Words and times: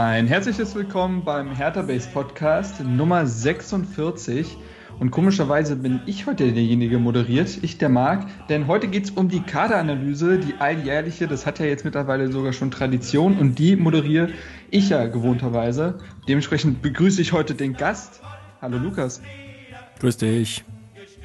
Ein 0.00 0.28
herzliches 0.28 0.76
Willkommen 0.76 1.24
beim 1.24 1.56
Hertha 1.56 1.82
Base 1.82 2.08
Podcast 2.08 2.84
Nummer 2.84 3.26
46. 3.26 4.56
Und 5.00 5.10
komischerweise 5.10 5.74
bin 5.74 5.98
ich 6.06 6.24
heute 6.26 6.52
derjenige 6.52 7.00
moderiert, 7.00 7.58
ich 7.62 7.78
der 7.78 7.88
Marc, 7.88 8.28
denn 8.46 8.68
heute 8.68 8.86
geht 8.86 9.06
es 9.06 9.10
um 9.10 9.28
die 9.28 9.40
Kaderanalyse, 9.40 10.38
die 10.38 10.54
alljährliche, 10.60 11.26
das 11.26 11.46
hat 11.46 11.58
ja 11.58 11.66
jetzt 11.66 11.84
mittlerweile 11.84 12.30
sogar 12.30 12.52
schon 12.52 12.70
Tradition 12.70 13.38
und 13.38 13.58
die 13.58 13.74
moderiere 13.74 14.28
ich 14.70 14.90
ja 14.90 15.04
gewohnterweise. 15.06 15.98
Dementsprechend 16.28 16.80
begrüße 16.80 17.20
ich 17.20 17.32
heute 17.32 17.56
den 17.56 17.72
Gast. 17.72 18.20
Hallo 18.62 18.78
Lukas. 18.78 19.20
Grüß 19.98 20.16
dich. 20.18 20.62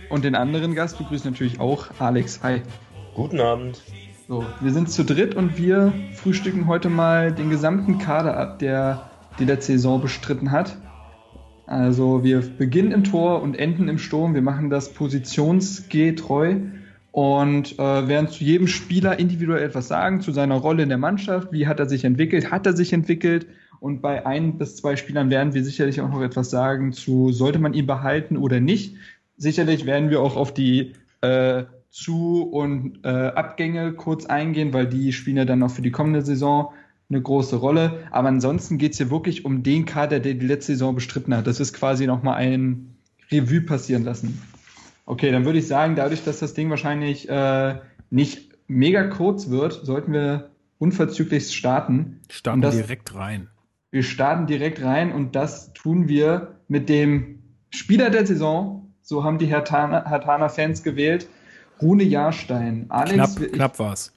Und 0.09 0.25
den 0.25 0.33
anderen 0.33 0.73
Gast 0.73 0.97
begrüße 0.97 1.29
natürlich 1.29 1.59
auch 1.59 1.89
Alex. 1.99 2.41
Hi. 2.41 2.63
Guten 3.13 3.39
Abend. 3.39 3.83
So, 4.25 4.45
wir 4.61 4.71
sind 4.71 4.89
zu 4.89 5.03
dritt 5.03 5.35
und 5.35 5.57
wir 5.57 5.91
frühstücken 6.13 6.67
heute 6.67 6.87
mal 6.87 7.33
den 7.33 7.49
gesamten 7.49 7.97
Kader 7.97 8.37
ab, 8.37 8.57
der 8.59 9.09
die 9.37 9.43
letzte 9.43 9.73
Saison 9.73 10.01
bestritten 10.01 10.51
hat. 10.51 10.77
Also 11.65 12.23
wir 12.23 12.39
beginnen 12.39 12.93
im 12.93 13.03
Tor 13.03 13.41
und 13.41 13.59
enden 13.59 13.89
im 13.89 13.97
Sturm. 13.97 14.33
Wir 14.33 14.41
machen 14.41 14.69
das 14.69 14.93
positionsgetreu 14.93 16.55
und 17.11 17.77
äh, 17.77 18.07
werden 18.07 18.29
zu 18.29 18.45
jedem 18.45 18.67
Spieler 18.67 19.19
individuell 19.19 19.61
etwas 19.61 19.89
sagen, 19.89 20.21
zu 20.21 20.31
seiner 20.31 20.55
Rolle 20.55 20.83
in 20.83 20.89
der 20.89 20.97
Mannschaft, 20.97 21.51
wie 21.51 21.67
hat 21.67 21.81
er 21.81 21.89
sich 21.89 22.05
entwickelt, 22.05 22.49
hat 22.49 22.65
er 22.65 22.73
sich 22.73 22.93
entwickelt 22.93 23.47
und 23.81 24.01
bei 24.01 24.25
ein 24.25 24.57
bis 24.57 24.77
zwei 24.77 24.95
Spielern 24.95 25.29
werden 25.31 25.53
wir 25.53 25.65
sicherlich 25.65 25.99
auch 25.99 26.09
noch 26.09 26.21
etwas 26.21 26.49
sagen 26.49 26.93
zu, 26.93 27.33
sollte 27.33 27.59
man 27.59 27.73
ihn 27.73 27.87
behalten 27.87 28.37
oder 28.37 28.61
nicht. 28.61 28.95
Sicherlich 29.35 29.85
werden 29.85 30.09
wir 30.09 30.21
auch 30.21 30.37
auf 30.37 30.53
die 30.53 30.93
äh, 31.19 31.65
Zu- 31.93 32.41
und 32.41 33.01
äh, 33.03 33.07
Abgänge 33.07 33.93
kurz 33.93 34.25
eingehen, 34.25 34.73
weil 34.73 34.87
die 34.87 35.13
spielen 35.13 35.37
ja 35.37 35.45
dann 35.45 35.61
auch 35.61 35.69
für 35.69 35.83
die 35.83 35.91
kommende 35.91 36.23
Saison 36.23 36.73
eine 37.07 37.21
große 37.21 37.55
Rolle. 37.55 38.07
Aber 38.09 38.29
ansonsten 38.29 38.79
geht 38.79 38.93
es 38.93 38.97
hier 38.97 39.11
wirklich 39.11 39.45
um 39.45 39.61
den 39.61 39.85
Kader, 39.85 40.19
der 40.19 40.33
die 40.33 40.47
letzte 40.47 40.71
Saison 40.71 40.95
bestritten 40.95 41.35
hat. 41.35 41.45
Das 41.45 41.59
ist 41.59 41.71
quasi 41.71 42.07
nochmal 42.07 42.37
ein 42.37 42.95
Revue 43.31 43.61
passieren 43.61 44.03
lassen. 44.03 44.41
Okay, 45.05 45.31
dann 45.31 45.45
würde 45.45 45.59
ich 45.59 45.67
sagen, 45.67 45.95
dadurch, 45.95 46.23
dass 46.23 46.39
das 46.39 46.55
Ding 46.55 46.71
wahrscheinlich 46.71 47.29
äh, 47.29 47.75
nicht 48.09 48.49
mega 48.67 49.03
kurz 49.03 49.51
wird, 49.51 49.73
sollten 49.85 50.13
wir 50.13 50.49
unverzüglich 50.79 51.55
starten. 51.55 52.21
Starten 52.27 52.61
das, 52.61 52.75
direkt 52.75 53.13
rein. 53.13 53.49
Wir 53.91 54.01
starten 54.01 54.47
direkt 54.47 54.81
rein 54.81 55.11
und 55.11 55.35
das 55.35 55.73
tun 55.73 56.07
wir 56.07 56.55
mit 56.67 56.89
dem 56.89 57.43
Spieler 57.69 58.09
der 58.09 58.25
Saison. 58.25 58.95
So 59.03 59.23
haben 59.23 59.37
die 59.37 59.45
Hertaner-Fans 59.45 60.81
gewählt. 60.81 61.27
Rune 61.81 62.03
Jahrstein. 62.03 62.85
Alex, 62.89 63.35
knapp, 63.35 63.51
knapp 63.51 63.79
war's. 63.79 64.13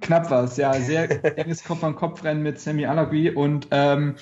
Knapp 0.00 0.30
war 0.30 0.44
es, 0.44 0.56
ja. 0.56 0.72
Sehr 0.74 1.38
enges 1.38 1.64
Kopf-an-Kopf-Rennen 1.64 2.42
mit 2.42 2.60
Sammy 2.60 2.86
Alagui. 2.86 3.30
Und 3.30 3.66
ähm, 3.72 4.14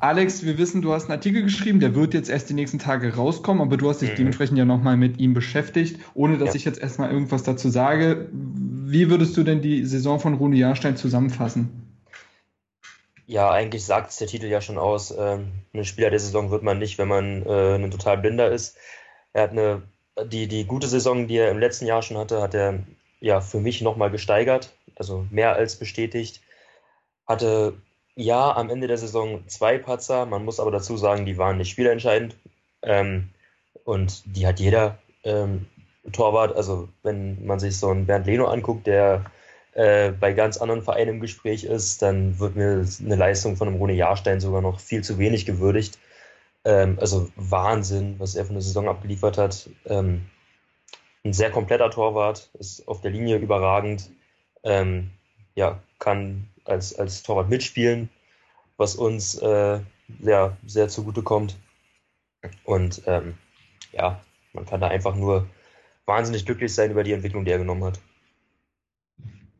Alex, 0.00 0.44
wir 0.44 0.58
wissen, 0.58 0.82
du 0.82 0.92
hast 0.92 1.04
einen 1.04 1.12
Artikel 1.12 1.42
geschrieben, 1.42 1.78
der 1.78 1.94
wird 1.94 2.14
jetzt 2.14 2.28
erst 2.28 2.50
die 2.50 2.54
nächsten 2.54 2.80
Tage 2.80 3.14
rauskommen, 3.14 3.62
aber 3.62 3.76
du 3.76 3.88
hast 3.88 4.02
dich 4.02 4.10
mhm. 4.10 4.16
dementsprechend 4.16 4.58
ja 4.58 4.64
nochmal 4.64 4.96
mit 4.96 5.18
ihm 5.18 5.34
beschäftigt, 5.34 6.00
ohne 6.14 6.36
dass 6.36 6.48
ja. 6.48 6.54
ich 6.56 6.64
jetzt 6.64 6.80
erstmal 6.80 7.12
irgendwas 7.12 7.44
dazu 7.44 7.68
sage. 7.68 8.28
Wie 8.32 9.08
würdest 9.08 9.36
du 9.36 9.44
denn 9.44 9.62
die 9.62 9.84
Saison 9.84 10.18
von 10.18 10.34
Rune 10.34 10.56
Jahrstein 10.56 10.96
zusammenfassen? 10.96 11.84
Ja, 13.26 13.50
eigentlich 13.50 13.84
sagt 13.84 14.10
es 14.10 14.16
der 14.16 14.26
Titel 14.26 14.46
ja 14.46 14.60
schon 14.60 14.78
aus. 14.78 15.14
Ähm, 15.16 15.52
ein 15.74 15.84
Spieler 15.84 16.10
der 16.10 16.18
Saison 16.18 16.50
wird 16.50 16.62
man 16.62 16.78
nicht, 16.78 16.98
wenn 16.98 17.08
man 17.08 17.44
äh, 17.44 17.74
ein 17.74 17.90
total 17.90 18.18
Blinder 18.18 18.50
ist. 18.50 18.76
Er 19.32 19.42
hat 19.44 19.50
eine, 19.50 19.82
die, 20.24 20.46
die 20.46 20.64
gute 20.64 20.88
Saison, 20.88 21.26
die 21.28 21.36
er 21.36 21.50
im 21.50 21.58
letzten 21.58 21.86
Jahr 21.86 22.02
schon 22.02 22.18
hatte, 22.18 22.42
hat 22.42 22.54
er 22.54 22.80
ja 23.20 23.40
für 23.40 23.60
mich 23.60 23.80
nochmal 23.80 24.10
gesteigert 24.10 24.72
also 24.98 25.26
mehr 25.30 25.54
als 25.54 25.76
bestätigt. 25.76 26.40
Hatte 27.26 27.74
ja 28.14 28.54
am 28.54 28.70
Ende 28.70 28.88
der 28.88 28.98
Saison 28.98 29.46
zwei 29.46 29.78
Patzer, 29.78 30.26
man 30.26 30.44
muss 30.44 30.60
aber 30.60 30.70
dazu 30.70 30.96
sagen, 30.96 31.24
die 31.24 31.38
waren 31.38 31.58
nicht 31.58 31.70
spielentscheidend. 31.70 32.36
Ähm, 32.82 33.30
und 33.84 34.22
die 34.36 34.46
hat 34.46 34.60
jeder 34.60 34.98
ähm, 35.24 35.66
Torwart. 36.12 36.54
Also 36.54 36.88
wenn 37.02 37.44
man 37.46 37.60
sich 37.60 37.78
so 37.78 37.88
einen 37.88 38.06
Bernd 38.06 38.26
Leno 38.26 38.46
anguckt, 38.46 38.86
der 38.86 39.24
äh, 39.72 40.10
bei 40.10 40.32
ganz 40.32 40.58
anderen 40.58 40.82
Vereinen 40.82 41.16
im 41.16 41.20
Gespräch 41.20 41.64
ist, 41.64 42.02
dann 42.02 42.38
wird 42.38 42.56
mir 42.56 42.84
eine 43.04 43.16
Leistung 43.16 43.56
von 43.56 43.68
einem 43.68 43.78
Rune 43.78 43.94
Jahrstein 43.94 44.40
sogar 44.40 44.60
noch 44.60 44.80
viel 44.80 45.02
zu 45.02 45.18
wenig 45.18 45.46
gewürdigt. 45.46 45.98
Ähm, 46.68 46.98
also 47.00 47.30
Wahnsinn, 47.36 48.16
was 48.20 48.34
er 48.34 48.44
für 48.44 48.50
eine 48.50 48.60
Saison 48.60 48.88
abgeliefert 48.88 49.38
hat. 49.38 49.70
Ähm, 49.86 50.26
ein 51.24 51.32
sehr 51.32 51.50
kompletter 51.50 51.90
Torwart, 51.90 52.50
ist 52.58 52.86
auf 52.86 53.00
der 53.00 53.10
Linie 53.10 53.38
überragend, 53.38 54.10
ähm, 54.64 55.10
ja, 55.54 55.80
kann 55.98 56.46
als, 56.66 56.94
als 56.94 57.22
Torwart 57.22 57.48
mitspielen, 57.48 58.10
was 58.76 58.96
uns 58.96 59.34
äh, 59.36 59.80
sehr, 60.20 60.58
sehr 60.66 60.88
zugutekommt. 60.88 61.56
Und 62.64 63.00
ähm, 63.06 63.38
ja, 63.92 64.20
man 64.52 64.66
kann 64.66 64.82
da 64.82 64.88
einfach 64.88 65.16
nur 65.16 65.46
wahnsinnig 66.04 66.44
glücklich 66.44 66.74
sein 66.74 66.90
über 66.90 67.02
die 67.02 67.12
Entwicklung, 67.12 67.46
die 67.46 67.50
er 67.50 67.58
genommen 67.58 67.84
hat. 67.84 67.98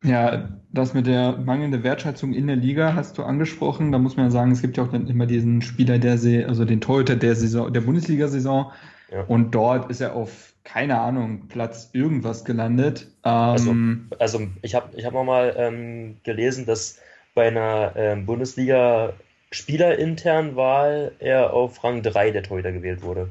Ja, 0.05 0.49
das 0.71 0.95
mit 0.95 1.07
der 1.07 1.39
mangelnden 1.39 1.83
Wertschätzung 1.83 2.33
in 2.33 2.47
der 2.47 2.57
Liga 2.57 2.95
hast 2.95 3.19
du 3.19 3.25
angesprochen. 3.25 3.91
Da 3.91 3.99
muss 3.99 4.17
man 4.17 4.27
ja 4.27 4.31
sagen, 4.31 4.53
es 4.53 4.63
gibt 4.63 4.77
ja 4.77 4.85
auch 4.85 4.93
dann 4.93 5.09
immer 5.09 5.27
diesen 5.27 5.61
Spieler 5.61 5.99
der 5.99 6.19
See, 6.19 6.45
also 6.45 6.65
den 6.65 6.81
Torhüter 6.81 7.17
der 7.17 7.35
Saison, 7.35 7.73
der 7.73 7.81
Bundesliga-Saison. 7.81 8.71
Ja. 9.11 9.23
Und 9.23 9.55
dort 9.55 9.91
ist 9.91 10.01
er 10.01 10.15
auf 10.15 10.49
keine 10.69 11.01
Ahnung, 11.01 11.49
Platz 11.49 11.91
irgendwas 11.95 12.45
gelandet. 12.45 13.09
Also, 13.23 13.71
ähm, 13.71 14.09
also, 14.19 14.37
also, 14.39 14.51
ich 14.61 14.75
habe 14.75 14.91
ich 14.97 15.07
hab 15.07 15.15
mal 15.15 15.55
ähm, 15.57 16.19
gelesen, 16.25 16.67
dass 16.67 17.01
bei 17.35 17.49
einer 17.49 17.95
ähm, 17.97 18.27
Bundesliga-Spielerintern 18.27 20.57
Wahl 20.57 21.13
er 21.21 21.55
auf 21.55 21.83
Rang 21.83 22.03
3 22.03 22.33
der 22.33 22.43
Torhüter 22.43 22.73
gewählt 22.73 23.01
wurde. 23.03 23.31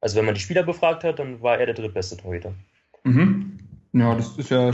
Also 0.00 0.16
wenn 0.16 0.26
man 0.26 0.34
die 0.34 0.40
Spieler 0.40 0.62
befragt 0.62 1.02
hat, 1.02 1.18
dann 1.18 1.42
war 1.42 1.58
er 1.58 1.66
der 1.66 1.74
drittbeste 1.74 2.16
Torhüter. 2.16 2.52
Mhm. 3.02 3.58
Ja, 3.92 4.14
das 4.14 4.38
ist 4.38 4.50
ja 4.50 4.70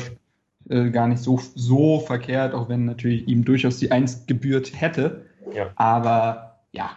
äh, 0.68 0.90
gar 0.90 1.08
nicht 1.08 1.22
so, 1.22 1.40
so 1.54 2.00
verkehrt, 2.00 2.54
auch 2.54 2.68
wenn 2.68 2.84
natürlich 2.84 3.26
ihm 3.28 3.44
durchaus 3.44 3.78
die 3.78 3.90
Eins 3.90 4.26
gebührt 4.26 4.72
hätte. 4.74 5.26
Ja. 5.54 5.70
Aber 5.76 6.60
ja, 6.72 6.90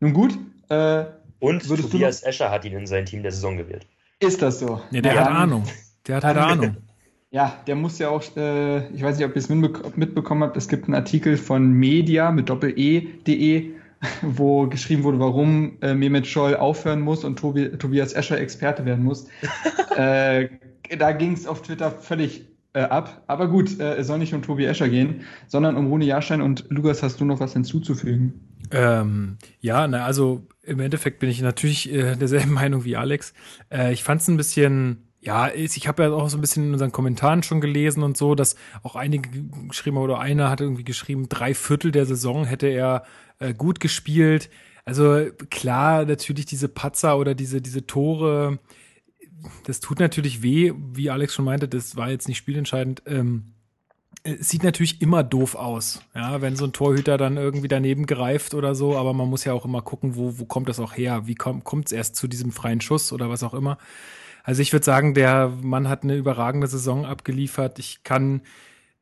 nun 0.00 0.12
gut. 0.12 0.38
Äh, 0.68 1.04
Und 1.40 1.66
Tobias 1.66 2.22
Escher 2.22 2.50
hat 2.50 2.64
ihn 2.64 2.76
in 2.76 2.86
sein 2.86 3.06
Team 3.06 3.22
der 3.22 3.32
Saison 3.32 3.56
gewählt. 3.56 3.86
Ist 4.20 4.42
das 4.42 4.60
so? 4.60 4.80
Ja, 4.90 5.00
der 5.00 5.14
ja, 5.14 5.20
hat 5.20 5.30
Ahnung. 5.30 5.64
Der 6.06 6.16
hat 6.16 6.24
halt 6.24 6.36
Ahnung. 6.38 6.76
Ja, 7.30 7.52
der 7.66 7.74
muss 7.74 7.98
ja 7.98 8.10
auch, 8.10 8.22
äh, 8.36 8.86
ich 8.94 9.02
weiß 9.02 9.18
nicht, 9.18 9.26
ob 9.26 9.34
ihr 9.34 9.40
es 9.40 9.48
mitbekommen 9.48 10.44
habt, 10.44 10.56
es 10.56 10.68
gibt 10.68 10.84
einen 10.84 10.94
Artikel 10.94 11.36
von 11.36 11.72
media 11.72 12.30
mit 12.30 12.48
doppel-e.de, 12.48 13.72
wo 14.22 14.68
geschrieben 14.68 15.02
wurde, 15.02 15.18
warum 15.18 15.76
äh, 15.82 15.94
Mehmet 15.94 16.28
Scholl 16.28 16.54
aufhören 16.54 17.00
muss 17.00 17.24
und 17.24 17.36
Tobi, 17.36 17.70
Tobias 17.70 18.12
Escher 18.12 18.38
Experte 18.38 18.84
werden 18.84 19.02
muss. 19.02 19.26
äh, 19.96 20.48
da 20.96 21.10
ging 21.10 21.32
es 21.32 21.48
auf 21.48 21.62
Twitter 21.62 21.90
völlig 21.90 22.53
äh, 22.74 22.80
ab. 22.80 23.22
Aber 23.26 23.48
gut, 23.48 23.80
äh, 23.80 23.94
es 23.96 24.08
soll 24.08 24.18
nicht 24.18 24.34
um 24.34 24.42
Tobi 24.42 24.64
Escher 24.66 24.88
gehen, 24.88 25.22
sondern 25.46 25.76
um 25.76 25.86
Rune 25.86 26.04
Jahrstein 26.04 26.42
und 26.42 26.66
Lukas, 26.68 27.02
hast 27.02 27.20
du 27.20 27.24
noch 27.24 27.40
was 27.40 27.54
hinzuzufügen? 27.54 28.34
Ähm, 28.70 29.38
ja, 29.60 29.86
na, 29.86 30.04
also 30.04 30.46
im 30.62 30.80
Endeffekt 30.80 31.20
bin 31.20 31.30
ich 31.30 31.40
natürlich 31.40 31.92
äh, 31.92 32.16
derselben 32.16 32.52
Meinung 32.54 32.84
wie 32.84 32.96
Alex. 32.96 33.32
Äh, 33.70 33.92
ich 33.92 34.02
fand 34.02 34.20
es 34.20 34.28
ein 34.28 34.36
bisschen, 34.36 35.08
ja, 35.20 35.50
ich 35.54 35.86
habe 35.88 36.02
ja 36.02 36.12
auch 36.12 36.28
so 36.28 36.36
ein 36.36 36.40
bisschen 36.40 36.64
in 36.64 36.72
unseren 36.72 36.92
Kommentaren 36.92 37.42
schon 37.42 37.60
gelesen 37.60 38.02
und 38.02 38.16
so, 38.16 38.34
dass 38.34 38.56
auch 38.82 38.96
einige 38.96 39.30
geschrieben 39.68 39.96
oder 39.96 40.18
einer 40.18 40.50
hat 40.50 40.60
irgendwie 40.60 40.84
geschrieben, 40.84 41.28
drei 41.28 41.54
Viertel 41.54 41.92
der 41.92 42.06
Saison 42.06 42.44
hätte 42.44 42.66
er 42.66 43.04
äh, 43.38 43.54
gut 43.54 43.80
gespielt. 43.80 44.50
Also 44.84 45.26
klar, 45.48 46.04
natürlich 46.04 46.44
diese 46.44 46.68
Patzer 46.68 47.16
oder 47.18 47.34
diese, 47.34 47.62
diese 47.62 47.86
Tore, 47.86 48.58
das 49.64 49.80
tut 49.80 50.00
natürlich 50.00 50.42
weh, 50.42 50.72
wie 50.92 51.10
Alex 51.10 51.34
schon 51.34 51.44
meinte, 51.44 51.68
das 51.68 51.96
war 51.96 52.10
jetzt 52.10 52.28
nicht 52.28 52.38
spielentscheidend. 52.38 53.02
Ähm, 53.06 53.54
es 54.22 54.48
sieht 54.48 54.62
natürlich 54.62 55.02
immer 55.02 55.22
doof 55.22 55.54
aus, 55.54 56.00
ja, 56.14 56.40
wenn 56.40 56.56
so 56.56 56.64
ein 56.64 56.72
Torhüter 56.72 57.18
dann 57.18 57.36
irgendwie 57.36 57.68
daneben 57.68 58.06
greift 58.06 58.54
oder 58.54 58.74
so, 58.74 58.96
aber 58.96 59.12
man 59.12 59.28
muss 59.28 59.44
ja 59.44 59.52
auch 59.52 59.66
immer 59.66 59.82
gucken, 59.82 60.16
wo, 60.16 60.38
wo 60.38 60.46
kommt 60.46 60.68
das 60.68 60.80
auch 60.80 60.96
her? 60.96 61.26
Wie 61.26 61.34
kommt 61.34 61.86
es 61.86 61.92
erst 61.92 62.16
zu 62.16 62.26
diesem 62.26 62.50
freien 62.50 62.80
Schuss 62.80 63.12
oder 63.12 63.28
was 63.28 63.42
auch 63.42 63.52
immer? 63.52 63.76
Also 64.42 64.62
ich 64.62 64.72
würde 64.72 64.84
sagen, 64.84 65.14
der 65.14 65.48
Mann 65.62 65.88
hat 65.88 66.04
eine 66.04 66.16
überragende 66.16 66.66
Saison 66.66 67.04
abgeliefert. 67.04 67.78
Ich 67.78 68.02
kann 68.02 68.42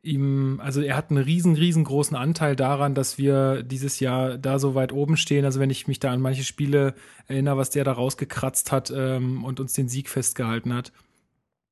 ihm, 0.03 0.61
also 0.61 0.81
er 0.81 0.97
hat 0.97 1.11
einen 1.11 1.23
riesen, 1.23 1.55
riesengroßen 1.55 2.17
Anteil 2.17 2.57
daran, 2.57 2.95
dass 2.95 3.19
wir 3.19 3.63
dieses 3.63 4.01
Jahr 4.01 4.37
da 4.37 4.59
so 4.59 4.75
weit 4.75 4.93
oben 4.93 5.17
stehen. 5.17 5.45
Also 5.45 5.61
wenn 5.61 5.71
ich 5.71 5.87
mich 5.87 6.01
da 6.01 6.11
an 6.11 6.21
manche 6.21 6.45
Spiele 6.45 6.95
erinnere, 7.29 7.57
was 7.57 7.71
der 7.71 7.85
da 7.85 7.93
rausgekratzt 7.93 8.73
hat 8.73 8.93
ähm, 8.95 9.45
und 9.45 9.61
uns 9.61 9.75
den 9.75 9.89
Sieg 9.89 10.09
festgehalten 10.09 10.75
hat. 10.75 10.93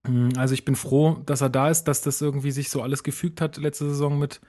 Hm, 0.06 0.31
also 0.37 0.55
ich 0.55 0.65
bin 0.65 0.77
froh, 0.77 1.23
dass 1.27 1.41
er 1.41 1.50
da 1.50 1.71
ist, 1.71 1.85
dass 1.85 2.03
das 2.03 2.23
irgendwie 2.23 2.53
sich 2.53 2.71
so 2.71 2.82
alles 2.82 3.03
gefügt 3.03 3.41
hat 3.41 3.56
letzte 3.56 3.87
Saison 3.88 4.19
mit 4.19 4.41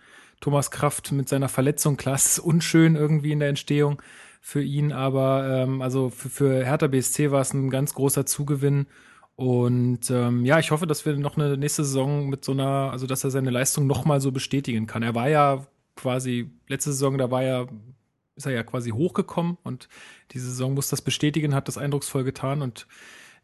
Thomas 0.41 0.71
Kraft, 0.71 1.11
mit 1.11 1.27
seiner 1.27 1.49
Verletzung. 1.49 1.97
Klar, 1.97 2.15
ist 2.15 2.39
unschön 2.39 2.95
irgendwie 2.95 3.31
in 3.31 3.39
der 3.39 3.49
Entstehung 3.49 4.01
für 4.41 4.61
ihn, 4.61 4.91
aber 4.91 5.63
ähm, 5.63 5.81
also 5.81 6.09
für, 6.09 6.29
für 6.29 6.65
Hertha 6.65 6.87
BSC 6.87 7.31
war 7.31 7.41
es 7.41 7.53
ein 7.53 7.69
ganz 7.69 7.93
großer 7.93 8.25
Zugewinn. 8.25 8.87
Und 9.41 10.11
ähm, 10.11 10.45
ja, 10.45 10.59
ich 10.59 10.69
hoffe, 10.69 10.85
dass 10.85 11.03
wir 11.03 11.17
noch 11.17 11.35
eine 11.35 11.57
nächste 11.57 11.83
Saison 11.83 12.29
mit 12.29 12.45
so 12.45 12.51
einer, 12.51 12.91
also 12.91 13.07
dass 13.07 13.23
er 13.23 13.31
seine 13.31 13.49
Leistung 13.49 13.87
nochmal 13.87 14.21
so 14.21 14.31
bestätigen 14.31 14.85
kann. 14.85 15.01
Er 15.01 15.15
war 15.15 15.29
ja 15.29 15.65
quasi 15.95 16.51
letzte 16.67 16.91
Saison, 16.91 17.17
da 17.17 17.31
war 17.31 17.41
er 17.41 17.67
ist 18.35 18.45
er 18.45 18.51
ja 18.51 18.61
quasi 18.61 18.91
hochgekommen 18.91 19.57
und 19.63 19.89
diese 20.29 20.45
Saison 20.45 20.75
muss 20.75 20.89
das 20.89 21.01
bestätigen, 21.01 21.55
hat 21.55 21.67
das 21.67 21.79
eindrucksvoll 21.79 22.23
getan 22.23 22.61
und 22.61 22.85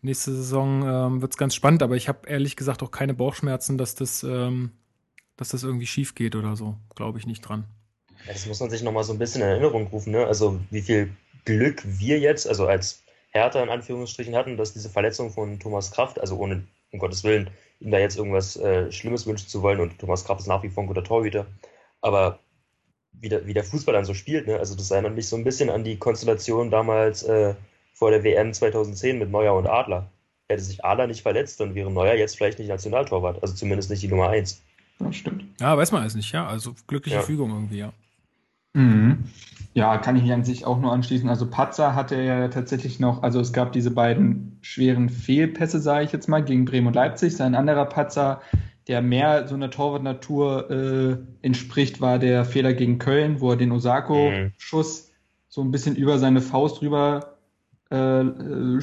nächste 0.03 0.33
Saison 0.33 0.83
ähm, 0.87 1.21
wird 1.23 1.31
es 1.31 1.37
ganz 1.37 1.55
spannend, 1.55 1.81
aber 1.81 1.95
ich 1.95 2.07
habe 2.07 2.29
ehrlich 2.29 2.55
gesagt 2.55 2.83
auch 2.83 2.91
keine 2.91 3.15
Bauchschmerzen, 3.15 3.79
dass 3.79 3.95
das, 3.95 4.21
ähm, 4.21 4.73
dass 5.35 5.49
das 5.49 5.63
irgendwie 5.63 5.87
schief 5.87 6.13
geht 6.13 6.35
oder 6.35 6.55
so. 6.55 6.77
Glaube 6.93 7.17
ich 7.17 7.25
nicht 7.25 7.41
dran. 7.41 7.63
Das 8.27 8.45
muss 8.45 8.59
man 8.59 8.69
sich 8.69 8.83
nochmal 8.83 9.03
so 9.03 9.13
ein 9.13 9.19
bisschen 9.19 9.41
in 9.41 9.47
Erinnerung 9.47 9.87
rufen, 9.87 10.11
ne? 10.11 10.27
Also 10.27 10.59
wie 10.69 10.83
viel 10.83 11.09
Glück 11.43 11.81
wir 11.83 12.19
jetzt, 12.19 12.47
also 12.47 12.67
als 12.67 13.01
Hertha 13.37 13.61
in 13.61 13.69
Anführungsstrichen 13.69 14.35
hatten, 14.35 14.57
dass 14.57 14.73
diese 14.73 14.89
Verletzung 14.89 15.31
von 15.31 15.59
Thomas 15.59 15.91
Kraft, 15.91 16.19
also 16.19 16.37
ohne, 16.37 16.63
um 16.91 16.99
Gottes 16.99 17.23
Willen, 17.23 17.49
ihm 17.79 17.91
da 17.91 17.99
jetzt 17.99 18.17
irgendwas 18.17 18.57
äh, 18.57 18.91
Schlimmes 18.91 19.25
wünschen 19.25 19.47
zu 19.47 19.61
wollen 19.61 19.79
und 19.79 19.99
Thomas 19.99 20.25
Kraft 20.25 20.41
ist 20.41 20.47
nach 20.47 20.63
wie 20.63 20.69
vor 20.69 20.83
ein 20.83 20.87
guter 20.87 21.03
Torhüter, 21.03 21.45
aber 22.01 22.39
wie 23.13 23.29
der, 23.29 23.45
wie 23.47 23.53
der 23.53 23.63
Fußball 23.63 23.93
dann 23.93 24.05
so 24.05 24.13
spielt, 24.13 24.47
ne? 24.47 24.57
also 24.59 24.75
das 24.75 24.91
erinnert 24.91 25.15
mich 25.15 25.27
so 25.27 25.35
ein 25.35 25.43
bisschen 25.43 25.69
an 25.69 25.83
die 25.83 25.97
Konstellation 25.97 26.69
damals 26.69 27.23
äh, 27.23 27.55
vor 27.93 28.11
der 28.11 28.23
WM 28.23 28.53
2010 28.53 29.17
mit 29.17 29.31
Neuer 29.31 29.55
und 29.55 29.67
Adler. 29.67 30.11
Hätte 30.49 30.61
sich 30.61 30.85
Adler 30.85 31.07
nicht 31.07 31.23
verletzt, 31.23 31.59
dann 31.59 31.75
wäre 31.75 31.91
Neuer 31.91 32.13
jetzt 32.13 32.37
vielleicht 32.37 32.59
nicht 32.59 32.67
Nationaltorwart, 32.69 33.41
also 33.41 33.53
zumindest 33.53 33.89
nicht 33.89 34.03
die 34.03 34.07
Nummer 34.07 34.29
1. 34.29 34.61
Ja, 34.99 35.11
stimmt. 35.13 35.45
Ja, 35.59 35.77
weiß 35.77 35.91
man 35.91 36.01
alles 36.01 36.15
nicht, 36.15 36.31
ja. 36.31 36.47
Also 36.47 36.73
glückliche 36.87 37.17
ja. 37.17 37.23
Fügung 37.23 37.51
irgendwie, 37.51 37.79
ja. 37.79 37.93
Mhm. 38.73 39.25
Ja, 39.77 39.99
kann 39.99 40.15
ich 40.15 40.23
mich 40.23 40.33
an 40.33 40.43
sich 40.43 40.65
auch 40.65 40.79
nur 40.79 40.91
anschließen. 40.91 41.29
Also 41.29 41.47
Patzer 41.47 41.93
hatte 41.93 42.19
ja 42.19 42.47
tatsächlich 42.47 42.99
noch, 42.99 43.21
also 43.21 43.39
es 43.39 43.53
gab 43.53 43.73
diese 43.73 43.91
beiden 43.91 44.57
schweren 44.63 45.07
Fehlpässe, 45.07 45.79
sage 45.79 46.03
ich 46.03 46.11
jetzt 46.11 46.27
mal, 46.27 46.43
gegen 46.43 46.65
Bremen 46.65 46.87
und 46.87 46.95
Leipzig. 46.95 47.37
Sein 47.37 47.53
anderer 47.53 47.85
Patzer, 47.85 48.41
der 48.87 49.03
mehr 49.03 49.47
so 49.47 49.53
einer 49.53 49.69
Torwartnatur 49.69 50.71
äh, 50.71 51.45
entspricht, 51.45 52.01
war 52.01 52.17
der 52.17 52.43
Fehler 52.43 52.73
gegen 52.73 52.97
Köln, 52.97 53.39
wo 53.39 53.51
er 53.51 53.55
den 53.55 53.71
Osako-Schuss 53.71 55.09
mhm. 55.09 55.13
so 55.47 55.61
ein 55.61 55.69
bisschen 55.69 55.95
über 55.95 56.17
seine 56.17 56.41
Faust 56.41 56.81
drüber, 56.81 57.37
äh, 57.91 58.21
äh, 58.21 58.79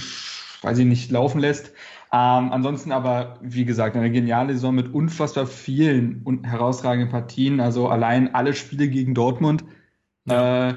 weiß 0.62 0.78
ich 0.78 0.86
nicht, 0.86 1.10
laufen 1.10 1.40
lässt. 1.40 1.72
Ähm, 2.12 2.52
ansonsten 2.52 2.92
aber, 2.92 3.40
wie 3.42 3.64
gesagt, 3.64 3.96
eine 3.96 4.12
geniale 4.12 4.52
Saison 4.52 4.76
mit 4.76 4.94
unfassbar 4.94 5.48
vielen 5.48 6.22
und 6.22 6.46
herausragenden 6.46 7.10
Partien. 7.10 7.58
Also 7.58 7.88
allein 7.88 8.32
alle 8.32 8.54
Spiele 8.54 8.86
gegen 8.86 9.14
Dortmund 9.14 9.64
ja. 10.26 10.70
Äh, 10.70 10.74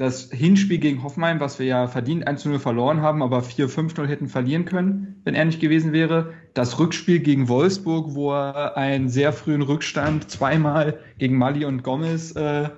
das 0.00 0.30
Hinspiel 0.30 0.78
gegen 0.78 1.02
Hoffenheim, 1.02 1.40
was 1.40 1.58
wir 1.58 1.66
ja 1.66 1.86
verdient 1.86 2.26
1-0 2.26 2.58
verloren 2.58 3.02
haben, 3.02 3.22
aber 3.22 3.40
4-5-0 3.40 4.06
hätten 4.06 4.28
verlieren 4.28 4.64
können, 4.64 5.20
wenn 5.24 5.34
er 5.34 5.44
nicht 5.44 5.60
gewesen 5.60 5.92
wäre. 5.92 6.32
Das 6.54 6.78
Rückspiel 6.78 7.20
gegen 7.20 7.50
Wolfsburg, 7.50 8.14
wo 8.14 8.32
er 8.32 8.78
einen 8.78 9.10
sehr 9.10 9.34
frühen 9.34 9.60
Rückstand 9.60 10.30
zweimal 10.30 11.00
gegen 11.18 11.36
Mali 11.36 11.66
und 11.66 11.82
Gomez 11.82 12.34
äh, 12.34 12.70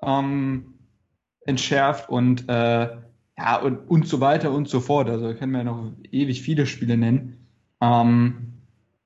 ähm, 0.00 0.74
entschärft 1.44 2.08
und 2.08 2.48
äh, 2.48 2.88
ja 3.36 3.56
und, 3.60 3.78
und 3.88 4.06
so 4.06 4.20
weiter 4.20 4.52
und 4.52 4.68
so 4.68 4.78
fort. 4.78 5.10
Also 5.10 5.34
können 5.34 5.50
wir 5.50 5.58
ja 5.58 5.64
noch 5.64 5.92
ewig 6.12 6.42
viele 6.42 6.66
Spiele 6.66 6.96
nennen. 6.96 7.48
Ähm, 7.80 8.60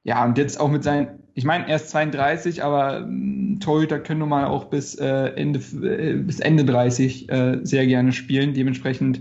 ja, 0.04 0.22
und 0.22 0.36
jetzt 0.36 0.60
auch 0.60 0.70
mit 0.70 0.84
seinen 0.84 1.18
ich 1.38 1.44
meine, 1.44 1.68
er 1.68 1.76
ist 1.76 1.90
32, 1.90 2.64
aber 2.64 2.98
ähm, 2.98 3.60
Torhüter 3.60 4.00
können 4.00 4.18
nun 4.18 4.28
mal 4.28 4.46
auch 4.46 4.64
bis, 4.64 4.96
äh, 4.96 5.06
Ende, 5.36 5.60
äh, 5.86 6.14
bis 6.14 6.40
Ende 6.40 6.64
30 6.64 7.30
äh, 7.30 7.60
sehr 7.62 7.86
gerne 7.86 8.10
spielen. 8.10 8.54
Dementsprechend 8.54 9.20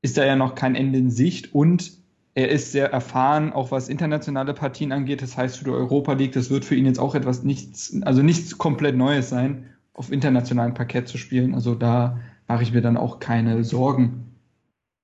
ist 0.00 0.16
da 0.16 0.24
ja 0.24 0.34
noch 0.34 0.54
kein 0.54 0.74
Ende 0.74 0.98
in 0.98 1.10
Sicht 1.10 1.54
und 1.54 1.92
er 2.32 2.48
ist 2.48 2.72
sehr 2.72 2.90
erfahren, 2.90 3.52
auch 3.52 3.70
was 3.70 3.90
internationale 3.90 4.54
Partien 4.54 4.92
angeht. 4.92 5.20
Das 5.20 5.36
heißt, 5.36 5.58
für 5.58 5.64
die 5.64 5.72
Europa 5.72 6.14
League, 6.14 6.32
das 6.32 6.48
wird 6.48 6.64
für 6.64 6.74
ihn 6.74 6.86
jetzt 6.86 6.98
auch 6.98 7.14
etwas 7.14 7.42
nichts, 7.42 7.94
also 8.00 8.22
nichts 8.22 8.56
komplett 8.56 8.96
Neues 8.96 9.28
sein, 9.28 9.66
auf 9.92 10.10
internationalem 10.10 10.72
Parkett 10.72 11.06
zu 11.06 11.18
spielen. 11.18 11.54
Also 11.54 11.74
da 11.74 12.18
mache 12.48 12.62
ich 12.62 12.72
mir 12.72 12.80
dann 12.80 12.96
auch 12.96 13.20
keine 13.20 13.62
Sorgen. 13.62 14.32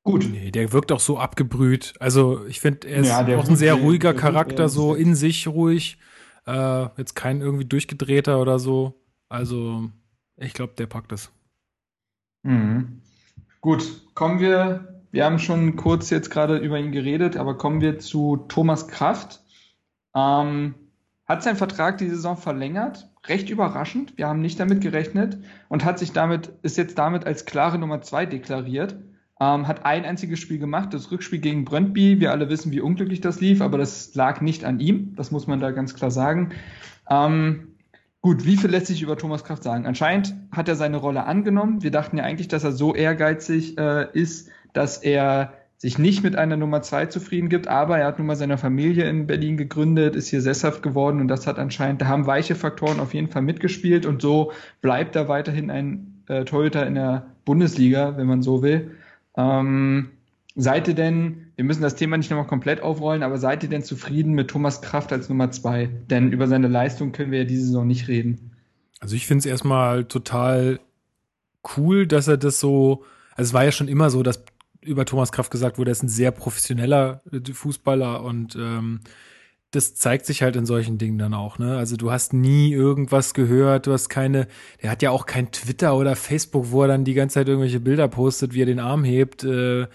Gut. 0.02 0.26
Nee, 0.32 0.50
der 0.50 0.72
wirkt 0.72 0.92
auch 0.92 1.00
so 1.00 1.18
abgebrüht. 1.18 1.92
Also 2.00 2.46
ich 2.46 2.60
finde, 2.60 2.88
er 2.88 3.02
ist 3.02 3.08
ja, 3.08 3.38
auch 3.38 3.46
ein 3.46 3.56
sehr 3.56 3.74
ruhiger 3.74 4.14
Charakter, 4.14 4.70
so 4.70 4.94
in 4.94 5.14
sich 5.14 5.46
ruhig. 5.46 5.98
Äh, 6.46 6.88
jetzt 6.96 7.14
kein 7.14 7.40
irgendwie 7.40 7.64
durchgedrehter 7.64 8.40
oder 8.40 8.58
so. 8.58 9.00
Also, 9.28 9.90
ich 10.36 10.54
glaube, 10.54 10.74
der 10.76 10.86
packt 10.86 11.12
es. 11.12 11.30
Mhm. 12.42 13.02
Gut, 13.60 14.14
kommen 14.14 14.40
wir. 14.40 15.02
Wir 15.12 15.24
haben 15.24 15.38
schon 15.38 15.76
kurz 15.76 16.10
jetzt 16.10 16.30
gerade 16.30 16.56
über 16.56 16.78
ihn 16.78 16.90
geredet, 16.90 17.36
aber 17.36 17.56
kommen 17.58 17.80
wir 17.80 17.98
zu 17.98 18.38
Thomas 18.48 18.88
Kraft. 18.88 19.42
Ähm, 20.14 20.74
hat 21.26 21.42
seinen 21.42 21.56
Vertrag 21.56 21.98
die 21.98 22.08
Saison 22.08 22.36
verlängert, 22.36 23.08
recht 23.26 23.48
überraschend. 23.48 24.18
Wir 24.18 24.26
haben 24.28 24.40
nicht 24.40 24.58
damit 24.58 24.80
gerechnet 24.80 25.38
und 25.68 25.84
hat 25.84 25.98
sich 25.98 26.12
damit, 26.12 26.52
ist 26.62 26.76
jetzt 26.76 26.98
damit 26.98 27.24
als 27.24 27.44
klare 27.44 27.78
Nummer 27.78 28.02
zwei 28.02 28.26
deklariert. 28.26 28.96
Ähm, 29.42 29.66
hat 29.66 29.84
ein 29.84 30.04
einziges 30.04 30.38
Spiel 30.38 30.60
gemacht, 30.60 30.94
das 30.94 31.10
Rückspiel 31.10 31.40
gegen 31.40 31.64
Brøndby. 31.64 32.20
Wir 32.20 32.30
alle 32.30 32.48
wissen, 32.48 32.70
wie 32.70 32.80
unglücklich 32.80 33.20
das 33.20 33.40
lief, 33.40 33.60
aber 33.60 33.76
das 33.76 34.14
lag 34.14 34.40
nicht 34.40 34.64
an 34.64 34.78
ihm. 34.78 35.16
Das 35.16 35.32
muss 35.32 35.48
man 35.48 35.58
da 35.58 35.72
ganz 35.72 35.94
klar 35.94 36.12
sagen. 36.12 36.50
Ähm, 37.10 37.74
gut, 38.20 38.44
wie 38.44 38.56
viel 38.56 38.70
lässt 38.70 38.86
sich 38.86 39.02
über 39.02 39.18
Thomas 39.18 39.42
Kraft 39.42 39.64
sagen? 39.64 39.84
Anscheinend 39.84 40.32
hat 40.52 40.68
er 40.68 40.76
seine 40.76 40.98
Rolle 40.98 41.24
angenommen. 41.24 41.82
Wir 41.82 41.90
dachten 41.90 42.18
ja 42.18 42.24
eigentlich, 42.24 42.46
dass 42.46 42.62
er 42.62 42.70
so 42.70 42.94
ehrgeizig 42.94 43.76
äh, 43.78 44.06
ist, 44.12 44.48
dass 44.74 44.98
er 44.98 45.54
sich 45.76 45.98
nicht 45.98 46.22
mit 46.22 46.36
einer 46.36 46.56
Nummer 46.56 46.82
zwei 46.82 47.06
zufrieden 47.06 47.48
gibt, 47.48 47.66
aber 47.66 47.98
er 47.98 48.06
hat 48.06 48.18
nun 48.18 48.28
mal 48.28 48.36
seine 48.36 48.58
Familie 48.58 49.08
in 49.10 49.26
Berlin 49.26 49.56
gegründet, 49.56 50.14
ist 50.14 50.28
hier 50.28 50.40
sesshaft 50.40 50.84
geworden 50.84 51.20
und 51.20 51.26
das 51.26 51.48
hat 51.48 51.58
anscheinend, 51.58 52.00
da 52.00 52.06
haben 52.06 52.26
weiche 52.26 52.54
Faktoren 52.54 53.00
auf 53.00 53.12
jeden 53.12 53.26
Fall 53.26 53.42
mitgespielt 53.42 54.06
und 54.06 54.22
so 54.22 54.52
bleibt 54.82 55.16
er 55.16 55.26
weiterhin 55.26 55.68
ein 55.68 56.22
äh, 56.28 56.44
Torhüter 56.44 56.86
in 56.86 56.94
der 56.94 57.26
Bundesliga, 57.44 58.16
wenn 58.16 58.28
man 58.28 58.42
so 58.42 58.62
will. 58.62 58.92
Ähm, 59.36 60.10
seid 60.54 60.88
ihr 60.88 60.94
denn, 60.94 61.52
wir 61.56 61.64
müssen 61.64 61.82
das 61.82 61.94
Thema 61.94 62.16
nicht 62.16 62.30
nochmal 62.30 62.46
komplett 62.46 62.82
aufrollen, 62.82 63.22
aber 63.22 63.38
seid 63.38 63.62
ihr 63.62 63.68
denn 63.68 63.82
zufrieden 63.82 64.32
mit 64.32 64.48
Thomas 64.48 64.82
Kraft 64.82 65.12
als 65.12 65.28
Nummer 65.28 65.50
zwei? 65.50 65.88
Denn 66.10 66.32
über 66.32 66.48
seine 66.48 66.68
Leistung 66.68 67.12
können 67.12 67.32
wir 67.32 67.40
ja 67.40 67.44
diese 67.44 67.66
Saison 67.66 67.86
nicht 67.86 68.08
reden. 68.08 68.52
Also 69.00 69.16
ich 69.16 69.26
finde 69.26 69.40
es 69.40 69.46
erstmal 69.46 70.04
total 70.04 70.80
cool, 71.76 72.06
dass 72.06 72.28
er 72.28 72.36
das 72.36 72.60
so, 72.60 73.04
also 73.34 73.48
es 73.48 73.54
war 73.54 73.64
ja 73.64 73.72
schon 73.72 73.88
immer 73.88 74.10
so, 74.10 74.22
dass 74.22 74.44
über 74.80 75.04
Thomas 75.04 75.32
Kraft 75.32 75.50
gesagt 75.50 75.78
wurde, 75.78 75.90
er 75.90 75.92
ist 75.92 76.02
ein 76.02 76.08
sehr 76.08 76.32
professioneller 76.32 77.22
Fußballer 77.52 78.22
und 78.22 78.56
ähm, 78.56 79.00
das 79.72 79.94
zeigt 79.94 80.26
sich 80.26 80.42
halt 80.42 80.54
in 80.54 80.66
solchen 80.66 80.98
Dingen 80.98 81.18
dann 81.18 81.32
auch, 81.32 81.58
ne? 81.58 81.78
Also 81.78 81.96
du 81.96 82.12
hast 82.12 82.34
nie 82.34 82.72
irgendwas 82.72 83.32
gehört, 83.32 83.86
du 83.86 83.92
hast 83.92 84.10
keine, 84.10 84.46
der 84.82 84.90
hat 84.90 85.00
ja 85.00 85.10
auch 85.10 85.24
kein 85.24 85.50
Twitter 85.50 85.96
oder 85.96 86.14
Facebook, 86.14 86.70
wo 86.70 86.82
er 86.82 86.88
dann 86.88 87.04
die 87.04 87.14
ganze 87.14 87.34
Zeit 87.34 87.48
irgendwelche 87.48 87.80
Bilder 87.80 88.06
postet, 88.06 88.52
wie 88.52 88.62
er 88.62 88.66
den 88.66 88.80
Arm 88.80 89.02
hebt, 89.02 89.44
äh, 89.44 89.86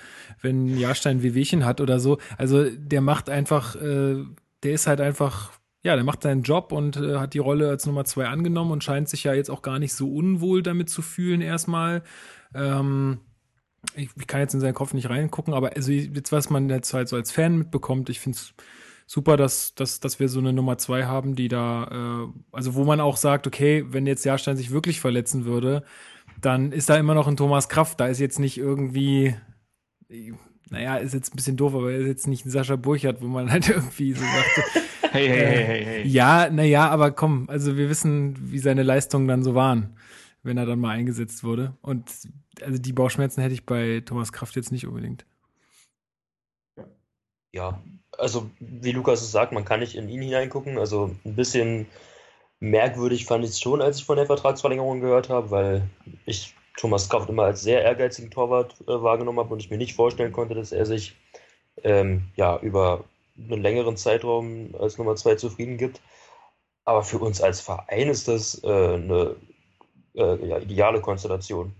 wenn 0.42 0.78
Jahrstein 0.78 1.22
Wehwehchen 1.22 1.64
hat 1.64 1.80
oder 1.80 2.00
so. 2.00 2.18
Also 2.40 2.68
der 2.72 3.02
macht 3.02 3.30
einfach, 3.30 3.76
äh, 3.76 4.24
der 4.64 4.72
ist 4.72 4.88
halt 4.88 5.00
einfach, 5.00 5.52
ja, 5.84 5.94
der 5.94 6.04
macht 6.04 6.24
seinen 6.24 6.42
Job 6.42 6.72
und 6.72 6.98
äh, 6.98 7.18
hat 7.18 7.36
die 7.36 7.40
Rolle 7.40 7.70
als 7.70 7.86
Nummer 7.86 8.04
zwei 8.04 8.26
angenommen 8.28 8.72
und 8.72 8.84
scheint 8.84 9.08
sich 9.10 9.26
ja 9.26 9.36
jetzt 9.36 9.52
auch 9.52 9.62
gar 9.62 9.78
nicht 9.78 9.94
so 9.94 10.12
unwohl 10.12 10.64
damit 10.64 10.90
zu 10.90 11.04
fühlen 11.04 11.42
erstmal. 11.42 12.02
Ähm, 12.56 13.20
ich, 13.96 14.10
ich 14.20 14.26
kann 14.26 14.40
jetzt 14.40 14.56
in 14.56 14.60
seinen 14.60 14.74
Kopf 14.74 14.96
nicht 14.96 15.08
reingucken, 15.08 15.54
aber 15.54 15.76
also 15.76 15.92
jetzt, 15.92 16.32
was 16.32 16.50
man 16.50 16.68
jetzt 16.68 16.96
halt 16.96 17.10
so 17.10 17.16
als 17.16 17.32
Fan 17.32 17.60
mitbekommt, 17.60 18.10
ich 18.10 18.20
finde 18.20 18.38
es 18.38 18.56
super, 19.08 19.38
dass, 19.38 19.74
dass, 19.74 20.00
dass 20.00 20.20
wir 20.20 20.30
so 20.30 20.40
eine 20.40 20.54
Nummer 20.54 20.78
zwei 20.78 21.06
haben, 21.06 21.36
die 21.36 21.48
da, 21.48 22.28
äh, 22.28 22.28
also 22.52 22.76
wo 22.76 22.84
man 22.84 23.00
auch 23.00 23.18
sagt, 23.18 23.48
okay, 23.48 23.86
wenn 23.90 24.06
jetzt 24.06 24.26
Jahrstein 24.26 24.58
sich 24.58 24.70
wirklich 24.70 25.00
verletzen 25.00 25.46
würde, 25.46 25.84
dann 26.42 26.72
ist 26.72 26.90
da 26.90 26.98
immer 26.98 27.16
noch 27.16 27.28
ein 27.28 27.38
Thomas 27.38 27.70
Kraft. 27.70 28.00
Da 28.00 28.08
ist 28.08 28.20
jetzt 28.20 28.38
nicht 28.38 28.58
irgendwie, 28.58 29.34
naja, 30.70 30.98
ist 30.98 31.14
jetzt 31.14 31.34
ein 31.34 31.38
bisschen 31.38 31.58
doof, 31.58 31.74
aber 31.74 31.92
er 31.92 32.00
ist 32.00 32.08
jetzt 32.08 32.28
nicht 32.28 32.46
ein 32.46 32.52
Sascha 32.52 32.76
Burchardt, 32.76 33.22
wo 33.22 33.28
man 33.28 33.50
halt 33.52 33.70
irgendwie 33.70 34.14
so 34.14 34.22
sagt, 34.22 34.84
hey, 35.14 35.28
hey, 35.28 35.46
hey, 35.46 35.66
hey, 35.66 35.86
hey. 35.86 36.08
Ja, 36.08 36.50
naja, 36.50 36.90
aber 36.90 37.12
komm, 37.12 37.50
also 37.50 37.78
wir 37.78 37.90
wissen, 37.90 38.52
wie 38.52 38.60
seine 38.60 38.84
Leistungen 38.84 39.28
dann 39.28 39.42
so 39.42 39.56
waren, 39.56 39.96
wenn 40.44 40.58
er 40.58 40.66
dann 40.66 40.80
mal 40.80 40.92
eingesetzt 40.92 41.46
wurde. 41.46 41.78
Und 41.82 42.12
also 42.62 42.78
die 42.78 42.94
Bauchschmerzen 42.94 43.42
hätte 43.42 43.54
ich 43.54 43.66
bei 43.66 44.02
Thomas 44.06 44.34
Kraft 44.34 44.58
jetzt 44.58 44.74
nicht 44.74 44.86
unbedingt. 44.86 45.26
Ja, 47.54 47.82
also 48.18 48.50
wie 48.60 48.92
Lukas 48.92 49.22
es 49.22 49.32
sagt, 49.32 49.52
man 49.52 49.66
kann 49.66 49.80
nicht 49.80 49.96
in 49.96 50.10
ihn 50.10 50.22
hineingucken. 50.22 50.78
Also 50.78 51.12
ein 51.26 51.36
bisschen 51.36 51.88
merkwürdig 52.60 53.26
fand 53.26 53.44
ich 53.44 53.52
es 53.52 53.60
schon, 53.60 53.82
als 53.82 53.98
ich 54.00 54.06
von 54.06 54.18
der 54.18 54.26
Vertragsverlängerung 54.26 55.00
gehört 55.02 55.30
habe, 55.30 55.52
weil 55.52 55.90
ich 56.26 56.56
Thomas 56.78 57.10
Kraft 57.10 57.30
immer 57.30 57.44
als 57.44 57.62
sehr 57.62 57.82
ehrgeizigen 57.84 58.32
Torwart 58.32 58.76
äh, 58.82 59.02
wahrgenommen 59.02 59.40
habe 59.40 59.54
und 59.54 59.60
ich 59.60 59.70
mir 59.70 59.78
nicht 59.78 59.96
vorstellen 59.96 60.32
konnte, 60.32 60.56
dass 60.56 60.72
er 60.72 60.86
sich 60.86 61.16
ähm, 61.84 62.28
ja, 62.36 62.60
über 62.60 63.04
einen 63.38 63.62
längeren 63.62 63.98
Zeitraum 63.98 64.76
als 64.80 64.98
Nummer 64.98 65.16
zwei 65.16 65.36
zufrieden 65.36 65.78
gibt. 65.78 66.02
Aber 66.86 67.04
für 67.04 67.20
uns 67.20 67.42
als 67.42 67.62
Verein 67.62 68.10
ist 68.10 68.28
das 68.28 68.64
äh, 68.64 68.68
eine 68.68 69.36
äh, 70.16 70.48
ja, 70.48 70.58
ideale 70.60 71.02
Konstellation. 71.02 71.74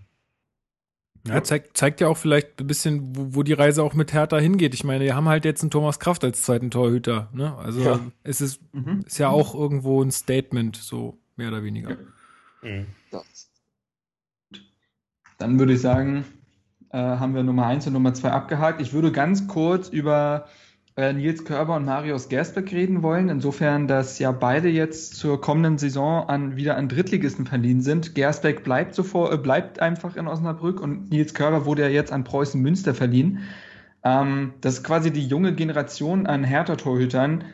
Ja, 1.26 1.42
zeigt, 1.42 1.76
zeigt 1.76 2.00
ja 2.00 2.08
auch 2.08 2.16
vielleicht 2.16 2.60
ein 2.60 2.66
bisschen, 2.66 3.16
wo, 3.16 3.36
wo, 3.36 3.42
die 3.42 3.52
Reise 3.52 3.82
auch 3.82 3.94
mit 3.94 4.12
Hertha 4.12 4.38
hingeht. 4.38 4.74
Ich 4.74 4.84
meine, 4.84 5.04
wir 5.04 5.14
haben 5.14 5.28
halt 5.28 5.44
jetzt 5.44 5.62
einen 5.62 5.70
Thomas 5.70 5.98
Kraft 5.98 6.24
als 6.24 6.42
zweiten 6.42 6.70
Torhüter. 6.70 7.28
Ne? 7.32 7.56
Also 7.56 7.80
ja. 7.82 8.00
es 8.22 8.40
ist, 8.40 8.60
mhm. 8.72 9.04
ist 9.06 9.18
ja 9.18 9.28
auch 9.28 9.54
irgendwo 9.54 10.02
ein 10.02 10.10
Statement, 10.10 10.76
so 10.76 11.18
mehr 11.36 11.48
oder 11.48 11.62
weniger. 11.62 11.96
Mhm. 12.62 12.86
Dann 15.38 15.58
würde 15.58 15.74
ich 15.74 15.80
sagen, 15.80 16.24
äh, 16.90 16.98
haben 16.98 17.34
wir 17.34 17.42
Nummer 17.42 17.66
1 17.66 17.86
und 17.86 17.92
Nummer 17.92 18.14
2 18.14 18.30
abgehakt. 18.30 18.80
Ich 18.80 18.92
würde 18.92 19.12
ganz 19.12 19.46
kurz 19.46 19.88
über 19.88 20.48
Nils 20.98 21.44
Körber 21.44 21.76
und 21.76 21.84
Marius 21.84 22.28
Gersbeck 22.28 22.72
reden 22.72 23.02
wollen. 23.02 23.28
Insofern, 23.28 23.86
dass 23.86 24.18
ja 24.18 24.32
beide 24.32 24.68
jetzt 24.68 25.14
zur 25.14 25.40
kommenden 25.40 25.78
Saison 25.78 26.28
an, 26.28 26.56
wieder 26.56 26.76
an 26.76 26.88
Drittligisten 26.88 27.46
verliehen 27.46 27.80
sind. 27.80 28.16
Gersbeck 28.16 28.64
bleibt, 28.64 28.94
sofort, 28.94 29.32
äh, 29.32 29.36
bleibt 29.36 29.80
einfach 29.80 30.16
in 30.16 30.26
Osnabrück 30.26 30.80
und 30.80 31.10
Nils 31.10 31.34
Körber 31.34 31.66
wurde 31.66 31.82
ja 31.82 31.88
jetzt 31.88 32.12
an 32.12 32.24
Preußen 32.24 32.60
Münster 32.60 32.94
verliehen. 32.94 33.40
Ähm, 34.02 34.54
das 34.60 34.78
ist 34.78 34.84
quasi 34.84 35.12
die 35.12 35.26
junge 35.26 35.54
Generation 35.54 36.26
an 36.26 36.42
Hertha-Torhütern. 36.42 37.44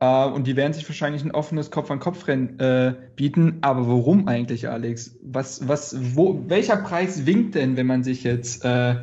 Äh, 0.00 0.26
und 0.26 0.46
die 0.46 0.56
werden 0.56 0.72
sich 0.72 0.86
wahrscheinlich 0.88 1.24
ein 1.24 1.30
offenes 1.30 1.70
Kopf-an-Kopf-Rennen 1.70 2.58
äh, 2.58 2.94
bieten. 3.16 3.58
Aber 3.62 3.88
warum 3.88 4.28
eigentlich, 4.28 4.68
Alex? 4.68 5.16
Was, 5.22 5.66
was, 5.66 5.96
wo, 6.16 6.42
welcher 6.48 6.76
Preis 6.76 7.24
winkt 7.24 7.54
denn, 7.54 7.76
wenn 7.76 7.86
man 7.86 8.02
sich 8.02 8.24
jetzt 8.24 8.64
äh, 8.64 8.96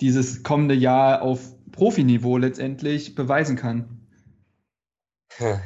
dieses 0.00 0.42
kommende 0.42 0.74
Jahr 0.74 1.22
auf 1.22 1.53
Profiniveau 1.74 2.36
letztendlich 2.38 3.14
beweisen 3.14 3.56
kann? 3.56 4.00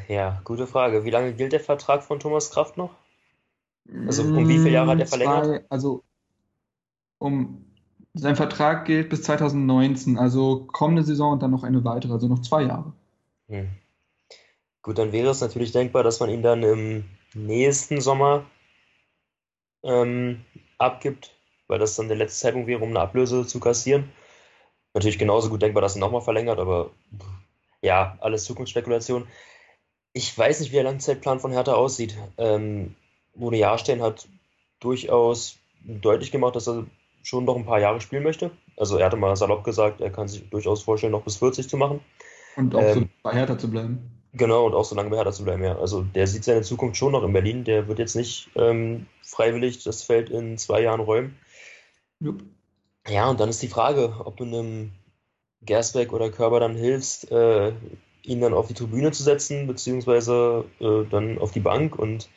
Ja, 0.08 0.40
gute 0.44 0.66
Frage. 0.66 1.04
Wie 1.04 1.10
lange 1.10 1.34
gilt 1.34 1.52
der 1.52 1.60
Vertrag 1.60 2.02
von 2.02 2.18
Thomas 2.18 2.50
Kraft 2.50 2.78
noch? 2.78 2.94
Also 4.06 4.22
um 4.22 4.48
wie 4.48 4.58
viele 4.58 4.70
Jahre 4.70 4.92
hat 4.92 5.00
er 5.00 5.06
verlängert? 5.06 5.44
Zwei, 5.44 5.64
also 5.68 6.02
um 7.18 7.64
sein 8.14 8.36
Vertrag 8.36 8.86
gilt 8.86 9.10
bis 9.10 9.22
2019, 9.22 10.18
also 10.18 10.66
kommende 10.72 11.02
Saison 11.02 11.32
und 11.32 11.42
dann 11.42 11.50
noch 11.50 11.64
eine 11.64 11.84
weitere, 11.84 12.12
also 12.12 12.28
noch 12.28 12.40
zwei 12.40 12.62
Jahre. 12.62 12.92
Hm. 13.48 13.68
Gut, 14.82 14.98
dann 14.98 15.12
wäre 15.12 15.30
es 15.30 15.40
natürlich 15.40 15.72
denkbar, 15.72 16.02
dass 16.02 16.20
man 16.20 16.30
ihn 16.30 16.42
dann 16.42 16.62
im 16.62 17.04
nächsten 17.34 18.00
Sommer 18.00 18.46
ähm, 19.82 20.44
abgibt, 20.78 21.34
weil 21.66 21.78
das 21.78 21.96
dann 21.96 22.08
der 22.08 22.16
letzte 22.16 22.40
Zeitpunkt 22.40 22.68
wäre, 22.68 22.82
um 22.82 22.90
eine 22.90 23.00
Ablöse 23.00 23.46
zu 23.46 23.60
kassieren. 23.60 24.10
Natürlich 24.98 25.20
genauso 25.20 25.48
gut 25.48 25.62
denkbar, 25.62 25.80
dass 25.80 25.94
er 25.94 26.00
nochmal 26.00 26.22
verlängert, 26.22 26.58
aber 26.58 26.90
ja, 27.82 28.18
alles 28.20 28.42
Zukunftsspekulation. 28.42 29.28
Ich 30.12 30.36
weiß 30.36 30.58
nicht, 30.58 30.72
wie 30.72 30.74
der 30.74 30.82
Langzeitplan 30.82 31.38
von 31.38 31.52
Hertha 31.52 31.74
aussieht. 31.74 32.18
Ähm, 32.36 32.96
Mone 33.36 33.58
Jahrstein 33.58 34.02
hat 34.02 34.26
durchaus 34.80 35.56
deutlich 35.84 36.32
gemacht, 36.32 36.56
dass 36.56 36.66
er 36.66 36.84
schon 37.22 37.44
noch 37.44 37.54
ein 37.54 37.64
paar 37.64 37.78
Jahre 37.78 38.00
spielen 38.00 38.24
möchte. 38.24 38.50
Also 38.76 38.96
er 38.96 39.06
hatte 39.06 39.16
mal 39.16 39.36
salopp 39.36 39.62
gesagt, 39.62 40.00
er 40.00 40.10
kann 40.10 40.26
sich 40.26 40.50
durchaus 40.50 40.82
vorstellen, 40.82 41.12
noch 41.12 41.22
bis 41.22 41.36
40 41.36 41.68
zu 41.68 41.76
machen. 41.76 42.00
Und 42.56 42.74
auch 42.74 42.82
ähm, 42.82 42.94
so 42.94 43.08
bei 43.22 43.34
Hertha 43.34 43.56
zu 43.56 43.70
bleiben. 43.70 44.10
Genau, 44.32 44.66
und 44.66 44.74
auch 44.74 44.84
so 44.84 44.96
lange 44.96 45.10
bei 45.10 45.16
Hertha 45.16 45.30
zu 45.30 45.44
bleiben, 45.44 45.62
ja. 45.62 45.78
Also 45.78 46.02
der 46.02 46.26
sieht 46.26 46.42
seine 46.42 46.62
Zukunft 46.62 46.96
schon 46.96 47.12
noch 47.12 47.22
in 47.22 47.32
Berlin. 47.32 47.62
Der 47.62 47.86
wird 47.86 48.00
jetzt 48.00 48.16
nicht 48.16 48.50
ähm, 48.56 49.06
freiwillig 49.22 49.84
das 49.84 50.02
Feld 50.02 50.28
in 50.28 50.58
zwei 50.58 50.82
Jahren 50.82 51.00
räumen. 51.00 51.38
Jupp. 52.18 52.42
Ja, 53.08 53.28
und 53.30 53.40
dann 53.40 53.48
ist 53.48 53.62
die 53.62 53.68
Frage, 53.68 54.14
ob 54.24 54.36
du 54.36 54.44
einem 54.44 54.92
Gersbeck 55.62 56.12
oder 56.12 56.30
Körber 56.30 56.60
dann 56.60 56.76
hilfst, 56.76 57.30
äh, 57.30 57.72
ihn 58.22 58.40
dann 58.40 58.54
auf 58.54 58.68
die 58.68 58.74
Tribüne 58.74 59.12
zu 59.12 59.22
setzen, 59.22 59.66
beziehungsweise 59.66 60.64
äh, 60.80 61.04
dann 61.10 61.38
auf 61.38 61.50
die 61.52 61.60
Bank 61.60 61.98
und 61.98 62.28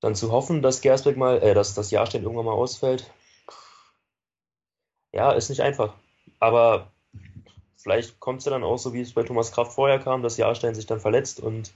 dann 0.00 0.14
zu 0.14 0.32
hoffen, 0.32 0.62
dass 0.62 0.80
Gersbeck 0.80 1.16
mal, 1.16 1.42
äh, 1.42 1.54
dass 1.54 1.74
das 1.74 1.90
Jahrstein 1.90 2.22
irgendwann 2.22 2.46
mal 2.46 2.52
ausfällt. 2.52 3.10
Ja, 5.12 5.32
ist 5.32 5.50
nicht 5.50 5.62
einfach. 5.62 5.94
Aber 6.38 6.92
vielleicht 7.76 8.20
kommt 8.20 8.40
es 8.40 8.44
ja 8.46 8.50
dann 8.52 8.64
auch 8.64 8.78
so, 8.78 8.92
wie 8.92 9.00
es 9.00 9.14
bei 9.14 9.22
Thomas 9.22 9.52
Kraft 9.52 9.72
vorher 9.72 9.98
kam, 9.98 10.22
dass 10.22 10.36
Jahrstein 10.36 10.74
sich 10.74 10.86
dann 10.86 11.00
verletzt 11.00 11.40
und 11.40 11.72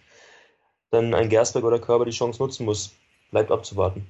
dann 0.90 1.14
ein 1.14 1.28
Gersbeck 1.28 1.64
oder 1.64 1.78
Körber 1.78 2.04
die 2.04 2.11
Chance 2.12 2.42
nutzen 2.42 2.64
muss. 2.64 2.92
Bleibt 3.30 3.50
abzuwarten. 3.50 4.06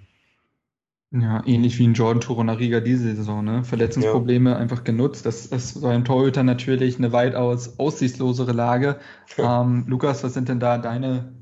Ja, 1.12 1.42
ähnlich 1.46 1.78
wie 1.78 1.86
ein 1.86 1.92
Jordan 1.92 2.22
Torunariga 2.22 2.80
diese 2.80 3.14
Saison, 3.14 3.44
ne? 3.44 3.64
Verletzungsprobleme 3.64 4.50
ja. 4.50 4.56
einfach 4.56 4.82
genutzt. 4.82 5.26
Das 5.26 5.44
ist 5.44 5.82
beim 5.82 6.06
Torhüter 6.06 6.42
natürlich 6.42 6.96
eine 6.96 7.12
weitaus 7.12 7.78
aussichtslosere 7.78 8.52
Lage. 8.52 8.98
ähm, 9.36 9.84
Lukas, 9.88 10.24
was 10.24 10.32
sind 10.32 10.48
denn 10.48 10.58
da 10.58 10.78
deine 10.78 11.34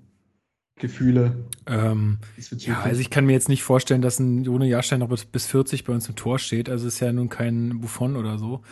Gefühle? 0.74 1.44
Ähm, 1.66 2.18
ja, 2.58 2.80
also 2.80 3.00
ich 3.00 3.10
kann 3.10 3.26
mir 3.26 3.32
jetzt 3.32 3.48
nicht 3.48 3.62
vorstellen, 3.62 4.02
dass 4.02 4.18
ein 4.18 4.42
Jone 4.42 4.66
Jahrstein 4.66 4.98
noch 4.98 5.08
bis, 5.08 5.24
bis 5.24 5.46
40 5.46 5.84
bei 5.84 5.92
uns 5.92 6.08
im 6.08 6.16
Tor 6.16 6.40
steht. 6.40 6.68
Also 6.68 6.88
ist 6.88 6.98
ja 6.98 7.12
nun 7.12 7.28
kein 7.28 7.80
Buffon 7.80 8.16
oder 8.16 8.38
so. 8.38 8.62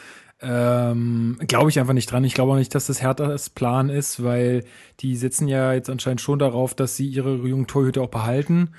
Ähm, 0.41 1.37
glaube 1.47 1.71
ich 1.71 1.79
einfach 1.79 1.95
nicht 1.95 2.11
dran. 2.11 2.25
Ich 2.25 2.35
glaube 2.35 2.53
auch 2.53 2.57
nicht, 2.57 2.75
dass 2.75 2.87
das 2.87 3.03
Herthas 3.03 3.51
Plan 3.51 3.89
ist, 3.89 4.25
weil 4.25 4.65
die 4.99 5.15
sitzen 5.15 5.47
ja 5.47 5.73
jetzt 5.73 5.91
anscheinend 5.91 6.21
schon 6.21 6.41
darauf, 6.41 6.75
dass 6.75 6.97
sie 6.97 7.07
ihre 7.07 7.37
jungen 7.37 7.69
Torhüter 7.69 8.03
auch 8.03 8.11
behalten. 8.11 8.71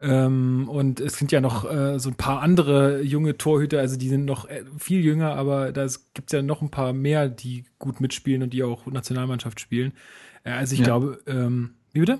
Ähm, 0.00 0.68
und 0.68 1.00
es 1.00 1.18
sind 1.18 1.32
ja 1.32 1.40
noch 1.40 1.70
äh, 1.70 1.98
so 1.98 2.10
ein 2.10 2.16
paar 2.16 2.42
andere 2.42 3.00
junge 3.02 3.38
Torhüter, 3.38 3.78
also 3.78 3.96
die 3.96 4.08
sind 4.08 4.24
noch 4.24 4.48
äh, 4.48 4.64
viel 4.76 5.00
jünger, 5.02 5.34
aber 5.34 5.72
da 5.72 5.86
gibt 6.14 6.28
es 6.28 6.32
ja 6.32 6.42
noch 6.42 6.62
ein 6.62 6.70
paar 6.70 6.92
mehr, 6.92 7.28
die 7.28 7.64
gut 7.78 8.00
mitspielen 8.00 8.42
und 8.42 8.52
die 8.52 8.62
auch 8.64 8.86
Nationalmannschaft 8.86 9.60
spielen. 9.60 9.92
Äh, 10.42 10.50
also 10.50 10.74
ich 10.74 10.80
ja. 10.80 10.84
glaube, 10.84 11.20
ähm, 11.26 11.74
wie 11.92 12.00
bitte? 12.00 12.18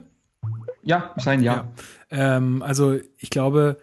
Ja, 0.83 1.15
sein 1.17 1.43
Ja. 1.43 1.69
ja. 2.11 2.37
Ähm, 2.37 2.63
also 2.63 2.99
ich 3.19 3.31
glaube, 3.31 3.79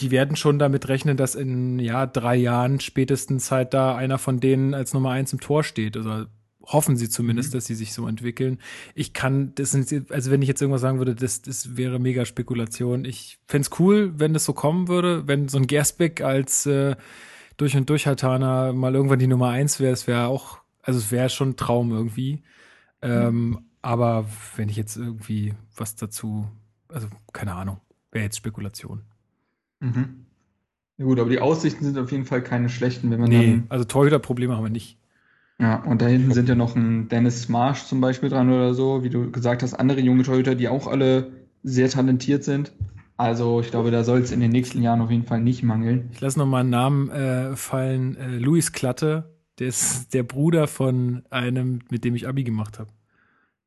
die 0.00 0.10
werden 0.10 0.36
schon 0.36 0.58
damit 0.58 0.88
rechnen, 0.88 1.16
dass 1.16 1.34
in 1.34 1.78
ja 1.78 2.06
drei 2.06 2.36
Jahren 2.36 2.80
spätestens 2.80 3.50
halt 3.50 3.74
da 3.74 3.94
einer 3.96 4.18
von 4.18 4.40
denen 4.40 4.74
als 4.74 4.92
Nummer 4.92 5.10
eins 5.10 5.32
im 5.32 5.40
Tor 5.40 5.62
steht. 5.62 5.96
Also 5.96 6.26
hoffen 6.66 6.96
sie 6.96 7.08
zumindest, 7.08 7.50
mhm. 7.50 7.58
dass 7.58 7.66
sie 7.66 7.74
sich 7.74 7.92
so 7.92 8.06
entwickeln. 8.06 8.58
Ich 8.94 9.12
kann, 9.12 9.54
das 9.54 9.72
sind, 9.72 10.10
also 10.10 10.30
wenn 10.30 10.42
ich 10.42 10.48
jetzt 10.48 10.60
irgendwas 10.60 10.82
sagen 10.82 10.98
würde, 10.98 11.14
das, 11.14 11.42
das 11.42 11.76
wäre 11.76 11.98
mega 11.98 12.24
Spekulation. 12.24 13.04
Ich 13.04 13.38
fände 13.46 13.68
cool, 13.78 14.12
wenn 14.16 14.32
das 14.32 14.44
so 14.44 14.52
kommen 14.52 14.88
würde, 14.88 15.26
wenn 15.26 15.48
so 15.48 15.58
ein 15.58 15.66
Gersbeck 15.66 16.20
als 16.20 16.66
äh, 16.66 16.96
durch 17.56 17.76
und 17.76 17.88
durch 17.90 18.06
Hatana 18.06 18.72
mal 18.72 18.94
irgendwann 18.94 19.18
die 19.18 19.26
Nummer 19.26 19.50
eins 19.50 19.80
wäre, 19.80 19.92
es 19.92 20.06
wäre 20.06 20.26
auch, 20.26 20.58
also 20.82 20.98
es 20.98 21.10
wäre 21.12 21.28
schon 21.28 21.50
ein 21.50 21.56
Traum 21.56 21.92
irgendwie. 21.92 22.42
Ähm, 23.02 23.48
mhm. 23.48 23.58
Aber 23.82 24.26
wenn 24.56 24.68
ich 24.68 24.76
jetzt 24.76 24.96
irgendwie 24.96 25.54
was 25.76 25.94
dazu, 25.94 26.46
also 26.88 27.08
keine 27.32 27.54
Ahnung, 27.54 27.80
wäre 28.10 28.24
jetzt 28.24 28.38
Spekulation. 28.38 29.02
Mhm. 29.80 30.24
Ja 30.96 31.04
gut, 31.04 31.18
aber 31.18 31.28
die 31.28 31.40
Aussichten 31.40 31.84
sind 31.84 31.98
auf 31.98 32.12
jeden 32.12 32.24
Fall 32.24 32.42
keine 32.42 32.68
schlechten, 32.68 33.10
wenn 33.10 33.20
man 33.20 33.28
nee, 33.28 33.50
dann 33.50 33.66
also 33.68 33.84
Torhüter-Probleme 33.84 34.56
haben 34.56 34.62
wir 34.62 34.70
nicht. 34.70 34.96
Ja, 35.60 35.82
und 35.84 36.02
da 36.02 36.06
hinten 36.06 36.32
sind 36.32 36.48
ja 36.48 36.54
noch 36.54 36.74
ein 36.74 37.08
Dennis 37.08 37.48
Marsh 37.48 37.84
zum 37.84 38.00
Beispiel 38.00 38.28
dran 38.28 38.50
oder 38.50 38.74
so, 38.74 39.04
wie 39.04 39.10
du 39.10 39.30
gesagt 39.30 39.62
hast, 39.62 39.74
andere 39.74 40.00
junge 40.00 40.24
Torhüter, 40.24 40.54
die 40.54 40.68
auch 40.68 40.86
alle 40.88 41.32
sehr 41.62 41.88
talentiert 41.88 42.42
sind. 42.44 42.72
Also 43.16 43.60
ich 43.60 43.70
glaube, 43.70 43.92
da 43.92 44.02
soll 44.02 44.20
es 44.20 44.32
in 44.32 44.40
den 44.40 44.50
nächsten 44.50 44.82
Jahren 44.82 45.00
auf 45.00 45.10
jeden 45.10 45.24
Fall 45.24 45.40
nicht 45.40 45.62
mangeln. 45.62 46.10
Ich 46.12 46.20
lasse 46.20 46.38
nochmal 46.38 46.62
einen 46.62 46.70
Namen 46.70 47.10
äh, 47.10 47.54
fallen. 47.54 48.16
Äh, 48.16 48.38
Luis 48.38 48.72
Klatte, 48.72 49.32
der 49.60 49.68
ist 49.68 50.12
der 50.12 50.24
Bruder 50.24 50.66
von 50.66 51.22
einem, 51.30 51.80
mit 51.90 52.04
dem 52.04 52.16
ich 52.16 52.26
Abi 52.26 52.42
gemacht 52.42 52.80
habe. 52.80 52.90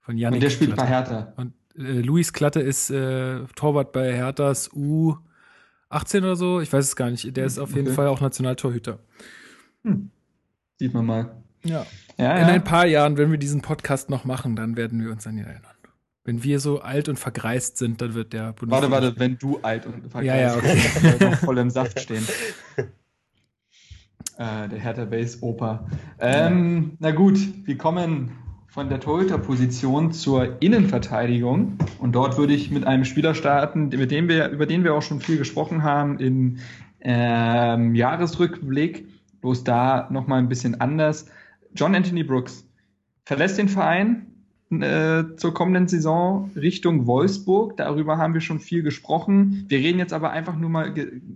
Von 0.02 0.18
Janik 0.18 0.38
Und 0.38 0.44
der 0.44 0.50
spielt 0.50 0.74
Klatte. 0.74 0.90
bei 0.90 0.96
Hertha. 0.96 1.34
Und 1.38 1.54
äh, 1.78 2.02
Luis 2.02 2.34
Klatte 2.34 2.60
ist 2.60 2.90
äh, 2.90 3.46
Torwart 3.56 3.94
bei 3.94 4.14
Herthas 4.14 4.70
U18 4.72 5.20
oder 6.20 6.36
so. 6.36 6.60
Ich 6.60 6.72
weiß 6.74 6.84
es 6.84 6.96
gar 6.98 7.10
nicht. 7.10 7.36
Der 7.38 7.46
ist 7.46 7.58
auf 7.58 7.74
jeden 7.74 7.94
Fall 7.94 8.08
auch 8.08 8.20
Nationaltorhüter. 8.20 9.00
Hm. 9.86 10.12
Sieht 10.78 10.94
man 10.94 11.06
mal. 11.06 11.44
Ja. 11.64 11.86
ja. 12.18 12.38
In 12.38 12.46
ein 12.46 12.64
paar 12.64 12.86
Jahren, 12.86 13.18
wenn 13.18 13.32
wir 13.32 13.38
diesen 13.38 13.62
Podcast 13.62 14.10
noch 14.10 14.26
machen, 14.26 14.56
dann 14.56 14.78
werden 14.78 15.04
wir 15.04 15.12
uns 15.12 15.26
an 15.28 15.38
ihn 15.38 15.46
erinnern. 15.46 15.72
Wenn 16.24 16.44
wir 16.44 16.60
so 16.60 16.82
alt 16.82 17.08
und 17.08 17.18
vergreist 17.18 17.78
sind, 17.78 18.02
dann 18.02 18.14
wird 18.14 18.34
der 18.34 18.52
Bundesliga. 18.52 18.92
Warte, 18.92 19.06
warte, 19.06 19.20
wenn 19.20 19.38
du 19.38 19.60
alt 19.62 19.86
und 19.86 20.12
vergreist 20.12 20.26
ja, 20.26 20.36
ja, 20.36 20.56
okay. 20.58 20.82
bist, 21.02 21.22
noch 21.22 21.36
voll 21.36 21.58
im 21.58 21.70
Saft 21.70 22.00
stehen. 22.02 22.28
äh, 24.38 24.68
der 24.68 24.78
Hertha 24.78 25.06
Base 25.06 25.38
Oper. 25.42 25.88
Ähm, 26.20 26.84
ja. 26.84 26.98
Na 27.00 27.12
gut, 27.12 27.40
wir 27.66 27.78
kommen 27.78 28.32
von 28.68 28.90
der 28.90 29.00
Torhüter-Position 29.00 30.12
zur 30.12 30.62
Innenverteidigung. 30.62 31.78
Und 32.00 32.12
dort 32.14 32.38
würde 32.38 32.54
ich 32.54 32.72
mit 32.72 32.86
einem 32.86 33.06
Spieler 33.06 33.34
starten, 33.34 33.88
mit 33.88 34.12
dem 34.12 34.28
wir, 34.28 34.50
über 34.50 34.66
den 34.66 34.84
wir 34.84 34.94
auch 34.96 35.02
schon 35.02 35.22
viel 35.22 35.38
gesprochen 35.38 35.84
haben 35.84 36.20
im 36.20 36.58
ähm, 37.00 37.96
Jahresrückblick. 37.96 39.08
Bloß 39.42 39.64
da 39.64 40.08
nochmal 40.12 40.40
ein 40.40 40.50
bisschen 40.50 40.82
anders. 40.82 41.28
John 41.78 41.96
Anthony 41.96 42.24
Brooks 42.24 42.68
verlässt 43.26 43.58
den 43.58 43.70
Verein 43.70 44.26
äh, 44.70 45.24
zur 45.38 45.54
kommenden 45.54 45.88
Saison 45.88 46.52
Richtung 46.56 47.08
Wolfsburg. 47.08 47.78
Darüber 47.78 48.18
haben 48.18 48.34
wir 48.34 48.42
schon 48.42 48.60
viel 48.60 48.84
gesprochen. 48.84 49.66
Wir 49.70 49.80
reden 49.80 50.00
jetzt 50.00 50.14
aber 50.14 50.32
einfach 50.32 50.58
nur 50.58 50.70
mal 50.70 50.94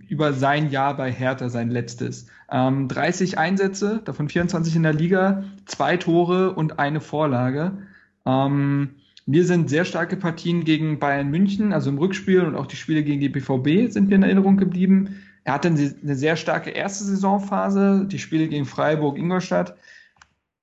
über 0.08 0.32
sein 0.34 0.70
Jahr 0.70 0.96
bei 0.96 1.10
Hertha, 1.10 1.48
sein 1.48 1.70
letztes. 1.70 2.26
Ähm, 2.50 2.88
30 2.88 3.38
Einsätze, 3.38 4.02
davon 4.04 4.28
24 4.28 4.76
in 4.76 4.82
der 4.82 4.92
Liga, 4.92 5.44
zwei 5.64 5.96
Tore 5.96 6.52
und 6.52 6.78
eine 6.78 7.00
Vorlage. 7.00 7.78
Ähm, 8.26 8.90
mir 9.24 9.46
sind 9.46 9.70
sehr 9.70 9.84
starke 9.84 10.16
Partien 10.16 10.64
gegen 10.64 10.98
Bayern 10.98 11.30
München, 11.30 11.72
also 11.72 11.90
im 11.90 11.98
Rückspiel 11.98 12.40
und 12.40 12.56
auch 12.56 12.66
die 12.66 12.76
Spiele 12.76 13.04
gegen 13.04 13.20
die 13.20 13.28
BVB 13.28 13.90
sind 13.90 14.08
mir 14.08 14.16
in 14.16 14.24
Erinnerung 14.24 14.56
geblieben. 14.56 15.22
Er 15.44 15.54
hatte 15.54 15.68
eine 15.68 16.16
sehr 16.16 16.36
starke 16.36 16.70
erste 16.70 17.04
Saisonphase, 17.04 18.06
die 18.06 18.18
Spiele 18.18 18.48
gegen 18.48 18.64
Freiburg, 18.64 19.18
Ingolstadt. 19.18 19.76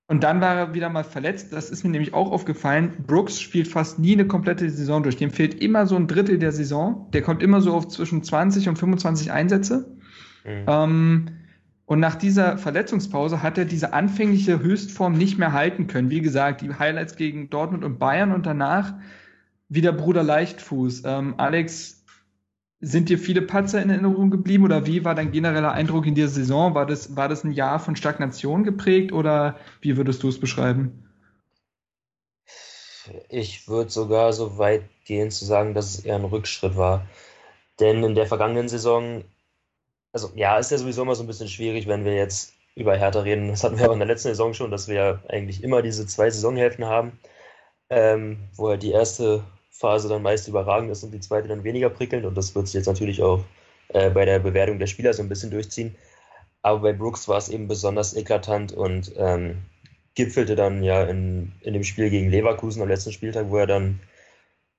Und 0.09 0.23
dann 0.23 0.41
war 0.41 0.55
er 0.55 0.73
wieder 0.73 0.89
mal 0.89 1.03
verletzt. 1.03 1.53
Das 1.53 1.69
ist 1.69 1.83
mir 1.83 1.91
nämlich 1.91 2.15
auch 2.15 2.31
aufgefallen. 2.31 3.03
Brooks 3.05 3.39
spielt 3.39 3.67
fast 3.67 3.99
nie 3.99 4.13
eine 4.13 4.25
komplette 4.25 4.67
Saison 4.67 5.03
durch. 5.03 5.17
Dem 5.17 5.29
fehlt 5.29 5.61
immer 5.61 5.85
so 5.85 5.95
ein 5.95 6.07
Drittel 6.07 6.39
der 6.39 6.51
Saison. 6.51 7.07
Der 7.13 7.21
kommt 7.21 7.43
immer 7.43 7.61
so 7.61 7.75
auf 7.75 7.87
zwischen 7.89 8.23
20 8.23 8.67
und 8.69 8.79
25 8.79 9.31
Einsätze. 9.31 9.95
Mhm. 10.43 10.65
Ähm, 10.65 11.25
und 11.85 11.99
nach 11.99 12.15
dieser 12.15 12.57
Verletzungspause 12.57 13.43
hat 13.43 13.59
er 13.59 13.65
diese 13.65 13.93
anfängliche 13.93 14.59
Höchstform 14.59 15.13
nicht 15.13 15.37
mehr 15.37 15.53
halten 15.53 15.85
können. 15.85 16.09
Wie 16.09 16.21
gesagt, 16.21 16.61
die 16.61 16.73
Highlights 16.73 17.15
gegen 17.15 17.51
Dortmund 17.51 17.83
und 17.83 17.99
Bayern 17.99 18.31
und 18.31 18.47
danach 18.47 18.95
wieder 19.69 19.93
Bruder 19.93 20.23
Leichtfuß. 20.23 21.03
Ähm, 21.05 21.35
Alex, 21.37 21.98
sind 22.81 23.09
dir 23.09 23.19
viele 23.19 23.41
Patzer 23.41 23.81
in 23.81 23.89
Erinnerung 23.89 24.29
geblieben 24.29 24.63
oder 24.63 24.85
wie 24.85 25.03
war 25.03 25.13
dein 25.13 25.31
genereller 25.31 25.71
Eindruck 25.71 26.05
in 26.05 26.15
dieser 26.15 26.29
Saison? 26.29 26.75
War 26.75 26.85
das, 26.85 27.15
war 27.15 27.27
das 27.27 27.43
ein 27.43 27.51
Jahr 27.51 27.79
von 27.79 27.95
Stagnation 27.95 28.63
geprägt 28.63 29.11
oder 29.11 29.57
wie 29.81 29.97
würdest 29.97 30.23
du 30.23 30.29
es 30.29 30.39
beschreiben? 30.39 31.05
Ich 33.27 33.67
würde 33.67 33.89
sogar 33.89 34.31
so 34.33 34.57
weit 34.57 34.83
gehen 35.05 35.31
zu 35.31 35.43
sagen, 35.43 35.73
dass 35.73 35.93
es 35.93 36.05
eher 36.05 36.15
ein 36.15 36.25
Rückschritt 36.25 36.77
war. 36.77 37.05
Denn 37.79 38.03
in 38.03 38.15
der 38.15 38.27
vergangenen 38.27 38.69
Saison, 38.69 39.23
also 40.13 40.31
ja, 40.35 40.57
ist 40.57 40.71
ja 40.71 40.77
sowieso 40.77 41.01
immer 41.01 41.15
so 41.15 41.23
ein 41.23 41.27
bisschen 41.27 41.47
schwierig, 41.47 41.87
wenn 41.87 42.05
wir 42.05 42.15
jetzt 42.15 42.53
über 42.75 42.95
Hertha 42.95 43.21
reden. 43.21 43.49
Das 43.49 43.63
hatten 43.63 43.77
wir 43.77 43.89
auch 43.89 43.93
in 43.93 43.99
der 43.99 44.07
letzten 44.07 44.29
Saison 44.29 44.53
schon, 44.53 44.71
dass 44.71 44.87
wir 44.87 45.21
eigentlich 45.27 45.63
immer 45.63 45.81
diese 45.81 46.07
zwei 46.07 46.29
Saisonhälften 46.29 46.85
haben, 46.85 47.19
ähm, 47.89 48.49
wo 48.55 48.69
halt 48.69 48.83
die 48.83 48.91
erste 48.91 49.43
Phase 49.79 50.09
dann 50.09 50.21
meist 50.21 50.47
überragend 50.49 50.91
ist 50.91 51.03
und 51.03 51.11
die 51.11 51.21
zweite 51.21 51.47
dann 51.47 51.63
weniger 51.63 51.89
prickelnd. 51.89 52.25
Und 52.25 52.35
das 52.35 52.53
wird 52.53 52.67
sich 52.67 52.75
jetzt 52.75 52.87
natürlich 52.87 53.23
auch 53.23 53.43
äh, 53.89 54.09
bei 54.09 54.25
der 54.25 54.39
Bewertung 54.39 54.77
der 54.77 54.87
Spieler 54.87 55.13
so 55.13 55.23
ein 55.23 55.29
bisschen 55.29 55.51
durchziehen. 55.51 55.95
Aber 56.61 56.79
bei 56.79 56.93
Brooks 56.93 57.29
war 57.29 57.37
es 57.37 57.47
eben 57.47 57.69
besonders 57.69 58.13
eklatant 58.13 58.73
und 58.73 59.13
ähm, 59.15 59.59
gipfelte 60.15 60.55
dann 60.57 60.83
ja 60.83 61.03
in, 61.03 61.53
in 61.61 61.73
dem 61.73 61.85
Spiel 61.85 62.09
gegen 62.09 62.29
Leverkusen 62.29 62.81
am 62.81 62.89
letzten 62.89 63.13
Spieltag, 63.13 63.49
wo 63.49 63.57
er 63.57 63.67
dann 63.67 64.01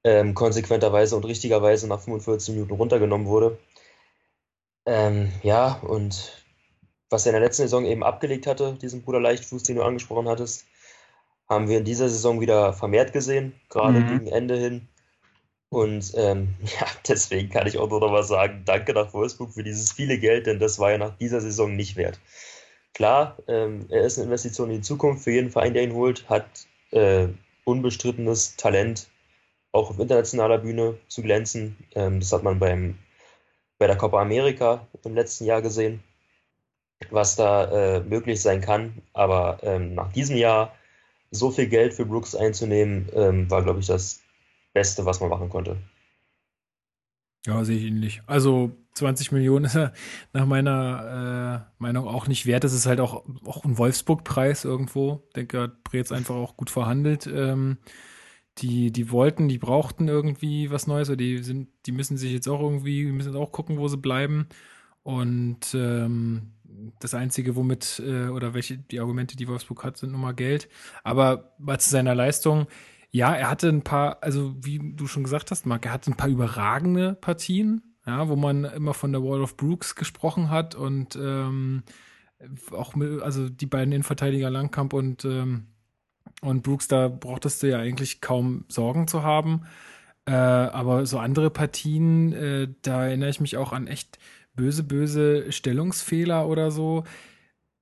ähm, 0.04 0.34
konsequenterweise 0.34 1.16
und 1.16 1.24
richtigerweise 1.24 1.88
nach 1.88 2.00
45 2.00 2.54
Minuten 2.54 2.74
runtergenommen 2.74 3.26
wurde. 3.26 3.58
Ähm, 4.84 5.32
ja, 5.42 5.80
und 5.82 6.44
was 7.08 7.24
er 7.24 7.30
in 7.30 7.40
der 7.40 7.46
letzten 7.46 7.62
Saison 7.62 7.86
eben 7.86 8.04
abgelegt 8.04 8.46
hatte, 8.46 8.76
diesen 8.82 9.02
Bruder 9.02 9.20
Leichtfuß, 9.20 9.62
den 9.62 9.76
du 9.76 9.82
angesprochen 9.82 10.28
hattest, 10.28 10.66
haben 11.50 11.68
wir 11.68 11.78
in 11.78 11.84
dieser 11.84 12.08
Saison 12.08 12.40
wieder 12.40 12.72
vermehrt 12.72 13.12
gesehen, 13.12 13.52
gerade 13.68 14.00
mhm. 14.00 14.08
gegen 14.08 14.26
Ende 14.28 14.56
hin. 14.56 14.88
Und 15.68 16.12
ähm, 16.14 16.54
ja, 16.62 16.86
deswegen 17.06 17.50
kann 17.50 17.66
ich 17.66 17.76
auch 17.76 17.90
nur 17.90 18.00
noch 18.00 18.12
mal 18.12 18.22
sagen, 18.22 18.62
danke 18.64 18.94
nach 18.94 19.12
Wolfsburg 19.12 19.52
für 19.52 19.64
dieses 19.64 19.92
viele 19.92 20.18
Geld, 20.18 20.46
denn 20.46 20.60
das 20.60 20.78
war 20.78 20.92
ja 20.92 20.98
nach 20.98 21.18
dieser 21.18 21.40
Saison 21.40 21.74
nicht 21.74 21.96
wert. 21.96 22.20
Klar, 22.94 23.36
ähm, 23.48 23.86
er 23.88 24.02
ist 24.02 24.16
eine 24.16 24.26
Investition 24.26 24.70
in 24.70 24.76
die 24.76 24.82
Zukunft 24.82 25.24
für 25.24 25.32
jeden 25.32 25.50
Verein, 25.50 25.74
der 25.74 25.82
ihn 25.82 25.94
holt, 25.94 26.28
hat 26.28 26.46
äh, 26.92 27.28
unbestrittenes 27.64 28.56
Talent, 28.56 29.08
auch 29.72 29.90
auf 29.90 29.98
internationaler 29.98 30.58
Bühne 30.58 30.98
zu 31.08 31.22
glänzen. 31.22 31.76
Ähm, 31.94 32.20
das 32.20 32.32
hat 32.32 32.42
man 32.42 32.58
beim, 32.58 32.98
bei 33.78 33.86
der 33.86 33.96
Copa 33.96 34.20
America 34.20 34.86
im 35.04 35.14
letzten 35.14 35.44
Jahr 35.44 35.62
gesehen, 35.62 36.02
was 37.10 37.36
da 37.36 37.96
äh, 37.96 38.00
möglich 38.00 38.42
sein 38.42 38.60
kann. 38.60 39.02
Aber 39.12 39.58
ähm, 39.62 39.94
nach 39.94 40.12
diesem 40.12 40.36
Jahr 40.36 40.74
so 41.30 41.50
viel 41.50 41.68
Geld 41.68 41.94
für 41.94 42.06
Brooks 42.06 42.34
einzunehmen, 42.34 43.08
ähm, 43.14 43.50
war, 43.50 43.62
glaube 43.62 43.80
ich, 43.80 43.86
das 43.86 44.22
Beste, 44.72 45.04
was 45.06 45.20
man 45.20 45.30
machen 45.30 45.48
konnte. 45.48 45.76
Ja, 47.46 47.64
sehe 47.64 47.78
ich 47.78 47.84
ähnlich. 47.84 48.22
Also 48.26 48.72
20 48.94 49.32
Millionen 49.32 49.64
ist 49.64 49.74
er 49.76 49.92
nach 50.32 50.44
meiner 50.46 51.66
äh, 51.78 51.82
Meinung 51.82 52.06
auch 52.06 52.26
nicht 52.26 52.46
wert. 52.46 52.64
Das 52.64 52.72
ist 52.72 52.86
halt 52.86 53.00
auch, 53.00 53.24
auch 53.46 53.64
ein 53.64 53.78
Wolfsburg-Preis 53.78 54.64
irgendwo. 54.64 55.22
Ich 55.28 55.32
denke, 55.34 55.60
hat 55.62 55.84
Brez 55.84 56.12
einfach 56.12 56.34
auch 56.34 56.56
gut 56.56 56.70
verhandelt. 56.70 57.26
Ähm, 57.26 57.78
die, 58.58 58.92
die 58.92 59.10
wollten, 59.10 59.48
die 59.48 59.58
brauchten 59.58 60.08
irgendwie 60.08 60.70
was 60.70 60.86
Neues, 60.86 61.08
oder 61.08 61.16
die 61.16 61.38
sind, 61.38 61.68
die 61.86 61.92
müssen 61.92 62.18
sich 62.18 62.32
jetzt 62.32 62.48
auch 62.48 62.60
irgendwie, 62.60 63.06
müssen 63.06 63.36
auch 63.36 63.52
gucken, 63.52 63.78
wo 63.78 63.88
sie 63.88 63.96
bleiben. 63.96 64.48
Und 65.02 65.74
ähm, 65.74 66.52
das 66.98 67.14
Einzige, 67.14 67.56
womit, 67.56 68.02
äh, 68.04 68.28
oder 68.28 68.54
welche 68.54 68.78
die 68.78 69.00
Argumente, 69.00 69.36
die 69.36 69.48
Wolfsburg 69.48 69.84
hat, 69.84 69.96
sind 69.96 70.12
nun 70.12 70.20
mal 70.20 70.34
Geld. 70.34 70.68
Aber 71.04 71.54
mal 71.58 71.80
zu 71.80 71.90
seiner 71.90 72.14
Leistung, 72.14 72.66
ja, 73.10 73.34
er 73.34 73.50
hatte 73.50 73.68
ein 73.68 73.82
paar, 73.82 74.22
also 74.22 74.54
wie 74.60 74.94
du 74.94 75.06
schon 75.06 75.24
gesagt 75.24 75.50
hast, 75.50 75.66
Marc, 75.66 75.86
er 75.86 75.92
hatte 75.92 76.10
ein 76.10 76.16
paar 76.16 76.28
überragende 76.28 77.14
Partien, 77.14 77.82
ja, 78.06 78.28
wo 78.28 78.36
man 78.36 78.64
immer 78.64 78.94
von 78.94 79.12
der 79.12 79.22
Wall 79.22 79.42
of 79.42 79.56
Brooks 79.56 79.96
gesprochen 79.96 80.50
hat 80.50 80.74
und 80.74 81.16
ähm, 81.16 81.82
auch 82.72 82.94
mit, 82.94 83.20
also 83.22 83.48
die 83.48 83.66
beiden 83.66 83.92
Innenverteidiger 83.92 84.48
Langkamp 84.48 84.92
und, 84.92 85.24
ähm, 85.24 85.66
und 86.40 86.62
Brooks, 86.62 86.88
da 86.88 87.08
brauchtest 87.08 87.62
du 87.62 87.68
ja 87.68 87.78
eigentlich 87.78 88.20
kaum 88.20 88.64
Sorgen 88.68 89.08
zu 89.08 89.22
haben. 89.22 89.62
Äh, 90.26 90.32
aber 90.32 91.06
so 91.06 91.18
andere 91.18 91.50
Partien, 91.50 92.32
äh, 92.32 92.68
da 92.82 93.06
erinnere 93.06 93.30
ich 93.30 93.40
mich 93.40 93.56
auch 93.56 93.72
an 93.72 93.86
echt 93.86 94.18
böse, 94.60 94.84
böse 94.84 95.50
Stellungsfehler 95.50 96.46
oder 96.46 96.70
so. 96.70 97.04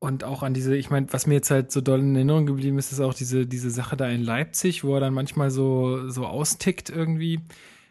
Und 0.01 0.23
auch 0.23 0.45
an 0.45 0.55
diese, 0.55 0.77
ich 0.77 0.91
meine, 0.91 1.12
was 1.12 1.27
mir 1.27 1.35
jetzt 1.35 1.51
halt 1.51 1.73
so 1.73 1.81
doll 1.81 1.99
in 1.99 2.14
Erinnerung 2.14 2.47
geblieben 2.47 2.79
ist, 2.79 2.93
ist 2.93 3.01
auch 3.01 3.14
diese, 3.14 3.47
diese 3.47 3.71
Sache 3.71 3.97
da 3.97 4.09
in 4.09 4.23
Leipzig, 4.23 4.85
wo 4.85 4.95
er 4.95 5.01
dann 5.01 5.12
manchmal 5.12 5.51
so, 5.51 6.09
so 6.09 6.25
austickt 6.25 6.88
irgendwie. 6.88 7.41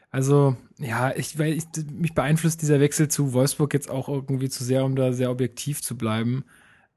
Also, 0.09 0.55
ja, 0.79 1.13
ich, 1.15 1.37
weil 1.37 1.53
ich, 1.53 1.65
mich 1.91 2.13
beeinflusst 2.13 2.61
dieser 2.61 2.79
Wechsel 2.79 3.09
zu 3.09 3.33
Wolfsburg 3.33 3.73
jetzt 3.73 3.89
auch 3.89 4.07
irgendwie 4.07 4.49
zu 4.49 4.63
sehr, 4.63 4.85
um 4.85 4.95
da 4.95 5.11
sehr 5.11 5.31
objektiv 5.31 5.81
zu 5.81 5.97
bleiben. 5.97 6.45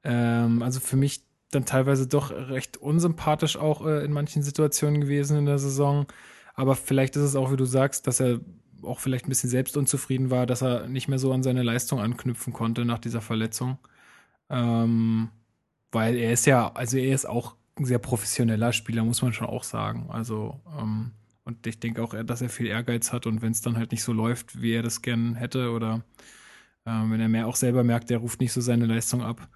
Ähm, 0.04 0.62
also 0.62 0.78
für 0.78 0.96
mich 0.96 1.24
dann 1.50 1.64
teilweise 1.64 2.06
doch 2.06 2.30
recht 2.30 2.76
unsympathisch 2.76 3.56
auch 3.56 3.84
äh, 3.84 4.04
in 4.04 4.12
manchen 4.12 4.42
Situationen 4.44 5.00
gewesen 5.00 5.38
in 5.38 5.46
der 5.46 5.58
Saison. 5.58 6.06
Aber 6.54 6.76
vielleicht 6.76 7.16
ist 7.16 7.22
es 7.22 7.34
auch, 7.34 7.50
wie 7.50 7.56
du 7.56 7.64
sagst, 7.64 8.06
dass 8.06 8.20
er 8.20 8.40
auch 8.84 9.00
vielleicht 9.00 9.26
ein 9.26 9.30
bisschen 9.30 9.50
selbst 9.50 9.76
unzufrieden 9.76 10.30
war, 10.30 10.46
dass 10.46 10.62
er 10.62 10.88
nicht 10.88 11.08
mehr 11.08 11.18
so 11.18 11.32
an 11.32 11.42
seine 11.42 11.62
Leistung 11.62 12.00
anknüpfen 12.00 12.52
konnte 12.52 12.84
nach 12.84 12.98
dieser 12.98 13.20
Verletzung. 13.20 13.78
Ähm, 14.50 15.30
weil 15.92 16.16
er 16.16 16.32
ist 16.32 16.46
ja, 16.46 16.72
also 16.72 16.96
er 16.98 17.14
ist 17.14 17.26
auch 17.26 17.56
ein 17.76 17.84
sehr 17.84 17.98
professioneller 17.98 18.72
Spieler, 18.72 19.04
muss 19.04 19.22
man 19.22 19.32
schon 19.32 19.46
auch 19.48 19.64
sagen. 19.64 20.08
Also, 20.10 20.60
ähm, 20.78 21.12
und 21.44 21.66
ich 21.66 21.80
denke 21.80 22.02
auch, 22.02 22.14
dass 22.24 22.42
er 22.42 22.48
viel 22.50 22.66
Ehrgeiz 22.66 23.12
hat 23.12 23.26
und 23.26 23.42
wenn 23.42 23.52
es 23.52 23.62
dann 23.62 23.76
halt 23.76 23.92
nicht 23.92 24.02
so 24.02 24.12
läuft, 24.12 24.60
wie 24.62 24.72
er 24.72 24.82
das 24.82 25.02
gern 25.02 25.34
hätte, 25.34 25.70
oder 25.72 26.04
ähm, 26.86 27.10
wenn 27.12 27.20
er 27.20 27.28
mehr 27.28 27.46
auch 27.48 27.56
selber 27.56 27.84
merkt, 27.84 28.10
er 28.10 28.18
ruft 28.18 28.40
nicht 28.40 28.52
so 28.52 28.60
seine 28.60 28.86
Leistung 28.86 29.22
ab, 29.22 29.48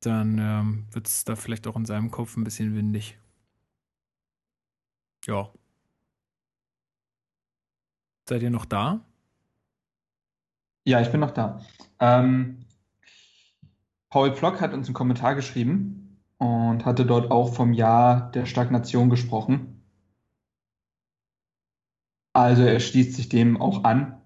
dann 0.00 0.38
ähm, 0.38 0.86
wird 0.92 1.08
es 1.08 1.24
da 1.24 1.36
vielleicht 1.36 1.66
auch 1.66 1.76
in 1.76 1.86
seinem 1.86 2.10
Kopf 2.10 2.36
ein 2.36 2.44
bisschen 2.44 2.74
windig. 2.76 3.18
Ja. 5.26 5.52
Seid 8.28 8.42
ihr 8.42 8.50
noch 8.50 8.66
da? 8.66 9.00
Ja, 10.84 11.00
ich 11.00 11.10
bin 11.10 11.20
noch 11.20 11.30
da. 11.30 11.62
Ähm, 11.98 12.58
Paul 14.10 14.32
Plock 14.32 14.60
hat 14.60 14.74
uns 14.74 14.86
einen 14.86 14.94
Kommentar 14.94 15.34
geschrieben 15.34 16.18
und 16.36 16.84
hatte 16.84 17.06
dort 17.06 17.30
auch 17.30 17.54
vom 17.54 17.72
Jahr 17.72 18.30
der 18.32 18.44
Stagnation 18.44 19.08
gesprochen. 19.08 19.82
Also 22.34 22.64
er 22.64 22.80
schließt 22.80 23.14
sich 23.14 23.30
dem 23.30 23.58
auch 23.58 23.84
an. 23.84 24.20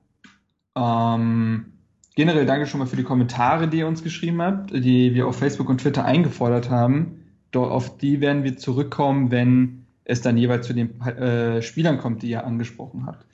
Ähm, 0.75 1.73
generell 2.17 2.45
danke 2.45 2.67
schon 2.67 2.81
mal 2.81 2.89
für 2.89 2.97
die 2.97 3.05
Kommentare, 3.05 3.69
die 3.69 3.79
ihr 3.79 3.87
uns 3.87 4.03
geschrieben 4.03 4.43
habt, 4.43 4.73
die 4.73 5.15
wir 5.15 5.29
auf 5.29 5.39
Facebook 5.39 5.69
und 5.69 5.81
Twitter 5.81 6.05
eingefordert 6.05 6.71
haben. 6.71 7.25
Doch 7.53 7.71
auf 7.71 7.99
die 7.99 8.21
werden 8.21 8.43
wir 8.43 8.57
zurückkommen, 8.57 9.31
wenn 9.31 9.87
es 10.03 10.23
dann 10.23 10.37
jeweils 10.37 10.67
zu 10.67 10.75
den 10.75 11.01
äh, 11.03 11.63
Spielern 11.63 11.99
kommt, 11.99 12.23
die 12.23 12.31
ihr 12.31 12.45
angesprochen 12.45 13.07
habt. 13.07 13.27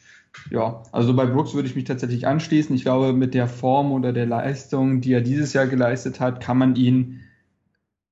Ja, 0.50 0.82
also 0.92 1.14
bei 1.14 1.26
Brooks 1.26 1.54
würde 1.54 1.68
ich 1.68 1.76
mich 1.76 1.84
tatsächlich 1.84 2.26
anschließen. 2.26 2.74
Ich 2.74 2.82
glaube, 2.82 3.12
mit 3.12 3.34
der 3.34 3.48
Form 3.48 3.92
oder 3.92 4.12
der 4.12 4.26
Leistung, 4.26 5.00
die 5.00 5.12
er 5.12 5.20
dieses 5.20 5.52
Jahr 5.52 5.66
geleistet 5.66 6.20
hat, 6.20 6.40
kann 6.40 6.58
man 6.58 6.76
ihn 6.76 7.20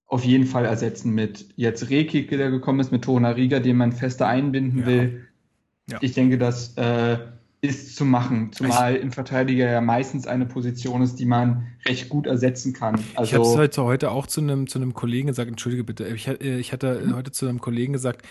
auf 0.06 0.24
jeden 0.24 0.46
Fall 0.46 0.64
ersetzen 0.64 1.12
mit 1.12 1.46
jetzt 1.56 1.90
Rekik, 1.90 2.28
der 2.30 2.50
gekommen 2.50 2.80
ist, 2.80 2.92
mit 2.92 3.02
Tona 3.02 3.30
Riga, 3.30 3.58
den 3.58 3.76
man 3.76 3.92
fester 3.92 4.28
einbinden 4.28 4.80
ja. 4.80 4.86
will. 4.86 5.26
Ja. 5.90 5.98
Ich 6.00 6.12
denke, 6.12 6.38
das 6.38 6.76
äh, 6.76 7.18
ist 7.60 7.96
zu 7.96 8.04
machen, 8.04 8.52
zumal 8.52 8.96
ich, 8.96 9.02
im 9.02 9.12
Verteidiger 9.12 9.70
ja 9.70 9.80
meistens 9.80 10.26
eine 10.26 10.46
Position 10.46 11.02
ist, 11.02 11.16
die 11.16 11.26
man 11.26 11.66
recht 11.86 12.08
gut 12.08 12.26
ersetzen 12.26 12.72
kann. 12.72 13.00
Also, 13.14 13.28
ich 13.28 13.34
habe 13.34 13.44
es 13.44 13.56
heute, 13.56 13.84
heute 13.84 14.10
auch 14.10 14.26
zu 14.26 14.40
einem 14.40 14.66
zu 14.66 14.78
einem 14.78 14.94
Kollegen 14.94 15.28
gesagt, 15.28 15.48
entschuldige 15.48 15.84
bitte, 15.84 16.06
ich, 16.06 16.28
ich 16.28 16.72
hatte 16.72 17.02
mhm. 17.04 17.16
heute 17.16 17.32
zu 17.32 17.48
einem 17.48 17.60
Kollegen 17.60 17.92
gesagt, 17.92 18.26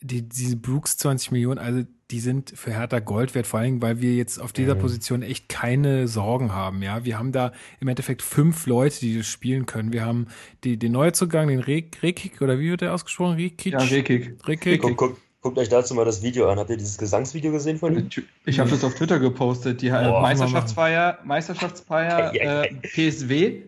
die, 0.00 0.28
diese 0.28 0.56
Brooks 0.56 0.96
20 0.96 1.32
Millionen, 1.32 1.58
also 1.58 1.84
die 2.10 2.20
sind 2.20 2.52
für 2.54 2.72
Hertha 2.72 2.98
Gold 2.98 3.34
wert, 3.34 3.46
vor 3.46 3.60
allem, 3.60 3.80
weil 3.80 4.00
wir 4.00 4.14
jetzt 4.14 4.38
auf 4.38 4.52
dieser 4.52 4.74
mhm. 4.74 4.80
Position 4.80 5.22
echt 5.22 5.48
keine 5.48 6.08
Sorgen 6.08 6.52
haben. 6.52 6.82
Ja, 6.82 7.04
wir 7.04 7.18
haben 7.18 7.32
da 7.32 7.52
im 7.80 7.88
Endeffekt 7.88 8.22
fünf 8.22 8.66
Leute, 8.66 9.00
die 9.00 9.18
das 9.18 9.26
spielen 9.26 9.66
können. 9.66 9.92
Wir 9.92 10.04
haben 10.04 10.26
die, 10.64 10.76
den 10.76 10.92
Neuzugang, 10.92 11.48
den 11.48 11.60
Rekik, 11.60 12.42
oder 12.42 12.58
wie 12.58 12.70
wird 12.70 12.80
der 12.80 12.94
ausgesprochen? 12.94 13.36
Rekik? 13.36 13.72
Ja, 13.72 13.78
Rekik. 13.78 14.36
Rekik. 14.46 14.82
Guck, 14.82 14.96
guck, 14.96 15.18
guckt 15.40 15.58
euch 15.58 15.68
dazu 15.68 15.94
mal 15.94 16.04
das 16.04 16.22
Video 16.22 16.48
an. 16.48 16.58
Habt 16.58 16.70
ihr 16.70 16.76
dieses 16.76 16.98
Gesangsvideo 16.98 17.52
gesehen 17.52 17.78
von 17.78 17.96
ihm? 17.96 18.10
Ich 18.44 18.58
habe 18.58 18.70
das 18.70 18.82
auf 18.84 18.94
Twitter 18.94 19.18
gepostet. 19.18 19.80
Die 19.82 19.90
oh, 19.90 20.20
Meisterschaftsfeier, 20.20 21.18
Meisterschaftsfeier 21.24 22.34
äh, 22.34 22.74
PSW. 22.82 23.62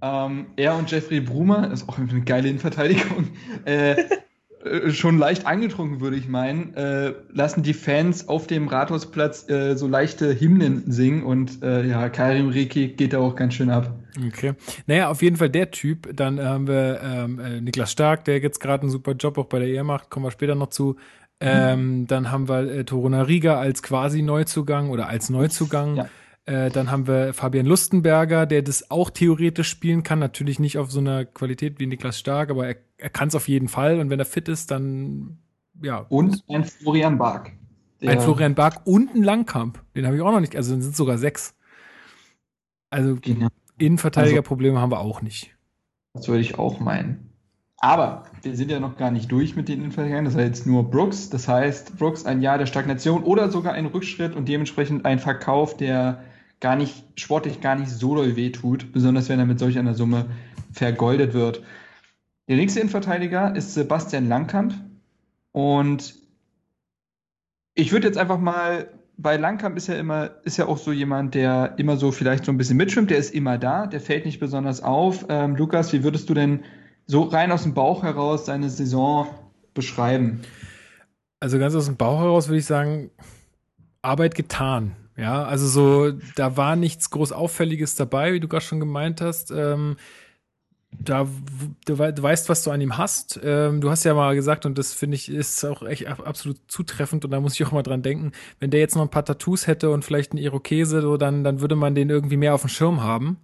Ähm, 0.00 0.46
er 0.56 0.76
und 0.76 0.90
Jeffrey 0.90 1.20
Brumer, 1.20 1.72
ist 1.72 1.88
auch 1.88 1.98
eine 1.98 2.20
geile 2.20 2.48
Innenverteidigung, 2.48 3.30
äh, 3.64 4.04
schon 4.90 5.18
leicht 5.18 5.46
angetrunken, 5.46 6.00
würde 6.00 6.16
ich 6.16 6.28
meinen, 6.28 6.74
äh, 6.74 7.14
lassen 7.32 7.62
die 7.62 7.74
Fans 7.74 8.28
auf 8.28 8.46
dem 8.46 8.68
Rathausplatz 8.68 9.48
äh, 9.48 9.76
so 9.76 9.86
leichte 9.86 10.38
Hymnen 10.38 10.90
singen 10.90 11.22
und 11.22 11.62
äh, 11.62 11.86
ja, 11.86 12.08
Karim 12.08 12.48
Riki 12.48 12.88
geht 12.88 13.12
da 13.12 13.18
auch 13.18 13.36
ganz 13.36 13.54
schön 13.54 13.70
ab. 13.70 13.94
Okay. 14.26 14.54
Naja, 14.86 15.08
auf 15.10 15.22
jeden 15.22 15.36
Fall 15.36 15.50
der 15.50 15.70
Typ. 15.70 16.16
Dann 16.16 16.40
haben 16.40 16.66
wir 16.66 17.00
ähm, 17.02 17.38
äh, 17.38 17.60
Niklas 17.60 17.92
Stark, 17.92 18.24
der 18.24 18.40
jetzt 18.40 18.60
gerade 18.60 18.82
einen 18.82 18.90
super 18.90 19.12
Job 19.12 19.38
auch 19.38 19.46
bei 19.46 19.60
der 19.60 19.68
Ehe 19.68 19.84
macht, 19.84 20.10
kommen 20.10 20.26
wir 20.26 20.30
später 20.30 20.54
noch 20.54 20.70
zu. 20.70 20.96
Ähm, 21.40 22.00
mhm. 22.00 22.06
Dann 22.08 22.32
haben 22.32 22.48
wir 22.48 22.62
äh, 22.62 22.84
Toruna 22.84 23.22
Riga 23.22 23.58
als 23.58 23.82
quasi 23.82 24.22
Neuzugang 24.22 24.90
oder 24.90 25.08
als 25.08 25.30
Neuzugang. 25.30 25.96
Ja. 25.96 26.08
Äh, 26.48 26.70
dann 26.70 26.90
haben 26.90 27.06
wir 27.06 27.34
Fabian 27.34 27.66
Lustenberger, 27.66 28.46
der 28.46 28.62
das 28.62 28.90
auch 28.90 29.10
theoretisch 29.10 29.68
spielen 29.68 30.02
kann. 30.02 30.18
Natürlich 30.18 30.58
nicht 30.58 30.78
auf 30.78 30.90
so 30.90 30.98
einer 30.98 31.26
Qualität 31.26 31.78
wie 31.78 31.86
Niklas 31.86 32.18
Stark, 32.18 32.48
aber 32.48 32.66
er, 32.66 32.76
er 32.96 33.10
kann 33.10 33.28
es 33.28 33.34
auf 33.34 33.48
jeden 33.48 33.68
Fall. 33.68 34.00
Und 34.00 34.08
wenn 34.08 34.18
er 34.18 34.24
fit 34.24 34.48
ist, 34.48 34.70
dann 34.70 35.40
ja. 35.82 36.06
Und 36.08 36.42
ein 36.48 36.64
Florian 36.64 37.18
Bark. 37.18 37.52
Ein 38.00 38.20
Florian 38.22 38.54
Bark 38.54 38.80
und 38.86 39.14
ein 39.14 39.22
Langkamp. 39.22 39.84
Den 39.94 40.06
habe 40.06 40.16
ich 40.16 40.22
auch 40.22 40.32
noch 40.32 40.40
nicht. 40.40 40.56
Also 40.56 40.70
sind 40.80 40.96
sogar 40.96 41.18
sechs. 41.18 41.54
Also 42.88 43.18
genau. 43.20 43.48
Innenverteidigerprobleme 43.76 44.76
also, 44.76 44.82
haben 44.82 44.90
wir 44.90 45.00
auch 45.00 45.20
nicht. 45.20 45.54
Das 46.14 46.28
würde 46.28 46.40
ich 46.40 46.58
auch 46.58 46.80
meinen. 46.80 47.30
Aber 47.76 48.24
wir 48.40 48.56
sind 48.56 48.70
ja 48.70 48.80
noch 48.80 48.96
gar 48.96 49.10
nicht 49.10 49.30
durch 49.30 49.54
mit 49.54 49.68
den 49.68 49.80
Innenverteidigern. 49.80 50.24
Das 50.24 50.34
heißt 50.34 50.46
jetzt 50.46 50.66
nur 50.66 50.90
Brooks. 50.90 51.28
Das 51.28 51.46
heißt, 51.46 51.98
Brooks 51.98 52.24
ein 52.24 52.40
Jahr 52.40 52.56
der 52.56 52.66
Stagnation 52.66 53.22
oder 53.22 53.50
sogar 53.50 53.74
ein 53.74 53.84
Rückschritt 53.84 54.34
und 54.34 54.48
dementsprechend 54.48 55.04
ein 55.04 55.18
Verkauf, 55.18 55.76
der 55.76 56.24
gar 56.60 56.76
nicht, 56.76 57.04
sportlich 57.16 57.60
gar 57.60 57.76
nicht 57.76 57.90
so 57.90 58.14
doll 58.14 58.36
wehtut, 58.36 58.92
besonders 58.92 59.28
wenn 59.28 59.38
er 59.38 59.46
mit 59.46 59.58
solch 59.58 59.78
einer 59.78 59.94
Summe 59.94 60.26
vergoldet 60.72 61.34
wird. 61.34 61.62
Der 62.48 62.56
nächste 62.56 62.80
Innenverteidiger 62.80 63.54
ist 63.54 63.74
Sebastian 63.74 64.28
Langkamp. 64.28 64.74
Und 65.52 66.14
ich 67.74 67.92
würde 67.92 68.06
jetzt 68.06 68.18
einfach 68.18 68.38
mal, 68.38 68.88
bei 69.16 69.36
Langkamp 69.36 69.76
ist 69.76 69.88
ja 69.88 69.96
immer, 69.96 70.30
ist 70.44 70.56
ja 70.56 70.66
auch 70.66 70.78
so 70.78 70.92
jemand, 70.92 71.34
der 71.34 71.74
immer 71.78 71.96
so 71.96 72.10
vielleicht 72.10 72.44
so 72.44 72.52
ein 72.52 72.56
bisschen 72.58 72.76
mitschwimmt, 72.76 73.10
der 73.10 73.18
ist 73.18 73.34
immer 73.34 73.58
da, 73.58 73.86
der 73.86 74.00
fällt 74.00 74.24
nicht 74.24 74.40
besonders 74.40 74.82
auf. 74.82 75.26
Ähm, 75.28 75.56
Lukas, 75.56 75.92
wie 75.92 76.04
würdest 76.04 76.28
du 76.30 76.34
denn 76.34 76.64
so 77.06 77.22
rein 77.22 77.52
aus 77.52 77.64
dem 77.64 77.74
Bauch 77.74 78.02
heraus 78.02 78.46
seine 78.46 78.70
Saison 78.70 79.26
beschreiben? 79.74 80.40
Also 81.40 81.58
ganz 81.58 81.74
aus 81.74 81.86
dem 81.86 81.96
Bauch 81.96 82.20
heraus 82.20 82.48
würde 82.48 82.58
ich 82.58 82.66
sagen, 82.66 83.10
Arbeit 84.02 84.34
getan. 84.34 84.96
Ja, 85.18 85.42
also 85.44 85.66
so, 85.66 86.12
da 86.36 86.56
war 86.56 86.76
nichts 86.76 87.10
groß 87.10 87.32
Auffälliges 87.32 87.96
dabei, 87.96 88.32
wie 88.32 88.40
du 88.40 88.46
gerade 88.46 88.64
schon 88.64 88.78
gemeint 88.78 89.20
hast. 89.20 89.50
Ähm, 89.50 89.96
da, 90.92 91.26
du, 91.84 91.96
du, 91.96 92.22
weißt, 92.22 92.48
was 92.48 92.62
du 92.62 92.70
an 92.70 92.80
ihm 92.80 92.96
hast. 92.96 93.38
Ähm, 93.42 93.80
du 93.80 93.90
hast 93.90 94.04
ja 94.04 94.14
mal 94.14 94.36
gesagt, 94.36 94.64
und 94.64 94.78
das 94.78 94.94
finde 94.94 95.16
ich 95.16 95.28
ist 95.28 95.64
auch 95.64 95.82
echt 95.82 96.06
absolut 96.06 96.58
zutreffend, 96.68 97.24
und 97.24 97.32
da 97.32 97.40
muss 97.40 97.54
ich 97.54 97.66
auch 97.66 97.72
mal 97.72 97.82
dran 97.82 98.02
denken, 98.02 98.30
wenn 98.60 98.70
der 98.70 98.80
jetzt 98.80 98.94
noch 98.94 99.02
ein 99.02 99.10
paar 99.10 99.24
Tattoos 99.24 99.66
hätte 99.66 99.90
und 99.90 100.04
vielleicht 100.04 100.32
einen 100.32 100.42
Irokese, 100.42 101.02
so, 101.02 101.16
dann, 101.16 101.42
dann 101.42 101.60
würde 101.60 101.74
man 101.74 101.96
den 101.96 102.10
irgendwie 102.10 102.36
mehr 102.36 102.54
auf 102.54 102.62
dem 102.62 102.70
Schirm 102.70 103.02
haben. 103.02 103.38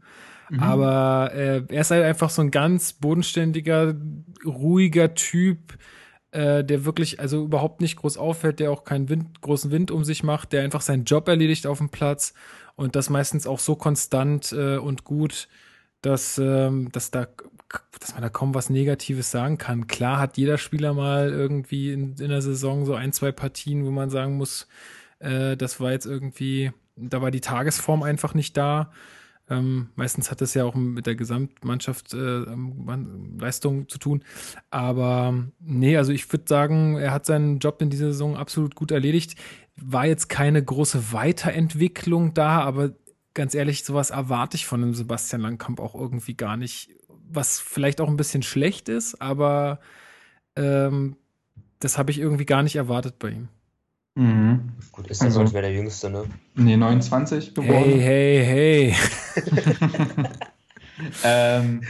Mhm. 0.51 0.61
Aber 0.61 1.33
äh, 1.35 1.63
er 1.69 1.81
ist 1.81 1.91
halt 1.91 2.05
einfach 2.05 2.31
so 2.31 2.41
ein 2.41 2.53
ganz 2.53 2.93
bodenständiger, 2.93 3.95
ruhiger 4.47 5.15
Typ, 5.15 5.75
äh, 6.35 6.65
der 6.65 6.85
wirklich 6.85 7.21
also 7.21 7.45
überhaupt 7.45 7.81
nicht 7.81 7.97
groß 7.97 8.19
auffällt, 8.19 8.59
der 8.59 8.73
auch 8.73 8.85
keinen 8.85 9.09
Wind, 9.09 9.41
großen 9.41 9.71
Wind 9.71 9.93
um 9.93 10.03
sich 10.03 10.25
macht, 10.25 10.53
der 10.53 10.65
einfach 10.65 10.81
seinen 10.81 11.05
Job 11.05 11.29
erledigt 11.29 11.67
auf 11.67 11.79
dem 11.79 11.91
Platz 11.91 12.35
und 12.75 12.97
das 12.97 13.09
meistens 13.09 13.47
auch 13.47 13.61
so 13.61 13.77
konstant 13.77 14.53
äh, 14.53 14.77
und 14.77 15.05
gut, 15.05 15.49
dass, 16.03 16.37
ähm, 16.39 16.91
dass 16.93 17.11
da 17.11 17.29
dass 17.99 18.13
man 18.13 18.23
da 18.23 18.29
kaum 18.29 18.55
was 18.55 18.71
Negatives 18.71 19.31
sagen 19.31 19.59
kann. 19.59 19.87
Klar 19.87 20.19
hat 20.19 20.37
jeder 20.37 20.59
Spieler 20.59 20.93
mal 20.93 21.31
irgendwie 21.31 21.93
in, 21.93 22.15
in 22.19 22.29
der 22.29 22.43
Saison 22.43 22.85
so 22.85 22.95
ein, 22.95 23.13
zwei 23.13 23.33
Partien, 23.33 23.85
wo 23.85 23.91
man 23.91 24.11
sagen 24.11 24.37
muss, 24.37 24.69
äh, 25.19 25.57
das 25.57 25.81
war 25.81 25.93
jetzt 25.93 26.07
irgendwie, 26.07 26.73
da 26.97 27.23
war 27.23 27.31
die 27.31 27.41
Tagesform 27.41 28.03
einfach 28.03 28.35
nicht 28.35 28.57
da. 28.57 28.93
Ähm, 29.51 29.91
meistens 29.95 30.31
hat 30.31 30.41
das 30.41 30.55
ja 30.55 30.65
auch 30.65 30.75
mit 30.75 31.07
der 31.07 31.17
Gesamtmannschaft 31.17 32.15
äh, 32.15 32.45
Leistung 33.39 33.89
zu 33.89 33.99
tun. 33.99 34.25
Aber 34.71 35.35
nee, 35.61 35.97
also 35.97 36.13
ich 36.13 36.31
würde 36.33 36.45
sagen, 36.49 36.97
er 36.97 37.13
hat 37.13 37.27
seinen 37.27 37.59
Job 37.59 37.83
in 37.83 37.91
dieser 37.91 38.07
Saison 38.07 38.37
absolut 38.37 38.75
gut 38.75 38.91
erledigt. 38.91 39.39
War 39.77 40.07
jetzt 40.07 40.29
keine 40.29 40.65
große 40.65 41.13
Weiterentwicklung 41.13 42.33
da, 42.33 42.61
aber 42.61 42.93
ganz 43.35 43.55
ehrlich, 43.55 43.85
sowas 43.85 44.11
erwarte 44.11 44.57
ich 44.57 44.67
von 44.67 44.81
dem 44.81 44.95
Sebastian 44.95 45.43
Langkamp 45.43 45.81
auch 45.81 45.95
irgendwie 45.95 46.35
gar 46.35 46.57
nicht. 46.57 46.91
Was 47.29 47.61
vielleicht 47.61 48.01
auch 48.01 48.09
ein 48.09 48.17
bisschen 48.17 48.43
schlecht 48.43 48.89
ist, 48.89 49.21
aber 49.21 49.81
ähm, 50.57 51.17
das 51.81 51.99
habe 51.99 52.11
ich 52.11 52.19
irgendwie 52.19 52.47
gar 52.47 52.63
nicht 52.63 52.77
erwartet 52.77 53.19
bei 53.19 53.31
ihm. 53.31 53.49
Mhm. 54.15 54.73
Gut, 54.93 55.09
ist 55.09 55.23
also, 55.23 55.43
nicht 55.43 55.53
mehr 55.53 55.63
der 55.63 55.73
Jüngste, 55.73 56.09
ne? 56.09 56.25
Nee, 56.55 56.77
29 56.77 57.55
geboren. 57.55 57.83
Hey, 57.85 58.45
hey, 58.45 58.95
hey. 59.35 60.25
ähm, 61.25 61.81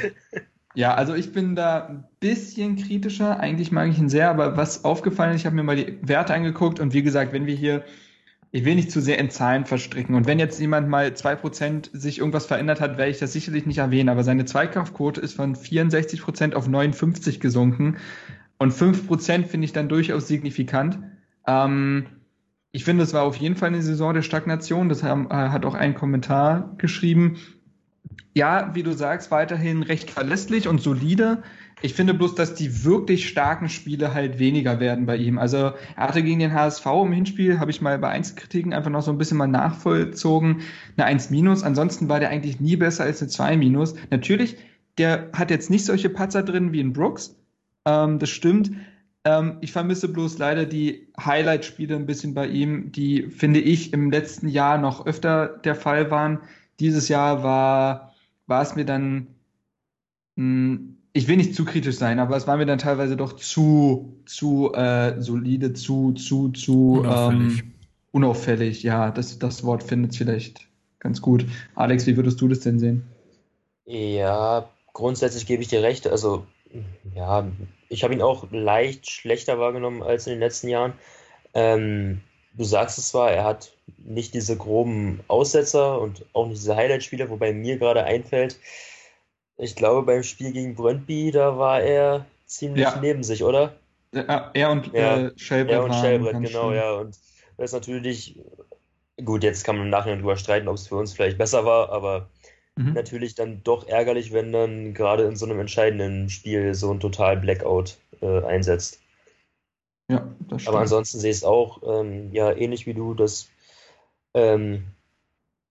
ja, 0.74 0.94
also 0.94 1.14
ich 1.14 1.32
bin 1.32 1.54
da 1.54 1.87
ein 1.87 2.04
bisschen 2.18 2.76
kritischer. 2.76 3.38
Eigentlich 3.38 3.70
mag 3.70 3.90
ich 3.90 3.98
ihn 3.98 4.08
sehr, 4.08 4.30
aber 4.30 4.56
was 4.56 4.84
aufgefallen 4.84 5.34
ist, 5.34 5.42
ich 5.42 5.46
habe 5.46 5.54
mir 5.54 5.62
mal 5.62 5.76
die 5.76 5.98
Werte 6.02 6.34
angeguckt 6.34 6.80
und 6.80 6.94
wie 6.94 7.02
gesagt, 7.02 7.32
wenn 7.32 7.46
wir 7.46 7.54
hier, 7.54 7.84
ich 8.50 8.64
will 8.64 8.74
nicht 8.74 8.90
zu 8.90 9.00
sehr 9.00 9.18
in 9.18 9.30
Zahlen 9.30 9.66
verstricken 9.66 10.14
und 10.14 10.26
wenn 10.26 10.38
jetzt 10.38 10.58
jemand 10.58 10.88
mal 10.88 11.08
2% 11.08 11.90
sich 11.92 12.18
irgendwas 12.18 12.46
verändert 12.46 12.80
hat, 12.80 12.96
werde 12.96 13.10
ich 13.10 13.18
das 13.18 13.34
sicherlich 13.34 13.66
nicht 13.66 13.78
erwähnen, 13.78 14.08
aber 14.08 14.24
seine 14.24 14.46
Zweikampfquote 14.46 15.20
ist 15.20 15.34
von 15.34 15.54
64% 15.54 16.54
auf 16.54 16.66
59 16.66 17.38
gesunken 17.38 17.98
und 18.58 18.72
5% 18.72 19.46
finde 19.46 19.64
ich 19.66 19.72
dann 19.72 19.88
durchaus 19.88 20.26
signifikant. 20.26 20.98
Ähm, 21.46 22.07
ich 22.72 22.85
finde, 22.85 23.04
es 23.04 23.14
war 23.14 23.22
auf 23.22 23.37
jeden 23.37 23.57
Fall 23.57 23.68
eine 23.68 23.83
Saison 23.83 24.14
der 24.14 24.22
Stagnation. 24.22 24.88
Das 24.88 25.02
haben, 25.02 25.30
äh, 25.30 25.35
hat 25.35 25.64
auch 25.64 25.74
ein 25.74 25.94
Kommentar 25.94 26.74
geschrieben. 26.78 27.37
Ja, 28.35 28.74
wie 28.74 28.83
du 28.83 28.92
sagst, 28.92 29.30
weiterhin 29.30 29.83
recht 29.83 30.11
verlässlich 30.11 30.66
und 30.66 30.80
solide. 30.80 31.42
Ich 31.83 31.94
finde 31.94 32.14
bloß, 32.14 32.35
dass 32.35 32.54
die 32.54 32.85
wirklich 32.85 33.28
starken 33.28 33.68
Spiele 33.68 34.14
halt 34.14 34.38
weniger 34.38 34.80
werden 34.80 35.07
bei 35.07 35.16
ihm. 35.16 35.38
Also 35.38 35.57
er 35.57 35.74
hatte 35.96 36.22
gegen 36.22 36.40
den 36.40 36.52
HSV 36.52 36.87
im 36.87 37.12
Hinspiel, 37.12 37.61
habe 37.61 37.70
ich 37.70 37.80
mal 37.80 37.98
bei 37.98 38.09
Einzelkritiken 38.09 38.72
einfach 38.72 38.90
noch 38.90 39.02
so 39.02 39.11
ein 39.11 39.18
bisschen 39.18 39.37
mal 39.37 39.46
nachvollzogen, 39.46 40.62
eine 40.96 41.07
1 41.07 41.30
minus. 41.30 41.62
Ansonsten 41.62 42.09
war 42.09 42.20
der 42.20 42.30
eigentlich 42.30 42.59
nie 42.59 42.76
besser 42.76 43.04
als 43.04 43.20
eine 43.20 43.30
2 43.30 43.57
minus. 43.57 43.94
Natürlich, 44.11 44.57
der 44.98 45.30
hat 45.33 45.50
jetzt 45.50 45.70
nicht 45.70 45.85
solche 45.85 46.09
Patzer 46.09 46.42
drin 46.42 46.72
wie 46.72 46.80
in 46.80 46.92
Brooks. 46.92 47.37
Ähm, 47.85 48.18
das 48.18 48.30
stimmt. 48.30 48.70
Ähm, 49.24 49.58
ich 49.60 49.72
vermisse 49.72 50.08
bloß 50.08 50.38
leider 50.38 50.66
die 50.66 51.08
Highlight-Spiele 51.18 51.96
ein 51.96 52.06
bisschen 52.06 52.34
bei 52.34 52.46
ihm, 52.46 52.92
die, 52.92 53.30
finde 53.30 53.60
ich, 53.60 53.92
im 53.92 54.10
letzten 54.10 54.48
Jahr 54.48 54.78
noch 54.78 55.06
öfter 55.06 55.48
der 55.48 55.74
Fall 55.74 56.10
waren. 56.10 56.40
Dieses 56.78 57.08
Jahr 57.08 57.42
war, 57.42 58.14
war 58.46 58.62
es 58.62 58.74
mir 58.76 58.84
dann, 58.84 59.28
mh, 60.37 60.76
hm, 60.76 60.96
ich 61.16 61.28
will 61.28 61.37
nicht 61.37 61.54
zu 61.54 61.64
kritisch 61.64 61.96
sein, 61.96 62.18
aber 62.18 62.37
es 62.37 62.48
war 62.48 62.56
mir 62.56 62.66
dann 62.66 62.78
teilweise 62.78 63.16
doch 63.16 63.34
zu, 63.34 64.16
zu 64.26 64.74
äh, 64.74 65.20
solide, 65.20 65.72
zu, 65.72 66.12
zu, 66.12 66.48
zu 66.48 66.98
unauffällig. 66.98 67.60
Ähm, 67.60 67.72
unauffällig. 68.10 68.82
Ja, 68.82 69.12
das, 69.12 69.38
das 69.38 69.62
Wort 69.62 69.84
findet 69.84 70.10
es 70.10 70.18
vielleicht 70.18 70.66
ganz 70.98 71.22
gut. 71.22 71.46
Alex, 71.76 72.06
wie 72.06 72.16
würdest 72.16 72.40
du 72.40 72.48
das 72.48 72.60
denn 72.60 72.80
sehen? 72.80 73.04
Ja, 73.87 74.68
grundsätzlich 74.92 75.46
gebe 75.46 75.62
ich 75.62 75.68
dir 75.68 75.82
recht. 75.82 76.08
Also 76.08 76.46
ja, 77.14 77.46
ich 77.88 78.04
habe 78.04 78.14
ihn 78.14 78.22
auch 78.22 78.46
leicht 78.50 79.10
schlechter 79.10 79.58
wahrgenommen 79.58 80.02
als 80.02 80.26
in 80.26 80.32
den 80.32 80.40
letzten 80.40 80.68
Jahren. 80.68 80.94
Ähm, 81.54 82.20
du 82.54 82.64
sagst 82.64 82.98
es 82.98 83.08
zwar, 83.08 83.30
er 83.30 83.44
hat 83.44 83.72
nicht 83.98 84.34
diese 84.34 84.56
groben 84.56 85.20
Aussetzer 85.28 86.00
und 86.00 86.24
auch 86.32 86.46
nicht 86.46 86.60
diese 86.60 86.76
Highlight-Spiele, 86.76 87.30
wobei 87.30 87.52
mir 87.52 87.78
gerade 87.78 88.04
einfällt, 88.04 88.58
ich 89.56 89.76
glaube 89.76 90.02
beim 90.02 90.22
Spiel 90.22 90.52
gegen 90.52 90.74
Brøndby, 90.74 91.30
da 91.30 91.58
war 91.58 91.80
er 91.80 92.26
ziemlich 92.46 92.84
ja. 92.84 92.98
neben 93.00 93.22
sich, 93.22 93.44
oder? 93.44 93.74
Ja, 94.12 94.50
er 94.54 94.70
und 94.70 94.92
ja, 94.92 95.18
äh, 95.18 95.32
Schellbrett. 95.37 95.76
Er 95.76 95.84
und 95.84 95.94
Schellbrett, 95.94 96.32
genau, 96.34 96.70
schön. 96.70 96.76
ja. 96.76 96.92
Und 96.94 97.18
das 97.56 97.70
ist 97.70 97.72
natürlich, 97.72 98.38
gut, 99.24 99.42
jetzt 99.42 99.64
kann 99.64 99.76
man 99.76 99.87
im 99.87 99.90
Nachhinein 99.90 100.20
drüber 100.20 100.37
streiten, 100.37 100.68
ob 100.68 100.76
es 100.76 100.88
für 100.88 100.96
uns 100.96 101.12
vielleicht 101.12 101.38
besser 101.38 101.64
war, 101.64 101.90
aber 101.90 102.28
Mhm. 102.76 102.92
Natürlich 102.92 103.34
dann 103.34 103.62
doch 103.62 103.87
ärgerlich, 103.87 104.32
wenn 104.32 104.52
dann 104.52 104.94
gerade 104.94 105.24
in 105.24 105.37
so 105.37 105.46
einem 105.46 105.60
entscheidenden 105.60 106.28
Spiel 106.28 106.74
so 106.74 106.90
ein 106.90 107.00
total 107.00 107.37
Blackout 107.37 107.98
äh, 108.20 108.42
einsetzt. 108.42 109.00
Ja, 110.10 110.28
das 110.48 110.62
stimmt. 110.62 110.68
Aber 110.68 110.80
ansonsten 110.80 111.20
sehe 111.20 111.30
ich 111.30 111.38
es 111.38 111.44
auch 111.44 111.82
ähm, 111.87 112.32
ja 112.32 112.52
ähnlich 112.52 112.87
wie 112.87 112.94
du, 112.94 113.14
dass 113.14 113.48
ähm, 114.34 114.84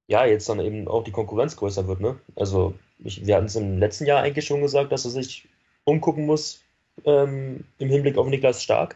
ja 0.07 0.25
jetzt 0.25 0.47
dann 0.49 0.59
eben 0.59 0.87
auch 0.87 1.03
die 1.03 1.11
Konkurrenz 1.11 1.55
größer 1.55 1.87
wird. 1.87 1.99
Ne? 1.99 2.19
Also 2.35 2.73
ich, 2.99 3.25
wir 3.25 3.35
hatten 3.35 3.45
es 3.47 3.55
im 3.55 3.77
letzten 3.79 4.05
Jahr 4.05 4.21
eigentlich 4.21 4.45
schon 4.45 4.61
gesagt, 4.61 4.91
dass 4.91 5.05
er 5.05 5.11
sich 5.11 5.47
umgucken 5.83 6.25
muss 6.25 6.61
ähm, 7.05 7.65
im 7.79 7.89
Hinblick 7.89 8.17
auf 8.17 8.27
Niklas 8.27 8.63
Stark. 8.63 8.95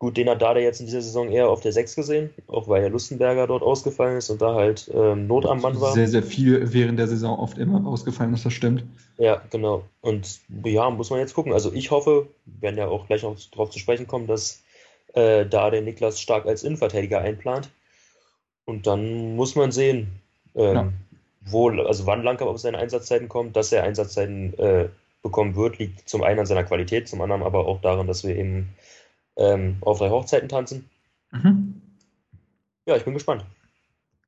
Gut, 0.00 0.16
den 0.16 0.30
hat 0.30 0.40
Dada 0.40 0.58
jetzt 0.58 0.80
in 0.80 0.86
dieser 0.86 1.02
Saison 1.02 1.28
eher 1.28 1.50
auf 1.50 1.60
der 1.60 1.72
6 1.72 1.94
gesehen, 1.94 2.30
auch 2.46 2.68
weil 2.68 2.80
Herr 2.80 2.88
Lustenberger 2.88 3.46
dort 3.46 3.62
ausgefallen 3.62 4.16
ist 4.16 4.30
und 4.30 4.40
da 4.40 4.54
halt 4.54 4.90
ähm, 4.94 5.26
Not 5.26 5.44
am 5.44 5.60
Mann 5.60 5.78
war. 5.78 5.92
Sehr, 5.92 6.08
sehr 6.08 6.22
viel 6.22 6.72
während 6.72 6.98
der 6.98 7.06
Saison 7.06 7.38
oft 7.38 7.58
immer 7.58 7.86
ausgefallen 7.86 8.32
ist, 8.32 8.46
das 8.46 8.54
stimmt. 8.54 8.82
Ja, 9.18 9.42
genau. 9.50 9.84
Und 10.00 10.40
ja, 10.64 10.88
muss 10.88 11.10
man 11.10 11.18
jetzt 11.18 11.34
gucken. 11.34 11.52
Also 11.52 11.74
ich 11.74 11.90
hoffe, 11.90 12.28
wir 12.46 12.62
werden 12.62 12.78
ja 12.78 12.88
auch 12.88 13.08
gleich 13.08 13.22
noch 13.24 13.36
darauf 13.50 13.68
zu 13.68 13.78
sprechen 13.78 14.06
kommen, 14.06 14.26
dass 14.26 14.62
äh, 15.12 15.44
da 15.44 15.68
der 15.68 15.82
Niklas 15.82 16.18
stark 16.18 16.46
als 16.46 16.62
Innenverteidiger 16.62 17.20
einplant. 17.20 17.68
Und 18.64 18.86
dann 18.86 19.36
muss 19.36 19.54
man 19.54 19.70
sehen, 19.70 20.12
ähm, 20.54 20.74
ja. 20.74 20.92
wo, 21.44 21.68
also 21.68 22.06
wann 22.06 22.22
Lanka 22.22 22.46
auf 22.46 22.58
seine 22.58 22.78
Einsatzzeiten 22.78 23.28
kommt, 23.28 23.54
dass 23.54 23.70
er 23.70 23.82
Einsatzzeiten 23.82 24.58
äh, 24.58 24.88
bekommen 25.22 25.56
wird, 25.56 25.78
liegt 25.78 26.08
zum 26.08 26.22
einen 26.22 26.40
an 26.40 26.46
seiner 26.46 26.64
Qualität, 26.64 27.06
zum 27.06 27.20
anderen 27.20 27.42
aber 27.42 27.66
auch 27.66 27.82
daran, 27.82 28.06
dass 28.06 28.24
wir 28.24 28.34
eben 28.34 28.70
ähm, 29.36 29.76
auf 29.80 29.98
drei 29.98 30.10
Hochzeiten 30.10 30.48
tanzen. 30.48 30.88
Mhm. 31.32 31.80
Ja, 32.86 32.96
ich 32.96 33.04
bin 33.04 33.14
gespannt. 33.14 33.44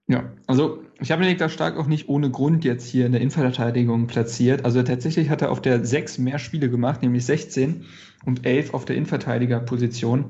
Ja, 0.09 0.25
also 0.47 0.83
ich 1.01 1.11
habe 1.11 1.25
Niklas 1.25 1.53
Stark 1.53 1.77
auch 1.79 1.87
nicht 1.87 2.09
ohne 2.09 2.31
Grund 2.31 2.65
jetzt 2.65 2.87
hier 2.87 3.07
in 3.07 3.13
der 3.13 3.21
Innenverteidigung 3.21 4.09
platziert. 4.09 4.65
Also 4.65 4.83
tatsächlich 4.83 5.31
hat 5.31 5.43
er 5.43 5.51
auf 5.51 5.63
der 5.63 5.85
6 5.85 6.19
mehr 6.19 6.39
Spiele 6.39 6.69
gemacht, 6.69 7.03
nämlich 7.03 7.25
16 7.25 7.87
und 8.25 8.45
11 8.45 8.75
auf 8.75 8.85
der 8.85 8.97
Innenverteidigerposition. 8.97 10.27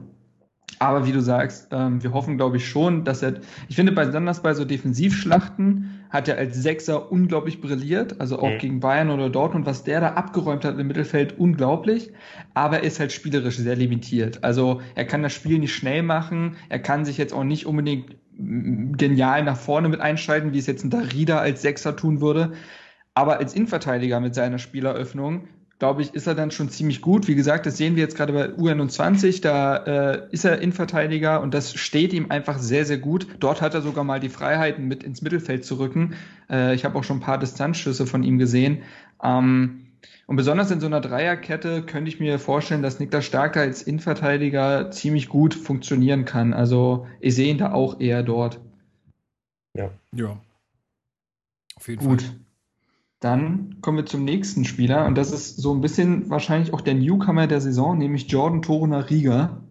Aber 0.79 1.07
wie 1.07 1.13
du 1.13 1.21
sagst, 1.21 1.69
ähm, 1.71 2.03
wir 2.03 2.13
hoffen, 2.13 2.37
glaube 2.37 2.57
ich, 2.57 2.69
schon, 2.69 3.05
dass 3.05 3.23
er, 3.23 3.41
ich 3.69 3.77
finde, 3.77 3.93
besonders 3.93 4.43
bei 4.43 4.55
so 4.55 4.65
Defensivschlachten 4.65 6.02
hat 6.13 6.29
er 6.29 6.37
als 6.37 6.57
Sechser 6.57 7.11
unglaublich 7.11 7.63
brilliert, 7.63 8.21
also 8.21 8.39
auch 8.39 8.51
mhm. 8.51 8.59
gegen 8.59 8.81
Bayern 8.81 9.09
oder 9.09 9.31
Dortmund, 9.31 9.65
was 9.65 9.83
der 9.83 10.01
da 10.01 10.09
abgeräumt 10.11 10.63
hat 10.65 10.79
im 10.79 10.87
Mittelfeld, 10.87 11.39
unglaublich. 11.39 12.13
Aber 12.53 12.81
er 12.81 12.83
ist 12.85 13.01
halt 13.01 13.13
spielerisch 13.13 13.57
sehr 13.57 13.77
limitiert. 13.77 14.45
Also 14.45 14.83
er 14.95 15.07
kann 15.07 15.23
das 15.23 15.33
Spiel 15.33 15.59
nicht 15.59 15.75
schnell 15.75 16.03
machen, 16.03 16.57
er 16.69 16.81
kann 16.81 17.07
sich 17.07 17.17
jetzt 17.17 17.33
auch 17.33 17.45
nicht 17.45 17.65
unbedingt 17.65 18.17
genial 18.37 19.43
nach 19.43 19.57
vorne 19.57 19.89
mit 19.89 20.01
einschalten, 20.01 20.53
wie 20.53 20.59
es 20.59 20.67
jetzt 20.67 20.85
ein 20.85 20.91
Darida 20.91 21.39
als 21.39 21.63
Sechser 21.63 21.97
tun 21.97 22.21
würde. 22.21 22.53
Aber 23.15 23.39
als 23.39 23.55
Innenverteidiger 23.55 24.21
mit 24.21 24.35
seiner 24.35 24.59
Spieleröffnung 24.59 25.49
glaube 25.83 26.01
ich, 26.01 26.15
ist 26.15 26.29
er 26.29 26.37
dann 26.37 26.53
schon 26.53 26.69
ziemlich 26.69 27.01
gut. 27.01 27.27
Wie 27.27 27.35
gesagt, 27.35 27.67
das 27.67 27.77
sehen 27.77 27.97
wir 27.97 28.05
jetzt 28.05 28.17
gerade 28.17 28.33
bei 28.33 28.51
U21, 28.51 29.43
da 29.43 29.79
äh, 29.79 30.29
ist 30.31 30.45
er 30.45 30.61
Innenverteidiger 30.61 31.41
und 31.41 31.55
das 31.55 31.75
steht 31.75 32.13
ihm 32.13 32.31
einfach 32.31 32.61
sehr, 32.61 32.85
sehr 32.85 32.99
gut. 32.99 33.27
Dort 33.41 33.61
hat 33.61 33.75
er 33.75 33.83
sogar 33.83 34.05
mal 34.05 34.21
die 34.21 34.29
Freiheiten, 34.29 34.87
mit 34.87 35.03
ins 35.03 35.23
Mittelfeld 35.23 35.65
zu 35.65 35.81
rücken. 35.81 36.15
Äh, 36.49 36.77
ich 36.77 36.85
habe 36.85 36.97
auch 36.97 37.03
schon 37.03 37.17
ein 37.17 37.21
paar 37.21 37.39
Distanzschüsse 37.39 38.07
von 38.07 38.23
ihm 38.23 38.39
gesehen. 38.39 38.83
Ähm, 39.25 39.89
und 40.29 40.37
besonders 40.37 40.71
in 40.71 40.79
so 40.79 40.87
einer 40.87 41.01
Dreierkette 41.01 41.83
könnte 41.83 42.09
ich 42.09 42.21
mir 42.21 42.39
vorstellen, 42.39 42.83
dass 42.83 43.01
Niklas 43.01 43.25
Starker 43.25 43.63
als 43.63 43.83
Innenverteidiger 43.83 44.93
ziemlich 44.93 45.29
gut 45.29 45.53
funktionieren 45.53 46.25
kann. 46.25 46.55
Also 46.55 47.09
ich 47.19 47.35
sehe 47.35 47.51
ihn 47.51 47.59
da 47.59 47.73
auch 47.73 47.99
eher 47.99 48.23
dort. 48.23 48.61
Ja. 49.77 49.91
Ja. 50.15 50.41
Auf 51.75 51.89
jeden 51.89 52.07
gut. 52.07 52.23
Fall. 52.23 52.42
Dann 53.23 53.77
kommen 53.83 53.99
wir 53.99 54.07
zum 54.07 54.25
nächsten 54.25 54.65
Spieler 54.65 55.07
und 55.07 55.17
das 55.17 55.31
ist 55.31 55.57
so 55.57 55.73
ein 55.73 55.81
bisschen 55.81 56.29
wahrscheinlich 56.29 56.75
auch 56.75 56.81
der 56.81 56.95
Newcomer 56.95 57.47
der 57.47 57.61
Saison, 57.61 57.97
nämlich 57.97 58.29
Jordan 58.29 58.63
Toruna 58.63 58.99
Rieger. 58.99 59.63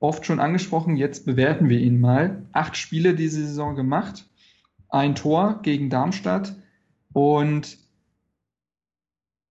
Oft 0.00 0.24
schon 0.24 0.40
angesprochen, 0.40 0.96
jetzt 0.96 1.26
bewerten 1.26 1.68
wir 1.68 1.78
ihn 1.78 2.00
mal. 2.00 2.46
Acht 2.52 2.78
Spiele 2.78 3.14
diese 3.14 3.46
Saison 3.46 3.76
gemacht, 3.76 4.26
ein 4.88 5.14
Tor 5.14 5.60
gegen 5.60 5.90
Darmstadt 5.90 6.56
und 7.12 7.76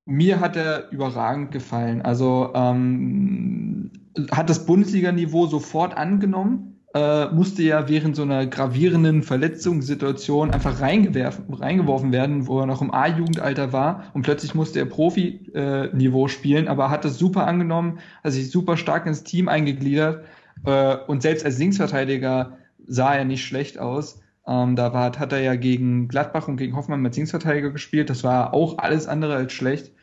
mir 0.06 0.39
hat 0.39 0.56
er 0.56 0.89
überragend 0.89 1.52
gefallen. 1.52 2.02
Also 2.02 2.52
ähm, 2.56 3.92
hat 4.32 4.50
das 4.50 4.66
Bundesliga-Niveau 4.66 5.46
sofort 5.46 5.96
angenommen 5.96 6.73
äh, 6.94 7.26
musste 7.28 7.64
ja 7.64 7.90
während 7.90 8.16
so 8.16 8.22
einer 8.22 8.46
gravierenden 8.46 9.24
Verletzungssituation 9.24 10.52
einfach 10.52 10.80
reingeworfen 10.80 12.12
werden, 12.12 12.48
wo 12.48 12.60
er 12.60 12.68
noch 12.68 12.82
im 12.82 12.94
A-Jugendalter 12.94 13.74
war 13.74 14.12
und 14.14 14.22
plötzlich 14.22 14.54
musste 14.54 14.80
er 14.80 14.86
Profi-Niveau 14.86 16.26
äh, 16.26 16.30
spielen, 16.30 16.68
aber 16.68 16.90
hat 16.90 17.04
das 17.04 17.18
super 17.18 17.48
angenommen, 17.48 18.00
hat 18.24 18.34
sich 18.34 18.52
super 18.52 18.78
stark 18.78 19.08
ins 19.08 19.24
Team 19.24 19.50
eingegliedert 19.50 20.24
äh, 20.66 20.98
und 21.08 21.24
selbst 21.24 21.46
als 21.46 21.58
Linksverteidiger 21.58 22.58
sah 22.86 23.16
er 23.16 23.26
nicht 23.26 23.44
schlecht 23.44 23.80
aus. 23.80 24.22
Ähm, 24.46 24.76
da 24.76 24.94
war, 24.94 25.18
hat 25.18 25.32
er 25.32 25.40
ja 25.40 25.56
gegen 25.56 26.10
Gladbach 26.10 26.48
und 26.48 26.58
gegen 26.58 26.76
Hoffmann 26.76 27.02
mit 27.02 27.16
Linksverteidiger 27.16 27.72
gespielt. 27.72 28.10
Das 28.10 28.24
war 28.24 28.54
auch 28.54 28.78
alles 28.78 29.08
andere 29.08 29.36
als 29.36 29.54
schlecht. 29.54 29.94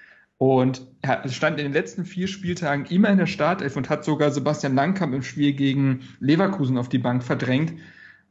Und 0.43 0.81
er 1.03 1.29
stand 1.29 1.59
in 1.59 1.67
den 1.67 1.75
letzten 1.75 2.07
vier 2.07 2.27
Spieltagen 2.27 2.87
immer 2.87 3.11
in 3.11 3.19
der 3.19 3.27
Startelf 3.27 3.77
und 3.77 3.91
hat 3.91 4.07
sogar 4.07 4.31
Sebastian 4.31 4.75
Langkamp 4.75 5.13
im 5.13 5.23
Spiel 5.23 5.53
gegen 5.53 6.01
Leverkusen 6.19 6.79
auf 6.79 6.89
die 6.89 6.97
Bank 6.97 7.23
verdrängt 7.23 7.75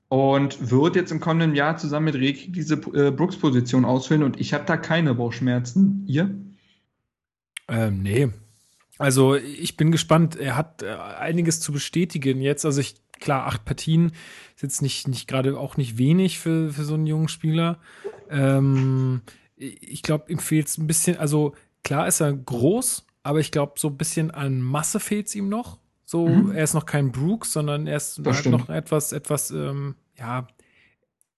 und 0.08 0.72
wird 0.72 0.96
jetzt 0.96 1.12
im 1.12 1.20
kommenden 1.20 1.54
Jahr 1.54 1.78
zusammen 1.78 2.06
mit 2.06 2.16
Reki 2.16 2.52
diese 2.52 2.78
äh, 2.96 3.12
Brooks-Position 3.12 3.86
ausfüllen 3.86 4.24
und 4.24 4.42
ich 4.42 4.56
habe 4.56 4.64
da 4.66 4.76
keine 4.76 5.14
Bauchschmerzen. 5.14 6.04
Ihr? 6.08 6.34
Ähm, 7.68 8.02
nee. 8.02 8.30
Also 8.98 9.36
ich 9.36 9.78
bin 9.78 9.92
gespannt. 9.92 10.36
Er 10.36 10.58
hat 10.58 10.82
äh, 10.82 10.88
einiges 10.88 11.60
zu 11.60 11.72
bestätigen 11.72 12.42
jetzt. 12.42 12.66
Also 12.66 12.82
ich, 12.82 12.96
klar, 13.20 13.46
acht 13.46 13.66
Partien 13.66 14.14
ist 14.56 14.64
jetzt 14.64 14.82
nicht, 14.82 15.08
nicht 15.08 15.28
gerade 15.28 15.60
auch 15.60 15.78
nicht 15.78 16.00
wenig 16.00 16.40
für, 16.40 16.74
für 16.74 16.86
so 16.86 16.96
einen 16.96 17.06
jungen 17.06 17.28
Spieler. 17.28 17.78
Ähm, 18.32 19.22
ich 19.58 20.02
glaube, 20.02 20.32
ihm 20.32 20.40
fehlt 20.40 20.70
es 20.70 20.80
ein 20.80 20.88
bisschen, 20.88 21.16
also 21.18 21.54
klar 21.84 22.08
ist 22.08 22.20
er 22.20 22.34
groß, 22.34 23.06
aber 23.24 23.40
ich 23.40 23.52
glaube, 23.52 23.74
so 23.78 23.90
ein 23.90 23.98
bisschen 23.98 24.32
an 24.32 24.62
Masse 24.62 25.00
fehlt 25.00 25.28
es 25.28 25.36
ihm 25.36 25.50
noch. 25.50 25.80
So, 26.06 26.28
mhm. 26.28 26.52
er 26.52 26.64
ist 26.64 26.74
noch 26.74 26.86
kein 26.86 27.12
Brooks, 27.12 27.54
sondern 27.54 27.86
er 27.86 27.98
ist 27.98 28.20
noch 28.20 28.70
etwas, 28.70 29.12
etwas, 29.12 29.52
ähm, 29.52 29.96
ja, 30.18 30.48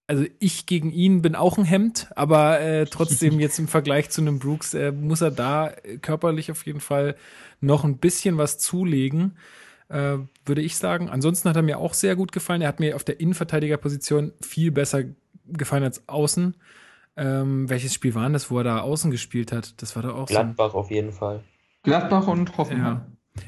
also 0.08 0.26
ich 0.40 0.66
gegen 0.66 0.92
ihn 0.92 1.22
bin 1.22 1.36
auch 1.36 1.58
ein 1.58 1.64
Hemd, 1.64 2.10
aber 2.16 2.60
äh, 2.60 2.86
trotzdem 2.86 3.40
jetzt 3.42 3.60
im 3.60 3.68
Vergleich 3.70 4.10
zu 4.10 4.20
einem 4.20 4.40
Brooks 4.40 4.74
äh, 4.74 4.92
muss 4.92 5.22
er 5.22 5.32
da 5.32 5.74
körperlich 6.02 6.52
auf 6.52 6.66
jeden 6.66 6.82
Fall 6.82 7.16
noch 7.62 7.86
ein 7.86 7.98
bisschen 7.98 8.38
was 8.38 8.58
zulegen, 8.58 9.38
äh, 9.88 10.18
würde 10.46 10.62
ich 10.62 10.76
sagen. 10.76 11.10
Ansonsten 11.10 11.48
hat 11.48 11.56
er 11.56 11.62
mir 11.62 11.78
auch 11.78 11.94
sehr 11.94 12.18
gut 12.18 12.32
gefallen. 12.32 12.62
Er 12.62 12.68
hat 12.68 12.82
mir 12.82 12.98
auf 12.98 13.04
der 13.06 13.20
Innenverteidigerposition 13.22 14.34
viel 14.42 14.72
besser 14.72 15.04
gefallen 15.48 15.84
als 15.84 16.08
außen. 16.10 16.56
Ähm, 17.22 17.70
welches 17.70 17.94
Spiel 17.94 18.16
war 18.16 18.28
das, 18.30 18.50
wo 18.50 18.58
er 18.58 18.64
da 18.64 18.80
außen 18.80 19.12
gespielt 19.12 19.52
hat? 19.52 19.80
Das 19.82 19.96
war 19.96 20.02
da 20.02 20.12
auch 20.14 20.26
Gladbach 20.26 20.72
so. 20.72 20.78
auf 20.80 20.90
jeden 20.90 21.12
Fall. 21.12 21.42
Gladbach 21.84 22.28
und 22.28 22.58
Hoffenheim. 22.58 22.96
Ja. 22.96 23.06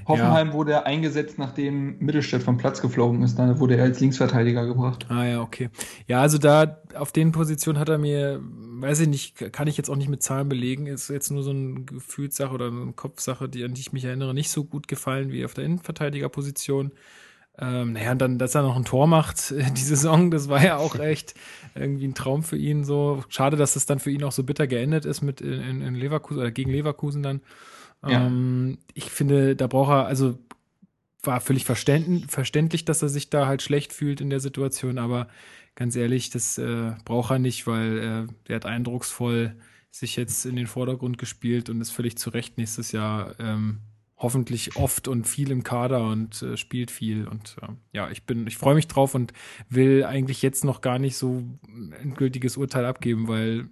Hoffenheim 0.08 0.50
ja. 0.50 0.54
wurde 0.54 0.86
eingesetzt, 0.86 1.40
nachdem 1.40 1.98
Mittelstädt 1.98 2.44
vom 2.44 2.58
Platz 2.58 2.82
geflogen 2.82 3.24
ist. 3.24 3.38
Dann 3.38 3.60
wurde 3.60 3.76
er 3.76 3.84
als 3.84 4.00
Linksverteidiger 4.00 4.66
gebracht. 4.68 5.08
Ah 5.10 5.26
ja, 5.26 5.42
okay. 5.42 5.70
Ja, 6.08 6.22
also 6.22 6.38
da 6.38 6.82
auf 6.96 7.12
den 7.12 7.32
Positionen 7.32 7.80
hat 7.80 7.90
er 7.90 7.98
mir, 7.98 8.40
weiß 8.42 9.02
ich 9.02 9.08
nicht, 9.08 9.52
kann 9.52 9.68
ich 9.68 9.76
jetzt 9.76 9.90
auch 9.90 9.96
nicht 9.96 10.10
mit 10.10 10.22
Zahlen 10.22 10.50
belegen. 10.50 10.86
Ist 10.86 11.10
jetzt 11.10 11.32
nur 11.32 11.44
so 11.44 11.50
eine 11.50 11.82
Gefühlssache 11.84 12.54
oder 12.54 12.68
eine 12.68 12.94
Kopfsache, 12.94 13.50
die, 13.50 13.64
an 13.64 13.74
die 13.74 13.82
ich 13.82 13.92
mich 13.92 14.06
erinnere, 14.06 14.34
nicht 14.36 14.52
so 14.52 14.64
gut 14.64 14.88
gefallen 14.88 15.32
wie 15.32 15.44
auf 15.44 15.54
der 15.54 15.66
Innenverteidigerposition. 15.66 16.92
Ähm, 17.60 17.94
naja, 17.94 18.14
und 18.14 18.20
dann, 18.20 18.40
dass 18.40 18.56
er 18.56 18.64
noch 18.64 18.76
ein 18.76 18.86
Tor 18.86 19.08
macht, 19.08 19.52
äh, 19.58 19.72
die 19.72 19.82
Saison, 19.82 20.32
das 20.32 20.50
war 20.50 20.64
ja 20.64 20.78
auch 20.78 20.96
echt 20.96 21.36
irgendwie 21.76 22.08
ein 22.08 22.16
Traum 22.16 22.44
für 22.44 22.58
ihn. 22.58 22.84
So 22.84 23.24
schade, 23.30 23.58
dass 23.58 23.74
das 23.74 23.86
dann 23.86 24.00
für 24.00 24.12
ihn 24.12 24.24
auch 24.24 24.32
so 24.32 24.44
bitter 24.44 24.68
geendet 24.68 25.06
ist 25.06 25.22
mit 25.22 25.42
in, 25.42 25.82
in 25.82 25.96
Leverkusen 25.96 26.40
oder 26.40 26.52
gegen 26.52 26.72
Leverkusen 26.72 27.24
dann. 27.24 27.42
Ja. 28.06 28.26
Ähm, 28.26 28.80
ich 28.94 29.06
finde, 29.06 29.56
da 29.56 29.68
braucht 29.68 29.92
er, 29.92 30.06
also 30.08 30.38
war 31.22 31.40
völlig 31.40 31.64
verständlich, 31.64 32.84
dass 32.84 33.02
er 33.02 33.10
sich 33.10 33.30
da 33.30 33.48
halt 33.48 33.62
schlecht 33.62 33.94
fühlt 33.94 34.20
in 34.20 34.30
der 34.30 34.42
Situation, 34.42 34.98
aber 34.98 35.30
ganz 35.76 35.96
ehrlich, 35.96 36.30
das 36.32 36.58
äh, 36.58 36.92
braucht 37.06 37.32
er 37.32 37.40
nicht, 37.40 37.66
weil 37.66 37.98
äh, 37.98 38.34
der 38.48 38.58
hat 38.58 38.66
eindrucksvoll 38.66 39.56
sich 39.90 40.16
jetzt 40.18 40.46
in 40.46 40.56
den 40.58 40.68
Vordergrund 40.68 41.18
gespielt 41.18 41.70
und 41.70 41.80
ist 41.80 41.92
völlig 41.92 42.18
zu 42.18 42.30
Recht 42.30 42.58
nächstes 42.58 42.92
Jahr 42.92 43.36
ähm, 43.40 43.80
hoffentlich 44.24 44.76
oft 44.76 45.08
und 45.08 45.26
viel 45.28 45.52
im 45.52 45.64
Kader 45.64 46.04
und 46.08 46.42
äh, 46.42 46.58
spielt 46.58 46.90
viel. 46.90 47.28
Und 47.28 47.58
äh, 47.62 47.68
ja, 47.92 48.10
ich 48.10 48.26
bin, 48.26 48.48
ich 48.48 48.58
freue 48.58 48.76
mich 48.76 48.88
drauf 48.88 49.14
und 49.14 49.34
will 49.70 50.04
eigentlich 50.04 50.42
jetzt 50.42 50.64
noch 50.64 50.82
gar 50.82 50.98
nicht 50.98 51.18
so 51.18 51.44
ein 51.70 52.16
gültiges 52.16 52.58
Urteil 52.58 52.86
abgeben, 52.86 53.28
weil 53.28 53.70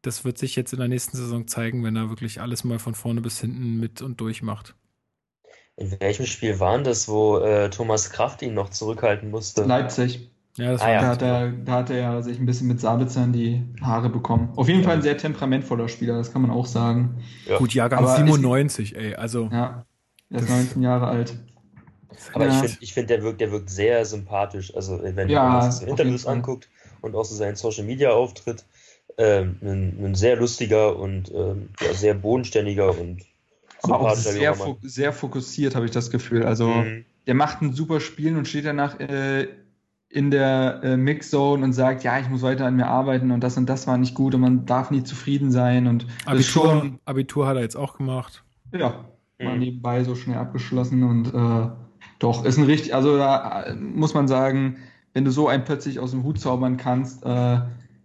das 0.00 0.24
wird 0.24 0.38
sich 0.38 0.56
jetzt 0.56 0.72
in 0.72 0.80
der 0.80 0.88
nächsten 0.88 1.16
Saison 1.16 1.46
zeigen, 1.46 1.84
wenn 1.84 1.94
er 1.94 2.08
wirklich 2.08 2.40
alles 2.40 2.64
mal 2.64 2.80
von 2.80 2.94
vorne 2.94 3.20
bis 3.20 3.40
hinten 3.40 3.78
mit 3.78 4.02
und 4.02 4.20
durch 4.20 4.42
macht. 4.42 4.74
In 5.76 6.00
welchem 6.00 6.26
Spiel 6.26 6.58
waren 6.58 6.84
das, 6.84 7.08
wo 7.08 7.38
äh, 7.38 7.70
Thomas 7.70 8.10
Kraft 8.10 8.42
ihn 8.42 8.54
noch 8.54 8.70
zurückhalten 8.70 9.30
musste? 9.30 9.62
Leipzig. 9.62 10.31
Ja, 10.56 10.72
das 10.72 10.82
ah, 10.82 10.84
war 10.84 10.92
ja. 10.92 11.00
da, 11.00 11.08
hat 11.08 11.22
er, 11.22 11.50
da 11.50 11.72
hat 11.72 11.90
er 11.90 12.22
sich 12.22 12.38
ein 12.38 12.44
bisschen 12.44 12.68
mit 12.68 12.78
Sabitzer 12.78 13.24
in 13.24 13.32
die 13.32 13.62
Haare 13.80 14.10
bekommen. 14.10 14.52
Auf 14.56 14.68
jeden 14.68 14.80
ja. 14.80 14.86
Fall 14.86 14.96
ein 14.96 15.02
sehr 15.02 15.16
temperamentvoller 15.16 15.88
Spieler, 15.88 16.16
das 16.16 16.32
kann 16.32 16.42
man 16.42 16.50
auch 16.50 16.66
sagen. 16.66 17.22
Ja. 17.48 17.58
Gut, 17.58 17.72
Jahrgang 17.72 18.00
Aber 18.00 18.16
97, 18.16 18.94
ey, 18.96 19.14
also. 19.14 19.48
Ja, 19.50 19.86
er 20.28 20.40
ist 20.40 20.50
19 20.50 20.82
Jahre 20.82 21.06
alt. 21.06 21.38
Aber 22.34 22.46
ja. 22.46 22.52
ich 22.52 22.58
finde, 22.58 22.76
ich 22.80 22.94
find, 22.94 23.10
der, 23.10 23.22
wirkt, 23.22 23.40
der 23.40 23.50
wirkt 23.50 23.70
sehr 23.70 24.04
sympathisch. 24.04 24.74
Also, 24.74 25.00
wenn 25.02 25.28
ja, 25.28 25.48
man 25.48 25.72
sich 25.72 25.88
Interviews 25.88 26.26
anguckt 26.26 26.68
und 27.00 27.14
auch 27.14 27.24
so 27.24 27.34
seinen 27.34 27.56
Social 27.56 27.84
Media 27.84 28.10
Auftritt, 28.10 28.64
ähm, 29.16 29.56
ein, 29.62 30.04
ein, 30.04 30.14
sehr 30.14 30.36
lustiger 30.36 30.96
und 30.98 31.32
ähm, 31.34 31.70
ja, 31.80 31.92
sehr 31.94 32.14
bodenständiger 32.14 32.98
und 32.98 33.22
aber 33.82 34.00
auch 34.00 34.14
sehr, 34.14 34.54
fo 34.54 34.78
sehr 34.82 35.12
fokussiert, 35.12 35.74
habe 35.74 35.86
ich 35.86 35.90
das 35.90 36.10
Gefühl. 36.10 36.44
Also, 36.44 36.68
mhm. 36.68 37.04
der 37.26 37.34
macht 37.34 37.62
ein 37.62 37.72
super 37.72 38.00
Spiel 38.00 38.36
und 38.36 38.46
steht 38.46 38.64
danach 38.64 39.00
äh, 39.00 39.48
in 40.12 40.30
der 40.30 40.80
äh, 40.82 40.96
Mixzone 40.98 41.64
und 41.64 41.72
sagt, 41.72 42.04
ja, 42.04 42.20
ich 42.20 42.28
muss 42.28 42.42
weiter 42.42 42.66
an 42.66 42.76
mir 42.76 42.86
arbeiten 42.86 43.30
und 43.30 43.40
das 43.40 43.56
und 43.56 43.66
das 43.66 43.86
war 43.86 43.96
nicht 43.96 44.14
gut 44.14 44.34
und 44.34 44.42
man 44.42 44.66
darf 44.66 44.90
nie 44.90 45.02
zufrieden 45.02 45.50
sein 45.50 45.86
und 45.86 46.06
Abitur, 46.26 46.42
schon, 46.42 46.98
Abitur 47.06 47.46
hat 47.46 47.56
er 47.56 47.62
jetzt 47.62 47.76
auch 47.76 47.96
gemacht. 47.96 48.44
Ja, 48.74 49.06
mhm. 49.38 49.44
mal 49.46 49.58
nebenbei 49.58 50.04
so 50.04 50.14
schnell 50.14 50.36
abgeschlossen 50.36 51.02
und 51.02 51.32
äh, 51.32 51.70
doch, 52.18 52.44
ist 52.44 52.58
ein 52.58 52.64
richtig, 52.64 52.94
also 52.94 53.16
da 53.16 53.62
äh, 53.62 53.74
muss 53.74 54.12
man 54.12 54.28
sagen, 54.28 54.76
wenn 55.14 55.24
du 55.24 55.30
so 55.30 55.48
einen 55.48 55.64
plötzlich 55.64 55.98
aus 55.98 56.10
dem 56.10 56.24
Hut 56.24 56.38
zaubern 56.38 56.76
kannst, 56.76 57.24
äh, 57.24 57.60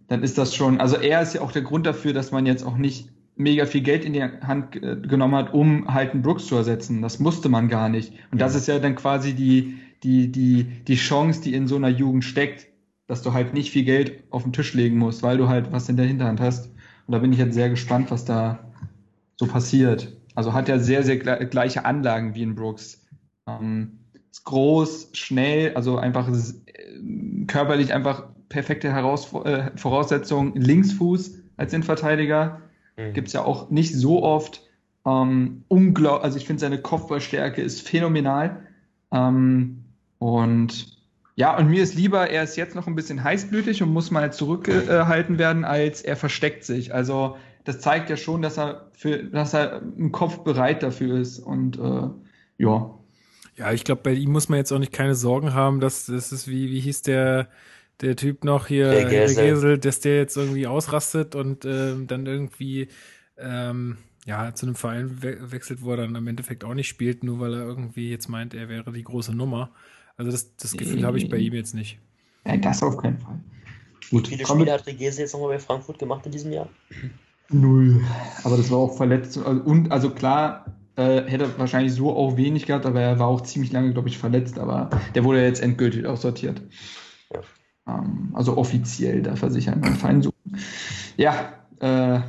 dann 0.08 0.22
ist 0.22 0.38
das 0.38 0.54
schon, 0.54 0.80
also 0.80 0.96
er 0.96 1.20
ist 1.20 1.34
ja 1.34 1.42
auch 1.42 1.52
der 1.52 1.62
Grund 1.62 1.86
dafür, 1.86 2.14
dass 2.14 2.32
man 2.32 2.46
jetzt 2.46 2.64
auch 2.64 2.78
nicht 2.78 3.10
mega 3.38 3.66
viel 3.66 3.82
Geld 3.82 4.04
in 4.04 4.12
die 4.12 4.22
Hand 4.22 4.76
äh, 4.76 4.96
genommen 4.96 5.34
hat, 5.34 5.54
um 5.54 5.92
halt 5.92 6.12
einen 6.12 6.22
Brooks 6.22 6.46
zu 6.46 6.56
ersetzen. 6.56 7.02
Das 7.02 7.18
musste 7.18 7.48
man 7.48 7.68
gar 7.68 7.88
nicht. 7.88 8.12
Und 8.30 8.40
das 8.40 8.54
ist 8.54 8.68
ja 8.68 8.78
dann 8.78 8.96
quasi 8.96 9.34
die, 9.34 9.78
die, 10.02 10.30
die, 10.30 10.64
die 10.64 10.96
Chance, 10.96 11.40
die 11.40 11.54
in 11.54 11.68
so 11.68 11.76
einer 11.76 11.88
Jugend 11.88 12.24
steckt, 12.24 12.66
dass 13.06 13.22
du 13.22 13.32
halt 13.32 13.54
nicht 13.54 13.70
viel 13.70 13.84
Geld 13.84 14.24
auf 14.30 14.42
den 14.42 14.52
Tisch 14.52 14.74
legen 14.74 14.98
musst, 14.98 15.22
weil 15.22 15.38
du 15.38 15.48
halt 15.48 15.72
was 15.72 15.88
in 15.88 15.96
der 15.96 16.06
Hinterhand 16.06 16.40
hast. 16.40 16.66
Und 17.06 17.12
da 17.12 17.18
bin 17.18 17.32
ich 17.32 17.38
jetzt 17.38 17.54
sehr 17.54 17.70
gespannt, 17.70 18.10
was 18.10 18.24
da 18.24 18.58
so 19.36 19.46
passiert. 19.46 20.16
Also 20.34 20.52
hat 20.52 20.68
er 20.68 20.78
sehr, 20.78 21.02
sehr 21.02 21.16
gleiche 21.16 21.84
Anlagen 21.84 22.34
wie 22.34 22.42
in 22.42 22.54
Brooks. 22.54 23.06
Ähm, 23.48 24.00
ist 24.30 24.44
groß, 24.44 25.10
schnell, 25.14 25.74
also 25.74 25.96
einfach 25.96 26.28
äh, 26.28 27.44
körperlich 27.46 27.94
einfach 27.94 28.24
perfekte 28.48 28.92
Heraus 28.92 29.32
äh, 29.44 29.70
Voraussetzungen. 29.76 30.54
Linksfuß 30.54 31.38
als 31.56 31.72
Innenverteidiger 31.72 32.60
Mhm. 32.98 33.12
Gibt 33.14 33.28
es 33.28 33.34
ja 33.34 33.44
auch 33.44 33.70
nicht 33.70 33.94
so 33.94 34.22
oft. 34.22 34.62
Ähm, 35.06 35.64
unglaublich, 35.68 36.24
also 36.24 36.36
ich 36.36 36.46
finde 36.46 36.60
seine 36.60 36.82
Kopfballstärke 36.82 37.62
ist 37.62 37.88
phänomenal. 37.88 38.66
Ähm, 39.12 39.84
und 40.18 40.98
ja, 41.36 41.56
und 41.56 41.68
mir 41.68 41.82
ist 41.82 41.94
lieber, 41.94 42.28
er 42.28 42.42
ist 42.42 42.56
jetzt 42.56 42.74
noch 42.74 42.88
ein 42.88 42.96
bisschen 42.96 43.22
heißblütig 43.22 43.82
und 43.82 43.92
muss 43.92 44.10
mal 44.10 44.32
zurückgehalten 44.32 45.38
werden, 45.38 45.64
als 45.64 46.02
er 46.02 46.16
versteckt 46.16 46.64
sich. 46.64 46.92
Also 46.92 47.36
das 47.64 47.78
zeigt 47.80 48.10
ja 48.10 48.16
schon, 48.16 48.42
dass 48.42 48.58
er 48.58 48.90
für, 48.92 49.22
dass 49.22 49.54
er 49.54 49.80
im 49.96 50.10
Kopf 50.10 50.38
bereit 50.38 50.82
dafür 50.82 51.18
ist. 51.20 51.38
Und 51.38 51.78
äh, 51.78 52.08
ja. 52.58 52.94
Ja, 53.56 53.72
ich 53.72 53.84
glaube, 53.84 54.02
bei 54.02 54.14
ihm 54.14 54.32
muss 54.32 54.48
man 54.48 54.58
jetzt 54.58 54.72
auch 54.72 54.78
nicht 54.80 54.92
keine 54.92 55.14
Sorgen 55.14 55.54
haben, 55.54 55.78
dass 55.78 56.06
das 56.06 56.32
ist 56.32 56.48
wie, 56.48 56.70
wie 56.70 56.80
hieß 56.80 57.02
der 57.02 57.48
der 58.00 58.16
Typ 58.16 58.44
noch 58.44 58.66
hier, 58.66 58.90
der 58.90 59.26
Gesel, 59.26 59.78
dass 59.78 60.00
der 60.00 60.16
jetzt 60.16 60.36
irgendwie 60.36 60.66
ausrastet 60.66 61.34
und 61.34 61.64
ähm, 61.64 62.06
dann 62.06 62.26
irgendwie 62.26 62.88
ähm, 63.36 63.98
ja 64.24 64.54
zu 64.54 64.66
einem 64.66 64.74
Verein 64.74 65.22
we 65.22 65.50
wechselt, 65.50 65.82
wo 65.82 65.92
er 65.92 65.98
dann 65.98 66.14
im 66.14 66.26
Endeffekt 66.26 66.64
auch 66.64 66.74
nicht 66.74 66.88
spielt, 66.88 67.24
nur 67.24 67.40
weil 67.40 67.54
er 67.54 67.64
irgendwie 67.64 68.10
jetzt 68.10 68.28
meint, 68.28 68.54
er 68.54 68.68
wäre 68.68 68.92
die 68.92 69.04
große 69.04 69.34
Nummer. 69.34 69.70
Also 70.16 70.30
das, 70.30 70.54
das 70.56 70.72
Gefühl 70.72 71.04
habe 71.04 71.18
ich 71.18 71.28
bei 71.28 71.36
ihm 71.36 71.54
jetzt 71.54 71.74
nicht. 71.74 71.98
Ja, 72.44 72.56
das 72.56 72.82
auf 72.82 72.96
keinen 72.96 73.18
Fall. 73.18 73.40
Gut. 74.10 74.30
Wie 74.30 74.36
viele 74.36 74.46
Spiele 74.46 74.72
hat 74.72 74.86
Regese 74.86 75.22
jetzt 75.22 75.32
nochmal 75.32 75.50
bei 75.50 75.58
Frankfurt 75.58 75.98
gemacht 75.98 76.24
in 76.26 76.32
diesem 76.32 76.52
Jahr? 76.52 76.68
Null. 77.50 78.02
Aber 78.44 78.56
das 78.56 78.70
war 78.70 78.78
auch 78.78 78.96
verletzt. 78.96 79.36
Und 79.36 79.92
also 79.92 80.10
klar, 80.10 80.66
äh, 80.96 81.22
hätte 81.22 81.58
wahrscheinlich 81.58 81.92
so 81.92 82.14
auch 82.14 82.36
wenig 82.36 82.66
gehabt, 82.66 82.86
aber 82.86 83.00
er 83.00 83.18
war 83.18 83.28
auch 83.28 83.42
ziemlich 83.42 83.72
lange, 83.72 83.92
glaube 83.92 84.08
ich, 84.08 84.18
verletzt. 84.18 84.58
Aber 84.58 84.90
der 85.14 85.24
wurde 85.24 85.42
jetzt 85.44 85.62
endgültig 85.62 86.06
aussortiert. 86.06 86.62
Ja. 87.32 87.40
Ähm, 87.88 88.30
also 88.34 88.56
offiziell 88.56 89.22
darf 89.22 89.42
er 89.42 89.50
sich 89.50 89.70
einen 89.70 89.84
Verein 89.96 90.22
suchen. 90.22 90.58
Ja, 91.16 91.52
äh, 91.80 92.20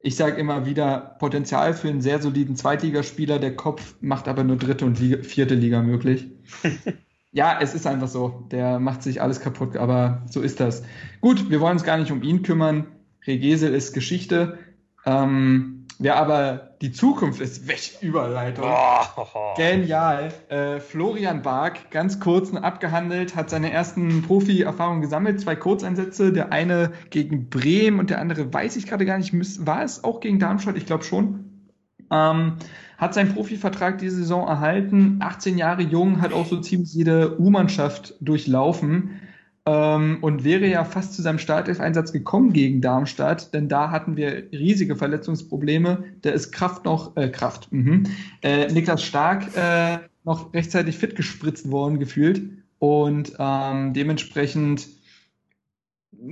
ich 0.00 0.16
sage 0.16 0.36
immer 0.36 0.66
wieder, 0.66 1.16
Potenzial 1.18 1.74
für 1.74 1.88
einen 1.88 2.00
sehr 2.00 2.22
soliden 2.22 2.54
Zweitligaspieler, 2.56 3.38
der 3.38 3.56
Kopf 3.56 3.96
macht 4.00 4.28
aber 4.28 4.44
nur 4.44 4.56
dritte 4.56 4.84
und 4.84 5.00
Liga, 5.00 5.22
vierte 5.22 5.54
Liga 5.54 5.82
möglich. 5.82 6.28
ja, 7.32 7.58
es 7.60 7.74
ist 7.74 7.86
einfach 7.86 8.08
so. 8.08 8.46
Der 8.52 8.78
macht 8.78 9.02
sich 9.02 9.20
alles 9.20 9.40
kaputt, 9.40 9.76
aber 9.76 10.22
so 10.30 10.40
ist 10.40 10.60
das. 10.60 10.84
Gut, 11.20 11.50
wir 11.50 11.60
wollen 11.60 11.72
uns 11.72 11.84
gar 11.84 11.98
nicht 11.98 12.12
um 12.12 12.22
ihn 12.22 12.42
kümmern. 12.42 12.86
Regesel 13.26 13.74
ist 13.74 13.94
Geschichte. 13.94 14.58
Ähm, 15.04 15.75
Wer 15.98 16.16
aber 16.16 16.72
die 16.82 16.92
Zukunft 16.92 17.40
ist, 17.40 17.68
welche 17.68 18.04
Überleitung. 18.04 18.66
Oh. 18.68 19.54
Genial. 19.56 20.30
Äh, 20.48 20.78
Florian 20.78 21.40
Bark, 21.40 21.90
ganz 21.90 22.20
kurz 22.20 22.52
abgehandelt, 22.52 23.34
hat 23.34 23.48
seine 23.48 23.72
ersten 23.72 24.22
Profi-Erfahrungen 24.22 25.00
gesammelt. 25.00 25.40
Zwei 25.40 25.56
Kurzeinsätze, 25.56 26.32
der 26.32 26.52
eine 26.52 26.92
gegen 27.08 27.48
Bremen 27.48 27.98
und 27.98 28.10
der 28.10 28.20
andere 28.20 28.52
weiß 28.52 28.76
ich 28.76 28.86
gerade 28.86 29.06
gar 29.06 29.16
nicht. 29.16 29.32
War 29.66 29.82
es 29.82 30.04
auch 30.04 30.20
gegen 30.20 30.38
Darmstadt? 30.38 30.76
Ich 30.76 30.84
glaube 30.84 31.04
schon. 31.04 31.70
Ähm, 32.10 32.56
hat 32.98 33.14
seinen 33.14 33.34
Profivertrag 33.34 33.98
diese 33.98 34.16
Saison 34.16 34.46
erhalten. 34.46 35.18
18 35.20 35.56
Jahre 35.56 35.82
jung, 35.82 36.20
hat 36.20 36.32
auch 36.32 36.46
so 36.46 36.60
ziemlich 36.60 36.92
jede 36.92 37.40
U-Mannschaft 37.40 38.14
durchlaufen 38.20 39.20
ähm, 39.66 40.18
und 40.20 40.44
wäre 40.44 40.66
ja 40.66 40.84
fast 40.84 41.14
zu 41.14 41.22
seinem 41.22 41.38
Startelf-Einsatz 41.38 42.12
gekommen 42.12 42.52
gegen 42.52 42.80
Darmstadt, 42.80 43.52
denn 43.52 43.68
da 43.68 43.90
hatten 43.90 44.16
wir 44.16 44.50
riesige 44.52 44.96
Verletzungsprobleme. 44.96 46.04
Da 46.22 46.30
ist 46.30 46.52
Kraft 46.52 46.84
noch, 46.84 47.16
äh, 47.16 47.28
Kraft, 47.28 47.72
mhm. 47.72 48.04
äh, 48.42 48.72
Niklas 48.72 49.02
Stark 49.02 49.56
äh, 49.56 49.98
noch 50.24 50.54
rechtzeitig 50.54 50.96
fit 50.96 51.16
gespritzt 51.16 51.70
worden 51.70 51.98
gefühlt 51.98 52.42
und 52.78 53.32
ähm, 53.38 53.92
dementsprechend 53.92 54.86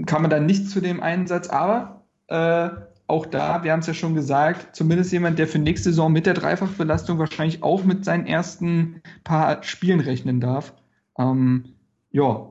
kam 0.06 0.22
man 0.22 0.30
dann 0.30 0.46
nicht 0.46 0.68
zu 0.68 0.80
dem 0.80 1.02
Einsatz, 1.02 1.48
aber 1.48 2.04
äh, 2.28 2.70
auch 3.06 3.26
da, 3.26 3.64
wir 3.64 3.72
haben 3.72 3.80
es 3.80 3.86
ja 3.86 3.94
schon 3.94 4.14
gesagt, 4.14 4.74
zumindest 4.74 5.12
jemand, 5.12 5.38
der 5.38 5.46
für 5.46 5.58
nächste 5.58 5.90
Saison 5.90 6.12
mit 6.12 6.26
der 6.26 6.34
Dreifachbelastung 6.34 7.18
wahrscheinlich 7.18 7.62
auch 7.62 7.84
mit 7.84 8.04
seinen 8.04 8.26
ersten 8.26 9.02
paar 9.24 9.62
Spielen 9.62 10.00
rechnen 10.00 10.40
darf. 10.40 10.72
Ähm, 11.18 11.74
ja, 12.12 12.50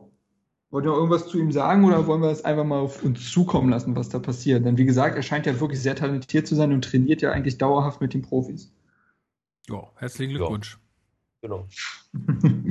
Wollt 0.73 0.85
ihr 0.85 0.89
noch 0.89 0.97
irgendwas 0.97 1.27
zu 1.27 1.37
ihm 1.37 1.51
sagen 1.51 1.85
oder 1.85 2.07
wollen 2.07 2.23
wir 2.23 2.31
es 2.31 2.43
einfach 2.43 2.63
mal 2.63 2.79
auf 2.79 3.03
uns 3.03 3.31
zukommen 3.31 3.69
lassen, 3.69 3.95
was 3.95 4.09
da 4.09 4.17
passiert? 4.17 4.65
Denn 4.65 4.75
wie 4.75 4.85
gesagt, 4.85 5.15
er 5.15 5.21
scheint 5.21 5.45
ja 5.45 5.59
wirklich 5.59 5.79
sehr 5.79 5.95
talentiert 5.95 6.47
zu 6.47 6.55
sein 6.55 6.73
und 6.73 6.83
trainiert 6.83 7.21
ja 7.21 7.31
eigentlich 7.31 7.59
dauerhaft 7.59 8.01
mit 8.01 8.15
den 8.15 8.23
Profis. 8.23 8.73
Ja, 9.69 9.91
herzlichen 9.97 10.33
Glückwunsch. 10.33 10.79
Ja. 11.43 11.47
Genau. 11.47 11.67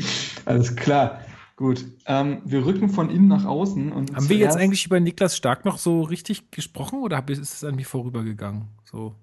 Alles 0.46 0.74
klar. 0.74 1.20
Gut. 1.54 1.84
Ähm, 2.06 2.42
wir 2.44 2.66
rücken 2.66 2.88
von 2.88 3.08
innen 3.08 3.28
nach 3.28 3.44
außen. 3.44 3.92
Und 3.92 4.16
Haben 4.16 4.28
wir 4.28 4.36
jetzt 4.36 4.56
eigentlich 4.56 4.84
über 4.84 4.98
Niklas 4.98 5.36
Stark 5.36 5.64
noch 5.64 5.78
so 5.78 6.02
richtig 6.02 6.50
gesprochen 6.50 7.04
oder 7.04 7.24
ist 7.28 7.38
es 7.38 7.62
an 7.62 7.76
mir 7.76 7.86
vorübergegangen? 7.86 8.66
So. 8.82 9.14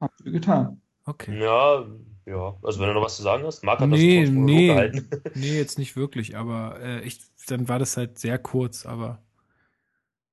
Haben 0.00 0.14
wir 0.22 0.32
getan. 0.32 0.80
Okay. 1.04 1.38
Ja, 1.38 1.84
ja, 2.26 2.56
also 2.60 2.80
wenn 2.80 2.88
du 2.88 2.94
noch 2.94 3.04
was 3.04 3.16
zu 3.16 3.22
sagen 3.22 3.44
hast, 3.44 3.62
Marc 3.62 3.78
hat 3.78 3.88
nee, 3.88 4.22
das 4.22 4.30
nee, 4.30 4.66
gehalten. 4.66 5.08
nee, 5.36 5.56
jetzt 5.56 5.78
nicht 5.78 5.94
wirklich, 5.94 6.36
aber 6.36 6.80
äh, 6.80 7.00
ich, 7.02 7.20
dann 7.50 7.68
war 7.68 7.78
das 7.78 7.96
halt 7.96 8.18
sehr 8.18 8.38
kurz, 8.38 8.86
aber 8.86 9.18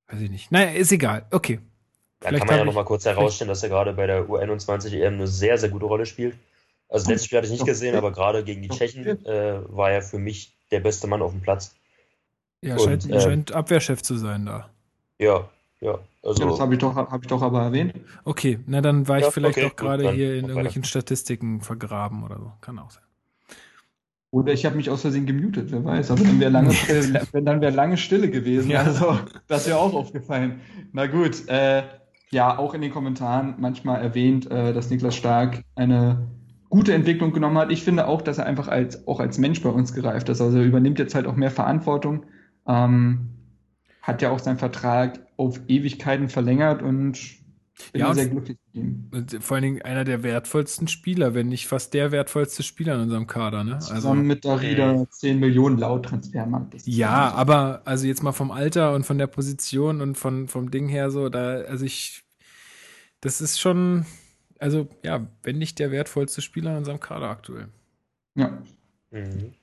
weiß 0.08 0.22
ich 0.22 0.30
nicht. 0.30 0.52
Naja, 0.52 0.72
ist 0.72 0.92
egal. 0.92 1.26
Okay. 1.32 1.60
Da 2.20 2.30
vielleicht 2.30 2.46
kann 2.46 2.56
man 2.56 2.60
ja 2.60 2.66
noch 2.66 2.74
mal 2.74 2.86
kurz 2.86 3.06
herausstellen, 3.06 3.50
dass 3.50 3.64
er 3.64 3.70
gerade 3.70 3.94
bei 3.94 4.08
der 4.08 4.28
U21 4.28 4.94
EM 4.94 5.16
eine 5.16 5.28
sehr, 5.28 5.58
sehr 5.58 5.70
gute 5.70 5.86
Rolle 5.86 6.06
spielt. 6.06 6.36
Also 6.88 7.10
letztes 7.10 7.26
Spiel 7.26 7.38
hatte 7.38 7.48
ich 7.48 7.54
nicht 7.54 7.66
gesehen, 7.66 7.96
aber 7.96 8.12
gerade 8.12 8.44
gegen 8.44 8.62
die 8.62 8.70
Tschechen 8.70 9.26
äh, 9.26 9.62
war 9.68 9.92
er 9.92 10.02
für 10.02 10.20
mich 10.20 10.56
der 10.72 10.80
beste 10.80 11.08
Mann 11.08 11.22
auf 11.22 11.32
dem 11.32 11.42
Platz. 11.42 11.76
Ja, 12.62 12.76
Und, 12.76 12.84
scheint, 12.84 13.10
äh, 13.10 13.20
scheint 13.20 13.52
Abwehrchef 13.52 14.02
zu 14.04 14.16
sein 14.16 14.46
da. 14.46 14.70
Ja, 15.20 15.50
ja, 15.82 16.00
also, 16.22 16.44
ja, 16.44 16.50
das 16.50 16.60
habe 16.62 16.74
ich, 16.74 16.80
doch, 16.80 16.96
hab 16.96 17.22
ich 17.22 17.28
doch 17.28 17.42
aber 17.42 17.64
erwähnt. 17.64 17.94
Okay, 18.24 18.60
na 18.68 18.80
dann 18.80 19.08
war 19.10 19.18
ich 19.18 19.26
ja, 19.26 19.32
vielleicht 19.32 19.58
okay, 19.58 19.68
auch 19.68 19.76
gerade 19.76 20.12
hier 20.12 20.36
in 20.36 20.48
irgendwelchen 20.48 20.84
weiter. 20.84 20.90
Statistiken 20.90 21.60
vergraben 21.60 22.24
oder 22.24 22.40
so. 22.40 22.54
Kann 22.62 22.80
auch 22.80 22.90
sein. 22.90 23.04
Oder 24.34 24.52
ich 24.52 24.66
habe 24.66 24.76
mich 24.76 24.90
aus 24.90 25.02
Versehen 25.02 25.28
gemutet, 25.28 25.68
wer 25.72 25.86
weiß. 25.86 26.10
Aber 26.10 26.24
dann 26.24 26.40
wäre 26.40 26.50
lange, 26.50 26.74
dann 27.34 27.62
wär 27.62 27.70
lange 27.70 27.98
Stille 27.98 28.32
gewesen. 28.32 28.72
Ja. 28.72 28.82
Also, 28.82 29.20
das 29.48 29.68
wäre 29.68 29.78
auch 29.78 29.94
aufgefallen. 29.94 30.60
Na 30.92 31.06
gut, 31.06 31.48
äh, 31.48 31.84
ja, 32.32 32.58
auch 32.58 32.74
in 32.74 32.82
den 32.82 32.92
Kommentaren 32.92 33.54
manchmal 33.60 34.02
erwähnt, 34.02 34.50
äh, 34.50 34.74
dass 34.74 34.90
Niklas 34.90 35.16
Stark 35.16 35.62
eine 35.76 36.32
gute 36.72 36.96
Entwicklung 36.96 37.32
genommen 37.32 37.60
hat. 37.60 37.72
Ich 37.72 37.84
finde 37.84 38.08
auch, 38.08 38.24
dass 38.24 38.40
er 38.40 38.48
einfach 38.48 38.70
als, 38.70 39.08
auch 39.08 39.20
als 39.20 39.38
Mensch 39.38 39.62
bei 39.62 39.70
uns 39.70 39.94
gereift 39.94 40.30
ist. 40.30 40.42
Also 40.42 40.58
er 40.58 40.64
übernimmt 40.64 40.98
jetzt 40.98 41.14
halt 41.14 41.28
auch 41.28 41.36
mehr 41.36 41.52
Verantwortung. 41.52 42.26
Ähm, 42.68 43.30
hat 44.02 44.24
ja 44.24 44.32
auch 44.32 44.40
seinen 44.40 44.58
Vertrag 44.58 45.20
auf 45.38 45.62
Ewigkeiten 45.68 46.28
verlängert 46.28 46.82
und 46.82 47.20
bin 47.92 48.02
ja, 48.02 48.14
sehr 48.14 48.28
glücklich 48.28 48.58
mit 48.74 49.34
ihm. 49.34 49.42
Vor 49.42 49.56
allen 49.56 49.64
Dingen 49.64 49.82
einer 49.82 50.04
der 50.04 50.24
wertvollsten 50.24 50.88
Spieler, 50.88 51.34
wenn 51.34 51.48
nicht 51.48 51.68
fast 51.68 51.94
der 51.94 52.12
wertvollste 52.12 52.64
Spieler 52.64 52.96
in 52.96 53.02
unserem 53.02 53.28
Kader. 53.28 53.64
Ne? 53.64 53.76
Also, 53.76 53.96
Zusammen 53.96 54.28
mit 54.28 54.46
Darida 54.46 55.06
10 55.10 55.40
Millionen 55.40 55.78
laut 55.78 56.06
Transfermarkt. 56.06 56.76
Ja, 56.86 57.32
aber 57.32 57.82
also 57.86 58.06
jetzt 58.06 58.24
mal 58.24 58.32
vom 58.32 58.52
Alter 58.52 58.94
und 58.94 59.06
von 59.06 59.18
der 59.18 59.28
Position 59.28 60.02
und 60.02 60.18
von, 60.18 60.48
vom 60.48 60.70
Ding 60.70 60.88
her 60.88 61.10
so, 61.10 61.30
da, 61.30 61.62
also 61.62 61.86
ich, 61.86 62.24
das 63.22 63.42
ist 63.42 63.60
schon, 63.60 64.06
also 64.60 64.88
ja, 65.04 65.28
wenn 65.42 65.58
nicht 65.58 65.80
der 65.80 65.92
wertvollste 65.92 66.42
Spieler 66.42 66.72
in 66.72 66.78
unserem 66.78 67.00
Kader 67.00 67.30
aktuell. 67.30 67.70
Ja. 68.36 68.62
Mhm. 69.12 69.54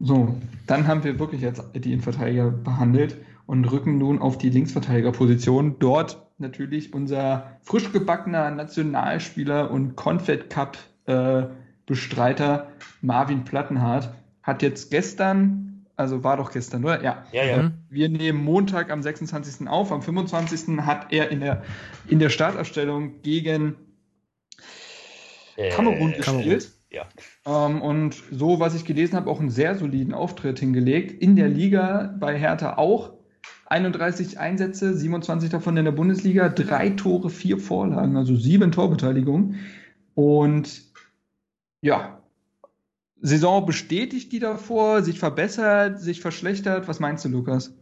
So, 0.00 0.36
dann 0.66 0.86
haben 0.86 1.04
wir 1.04 1.18
wirklich 1.18 1.40
jetzt 1.40 1.62
die 1.74 1.92
Innenverteidiger 1.92 2.50
behandelt 2.50 3.16
und 3.46 3.64
rücken 3.66 3.98
nun 3.98 4.20
auf 4.20 4.38
die 4.38 4.50
Linksverteidigerposition. 4.50 5.76
Dort 5.78 6.23
natürlich 6.38 6.92
unser 6.92 7.58
frisch 7.62 7.92
gebackener 7.92 8.50
Nationalspieler 8.50 9.70
und 9.70 9.96
Confed 9.96 10.50
Cup 10.50 10.78
äh, 11.06 11.44
Bestreiter 11.86 12.72
Marvin 13.02 13.44
Plattenhardt 13.44 14.10
hat 14.42 14.62
jetzt 14.62 14.90
gestern, 14.90 15.86
also 15.96 16.24
war 16.24 16.36
doch 16.36 16.50
gestern, 16.50 16.84
oder? 16.84 17.02
Ja. 17.02 17.24
ja, 17.32 17.44
ja. 17.44 17.72
Wir 17.90 18.08
nehmen 18.08 18.42
Montag 18.42 18.90
am 18.90 19.02
26. 19.02 19.68
auf. 19.68 19.92
Am 19.92 20.02
25. 20.02 20.78
hat 20.80 21.12
er 21.12 21.30
in 21.30 21.40
der, 21.40 21.62
in 22.08 22.18
der 22.18 22.30
Startaufstellung 22.30 23.22
gegen 23.22 23.76
äh, 25.56 25.70
Kamerun 25.70 26.12
gespielt. 26.12 26.72
Ja. 26.90 27.06
Ähm, 27.46 27.82
und 27.82 28.16
so, 28.30 28.60
was 28.60 28.74
ich 28.74 28.84
gelesen 28.84 29.16
habe, 29.16 29.28
auch 29.28 29.40
einen 29.40 29.50
sehr 29.50 29.74
soliden 29.76 30.14
Auftritt 30.14 30.58
hingelegt. 30.58 31.20
In 31.20 31.36
der 31.36 31.48
Liga 31.48 32.14
bei 32.18 32.38
Hertha 32.38 32.76
auch. 32.76 33.12
31 33.74 34.38
Einsätze, 34.38 34.94
27 34.94 35.50
davon 35.50 35.76
in 35.76 35.84
der 35.84 35.92
Bundesliga, 35.92 36.48
drei 36.48 36.90
Tore, 36.90 37.28
vier 37.28 37.58
Vorlagen, 37.58 38.16
also 38.16 38.36
sieben 38.36 38.70
Torbeteiligungen. 38.70 39.56
Und 40.14 40.82
ja, 41.80 42.20
Saison 43.20 43.66
bestätigt 43.66 44.30
die 44.32 44.38
davor, 44.38 45.02
sich 45.02 45.18
verbessert, 45.18 46.00
sich 46.00 46.20
verschlechtert. 46.20 46.86
Was 46.86 47.00
meinst 47.00 47.24
du, 47.24 47.30
Lukas? 47.30 47.74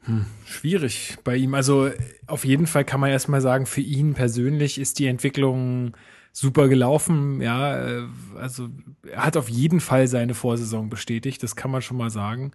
Hm, 0.00 0.26
schwierig 0.46 1.16
bei 1.22 1.36
ihm. 1.36 1.54
Also 1.54 1.90
auf 2.26 2.44
jeden 2.44 2.66
Fall 2.66 2.84
kann 2.84 3.00
man 3.00 3.10
erstmal 3.10 3.40
sagen, 3.40 3.66
für 3.66 3.82
ihn 3.82 4.14
persönlich 4.14 4.78
ist 4.78 4.98
die 4.98 5.06
Entwicklung 5.06 5.92
super 6.32 6.66
gelaufen. 6.66 7.40
Ja, 7.40 7.76
äh, 7.76 8.02
also 8.36 8.68
er 9.08 9.24
hat 9.24 9.36
auf 9.36 9.48
jeden 9.48 9.78
Fall 9.78 10.08
seine 10.08 10.34
Vorsaison 10.34 10.90
bestätigt, 10.90 11.42
das 11.42 11.54
kann 11.54 11.70
man 11.70 11.82
schon 11.82 11.96
mal 11.96 12.10
sagen. 12.10 12.50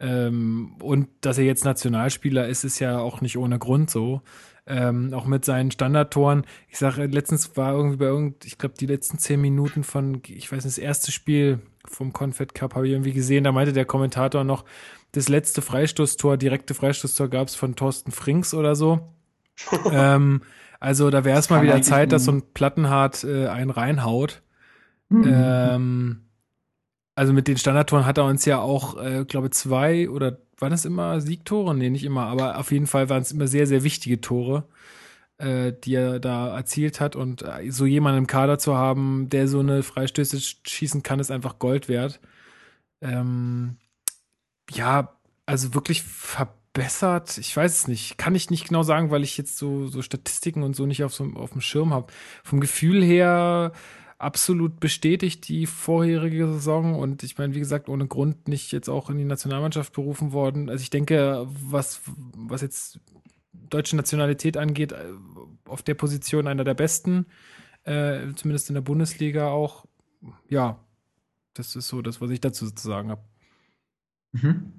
Ähm, 0.00 0.76
und 0.80 1.08
dass 1.20 1.38
er 1.38 1.44
jetzt 1.44 1.64
Nationalspieler 1.64 2.48
ist, 2.48 2.64
ist 2.64 2.78
ja 2.78 2.98
auch 2.98 3.20
nicht 3.20 3.36
ohne 3.36 3.58
Grund 3.58 3.90
so. 3.90 4.22
Ähm, 4.66 5.12
auch 5.12 5.26
mit 5.26 5.44
seinen 5.44 5.70
Standardtoren. 5.70 6.44
Ich 6.68 6.78
sage, 6.78 7.04
letztens 7.06 7.56
war 7.56 7.74
irgendwie 7.74 7.96
bei 7.96 8.06
irgend, 8.06 8.44
ich 8.44 8.56
glaube, 8.56 8.76
die 8.78 8.86
letzten 8.86 9.18
zehn 9.18 9.40
Minuten 9.40 9.84
von, 9.84 10.22
ich 10.26 10.50
weiß 10.50 10.64
nicht, 10.64 10.76
das 10.76 10.78
erste 10.78 11.12
Spiel 11.12 11.60
vom 11.86 12.12
Confed 12.12 12.54
Cup 12.54 12.74
habe 12.74 12.86
ich 12.86 12.92
irgendwie 12.92 13.12
gesehen, 13.12 13.44
da 13.44 13.52
meinte 13.52 13.72
der 13.72 13.84
Kommentator 13.84 14.44
noch, 14.44 14.64
das 15.12 15.28
letzte 15.28 15.60
Freistoßtor, 15.60 16.36
direkte 16.36 16.74
Freistoßtor 16.74 17.28
gab 17.28 17.48
es 17.48 17.56
von 17.56 17.74
Thorsten 17.74 18.12
Frings 18.12 18.54
oder 18.54 18.76
so. 18.76 19.12
ähm, 19.92 20.42
also 20.78 21.10
da 21.10 21.24
wäre 21.24 21.38
es 21.38 21.50
mal 21.50 21.62
wieder 21.62 21.82
Zeit, 21.82 22.12
dass 22.12 22.24
so 22.24 22.32
ein 22.32 22.42
Plattenhart 22.54 23.24
äh, 23.24 23.48
einen 23.48 23.70
reinhaut. 23.70 24.42
Mhm. 25.08 25.24
Ähm, 25.26 26.20
also 27.20 27.34
mit 27.34 27.48
den 27.48 27.58
Standardtoren 27.58 28.06
hat 28.06 28.16
er 28.16 28.24
uns 28.24 28.46
ja 28.46 28.60
auch, 28.60 28.96
äh, 28.96 29.26
glaube 29.26 29.50
zwei 29.50 30.08
oder 30.08 30.38
waren 30.56 30.70
das 30.70 30.86
immer 30.86 31.20
Siegtore? 31.20 31.74
Nee, 31.74 31.90
nicht 31.90 32.04
immer, 32.04 32.24
aber 32.24 32.56
auf 32.58 32.72
jeden 32.72 32.86
Fall 32.86 33.10
waren 33.10 33.20
es 33.20 33.30
immer 33.30 33.46
sehr, 33.46 33.66
sehr 33.66 33.84
wichtige 33.84 34.22
Tore, 34.22 34.64
äh, 35.36 35.74
die 35.84 35.96
er 35.96 36.18
da 36.18 36.56
erzielt 36.56 36.98
hat. 36.98 37.16
Und 37.16 37.42
äh, 37.42 37.70
so 37.70 37.84
jemanden 37.84 38.20
im 38.20 38.26
Kader 38.26 38.58
zu 38.58 38.74
haben, 38.74 39.28
der 39.28 39.48
so 39.48 39.60
eine 39.60 39.82
Freistöße 39.82 40.40
schießen 40.66 41.02
kann, 41.02 41.20
ist 41.20 41.30
einfach 41.30 41.58
Gold 41.58 41.90
wert. 41.90 42.20
Ähm, 43.02 43.76
ja, 44.70 45.14
also 45.44 45.74
wirklich 45.74 46.02
verbessert, 46.02 47.36
ich 47.36 47.54
weiß 47.54 47.80
es 47.80 47.86
nicht, 47.86 48.16
kann 48.16 48.34
ich 48.34 48.48
nicht 48.48 48.68
genau 48.68 48.82
sagen, 48.82 49.10
weil 49.10 49.24
ich 49.24 49.36
jetzt 49.36 49.58
so, 49.58 49.88
so 49.88 50.00
Statistiken 50.00 50.62
und 50.62 50.74
so 50.74 50.86
nicht 50.86 51.04
auf, 51.04 51.12
so, 51.12 51.24
auf 51.34 51.50
dem 51.50 51.60
Schirm 51.60 51.92
habe. 51.92 52.10
Vom 52.44 52.60
Gefühl 52.60 53.04
her 53.04 53.72
absolut 54.20 54.80
bestätigt 54.80 55.48
die 55.48 55.66
vorherige 55.66 56.46
Saison 56.52 56.94
und 56.94 57.22
ich 57.22 57.38
meine, 57.38 57.54
wie 57.54 57.58
gesagt, 57.58 57.88
ohne 57.88 58.06
Grund 58.06 58.48
nicht 58.48 58.70
jetzt 58.70 58.88
auch 58.88 59.08
in 59.08 59.16
die 59.16 59.24
Nationalmannschaft 59.24 59.92
berufen 59.94 60.32
worden. 60.32 60.68
Also 60.68 60.82
ich 60.82 60.90
denke, 60.90 61.46
was, 61.48 62.02
was 62.36 62.60
jetzt 62.60 63.00
deutsche 63.52 63.96
Nationalität 63.96 64.56
angeht, 64.56 64.92
äh, 64.92 65.12
auf 65.64 65.82
der 65.82 65.94
Position 65.94 66.46
einer 66.46 66.64
der 66.64 66.74
besten, 66.74 67.26
äh, 67.84 68.32
zumindest 68.36 68.68
in 68.68 68.74
der 68.74 68.82
Bundesliga 68.82 69.48
auch. 69.48 69.86
Ja, 70.48 70.84
das 71.54 71.74
ist 71.74 71.88
so 71.88 72.02
das, 72.02 72.20
was 72.20 72.30
ich 72.30 72.40
dazu 72.40 72.70
zu 72.70 72.88
sagen 72.88 73.10
habe. 73.10 73.22
Mhm. 74.32 74.72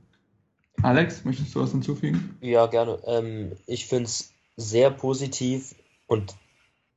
Alex, 0.84 1.26
möchtest 1.26 1.56
du 1.56 1.62
was 1.62 1.72
hinzufügen? 1.72 2.38
Ja, 2.42 2.68
gerne. 2.68 3.00
Ähm, 3.06 3.54
ich 3.66 3.88
finde 3.88 4.06
es 4.06 4.34
sehr 4.56 4.92
positiv 4.92 5.76
und 6.08 6.36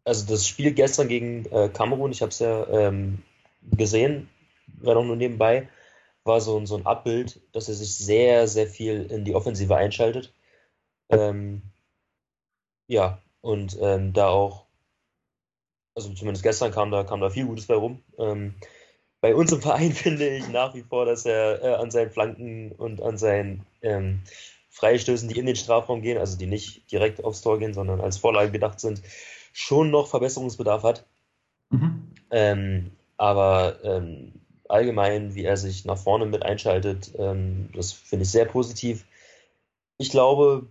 also 0.05 0.27
das 0.27 0.47
Spiel 0.47 0.73
gestern 0.73 1.09
gegen 1.09 1.47
äh, 1.47 1.69
Kamerun, 1.69 2.13
ich 2.13 2.23
habe 2.23 2.31
es 2.31 2.39
ja 2.39 2.67
ähm, 2.69 3.23
gesehen, 3.63 4.29
war 4.67 4.95
doch 4.95 5.05
nur 5.05 5.17
nebenbei, 5.17 5.69
war 6.25 6.41
so, 6.41 6.65
so 6.67 6.77
ein 6.77 6.87
Abbild, 6.87 7.41
dass 7.53 7.69
er 7.69 7.75
sich 7.75 7.97
sehr, 7.97 8.47
sehr 8.49 8.67
viel 8.67 9.07
in 9.11 9.25
die 9.25 9.35
Offensive 9.35 9.77
einschaltet. 9.77 10.33
Ähm, 11.11 11.63
ja, 12.87 13.21
und 13.41 13.79
ähm, 13.81 14.13
da 14.13 14.29
auch, 14.29 14.67
also 15.95 16.13
zumindest 16.15 16.43
gestern 16.43 16.73
kam 16.73 16.91
da, 16.91 17.05
kam 17.05 17.21
da 17.21 17.31
viel 17.31 17.47
Gutes 17.47 17.67
bei 17.67 17.75
rum. 17.75 18.03
Ähm, 18.19 18.55
bei 19.21 19.35
uns 19.35 19.53
im 19.53 19.63
Verein 19.63 19.93
finde 19.95 20.29
ich 20.29 20.49
nach 20.49 20.75
wie 20.75 20.83
vor, 20.83 21.07
dass 21.07 21.25
er 21.25 21.63
äh, 21.63 21.75
an 21.75 21.91
seinen 21.91 22.11
Flanken 22.11 22.73
und 22.73 23.01
an 23.01 23.17
seinen 23.17 23.65
ähm, 23.81 24.23
Freistößen, 24.71 25.29
die 25.29 25.39
in 25.39 25.47
den 25.47 25.57
Strafraum 25.57 26.03
gehen, 26.03 26.19
also 26.19 26.37
die 26.37 26.47
nicht 26.47 26.91
direkt 26.91 27.23
aufs 27.23 27.43
Tor 27.43 27.59
gehen, 27.59 27.75
sondern 27.75 28.01
als 28.01 28.19
Vorlage 28.19 28.51
gedacht 28.51 28.81
sind, 28.81 29.03
schon 29.55 29.91
noch 29.91 30.09
Verbesserungsbedarf 30.09 30.83
hat. 30.83 31.07
Mhm. 31.71 32.13
Ähm, 32.31 32.91
aber 33.17 33.79
ähm, 33.85 34.33
allgemein, 34.69 35.35
wie 35.35 35.45
er 35.45 35.57
sich 35.57 35.85
nach 35.85 35.97
vorne 35.97 36.27
mit 36.27 36.43
einschaltet, 36.43 37.13
ähm, 37.17 37.71
das 37.73 37.93
finde 37.93 38.25
ich 38.25 38.31
sehr 38.31 38.45
positiv. 38.45 39.07
Ich 39.97 40.11
glaube, 40.11 40.67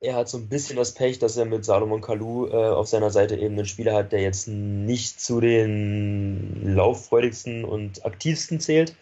er 0.00 0.16
hat 0.16 0.28
so 0.28 0.36
ein 0.36 0.48
bisschen 0.48 0.76
das 0.76 0.94
Pech, 0.94 1.20
dass 1.20 1.36
er 1.36 1.44
mit 1.44 1.64
Salomon 1.64 2.00
Kalou 2.00 2.48
äh, 2.48 2.52
auf 2.52 2.88
seiner 2.88 3.10
Seite 3.10 3.36
eben 3.36 3.54
einen 3.54 3.66
Spieler 3.66 3.94
hat, 3.94 4.10
der 4.10 4.20
jetzt 4.20 4.48
nicht 4.48 5.20
zu 5.20 5.40
den 5.40 6.74
lauffreudigsten 6.74 7.64
und 7.64 8.04
aktivsten 8.04 8.58
zählt. 8.58 8.96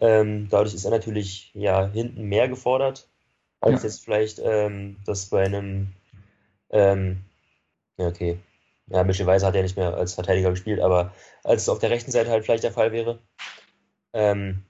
Ähm, 0.00 0.48
dadurch 0.50 0.74
ist 0.74 0.84
er 0.84 0.90
natürlich 0.90 1.52
ja 1.54 1.86
hinten 1.86 2.24
mehr 2.24 2.48
gefordert, 2.48 3.08
als 3.60 3.82
ja. 3.82 3.88
jetzt 3.88 4.04
vielleicht 4.04 4.40
ähm, 4.42 4.96
das 5.06 5.26
bei 5.26 5.44
einem 5.44 5.88
ähm, 6.70 7.24
okay, 7.96 8.38
ja, 8.90 9.02
möglicherweise 9.04 9.46
hat 9.46 9.54
er 9.54 9.62
nicht 9.62 9.76
mehr 9.76 9.94
als 9.94 10.14
Verteidiger 10.14 10.50
gespielt, 10.50 10.80
aber 10.80 11.12
als 11.44 11.62
es 11.62 11.68
auf 11.68 11.78
der 11.78 11.90
rechten 11.90 12.10
Seite 12.10 12.30
halt 12.30 12.44
vielleicht 12.44 12.64
der 12.64 12.72
Fall 12.72 12.92
wäre, 12.92 13.18
ähm, 14.12 14.64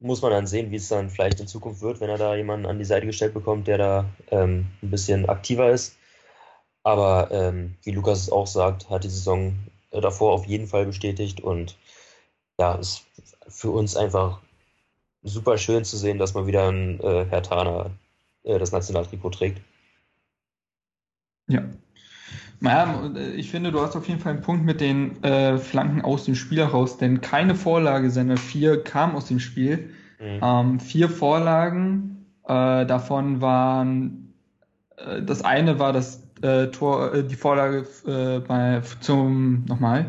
muss 0.00 0.22
man 0.22 0.32
dann 0.32 0.46
sehen, 0.46 0.70
wie 0.70 0.76
es 0.76 0.88
dann 0.88 1.10
vielleicht 1.10 1.40
in 1.40 1.46
Zukunft 1.46 1.80
wird, 1.80 2.00
wenn 2.00 2.10
er 2.10 2.18
da 2.18 2.34
jemanden 2.34 2.66
an 2.66 2.78
die 2.78 2.84
Seite 2.84 3.06
gestellt 3.06 3.34
bekommt, 3.34 3.66
der 3.66 3.78
da 3.78 4.04
ähm, 4.30 4.66
ein 4.82 4.90
bisschen 4.90 5.28
aktiver 5.28 5.70
ist. 5.70 5.96
Aber 6.82 7.30
ähm, 7.30 7.76
wie 7.82 7.92
Lukas 7.92 8.20
es 8.20 8.30
auch 8.30 8.46
sagt, 8.46 8.90
hat 8.90 9.04
die 9.04 9.08
Saison 9.08 9.54
davor 9.90 10.32
auf 10.32 10.46
jeden 10.46 10.66
Fall 10.66 10.84
bestätigt 10.84 11.40
und 11.40 11.78
ja, 12.58 12.74
ist 12.74 13.06
für 13.48 13.70
uns 13.70 13.96
einfach 13.96 14.40
super 15.22 15.56
schön 15.56 15.84
zu 15.84 15.96
sehen, 15.96 16.18
dass 16.18 16.34
man 16.34 16.46
wieder 16.46 16.68
ein 16.68 17.00
äh, 17.00 17.24
Herr 17.30 17.42
Tana 17.42 17.90
äh, 18.42 18.58
das 18.58 18.72
Nationaltrikot 18.72 19.30
trägt. 19.30 19.60
Ja, 21.46 21.64
naja, 22.60 23.10
ich 23.36 23.50
finde, 23.50 23.72
du 23.72 23.80
hast 23.80 23.96
auf 23.96 24.08
jeden 24.08 24.20
Fall 24.20 24.32
einen 24.32 24.42
Punkt 24.42 24.64
mit 24.64 24.80
den 24.80 25.22
äh, 25.22 25.58
Flanken 25.58 26.02
aus 26.02 26.24
dem 26.24 26.34
Spiel 26.34 26.58
heraus, 26.58 26.98
denn 26.98 27.20
keine 27.20 27.54
Vorlage 27.54 28.10
seiner 28.10 28.36
vier 28.36 28.82
kam 28.82 29.14
aus 29.16 29.26
dem 29.26 29.40
Spiel. 29.40 29.90
Mhm. 30.20 30.40
Ähm, 30.42 30.80
vier 30.80 31.08
Vorlagen, 31.08 32.26
äh, 32.44 32.86
davon 32.86 33.40
waren, 33.40 34.34
äh, 34.96 35.22
das 35.22 35.44
eine 35.44 35.78
war 35.78 35.92
das 35.92 36.22
äh, 36.42 36.68
Tor, 36.68 37.14
äh, 37.14 37.24
die 37.24 37.36
Vorlage 37.36 37.86
äh, 38.06 38.40
bei, 38.40 38.82
zum, 39.00 39.64
nochmal, 39.66 40.06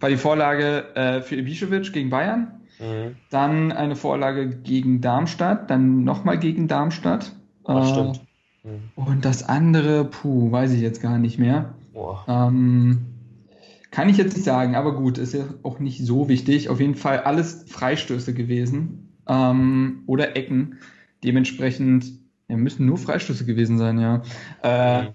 war 0.00 0.08
die 0.08 0.16
Vorlage 0.16 1.22
für 1.22 1.36
Ibišević 1.36 1.92
gegen 1.92 2.10
Bayern, 2.10 2.60
mhm. 2.80 3.14
dann 3.30 3.70
eine 3.70 3.94
Vorlage 3.94 4.48
gegen 4.48 5.00
Darmstadt, 5.00 5.70
dann 5.70 6.02
nochmal 6.02 6.38
gegen 6.38 6.66
Darmstadt. 6.66 7.30
Das 7.64 7.90
stimmt 7.90 8.20
Mhm. 8.62 8.90
Und 8.94 9.24
das 9.24 9.42
andere, 9.42 10.04
puh, 10.04 10.52
weiß 10.52 10.72
ich 10.72 10.80
jetzt 10.80 11.02
gar 11.02 11.18
nicht 11.18 11.38
mehr. 11.38 11.74
Ähm, 12.26 13.06
kann 13.90 14.08
ich 14.08 14.16
jetzt 14.16 14.34
nicht 14.34 14.44
sagen, 14.44 14.74
aber 14.74 14.94
gut, 14.94 15.18
ist 15.18 15.34
ja 15.34 15.44
auch 15.62 15.78
nicht 15.78 16.04
so 16.04 16.28
wichtig. 16.28 16.68
Auf 16.68 16.80
jeden 16.80 16.94
Fall 16.94 17.20
alles 17.20 17.64
Freistöße 17.68 18.32
gewesen 18.32 19.18
ähm, 19.28 20.04
oder 20.06 20.36
Ecken. 20.36 20.78
Dementsprechend 21.22 22.06
ja, 22.48 22.56
müssen 22.56 22.86
nur 22.86 22.98
Freistöße 22.98 23.44
gewesen 23.44 23.78
sein, 23.78 23.98
ja. 23.98 24.22
Äh, 24.62 25.02
mhm. 25.02 25.08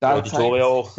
da 0.00 0.16
ja, 0.16 0.20
die 0.22 0.30
Tore 0.30 0.66
auch. 0.66 0.98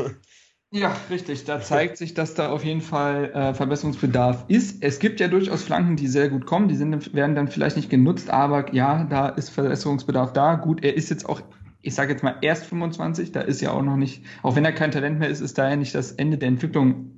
Ja, 0.72 0.97
richtig. 1.09 1.45
Da 1.45 1.61
zeigt 1.61 1.95
sich, 1.97 2.13
dass 2.13 2.34
da 2.34 2.49
auf 2.49 2.65
jeden 2.65 2.82
Fall 2.82 3.32
äh, 3.32 3.53
Verbesserungsbedarf 3.53 4.43
ist. 4.49 4.84
Es 4.84 4.99
gibt 4.99 5.22
ja 5.22 5.30
durchaus 5.30 5.63
Flanken, 5.63 5.95
die 5.95 6.07
sehr 6.07 6.30
gut 6.30 6.45
kommen. 6.45 6.68
Die 6.68 6.76
sind, 6.76 7.13
werden 7.13 7.36
dann 7.36 7.47
vielleicht 7.47 7.78
nicht 7.78 7.89
genutzt, 7.89 8.30
aber 8.30 8.74
ja, 8.74 9.05
da 9.05 9.30
ist 9.30 9.49
Verbesserungsbedarf 9.49 10.34
da. 10.34 10.55
Gut, 10.55 10.84
er 10.84 10.95
ist 10.95 11.09
jetzt 11.09 11.28
auch, 11.28 11.41
ich 11.82 11.95
sage 11.95 12.11
jetzt 12.11 12.22
mal 12.22 12.36
erst 12.41 12.65
25. 12.65 13.32
Da 13.32 13.41
ist 13.41 13.61
ja 13.61 13.72
auch 13.72 13.82
noch 13.82 13.95
nicht, 13.95 14.26
auch 14.43 14.57
wenn 14.57 14.65
er 14.65 14.74
kein 14.74 14.91
Talent 14.91 15.20
mehr 15.20 15.30
ist, 15.30 15.39
ist 15.39 15.57
da 15.57 15.70
ja 15.70 15.78
nicht 15.78 15.95
das 15.95 16.11
Ende 16.11 16.38
der 16.38 16.49
Entwicklung 16.49 17.11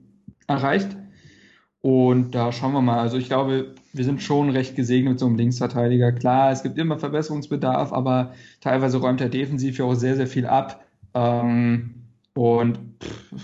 erreicht. 0.46 0.96
Und 1.82 2.36
da 2.36 2.52
schauen 2.52 2.74
wir 2.74 2.82
mal. 2.82 3.00
Also 3.00 3.18
ich 3.18 3.30
glaube, 3.30 3.74
wir 3.94 4.06
sind 4.06 4.22
schon 4.22 4.52
recht 4.52 4.76
gesegnet 4.76 5.14
mit 5.14 5.20
so 5.20 5.26
einem 5.26 5.38
Linksverteidiger. 5.38 6.12
Klar, 6.12 6.52
es 6.52 6.62
gibt 6.62 6.78
immer 6.78 7.00
Verbesserungsbedarf, 7.00 7.94
aber 7.94 8.34
teilweise 8.62 8.98
räumt 8.98 9.22
er 9.22 9.30
defensiv 9.30 9.80
ja 9.80 9.86
auch 9.86 9.96
sehr, 9.96 10.16
sehr 10.18 10.28
viel 10.28 10.46
ab. 10.46 10.86
Ähm, 11.16 11.99
Und 12.40 12.80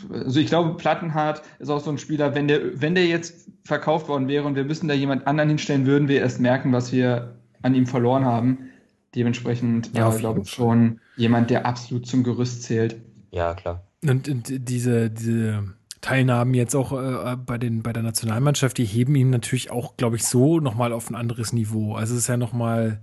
also 0.09 0.39
ich 0.39 0.47
glaube, 0.47 0.77
Plattenhardt 0.77 1.41
ist 1.59 1.69
auch 1.69 1.81
so 1.81 1.91
ein 1.91 1.97
Spieler, 1.97 2.33
wenn 2.33 2.47
der, 2.47 2.81
wenn 2.81 2.95
der 2.95 3.05
jetzt 3.05 3.49
verkauft 3.65 4.07
worden 4.07 4.29
wäre 4.29 4.45
und 4.45 4.55
wir 4.55 4.63
müssen 4.63 4.87
da 4.87 4.93
jemand 4.93 5.27
anderen 5.27 5.49
hinstellen, 5.49 5.85
würden 5.85 6.07
wir 6.07 6.21
erst 6.21 6.39
merken, 6.39 6.71
was 6.71 6.93
wir 6.93 7.35
an 7.61 7.75
ihm 7.75 7.87
verloren 7.87 8.23
haben. 8.23 8.69
Dementsprechend 9.13 9.91
ja, 9.97 10.15
äh, 10.15 10.17
glaube 10.17 10.43
ich 10.43 10.49
schon 10.49 11.01
jemand, 11.17 11.49
der 11.49 11.65
absolut 11.65 12.07
zum 12.07 12.23
Gerüst 12.23 12.63
zählt. 12.63 12.95
Ja, 13.31 13.53
klar. 13.53 13.85
Und, 14.01 14.29
und 14.29 14.69
diese, 14.69 15.09
diese 15.09 15.73
Teilnahmen 15.99 16.53
jetzt 16.53 16.73
auch 16.73 16.93
äh, 16.93 17.35
bei, 17.35 17.57
den, 17.57 17.83
bei 17.83 17.91
der 17.91 18.03
Nationalmannschaft, 18.03 18.77
die 18.77 18.85
heben 18.85 19.13
ihm 19.15 19.29
natürlich 19.29 19.71
auch, 19.71 19.97
glaube 19.97 20.15
ich, 20.15 20.23
so 20.23 20.61
nochmal 20.61 20.93
auf 20.93 21.09
ein 21.09 21.15
anderes 21.15 21.51
Niveau. 21.51 21.95
Also 21.95 22.13
es 22.13 22.21
ist 22.21 22.27
ja 22.27 22.37
nochmal, 22.37 23.01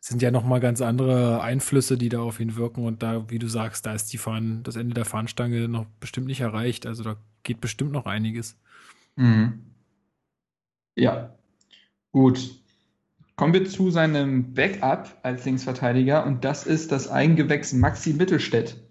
sind 0.00 0.22
ja 0.22 0.30
nochmal 0.30 0.60
ganz 0.60 0.80
andere 0.80 1.40
Einflüsse, 1.42 1.98
die 1.98 2.08
da 2.08 2.20
auf 2.20 2.38
ihn 2.40 2.56
wirken. 2.56 2.84
Und 2.84 3.02
da, 3.02 3.28
wie 3.28 3.38
du 3.38 3.48
sagst, 3.48 3.86
da 3.86 3.94
ist 3.94 4.12
die 4.12 4.18
Fahnen, 4.18 4.62
das 4.62 4.76
Ende 4.76 4.94
der 4.94 5.04
Fahnenstange 5.04 5.68
noch 5.68 5.86
bestimmt 6.00 6.26
nicht 6.26 6.40
erreicht. 6.40 6.86
Also 6.86 7.02
da 7.02 7.16
geht 7.42 7.60
bestimmt 7.60 7.92
noch 7.92 8.06
einiges. 8.06 8.56
Mhm. 9.16 9.62
Ja. 10.94 11.34
Gut. 12.12 12.60
Kommen 13.36 13.52
wir 13.52 13.66
zu 13.66 13.90
seinem 13.90 14.54
Backup 14.54 15.18
als 15.22 15.44
Linksverteidiger 15.44 16.24
und 16.24 16.44
das 16.44 16.66
ist 16.66 16.90
das 16.90 17.10
Eigengewächs 17.10 17.74
Maxi 17.74 18.14
Mittelstädt. 18.14 18.82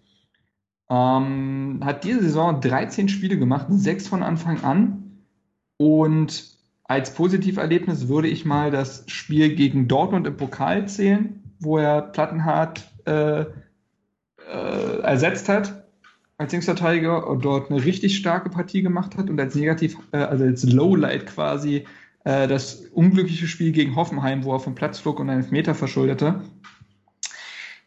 Ähm, 0.87 1.79
hat 1.83 2.03
diese 2.03 2.21
Saison 2.21 2.61
13 2.61 3.09
Spiele 3.09 3.39
gemacht, 3.39 3.67
sechs 3.69 4.07
von 4.07 4.21
Anfang 4.21 4.63
an. 4.63 5.23
Und 5.77 6.54
als 6.85 7.13
Positiverlebnis 7.13 8.07
würde 8.07 8.27
ich 8.27 8.45
mal 8.45 8.71
das 8.71 9.03
Spiel 9.07 9.55
gegen 9.55 9.87
Dortmund 9.87 10.27
im 10.27 10.37
Pokal 10.37 10.87
zählen, 10.87 11.43
wo 11.59 11.77
er 11.77 12.01
Plattenhardt 12.01 12.87
äh, 13.05 13.41
äh, 13.41 14.99
ersetzt 15.01 15.49
hat 15.49 15.85
als 16.37 16.51
Linksverteidiger 16.51 17.27
und 17.27 17.45
dort 17.45 17.71
eine 17.71 17.83
richtig 17.83 18.17
starke 18.17 18.49
Partie 18.49 18.81
gemacht 18.81 19.17
hat 19.17 19.29
und 19.29 19.39
als 19.39 19.55
negativ, 19.55 19.97
äh, 20.11 20.17
also 20.17 20.43
als 20.43 20.63
Lowlight 20.63 21.25
quasi 21.27 21.85
äh, 22.25 22.47
das 22.47 22.75
unglückliche 22.91 23.47
Spiel 23.47 23.71
gegen 23.71 23.95
Hoffenheim, 23.95 24.43
wo 24.43 24.53
er 24.53 24.59
vom 24.59 24.75
Platz 24.75 24.99
flog 24.99 25.19
und 25.19 25.29
einen 25.29 25.41
Elfmeter 25.43 25.75
verschuldete. 25.75 26.41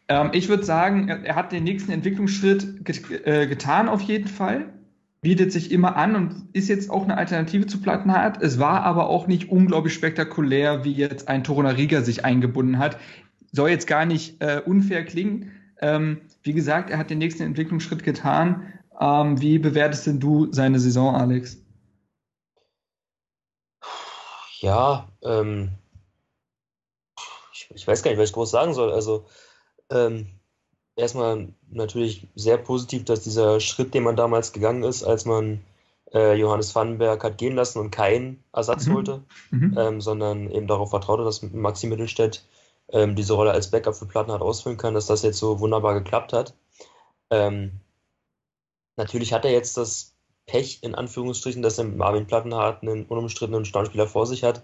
Ähm, 0.07 0.31
ich 0.33 0.49
würde 0.49 0.63
sagen, 0.63 1.07
er, 1.07 1.23
er, 1.23 1.35
hat 1.35 1.51
den 1.51 1.63
nächsten 1.63 1.91
Entwicklungsschritt 1.91 2.83
get, 2.83 3.27
äh, 3.27 3.47
getan 3.47 3.87
auf 3.87 4.01
jeden 4.01 4.27
Fall. 4.27 4.73
Bietet 5.21 5.51
sich 5.51 5.71
immer 5.71 5.97
an 5.97 6.15
und 6.15 6.47
ist 6.53 6.69
jetzt 6.69 6.89
auch 6.89 7.03
eine 7.03 7.17
Alternative 7.17 7.67
zu 7.67 7.81
Plattenhardt. 7.81 8.41
Es 8.41 8.57
war 8.57 8.83
aber 8.83 9.09
auch 9.09 9.27
nicht 9.27 9.49
unglaublich 9.49 9.93
spektakulär, 9.93 10.85
wie 10.85 10.93
jetzt 10.93 11.27
ein 11.27 11.43
Torunariga 11.43 12.01
sich 12.01 12.23
eingebunden 12.23 12.77
hat. 12.77 12.97
Soll 13.51 13.69
jetzt 13.69 13.87
gar 13.87 14.05
nicht 14.05 14.41
äh, 14.41 14.61
unfair 14.65 15.03
klingen. 15.03 15.51
Ähm, 15.81 16.21
wie 16.43 16.53
gesagt, 16.53 16.89
er 16.89 16.97
hat 16.97 17.09
den 17.09 17.17
nächsten 17.17 17.43
Entwicklungsschritt 17.43 18.03
getan. 18.03 18.73
Ähm, 18.99 19.41
wie 19.41 19.59
bewertest 19.59 20.07
denn 20.07 20.19
du 20.19 20.51
seine 20.51 20.79
Saison, 20.79 21.15
Alex? 21.15 21.57
Ja, 24.59 25.09
ähm, 25.23 25.71
ich, 27.53 27.69
ich, 27.73 27.87
weiß 27.87 28.03
gar 28.03 28.11
nicht, 28.11 28.19
was 28.19 28.29
ich 28.29 28.35
groß 28.35 28.51
sagen 28.51 28.73
soll. 28.73 28.91
Also 28.91 29.25
ähm, 29.89 30.38
erstmal 30.99 31.47
natürlich 31.71 32.27
sehr 32.35 32.57
positiv, 32.57 33.05
dass 33.05 33.23
dieser 33.23 33.59
Schritt, 33.59 33.93
den 33.93 34.03
man 34.03 34.15
damals 34.15 34.53
gegangen 34.53 34.83
ist, 34.83 35.03
als 35.03 35.25
man 35.25 35.61
äh, 36.13 36.35
Johannes 36.35 36.73
Vandenberg 36.75 37.23
hat 37.23 37.37
gehen 37.37 37.55
lassen 37.55 37.79
und 37.79 37.91
keinen 37.91 38.43
Ersatz 38.53 38.87
mhm. 38.87 38.93
holte, 38.93 39.23
mhm. 39.51 39.75
Ähm, 39.77 40.01
sondern 40.01 40.49
eben 40.51 40.67
darauf 40.67 40.89
vertraute, 40.89 41.23
dass 41.23 41.41
Maxi 41.41 41.87
Mittelstädt 41.87 42.43
ähm, 42.91 43.15
diese 43.15 43.33
Rolle 43.33 43.51
als 43.51 43.71
Backup 43.71 43.95
für 43.95 44.05
Plattenhardt 44.05 44.41
ausfüllen 44.41 44.77
kann, 44.77 44.93
dass 44.93 45.07
das 45.07 45.21
jetzt 45.23 45.39
so 45.39 45.59
wunderbar 45.59 45.93
geklappt 45.93 46.33
hat. 46.33 46.53
Ähm, 47.29 47.71
natürlich 48.95 49.33
hat 49.33 49.45
er 49.45 49.51
jetzt 49.51 49.77
das 49.77 50.15
Pech, 50.47 50.79
in 50.81 50.95
Anführungsstrichen, 50.95 51.61
dass 51.61 51.77
er 51.77 51.83
mit 51.83 51.97
Marvin 51.97 52.25
Plattenhardt 52.25 52.81
einen 52.81 53.05
unumstrittenen 53.05 53.65
Stammspieler 53.65 54.07
vor 54.07 54.25
sich 54.25 54.43
hat, 54.43 54.63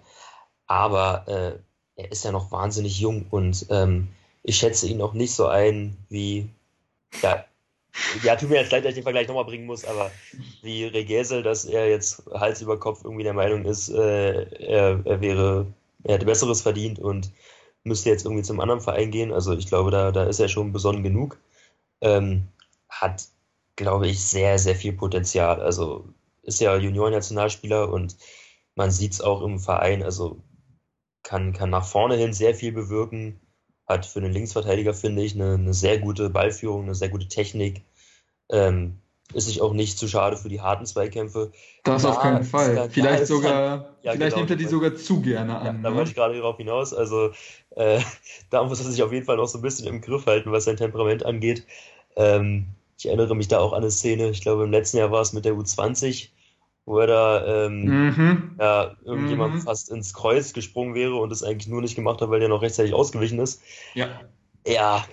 aber 0.66 1.28
äh, 1.28 1.58
er 1.94 2.12
ist 2.12 2.24
ja 2.24 2.32
noch 2.32 2.50
wahnsinnig 2.50 2.98
jung 2.98 3.26
und 3.30 3.66
ähm, 3.70 4.08
ich 4.46 4.56
schätze 4.56 4.86
ihn 4.86 5.02
auch 5.02 5.12
nicht 5.12 5.34
so 5.34 5.48
ein 5.48 5.96
wie, 6.08 6.48
ja, 7.20 7.44
ja, 8.22 8.36
tut 8.36 8.50
mir 8.50 8.60
jetzt 8.60 8.70
leid, 8.70 8.84
dass 8.84 8.90
ich 8.90 8.96
den 8.96 9.02
Vergleich 9.02 9.26
nochmal 9.26 9.44
bringen 9.44 9.66
muss, 9.66 9.84
aber 9.84 10.10
wie 10.62 10.84
Regesel, 10.84 11.42
dass 11.42 11.64
er 11.64 11.88
jetzt 11.88 12.22
Hals 12.32 12.62
über 12.62 12.78
Kopf 12.78 13.00
irgendwie 13.02 13.24
der 13.24 13.32
Meinung 13.32 13.64
ist, 13.64 13.88
äh, 13.88 14.42
er, 14.42 15.00
er 15.04 15.20
wäre, 15.20 15.66
er 16.04 16.14
hätte 16.14 16.26
Besseres 16.26 16.62
verdient 16.62 16.98
und 16.98 17.32
müsste 17.82 18.10
jetzt 18.10 18.24
irgendwie 18.24 18.44
zum 18.44 18.60
anderen 18.60 18.80
Verein 18.80 19.10
gehen. 19.10 19.32
Also 19.32 19.52
ich 19.56 19.66
glaube, 19.66 19.90
da, 19.90 20.12
da 20.12 20.24
ist 20.24 20.38
er 20.38 20.48
schon 20.48 20.72
besonnen 20.72 21.02
genug. 21.02 21.38
Ähm, 22.00 22.46
hat, 22.88 23.24
glaube 23.76 24.06
ich, 24.08 24.22
sehr, 24.22 24.58
sehr 24.58 24.76
viel 24.76 24.92
Potenzial. 24.92 25.60
Also 25.60 26.04
ist 26.42 26.60
ja 26.60 26.76
Junioren-Nationalspieler 26.76 27.90
und 27.90 28.16
man 28.76 28.90
sieht 28.90 29.12
es 29.12 29.20
auch 29.22 29.42
im 29.42 29.58
Verein, 29.58 30.02
also 30.02 30.36
kann, 31.22 31.52
kann 31.52 31.70
nach 31.70 31.86
vorne 31.86 32.16
hin 32.16 32.32
sehr 32.32 32.54
viel 32.54 32.72
bewirken 32.72 33.40
hat 33.86 34.06
für 34.06 34.18
einen 34.18 34.32
Linksverteidiger, 34.32 34.94
finde 34.94 35.22
ich, 35.22 35.34
eine, 35.34 35.54
eine 35.54 35.74
sehr 35.74 35.98
gute 35.98 36.30
Ballführung, 36.30 36.84
eine 36.84 36.94
sehr 36.94 37.08
gute 37.08 37.28
Technik. 37.28 37.82
Ähm, 38.50 38.98
ist 39.34 39.46
sich 39.46 39.60
auch 39.60 39.72
nicht 39.72 39.98
zu 39.98 40.06
schade 40.06 40.36
für 40.36 40.48
die 40.48 40.60
harten 40.60 40.86
Zweikämpfe. 40.86 41.50
Das 41.82 42.04
ja, 42.04 42.10
auf 42.10 42.20
keinen 42.20 42.44
Fall. 42.44 42.74
Da, 42.76 42.88
vielleicht 42.88 43.26
sogar, 43.26 43.96
ja, 44.02 44.12
vielleicht 44.12 44.20
genau, 44.20 44.36
nimmt 44.36 44.50
er 44.50 44.56
die 44.56 44.66
sogar 44.66 44.94
zu 44.94 45.20
gerne 45.20 45.58
an. 45.58 45.66
Ja, 45.66 45.72
da 45.82 45.90
ne? 45.90 45.96
wollte 45.96 46.10
ich 46.10 46.16
gerade 46.16 46.36
darauf 46.36 46.56
hinaus. 46.56 46.94
Also 46.94 47.30
äh, 47.70 48.00
da 48.50 48.62
muss 48.62 48.80
er 48.80 48.90
sich 48.90 49.02
auf 49.02 49.12
jeden 49.12 49.26
Fall 49.26 49.36
noch 49.36 49.48
so 49.48 49.58
ein 49.58 49.62
bisschen 49.62 49.88
im 49.88 50.00
Griff 50.00 50.26
halten, 50.26 50.52
was 50.52 50.64
sein 50.64 50.76
Temperament 50.76 51.24
angeht. 51.24 51.66
Ähm, 52.14 52.66
ich 52.98 53.06
erinnere 53.06 53.34
mich 53.34 53.48
da 53.48 53.58
auch 53.58 53.72
an 53.72 53.82
eine 53.82 53.90
Szene, 53.90 54.30
ich 54.30 54.40
glaube 54.40 54.64
im 54.64 54.70
letzten 54.70 54.96
Jahr 54.98 55.10
war 55.10 55.20
es 55.20 55.32
mit 55.32 55.44
der 55.44 55.54
U20, 55.54 56.28
wo 56.86 57.00
er 57.00 57.08
da 57.08 57.66
ähm, 57.66 57.84
mhm. 57.84 58.56
ja, 58.58 58.96
irgendjemand 59.04 59.54
mhm. 59.54 59.60
fast 59.60 59.90
ins 59.90 60.14
Kreuz 60.14 60.52
gesprungen 60.52 60.94
wäre 60.94 61.16
und 61.16 61.32
es 61.32 61.42
eigentlich 61.42 61.66
nur 61.66 61.82
nicht 61.82 61.96
gemacht 61.96 62.20
hat, 62.20 62.30
weil 62.30 62.38
der 62.38 62.48
noch 62.48 62.62
rechtzeitig 62.62 62.94
ausgewichen 62.94 63.40
ist. 63.40 63.60
Ja. 63.94 64.20
Ja, 64.64 65.04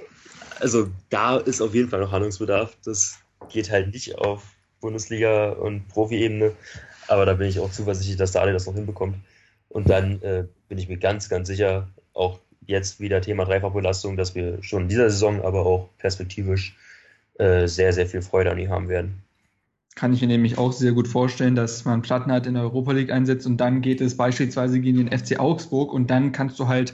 also 0.60 0.88
da 1.10 1.38
ist 1.38 1.62
auf 1.62 1.74
jeden 1.74 1.90
Fall 1.90 2.00
noch 2.00 2.12
Handlungsbedarf. 2.12 2.78
Das 2.86 3.20
geht 3.50 3.72
halt 3.72 3.92
nicht 3.92 4.18
auf 4.20 4.44
Bundesliga- 4.82 5.52
und 5.52 5.88
Profi-Ebene, 5.88 6.54
aber 7.08 7.26
da 7.26 7.34
bin 7.34 7.48
ich 7.48 7.60
auch 7.60 7.72
zuversichtlich, 7.72 8.18
dass 8.18 8.32
da 8.32 8.42
alle 8.42 8.54
das 8.54 8.68
noch 8.68 8.76
hinbekommt. 8.76 9.18
Und 9.70 9.90
dann 9.90 10.22
äh, 10.22 10.46
bin 10.70 10.78
ich 10.78 10.88
mir 10.88 10.98
ganz, 10.98 11.28
ganz 11.28 11.48
sicher, 11.48 11.88
auch 12.14 12.40
jetzt 12.68 13.00
wieder 13.00 13.22
Thema 13.22 13.46
Dreifachbelastung, 13.46 14.16
dass 14.16 14.36
wir 14.36 14.62
schon 14.62 14.84
in 14.84 14.90
dieser 14.90 15.10
Saison, 15.10 15.42
aber 15.42 15.66
auch 15.66 15.90
perspektivisch 15.98 16.76
äh, 17.40 17.68
sehr, 17.68 17.94
sehr 17.94 18.06
viel 18.06 18.22
Freude 18.22 18.52
an 18.52 18.60
ihm 18.60 18.70
haben 18.70 18.90
werden 18.90 19.23
kann 19.96 20.14
ich 20.14 20.22
mir 20.22 20.28
nämlich 20.28 20.58
auch 20.58 20.74
sehr 20.74 20.92
gut 20.92 21.08
vorstellen, 21.08 21.56
dass 21.56 21.86
man 21.86 22.02
Plattenhardt 22.02 22.48
in 22.48 22.56
der 22.56 22.64
Europa 22.64 22.92
League 22.94 23.12
einsetzt 23.12 23.46
und 23.46 23.58
dann 23.58 23.82
geht 23.82 24.02
es 24.02 24.18
beispielsweise 24.18 24.80
gegen 24.80 25.06
den 25.06 25.18
FC 25.18 25.40
Augsburg 25.40 25.94
und 25.94 26.10
dann 26.10 26.32
kannst 26.32 26.60
du 26.60 26.68
halt 26.68 26.94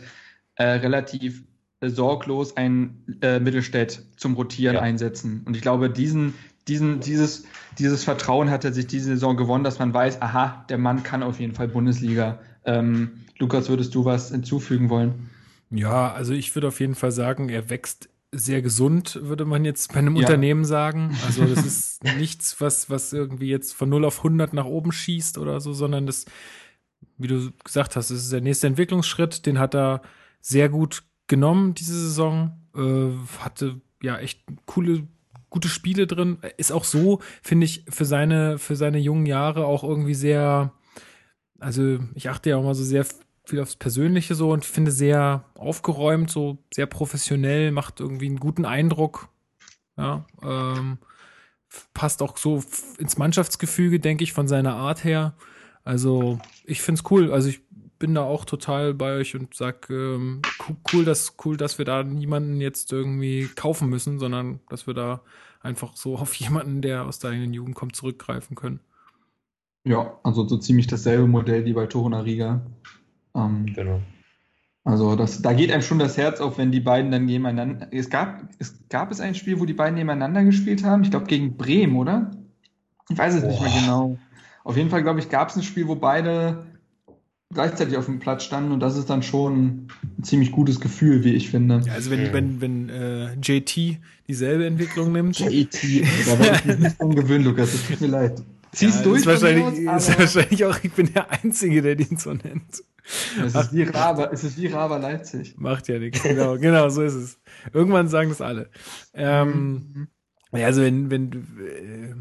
äh, 0.55 0.63
relativ 0.63 1.43
äh, 1.81 1.89
sorglos 1.89 2.57
ein 2.57 3.05
äh, 3.21 3.39
Mittelstädt 3.39 4.03
zum 4.17 4.33
Rotieren 4.33 4.75
ja. 4.75 4.81
einsetzen. 4.81 5.43
Und 5.45 5.55
ich 5.55 5.61
glaube, 5.61 5.89
diesen, 5.89 6.33
diesen, 6.67 6.99
dieses, 6.99 7.45
dieses 7.77 8.03
Vertrauen 8.03 8.49
hat 8.49 8.65
er 8.65 8.73
sich 8.73 8.87
diese 8.87 9.11
Saison 9.11 9.37
gewonnen, 9.37 9.63
dass 9.63 9.79
man 9.79 9.93
weiß, 9.93 10.21
aha, 10.21 10.65
der 10.69 10.77
Mann 10.77 11.03
kann 11.03 11.23
auf 11.23 11.39
jeden 11.39 11.53
Fall 11.53 11.69
Bundesliga. 11.69 12.39
Ähm, 12.65 13.11
Lukas, 13.37 13.69
würdest 13.69 13.95
du 13.95 14.03
was 14.03 14.31
hinzufügen 14.31 14.89
wollen? 14.89 15.29
Ja, 15.71 16.11
also 16.11 16.33
ich 16.33 16.53
würde 16.55 16.67
auf 16.67 16.79
jeden 16.79 16.95
Fall 16.95 17.11
sagen, 17.11 17.47
er 17.47 17.69
wächst 17.69 18.09
sehr 18.31 18.61
gesund, 18.61 19.19
würde 19.21 19.45
man 19.45 19.65
jetzt 19.65 19.93
bei 19.93 19.99
einem 19.99 20.15
ja. 20.15 20.21
Unternehmen 20.21 20.65
sagen. 20.65 21.17
Also 21.25 21.45
das 21.45 21.65
ist 21.65 22.03
nichts, 22.17 22.61
was, 22.61 22.89
was 22.89 23.11
irgendwie 23.13 23.49
jetzt 23.49 23.73
von 23.73 23.89
0 23.89 24.05
auf 24.05 24.19
100 24.19 24.53
nach 24.53 24.65
oben 24.65 24.91
schießt 24.91 25.37
oder 25.37 25.59
so, 25.59 25.73
sondern 25.73 26.05
das, 26.05 26.25
wie 27.17 27.27
du 27.27 27.51
gesagt 27.63 27.95
hast, 27.95 28.11
das 28.11 28.19
ist 28.19 28.31
der 28.31 28.41
nächste 28.41 28.67
Entwicklungsschritt. 28.67 29.45
Den 29.45 29.59
hat 29.59 29.75
er 29.75 30.01
sehr 30.41 30.69
gut 30.69 31.03
genommen 31.27 31.73
diese 31.73 31.99
Saison. 31.99 32.51
Äh, 32.75 33.09
hatte 33.39 33.81
ja 34.01 34.17
echt 34.19 34.41
coole, 34.65 35.07
gute 35.49 35.67
Spiele 35.67 36.05
drin. 36.05 36.37
Ist 36.57 36.71
auch 36.71 36.83
so, 36.83 37.21
finde 37.41 37.65
ich, 37.65 37.85
für 37.89 38.05
seine, 38.05 38.59
für 38.59 38.75
seine 38.75 38.99
jungen 38.99 39.25
Jahre 39.25 39.65
auch 39.65 39.83
irgendwie 39.83 40.15
sehr, 40.15 40.73
also 41.59 41.99
ich 42.13 42.29
achte 42.29 42.51
ja 42.51 42.57
auch 42.57 42.63
mal 42.63 42.75
so 42.75 42.83
sehr 42.83 43.05
viel 43.49 43.59
aufs 43.59 43.75
Persönliche 43.75 44.35
so 44.35 44.51
und 44.51 44.65
finde 44.65 44.91
sehr 44.91 45.43
aufgeräumt, 45.55 46.29
so 46.29 46.57
sehr 46.73 46.85
professionell, 46.85 47.71
macht 47.71 47.99
irgendwie 47.99 48.27
einen 48.27 48.39
guten 48.39 48.65
Eindruck. 48.65 49.29
Ja, 49.97 50.25
ähm, 50.41 50.99
passt 51.93 52.21
auch 52.21 52.37
so 52.37 52.63
ins 52.97 53.17
Mannschaftsgefüge, 53.17 53.99
denke 53.99 54.23
ich, 54.23 54.33
von 54.33 54.47
seiner 54.47 54.75
Art 54.75 55.03
her. 55.03 55.35
Also, 55.83 56.39
ich 56.63 56.81
finde 56.81 57.01
es 57.01 57.11
cool. 57.11 57.31
Also, 57.31 57.49
ich 57.49 57.61
bin 57.99 58.15
da 58.15 58.23
auch 58.23 58.45
total 58.45 58.93
bei 58.93 59.17
euch 59.17 59.35
und 59.35 59.53
sag, 59.53 59.89
ähm, 59.89 60.41
cool, 60.93 61.03
dass, 61.03 61.35
cool, 61.43 61.57
dass 61.57 61.77
wir 61.77 61.85
da 61.85 62.03
niemanden 62.03 62.61
jetzt 62.61 62.93
irgendwie 62.93 63.49
kaufen 63.55 63.89
müssen, 63.89 64.19
sondern 64.19 64.61
dass 64.69 64.87
wir 64.87 64.93
da 64.93 65.21
einfach 65.61 65.95
so 65.95 66.15
auf 66.15 66.33
jemanden, 66.35 66.81
der 66.81 67.05
aus 67.05 67.19
der 67.19 67.31
eigenen 67.31 67.53
Jugend 67.53 67.75
kommt, 67.75 67.95
zurückgreifen 67.95 68.55
können. 68.55 68.79
Ja, 69.85 70.19
also 70.23 70.47
so 70.47 70.57
ziemlich 70.57 70.87
dasselbe 70.87 71.27
Modell 71.27 71.65
wie 71.65 71.73
bei 71.73 71.87
Toruna 71.87 72.21
Riga. 72.21 72.61
Ähm, 73.35 73.65
genau. 73.73 74.01
Also 74.83 75.15
das, 75.15 75.41
da 75.41 75.53
geht 75.53 75.71
einem 75.71 75.81
schon 75.81 75.99
das 75.99 76.17
Herz 76.17 76.39
auf, 76.39 76.57
wenn 76.57 76.71
die 76.71 76.79
beiden 76.79 77.11
dann 77.11 77.25
nebeneinander. 77.25 77.87
Es 77.91 78.09
gab, 78.09 78.43
es 78.59 78.75
gab 78.89 79.11
es 79.11 79.19
ein 79.19 79.35
Spiel, 79.35 79.59
wo 79.59 79.65
die 79.65 79.73
beiden 79.73 79.95
nebeneinander 79.95 80.43
gespielt 80.43 80.83
haben. 80.83 81.03
Ich 81.03 81.11
glaube 81.11 81.27
gegen 81.27 81.57
Bremen, 81.57 81.95
oder? 81.95 82.31
Ich 83.09 83.17
weiß 83.17 83.35
es 83.35 83.41
Boah. 83.41 83.49
nicht 83.49 83.61
mehr 83.61 83.81
genau. 83.81 84.17
Auf 84.63 84.77
jeden 84.77 84.89
Fall, 84.89 85.03
glaube 85.03 85.19
ich, 85.19 85.29
gab 85.29 85.49
es 85.49 85.55
ein 85.55 85.63
Spiel, 85.63 85.87
wo 85.87 85.95
beide 85.95 86.65
gleichzeitig 87.51 87.97
auf 87.97 88.05
dem 88.05 88.19
Platz 88.19 88.43
standen 88.43 88.71
und 88.71 88.79
das 88.79 88.95
ist 88.95 89.09
dann 89.09 89.23
schon 89.23 89.87
ein 90.17 90.23
ziemlich 90.23 90.51
gutes 90.51 90.79
Gefühl, 90.79 91.23
wie 91.23 91.33
ich 91.33 91.49
finde. 91.49 91.81
Ja, 91.85 91.93
also 91.93 92.11
wenn, 92.11 92.29
mhm. 92.29 92.33
wenn, 92.33 92.61
wenn 92.61 92.89
äh, 92.89 93.33
JT 93.41 93.99
dieselbe 94.27 94.67
Entwicklung 94.67 95.11
nimmt. 95.11 95.39
JT, 95.39 96.03
da 96.27 96.39
werde 96.39 96.59
ich 96.59 96.65
mich 96.65 96.79
nicht 96.79 97.01
dran 97.01 97.15
gewöhnen, 97.15 97.45
Lukas, 97.45 97.71
das 97.71 97.87
tut 97.87 98.01
mir 98.01 98.07
leid. 98.07 98.43
Zieh's 98.71 98.97
ja, 98.97 99.01
durch. 99.01 99.21
Ist 99.21 99.25
wahrscheinlich, 99.25 99.79
ist 99.79 100.19
wahrscheinlich 100.19 100.65
auch, 100.65 100.77
ich 100.83 100.91
bin 100.91 101.11
der 101.11 101.31
Einzige, 101.31 101.81
der 101.81 101.95
den 101.95 102.17
so 102.17 102.33
nennt. 102.33 102.83
Es 103.43 103.55
ist, 103.55 103.73
wie 103.73 103.83
Raber, 103.83 104.31
es 104.31 104.43
ist 104.43 104.57
wie 104.57 104.67
Raber 104.67 104.99
Leipzig. 104.99 105.57
Macht 105.57 105.87
ja 105.87 105.99
nichts. 105.99 106.21
Genau, 106.23 106.57
genau, 106.57 106.89
so 106.89 107.01
ist 107.01 107.15
es. 107.15 107.39
Irgendwann 107.73 108.07
sagen 108.07 108.29
das 108.29 108.41
alle. 108.41 108.69
Ähm, 109.13 109.91
mhm. 109.93 110.07
Ja, 110.51 110.65
also 110.65 110.81
wenn, 110.81 111.09
wenn, 111.11 111.31
äh, 111.33 112.15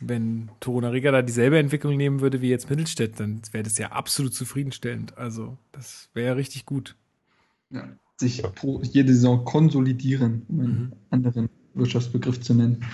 wenn 0.00 0.50
Torunariga 0.60 1.10
da 1.10 1.22
dieselbe 1.22 1.58
Entwicklung 1.58 1.96
nehmen 1.96 2.20
würde 2.20 2.40
wie 2.40 2.50
jetzt 2.50 2.70
Mittelstädt, 2.70 3.18
dann 3.20 3.40
wäre 3.52 3.64
das 3.64 3.78
ja 3.78 3.92
absolut 3.92 4.34
zufriedenstellend. 4.34 5.16
Also, 5.16 5.56
das 5.72 6.10
wäre 6.14 6.28
ja 6.28 6.32
richtig 6.34 6.66
gut. 6.66 6.96
Ja, 7.70 7.88
sich 8.18 8.42
pro 8.42 8.80
jede 8.82 9.12
Saison 9.12 9.44
konsolidieren, 9.44 10.42
um 10.48 10.60
einen 10.60 10.68
mhm. 10.68 10.92
anderen 11.10 11.48
Wirtschaftsbegriff 11.74 12.40
zu 12.40 12.54
nennen. 12.54 12.84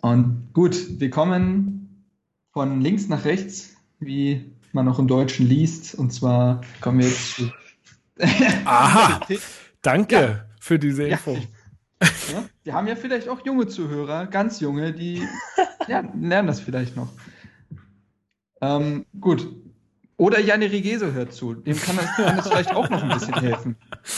Und 0.00 0.52
gut, 0.52 1.00
wir 1.00 1.10
kommen 1.10 2.04
von 2.52 2.80
links 2.80 3.08
nach 3.08 3.24
rechts, 3.24 3.76
wie 4.00 4.52
man 4.72 4.88
auch 4.88 4.98
im 4.98 5.08
Deutschen 5.08 5.46
liest. 5.46 5.94
Und 5.94 6.12
zwar 6.12 6.60
kommen 6.80 7.00
wir 7.00 7.06
jetzt 7.06 7.34
zu. 7.34 7.52
Aha! 8.64 9.20
Danke 9.82 10.14
ja. 10.14 10.44
für 10.60 10.78
diese 10.78 11.08
Info. 11.08 11.32
Ja. 11.32 11.40
Ja, 12.00 12.44
die 12.64 12.72
haben 12.72 12.86
ja 12.86 12.94
vielleicht 12.94 13.28
auch 13.28 13.44
junge 13.44 13.66
Zuhörer, 13.66 14.26
ganz 14.26 14.60
junge, 14.60 14.92
die 14.92 15.26
ja, 15.88 16.00
lernen 16.20 16.46
das 16.46 16.60
vielleicht 16.60 16.96
noch. 16.96 17.08
Ähm, 18.60 19.06
gut. 19.20 19.48
Oder 20.18 20.40
Janne 20.40 20.72
Rigese 20.72 21.12
hört 21.12 21.32
zu. 21.32 21.54
Dem 21.54 21.80
kann 21.80 21.96
das, 21.96 22.16
kann 22.16 22.36
das 22.36 22.48
vielleicht 22.48 22.74
auch 22.74 22.90
noch 22.90 23.04
ein 23.04 23.08
bisschen 23.08 23.34
helfen. 23.40 23.76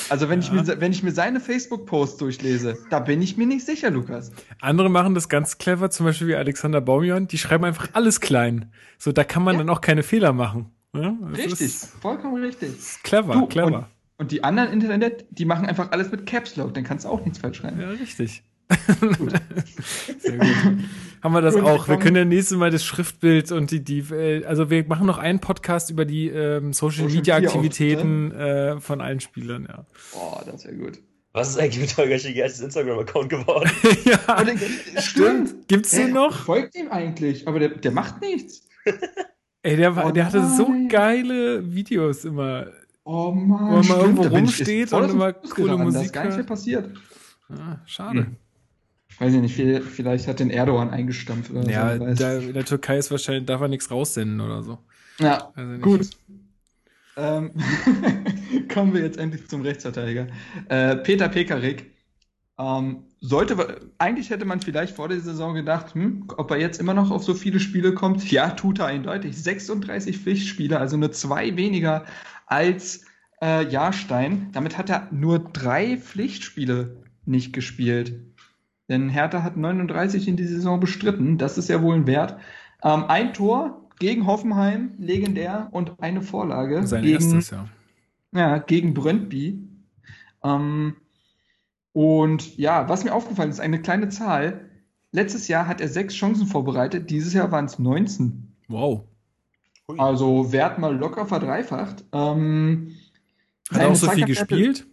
Also 0.09 0.31
wenn, 0.31 0.41
ja. 0.41 0.47
ich, 0.47 0.53
mir, 0.53 0.81
wenn 0.81 0.93
ich 0.93 1.03
mir 1.03 1.13
seine 1.13 1.41
Facebook-Posts 1.41 2.17
durchlese, 2.17 2.79
da 2.89 3.01
bin 3.01 3.21
ich 3.21 3.37
mir 3.37 3.47
nicht 3.47 3.67
sicher, 3.67 3.91
Lukas. 3.91 4.33
Andere 4.63 4.89
machen 4.89 5.15
das 5.15 5.29
ganz 5.29 5.59
clever, 5.59 5.91
zum 5.91 6.07
Beispiel 6.07 6.29
wie 6.29 6.37
Alexander 6.37 6.81
Baumion, 6.81 7.29
die 7.29 7.37
schreiben 7.37 7.67
einfach 7.67 7.89
alles 7.93 8.23
klein. 8.23 8.73
So, 8.97 9.13
da 9.13 9.25
kann 9.25 9.43
man 9.43 9.57
ja. 9.57 9.59
dann 9.59 9.69
auch 9.69 9.83
keine 9.83 10.03
Fehler 10.03 10.33
machen. 10.33 10.71
Ja, 10.95 11.15
richtig, 11.37 11.71
vollkommen 12.01 12.43
richtig. 12.43 12.73
Clever, 13.03 13.35
du, 13.35 13.47
clever. 13.47 13.67
Und, 13.67 13.87
und 14.17 14.33
die 14.33 14.43
anderen 14.43 14.73
Internet, 14.73 15.27
die 15.29 15.45
machen 15.45 15.67
einfach 15.67 15.93
alles 15.93 16.11
mit 16.11 16.25
Caps 16.25 16.57
Lock, 16.57 16.73
dann 16.73 16.83
kannst 16.83 17.05
du 17.05 17.11
auch 17.11 17.23
nichts 17.23 17.39
falsch 17.39 17.59
schreiben. 17.59 17.79
Ja, 17.79 17.91
richtig. 17.91 18.43
Gut. 19.19 19.35
Sehr 20.19 20.39
gut. 20.39 20.49
Haben 21.23 21.33
wir 21.35 21.43
das 21.43 21.57
auch. 21.57 21.89
Wir 21.89 21.99
können 21.99 22.17
ja 22.17 22.25
nächstes 22.25 22.57
Mal 22.57 22.71
das 22.71 22.85
Schriftbild 22.85 23.53
und 23.53 23.71
die, 23.71 23.85
die 23.85 23.99
äh, 24.13 24.45
also 24.45 24.71
wir 24.71 24.87
machen 24.87 25.07
noch 25.07 25.19
einen 25.19 25.41
Podcast 25.41 25.91
über 25.91 26.05
die 26.05 26.29
ähm, 26.29 26.73
Social, 26.73 27.05
Social 27.05 27.17
Media 27.17 27.37
Aktivitäten 27.37 28.33
äh, 28.33 28.81
von 28.81 29.01
allen 29.01 29.21
Spielern, 29.21 29.67
ja. 29.69 29.85
Boah, 30.13 30.43
das 30.47 30.65
wäre 30.65 30.77
gut. 30.77 30.99
Was 31.33 31.51
ist 31.51 31.59
eigentlich 31.59 31.81
mit 31.81 31.97
Holger 31.97 32.19
Schigers 32.19 32.61
Instagram-Account 32.61 33.29
geworden? 33.29 33.71
ja, 34.05 35.01
stimmt. 35.01 35.69
Gibt's 35.69 35.91
den 35.91 36.13
noch? 36.13 36.45
Folgt 36.45 36.75
ihm 36.75 36.91
eigentlich, 36.91 37.47
aber 37.47 37.61
der, 37.61 37.69
der 37.69 37.93
macht 37.93 38.21
nichts. 38.21 38.67
Ey, 39.63 39.77
der, 39.77 39.95
war, 39.95 40.07
oh 40.07 40.11
der 40.11 40.25
hatte 40.25 40.45
so 40.57 40.73
geile 40.89 41.73
Videos 41.73 42.25
immer. 42.25 42.69
Oh 43.05 43.31
Mann. 43.31 43.61
Wo 43.61 43.75
man 43.75 43.85
stimmt, 43.85 44.01
irgendwo 44.01 44.23
rumsteht 44.23 44.93
und 44.93 45.11
immer 45.11 45.33
coole 45.35 45.77
Musik. 45.77 45.95
Da 45.95 46.05
ist 46.05 46.13
gar 46.13 46.25
nicht 46.25 46.35
viel 46.35 46.45
passiert. 46.45 46.91
Ah, 47.51 47.77
schade. 47.85 48.21
Hm. 48.21 48.37
Weiß 49.19 49.35
ich 49.35 49.41
nicht, 49.41 49.85
vielleicht 49.85 50.27
hat 50.27 50.41
den 50.41 50.51
Erdogan 50.51 50.91
eingestampft 50.91 51.51
oder 51.51 51.69
ja, 51.69 51.97
so. 51.97 52.05
Ja, 52.05 52.39
in 52.39 52.55
der 52.55 52.65
Türkei 52.65 52.97
ist 52.97 53.11
wahrscheinlich, 53.11 53.45
darf 53.45 53.61
er 53.61 53.69
nichts 53.69 53.91
raussenden 53.91 54.41
oder 54.41 54.63
so. 54.63 54.79
Ja, 55.19 55.53
gut. 55.83 56.09
Ähm, 57.17 57.51
kommen 58.73 58.95
wir 58.95 59.03
jetzt 59.03 59.19
endlich 59.19 59.47
zum 59.49 59.63
Rechtsverteidiger. 59.63 60.29
Äh, 60.69 60.97
Peter 60.97 61.29
Pekarik. 61.29 61.91
Ähm, 62.59 63.05
sollte, 63.21 63.81
eigentlich 63.99 64.31
hätte 64.31 64.45
man 64.45 64.61
vielleicht 64.61 64.97
vor 64.97 65.09
der 65.09 65.21
Saison 65.21 65.55
gedacht, 65.55 65.95
hm, 65.95 66.25
ob 66.37 66.51
er 66.51 66.59
jetzt 66.59 66.81
immer 66.81 66.95
noch 66.95 67.11
auf 67.11 67.23
so 67.25 67.35
viele 67.35 67.61
Spiele 67.61 67.95
kommt. 67.95 68.31
Ja, 68.31 68.51
tut 68.51 68.79
er 68.79 68.87
eindeutig. 68.87 69.37
36 69.43 70.19
Pflichtspiele, 70.19 70.79
also 70.79 70.97
nur 70.97 71.13
zwei 71.13 71.57
weniger 71.57 72.05
als 72.47 73.05
äh, 73.43 73.67
Jahrstein. 73.69 74.49
Damit 74.53 74.79
hat 74.79 74.91
er 74.91 75.09
nur 75.11 75.39
drei 75.39 75.97
Pflichtspiele 75.97 77.03
nicht 77.25 77.53
gespielt. 77.53 78.30
Denn 78.91 79.09
Hertha 79.09 79.45
hat 79.45 79.57
39 79.57 80.27
in 80.27 80.37
die 80.37 80.45
Saison 80.45 80.81
bestritten. 80.81 81.39
Das 81.39 81.57
ist 81.57 81.69
ja 81.69 81.81
wohl 81.81 81.95
ein 81.95 82.09
Wert. 82.09 82.37
Ähm, 82.83 83.05
ein 83.07 83.33
Tor 83.33 83.89
gegen 84.01 84.27
Hoffenheim, 84.27 84.95
legendär, 84.99 85.69
und 85.71 86.03
eine 86.03 86.23
Vorlage. 86.23 86.85
Sein 86.87 87.05
gegen, 87.05 87.15
erstes, 87.15 87.51
ja. 87.51 87.69
Ja, 88.33 88.59
gegen 88.59 88.93
Brøndby. 88.93 89.63
Ähm, 90.43 90.97
und 91.93 92.57
ja, 92.59 92.89
was 92.89 93.05
mir 93.05 93.15
aufgefallen 93.15 93.51
ist, 93.51 93.61
eine 93.61 93.81
kleine 93.81 94.09
Zahl. 94.09 94.69
Letztes 95.13 95.47
Jahr 95.47 95.69
hat 95.69 95.81
er 95.81 95.89
sechs 95.89 96.15
Chancen 96.15 96.47
vorbereitet, 96.47 97.11
dieses 97.11 97.33
Jahr 97.33 97.53
waren 97.53 97.67
es 97.67 97.79
19. 97.79 98.57
Wow. 98.69 99.05
Also 99.99 100.53
Wert 100.53 100.79
mal 100.79 100.97
locker 100.97 101.27
verdreifacht. 101.27 102.05
Ähm, 102.13 102.97
hat 103.71 103.83
er 103.83 103.89
auch 103.89 103.95
so 103.95 104.11
viel 104.11 104.25
gespielt 104.25 104.87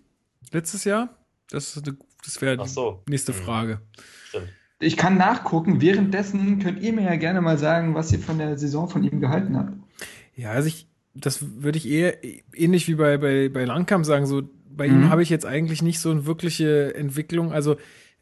letztes 0.52 0.84
Jahr? 0.84 1.10
Das, 1.50 1.82
das 2.28 2.42
wäre 2.42 2.68
so. 2.68 3.04
die 3.08 3.12
nächste 3.12 3.32
mhm. 3.32 3.38
Frage. 3.38 3.82
Stimmt. 4.28 4.50
Ich 4.80 4.98
kann 4.98 5.18
nachgucken. 5.18 5.82
Währenddessen 5.82 6.60
könnt 6.60 6.82
ihr 6.82 6.94
mir 6.94 7.04
ja 7.04 7.16
gerne 7.16 7.42
mal 7.42 7.58
sagen, 7.58 7.96
was 7.96 8.12
ihr 8.12 8.20
von 8.20 8.38
der 8.38 8.58
Saison 8.58 8.90
von 8.90 9.04
ihm 9.04 9.20
gehalten 9.20 9.58
habt. 9.58 9.74
Ja, 10.36 10.52
also 10.52 10.68
ich, 10.68 10.88
das 11.16 11.64
würde 11.64 11.78
ich 11.78 11.90
eher 11.90 12.24
ähnlich 12.54 12.88
wie 12.88 12.96
bei, 12.96 13.18
bei, 13.18 13.50
bei 13.50 13.66
Langkamp 13.66 14.06
sagen. 14.06 14.28
So, 14.28 14.44
bei 14.70 14.88
mhm. 14.88 14.96
ihm 14.96 15.10
habe 15.10 15.24
ich 15.24 15.30
jetzt 15.30 15.46
eigentlich 15.46 15.82
nicht 15.82 16.00
so 16.00 16.12
eine 16.12 16.26
wirkliche 16.26 16.94
Entwicklung. 16.94 17.54
Also 17.54 17.78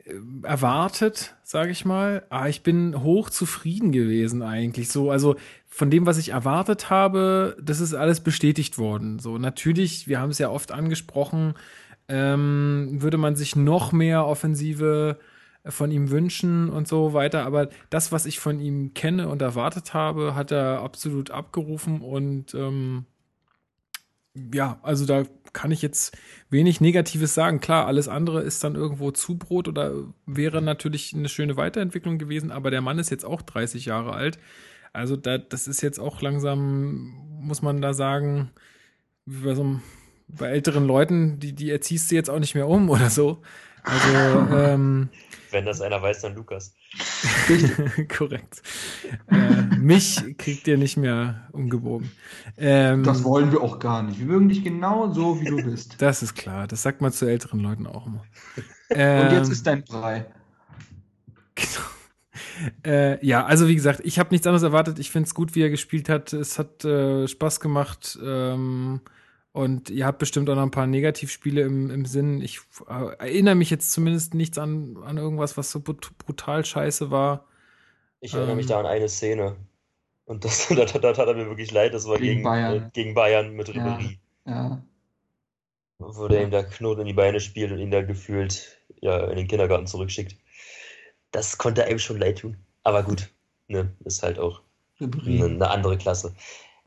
äh, 0.05 0.13
erwartet, 0.43 1.35
sage 1.43 1.71
ich 1.71 1.83
mal. 1.83 2.25
Aber 2.29 2.47
ich 2.47 2.63
bin 2.63 3.03
hoch 3.03 3.29
zufrieden 3.29 3.91
gewesen 3.91 4.41
eigentlich. 4.41 4.89
So, 4.89 5.11
also 5.11 5.35
von 5.67 5.89
dem, 5.89 6.05
was 6.05 6.17
ich 6.17 6.29
erwartet 6.29 6.89
habe, 6.89 7.57
das 7.61 7.81
ist 7.81 7.93
alles 7.93 8.21
bestätigt 8.21 8.77
worden. 8.77 9.19
So, 9.19 9.37
natürlich, 9.37 10.07
wir 10.07 10.21
haben 10.21 10.29
es 10.29 10.39
ja 10.39 10.49
oft 10.49 10.71
angesprochen, 10.71 11.55
ähm, 12.07 13.01
würde 13.01 13.17
man 13.17 13.35
sich 13.35 13.55
noch 13.55 13.91
mehr 13.91 14.25
Offensive 14.25 15.19
von 15.67 15.91
ihm 15.91 16.11
wünschen 16.11 16.69
und 16.69 16.87
so 16.87 17.13
weiter. 17.13 17.45
Aber 17.45 17.69
das, 17.89 18.11
was 18.11 18.25
ich 18.25 18.39
von 18.39 18.59
ihm 18.59 18.93
kenne 18.93 19.27
und 19.27 19.41
erwartet 19.41 19.93
habe, 19.93 20.35
hat 20.35 20.51
er 20.51 20.81
absolut 20.81 21.31
abgerufen 21.31 22.01
und 22.01 22.53
ähm, 22.53 23.05
ja, 24.53 24.79
also 24.83 25.05
da 25.05 25.23
kann 25.53 25.71
ich 25.71 25.81
jetzt 25.81 26.17
wenig 26.49 26.81
Negatives 26.81 27.33
sagen. 27.33 27.61
Klar, 27.61 27.87
alles 27.87 28.09
andere 28.09 28.41
ist 28.41 28.63
dann 28.63 28.75
irgendwo 28.75 29.11
Zubrot 29.11 29.67
oder 29.69 29.93
wäre 30.25 30.61
natürlich 30.61 31.13
eine 31.15 31.29
schöne 31.29 31.55
Weiterentwicklung 31.55 32.17
gewesen, 32.17 32.51
aber 32.51 32.69
der 32.69 32.81
Mann 32.81 32.99
ist 32.99 33.09
jetzt 33.09 33.25
auch 33.25 33.41
30 33.41 33.85
Jahre 33.85 34.13
alt. 34.13 34.37
Also 34.91 35.15
da, 35.15 35.37
das 35.37 35.67
ist 35.67 35.81
jetzt 35.81 35.99
auch 35.99 36.21
langsam, 36.21 37.13
muss 37.39 37.61
man 37.61 37.81
da 37.81 37.93
sagen, 37.93 38.51
wie 39.25 39.45
bei 39.45 39.55
so 39.55 39.63
einem 39.63 39.81
bei 40.27 40.47
älteren 40.47 40.85
Leuten, 40.85 41.39
die, 41.39 41.53
die 41.53 41.71
erziehst 41.71 42.11
du 42.11 42.15
jetzt 42.15 42.29
auch 42.29 42.39
nicht 42.39 42.55
mehr 42.55 42.67
um 42.67 42.89
oder 42.89 43.09
so. 43.09 43.41
Also, 43.83 44.55
ähm, 44.55 45.09
Wenn 45.51 45.65
das 45.65 45.81
einer 45.81 46.01
weiß, 46.01 46.21
dann 46.21 46.35
Lukas. 46.35 46.73
Korrekt. 48.17 48.61
Äh, 49.29 49.75
mich 49.77 50.37
kriegt 50.37 50.67
ihr 50.67 50.77
nicht 50.77 50.97
mehr 50.97 51.47
umgebogen. 51.51 52.11
Ähm, 52.57 53.03
das 53.03 53.23
wollen 53.23 53.51
wir 53.51 53.61
auch 53.61 53.79
gar 53.79 54.01
nicht. 54.03 54.19
Wir 54.19 54.25
mögen 54.25 54.49
dich 54.49 54.63
genau 54.63 55.11
so, 55.11 55.39
wie 55.39 55.45
du 55.45 55.57
bist. 55.57 55.95
Das 55.99 56.23
ist 56.23 56.35
klar. 56.35 56.67
Das 56.67 56.81
sagt 56.81 57.01
man 57.01 57.11
zu 57.11 57.25
älteren 57.25 57.59
Leuten 57.59 57.85
auch 57.85 58.07
immer. 58.07 58.23
Ähm, 58.89 59.27
Und 59.27 59.33
jetzt 59.33 59.49
ist 59.49 59.67
dein 59.67 59.83
Brei. 59.83 60.25
Genau. 61.55 61.85
Äh, 62.85 63.25
ja, 63.25 63.45
also 63.45 63.67
wie 63.67 63.75
gesagt, 63.75 64.01
ich 64.03 64.19
habe 64.19 64.29
nichts 64.31 64.47
anderes 64.47 64.63
erwartet. 64.63 64.99
Ich 64.99 65.11
finde 65.11 65.27
es 65.27 65.35
gut, 65.35 65.55
wie 65.55 65.61
er 65.61 65.69
gespielt 65.69 66.09
hat. 66.09 66.33
Es 66.33 66.57
hat 66.57 66.83
äh, 66.85 67.27
Spaß 67.27 67.59
gemacht. 67.59 68.17
Ähm, 68.23 69.01
und 69.55 69.89
ihr 69.89 70.05
habt 70.05 70.19
bestimmt 70.19 70.49
auch 70.49 70.55
noch 70.55 70.63
ein 70.63 70.71
paar 70.71 70.85
Negativspiele 70.85 71.61
im, 71.61 71.89
im 71.89 72.05
Sinn. 72.05 72.41
Ich 72.41 72.59
äh, 72.89 73.15
erinnere 73.19 73.55
mich 73.55 73.69
jetzt 73.69 73.93
zumindest 73.93 74.33
nichts 74.33 74.57
an, 74.57 74.97
an 75.05 75.15
irgendwas, 75.15 75.55
was 75.55 75.71
so 75.71 75.79
brutal 75.79 76.65
scheiße 76.65 77.09
war. 77.09 77.45
Ich 78.19 78.33
erinnere 78.33 78.51
ähm, 78.51 78.57
mich 78.57 78.65
da 78.65 78.81
an 78.81 78.85
eine 78.85 79.07
Szene. 79.07 79.55
Und 80.25 80.43
das, 80.43 80.67
das, 80.75 80.91
das, 80.91 81.01
das, 81.01 81.17
hat 81.17 81.29
er 81.29 81.35
mir 81.35 81.47
wirklich 81.47 81.71
leid. 81.71 81.93
Das 81.93 82.05
war 82.05 82.17
gegen, 82.17 82.31
gegen 82.31 82.43
Bayern, 82.43 82.75
äh, 82.75 82.89
gegen 82.91 83.13
Bayern 83.13 83.53
mit 83.53 83.69
Ribéry. 83.69 84.17
Ja, 84.45 84.51
ja. 84.53 84.83
Wo 85.99 86.27
der 86.27 86.43
ihm 86.43 86.51
da 86.51 86.61
Knoten 86.61 86.99
in 86.99 87.07
die 87.07 87.13
Beine 87.13 87.39
spielt 87.39 87.71
und 87.71 87.79
ihn 87.79 87.91
da 87.91 88.01
gefühlt 88.01 88.77
ja, 88.99 89.23
in 89.23 89.37
den 89.37 89.47
Kindergarten 89.47 89.87
zurückschickt. 89.87 90.35
Das 91.31 91.57
konnte 91.57 91.85
einem 91.85 91.99
schon 91.99 92.19
leid 92.19 92.39
tun. 92.39 92.57
Aber 92.83 93.03
gut, 93.03 93.31
ne, 93.69 93.89
ist 94.03 94.21
halt 94.21 94.37
auch 94.37 94.63
eine, 94.99 95.45
eine 95.45 95.69
andere 95.69 95.97
Klasse. 95.97 96.35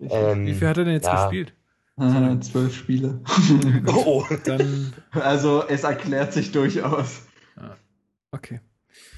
Ähm, 0.01 0.47
Wie 0.47 0.53
viel 0.53 0.69
hat 0.69 0.77
er 0.77 0.85
denn 0.85 0.93
jetzt 0.93 1.07
ja, 1.07 1.25
gespielt? 1.25 1.55
Ah, 1.99 2.40
zwölf 2.40 2.74
Spiele. 2.74 3.20
oh, 3.86 4.24
dann. 4.44 4.92
Also 5.11 5.64
es 5.66 5.84
erklärt 5.84 6.32
sich 6.32 6.53
durchaus. 6.53 7.22
Ah, 7.57 7.74
okay. 8.32 8.61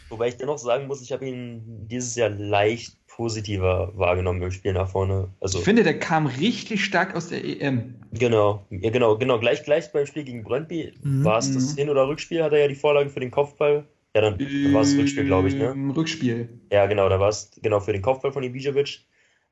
Wobei 0.08 0.28
ich 0.28 0.36
dennoch 0.36 0.58
sagen 0.58 0.86
muss, 0.86 1.02
ich 1.02 1.12
habe 1.12 1.26
ihn 1.26 1.86
dieses 1.88 2.16
Jahr 2.16 2.30
leicht 2.30 2.96
positiver 3.06 3.92
wahrgenommen 3.96 4.40
im 4.42 4.50
Spiel 4.50 4.72
nach 4.72 4.88
vorne. 4.88 5.28
Also, 5.40 5.58
ich 5.58 5.64
finde, 5.64 5.82
der 5.82 5.98
kam 5.98 6.26
richtig 6.26 6.84
stark 6.84 7.14
aus 7.14 7.28
der 7.28 7.44
EM. 7.44 7.96
Genau, 8.12 8.66
ja, 8.70 8.90
genau, 8.90 9.18
genau. 9.18 9.38
Gleich, 9.38 9.62
gleich 9.62 9.92
beim 9.92 10.06
Spiel 10.06 10.24
gegen 10.24 10.42
Brøndby 10.42 10.94
mhm. 11.02 11.24
war 11.24 11.38
es 11.38 11.52
das 11.52 11.72
mhm. 11.72 11.76
Hin- 11.76 11.90
oder 11.90 12.08
Rückspiel, 12.08 12.42
hat 12.42 12.52
er 12.52 12.60
ja 12.60 12.68
die 12.68 12.74
Vorlage 12.74 13.10
für 13.10 13.20
den 13.20 13.30
Kopfball. 13.30 13.84
Ja, 14.16 14.22
dann, 14.22 14.38
dann 14.38 14.74
war 14.74 14.80
es 14.80 14.96
Rückspiel, 14.96 15.26
glaube 15.26 15.48
ich, 15.48 15.54
ne? 15.54 15.74
Rückspiel. 15.94 16.48
Ja, 16.72 16.86
genau, 16.86 17.08
da 17.08 17.20
war 17.20 17.28
es 17.28 17.52
genau 17.62 17.78
für 17.78 17.92
den 17.92 18.02
Kopfball 18.02 18.32
von 18.32 18.42
Ibisevic. 18.42 19.04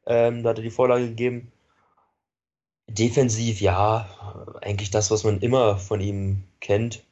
Ähm, 0.06 0.42
da 0.42 0.50
hat 0.50 0.58
er 0.58 0.64
die 0.64 0.70
Vorlage 0.70 1.06
gegeben. 1.06 1.52
Defensiv, 2.88 3.60
ja, 3.60 4.08
eigentlich 4.62 4.90
das, 4.90 5.10
was 5.10 5.24
man 5.24 5.40
immer 5.40 5.76
von 5.76 6.00
ihm 6.00 6.44
kennt. 6.60 7.04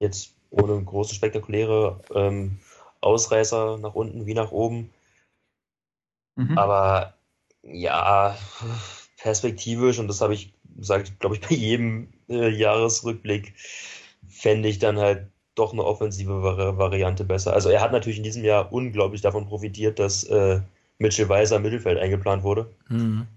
Jetzt 0.00 0.34
ohne 0.50 0.82
große 0.82 1.14
spektakuläre 1.14 2.00
ähm, 2.14 2.58
Ausreißer 3.00 3.78
nach 3.78 3.94
unten 3.94 4.26
wie 4.26 4.34
nach 4.34 4.50
oben. 4.50 4.90
Mhm. 6.36 6.58
Aber 6.58 7.14
ja, 7.62 8.36
perspektivisch, 9.18 9.98
und 9.98 10.08
das 10.08 10.20
habe 10.20 10.34
ich, 10.34 10.52
sage 10.78 11.04
ich, 11.04 11.18
glaube 11.18 11.36
ich, 11.36 11.40
bei 11.40 11.54
jedem 11.54 12.12
äh, 12.28 12.48
Jahresrückblick, 12.48 13.54
fände 14.28 14.68
ich 14.68 14.78
dann 14.78 14.98
halt 14.98 15.28
doch 15.54 15.72
eine 15.72 15.84
offensive 15.84 16.76
Variante 16.76 17.24
besser. 17.24 17.52
Also 17.52 17.68
er 17.68 17.80
hat 17.80 17.92
natürlich 17.92 18.18
in 18.18 18.24
diesem 18.24 18.44
Jahr 18.44 18.72
unglaublich 18.72 19.20
davon 19.20 19.46
profitiert, 19.46 19.98
dass 20.00 20.24
äh, 20.24 20.60
Mitchell 20.98 21.28
Weiser 21.28 21.56
im 21.56 21.62
Mittelfeld 21.62 21.98
eingeplant 21.98 22.42
wurde. 22.42 22.68
Mhm. 22.88 23.28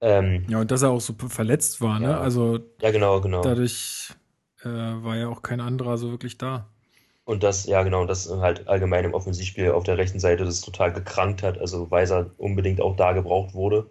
Ähm, 0.00 0.44
ja, 0.48 0.60
und 0.60 0.70
dass 0.70 0.82
er 0.82 0.90
auch 0.90 1.00
so 1.00 1.14
verletzt 1.28 1.80
war, 1.80 1.98
ne? 1.98 2.18
Also 2.18 2.60
ja, 2.80 2.90
genau, 2.90 3.20
genau. 3.20 3.42
Dadurch 3.42 4.10
äh, 4.62 4.68
war 4.68 5.16
ja 5.16 5.28
auch 5.28 5.42
kein 5.42 5.60
anderer 5.60 5.98
so 5.98 6.10
wirklich 6.10 6.38
da. 6.38 6.68
Und 7.24 7.42
das, 7.42 7.66
ja 7.66 7.82
genau, 7.82 8.06
das 8.06 8.30
halt 8.30 8.68
allgemein 8.68 9.04
im 9.04 9.12
Offensivspiel 9.12 9.72
auf 9.72 9.84
der 9.84 9.98
rechten 9.98 10.20
Seite 10.20 10.44
das 10.44 10.62
total 10.62 10.92
gekrankt 10.92 11.42
hat, 11.42 11.58
also 11.58 11.90
Weiser 11.90 12.30
unbedingt 12.38 12.80
auch 12.80 12.96
da 12.96 13.12
gebraucht 13.12 13.54
wurde. 13.54 13.90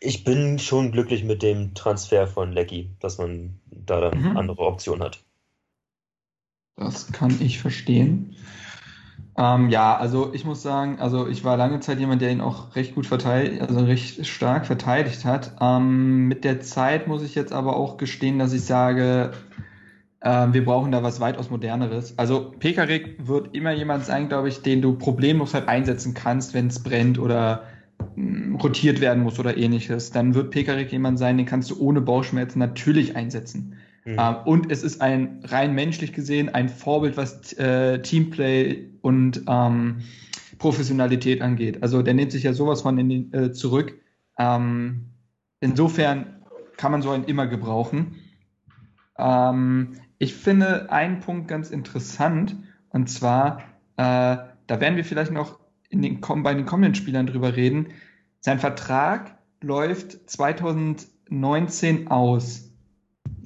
Ich 0.00 0.24
bin 0.24 0.58
schon 0.58 0.92
glücklich 0.92 1.24
mit 1.24 1.42
dem 1.42 1.74
Transfer 1.74 2.26
von 2.26 2.52
Lecky, 2.52 2.90
dass 3.00 3.18
man 3.18 3.60
da 3.66 4.00
dann 4.00 4.20
mhm. 4.20 4.36
andere 4.36 4.62
Optionen 4.62 5.02
hat. 5.02 5.22
Das 6.76 7.10
kann 7.12 7.40
ich 7.40 7.60
verstehen. 7.60 8.36
Ähm, 9.36 9.70
ja, 9.70 9.96
also 9.96 10.34
ich 10.34 10.44
muss 10.44 10.62
sagen, 10.62 10.98
also 11.00 11.26
ich 11.26 11.42
war 11.42 11.56
lange 11.56 11.80
Zeit 11.80 11.98
jemand, 11.98 12.20
der 12.20 12.30
ihn 12.30 12.42
auch 12.42 12.76
recht 12.76 12.94
gut 12.94 13.06
verteidigt, 13.06 13.62
also 13.62 13.80
recht 13.80 14.26
stark 14.26 14.66
verteidigt 14.66 15.24
hat. 15.24 15.52
Ähm, 15.60 16.28
mit 16.28 16.44
der 16.44 16.60
Zeit 16.60 17.08
muss 17.08 17.22
ich 17.22 17.34
jetzt 17.34 17.52
aber 17.52 17.76
auch 17.76 17.96
gestehen, 17.96 18.38
dass 18.38 18.52
ich 18.52 18.64
sage, 18.64 19.32
ähm, 20.20 20.52
wir 20.52 20.64
brauchen 20.64 20.92
da 20.92 21.02
was 21.02 21.20
weitaus 21.20 21.50
moderneres. 21.50 22.18
Also 22.18 22.52
Pekarik 22.58 23.16
wird 23.26 23.54
immer 23.54 23.72
jemand 23.72 24.04
sein, 24.04 24.28
glaube 24.28 24.48
ich, 24.48 24.62
den 24.62 24.82
du 24.82 24.94
problemlos 24.94 25.54
halt 25.54 25.66
einsetzen 25.66 26.12
kannst, 26.14 26.52
wenn 26.52 26.68
es 26.68 26.82
brennt 26.82 27.18
oder 27.18 27.64
mh, 28.16 28.50
mm, 28.50 28.56
rotiert 28.56 29.00
werden 29.00 29.22
muss 29.22 29.38
oder 29.38 29.56
ähnliches. 29.56 30.10
Dann 30.10 30.34
wird 30.34 30.50
Pekarik 30.50 30.92
jemand 30.92 31.18
sein, 31.18 31.38
den 31.38 31.46
kannst 31.46 31.70
du 31.70 31.80
ohne 31.80 32.02
Bauchschmerzen 32.02 32.58
natürlich 32.58 33.16
einsetzen. 33.16 33.76
Mhm. 34.04 34.16
Ähm, 34.18 34.36
und 34.44 34.72
es 34.72 34.82
ist 34.82 35.00
ein 35.00 35.40
rein 35.44 35.74
menschlich 35.74 36.12
gesehen 36.12 36.48
ein 36.48 36.68
Vorbild, 36.68 37.16
was 37.16 37.52
äh, 37.54 38.00
Teamplay 38.02 38.90
und 39.00 39.42
ähm, 39.48 40.02
Professionalität 40.58 41.42
angeht. 41.42 41.82
Also 41.82 42.02
der 42.02 42.14
nimmt 42.14 42.32
sich 42.32 42.44
ja 42.44 42.52
sowas 42.52 42.82
von 42.82 42.98
in 42.98 43.08
den, 43.08 43.32
äh, 43.32 43.52
zurück. 43.52 43.98
Ähm, 44.38 45.10
insofern 45.60 46.42
kann 46.76 46.92
man 46.92 47.02
so 47.02 47.10
einen 47.10 47.24
immer 47.24 47.46
gebrauchen. 47.46 48.16
Ähm, 49.18 49.94
ich 50.18 50.34
finde 50.34 50.90
einen 50.90 51.20
Punkt 51.20 51.48
ganz 51.48 51.70
interessant, 51.70 52.56
und 52.90 53.08
zwar, 53.08 53.58
äh, 53.96 54.36
da 54.66 54.80
werden 54.80 54.96
wir 54.96 55.04
vielleicht 55.04 55.32
noch 55.32 55.58
in 55.88 56.02
den, 56.02 56.20
bei 56.20 56.54
den 56.54 56.66
kommenden 56.66 56.94
Spielern 56.94 57.26
drüber 57.26 57.56
reden. 57.56 57.88
Sein 58.40 58.58
Vertrag 58.58 59.38
läuft 59.60 60.30
2019 60.30 62.08
aus, 62.08 62.71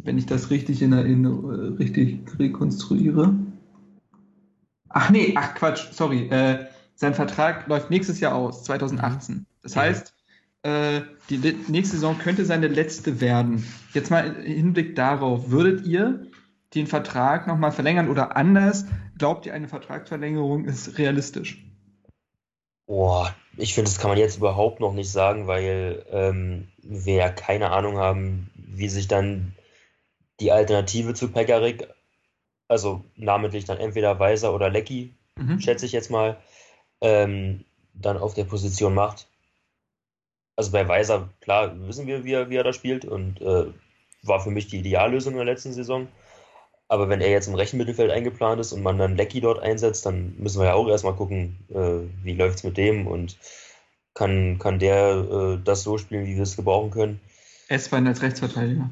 wenn 0.06 0.18
ich 0.18 0.26
das 0.26 0.50
richtig 0.50 0.80
in 0.82 0.92
Erinnerung, 0.92 1.50
äh, 1.50 1.76
richtig 1.76 2.20
rekonstruiere. 2.38 3.34
Ach 4.88 5.10
nee, 5.10 5.34
ach 5.36 5.54
Quatsch, 5.54 5.88
sorry. 5.92 6.28
Äh, 6.28 6.66
sein 6.94 7.12
Vertrag 7.12 7.66
läuft 7.66 7.90
nächstes 7.90 8.20
Jahr 8.20 8.34
aus, 8.34 8.64
2018. 8.64 9.44
Das 9.62 9.76
heißt, 9.76 10.14
äh, 10.62 11.02
die 11.28 11.38
nächste 11.68 11.96
Saison 11.96 12.16
könnte 12.18 12.44
seine 12.44 12.68
letzte 12.68 13.20
werden. 13.20 13.66
Jetzt 13.92 14.10
mal 14.10 14.26
im 14.26 14.42
Hinblick 14.42 14.96
darauf, 14.96 15.50
würdet 15.50 15.86
ihr 15.86 16.28
den 16.74 16.86
Vertrag 16.86 17.46
nochmal 17.46 17.72
verlängern 17.72 18.08
oder 18.08 18.36
anders? 18.36 18.86
Glaubt 19.18 19.44
ihr, 19.46 19.54
eine 19.54 19.68
Vertragsverlängerung 19.68 20.64
ist 20.64 20.98
realistisch? 20.98 21.62
Boah, 22.86 23.34
ich 23.56 23.74
finde, 23.74 23.90
das 23.90 23.98
kann 23.98 24.10
man 24.10 24.18
jetzt 24.18 24.38
überhaupt 24.38 24.80
noch 24.80 24.92
nicht 24.92 25.10
sagen, 25.10 25.48
weil 25.48 26.06
ähm, 26.10 26.68
wir 26.82 27.14
ja 27.14 27.28
keine 27.28 27.70
Ahnung 27.72 27.98
haben, 27.98 28.50
wie 28.54 28.88
sich 28.88 29.08
dann 29.08 29.52
die 30.40 30.52
Alternative 30.52 31.14
zu 31.14 31.28
Pekarik, 31.28 31.88
also 32.68 33.04
namentlich 33.16 33.64
dann 33.64 33.78
entweder 33.78 34.18
Weiser 34.18 34.54
oder 34.54 34.70
Lecky, 34.70 35.14
mhm. 35.36 35.60
schätze 35.60 35.86
ich 35.86 35.92
jetzt 35.92 36.10
mal, 36.10 36.36
ähm, 37.00 37.64
dann 37.94 38.18
auf 38.18 38.34
der 38.34 38.44
Position 38.44 38.94
macht. 38.94 39.28
Also 40.56 40.72
bei 40.72 40.86
Weiser, 40.88 41.28
klar, 41.40 41.72
wissen 41.86 42.06
wir, 42.06 42.24
wie 42.24 42.32
er, 42.32 42.50
wie 42.50 42.56
er 42.56 42.64
da 42.64 42.72
spielt 42.72 43.04
und 43.04 43.40
äh, 43.40 43.66
war 44.22 44.40
für 44.40 44.50
mich 44.50 44.68
die 44.68 44.78
Ideallösung 44.78 45.34
in 45.34 45.38
der 45.38 45.46
letzten 45.46 45.72
Saison. 45.72 46.08
Aber 46.88 47.08
wenn 47.08 47.20
er 47.20 47.30
jetzt 47.30 47.48
im 47.48 47.54
rechten 47.54 47.78
Mittelfeld 47.78 48.10
eingeplant 48.10 48.60
ist 48.60 48.72
und 48.72 48.82
man 48.82 48.98
dann 48.98 49.16
Lecky 49.16 49.40
dort 49.40 49.60
einsetzt, 49.60 50.06
dann 50.06 50.34
müssen 50.38 50.60
wir 50.60 50.66
ja 50.66 50.74
auch 50.74 50.88
erstmal 50.88 51.14
gucken, 51.14 51.58
äh, 51.68 52.24
wie 52.24 52.34
läuft 52.34 52.58
es 52.58 52.64
mit 52.64 52.76
dem 52.76 53.06
und 53.06 53.36
kann, 54.14 54.58
kann 54.58 54.78
der 54.78 55.26
äh, 55.30 55.58
das 55.62 55.82
so 55.82 55.98
spielen, 55.98 56.26
wie 56.26 56.36
wir 56.36 56.42
es 56.42 56.56
gebrauchen 56.56 56.90
können. 56.90 57.20
S-Bein 57.68 58.06
als 58.06 58.22
Rechtsverteidiger. 58.22 58.88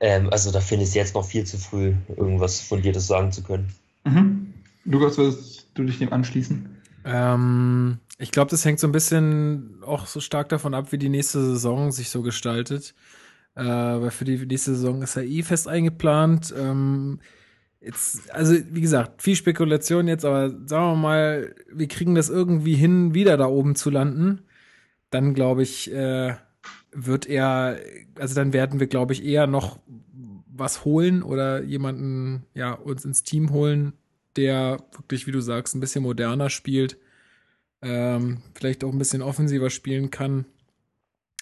Ähm, 0.00 0.28
also 0.30 0.50
da 0.50 0.60
finde 0.60 0.84
ich 0.84 0.90
es 0.90 0.94
jetzt 0.94 1.14
noch 1.14 1.24
viel 1.24 1.44
zu 1.44 1.58
früh, 1.58 1.94
irgendwas 2.16 2.60
Fundiertes 2.60 3.06
sagen 3.06 3.32
zu 3.32 3.42
können. 3.42 3.68
Mhm. 4.04 4.52
Lukas, 4.84 5.16
würdest 5.18 5.68
du 5.74 5.84
dich 5.84 5.98
dem 5.98 6.12
anschließen? 6.12 6.68
Ähm, 7.04 7.98
ich 8.18 8.30
glaube, 8.30 8.50
das 8.50 8.64
hängt 8.64 8.80
so 8.80 8.86
ein 8.86 8.92
bisschen 8.92 9.82
auch 9.84 10.06
so 10.06 10.20
stark 10.20 10.48
davon 10.48 10.74
ab, 10.74 10.92
wie 10.92 10.98
die 10.98 11.08
nächste 11.08 11.40
Saison 11.40 11.92
sich 11.92 12.10
so 12.10 12.22
gestaltet. 12.22 12.94
Äh, 13.56 13.62
weil 13.64 14.10
für 14.10 14.24
die 14.24 14.46
nächste 14.46 14.74
Saison 14.74 15.02
ist 15.02 15.16
er 15.16 15.24
eh 15.24 15.42
fest 15.42 15.68
eingeplant. 15.68 16.52
Ähm, 16.56 17.20
jetzt, 17.80 18.30
also 18.32 18.56
wie 18.70 18.80
gesagt, 18.80 19.22
viel 19.22 19.36
Spekulation 19.36 20.08
jetzt, 20.08 20.24
aber 20.24 20.50
sagen 20.50 20.92
wir 20.92 20.96
mal, 20.96 21.54
wir 21.72 21.88
kriegen 21.88 22.14
das 22.14 22.30
irgendwie 22.30 22.74
hin, 22.74 23.14
wieder 23.14 23.36
da 23.36 23.46
oben 23.46 23.76
zu 23.76 23.90
landen. 23.90 24.42
Dann 25.10 25.34
glaube 25.34 25.62
ich, 25.62 25.92
äh, 25.92 26.34
wird 26.94 27.26
er, 27.26 27.78
also 28.18 28.34
dann 28.34 28.52
werden 28.52 28.80
wir, 28.80 28.86
glaube 28.86 29.12
ich, 29.12 29.24
eher 29.24 29.46
noch 29.46 29.78
was 30.46 30.84
holen 30.84 31.22
oder 31.22 31.62
jemanden, 31.62 32.44
ja, 32.54 32.72
uns 32.72 33.04
ins 33.04 33.22
Team 33.22 33.50
holen, 33.50 33.92
der 34.36 34.84
wirklich, 34.92 35.26
wie 35.26 35.32
du 35.32 35.40
sagst, 35.40 35.74
ein 35.74 35.80
bisschen 35.80 36.02
moderner 36.02 36.50
spielt, 36.50 36.96
ähm, 37.82 38.38
vielleicht 38.54 38.84
auch 38.84 38.92
ein 38.92 38.98
bisschen 38.98 39.22
offensiver 39.22 39.70
spielen 39.70 40.10
kann. 40.10 40.46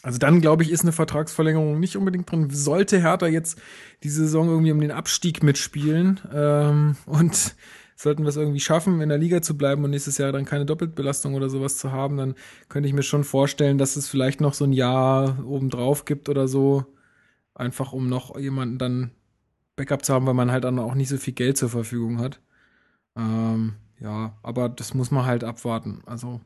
Also 0.03 0.19
dann, 0.19 0.41
glaube 0.41 0.65
ich, 0.65 0.71
ist 0.71 0.83
eine 0.83 0.93
Vertragsverlängerung 0.93 1.79
nicht 1.79 1.97
unbedingt 1.97 2.31
drin. 2.31 2.51
Sollte 2.51 3.01
Hertha 3.01 3.29
jetzt 3.29 3.61
die 4.03 4.09
Saison 4.09 4.49
irgendwie 4.49 4.73
um 4.73 4.81
den 4.81 4.91
Abstieg 4.91 5.43
mitspielen 5.45 6.21
ähm, 6.35 6.97
und 7.07 7.55
sollten 8.03 8.23
wir 8.23 8.29
es 8.29 8.37
irgendwie 8.37 8.61
schaffen, 8.61 9.01
in 9.01 9.09
der 9.09 9.19
Liga 9.19 9.43
zu 9.43 9.57
bleiben 9.57 9.85
und 9.85 9.91
nächstes 9.91 10.19
Jahr 10.19 10.33
dann 10.33 10.45
keine 10.45 10.67
Doppelbelastung 10.67 11.35
oder 11.35 11.49
sowas 11.49 11.79
zu 11.79 11.93
haben, 11.93 12.17
dann 12.17 12.35
könnte 12.69 12.89
ich 12.89 12.95
mir 12.95 13.03
schon 13.03 13.25
vorstellen, 13.25 13.79
dass 13.79 13.97
es 13.97 14.09
vielleicht 14.09 14.41
noch 14.41 14.55
so 14.55 14.65
ein 14.65 14.73
Jahr 14.73 15.45
obendrauf 15.45 16.05
gibt 16.05 16.29
oder 16.29 16.49
so. 16.49 16.85
Einfach 17.55 17.93
um 17.93 18.09
noch 18.09 18.37
jemanden 18.39 18.79
dann 18.79 19.11
Backup 19.77 20.05
zu 20.05 20.15
haben, 20.15 20.27
weil 20.27 20.35
man 20.35 20.51
halt 20.51 20.65
dann 20.65 20.79
auch 20.79 20.95
nicht 20.95 21.09
so 21.09 21.17
viel 21.17 21.35
Geld 21.35 21.57
zur 21.57 21.69
Verfügung 21.69 22.19
hat. 22.19 22.41
Ähm, 23.17 23.75
ja, 24.01 24.37
aber 24.43 24.69
das 24.69 24.95
muss 24.95 25.11
man 25.11 25.25
halt 25.25 25.45
abwarten. 25.45 26.03
Also 26.07 26.41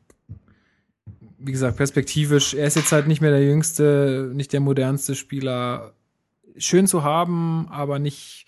wie 1.37 1.51
gesagt, 1.51 1.77
perspektivisch, 1.77 2.53
er 2.53 2.67
ist 2.67 2.75
jetzt 2.75 2.91
halt 2.91 3.07
nicht 3.07 3.21
mehr 3.21 3.31
der 3.31 3.43
jüngste, 3.43 4.31
nicht 4.33 4.53
der 4.53 4.59
modernste 4.59 5.15
Spieler. 5.15 5.93
Schön 6.57 6.87
zu 6.87 7.03
haben, 7.03 7.67
aber 7.69 7.99
nicht, 7.99 8.46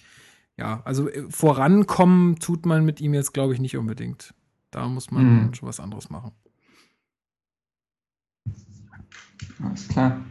ja, 0.60 0.82
also 0.84 1.10
äh, 1.10 1.24
vorankommen 1.30 2.36
tut 2.36 2.66
man 2.66 2.86
mit 2.86 3.00
ihm 3.02 3.14
jetzt, 3.14 3.34
glaube 3.34 3.54
ich, 3.54 3.62
nicht 3.62 3.78
unbedingt. 3.78 4.34
Da 4.72 4.88
muss 4.88 5.10
man 5.10 5.46
mhm. 5.48 5.54
schon 5.54 5.68
was 5.68 5.80
anderes 5.80 6.10
machen. 6.10 6.32
Alles 9.64 9.88
klar. 9.88 10.22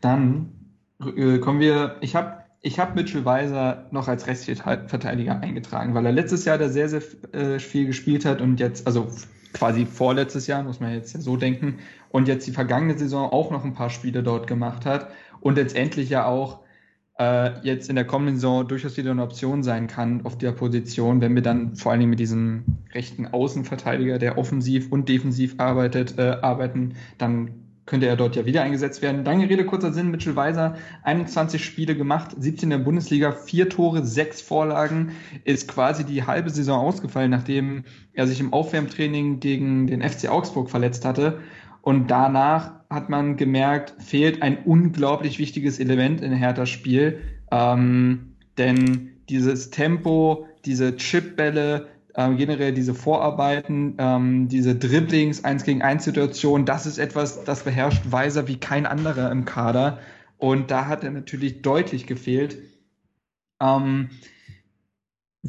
Dann 0.00 0.52
äh, 1.00 1.38
kommen 1.38 1.60
wir, 1.60 1.96
ich 2.00 2.14
habe 2.14 2.44
ich 2.62 2.78
hab 2.78 2.94
Mitchell 2.94 3.24
Weiser 3.24 3.86
noch 3.90 4.08
als 4.08 4.26
Restverteidiger 4.26 5.40
eingetragen, 5.40 5.94
weil 5.94 6.06
er 6.06 6.12
letztes 6.12 6.44
Jahr 6.44 6.58
da 6.58 6.68
sehr, 6.68 6.88
sehr 6.88 7.02
äh, 7.32 7.58
viel 7.58 7.86
gespielt 7.86 8.24
hat 8.24 8.40
und 8.40 8.58
jetzt, 8.58 8.86
also 8.86 9.08
quasi 9.52 9.86
vorletztes 9.86 10.46
Jahr, 10.46 10.62
muss 10.62 10.80
man 10.80 10.92
jetzt 10.92 11.14
ja 11.14 11.20
so 11.20 11.36
denken, 11.36 11.78
und 12.10 12.28
jetzt 12.28 12.46
die 12.46 12.52
vergangene 12.52 12.98
Saison 12.98 13.30
auch 13.30 13.50
noch 13.50 13.64
ein 13.64 13.74
paar 13.74 13.90
Spiele 13.90 14.22
dort 14.22 14.46
gemacht 14.46 14.86
hat 14.86 15.10
und 15.40 15.56
letztendlich 15.56 16.08
ja 16.08 16.24
auch 16.26 16.65
äh, 17.18 17.58
jetzt 17.62 17.88
in 17.88 17.96
der 17.96 18.04
kommenden 18.04 18.36
Saison 18.36 18.66
durchaus 18.66 18.96
wieder 18.96 19.10
eine 19.10 19.22
Option 19.22 19.62
sein 19.62 19.86
kann 19.86 20.24
auf 20.24 20.36
der 20.36 20.52
Position, 20.52 21.20
wenn 21.20 21.34
wir 21.34 21.42
dann 21.42 21.76
vor 21.76 21.92
allen 21.92 22.00
Dingen 22.00 22.10
mit 22.10 22.20
diesem 22.20 22.64
rechten 22.92 23.26
Außenverteidiger, 23.26 24.18
der 24.18 24.38
offensiv 24.38 24.92
und 24.92 25.08
defensiv 25.08 25.54
arbeitet, 25.58 26.18
äh, 26.18 26.36
arbeiten, 26.42 26.94
dann 27.18 27.66
könnte 27.86 28.06
er 28.06 28.16
dort 28.16 28.34
ja 28.34 28.44
wieder 28.44 28.62
eingesetzt 28.62 29.00
werden. 29.00 29.24
Lange 29.24 29.48
Rede, 29.48 29.64
kurzer 29.64 29.92
Sinn, 29.92 30.10
Mitchell 30.10 30.34
Weiser, 30.34 30.76
21 31.04 31.64
Spiele 31.64 31.96
gemacht, 31.96 32.32
17 32.36 32.64
in 32.64 32.78
der 32.78 32.84
Bundesliga, 32.84 33.30
vier 33.30 33.68
Tore, 33.68 34.04
sechs 34.04 34.42
Vorlagen, 34.42 35.12
ist 35.44 35.68
quasi 35.68 36.04
die 36.04 36.24
halbe 36.24 36.50
Saison 36.50 36.80
ausgefallen, 36.80 37.30
nachdem 37.30 37.84
er 38.12 38.26
sich 38.26 38.40
im 38.40 38.52
Aufwärmtraining 38.52 39.38
gegen 39.38 39.86
den 39.86 40.02
FC 40.02 40.28
Augsburg 40.28 40.68
verletzt 40.68 41.04
hatte. 41.04 41.38
Und 41.86 42.10
danach 42.10 42.72
hat 42.90 43.10
man 43.10 43.36
gemerkt, 43.36 43.94
fehlt 44.02 44.42
ein 44.42 44.64
unglaublich 44.64 45.38
wichtiges 45.38 45.78
Element 45.78 46.20
in 46.20 46.32
Herthas 46.32 46.68
Spiel. 46.68 47.20
Ähm, 47.52 48.32
denn 48.58 49.12
dieses 49.28 49.70
Tempo, 49.70 50.48
diese 50.64 50.96
Chipbälle, 50.96 51.86
ähm, 52.16 52.38
generell 52.38 52.72
diese 52.72 52.92
Vorarbeiten, 52.92 53.94
ähm, 53.98 54.48
diese 54.48 54.74
Dribblings, 54.74 55.44
1 55.44 55.62
gegen 55.62 55.80
1 55.80 56.02
Situation, 56.02 56.64
das 56.64 56.86
ist 56.86 56.98
etwas, 56.98 57.44
das 57.44 57.62
beherrscht 57.62 58.02
Weiser 58.10 58.48
wie 58.48 58.56
kein 58.56 58.84
anderer 58.84 59.30
im 59.30 59.44
Kader. 59.44 60.00
Und 60.38 60.72
da 60.72 60.86
hat 60.86 61.04
er 61.04 61.12
natürlich 61.12 61.62
deutlich 61.62 62.08
gefehlt. 62.08 62.58
Ähm, 63.62 64.10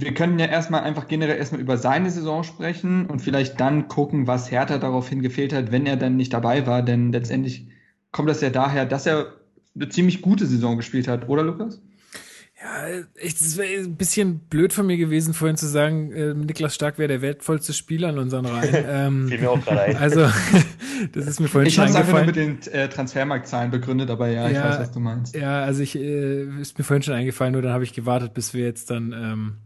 wir 0.01 0.13
können 0.13 0.37
ja 0.39 0.45
erstmal 0.45 0.81
einfach 0.83 1.07
generell 1.07 1.37
erstmal 1.37 1.61
über 1.61 1.77
seine 1.77 2.09
Saison 2.11 2.43
sprechen 2.43 3.05
und 3.07 3.21
vielleicht 3.21 3.59
dann 3.59 3.87
gucken, 3.87 4.27
was 4.27 4.51
Hertha 4.51 4.77
daraufhin 4.77 5.21
gefehlt 5.21 5.53
hat, 5.53 5.71
wenn 5.71 5.85
er 5.85 5.97
dann 5.97 6.17
nicht 6.17 6.33
dabei 6.33 6.67
war. 6.67 6.83
Denn 6.83 7.11
letztendlich 7.11 7.67
kommt 8.11 8.29
das 8.29 8.41
ja 8.41 8.49
daher, 8.49 8.85
dass 8.85 9.05
er 9.05 9.33
eine 9.75 9.89
ziemlich 9.89 10.21
gute 10.21 10.45
Saison 10.45 10.77
gespielt 10.77 11.07
hat, 11.07 11.29
oder 11.29 11.43
Lukas? 11.43 11.81
Ja, 12.59 12.87
es 13.21 13.55
wäre 13.55 13.83
ein 13.83 13.97
bisschen 13.97 14.39
blöd 14.39 14.73
von 14.73 14.87
mir 14.87 14.97
gewesen, 14.97 15.35
vorhin 15.35 15.57
zu 15.57 15.67
sagen, 15.67 16.11
äh, 16.11 16.33
Niklas 16.33 16.73
Stark 16.73 16.97
wäre 16.97 17.07
der 17.07 17.21
wertvollste 17.21 17.71
Spieler 17.71 18.09
in 18.09 18.17
unseren 18.17 18.47
Reihen. 18.47 18.85
ähm, 18.87 19.25
mir 19.25 19.51
auch 19.51 19.63
gerade 19.63 19.81
ein. 19.81 19.97
Also, 19.97 20.21
das 21.13 21.27
ist 21.27 21.39
mir 21.39 21.49
vorhin 21.49 21.67
ich 21.67 21.75
schon 21.75 21.83
eingefallen. 21.83 22.07
Ich 22.07 22.13
habe 22.13 22.19
einfach 22.19 22.43
nur 22.43 22.55
mit 22.55 22.65
den 22.65 22.73
äh, 22.73 22.89
Transfermarktzahlen 22.89 23.69
begründet, 23.69 24.09
aber 24.09 24.27
ja, 24.27 24.49
ja, 24.49 24.49
ich 24.49 24.57
weiß, 24.57 24.79
was 24.79 24.91
du 24.91 24.99
meinst. 24.99 25.35
Ja, 25.35 25.61
also 25.61 25.83
ich 25.83 25.95
äh, 25.95 26.45
ist 26.59 26.79
mir 26.79 26.83
vorhin 26.83 27.03
schon 27.03 27.13
eingefallen, 27.13 27.53
nur 27.53 27.61
dann 27.61 27.73
habe 27.73 27.83
ich 27.83 27.93
gewartet, 27.93 28.33
bis 28.33 28.55
wir 28.55 28.65
jetzt 28.65 28.89
dann 28.89 29.13
ähm, 29.13 29.57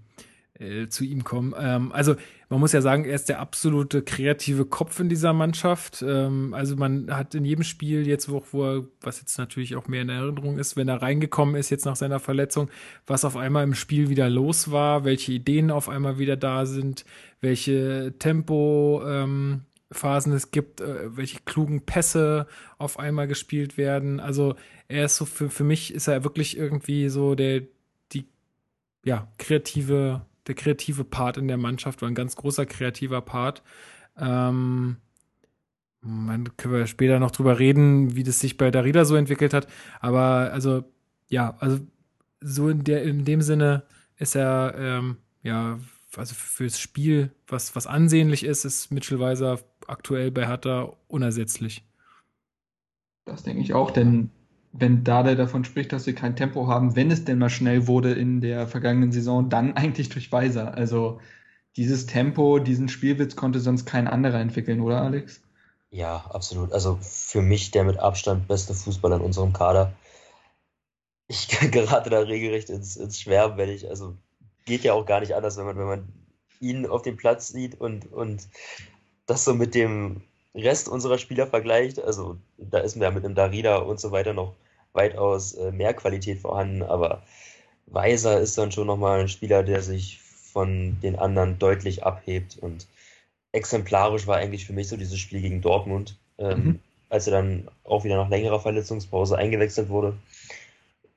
äh, 0.62 0.88
zu 0.88 1.04
ihm 1.04 1.24
kommen. 1.24 1.54
Ähm, 1.58 1.92
also 1.92 2.16
man 2.50 2.60
muss 2.60 2.74
ja 2.74 2.82
sagen, 2.82 3.06
er 3.06 3.16
ist 3.16 3.30
der 3.30 3.40
absolute 3.40 4.02
kreative 4.02 4.66
Kopf 4.66 5.00
in 5.00 5.10
dieser 5.10 5.34
Mannschaft. 5.34 6.04
Ähm, 6.06 6.54
also 6.54 6.76
man 6.76 7.16
hat 7.16 7.34
in 7.34 7.46
jedem 7.46 7.64
Spiel 7.64 8.08
jetzt, 8.08 8.30
wo, 8.30 8.44
wo 8.52 8.66
er, 8.66 8.84
was 9.02 9.20
jetzt 9.22 9.38
natürlich 9.38 9.76
auch 9.76 9.88
mehr 9.88 10.02
in 10.02 10.10
Erinnerung 10.10 10.60
ist, 10.60 10.76
wenn 10.76 10.88
er 10.88 11.02
reingekommen 11.02 11.56
ist 11.56 11.70
jetzt 11.70 11.86
nach 11.86 11.96
seiner 11.96 12.20
Verletzung, 12.20 12.70
was 13.08 13.26
auf 13.26 13.38
einmal 13.38 13.64
im 13.64 13.74
Spiel 13.74 14.10
wieder 14.10 14.30
los 14.30 14.72
war, 14.72 15.06
welche 15.06 15.32
Ideen 15.32 15.72
auf 15.72 15.90
einmal 15.90 16.20
wieder 16.20 16.38
da 16.38 16.66
sind, 16.66 17.06
welche 17.40 18.14
Tempo 18.20 19.02
ähm, 19.06 19.62
Phasen 19.92 20.34
es 20.34 20.52
gibt, 20.52 20.82
äh, 20.82 21.16
welche 21.16 21.40
klugen 21.46 21.86
Pässe 21.86 22.48
auf 22.78 23.00
einmal 23.00 23.28
gespielt 23.28 23.78
werden. 23.78 24.20
Also 24.20 24.56
er 24.88 25.06
ist 25.06 25.18
so 25.18 25.26
für, 25.26 25.50
für 25.50 25.64
mich 25.64 25.94
ist 25.94 26.08
er 26.08 26.24
wirklich 26.24 26.58
irgendwie 26.58 27.10
so 27.10 27.36
der 27.36 27.64
die 28.14 28.26
ja 29.04 29.28
kreative 29.38 30.26
der 30.52 30.62
kreative 30.62 31.06
Part 31.06 31.38
in 31.38 31.48
der 31.48 31.58
Mannschaft 31.58 32.02
war 32.02 32.10
ein 32.10 32.16
ganz 32.16 32.36
großer 32.36 32.66
kreativer 32.66 33.22
Part. 33.22 33.64
Ähm, 34.18 34.98
dann 36.02 36.58
können 36.58 36.74
wir 36.74 36.88
später 36.88 37.20
noch 37.20 37.32
drüber 37.32 37.58
reden, 37.58 38.16
wie 38.16 38.24
das 38.24 38.40
sich 38.40 38.58
bei 38.58 38.70
Darida 38.70 39.06
so 39.06 39.16
entwickelt 39.16 39.54
hat. 39.54 39.68
Aber 40.02 40.52
also, 40.52 40.84
ja, 41.30 41.56
also 41.60 41.80
so 42.42 42.68
in, 42.68 42.84
der, 42.84 43.04
in 43.04 43.24
dem 43.24 43.42
Sinne 43.42 43.84
ist 44.18 44.36
er, 44.36 44.76
ähm, 44.78 45.18
ja, 45.42 45.80
also 46.18 46.36
fürs 46.36 46.80
Spiel, 46.80 47.32
was, 47.48 47.76
was 47.76 47.88
ansehnlich 47.88 48.44
ist, 48.44 48.66
ist 48.66 48.92
Mitchell 48.92 49.20
Weiser 49.20 49.60
aktuell 49.88 50.32
bei 50.32 50.48
Hertha 50.48 50.92
unersetzlich. 51.08 51.86
Das 53.24 53.44
denke 53.44 53.62
ich 53.62 53.74
auch, 53.74 53.92
denn 53.92 54.32
wenn 54.74 55.04
Dada 55.04 55.36
davon 55.36 55.66
spricht, 55.66 55.92
dass 55.92 56.06
wir 56.06 56.16
kein 56.16 56.36
Tempo 56.36 56.68
haben, 56.68 56.96
wenn 56.96 57.12
es 57.12 57.26
denn 57.26 57.40
mal 57.40 57.50
schnell 57.50 57.88
wurde 57.88 58.14
in 58.14 58.42
der 58.42 58.68
vergangenen 58.68 59.12
Saison, 59.12 59.50
dann 59.50 59.74
eigentlich 59.76 60.10
durch 60.10 60.32
Weiser. 60.32 60.74
Also 60.76 61.20
dieses 61.76 62.06
Tempo, 62.06 62.60
diesen 62.60 62.90
Spielwitz 62.90 63.36
konnte 63.36 63.60
sonst 63.60 63.86
kein 63.86 64.08
anderer 64.08 64.40
entwickeln, 64.40 64.82
oder 64.82 65.02
Alex? 65.02 65.42
Ja, 65.90 66.26
absolut. 66.30 66.72
Also 66.72 66.98
für 67.02 67.42
mich 67.42 67.72
der 67.72 67.84
mit 67.84 68.00
Abstand 68.00 68.48
beste 68.48 68.74
Fußballer 68.74 69.18
in 69.18 69.22
unserem 69.22 69.54
Kader. 69.54 69.94
Ich 71.28 71.48
gerate 71.72 72.10
da 72.10 72.20
regelrecht 72.20 72.70
ins, 72.70 72.96
ins 72.96 73.20
Schwärmen, 73.20 73.58
wenn 73.58 73.70
ich, 73.70 73.90
also 73.90 74.16
geht 74.66 74.84
ja 74.84 74.94
auch 74.94 75.06
gar 75.06 75.20
nicht 75.20 75.36
anders, 75.36 75.58
wenn 75.58 75.66
man, 75.66 75.78
wenn 75.78 75.88
man 75.88 76.14
ihn 76.60 76.86
auf 76.86 77.02
dem 77.02 77.18
Platz 77.18 77.50
sieht 77.50 77.80
und, 77.80 78.12
und 78.12 78.48
das 79.26 79.44
so 79.44 79.54
mit 79.54 79.76
dem 79.76 80.22
Rest 80.54 80.90
unserer 80.90 81.18
Spieler 81.18 81.48
vergleicht, 81.48 82.00
also 82.00 82.38
da 82.58 82.80
ist 82.80 82.96
mir 82.96 83.06
ja 83.06 83.12
mit 83.12 83.24
einem 83.24 83.36
Darida 83.36 83.78
und 83.78 84.00
so 84.00 84.12
weiter 84.12 84.34
noch 84.34 84.54
weitaus 84.94 85.54
äh, 85.54 85.72
mehr 85.72 85.94
Qualität 85.94 86.40
vorhanden, 86.40 86.84
aber 86.84 87.24
Weiser 87.88 88.40
ist 88.40 88.58
dann 88.58 88.72
schon 88.72 88.88
nochmal 88.88 89.22
ein 89.22 89.30
Spieler, 89.30 89.64
der 89.64 89.82
sich 89.82 90.20
von 90.22 91.00
den 91.02 91.18
anderen 91.18 91.60
deutlich 91.60 92.04
abhebt 92.04 92.58
und 92.58 92.88
exemplarisch 93.54 94.28
war 94.28 94.38
eigentlich 94.38 94.66
für 94.66 94.74
mich 94.74 94.88
so 94.88 94.98
dieses 94.98 95.20
Spiel 95.20 95.42
gegen 95.42 95.62
Dortmund, 95.62 96.18
ähm, 96.38 96.64
mhm. 96.64 96.80
als 97.10 97.28
er 97.28 97.34
dann 97.34 97.68
auch 97.84 98.04
wieder 98.04 98.18
nach 98.18 98.30
längerer 98.30 98.60
Verletzungspause 98.60 99.38
eingewechselt 99.38 99.90
wurde 99.90 100.18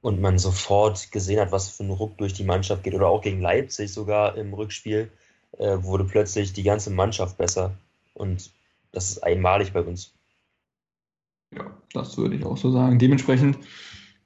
und 0.00 0.20
man 0.20 0.38
sofort 0.38 1.10
gesehen 1.12 1.40
hat, 1.40 1.52
was 1.52 1.68
für 1.68 1.84
ein 1.84 1.90
Ruck 1.90 2.18
durch 2.18 2.34
die 2.34 2.44
Mannschaft 2.44 2.82
geht 2.82 2.94
oder 2.94 3.08
auch 3.08 3.22
gegen 3.22 3.40
Leipzig 3.40 3.92
sogar 3.92 4.36
im 4.36 4.52
Rückspiel 4.54 5.10
äh, 5.58 5.78
wurde 5.80 6.04
plötzlich 6.04 6.52
die 6.52 6.62
ganze 6.62 6.90
Mannschaft 6.90 7.36
besser 7.36 7.72
und 8.14 8.50
das 8.94 9.10
ist 9.10 9.18
einmalig 9.22 9.72
bei 9.72 9.82
uns. 9.82 10.14
Ja, 11.54 11.76
das 11.92 12.16
würde 12.16 12.36
ich 12.36 12.44
auch 12.44 12.56
so 12.56 12.70
sagen. 12.70 12.98
Dementsprechend, 12.98 13.58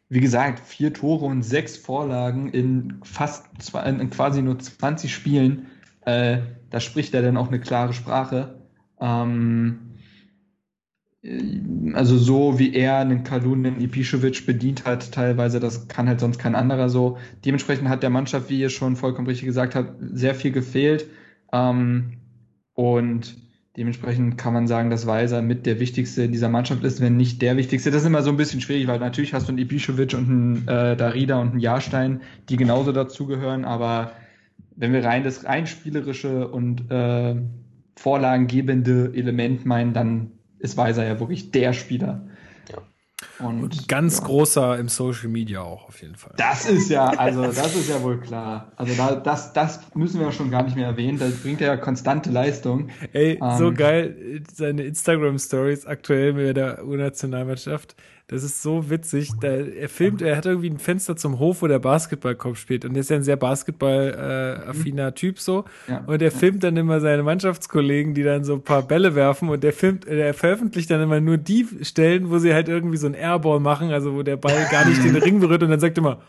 wie 0.08 0.20
gesagt, 0.20 0.60
vier 0.60 0.92
Tore 0.92 1.26
und 1.26 1.42
sechs 1.42 1.76
Vorlagen 1.76 2.50
in 2.50 3.00
fast 3.02 3.46
in 3.84 4.10
quasi 4.10 4.42
nur 4.42 4.58
20 4.58 5.12
Spielen. 5.12 5.66
Äh, 6.02 6.38
da 6.70 6.80
spricht 6.80 7.14
er 7.14 7.22
dann 7.22 7.36
auch 7.36 7.48
eine 7.48 7.60
klare 7.60 7.92
Sprache. 7.92 8.62
Ähm, 9.00 9.88
also 11.94 12.16
so 12.16 12.58
wie 12.58 12.74
er 12.74 12.98
einen 12.98 13.24
Kalun, 13.24 13.66
einen 13.66 13.80
Ibišević 13.80 14.46
bedient 14.46 14.84
hat, 14.84 15.12
teilweise, 15.12 15.58
das 15.60 15.88
kann 15.88 16.08
halt 16.08 16.20
sonst 16.20 16.38
kein 16.38 16.54
anderer 16.54 16.88
so. 16.88 17.18
Dementsprechend 17.44 17.88
hat 17.88 18.02
der 18.02 18.10
Mannschaft, 18.10 18.48
wie 18.48 18.60
ihr 18.60 18.70
schon 18.70 18.96
vollkommen 18.96 19.26
richtig 19.26 19.46
gesagt 19.46 19.74
habt, 19.74 19.94
sehr 20.00 20.34
viel 20.34 20.52
gefehlt. 20.52 21.10
Ähm, 21.52 22.18
und 22.72 23.36
Dementsprechend 23.78 24.36
kann 24.36 24.54
man 24.54 24.66
sagen, 24.66 24.90
dass 24.90 25.06
Weiser 25.06 25.40
mit 25.40 25.64
der 25.64 25.78
wichtigste 25.78 26.24
in 26.24 26.32
dieser 26.32 26.48
Mannschaft 26.48 26.82
ist, 26.82 27.00
wenn 27.00 27.16
nicht 27.16 27.40
der 27.40 27.56
wichtigste. 27.56 27.92
Das 27.92 28.02
ist 28.02 28.08
immer 28.08 28.22
so 28.22 28.30
ein 28.30 28.36
bisschen 28.36 28.60
schwierig, 28.60 28.88
weil 28.88 28.98
natürlich 28.98 29.34
hast 29.34 29.46
du 29.46 29.52
einen 29.52 29.64
Ibišević 29.64 30.16
und 30.16 30.28
einen 30.28 30.68
äh, 30.68 30.96
Darida 30.96 31.40
und 31.40 31.50
einen 31.50 31.60
Jahrstein, 31.60 32.20
die 32.48 32.56
genauso 32.56 32.90
dazugehören, 32.90 33.64
aber 33.64 34.10
wenn 34.74 34.92
wir 34.92 35.04
rein 35.04 35.22
das 35.22 35.44
rein 35.44 35.68
spielerische 35.68 36.48
und 36.48 36.90
äh, 36.90 37.36
vorlagengebende 37.94 39.12
Element 39.14 39.64
meinen, 39.64 39.92
dann 39.92 40.32
ist 40.58 40.76
Weiser 40.76 41.06
ja 41.06 41.20
wirklich 41.20 41.52
der 41.52 41.72
Spieler. 41.72 42.27
Und, 43.40 43.62
und 43.62 43.88
ganz 43.88 44.18
ja. 44.18 44.24
großer 44.24 44.78
im 44.78 44.88
Social 44.88 45.28
Media 45.28 45.60
auch 45.60 45.88
auf 45.88 46.02
jeden 46.02 46.16
Fall. 46.16 46.32
Das 46.36 46.66
ist 46.66 46.90
ja, 46.90 47.06
also 47.06 47.42
das 47.42 47.74
ist 47.74 47.88
ja 47.88 48.02
wohl 48.02 48.18
klar. 48.20 48.72
Also 48.76 48.94
da, 48.94 49.14
das, 49.14 49.52
das 49.52 49.80
müssen 49.94 50.20
wir 50.20 50.32
schon 50.32 50.50
gar 50.50 50.62
nicht 50.64 50.76
mehr 50.76 50.86
erwähnen. 50.86 51.18
Da 51.18 51.26
bringt 51.42 51.60
er 51.60 51.68
ja 51.68 51.76
konstante 51.76 52.30
Leistung. 52.30 52.88
Ey, 53.12 53.38
ähm, 53.40 53.58
so 53.58 53.72
geil, 53.72 54.42
seine 54.52 54.82
Instagram-Stories 54.84 55.86
aktuell 55.86 56.32
mit 56.32 56.56
der 56.56 56.84
U-Nationalmannschaft. 56.84 57.94
Das 58.30 58.42
ist 58.42 58.62
so 58.62 58.90
witzig. 58.90 59.30
Da, 59.40 59.48
er 59.48 59.88
filmt, 59.88 60.20
er 60.20 60.36
hat 60.36 60.44
irgendwie 60.44 60.68
ein 60.68 60.78
Fenster 60.78 61.16
zum 61.16 61.38
Hof, 61.38 61.62
wo 61.62 61.66
der 61.66 61.78
Basketballkopf 61.78 62.58
spielt. 62.58 62.84
Und 62.84 62.94
er 62.94 63.00
ist 63.00 63.08
ja 63.08 63.16
ein 63.16 63.22
sehr 63.22 63.38
Basketball-affiner 63.38 65.08
äh, 65.08 65.12
Typ 65.12 65.40
so. 65.40 65.64
Ja. 65.88 66.04
Und 66.06 66.20
er 66.20 66.30
filmt 66.30 66.62
dann 66.62 66.76
immer 66.76 67.00
seine 67.00 67.22
Mannschaftskollegen, 67.22 68.12
die 68.12 68.22
dann 68.22 68.44
so 68.44 68.52
ein 68.52 68.62
paar 68.62 68.82
Bälle 68.82 69.14
werfen. 69.14 69.48
Und 69.48 69.64
der 69.64 69.72
filmt, 69.72 70.06
er 70.06 70.34
veröffentlicht 70.34 70.90
dann 70.90 71.00
immer 71.00 71.22
nur 71.22 71.38
die 71.38 71.66
Stellen, 71.80 72.28
wo 72.28 72.36
sie 72.36 72.52
halt 72.52 72.68
irgendwie 72.68 72.98
so 72.98 73.06
ein 73.06 73.14
Airball 73.14 73.60
machen, 73.60 73.92
also 73.92 74.12
wo 74.12 74.22
der 74.22 74.36
Ball 74.36 74.68
gar 74.70 74.84
nicht 74.84 75.02
den 75.02 75.16
Ring 75.16 75.40
berührt. 75.40 75.62
Und 75.62 75.70
dann 75.70 75.80
sagt 75.80 75.96
er 75.96 76.02
immer, 76.02 76.20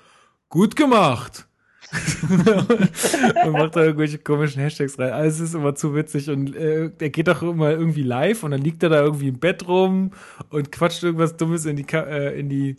gut 0.48 0.78
gemacht. 0.78 1.49
und 3.46 3.52
macht 3.52 3.76
da 3.76 3.84
irgendwelche 3.84 4.20
komischen 4.20 4.62
Hashtags 4.62 5.00
rein. 5.00 5.12
Alles 5.12 5.40
ist 5.40 5.56
immer 5.56 5.74
zu 5.74 5.96
witzig 5.96 6.30
und 6.30 6.56
äh, 6.56 6.90
der 6.92 7.10
geht 7.10 7.28
doch 7.28 7.42
immer 7.42 7.72
irgendwie 7.72 8.04
live 8.04 8.44
und 8.44 8.52
dann 8.52 8.62
liegt 8.62 8.84
er 8.84 8.90
da 8.90 9.02
irgendwie 9.02 9.30
im 9.30 9.40
Bett 9.40 9.68
rum 9.68 10.12
und 10.50 10.72
quatscht 10.72 11.04
irgendwas 11.04 11.38
Dummes 11.38 11.66
in 11.66 11.78
die, 11.78 11.84
Ka 11.84 12.02
äh, 12.02 12.40
in 12.40 12.50
die, 12.50 12.76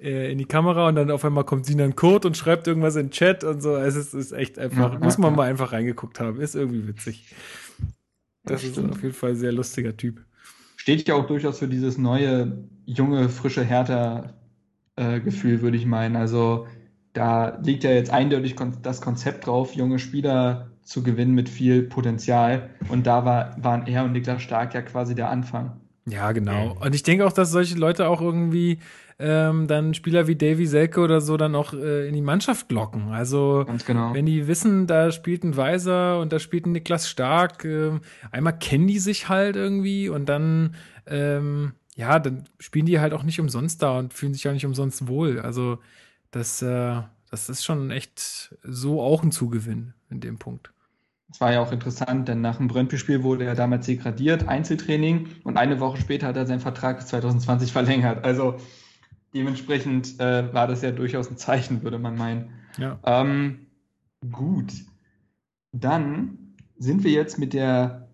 äh, 0.00 0.32
in 0.32 0.38
die 0.38 0.46
Kamera 0.46 0.88
und 0.88 0.94
dann 0.94 1.10
auf 1.10 1.24
einmal 1.24 1.44
kommt 1.44 1.66
Sinan 1.66 1.94
Kurt 1.94 2.24
und 2.24 2.36
schreibt 2.36 2.66
irgendwas 2.66 2.96
in 2.96 3.06
den 3.06 3.10
Chat 3.12 3.44
und 3.44 3.62
so. 3.62 3.76
Es 3.76 3.96
ist, 3.96 4.14
ist 4.14 4.32
echt 4.32 4.58
einfach, 4.58 4.98
muss 4.98 5.18
man 5.18 5.34
mal 5.34 5.48
einfach 5.48 5.72
reingeguckt 5.72 6.18
haben. 6.20 6.40
Ist 6.40 6.54
irgendwie 6.54 6.88
witzig. 6.88 7.34
Das, 8.44 8.62
das 8.62 8.70
ist 8.70 8.78
auf 8.78 9.02
jeden 9.02 9.14
Fall 9.14 9.30
ein 9.30 9.36
sehr 9.36 9.52
lustiger 9.52 9.96
Typ. 9.96 10.24
Steht 10.76 11.06
ja 11.06 11.14
auch 11.14 11.26
durchaus 11.26 11.58
für 11.58 11.68
dieses 11.68 11.98
neue, 11.98 12.64
junge, 12.86 13.28
frische 13.28 13.62
Hertha-Gefühl, 13.62 15.54
äh, 15.54 15.62
würde 15.62 15.76
ich 15.76 15.86
meinen. 15.86 16.16
Also 16.16 16.66
da 17.14 17.58
liegt 17.62 17.84
ja 17.84 17.90
jetzt 17.90 18.10
eindeutig 18.10 18.56
das 18.82 19.00
Konzept 19.00 19.46
drauf, 19.46 19.74
junge 19.74 19.98
Spieler 19.98 20.68
zu 20.82 21.02
gewinnen 21.02 21.34
mit 21.34 21.48
viel 21.48 21.82
Potenzial. 21.82 22.70
Und 22.88 23.06
da 23.06 23.24
war, 23.24 23.56
waren 23.58 23.86
er 23.86 24.04
und 24.04 24.12
Niklas 24.12 24.42
Stark 24.42 24.74
ja 24.74 24.82
quasi 24.82 25.14
der 25.14 25.30
Anfang. 25.30 25.80
Ja, 26.06 26.32
genau. 26.32 26.76
Und 26.80 26.94
ich 26.94 27.02
denke 27.02 27.26
auch, 27.26 27.32
dass 27.32 27.50
solche 27.50 27.76
Leute 27.76 28.08
auch 28.08 28.20
irgendwie 28.20 28.80
ähm, 29.18 29.68
dann 29.68 29.94
Spieler 29.94 30.26
wie 30.26 30.36
Davy 30.36 30.66
Selke 30.66 31.00
oder 31.00 31.20
so 31.20 31.36
dann 31.36 31.54
auch 31.54 31.72
äh, 31.72 32.08
in 32.08 32.14
die 32.14 32.20
Mannschaft 32.20 32.70
locken. 32.72 33.12
Also 33.12 33.64
genau. 33.86 34.12
wenn 34.12 34.26
die 34.26 34.46
wissen, 34.46 34.86
da 34.86 35.12
spielt 35.12 35.44
ein 35.44 35.56
Weiser 35.56 36.20
und 36.20 36.32
da 36.32 36.38
spielt 36.40 36.66
ein 36.66 36.72
Niklas 36.72 37.08
Stark, 37.08 37.64
äh, 37.64 37.92
einmal 38.32 38.58
kennen 38.58 38.88
die 38.88 38.98
sich 38.98 39.28
halt 39.28 39.56
irgendwie 39.56 40.08
und 40.08 40.28
dann 40.28 40.74
ähm, 41.06 41.72
ja, 41.96 42.18
dann 42.18 42.44
spielen 42.58 42.86
die 42.86 42.98
halt 42.98 43.12
auch 43.12 43.22
nicht 43.22 43.40
umsonst 43.40 43.82
da 43.82 43.98
und 43.98 44.12
fühlen 44.12 44.34
sich 44.34 44.48
auch 44.48 44.52
nicht 44.52 44.66
umsonst 44.66 45.06
wohl. 45.06 45.38
Also 45.38 45.78
das, 46.34 46.62
äh, 46.62 47.00
das 47.30 47.48
ist 47.48 47.64
schon 47.64 47.90
echt 47.90 48.54
so 48.62 49.00
auch 49.00 49.22
ein 49.22 49.32
Zugewinn 49.32 49.94
in 50.10 50.20
dem 50.20 50.38
Punkt. 50.38 50.72
Das 51.28 51.40
war 51.40 51.52
ja 51.52 51.60
auch 51.60 51.72
interessant, 51.72 52.28
denn 52.28 52.40
nach 52.40 52.58
dem 52.58 52.68
Brøndby-Spiel 52.68 53.22
wurde 53.22 53.44
er 53.44 53.54
damals 53.54 53.86
degradiert, 53.86 54.46
Einzeltraining, 54.46 55.28
und 55.42 55.56
eine 55.56 55.80
Woche 55.80 55.98
später 55.98 56.28
hat 56.28 56.36
er 56.36 56.46
seinen 56.46 56.60
Vertrag 56.60 56.98
bis 56.98 57.06
2020 57.06 57.72
verlängert. 57.72 58.24
Also 58.24 58.56
dementsprechend 59.34 60.20
äh, 60.20 60.52
war 60.54 60.68
das 60.68 60.82
ja 60.82 60.92
durchaus 60.92 61.30
ein 61.30 61.36
Zeichen, 61.36 61.82
würde 61.82 61.98
man 61.98 62.16
meinen. 62.16 62.52
Ja. 62.78 62.98
Ähm, 63.04 63.66
gut. 64.30 64.72
Dann 65.72 66.54
sind 66.76 67.02
wir 67.02 67.10
jetzt 67.10 67.38
mit 67.38 67.52
der 67.52 68.08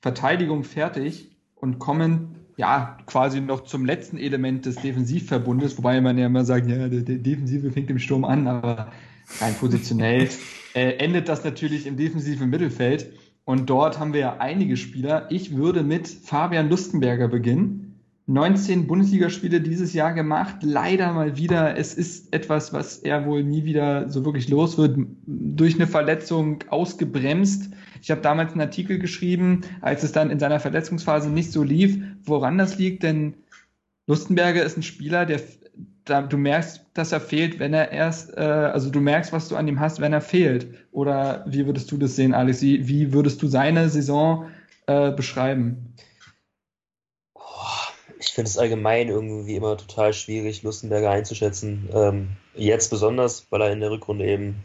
Verteidigung 0.00 0.64
fertig 0.64 1.36
und 1.54 1.78
kommen 1.78 2.37
ja 2.58 2.98
quasi 3.06 3.40
noch 3.40 3.64
zum 3.64 3.86
letzten 3.86 4.18
Element 4.18 4.66
des 4.66 4.76
Defensivverbundes, 4.76 5.78
wobei 5.78 6.00
man 6.00 6.18
ja 6.18 6.26
immer 6.26 6.44
sagt, 6.44 6.68
ja, 6.68 6.88
der, 6.88 7.00
der 7.00 7.18
Defensive 7.18 7.70
fängt 7.70 7.88
im 7.88 8.00
Sturm 8.00 8.24
an, 8.24 8.48
aber 8.48 8.92
rein 9.40 9.54
positionell 9.54 10.28
äh, 10.74 10.96
endet 10.96 11.28
das 11.28 11.44
natürlich 11.44 11.86
im 11.86 11.96
defensiven 11.96 12.50
Mittelfeld. 12.50 13.12
Und 13.44 13.70
dort 13.70 13.98
haben 13.98 14.12
wir 14.12 14.20
ja 14.20 14.36
einige 14.40 14.76
Spieler. 14.76 15.26
Ich 15.30 15.56
würde 15.56 15.82
mit 15.82 16.06
Fabian 16.08 16.68
Lustenberger 16.68 17.28
beginnen. 17.28 18.00
19 18.26 18.86
Bundesligaspiele 18.86 19.62
dieses 19.62 19.94
Jahr 19.94 20.12
gemacht. 20.12 20.56
Leider 20.60 21.14
mal 21.14 21.38
wieder. 21.38 21.78
Es 21.78 21.94
ist 21.94 22.34
etwas, 22.34 22.74
was 22.74 22.98
er 22.98 23.24
wohl 23.24 23.42
nie 23.42 23.64
wieder 23.64 24.10
so 24.10 24.24
wirklich 24.26 24.48
los 24.50 24.76
wird. 24.76 24.98
Durch 25.24 25.76
eine 25.76 25.86
Verletzung 25.86 26.58
ausgebremst. 26.68 27.70
Ich 28.02 28.10
habe 28.10 28.20
damals 28.20 28.52
einen 28.52 28.60
Artikel 28.60 28.98
geschrieben, 28.98 29.62
als 29.80 30.02
es 30.02 30.12
dann 30.12 30.30
in 30.30 30.38
seiner 30.38 30.60
Verletzungsphase 30.60 31.30
nicht 31.30 31.52
so 31.52 31.62
lief, 31.62 31.98
woran 32.24 32.58
das 32.58 32.78
liegt, 32.78 33.02
denn 33.02 33.34
Lustenberger 34.06 34.62
ist 34.62 34.76
ein 34.76 34.82
Spieler, 34.82 35.26
der 35.26 35.40
da, 36.08 36.22
du 36.22 36.36
merkst, 36.36 36.80
dass 36.94 37.12
er 37.12 37.20
fehlt, 37.20 37.58
wenn 37.58 37.74
er 37.74 37.92
erst, 37.92 38.36
äh, 38.36 38.40
also 38.40 38.90
du 38.90 39.00
merkst, 39.00 39.32
was 39.32 39.48
du 39.48 39.56
an 39.56 39.68
ihm 39.68 39.80
hast, 39.80 40.00
wenn 40.00 40.12
er 40.12 40.20
fehlt. 40.20 40.68
Oder 40.90 41.44
wie 41.46 41.66
würdest 41.66 41.90
du 41.92 41.98
das 41.98 42.16
sehen, 42.16 42.34
Alex? 42.34 42.62
Wie, 42.62 42.88
wie 42.88 43.12
würdest 43.12 43.42
du 43.42 43.46
seine 43.46 43.88
Saison 43.88 44.48
äh, 44.86 45.12
beschreiben? 45.12 45.94
Ich 48.18 48.28
finde 48.28 48.48
es 48.48 48.58
allgemein 48.58 49.08
irgendwie 49.08 49.54
immer 49.54 49.76
total 49.76 50.12
schwierig, 50.12 50.62
Lustenberger 50.62 51.10
einzuschätzen. 51.10 51.88
Ähm, 51.92 52.28
jetzt 52.54 52.88
besonders, 52.88 53.46
weil 53.50 53.62
er 53.62 53.72
in 53.72 53.80
der 53.80 53.90
Rückrunde 53.90 54.26
eben 54.26 54.64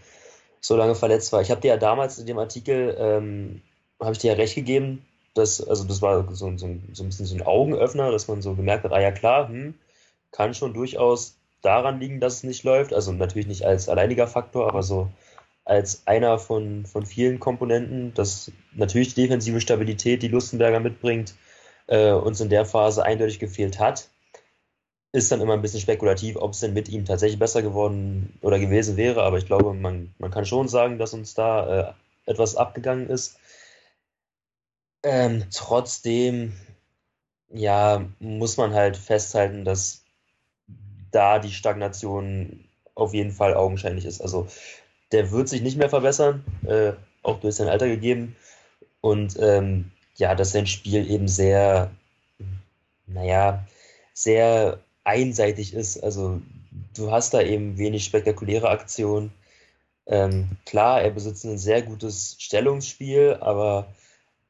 so 0.64 0.78
lange 0.78 0.96
verletzt 0.96 1.34
war. 1.34 1.42
Ich 1.42 1.52
habe 1.52 1.62
dir 1.62 1.68
ja 1.68 1.78
damals 1.78 2.18
in 2.18 2.26
dem 2.26 2.40
Artikel, 2.40 2.96
ähm, 2.98 3.62
habe 4.00 4.14
ich 4.14 4.20
dir 4.20 4.32
ja 4.32 4.38
recht 4.38 4.56
gegeben, 4.56 5.06
dass, 5.34 5.62
also 5.62 5.84
das 5.84 6.02
war 6.02 6.26
so, 6.34 6.58
so, 6.58 6.58
so 6.58 6.66
ein 7.04 7.08
bisschen 7.08 7.26
so 7.26 7.36
ein 7.36 7.42
Augenöffner, 7.42 8.12
dass 8.12 8.28
man 8.28 8.42
so 8.42 8.56
gemerkt 8.56 8.86
hat, 8.86 8.94
ah 8.94 9.02
ja 9.02 9.12
klar, 9.12 9.50
hm, 9.50 9.76
kann 10.32 10.54
schon 10.54 10.74
durchaus 10.74 11.36
daran 11.62 12.00
liegen, 12.00 12.20
dass 12.20 12.36
es 12.36 12.44
nicht 12.44 12.64
läuft. 12.64 12.94
Also 12.94 13.12
natürlich 13.12 13.48
nicht 13.48 13.66
als 13.66 13.90
alleiniger 13.90 14.28
Faktor, 14.28 14.68
aber 14.70 14.84
so 14.84 15.10
als 15.66 16.08
einer 16.08 16.40
von, 16.40 16.86
von 16.86 17.06
vielen 17.06 17.40
Komponenten, 17.40 18.14
dass 18.14 18.52
natürlich 18.74 19.14
die 19.14 19.24
defensive 19.24 19.62
Stabilität, 19.62 20.22
die 20.22 20.28
Lustenberger 20.28 20.80
mitbringt, 20.80 21.36
äh, 21.88 22.12
uns 22.12 22.40
in 22.40 22.50
der 22.50 22.66
Phase 22.66 23.04
eindeutig 23.04 23.40
gefehlt 23.40 23.80
hat. 23.80 24.10
Ist 25.14 25.32
dann 25.32 25.42
immer 25.42 25.54
ein 25.54 25.62
bisschen 25.62 25.80
spekulativ, 25.80 26.36
ob 26.38 26.52
es 26.52 26.60
denn 26.60 26.74
mit 26.74 26.90
ihm 26.90 27.06
tatsächlich 27.06 27.40
besser 27.40 27.62
geworden 27.62 28.38
oder 28.42 28.60
gewesen 28.60 28.98
wäre, 28.98 29.24
aber 29.24 29.38
ich 29.38 29.46
glaube, 29.46 29.74
man, 29.74 30.14
man 30.18 30.32
kann 30.32 30.46
schon 30.46 30.68
sagen, 30.68 30.98
dass 30.98 31.14
uns 31.14 31.36
da 31.36 31.92
äh, 31.92 31.94
etwas 32.26 32.56
abgegangen 32.56 33.10
ist. 33.10 33.38
Ähm, 35.04 35.46
trotzdem, 35.54 36.54
ja, 37.50 38.04
muss 38.20 38.58
man 38.58 38.74
halt 38.74 38.98
festhalten, 38.98 39.66
dass 39.66 40.04
da 41.12 41.40
die 41.40 41.52
Stagnation 41.52 42.66
auf 42.96 43.14
jeden 43.14 43.32
Fall 43.32 43.54
augenscheinlich 43.54 44.06
ist. 44.06 44.22
Also 44.22 44.48
der 45.12 45.32
wird 45.32 45.48
sich 45.48 45.62
nicht 45.62 45.78
mehr 45.78 45.90
verbessern, 45.90 46.44
äh, 46.66 46.94
auch 47.22 47.40
durch 47.40 47.56
sein 47.56 47.70
Alter 47.70 47.88
gegeben. 47.88 48.36
Und 49.02 49.38
ähm, 49.40 49.92
ja, 50.16 50.36
dass 50.36 50.52
sein 50.52 50.68
Spiel 50.68 51.10
eben 51.10 51.28
sehr, 51.28 51.92
naja, 53.08 53.66
sehr 54.14 54.80
einseitig 55.04 55.74
ist. 55.74 56.04
Also 56.04 56.42
du 56.96 57.12
hast 57.12 57.34
da 57.34 57.42
eben 57.42 57.78
wenig 57.78 58.06
spektakuläre 58.06 58.70
Aktionen. 58.70 59.32
Ähm, 60.06 60.50
klar, 60.66 61.02
er 61.02 61.12
besitzt 61.12 61.46
ein 61.46 61.58
sehr 61.58 61.82
gutes 61.82 62.36
Stellungsspiel, 62.40 63.38
aber 63.40 63.94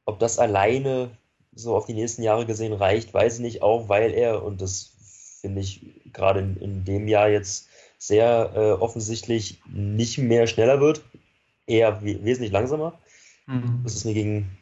ob 0.04 0.18
das 0.18 0.38
alleine 0.38 1.10
so 1.54 1.76
auf 1.76 1.86
die 1.86 1.94
nächsten 1.94 2.22
Jahre 2.22 2.46
gesehen 2.46 2.72
reicht, 2.72 3.14
weiß 3.14 3.36
ich 3.36 3.40
nicht, 3.40 3.62
auch 3.62 3.88
weil 3.88 4.12
er, 4.12 4.42
und 4.42 4.60
das 4.60 4.92
finde 5.40 5.60
ich 5.60 5.82
gerade 6.12 6.40
in, 6.40 6.56
in, 6.56 6.84
dem 6.84 7.06
Jahr 7.06 7.28
jetzt 7.28 7.68
sehr 7.98 8.52
äh, 8.54 8.70
offensichtlich 8.72 9.60
nicht 9.66 10.18
mehr 10.18 10.46
schneller 10.46 10.80
wird, 10.80 11.02
eher 11.66 12.02
we 12.02 12.24
wesentlich 12.24 12.52
langsamer. 12.52 12.98
Mhm. 13.46 13.80
Das 13.84 13.94
ist 13.94 14.04
mir 14.04 14.14
gegen 14.14 14.58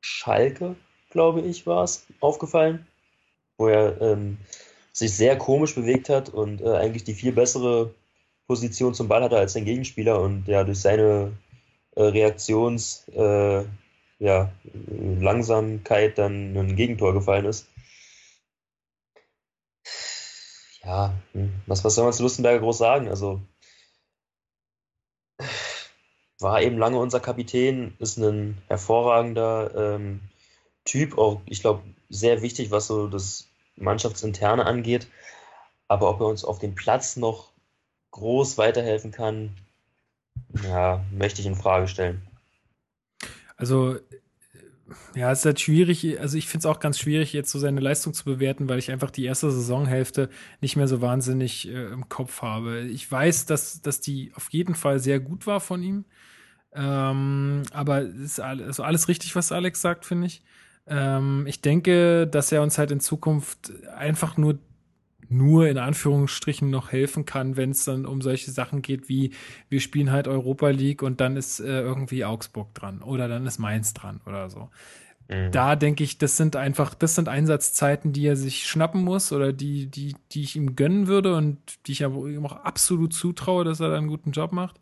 Schalke, 0.00 0.76
glaube 1.10 1.40
ich, 1.40 1.66
war 1.66 1.82
es, 1.82 2.06
aufgefallen, 2.20 2.86
wo 3.56 3.68
er 3.68 4.00
ähm, 4.00 4.38
sich 4.92 5.16
sehr 5.16 5.38
komisch 5.38 5.74
bewegt 5.74 6.08
hat 6.08 6.28
und 6.28 6.60
äh, 6.60 6.76
eigentlich 6.76 7.04
die 7.04 7.14
viel 7.14 7.32
bessere 7.32 7.94
Position 8.46 8.94
zum 8.94 9.08
Ball 9.08 9.22
hatte 9.22 9.38
als 9.38 9.52
sein 9.52 9.64
Gegenspieler 9.64 10.20
und 10.20 10.48
ja 10.48 10.64
durch 10.64 10.80
seine 10.80 11.32
äh, 11.96 12.02
Reaktions 12.02 13.06
äh, 13.08 13.64
ja, 14.20 14.50
Langsamkeit 15.20 16.18
dann 16.18 16.56
ein 16.56 16.76
Gegentor 16.76 17.12
gefallen 17.12 17.44
ist. 17.44 17.68
ja, 20.88 21.14
hm, 21.32 21.52
was, 21.66 21.84
was 21.84 21.94
soll 21.94 22.04
man 22.04 22.12
zu 22.12 22.22
Lustenberger 22.22 22.60
groß 22.60 22.78
sagen? 22.78 23.08
Also 23.08 23.40
war 26.40 26.62
eben 26.62 26.78
lange 26.78 26.98
unser 26.98 27.20
Kapitän, 27.20 27.94
ist 27.98 28.16
ein 28.16 28.58
hervorragender 28.68 29.94
ähm, 29.96 30.20
Typ, 30.84 31.18
auch 31.18 31.42
ich 31.46 31.60
glaube 31.60 31.82
sehr 32.08 32.42
wichtig, 32.42 32.70
was 32.70 32.86
so 32.86 33.08
das 33.08 33.48
Mannschaftsinterne 33.80 34.66
angeht. 34.66 35.08
Aber 35.88 36.10
ob 36.10 36.20
er 36.20 36.26
uns 36.26 36.44
auf 36.44 36.58
dem 36.58 36.74
Platz 36.74 37.16
noch 37.16 37.52
groß 38.10 38.58
weiterhelfen 38.58 39.10
kann, 39.10 39.56
ja, 40.62 41.04
möchte 41.12 41.40
ich 41.40 41.46
in 41.46 41.56
Frage 41.56 41.88
stellen. 41.88 42.22
Also 43.56 43.98
ja, 45.14 45.30
es 45.32 45.40
ist 45.40 45.44
halt 45.44 45.60
schwierig, 45.60 46.18
also 46.20 46.38
ich 46.38 46.48
finde 46.48 46.60
es 46.60 46.66
auch 46.66 46.80
ganz 46.80 46.98
schwierig, 46.98 47.32
jetzt 47.32 47.50
so 47.50 47.58
seine 47.58 47.80
Leistung 47.80 48.14
zu 48.14 48.24
bewerten, 48.24 48.68
weil 48.68 48.78
ich 48.78 48.90
einfach 48.90 49.10
die 49.10 49.24
erste 49.24 49.50
Saisonhälfte 49.50 50.30
nicht 50.60 50.76
mehr 50.76 50.88
so 50.88 51.00
wahnsinnig 51.02 51.68
äh, 51.68 51.86
im 51.86 52.08
Kopf 52.08 52.42
habe. 52.42 52.80
Ich 52.82 53.10
weiß, 53.10 53.46
dass, 53.46 53.82
dass 53.82 54.00
die 54.00 54.32
auf 54.34 54.48
jeden 54.50 54.74
Fall 54.74 54.98
sehr 54.98 55.20
gut 55.20 55.46
war 55.46 55.60
von 55.60 55.82
ihm. 55.82 56.04
Ähm, 56.72 57.62
aber 57.72 58.02
ist 58.02 58.40
alles, 58.40 58.66
also 58.66 58.82
alles 58.82 59.08
richtig, 59.08 59.34
was 59.36 59.52
Alex 59.52 59.80
sagt, 59.80 60.06
finde 60.06 60.26
ich. 60.26 60.42
Ähm, 60.88 61.44
ich 61.46 61.60
denke, 61.60 62.26
dass 62.26 62.52
er 62.52 62.62
uns 62.62 62.78
halt 62.78 62.90
in 62.90 63.00
Zukunft 63.00 63.72
einfach 63.94 64.36
nur 64.36 64.58
nur 65.30 65.68
in 65.68 65.76
Anführungsstrichen 65.76 66.70
noch 66.70 66.90
helfen 66.90 67.26
kann, 67.26 67.56
wenn 67.58 67.72
es 67.72 67.84
dann 67.84 68.06
um 68.06 68.22
solche 68.22 68.50
Sachen 68.50 68.80
geht 68.80 69.10
wie 69.10 69.32
wir 69.68 69.80
spielen 69.80 70.10
halt 70.10 70.26
Europa 70.26 70.70
League 70.70 71.02
und 71.02 71.20
dann 71.20 71.36
ist 71.36 71.60
äh, 71.60 71.82
irgendwie 71.82 72.24
Augsburg 72.24 72.74
dran 72.74 73.02
oder 73.02 73.28
dann 73.28 73.46
ist 73.46 73.58
Mainz 73.58 73.92
dran 73.92 74.22
oder 74.24 74.48
so. 74.48 74.70
Mhm. 75.28 75.52
Da 75.52 75.76
denke 75.76 76.02
ich, 76.02 76.18
das 76.18 76.36
sind 76.36 76.56
einfach, 76.56 76.94
das 76.94 77.14
sind 77.14 77.28
Einsatzzeiten, 77.28 78.12
die 78.12 78.26
er 78.26 78.36
sich 78.36 78.66
schnappen 78.66 79.04
muss 79.04 79.32
oder 79.32 79.52
die, 79.52 79.86
die, 79.86 80.16
die 80.32 80.42
ich 80.42 80.56
ihm 80.56 80.74
gönnen 80.74 81.06
würde 81.06 81.36
und 81.36 81.58
die 81.86 81.92
ich 81.92 82.00
ihm 82.00 82.46
auch 82.46 82.64
absolut 82.64 83.12
zutraue, 83.12 83.64
dass 83.64 83.80
er 83.80 83.90
da 83.90 83.98
einen 83.98 84.08
guten 84.08 84.32
Job 84.32 84.52
macht. 84.52 84.80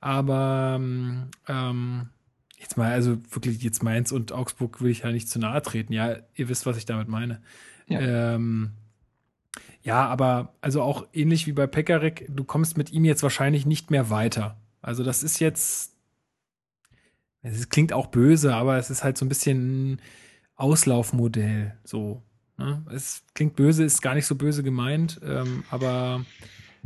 Aber 0.00 0.76
ähm, 0.78 2.10
jetzt 2.58 2.76
mal, 2.76 2.92
also 2.92 3.18
wirklich 3.30 3.62
jetzt 3.62 3.82
Mainz 3.82 4.12
und 4.12 4.32
Augsburg 4.32 4.82
will 4.82 4.90
ich 4.90 5.00
ja 5.00 5.12
nicht 5.12 5.28
zu 5.28 5.38
nahe 5.38 5.62
treten. 5.62 5.92
Ja, 5.92 6.16
ihr 6.34 6.48
wisst, 6.48 6.66
was 6.66 6.76
ich 6.76 6.86
damit 6.86 7.08
meine. 7.08 7.40
Ja. 7.86 8.34
Ähm, 8.34 8.72
ja, 9.82 10.06
aber 10.06 10.54
also 10.60 10.82
auch 10.82 11.06
ähnlich 11.12 11.46
wie 11.46 11.52
bei 11.52 11.66
Pekarik, 11.66 12.26
du 12.28 12.44
kommst 12.44 12.76
mit 12.76 12.92
ihm 12.92 13.04
jetzt 13.04 13.22
wahrscheinlich 13.22 13.64
nicht 13.64 13.90
mehr 13.90 14.10
weiter. 14.10 14.58
Also 14.82 15.04
das 15.04 15.22
ist 15.22 15.38
jetzt, 15.38 15.94
es 17.42 17.68
klingt 17.68 17.92
auch 17.92 18.08
böse, 18.08 18.54
aber 18.54 18.76
es 18.76 18.90
ist 18.90 19.04
halt 19.04 19.16
so 19.16 19.24
ein 19.24 19.28
bisschen 19.28 19.92
ein 19.92 20.00
Auslaufmodell. 20.56 21.76
So. 21.84 22.22
Ne? 22.56 22.84
Es 22.92 23.22
klingt 23.34 23.54
böse, 23.54 23.84
ist 23.84 24.02
gar 24.02 24.14
nicht 24.14 24.26
so 24.26 24.34
böse 24.34 24.62
gemeint, 24.62 25.20
ähm, 25.24 25.62
aber 25.70 26.24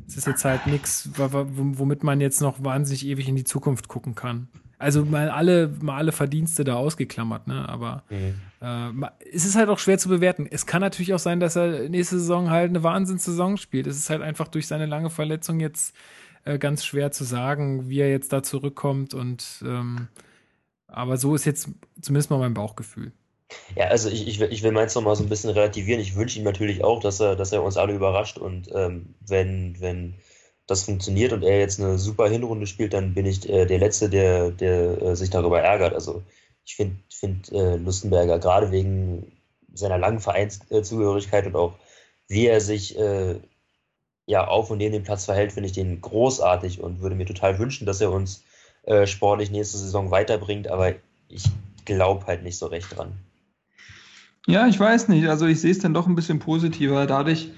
es 0.07 0.17
ist 0.17 0.27
jetzt 0.27 0.45
halt 0.45 0.67
nichts, 0.67 1.11
womit 1.17 2.05
man 2.05 2.21
jetzt 2.21 2.43
noch 2.43 2.63
wahnsinnig 2.63 3.07
ewig 3.07 3.27
in 3.29 3.37
die 3.37 3.45
Zukunft 3.45 3.89
gucken 3.89 4.15
kann. 4.15 4.49
Also 4.83 5.05
mal 5.05 5.31
alle, 5.31 5.73
mal 5.81 5.97
alle 5.97 6.13
Verdienste 6.13 6.65
da 6.65 6.75
ausgeklammert, 6.75 7.47
ne? 7.47 7.69
Aber 7.69 8.03
mhm. 8.11 9.05
äh, 9.05 9.09
es 9.33 9.45
ist 9.45 9.55
halt 9.55 9.69
auch 9.69 9.79
schwer 9.79 9.99
zu 9.99 10.09
bewerten. 10.09 10.49
Es 10.51 10.67
kann 10.67 10.81
natürlich 10.81 11.15
auch 11.15 11.19
sein, 11.19 11.41
dass 11.41 11.57
er 11.57 11.89
nächste 11.89 12.19
Saison 12.19 12.51
halt 12.51 12.71
eine 12.71 12.83
Wahnsinnssaison 12.83 13.57
spielt. 13.57 13.87
Es 13.87 13.97
ist 13.97 14.11
halt 14.11 14.23
einfach 14.23 14.49
durch 14.49 14.67
seine 14.67 14.87
lange 14.87 15.09
Verletzung 15.09 15.61
jetzt 15.61 15.95
äh, 16.45 16.59
ganz 16.59 16.85
schwer 16.85 17.13
zu 17.13 17.25
sagen, 17.25 17.89
wie 17.89 18.01
er 18.01 18.11
jetzt 18.11 18.33
da 18.33 18.43
zurückkommt. 18.43 19.15
Und 19.15 19.63
ähm, 19.65 20.09
aber 20.89 21.17
so 21.17 21.35
ist 21.35 21.45
jetzt 21.45 21.69
zumindest 22.01 22.31
mal 22.31 22.39
mein 22.39 22.55
Bauchgefühl. 22.55 23.13
Ja, 23.77 23.87
also 23.87 24.09
ich, 24.09 24.27
ich, 24.27 24.41
will, 24.41 24.53
ich 24.53 24.63
will 24.63 24.73
meins 24.73 24.95
nochmal 24.95 25.17
so 25.17 25.23
ein 25.23 25.29
bisschen 25.29 25.51
relativieren. 25.51 26.01
Ich 26.01 26.17
wünsche 26.17 26.39
ihm 26.39 26.45
natürlich 26.45 26.83
auch, 26.83 27.01
dass 27.01 27.21
er, 27.21 27.37
dass 27.37 27.53
er 27.53 27.63
uns 27.63 27.77
alle 27.77 27.95
überrascht 27.95 28.39
und 28.39 28.69
ähm, 28.75 29.15
wenn, 29.27 29.81
wenn 29.81 30.15
das 30.73 30.85
funktioniert 30.85 31.33
und 31.33 31.43
er 31.43 31.61
jetzt 31.61 31.81
eine 31.81 31.99
super 31.99 32.29
Hinrunde 32.29 32.67
spielt, 32.67 32.95
dann 32.95 33.15
bin 33.15 33.27
ich 33.27 33.49
äh, 33.49 33.67
der 33.67 33.79
Letzte, 33.79 34.09
der, 34.09 34.51
der 34.51 35.03
äh, 35.03 35.17
sich 35.17 35.31
darüber 35.31 35.61
ärgert. 35.61 35.95
Also 35.95 36.23
ich 36.65 36.77
finde 36.77 36.97
find, 37.11 37.53
äh, 37.53 37.77
Lustenberger 37.77 38.39
gerade 38.39 38.73
wegen 38.73 39.33
seiner 39.75 39.99
langen 39.99 40.21
Vereinszugehörigkeit 40.21 41.47
und 41.47 41.57
auch 41.57 41.75
wie 42.29 42.47
er 42.47 42.61
sich 42.61 42.99
äh, 42.99 43.37
ja 44.27 44.47
auf 44.47 44.71
und 44.71 44.79
neben 44.79 44.93
dem 44.93 45.03
Platz 45.03 45.25
verhält, 45.25 45.53
finde 45.53 45.69
ich 45.69 45.75
den 45.75 46.01
großartig 46.01 46.81
und 46.81 47.01
würde 47.01 47.17
mir 47.17 47.27
total 47.27 47.59
wünschen, 47.59 47.87
dass 47.87 48.01
er 48.01 48.11
uns 48.11 48.43
äh, 48.85 49.07
sportlich 49.07 49.51
nächste 49.51 49.79
Saison 49.79 50.11
weiterbringt, 50.11 50.69
aber 50.69 50.95
ich 51.29 51.45
glaube 51.85 52.27
halt 52.27 52.43
nicht 52.43 52.59
so 52.59 52.67
recht 52.67 52.97
dran. 52.97 53.13
Ja, 54.47 54.67
ich 54.67 54.79
weiß 54.79 55.09
nicht. 55.09 55.29
Also 55.29 55.47
ich 55.47 55.61
sehe 55.61 55.71
es 55.71 55.79
dann 55.79 55.95
doch 55.95 56.07
ein 56.07 56.17
bisschen 56.17 56.39
positiver. 56.39 57.07
Dadurch, 57.07 57.51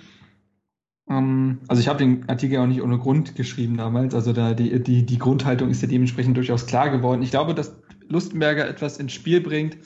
also 1.07 1.81
ich 1.81 1.89
habe 1.89 1.99
den 1.99 2.29
Artikel 2.29 2.59
auch 2.59 2.67
nicht 2.67 2.81
ohne 2.81 2.99
Grund 2.99 3.35
geschrieben 3.35 3.77
damals. 3.77 4.15
Also 4.15 4.33
da 4.33 4.55
die, 4.55 4.83
die, 4.83 5.05
die 5.05 5.19
Grundhaltung 5.19 5.69
ist 5.69 5.83
ja 5.83 5.89
dementsprechend 5.89 6.37
durchaus 6.37 6.67
klar 6.67 6.91
geworden. 6.91 7.23
Ich 7.23 7.31
glaube, 7.31 7.55
dass 7.55 7.77
Lustenberger 8.09 8.67
etwas 8.69 8.99
ins 8.99 9.13
Spiel 9.13 9.41
bringt, 9.41 9.77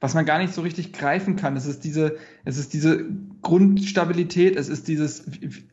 was 0.00 0.14
man 0.14 0.24
gar 0.24 0.38
nicht 0.38 0.52
so 0.52 0.62
richtig 0.62 0.92
greifen 0.92 1.36
kann. 1.36 1.56
Es 1.56 1.66
ist 1.66 1.84
diese, 1.84 2.16
es 2.44 2.58
ist 2.58 2.72
diese 2.72 3.04
Grundstabilität, 3.42 4.56
es 4.56 4.68
ist 4.68 4.88
dieses 4.88 5.24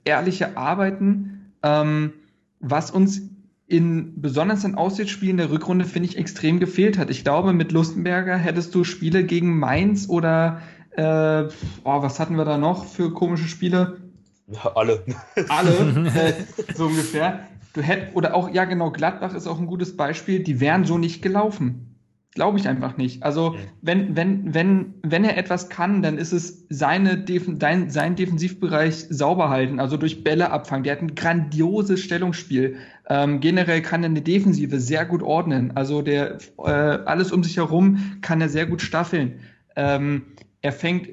ehrliche 0.03 0.55
Arbeiten, 0.55 1.51
ähm, 1.63 2.13
was 2.59 2.91
uns 2.91 3.23
in 3.67 4.21
besonders 4.21 4.63
in 4.65 4.75
Auswärtsspielen 4.75 5.37
der 5.37 5.49
Rückrunde, 5.49 5.85
finde 5.85 6.09
ich, 6.09 6.17
extrem 6.17 6.59
gefehlt 6.59 6.97
hat. 6.97 7.09
Ich 7.09 7.23
glaube, 7.23 7.53
mit 7.53 7.71
Lustenberger 7.71 8.37
hättest 8.37 8.75
du 8.75 8.83
Spiele 8.83 9.23
gegen 9.23 9.57
Mainz 9.57 10.09
oder 10.09 10.61
äh, 10.91 11.45
oh, 11.83 12.01
was 12.01 12.19
hatten 12.19 12.35
wir 12.35 12.45
da 12.45 12.57
noch 12.57 12.85
für 12.85 13.13
komische 13.13 13.47
Spiele? 13.47 14.10
Ja, 14.51 14.71
alle. 14.75 15.03
Alle, 15.49 15.71
äh, 16.15 16.33
so 16.75 16.85
ungefähr. 16.85 17.47
Du 17.73 17.81
hätt, 17.81 18.15
oder 18.15 18.35
auch, 18.35 18.53
ja 18.53 18.65
genau, 18.65 18.91
Gladbach 18.91 19.33
ist 19.33 19.47
auch 19.47 19.59
ein 19.59 19.67
gutes 19.67 19.95
Beispiel, 19.95 20.43
die 20.43 20.59
wären 20.59 20.85
so 20.85 20.97
nicht 20.97 21.21
gelaufen. 21.21 21.87
Glaube 22.33 22.57
ich 22.57 22.67
einfach 22.67 22.95
nicht. 22.95 23.23
Also, 23.23 23.57
wenn, 23.81 24.15
wenn, 24.15 24.53
wenn, 24.53 24.93
wenn 25.03 25.25
er 25.25 25.37
etwas 25.37 25.67
kann, 25.67 26.01
dann 26.01 26.17
ist 26.17 26.31
es 26.31 26.65
seine 26.69 27.17
Defen, 27.17 27.59
dein, 27.59 27.89
sein 27.89 28.15
Defensivbereich 28.15 29.07
sauber 29.09 29.49
halten, 29.49 29.81
also 29.81 29.97
durch 29.97 30.23
Bälle 30.23 30.49
abfangen. 30.49 30.85
Der 30.85 30.93
hat 30.93 31.01
ein 31.01 31.15
grandioses 31.15 31.99
Stellungsspiel. 31.99 32.77
Ähm, 33.09 33.41
generell 33.41 33.81
kann 33.81 34.03
er 34.03 34.09
eine 34.09 34.21
Defensive 34.21 34.79
sehr 34.79 35.03
gut 35.05 35.23
ordnen. 35.23 35.75
Also 35.75 36.01
der 36.01 36.37
äh, 36.57 36.71
alles 36.71 37.33
um 37.33 37.43
sich 37.43 37.57
herum 37.57 38.19
kann 38.21 38.39
er 38.39 38.47
sehr 38.47 38.65
gut 38.65 38.81
staffeln. 38.81 39.41
Ähm, 39.75 40.23
er 40.61 40.71
fängt 40.71 41.09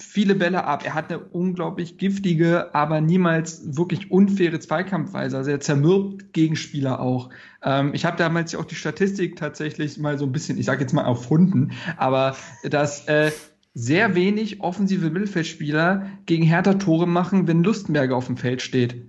viele 0.00 0.34
Bälle 0.34 0.64
ab. 0.64 0.84
Er 0.84 0.94
hat 0.94 1.10
eine 1.10 1.18
unglaublich 1.18 1.98
giftige, 1.98 2.74
aber 2.74 3.00
niemals 3.00 3.76
wirklich 3.76 4.10
unfaire 4.10 4.60
Zweikampfweise. 4.60 5.36
Also 5.36 5.50
er 5.50 5.60
zermürbt 5.60 6.32
Gegenspieler 6.32 7.00
auch. 7.00 7.30
Ähm, 7.62 7.92
ich 7.94 8.04
habe 8.04 8.16
damals 8.16 8.52
ja 8.52 8.60
auch 8.60 8.64
die 8.64 8.76
Statistik 8.76 9.36
tatsächlich 9.36 9.98
mal 9.98 10.16
so 10.16 10.24
ein 10.24 10.32
bisschen, 10.32 10.58
ich 10.58 10.66
sage 10.66 10.82
jetzt 10.82 10.92
mal 10.92 11.04
erfunden, 11.04 11.72
aber 11.96 12.36
dass 12.62 13.08
äh, 13.08 13.32
sehr 13.74 14.14
wenig 14.14 14.60
offensive 14.60 15.10
Mittelfeldspieler 15.10 16.06
gegen 16.26 16.44
Hertha 16.44 16.74
Tore 16.74 17.06
machen, 17.06 17.48
wenn 17.48 17.64
Lustenberger 17.64 18.16
auf 18.16 18.26
dem 18.26 18.36
Feld 18.36 18.62
steht. 18.62 19.04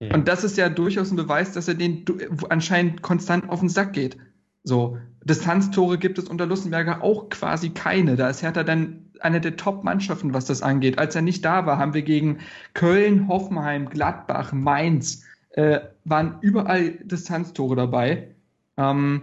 Ja. 0.00 0.14
Und 0.14 0.28
das 0.28 0.44
ist 0.44 0.56
ja 0.56 0.68
durchaus 0.68 1.10
ein 1.10 1.16
Beweis, 1.16 1.52
dass 1.52 1.66
er 1.66 1.74
den 1.74 2.04
anscheinend 2.48 3.02
konstant 3.02 3.48
auf 3.48 3.60
den 3.60 3.68
Sack 3.68 3.92
geht. 3.92 4.16
So, 4.62 4.98
Distanztore 5.24 5.98
gibt 5.98 6.18
es 6.18 6.28
unter 6.28 6.46
Lustenberger 6.46 7.02
auch 7.02 7.28
quasi 7.28 7.70
keine. 7.70 8.16
Da 8.16 8.28
ist 8.28 8.42
Hertha 8.42 8.64
dann 8.64 9.07
eine 9.22 9.40
der 9.40 9.56
Top-Mannschaften, 9.56 10.34
was 10.34 10.46
das 10.46 10.62
angeht. 10.62 10.98
Als 10.98 11.14
er 11.14 11.22
nicht 11.22 11.44
da 11.44 11.66
war, 11.66 11.78
haben 11.78 11.94
wir 11.94 12.02
gegen 12.02 12.38
Köln, 12.74 13.28
Hoffenheim, 13.28 13.88
Gladbach, 13.88 14.52
Mainz, 14.52 15.24
äh, 15.50 15.80
waren 16.04 16.38
überall 16.40 16.92
Distanztore 17.04 17.76
dabei. 17.76 18.34
Ähm, 18.76 19.22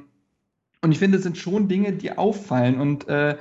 und 0.81 0.91
ich 0.91 0.99
finde, 0.99 1.17
es 1.17 1.23
sind 1.23 1.37
schon 1.37 1.67
Dinge, 1.67 1.93
die 1.93 2.17
auffallen. 2.17 2.79
Und 2.79 3.07
äh, 3.07 3.37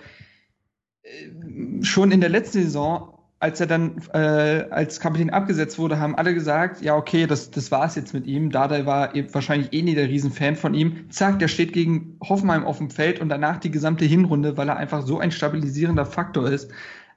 schon 1.83 2.11
in 2.11 2.21
der 2.21 2.31
letzten 2.31 2.63
Saison 2.63 3.14
als 3.45 3.61
er 3.61 3.67
dann 3.67 4.01
äh, 4.15 4.71
als 4.71 5.01
Kapitän 5.01 5.29
abgesetzt 5.29 5.79
wurde, 5.79 5.99
haben 5.99 6.15
alle 6.15 6.33
gesagt, 6.33 6.81
ja, 6.81 6.97
okay, 6.97 7.27
das, 7.27 7.51
das 7.51 7.71
war's 7.71 7.95
jetzt 7.95 8.15
mit 8.15 8.27
ihm. 8.27 8.49
Dada 8.49 8.87
war 8.87 9.15
eben 9.15 9.35
wahrscheinlich 9.35 9.71
eh 9.75 9.83
nie 9.83 9.95
der 9.95 10.09
Riesenfan 10.09 10.57
von 10.57 10.73
ihm. 10.73 11.11
Zack, 11.11 11.41
der 11.41 11.49
steht 11.49 11.75
gegen 11.75 12.19
Hoffenheim 12.27 12.65
auf 12.65 12.79
dem 12.79 12.89
Feld 12.89 13.21
und 13.21 13.29
danach 13.29 13.59
die 13.59 13.71
gesamte 13.71 14.07
Hinrunde, 14.07 14.57
weil 14.57 14.71
er 14.71 14.79
einfach 14.79 15.03
so 15.03 15.19
ein 15.19 15.31
stabilisierender 15.31 16.07
Faktor 16.07 16.49
ist. 16.49 16.71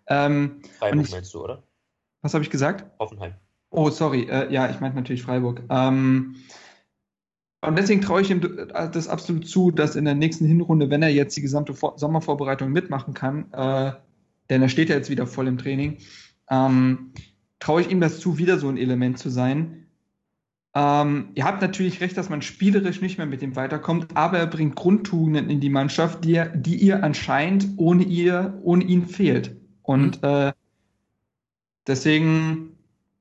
Ähm, 0.07 0.59
Freiburg 0.79 1.05
ich, 1.05 1.11
meinst 1.13 1.33
du, 1.33 1.45
oder? 1.45 1.63
Was 2.23 2.33
habe 2.33 2.43
ich 2.43 2.49
gesagt? 2.49 2.83
Hoffenheim. 2.99 3.35
Oh, 3.69 3.89
sorry. 3.89 4.23
Äh, 4.29 4.51
ja, 4.51 4.69
ich 4.69 4.81
meinte 4.81 4.97
natürlich 4.97 5.23
Freiburg. 5.23 5.63
Ähm, 5.69 6.35
und 7.61 7.77
deswegen 7.77 8.01
traue 8.01 8.19
ich 8.19 8.29
ihm 8.29 8.41
das 8.73 9.07
absolut 9.07 9.47
zu, 9.47 9.71
dass 9.71 9.95
in 9.95 10.03
der 10.03 10.15
nächsten 10.15 10.45
Hinrunde, 10.45 10.89
wenn 10.89 11.01
er 11.01 11.09
jetzt 11.09 11.37
die 11.37 11.41
gesamte 11.41 11.73
Vor 11.73 11.97
Sommervorbereitung 11.97 12.69
mitmachen 12.69 13.13
kann, 13.13 13.49
äh, 13.53 13.93
denn 14.49 14.61
er 14.61 14.69
steht 14.69 14.89
ja 14.89 14.95
jetzt 14.95 15.09
wieder 15.09 15.27
voll 15.27 15.47
im 15.47 15.57
Training, 15.57 15.97
ähm, 16.49 17.11
traue 17.59 17.81
ich 17.81 17.89
ihm 17.89 18.01
das 18.01 18.19
zu, 18.19 18.37
wieder 18.37 18.57
so 18.59 18.69
ein 18.69 18.77
Element 18.77 19.17
zu 19.17 19.29
sein. 19.29 19.87
Ähm, 20.75 21.29
ihr 21.33 21.45
habt 21.45 21.61
natürlich 21.61 22.01
recht, 22.01 22.17
dass 22.17 22.29
man 22.29 22.41
spielerisch 22.41 23.01
nicht 23.01 23.17
mehr 23.17 23.25
mit 23.25 23.41
ihm 23.41 23.55
weiterkommt, 23.55 24.15
aber 24.15 24.37
er 24.37 24.47
bringt 24.47 24.75
Grundtugenden 24.75 25.49
in 25.49 25.59
die 25.59 25.69
Mannschaft, 25.69 26.23
die, 26.23 26.35
er, 26.35 26.49
die 26.49 26.75
ihr 26.75 27.03
anscheinend 27.03 27.67
ohne, 27.77 28.03
ihr, 28.03 28.59
ohne 28.61 28.83
ihn 28.83 29.07
fehlt. 29.07 29.55
Und 29.81 30.21
mhm. 30.21 30.27
äh, 30.27 30.53
deswegen, 31.87 32.77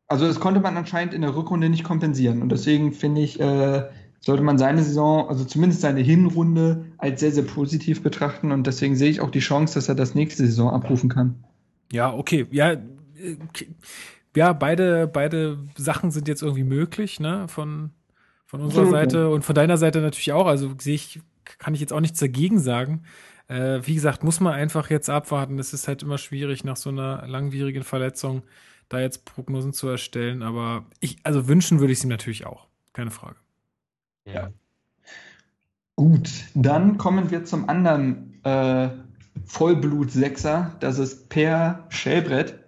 also 0.06 0.26
das 0.26 0.38
konnte 0.38 0.60
man 0.60 0.76
anscheinend 0.76 1.14
in 1.14 1.22
der 1.22 1.34
Rückrunde 1.34 1.70
nicht 1.70 1.84
kompensieren. 1.84 2.42
Und 2.42 2.50
deswegen 2.50 2.92
finde 2.92 3.22
ich, 3.22 3.40
äh, 3.40 3.88
sollte 4.26 4.42
man 4.42 4.58
seine 4.58 4.82
Saison, 4.82 5.28
also 5.28 5.44
zumindest 5.44 5.82
seine 5.82 6.00
Hinrunde, 6.00 6.86
als 6.98 7.20
sehr, 7.20 7.30
sehr 7.30 7.44
positiv 7.44 8.02
betrachten. 8.02 8.50
Und 8.50 8.66
deswegen 8.66 8.96
sehe 8.96 9.08
ich 9.08 9.20
auch 9.20 9.30
die 9.30 9.38
Chance, 9.38 9.74
dass 9.74 9.88
er 9.88 9.94
das 9.94 10.16
nächste 10.16 10.44
Saison 10.44 10.70
abrufen 10.70 11.08
kann. 11.08 11.44
Ja, 11.92 12.12
okay. 12.12 12.44
Ja, 12.50 12.72
okay. 13.48 13.68
ja, 14.34 14.52
beide, 14.52 15.06
beide 15.06 15.58
Sachen 15.76 16.10
sind 16.10 16.26
jetzt 16.26 16.42
irgendwie 16.42 16.64
möglich, 16.64 17.20
ne? 17.20 17.46
Von, 17.46 17.90
von 18.46 18.62
unserer 18.62 18.90
Seite 18.90 19.30
und 19.30 19.44
von 19.44 19.54
deiner 19.54 19.76
Seite 19.76 20.00
natürlich 20.00 20.32
auch. 20.32 20.48
Also 20.48 20.72
sehe 20.80 20.96
ich, 20.96 21.20
kann 21.44 21.74
ich 21.74 21.80
jetzt 21.80 21.92
auch 21.92 22.00
nichts 22.00 22.18
dagegen 22.18 22.58
sagen. 22.58 23.04
Äh, 23.46 23.78
wie 23.84 23.94
gesagt, 23.94 24.24
muss 24.24 24.40
man 24.40 24.54
einfach 24.54 24.90
jetzt 24.90 25.08
abwarten. 25.08 25.60
Es 25.60 25.72
ist 25.72 25.86
halt 25.86 26.02
immer 26.02 26.18
schwierig, 26.18 26.64
nach 26.64 26.76
so 26.76 26.90
einer 26.90 27.28
langwierigen 27.28 27.84
Verletzung 27.84 28.42
da 28.88 28.98
jetzt 28.98 29.24
Prognosen 29.24 29.72
zu 29.72 29.86
erstellen. 29.86 30.42
Aber 30.42 30.84
ich, 30.98 31.18
also 31.22 31.46
wünschen 31.46 31.78
würde 31.78 31.92
ich 31.92 32.00
es 32.00 32.04
ihm 32.04 32.10
natürlich 32.10 32.44
auch. 32.44 32.66
Keine 32.92 33.12
Frage. 33.12 33.36
Ja. 34.26 34.50
Gut, 35.94 36.30
dann 36.54 36.98
kommen 36.98 37.30
wir 37.30 37.44
zum 37.44 37.68
anderen 37.68 38.44
äh, 38.44 38.90
Vollblut-Sechser. 39.46 40.76
Das 40.80 40.98
ist 40.98 41.30
Per 41.30 41.86
Schellbrett. 41.88 42.58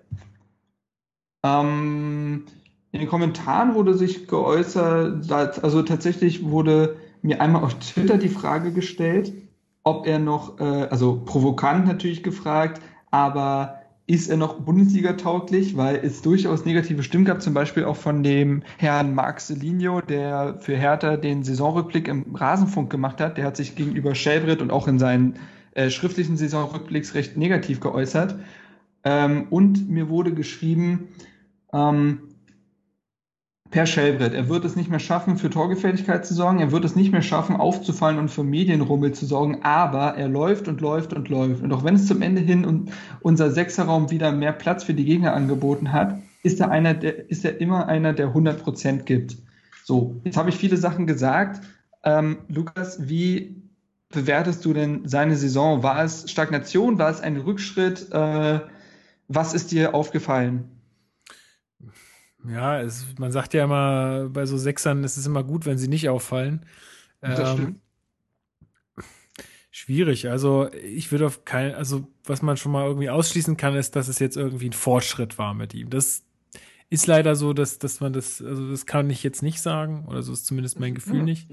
Ähm, 1.42 2.46
in 2.92 3.00
den 3.00 3.08
Kommentaren 3.08 3.74
wurde 3.74 3.94
sich 3.94 4.26
geäußert, 4.28 5.30
also 5.30 5.82
tatsächlich 5.82 6.44
wurde 6.44 6.96
mir 7.20 7.40
einmal 7.40 7.62
auf 7.64 7.74
Twitter 7.74 8.16
die 8.16 8.28
Frage 8.28 8.72
gestellt, 8.72 9.32
ob 9.82 10.06
er 10.06 10.18
noch, 10.18 10.58
äh, 10.58 10.88
also 10.90 11.22
provokant 11.24 11.86
natürlich 11.86 12.22
gefragt, 12.22 12.80
aber 13.10 13.77
ist 14.08 14.30
er 14.30 14.38
noch 14.38 14.58
Bundesliga 14.60 15.12
tauglich, 15.12 15.76
weil 15.76 15.96
es 15.96 16.22
durchaus 16.22 16.64
negative 16.64 17.02
Stimmen 17.02 17.26
gab, 17.26 17.42
zum 17.42 17.52
Beispiel 17.52 17.84
auch 17.84 17.96
von 17.96 18.22
dem 18.22 18.62
Herrn 18.78 19.14
Marc 19.14 19.38
Selinho, 19.38 20.00
der 20.00 20.56
für 20.60 20.76
Hertha 20.76 21.18
den 21.18 21.44
Saisonrückblick 21.44 22.08
im 22.08 22.34
Rasenfunk 22.34 22.88
gemacht 22.88 23.20
hat. 23.20 23.36
Der 23.36 23.44
hat 23.44 23.58
sich 23.58 23.76
gegenüber 23.76 24.14
Schellbrett 24.14 24.62
und 24.62 24.70
auch 24.70 24.88
in 24.88 24.98
seinen 24.98 25.34
äh, 25.74 25.90
schriftlichen 25.90 26.38
Saisonrückblicks 26.38 27.14
recht 27.14 27.36
negativ 27.36 27.80
geäußert. 27.80 28.36
Ähm, 29.04 29.46
und 29.50 29.90
mir 29.90 30.08
wurde 30.08 30.32
geschrieben, 30.32 31.08
ähm, 31.74 32.27
Per 33.70 33.84
Schellbrett. 33.84 34.32
Er 34.32 34.48
wird 34.48 34.64
es 34.64 34.76
nicht 34.76 34.88
mehr 34.88 34.98
schaffen, 34.98 35.36
für 35.36 35.50
Torgefälligkeit 35.50 36.24
zu 36.24 36.32
sorgen. 36.32 36.60
Er 36.60 36.72
wird 36.72 36.86
es 36.86 36.96
nicht 36.96 37.12
mehr 37.12 37.20
schaffen, 37.20 37.56
aufzufallen 37.56 38.18
und 38.18 38.30
für 38.30 38.42
Medienrummel 38.42 39.12
zu 39.12 39.26
sorgen. 39.26 39.62
Aber 39.62 40.14
er 40.14 40.28
läuft 40.28 40.68
und 40.68 40.80
läuft 40.80 41.12
und 41.12 41.28
läuft. 41.28 41.62
Und 41.62 41.72
auch 41.72 41.84
wenn 41.84 41.94
es 41.94 42.06
zum 42.06 42.22
Ende 42.22 42.40
hin 42.40 42.64
und 42.64 42.90
unser 43.20 43.50
Sechserraum 43.50 44.10
wieder 44.10 44.32
mehr 44.32 44.52
Platz 44.52 44.84
für 44.84 44.94
die 44.94 45.04
Gegner 45.04 45.34
angeboten 45.34 45.92
hat, 45.92 46.18
ist 46.42 46.60
er 46.60 46.70
einer, 46.70 46.94
der, 46.94 47.28
ist 47.28 47.44
er 47.44 47.60
immer 47.60 47.88
einer, 47.88 48.14
der 48.14 48.28
100 48.28 48.62
Prozent 48.62 49.04
gibt. 49.04 49.36
So. 49.84 50.20
Jetzt 50.24 50.38
habe 50.38 50.48
ich 50.48 50.56
viele 50.56 50.78
Sachen 50.78 51.06
gesagt. 51.06 51.62
Ähm, 52.04 52.38
Lukas, 52.48 53.08
wie 53.08 53.62
bewertest 54.08 54.64
du 54.64 54.72
denn 54.72 55.06
seine 55.06 55.36
Saison? 55.36 55.82
War 55.82 56.02
es 56.02 56.30
Stagnation? 56.30 56.98
War 56.98 57.10
es 57.10 57.20
ein 57.20 57.36
Rückschritt? 57.36 58.10
Äh, 58.12 58.60
was 59.28 59.52
ist 59.52 59.72
dir 59.72 59.94
aufgefallen? 59.94 60.77
Ja, 62.50 62.80
es, 62.80 63.06
man 63.18 63.32
sagt 63.32 63.54
ja 63.54 63.64
immer, 63.64 64.28
bei 64.30 64.46
so 64.46 64.56
Sechsern 64.56 65.04
ist 65.04 65.16
es 65.16 65.26
immer 65.26 65.44
gut, 65.44 65.66
wenn 65.66 65.78
sie 65.78 65.88
nicht 65.88 66.08
auffallen. 66.08 66.64
Das 67.20 67.50
ähm, 67.50 67.56
stimmt. 67.56 67.80
Schwierig. 69.70 70.28
Also 70.28 70.72
ich 70.72 71.12
würde 71.12 71.26
auf 71.26 71.44
keinen, 71.44 71.74
also 71.74 72.08
was 72.24 72.42
man 72.42 72.56
schon 72.56 72.72
mal 72.72 72.86
irgendwie 72.86 73.10
ausschließen 73.10 73.56
kann, 73.56 73.76
ist, 73.76 73.96
dass 73.96 74.08
es 74.08 74.18
jetzt 74.18 74.36
irgendwie 74.36 74.70
ein 74.70 74.72
Fortschritt 74.72 75.38
war 75.38 75.54
mit 75.54 75.74
ihm. 75.74 75.90
Das 75.90 76.24
ist 76.90 77.06
leider 77.06 77.36
so, 77.36 77.52
dass, 77.52 77.78
dass 77.78 78.00
man 78.00 78.12
das, 78.12 78.42
also 78.42 78.70
das 78.70 78.86
kann 78.86 79.10
ich 79.10 79.22
jetzt 79.22 79.42
nicht 79.42 79.60
sagen, 79.60 80.06
oder 80.08 80.22
so 80.22 80.32
ist 80.32 80.46
zumindest 80.46 80.80
mein 80.80 80.94
Gefühl 80.94 81.22
nicht. 81.22 81.48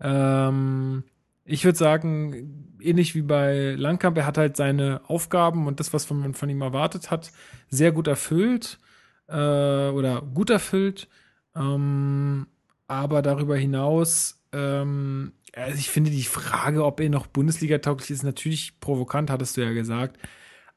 Ähm, 0.00 1.04
ich 1.44 1.64
würde 1.64 1.78
sagen, 1.78 2.76
ähnlich 2.80 3.14
wie 3.14 3.22
bei 3.22 3.74
Langkamp, 3.76 4.16
er 4.16 4.26
hat 4.26 4.38
halt 4.38 4.56
seine 4.56 5.02
Aufgaben 5.08 5.66
und 5.66 5.78
das, 5.78 5.92
was 5.92 6.08
man 6.10 6.34
von 6.34 6.48
ihm 6.48 6.62
erwartet 6.62 7.10
hat, 7.10 7.32
sehr 7.68 7.92
gut 7.92 8.06
erfüllt 8.06 8.78
äh, 9.28 9.88
oder 9.90 10.22
gut 10.22 10.50
erfüllt. 10.50 11.08
Ähm, 11.54 12.46
aber 12.88 13.22
darüber 13.22 13.56
hinaus, 13.56 14.42
ähm, 14.52 15.32
also 15.54 15.78
ich 15.78 15.90
finde 15.90 16.10
die 16.10 16.24
Frage, 16.24 16.84
ob 16.84 17.00
er 17.00 17.10
noch 17.10 17.26
Bundesliga 17.26 17.78
tauglich 17.78 18.10
ist, 18.10 18.22
natürlich 18.22 18.80
provokant, 18.80 19.30
hattest 19.30 19.56
du 19.56 19.62
ja 19.62 19.72
gesagt. 19.72 20.18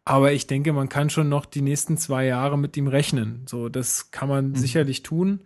Aber 0.05 0.31
ich 0.33 0.47
denke, 0.47 0.71
man 0.73 0.89
kann 0.89 1.09
schon 1.09 1.29
noch 1.29 1.45
die 1.45 1.61
nächsten 1.61 1.97
zwei 1.97 2.25
Jahre 2.25 2.57
mit 2.57 2.77
ihm 2.77 2.87
rechnen. 2.87 3.45
So, 3.47 3.69
das 3.69 4.11
kann 4.11 4.29
man 4.29 4.49
mhm. 4.49 4.55
sicherlich 4.55 5.01
tun. 5.01 5.41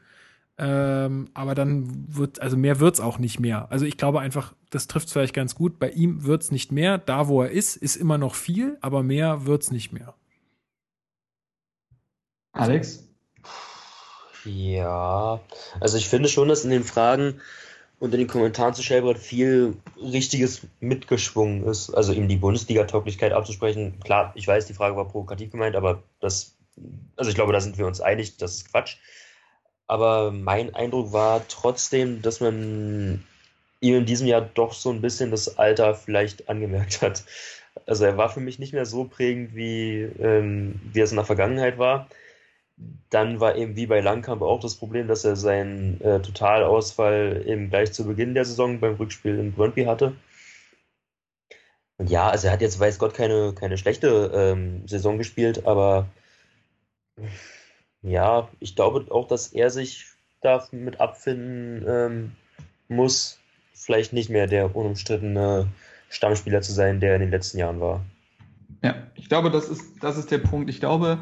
Ähm, 0.58 1.30
aber 1.34 1.56
dann 1.56 2.14
wird, 2.14 2.42
also 2.42 2.58
mehr 2.58 2.82
wird's 2.82 3.00
auch 3.00 3.18
nicht 3.18 3.40
mehr. 3.40 3.72
Also 3.72 3.86
ich 3.86 3.96
glaube 3.96 4.20
einfach, 4.20 4.54
das 4.70 4.88
trifft 4.88 5.10
vielleicht 5.10 5.34
ganz 5.34 5.56
gut. 5.56 5.80
Bei 5.80 5.90
ihm 5.90 6.26
wird's 6.26 6.52
nicht 6.52 6.74
mehr. 6.74 6.98
Da, 6.98 7.30
wo 7.30 7.42
er 7.42 7.52
ist, 7.52 7.78
ist 7.78 7.96
immer 7.96 8.18
noch 8.18 8.36
viel, 8.36 8.78
aber 8.82 9.02
mehr 9.02 9.46
wird's 9.46 9.72
nicht 9.72 9.94
mehr. 9.94 10.16
Alex? 12.60 13.04
Ja, 14.46 15.40
also 15.80 15.98
ich 15.98 16.08
finde 16.10 16.30
schon, 16.30 16.48
dass 16.48 16.64
in 16.64 16.70
den 16.70 16.84
Fragen 16.84 17.42
und 18.00 18.14
in 18.14 18.20
den 18.20 18.28
Kommentaren 18.28 18.74
zu 18.74 18.82
Shelbrett 18.82 19.18
viel 19.18 19.76
Richtiges 19.98 20.62
mitgeschwungen 20.80 21.66
ist. 21.66 21.90
Also 21.90 22.14
ihm 22.14 22.28
die 22.28 22.38
Bundesliga-Tauglichkeit 22.38 23.34
abzusprechen. 23.34 24.00
Klar, 24.04 24.32
ich 24.36 24.48
weiß, 24.48 24.66
die 24.66 24.74
Frage 24.74 24.96
war 24.96 25.06
provokativ 25.06 25.52
gemeint, 25.52 25.76
aber 25.76 26.04
das, 26.22 26.56
also 27.18 27.30
ich 27.30 27.36
glaube, 27.36 27.54
da 27.54 27.60
sind 27.60 27.78
wir 27.78 27.86
uns 27.86 28.02
einig, 28.02 28.38
das 28.38 28.56
ist 28.56 28.72
Quatsch. 28.72 28.98
Aber 29.88 30.32
mein 30.32 30.76
Eindruck 30.76 31.12
war 31.12 31.42
trotzdem, 31.48 32.22
dass 32.22 32.40
man 32.40 33.26
ihm 33.82 33.96
in 33.96 34.06
diesem 34.06 34.28
Jahr 34.28 34.42
doch 34.42 34.74
so 34.74 34.92
ein 34.92 35.02
bisschen 35.02 35.32
das 35.32 35.58
Alter 35.58 35.96
vielleicht 35.96 36.48
angemerkt 36.48 37.02
hat. 37.02 37.24
Also 37.86 38.06
er 38.06 38.18
war 38.18 38.30
für 38.30 38.40
mich 38.40 38.60
nicht 38.60 38.74
mehr 38.74 38.86
so 38.86 39.06
prägend, 39.06 39.56
wie, 39.56 40.02
ähm, 40.20 40.80
wie 40.94 41.00
es 41.00 41.12
in 41.12 41.18
der 41.18 41.26
Vergangenheit 41.26 41.78
war. 41.78 42.08
Dann 43.10 43.40
war 43.40 43.56
eben 43.56 43.76
wie 43.76 43.88
bei 43.88 44.00
Langkamp 44.00 44.42
auch 44.42 44.60
das 44.60 44.76
Problem, 44.76 45.08
dass 45.08 45.26
er 45.26 45.36
seinen 45.36 46.00
äh, 46.02 46.22
Totalausfall 46.22 47.44
eben 47.46 47.70
gleich 47.70 47.92
zu 47.92 48.06
Beginn 48.06 48.34
der 48.34 48.46
Saison 48.46 48.80
beim 48.80 48.96
Rückspiel 48.96 49.38
in 49.38 49.54
Brøndby 49.54 49.86
hatte. 49.86 50.16
Und 51.98 52.10
ja, 52.10 52.30
also 52.30 52.48
er 52.48 52.54
hat 52.54 52.62
jetzt, 52.62 52.80
weiß 52.80 52.98
Gott, 53.00 53.14
keine, 53.14 53.54
keine 53.54 53.78
schlechte 53.78 54.32
ähm, 54.34 54.88
Saison 54.88 55.18
gespielt, 55.18 55.66
aber 55.66 56.08
ja, 58.02 58.48
ich 58.60 58.76
glaube 58.76 59.06
auch, 59.12 59.28
dass 59.28 59.48
er 59.48 59.70
sich 59.70 60.06
damit 60.42 61.02
abfinden 61.02 61.86
ähm, 61.88 62.32
muss, 62.88 63.40
vielleicht 63.74 64.14
nicht 64.14 64.30
mehr 64.30 64.48
der 64.48 64.76
unumstrittene 64.76 65.68
Stammspieler 66.10 66.62
zu 66.62 66.72
sein, 66.72 67.02
der 67.02 67.16
in 67.16 67.22
den 67.22 67.32
letzten 67.32 67.58
Jahren 67.58 67.82
war. 67.82 68.06
Ja, 68.82 69.08
ich 69.16 69.28
glaube, 69.28 69.52
das 69.52 69.68
ist, 69.68 69.84
das 70.02 70.18
ist 70.18 70.32
der 70.32 70.38
Punkt. 70.38 70.70
Ich 70.70 70.80
glaube, 70.80 71.20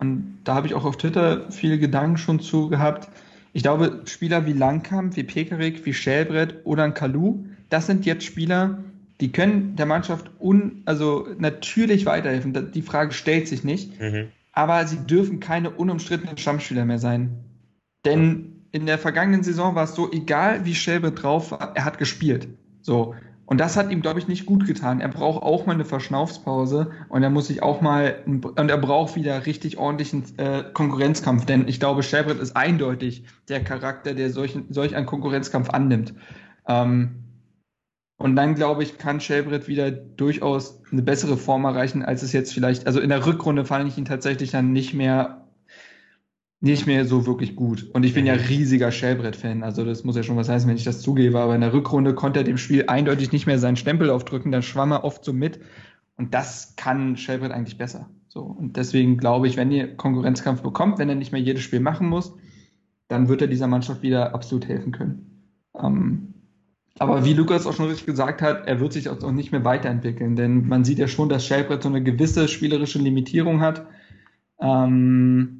und 0.00 0.38
da 0.44 0.54
habe 0.54 0.66
ich 0.66 0.74
auch 0.74 0.84
auf 0.84 0.96
Twitter 0.96 1.50
viele 1.50 1.78
Gedanken 1.78 2.16
schon 2.16 2.40
zu 2.40 2.68
gehabt. 2.68 3.08
Ich 3.52 3.62
glaube, 3.62 4.02
Spieler 4.06 4.46
wie 4.46 4.52
Langkamp, 4.52 5.16
wie 5.16 5.24
Pekarik, 5.24 5.84
wie 5.84 5.94
Schellbrett 5.94 6.60
oder 6.64 6.84
ein 6.84 6.94
Kalu, 6.94 7.44
das 7.68 7.86
sind 7.86 8.06
jetzt 8.06 8.24
Spieler, 8.24 8.78
die 9.20 9.32
können 9.32 9.76
der 9.76 9.86
Mannschaft 9.86 10.30
un, 10.40 10.82
also 10.86 11.28
natürlich 11.38 12.06
weiterhelfen. 12.06 12.72
Die 12.72 12.82
Frage 12.82 13.12
stellt 13.12 13.48
sich 13.48 13.64
nicht. 13.64 14.00
Mhm 14.00 14.28
aber 14.52 14.86
sie 14.86 14.98
dürfen 14.98 15.40
keine 15.40 15.70
unumstrittenen 15.70 16.36
Stammspieler 16.36 16.84
mehr 16.84 16.98
sein. 16.98 17.44
Denn 18.04 18.66
in 18.72 18.86
der 18.86 18.98
vergangenen 18.98 19.42
Saison 19.42 19.74
war 19.74 19.84
es 19.84 19.94
so, 19.94 20.10
egal 20.12 20.64
wie 20.64 20.74
Schäbe 20.74 21.12
drauf 21.12 21.52
war, 21.52 21.72
er 21.74 21.84
hat 21.84 21.98
gespielt. 21.98 22.48
So. 22.82 23.14
Und 23.50 23.58
das 23.58 23.76
hat 23.76 23.90
ihm, 23.90 24.00
glaube 24.00 24.20
ich, 24.20 24.28
nicht 24.28 24.46
gut 24.46 24.64
getan. 24.64 25.00
Er 25.00 25.08
braucht 25.08 25.42
auch 25.42 25.66
mal 25.66 25.72
eine 25.72 25.84
Verschnaufspause 25.84 26.92
und 27.08 27.24
er 27.24 27.30
muss 27.30 27.48
sich 27.48 27.64
auch 27.64 27.80
mal, 27.80 28.22
und 28.24 28.56
er 28.56 28.78
braucht 28.78 29.16
wieder 29.16 29.44
richtig 29.44 29.76
ordentlichen 29.76 30.22
äh, 30.36 30.62
Konkurrenzkampf, 30.72 31.46
denn 31.46 31.66
ich 31.66 31.80
glaube, 31.80 32.04
Shelbrett 32.04 32.38
ist 32.38 32.56
eindeutig 32.56 33.24
der 33.48 33.64
Charakter, 33.64 34.14
der 34.14 34.30
solch, 34.30 34.56
solch 34.68 34.94
einen 34.94 35.06
Konkurrenzkampf 35.06 35.68
annimmt. 35.70 36.14
Ähm, 36.68 37.24
und 38.18 38.36
dann, 38.36 38.54
glaube 38.54 38.84
ich, 38.84 38.98
kann 38.98 39.20
Shelbrett 39.20 39.66
wieder 39.66 39.90
durchaus 39.90 40.80
eine 40.92 41.02
bessere 41.02 41.36
Form 41.36 41.64
erreichen, 41.64 42.04
als 42.04 42.22
es 42.22 42.32
jetzt 42.32 42.54
vielleicht, 42.54 42.86
also 42.86 43.00
in 43.00 43.08
der 43.08 43.26
Rückrunde 43.26 43.64
fand 43.64 43.88
ich 43.88 43.98
ihn 43.98 44.04
tatsächlich 44.04 44.52
dann 44.52 44.72
nicht 44.72 44.94
mehr, 44.94 45.39
nicht 46.60 46.86
mehr 46.86 47.06
so 47.06 47.26
wirklich 47.26 47.56
gut. 47.56 47.88
Und 47.92 48.04
ich 48.04 48.12
bin 48.12 48.26
ja 48.26 48.34
mhm. 48.34 48.40
riesiger 48.40 48.92
Shelbrett-Fan, 48.92 49.62
also 49.62 49.84
das 49.84 50.04
muss 50.04 50.16
ja 50.16 50.22
schon 50.22 50.36
was 50.36 50.48
heißen, 50.48 50.68
wenn 50.68 50.76
ich 50.76 50.84
das 50.84 51.00
zugebe, 51.00 51.40
aber 51.40 51.54
in 51.54 51.62
der 51.62 51.72
Rückrunde 51.72 52.14
konnte 52.14 52.40
er 52.40 52.44
dem 52.44 52.58
Spiel 52.58 52.84
eindeutig 52.86 53.32
nicht 53.32 53.46
mehr 53.46 53.58
seinen 53.58 53.76
Stempel 53.76 54.10
aufdrücken, 54.10 54.52
dann 54.52 54.62
schwamm 54.62 54.92
er 54.92 55.04
oft 55.04 55.24
so 55.24 55.32
mit. 55.32 55.60
Und 56.16 56.34
das 56.34 56.74
kann 56.76 57.16
Shelbrett 57.16 57.50
eigentlich 57.50 57.78
besser. 57.78 58.10
So. 58.28 58.42
Und 58.42 58.76
deswegen 58.76 59.16
glaube 59.16 59.48
ich, 59.48 59.56
wenn 59.56 59.72
ihr 59.72 59.96
Konkurrenzkampf 59.96 60.60
bekommt, 60.60 60.98
wenn 60.98 61.08
er 61.08 61.14
nicht 61.14 61.32
mehr 61.32 61.40
jedes 61.40 61.62
Spiel 61.62 61.80
machen 61.80 62.08
muss, 62.08 62.34
dann 63.08 63.28
wird 63.28 63.40
er 63.40 63.48
dieser 63.48 63.66
Mannschaft 63.66 64.02
wieder 64.02 64.34
absolut 64.34 64.68
helfen 64.68 64.92
können. 64.92 65.48
Ähm, 65.74 66.34
aber 66.98 67.24
wie 67.24 67.32
Lukas 67.32 67.66
auch 67.66 67.72
schon 67.72 67.86
richtig 67.86 68.04
gesagt 68.06 68.42
hat, 68.42 68.66
er 68.66 68.80
wird 68.80 68.92
sich 68.92 69.08
auch 69.08 69.32
nicht 69.32 69.52
mehr 69.52 69.64
weiterentwickeln, 69.64 70.36
denn 70.36 70.68
man 70.68 70.84
sieht 70.84 70.98
ja 70.98 71.08
schon, 71.08 71.30
dass 71.30 71.46
Shelbrett 71.46 71.82
so 71.82 71.88
eine 71.88 72.02
gewisse 72.02 72.46
spielerische 72.46 72.98
Limitierung 72.98 73.62
hat. 73.62 73.86
Ähm, 74.60 75.58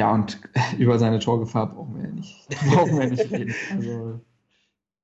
ja, 0.00 0.14
und 0.14 0.38
über 0.78 0.98
seine 0.98 1.18
Torgefahr 1.18 1.66
brauchen 1.66 1.96
wir 1.96 2.04
ja 2.04 2.14
nicht, 2.14 2.48
brauchen 2.72 2.98
wir 2.98 3.10
nicht 3.10 3.30
reden. 3.30 3.54
Also, 3.70 4.20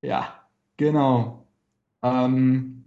ja, 0.01 0.41
genau. 0.79 1.47
Ähm, 2.03 2.85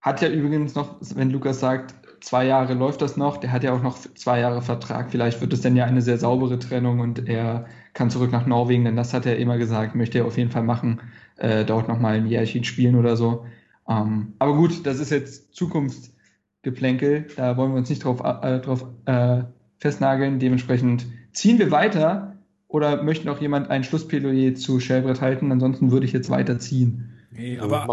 hat 0.00 0.22
ja 0.22 0.28
übrigens 0.28 0.74
noch, 0.74 0.96
wenn 1.14 1.30
Lukas 1.30 1.60
sagt, 1.60 1.94
zwei 2.20 2.46
Jahre 2.46 2.74
läuft 2.74 3.00
das 3.00 3.16
noch, 3.16 3.36
der 3.36 3.52
hat 3.52 3.62
ja 3.62 3.72
auch 3.72 3.82
noch 3.82 3.96
zwei 3.96 4.40
Jahre 4.40 4.60
Vertrag. 4.60 5.12
Vielleicht 5.12 5.40
wird 5.40 5.52
es 5.52 5.60
dann 5.60 5.76
ja 5.76 5.84
eine 5.84 6.02
sehr 6.02 6.18
saubere 6.18 6.58
Trennung 6.58 6.98
und 6.98 7.28
er 7.28 7.66
kann 7.92 8.10
zurück 8.10 8.32
nach 8.32 8.46
Norwegen, 8.46 8.84
denn 8.84 8.96
das 8.96 9.14
hat 9.14 9.24
er 9.24 9.38
immer 9.38 9.56
gesagt, 9.56 9.94
möchte 9.94 10.18
er 10.18 10.24
auf 10.24 10.36
jeden 10.36 10.50
Fall 10.50 10.64
machen 10.64 11.00
äh, 11.36 11.64
dort 11.64 11.86
nochmal 11.86 12.16
ein 12.16 12.26
Jährchen 12.26 12.64
spielen 12.64 12.96
oder 12.96 13.16
so. 13.16 13.46
Ähm, 13.88 14.32
aber 14.40 14.56
gut, 14.56 14.84
das 14.84 14.98
ist 14.98 15.10
jetzt 15.10 15.54
Zukunftsgeplänkel, 15.54 17.28
da 17.36 17.56
wollen 17.56 17.70
wir 17.70 17.78
uns 17.78 17.88
nicht 17.88 18.02
drauf, 18.02 18.20
äh, 18.20 18.58
drauf 18.58 18.84
äh, 19.04 19.44
festnageln. 19.78 20.38
Dementsprechend 20.38 21.06
ziehen 21.32 21.58
wir 21.58 21.70
weiter 21.70 22.36
oder 22.68 23.02
möchte 23.02 23.26
noch 23.26 23.40
jemand 23.40 23.70
ein 23.70 23.84
Schlussplädoyer 23.84 24.54
zu 24.54 24.80
Shelbrett 24.80 25.20
halten? 25.20 25.52
Ansonsten 25.52 25.90
würde 25.90 26.06
ich 26.06 26.12
jetzt 26.12 26.30
weiterziehen. 26.30 27.10
Nee, 27.30 27.58
aber 27.58 27.86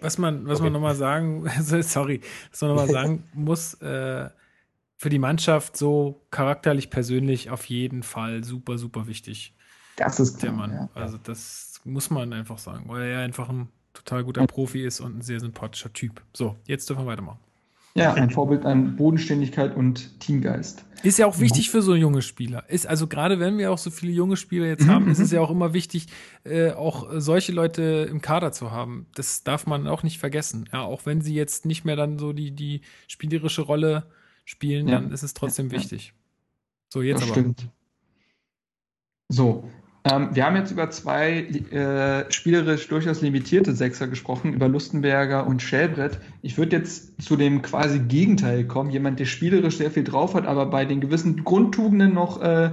was 0.00 0.18
man, 0.18 0.46
was 0.46 0.60
okay. 0.60 0.64
man 0.64 0.72
nochmal 0.74 0.94
sagen, 0.94 1.48
sorry, 1.58 2.20
was 2.50 2.60
man 2.60 2.70
nochmal 2.70 2.88
sagen 2.88 3.24
muss, 3.34 3.74
äh, 3.74 4.28
für 4.96 5.10
die 5.10 5.18
Mannschaft 5.18 5.76
so 5.76 6.26
charakterlich, 6.30 6.88
persönlich 6.88 7.50
auf 7.50 7.64
jeden 7.66 8.02
Fall 8.02 8.44
super, 8.44 8.78
super 8.78 9.06
wichtig. 9.06 9.54
Das 9.96 10.20
ist 10.20 10.38
klar, 10.38 10.52
der 10.52 10.58
Mann. 10.58 10.72
Ja. 10.72 10.88
Also 10.94 11.18
das 11.18 11.80
muss 11.84 12.10
man 12.10 12.32
einfach 12.32 12.58
sagen, 12.58 12.84
weil 12.88 13.10
er 13.10 13.20
einfach 13.20 13.48
ein 13.48 13.68
total 13.92 14.24
guter 14.24 14.46
Profi 14.46 14.84
ist 14.84 15.00
und 15.00 15.18
ein 15.18 15.22
sehr 15.22 15.40
sympathischer 15.40 15.92
Typ. 15.92 16.22
So, 16.32 16.56
jetzt 16.66 16.88
dürfen 16.88 17.04
wir 17.04 17.10
weitermachen. 17.12 17.40
Ja, 17.96 18.14
ein 18.14 18.30
Vorbild 18.30 18.64
an 18.64 18.96
Bodenständigkeit 18.96 19.74
und 19.74 20.20
Teamgeist. 20.20 20.84
Ist 21.02 21.18
ja 21.18 21.26
auch 21.26 21.38
wichtig 21.38 21.70
für 21.70 21.82
so 21.82 21.94
junge 21.94 22.22
Spieler. 22.22 22.68
Ist 22.68 22.86
also 22.86 23.06
gerade 23.06 23.38
wenn 23.38 23.58
wir 23.58 23.70
auch 23.70 23.78
so 23.78 23.90
viele 23.90 24.12
junge 24.12 24.36
Spieler 24.36 24.66
jetzt 24.66 24.86
haben, 24.86 25.08
ist 25.08 25.18
es 25.18 25.30
ja 25.30 25.40
auch 25.40 25.50
immer 25.50 25.72
wichtig, 25.72 26.06
äh, 26.44 26.72
auch 26.72 27.08
solche 27.14 27.52
Leute 27.52 28.06
im 28.10 28.20
Kader 28.20 28.52
zu 28.52 28.70
haben. 28.70 29.06
Das 29.14 29.44
darf 29.44 29.66
man 29.66 29.86
auch 29.86 30.02
nicht 30.02 30.18
vergessen. 30.18 30.68
Ja, 30.72 30.82
auch 30.82 31.06
wenn 31.06 31.20
sie 31.20 31.34
jetzt 31.34 31.64
nicht 31.64 31.84
mehr 31.84 31.96
dann 31.96 32.18
so 32.18 32.32
die, 32.32 32.50
die 32.50 32.80
spielerische 33.08 33.62
Rolle 33.62 34.06
spielen, 34.44 34.88
ja. 34.88 34.96
dann 34.96 35.10
ist 35.10 35.22
es 35.22 35.34
trotzdem 35.34 35.70
wichtig. 35.70 36.12
So, 36.88 37.02
jetzt 37.02 37.22
das 37.22 37.30
aber. 37.30 37.40
Stimmt. 37.40 37.68
So, 39.28 39.68
ähm, 40.08 40.28
wir 40.32 40.46
haben 40.46 40.54
jetzt 40.54 40.70
über 40.70 40.88
zwei 40.90 41.38
äh, 41.40 42.30
spielerisch 42.30 42.86
durchaus 42.86 43.22
limitierte 43.22 43.72
Sechser 43.72 44.06
gesprochen, 44.06 44.52
über 44.52 44.68
Lustenberger 44.68 45.46
und 45.46 45.62
Schellbrett. 45.62 46.20
Ich 46.42 46.56
würde 46.56 46.76
jetzt 46.76 47.20
zu 47.20 47.36
dem 47.36 47.62
quasi 47.62 47.98
Gegenteil 47.98 48.64
kommen, 48.66 48.90
jemand, 48.90 49.18
der 49.18 49.24
spielerisch 49.24 49.78
sehr 49.78 49.90
viel 49.90 50.04
drauf 50.04 50.34
hat, 50.34 50.46
aber 50.46 50.66
bei 50.66 50.84
den 50.84 51.00
gewissen 51.00 51.42
Grundtugenden 51.42 52.14
noch, 52.14 52.40
äh, 52.40 52.70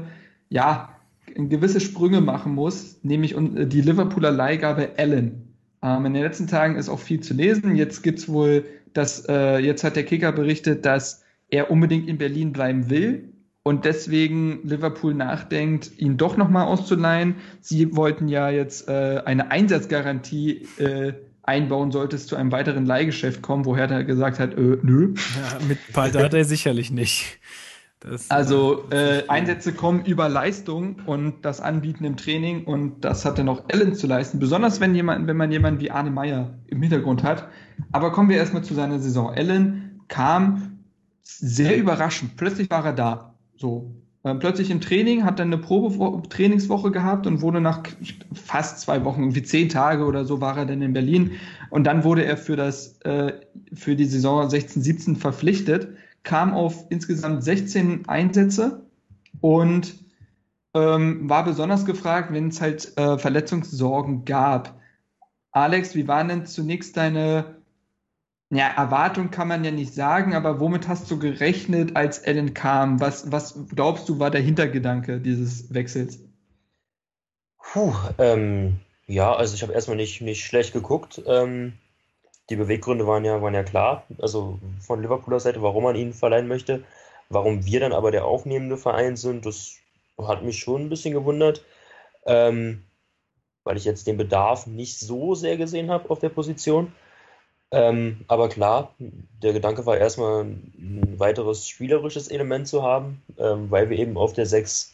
ja, 0.49 0.89
gewisse 1.35 1.79
Sprünge 1.79 2.21
machen 2.21 2.53
muss, 2.53 2.99
nämlich 3.01 3.35
äh, 3.35 3.65
die 3.65 3.81
Liverpooler 3.81 4.31
Leihgabe 4.31 4.91
Allen. 4.97 5.55
Ähm, 5.81 6.05
in 6.05 6.13
den 6.13 6.21
letzten 6.21 6.45
Tagen 6.45 6.75
ist 6.75 6.89
auch 6.89 6.99
viel 6.99 7.21
zu 7.21 7.33
lesen. 7.33 7.75
Jetzt 7.75 8.03
gibt's 8.03 8.29
wohl, 8.29 8.65
dass 8.93 9.25
äh, 9.27 9.57
jetzt 9.57 9.83
hat 9.83 9.95
der 9.95 10.05
Kicker 10.05 10.31
berichtet, 10.31 10.85
dass 10.85 11.23
er 11.49 11.71
unbedingt 11.71 12.07
in 12.07 12.19
Berlin 12.19 12.53
bleiben 12.53 12.91
will 12.91 13.32
und 13.63 13.85
deswegen 13.85 14.59
Liverpool 14.63 15.13
nachdenkt, 15.13 15.97
ihn 15.97 16.17
doch 16.17 16.35
nochmal 16.37 16.65
auszuleihen. 16.65 17.35
Sie 17.61 17.95
wollten 17.95 18.27
ja 18.27 18.49
jetzt 18.49 18.89
äh, 18.89 19.21
eine 19.25 19.51
Einsatzgarantie 19.51 20.67
äh, 20.77 21.13
einbauen, 21.43 21.91
sollte 21.91 22.17
es 22.17 22.27
zu 22.27 22.35
einem 22.35 22.51
weiteren 22.51 22.85
Leihgeschäft 22.85 23.41
kommen, 23.41 23.65
woher 23.65 23.89
er 23.89 24.03
gesagt 24.03 24.39
hat, 24.39 24.53
äh, 24.53 24.77
nö. 24.81 25.13
Ja, 25.35 25.65
mit 25.65 25.79
Palter 25.93 26.23
hat 26.23 26.33
er 26.33 26.45
sicherlich 26.45 26.91
nicht. 26.91 27.39
Das, 28.01 28.29
also 28.29 28.83
äh, 28.89 29.23
Einsätze 29.29 29.71
kommen 29.71 30.03
über 30.03 30.27
Leistung 30.27 30.97
und 31.05 31.45
das 31.45 31.61
Anbieten 31.61 32.03
im 32.03 32.17
Training 32.17 32.65
und 32.65 33.05
das 33.05 33.23
hat 33.23 33.37
dann 33.37 33.47
auch 33.47 33.63
Allen 33.71 33.95
zu 33.95 34.07
leisten, 34.07 34.39
besonders 34.39 34.81
wenn 34.81 34.93
jemand, 34.93 35.25
wenn 35.27 35.37
man 35.37 35.53
jemanden 35.53 35.79
wie 35.79 35.89
Arne 35.89 36.11
Meyer 36.11 36.53
im 36.67 36.81
Hintergrund 36.81 37.23
hat. 37.23 37.47
Aber 37.93 38.11
kommen 38.11 38.27
wir 38.27 38.35
erstmal 38.35 38.61
zu 38.61 38.73
seiner 38.73 38.99
Saison. 38.99 39.29
Allen 39.29 40.01
kam 40.09 40.79
sehr 41.21 41.77
überraschend, 41.77 42.35
plötzlich 42.35 42.69
war 42.69 42.85
er 42.85 42.93
da. 42.93 43.32
So. 43.55 43.95
Ähm, 44.25 44.39
plötzlich 44.39 44.71
im 44.71 44.79
Training, 44.79 45.25
hat 45.25 45.39
dann 45.39 45.51
eine 45.51 45.61
Probe-Trainingswoche 45.61 46.91
gehabt 46.91 47.27
und 47.27 47.41
wurde 47.41 47.59
nach 47.59 47.83
fast 48.33 48.79
zwei 48.79 49.03
Wochen, 49.03 49.21
irgendwie 49.21 49.43
zehn 49.43 49.67
Tage 49.67 50.05
oder 50.05 50.23
so, 50.23 50.39
war 50.39 50.57
er 50.57 50.65
dann 50.65 50.81
in 50.81 50.93
Berlin. 50.93 51.31
Und 51.69 51.83
dann 51.85 52.05
wurde 52.05 52.23
er 52.23 52.37
für 52.37 52.55
das, 52.55 52.99
äh, 53.01 53.33
für 53.73 53.95
die 53.95 54.05
Saison 54.05 54.49
16, 54.49 54.81
17 54.81 55.15
verpflichtet, 55.17 55.89
kam 56.23 56.53
auf 56.53 56.85
insgesamt 56.89 57.43
16 57.43 58.07
Einsätze 58.07 58.85
und 59.41 59.93
ähm, 60.73 61.29
war 61.29 61.43
besonders 61.43 61.85
gefragt, 61.85 62.31
wenn 62.31 62.47
es 62.47 62.61
halt 62.61 62.97
äh, 62.97 63.17
Verletzungssorgen 63.17 64.23
gab. 64.23 64.79
Alex, 65.51 65.95
wie 65.95 66.07
waren 66.07 66.29
denn 66.29 66.45
zunächst 66.45 66.95
deine 66.95 67.57
ja, 68.55 68.67
Erwartung 68.67 69.31
kann 69.31 69.47
man 69.47 69.63
ja 69.63 69.71
nicht 69.71 69.93
sagen, 69.93 70.35
aber 70.35 70.59
womit 70.59 70.87
hast 70.87 71.09
du 71.09 71.19
gerechnet, 71.19 71.95
als 71.95 72.25
Allen 72.25 72.53
kam? 72.53 72.99
Was, 72.99 73.31
was 73.31 73.67
glaubst 73.73 74.09
du, 74.09 74.19
war 74.19 74.31
der 74.31 74.41
Hintergedanke 74.41 75.19
dieses 75.19 75.73
Wechsels? 75.73 76.19
Puh, 77.57 77.93
ähm, 78.17 78.79
ja, 79.07 79.33
also 79.33 79.55
ich 79.55 79.63
habe 79.63 79.73
erstmal 79.73 79.97
nicht, 79.97 80.21
nicht 80.21 80.45
schlecht 80.45 80.73
geguckt. 80.73 81.21
Ähm, 81.25 81.73
die 82.49 82.55
Beweggründe 82.55 83.07
waren 83.07 83.25
ja, 83.25 83.41
waren 83.41 83.53
ja 83.53 83.63
klar, 83.63 84.03
also 84.19 84.59
von 84.79 85.01
Liverpooler 85.01 85.39
Seite, 85.39 85.61
warum 85.61 85.83
man 85.83 85.95
ihn 85.95 86.13
verleihen 86.13 86.47
möchte. 86.47 86.83
Warum 87.29 87.65
wir 87.65 87.79
dann 87.79 87.93
aber 87.93 88.11
der 88.11 88.25
aufnehmende 88.25 88.77
Verein 88.77 89.15
sind, 89.15 89.45
das 89.45 89.77
hat 90.17 90.43
mich 90.43 90.59
schon 90.59 90.83
ein 90.83 90.89
bisschen 90.89 91.13
gewundert, 91.13 91.63
ähm, 92.25 92.83
weil 93.63 93.77
ich 93.77 93.85
jetzt 93.85 94.07
den 94.07 94.17
Bedarf 94.17 94.67
nicht 94.67 94.99
so 94.99 95.33
sehr 95.33 95.57
gesehen 95.57 95.89
habe 95.89 96.09
auf 96.09 96.19
der 96.19 96.29
Position. 96.29 96.91
Ähm, 97.73 98.23
aber 98.27 98.49
klar, 98.49 98.93
der 98.99 99.51
Gedanke 99.51 99.87
war 99.87 99.97
erstmal 99.97 100.43
ein 100.43 101.15
weiteres 101.17 101.67
spielerisches 101.67 102.27
Element 102.27 102.67
zu 102.67 102.83
haben, 102.83 103.23
ähm, 103.39 103.71
weil 103.71 103.89
wir 103.89 103.97
eben 103.97 104.15
auf 104.15 104.33
der 104.33 104.45
6 104.45 104.93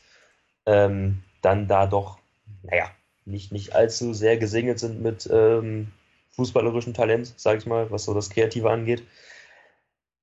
ähm, 0.66 1.22
dann 1.42 1.68
da 1.68 1.88
doch, 1.88 2.20
naja, 2.64 2.90
nicht, 3.26 3.52
nicht 3.52 3.76
allzu 3.76 4.14
sehr 4.14 4.38
gesegnet 4.38 4.80
sind 4.80 5.02
mit 5.02 5.30
ähm, 5.30 5.92
fußballerischem 6.38 6.94
Talent, 6.94 7.34
sage 7.36 7.58
ich 7.58 7.66
mal, 7.66 7.92
was 7.92 8.06
so 8.06 8.14
das 8.14 8.30
Kreative 8.30 8.72
angeht. 8.72 9.04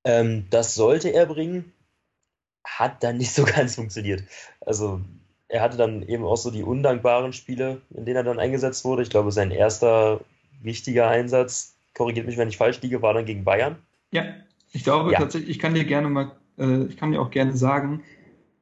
Ähm, 0.05 0.47
das 0.49 0.75
sollte 0.75 1.11
er 1.11 1.27
bringen, 1.27 1.75
hat 2.65 3.05
dann 3.05 3.19
nicht 3.19 3.35
so 3.35 3.45
ganz 3.57 3.75
funktioniert. 3.75 4.23
Also 4.61 5.03
er 5.49 5.61
hatte 5.61 5.77
dann 5.77 6.01
eben 6.09 6.25
auch 6.25 6.39
so 6.39 6.51
die 6.51 6.63
undankbaren 6.63 7.35
Spiele, 7.35 7.83
in 7.91 8.07
denen 8.07 8.17
er 8.17 8.25
dann 8.25 8.41
eingesetzt 8.41 8.87
wurde. 8.87 9.03
Ich 9.03 9.11
glaube, 9.11 9.31
sein 9.31 9.51
erster 9.51 10.21
wichtiger 10.63 11.09
Einsatz, 11.09 11.76
korrigiert 11.97 12.27
mich, 12.27 12.37
wenn 12.37 12.49
ich 12.49 12.57
falsch 12.57 12.81
liege, 12.83 13.03
war 13.03 13.15
dann 13.15 13.25
gegen 13.25 13.45
Bayern. 13.45 13.77
Ja, 14.13 14.25
ich 14.73 14.85
glaube 14.85 15.13
ja. 15.13 15.19
tatsächlich, 15.19 15.51
ich 15.51 15.59
kann 15.59 15.75
dir 15.75 15.85
gerne 15.85 16.09
mal, 16.09 16.33
äh, 16.59 16.85
ich 16.85 16.97
kann 16.97 17.11
dir 17.11 17.21
auch 17.21 17.31
gerne 17.31 17.57
sagen, 17.57 18.03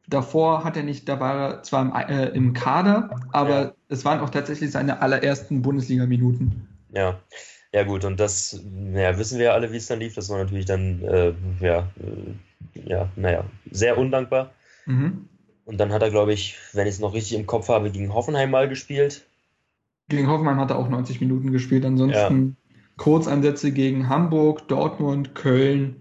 davor 0.07 0.65
hat 0.65 0.77
er 0.77 0.85
nicht, 0.85 1.09
da 1.09 1.21
war 1.21 1.37
er 1.37 1.63
zwar 1.63 1.83
im, 1.83 1.93
äh, 1.95 2.29
im 2.29 2.53
Kader, 2.53 3.11
aber 3.33 3.63
ja. 3.63 3.75
es 3.89 4.05
waren 4.05 4.21
auch 4.21 4.31
tatsächlich 4.31 4.71
seine 4.71 5.03
allerersten 5.03 5.63
Bundesliga-Minuten. 5.63 6.69
Ja. 6.93 7.21
Ja 7.73 7.83
gut, 7.83 8.05
und 8.05 8.21
das 8.21 8.65
ja, 8.93 9.19
wissen 9.19 9.39
wir 9.41 9.47
ja 9.47 9.53
alle, 9.53 9.73
wie 9.73 9.79
es 9.79 9.89
dann 9.89 9.99
lief. 9.99 10.15
Das 10.15 10.31
war 10.31 10.39
natürlich 10.39 10.65
dann 10.65 11.03
äh, 11.03 11.35
ja, 11.59 11.91
äh, 11.99 12.89
ja, 12.89 13.09
naja, 13.17 13.45
sehr 13.69 13.99
undankbar. 13.99 14.53
Mhm. 14.87 15.29
Und 15.65 15.79
dann 15.79 15.93
hat 15.93 16.01
er, 16.01 16.11
glaube 16.11 16.33
ich, 16.33 16.57
wenn 16.73 16.87
ich 16.87 16.95
es 16.95 17.01
noch 17.01 17.15
richtig 17.15 17.37
im 17.37 17.47
Kopf 17.47 17.69
habe, 17.69 17.91
gegen 17.91 18.15
Hoffenheim 18.15 18.53
mal 18.53 18.69
gespielt. 18.69 19.27
Gegen 20.09 20.29
Hoffenheim 20.29 20.61
hat 20.61 20.71
er 20.71 20.79
auch 20.79 20.89
90 20.89 21.21
Minuten 21.21 21.51
gespielt. 21.51 21.85
Ansonsten 21.85 22.57
Kurzeinsätze 22.97 23.73
gegen 23.73 24.09
Hamburg, 24.09 24.69
Dortmund, 24.69 25.35
Köln, 25.35 25.97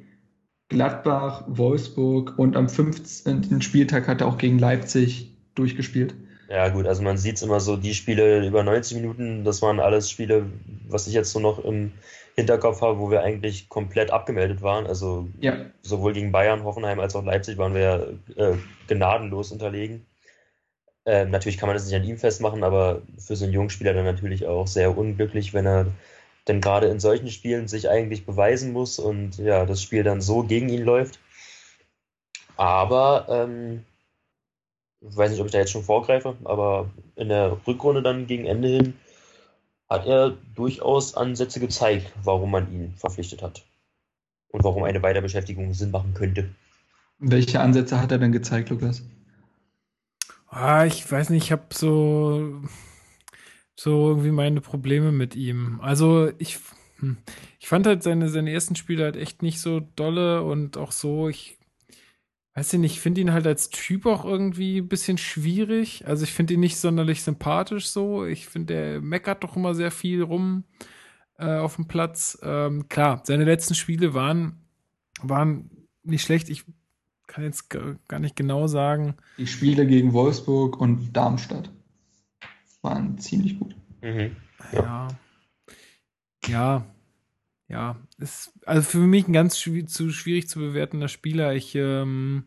Gladbach, 0.69 1.43
Wolfsburg 1.47 2.37
und 2.37 2.55
am 2.55 2.69
15. 2.69 3.61
Spieltag 3.61 4.07
hat 4.07 4.21
er 4.21 4.27
auch 4.27 4.37
gegen 4.37 4.59
Leipzig 4.59 5.35
durchgespielt. 5.55 6.15
Ja, 6.49 6.69
gut, 6.69 6.85
also 6.85 7.01
man 7.01 7.17
sieht 7.17 7.37
es 7.37 7.41
immer 7.41 7.59
so, 7.59 7.77
die 7.77 7.93
Spiele 7.93 8.45
über 8.45 8.63
90 8.63 8.97
Minuten, 8.97 9.43
das 9.43 9.61
waren 9.61 9.79
alles 9.79 10.09
Spiele, 10.09 10.45
was 10.87 11.07
ich 11.07 11.13
jetzt 11.13 11.31
so 11.31 11.39
noch 11.39 11.63
im 11.63 11.91
Hinterkopf 12.35 12.81
habe, 12.81 12.99
wo 12.99 13.11
wir 13.11 13.21
eigentlich 13.21 13.69
komplett 13.69 14.11
abgemeldet 14.11 14.61
waren. 14.61 14.85
Also 14.85 15.27
ja. 15.39 15.55
sowohl 15.81 16.13
gegen 16.13 16.31
Bayern, 16.31 16.63
Hoffenheim 16.63 16.99
als 16.99 17.15
auch 17.15 17.23
Leipzig 17.23 17.57
waren 17.57 17.75
wir 17.75 18.19
äh, 18.35 18.53
gnadenlos 18.87 19.51
unterlegen. 19.51 20.05
Äh, 21.05 21.25
natürlich 21.25 21.57
kann 21.57 21.67
man 21.67 21.75
das 21.75 21.85
nicht 21.85 21.95
an 21.95 22.03
ihm 22.03 22.17
festmachen, 22.17 22.63
aber 22.63 23.01
für 23.17 23.35
so 23.35 23.45
einen 23.45 23.53
Jungspieler 23.53 23.93
dann 23.93 24.05
natürlich 24.05 24.47
auch 24.47 24.67
sehr 24.67 24.97
unglücklich, 24.97 25.53
wenn 25.53 25.65
er 25.65 25.87
denn 26.47 26.61
gerade 26.61 26.87
in 26.87 26.99
solchen 26.99 27.29
Spielen 27.29 27.67
sich 27.67 27.89
eigentlich 27.89 28.25
beweisen 28.25 28.73
muss 28.73 28.99
und 28.99 29.37
ja, 29.37 29.65
das 29.65 29.81
Spiel 29.81 30.03
dann 30.03 30.21
so 30.21 30.43
gegen 30.43 30.69
ihn 30.69 30.83
läuft. 30.83 31.19
Aber 32.57 33.27
ähm, 33.29 33.83
ich 35.01 35.15
weiß 35.15 35.31
nicht, 35.31 35.39
ob 35.39 35.47
ich 35.47 35.51
da 35.51 35.59
jetzt 35.59 35.71
schon 35.71 35.83
vorgreife, 35.83 36.35
aber 36.43 36.89
in 37.15 37.29
der 37.29 37.57
Rückrunde 37.65 38.01
dann 38.01 38.27
gegen 38.27 38.45
Ende 38.45 38.67
hin 38.67 38.93
hat 39.89 40.05
er 40.05 40.37
durchaus 40.55 41.15
Ansätze 41.15 41.59
gezeigt, 41.59 42.11
warum 42.23 42.51
man 42.51 42.71
ihn 42.71 42.93
verpflichtet 42.97 43.41
hat 43.41 43.63
und 44.49 44.63
warum 44.63 44.83
eine 44.83 45.03
Weiterbeschäftigung 45.03 45.73
Sinn 45.73 45.91
machen 45.91 46.13
könnte. 46.13 46.49
Welche 47.19 47.59
Ansätze 47.59 48.01
hat 48.01 48.11
er 48.11 48.17
denn 48.17 48.31
gezeigt, 48.31 48.69
Lukas? 48.69 49.03
Ah, 50.47 50.85
ich 50.85 51.09
weiß 51.09 51.29
nicht, 51.29 51.45
ich 51.45 51.51
habe 51.51 51.63
so 51.73 52.61
so 53.75 54.09
irgendwie 54.09 54.31
meine 54.31 54.61
Probleme 54.61 55.11
mit 55.11 55.35
ihm. 55.35 55.79
Also 55.81 56.31
ich, 56.37 56.59
hm, 56.99 57.17
ich 57.59 57.67
fand 57.67 57.87
halt 57.87 58.03
seine, 58.03 58.29
seine 58.29 58.51
ersten 58.51 58.75
Spiele 58.75 59.03
halt 59.03 59.15
echt 59.15 59.41
nicht 59.41 59.59
so 59.59 59.81
dolle 59.95 60.43
und 60.43 60.77
auch 60.77 60.91
so, 60.91 61.27
ich 61.27 61.57
weiß 62.55 62.73
nicht, 62.73 62.93
ich 62.93 62.99
finde 62.99 63.21
ihn 63.21 63.33
halt 63.33 63.47
als 63.47 63.69
Typ 63.69 64.05
auch 64.05 64.25
irgendwie 64.25 64.77
ein 64.77 64.87
bisschen 64.87 65.17
schwierig. 65.17 66.07
Also 66.07 66.23
ich 66.23 66.33
finde 66.33 66.53
ihn 66.53 66.59
nicht 66.59 66.77
sonderlich 66.77 67.23
sympathisch 67.23 67.87
so. 67.87 68.25
Ich 68.25 68.47
finde, 68.47 68.73
er 68.75 69.01
meckert 69.01 69.43
doch 69.43 69.55
immer 69.55 69.73
sehr 69.73 69.91
viel 69.91 70.21
rum 70.21 70.65
äh, 71.39 71.57
auf 71.57 71.77
dem 71.77 71.87
Platz. 71.87 72.37
Ähm, 72.43 72.87
klar, 72.89 73.21
seine 73.25 73.45
letzten 73.45 73.73
Spiele 73.73 74.13
waren, 74.13 74.61
waren 75.21 75.71
nicht 76.03 76.21
schlecht. 76.21 76.49
Ich 76.49 76.63
kann 77.25 77.43
jetzt 77.43 77.69
gar 77.69 78.19
nicht 78.19 78.35
genau 78.35 78.67
sagen. 78.67 79.15
Die 79.39 79.47
Spiele 79.47 79.87
gegen 79.87 80.13
Wolfsburg 80.13 80.79
und 80.79 81.11
Darmstadt 81.13 81.72
waren 82.83 83.17
ziemlich 83.17 83.59
gut. 83.59 83.75
Mhm. 84.01 84.35
Ja. 84.71 85.07
Ja. 86.47 86.85
Ja. 87.67 87.97
Ist 88.19 88.53
also 88.65 88.81
für 88.81 88.97
mich 88.99 89.27
ein 89.27 89.33
ganz 89.33 89.57
schwierig, 89.57 89.89
zu 89.89 90.11
schwierig 90.11 90.47
zu 90.47 90.59
bewertender 90.59 91.07
Spieler. 91.07 91.53
Ich, 91.55 91.73
ähm, 91.75 92.45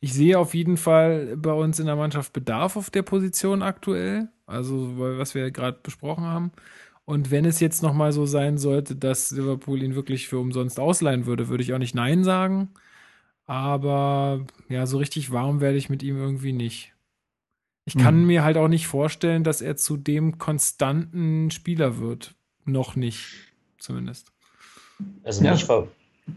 ich 0.00 0.14
sehe 0.14 0.38
auf 0.38 0.54
jeden 0.54 0.76
Fall 0.76 1.36
bei 1.36 1.52
uns 1.52 1.78
in 1.78 1.86
der 1.86 1.96
Mannschaft 1.96 2.32
Bedarf 2.32 2.76
auf 2.76 2.90
der 2.90 3.02
Position 3.02 3.62
aktuell. 3.62 4.28
Also, 4.46 4.94
was 4.96 5.34
wir 5.34 5.50
gerade 5.50 5.78
besprochen 5.82 6.24
haben. 6.24 6.52
Und 7.04 7.30
wenn 7.30 7.44
es 7.44 7.60
jetzt 7.60 7.82
nochmal 7.82 8.12
so 8.12 8.26
sein 8.26 8.58
sollte, 8.58 8.94
dass 8.96 9.30
Liverpool 9.30 9.82
ihn 9.82 9.94
wirklich 9.94 10.28
für 10.28 10.38
umsonst 10.38 10.78
ausleihen 10.78 11.26
würde, 11.26 11.48
würde 11.48 11.62
ich 11.62 11.72
auch 11.74 11.78
nicht 11.78 11.94
Nein 11.94 12.24
sagen. 12.24 12.70
Aber 13.46 14.46
ja, 14.68 14.86
so 14.86 14.98
richtig 14.98 15.32
warm 15.32 15.60
werde 15.60 15.78
ich 15.78 15.90
mit 15.90 16.02
ihm 16.02 16.18
irgendwie 16.18 16.52
nicht. 16.52 16.94
Ich 17.88 17.96
kann 17.96 18.20
mhm. 18.20 18.26
mir 18.26 18.44
halt 18.44 18.58
auch 18.58 18.68
nicht 18.68 18.86
vorstellen, 18.86 19.44
dass 19.44 19.62
er 19.62 19.76
zu 19.76 19.96
dem 19.96 20.36
konstanten 20.36 21.50
Spieler 21.50 21.96
wird. 21.96 22.34
Noch 22.66 22.96
nicht, 22.96 23.54
zumindest. 23.78 24.30
Also 25.24 25.42
ja. 25.42 25.52
mich, 25.52 25.64
ver 25.64 25.88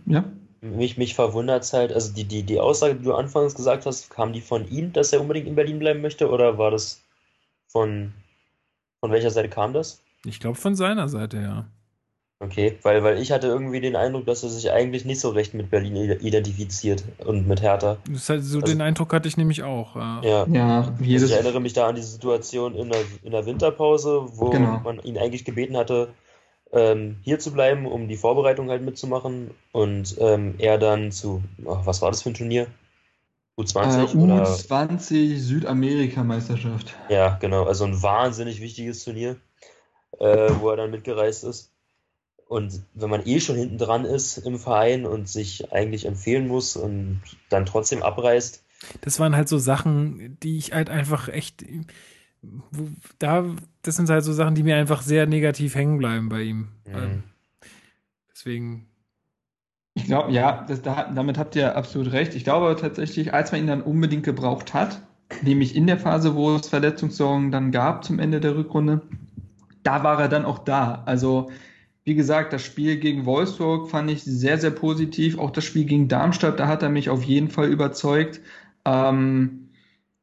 ja. 0.05 0.23
mich, 0.61 0.97
mich 0.97 1.13
verwundert 1.13 1.63
es 1.63 1.73
halt, 1.73 1.91
also 1.91 2.13
die, 2.13 2.23
die, 2.23 2.43
die 2.43 2.61
Aussage, 2.61 2.95
die 2.95 3.03
du 3.03 3.13
anfangs 3.13 3.53
gesagt 3.53 3.85
hast, 3.85 4.09
kam 4.09 4.31
die 4.31 4.39
von 4.39 4.65
ihm, 4.69 4.93
dass 4.93 5.11
er 5.11 5.19
unbedingt 5.19 5.45
in 5.45 5.55
Berlin 5.55 5.79
bleiben 5.79 6.01
möchte, 6.01 6.29
oder 6.29 6.57
war 6.57 6.71
das 6.71 7.01
von, 7.67 8.13
von 9.01 9.11
welcher 9.11 9.31
Seite 9.31 9.49
kam 9.49 9.73
das? 9.73 10.01
Ich 10.23 10.39
glaube 10.39 10.55
von 10.55 10.73
seiner 10.73 11.09
Seite, 11.09 11.41
ja. 11.41 11.65
Okay, 12.43 12.79
weil, 12.81 13.03
weil 13.03 13.19
ich 13.19 13.31
hatte 13.31 13.45
irgendwie 13.45 13.81
den 13.81 13.95
Eindruck, 13.95 14.25
dass 14.25 14.41
er 14.41 14.49
sich 14.49 14.71
eigentlich 14.71 15.05
nicht 15.05 15.19
so 15.19 15.29
recht 15.29 15.53
mit 15.53 15.69
Berlin 15.69 15.95
identifiziert 15.95 17.03
und 17.19 17.47
mit 17.47 17.61
Hertha. 17.61 17.97
Das 18.09 18.29
halt 18.29 18.43
so 18.43 18.59
also, 18.59 18.73
den 18.73 18.81
Eindruck 18.81 19.13
hatte 19.13 19.27
ich 19.27 19.37
nämlich 19.37 19.61
auch. 19.61 19.95
Ja, 19.95 20.47
ja. 20.47 20.91
jedes 20.99 21.29
ich 21.29 21.35
erinnere 21.35 21.59
mich 21.59 21.73
da 21.73 21.87
an 21.87 21.95
die 21.95 22.01
Situation 22.01 22.73
in 22.73 22.89
der, 22.89 23.01
in 23.21 23.31
der 23.31 23.45
Winterpause, 23.45 24.23
wo 24.33 24.49
genau. 24.49 24.81
man 24.83 24.99
ihn 25.03 25.19
eigentlich 25.19 25.45
gebeten 25.45 25.77
hatte, 25.77 26.15
ähm, 26.71 27.17
hier 27.21 27.37
zu 27.37 27.53
bleiben, 27.53 27.85
um 27.85 28.07
die 28.07 28.17
Vorbereitung 28.17 28.71
halt 28.71 28.81
mitzumachen 28.81 29.51
und 29.71 30.15
ähm, 30.19 30.55
er 30.57 30.79
dann 30.79 31.11
zu, 31.11 31.43
oh, 31.63 31.77
was 31.83 32.01
war 32.01 32.09
das 32.09 32.23
für 32.23 32.31
ein 32.31 32.33
Turnier? 32.33 32.65
U20 33.55 34.15
äh, 34.15 34.17
oder? 34.17 34.43
U20 34.45 35.37
Südamerika-Meisterschaft. 35.37 36.95
Ja, 37.07 37.37
genau, 37.39 37.65
also 37.65 37.85
ein 37.85 38.01
wahnsinnig 38.01 38.61
wichtiges 38.61 39.03
Turnier, 39.03 39.35
äh, 40.19 40.49
wo 40.59 40.71
er 40.71 40.77
dann 40.77 40.89
mitgereist 40.89 41.43
ist. 41.43 41.71
Und 42.51 42.81
wenn 42.95 43.09
man 43.09 43.25
eh 43.25 43.39
schon 43.39 43.55
hinten 43.55 43.77
dran 43.77 44.03
ist 44.03 44.37
im 44.39 44.59
Verein 44.59 45.05
und 45.05 45.29
sich 45.29 45.71
eigentlich 45.71 46.05
empfehlen 46.05 46.49
muss 46.49 46.75
und 46.75 47.21
dann 47.47 47.65
trotzdem 47.65 48.03
abreißt. 48.03 48.61
Das 48.99 49.21
waren 49.21 49.37
halt 49.37 49.47
so 49.47 49.57
Sachen, 49.57 50.37
die 50.43 50.57
ich 50.57 50.73
halt 50.73 50.89
einfach 50.89 51.29
echt 51.29 51.63
da, 53.19 53.45
das 53.83 53.95
sind 53.95 54.09
halt 54.09 54.25
so 54.25 54.33
Sachen, 54.33 54.55
die 54.55 54.63
mir 54.63 54.75
einfach 54.75 55.01
sehr 55.01 55.27
negativ 55.27 55.75
hängen 55.75 55.97
bleiben 55.97 56.27
bei 56.27 56.41
ihm. 56.41 56.67
Mhm. 56.85 56.93
Ähm, 56.93 57.23
deswegen. 58.29 58.87
Ich 59.93 60.03
glaube, 60.03 60.33
ja, 60.33 60.65
das, 60.67 60.81
da, 60.81 61.09
damit 61.09 61.37
habt 61.37 61.55
ihr 61.55 61.77
absolut 61.77 62.11
recht. 62.11 62.35
Ich 62.35 62.43
glaube 62.43 62.75
tatsächlich, 62.77 63.33
als 63.33 63.53
man 63.53 63.61
ihn 63.61 63.67
dann 63.67 63.81
unbedingt 63.81 64.23
gebraucht 64.23 64.73
hat, 64.73 65.01
nämlich 65.41 65.73
in 65.73 65.87
der 65.87 65.99
Phase, 65.99 66.35
wo 66.35 66.53
es 66.57 66.67
Verletzungssorgen 66.67 67.49
dann 67.49 67.71
gab 67.71 68.03
zum 68.03 68.19
Ende 68.19 68.41
der 68.41 68.57
Rückrunde, 68.57 69.03
da 69.83 70.03
war 70.03 70.19
er 70.19 70.27
dann 70.27 70.43
auch 70.43 70.59
da. 70.59 71.03
Also, 71.05 71.49
wie 72.03 72.15
gesagt, 72.15 72.51
das 72.53 72.63
Spiel 72.63 72.97
gegen 72.97 73.25
Wolfsburg 73.25 73.89
fand 73.89 74.09
ich 74.09 74.23
sehr, 74.23 74.57
sehr 74.57 74.71
positiv. 74.71 75.37
Auch 75.37 75.51
das 75.51 75.65
Spiel 75.65 75.85
gegen 75.85 76.07
Darmstadt, 76.07 76.59
da 76.59 76.67
hat 76.67 76.81
er 76.81 76.89
mich 76.89 77.09
auf 77.09 77.23
jeden 77.23 77.49
Fall 77.49 77.69
überzeugt. 77.69 78.41
Ähm, 78.85 79.69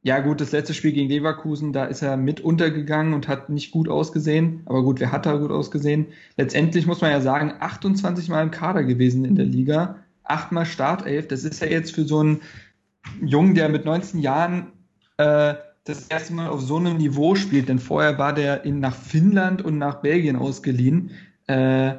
ja, 0.03 0.21
gut, 0.21 0.41
das 0.41 0.53
letzte 0.53 0.75
Spiel 0.75 0.93
gegen 0.93 1.09
Leverkusen, 1.09 1.73
da 1.73 1.85
ist 1.85 2.03
er 2.03 2.17
mit 2.17 2.41
untergegangen 2.41 3.15
und 3.15 3.29
hat 3.29 3.49
nicht 3.51 3.71
gut 3.71 3.89
ausgesehen. 3.89 4.63
Aber 4.67 4.83
gut, 4.83 5.01
wer 5.01 5.13
hat 5.13 5.27
da 5.27 5.37
gut 5.37 5.51
ausgesehen? 5.51 6.07
Letztendlich 6.37 6.87
muss 6.87 7.01
man 7.01 7.11
ja 7.11 7.21
sagen, 7.21 7.55
28 7.61 8.29
Mal 8.29 8.43
im 8.43 8.51
Kader 8.51 8.85
gewesen 8.85 9.25
in 9.25 9.37
der 9.37 9.47
Liga, 9.47 9.97
achtmal 10.25 10.67
Startelf. 10.67 11.29
Das 11.29 11.45
ist 11.45 11.61
ja 11.61 11.69
jetzt 11.69 11.95
für 11.95 12.05
so 12.05 12.21
einen 12.21 12.41
Jungen, 13.21 13.55
der 13.55 13.69
mit 13.69 13.85
19 13.85 14.21
Jahren 14.21 14.69
äh, 15.17 15.55
das 15.85 16.07
erste 16.09 16.35
Mal 16.35 16.49
auf 16.49 16.61
so 16.61 16.77
einem 16.77 16.97
Niveau 16.99 17.35
spielt, 17.35 17.69
denn 17.69 17.79
vorher 17.79 18.19
war 18.19 18.35
der 18.35 18.65
in, 18.65 18.81
nach 18.81 18.95
Finnland 18.95 19.63
und 19.63 19.79
nach 19.79 19.97
Belgien 19.97 20.37
ausgeliehen. 20.37 21.11
Äh, 21.49 21.97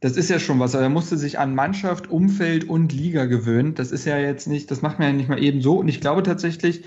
das 0.00 0.16
ist 0.16 0.28
ja 0.28 0.38
schon 0.38 0.60
was. 0.60 0.74
Er 0.74 0.88
musste 0.88 1.16
sich 1.16 1.38
an 1.38 1.54
Mannschaft, 1.54 2.10
Umfeld 2.10 2.68
und 2.68 2.92
Liga 2.92 3.24
gewöhnen. 3.26 3.74
Das 3.74 3.90
ist 3.90 4.04
ja 4.04 4.18
jetzt 4.18 4.46
nicht, 4.46 4.70
das 4.70 4.82
macht 4.82 4.98
man 4.98 5.08
ja 5.08 5.14
nicht 5.14 5.28
mal 5.28 5.42
eben 5.42 5.60
so. 5.62 5.78
Und 5.78 5.88
ich 5.88 6.00
glaube 6.00 6.22
tatsächlich, 6.22 6.84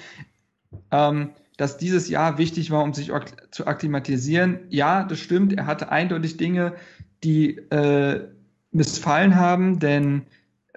ähm, 0.91 1.29
dass 1.57 1.77
dieses 1.77 2.09
Jahr 2.09 2.37
wichtig 2.37 2.69
war, 2.69 2.83
um 2.83 2.93
sich 2.93 3.11
zu 3.49 3.65
akklimatisieren. 3.65 4.59
Ja, 4.69 5.03
das 5.03 5.19
stimmt. 5.19 5.53
Er 5.53 5.65
hatte 5.65 5.91
eindeutig 5.91 6.37
Dinge, 6.37 6.75
die 7.23 7.57
äh, 7.57 8.27
missfallen 8.71 9.35
haben, 9.35 9.79
denn 9.79 10.27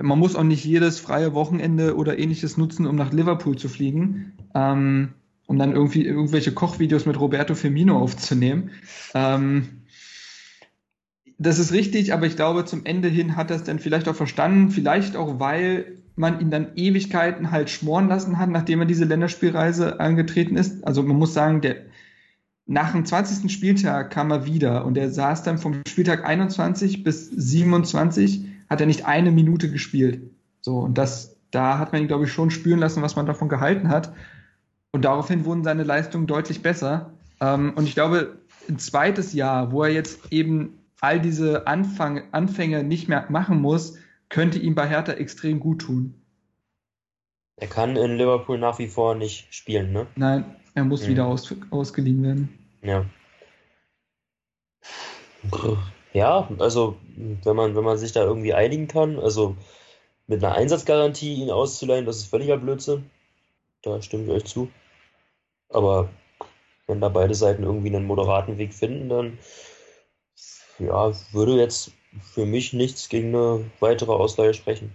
man 0.01 0.19
muss 0.19 0.35
auch 0.35 0.43
nicht 0.43 0.65
jedes 0.65 0.99
freie 0.99 1.35
Wochenende 1.35 1.95
oder 1.95 2.19
ähnliches 2.19 2.57
nutzen, 2.57 2.87
um 2.87 2.97
nach 2.97 3.13
Liverpool 3.13 3.57
zu 3.57 3.69
fliegen, 3.69 4.33
ähm, 4.55 5.11
um 5.47 5.59
dann 5.59 5.73
irgendwie 5.73 6.07
irgendwelche 6.07 6.53
Kochvideos 6.53 7.05
mit 7.05 7.21
Roberto 7.21 7.55
Firmino 7.55 7.99
aufzunehmen. 7.99 8.71
Ähm, 9.13 9.80
das 11.43 11.59
ist 11.59 11.73
richtig, 11.73 12.13
aber 12.13 12.27
ich 12.27 12.37
glaube, 12.37 12.67
zum 12.67 12.85
Ende 12.85 13.09
hin 13.09 13.35
hat 13.35 13.51
er 13.51 13.57
es 13.57 13.65
dann 13.65 13.79
vielleicht 13.79 14.09
auch 14.09 14.15
verstanden, 14.15 14.69
vielleicht 14.69 15.17
auch, 15.17 15.41
weil 15.41 15.97
man 16.15 16.39
ihn 16.39 16.51
dann 16.51 16.77
Ewigkeiten 16.77 17.51
halt 17.51 17.71
schmoren 17.71 18.09
lassen 18.09 18.39
hat, 18.39 18.51
nachdem 18.51 18.81
er 18.81 18.87
diese 18.87 19.07
Länderspielreise 19.07 20.01
angetreten 20.01 20.57
ist. 20.57 20.87
Also 20.87 21.03
man 21.03 21.17
muss 21.17 21.33
sagen, 21.33 21.63
der, 21.63 21.77
nach 22.67 22.93
dem 22.93 23.07
20. 23.07 23.51
Spieltag 23.51 24.11
kam 24.11 24.31
er 24.31 24.45
wieder 24.45 24.85
und 24.85 24.99
er 24.99 25.11
saß 25.11 25.43
dann 25.43 25.57
vom 25.57 25.81
Spieltag 25.89 26.27
21 26.27 27.05
bis 27.05 27.31
27, 27.31 28.45
hat 28.69 28.83
er 28.83 28.87
nicht 28.87 29.07
eine 29.07 29.31
Minute 29.31 29.71
gespielt. 29.71 30.21
So, 30.61 30.81
und 30.81 30.99
das, 30.99 31.37
da 31.51 31.79
hat 31.79 31.93
man 31.93 32.03
ihn, 32.03 32.09
glaube 32.09 32.25
ich, 32.25 32.33
schon 32.33 32.51
spüren 32.51 32.81
lassen, 32.81 33.01
was 33.01 33.17
man 33.17 33.25
davon 33.25 33.49
gehalten 33.49 33.89
hat. 33.89 34.13
Und 34.93 35.07
daraufhin 35.07 35.47
wurden 35.47 35.65
seine 35.65 35.85
Leistungen 35.85 36.27
deutlich 36.27 36.61
besser. 36.61 37.15
Ähm, 37.41 37.73
und 37.77 37.85
ich 37.85 37.95
glaube, 37.95 38.37
ein 38.69 38.79
zweites 38.79 39.33
Jahr, 39.33 39.73
wo 39.73 39.85
er 39.85 39.91
jetzt 39.91 40.31
eben 40.31 40.80
all 41.01 41.21
diese 41.21 41.67
Anfang, 41.67 42.23
Anfänge 42.33 42.83
nicht 42.83 43.09
mehr 43.09 43.27
machen 43.29 43.61
muss, 43.61 43.99
könnte 44.29 44.59
ihm 44.59 44.75
bei 44.75 44.87
Hertha 44.87 45.13
extrem 45.13 45.61
gut 45.61 45.83
tun. 45.83 46.15
Er 47.57 47.69
kann 47.69 47.97
in 47.97 48.17
Liverpool 48.17 48.59
nach 48.59 48.79
wie 48.79 48.89
vor 48.89 49.15
nicht 49.15 49.55
spielen, 49.55 49.93
ne? 49.93 50.07
Nein, 50.17 50.57
er 50.75 50.85
muss 50.85 51.05
mhm. 51.05 51.09
wieder 51.09 51.27
aus, 51.27 51.55
ausgeliehen 51.71 52.23
werden. 52.23 52.59
Ja. 52.83 53.05
Ja, 56.13 56.49
also 56.59 56.97
wenn 57.45 57.57
man, 57.57 57.77
wenn 57.77 57.85
man 57.85 57.99
sich 57.99 58.13
da 58.13 58.25
irgendwie 58.25 58.55
einigen 58.55 58.89
kann, 58.89 59.19
also 59.19 59.57
mit 60.27 60.43
einer 60.43 60.55
Einsatzgarantie 60.55 61.35
ihn 61.35 61.51
auszuleihen, 61.51 62.07
das 62.07 62.19
ist 62.19 62.27
völliger 62.27 62.57
Blödsinn. 62.57 63.11
Da 63.83 64.01
stimme 64.03 64.25
ich 64.25 64.31
euch 64.31 64.45
zu. 64.45 64.71
Aber 65.69 66.09
wenn 66.87 67.01
da 67.01 67.09
beide 67.09 67.35
Seiten 67.35 67.63
irgendwie 67.63 67.95
einen 67.95 68.07
moderaten 68.07 68.59
Weg 68.59 68.75
finden, 68.75 69.09
dann 69.09 69.39
ja, 70.81 71.13
würde 71.33 71.57
jetzt 71.57 71.93
für 72.21 72.47
mich 72.47 72.73
nichts 72.73 73.09
gegen 73.09 73.29
eine 73.29 73.65
weitere 73.81 74.13
Ausleihe 74.13 74.55
sprechen. 74.55 74.93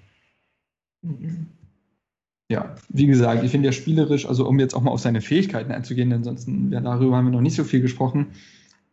Ja, 2.49 2.76
wie 2.90 3.07
gesagt, 3.07 3.44
ich 3.44 3.52
finde 3.52 3.68
ja 3.68 3.72
spielerisch, 3.72 4.28
also 4.28 4.48
um 4.48 4.60
jetzt 4.60 4.76
auch 4.76 4.82
mal 4.82 4.91
auf 4.91 4.99
seine 4.99 5.22
Fähigkeiten 5.22 5.72
einzugehen, 5.72 6.10
denn 6.10 6.20
ansonsten, 6.20 6.72
ja, 6.72 6.80
darüber 6.80 7.18
haben 7.18 7.26
wir 7.26 7.32
noch 7.32 7.41
nicht 7.41 7.56
so 7.56 7.64
viel 7.64 7.82
gesprochen, 7.82 8.28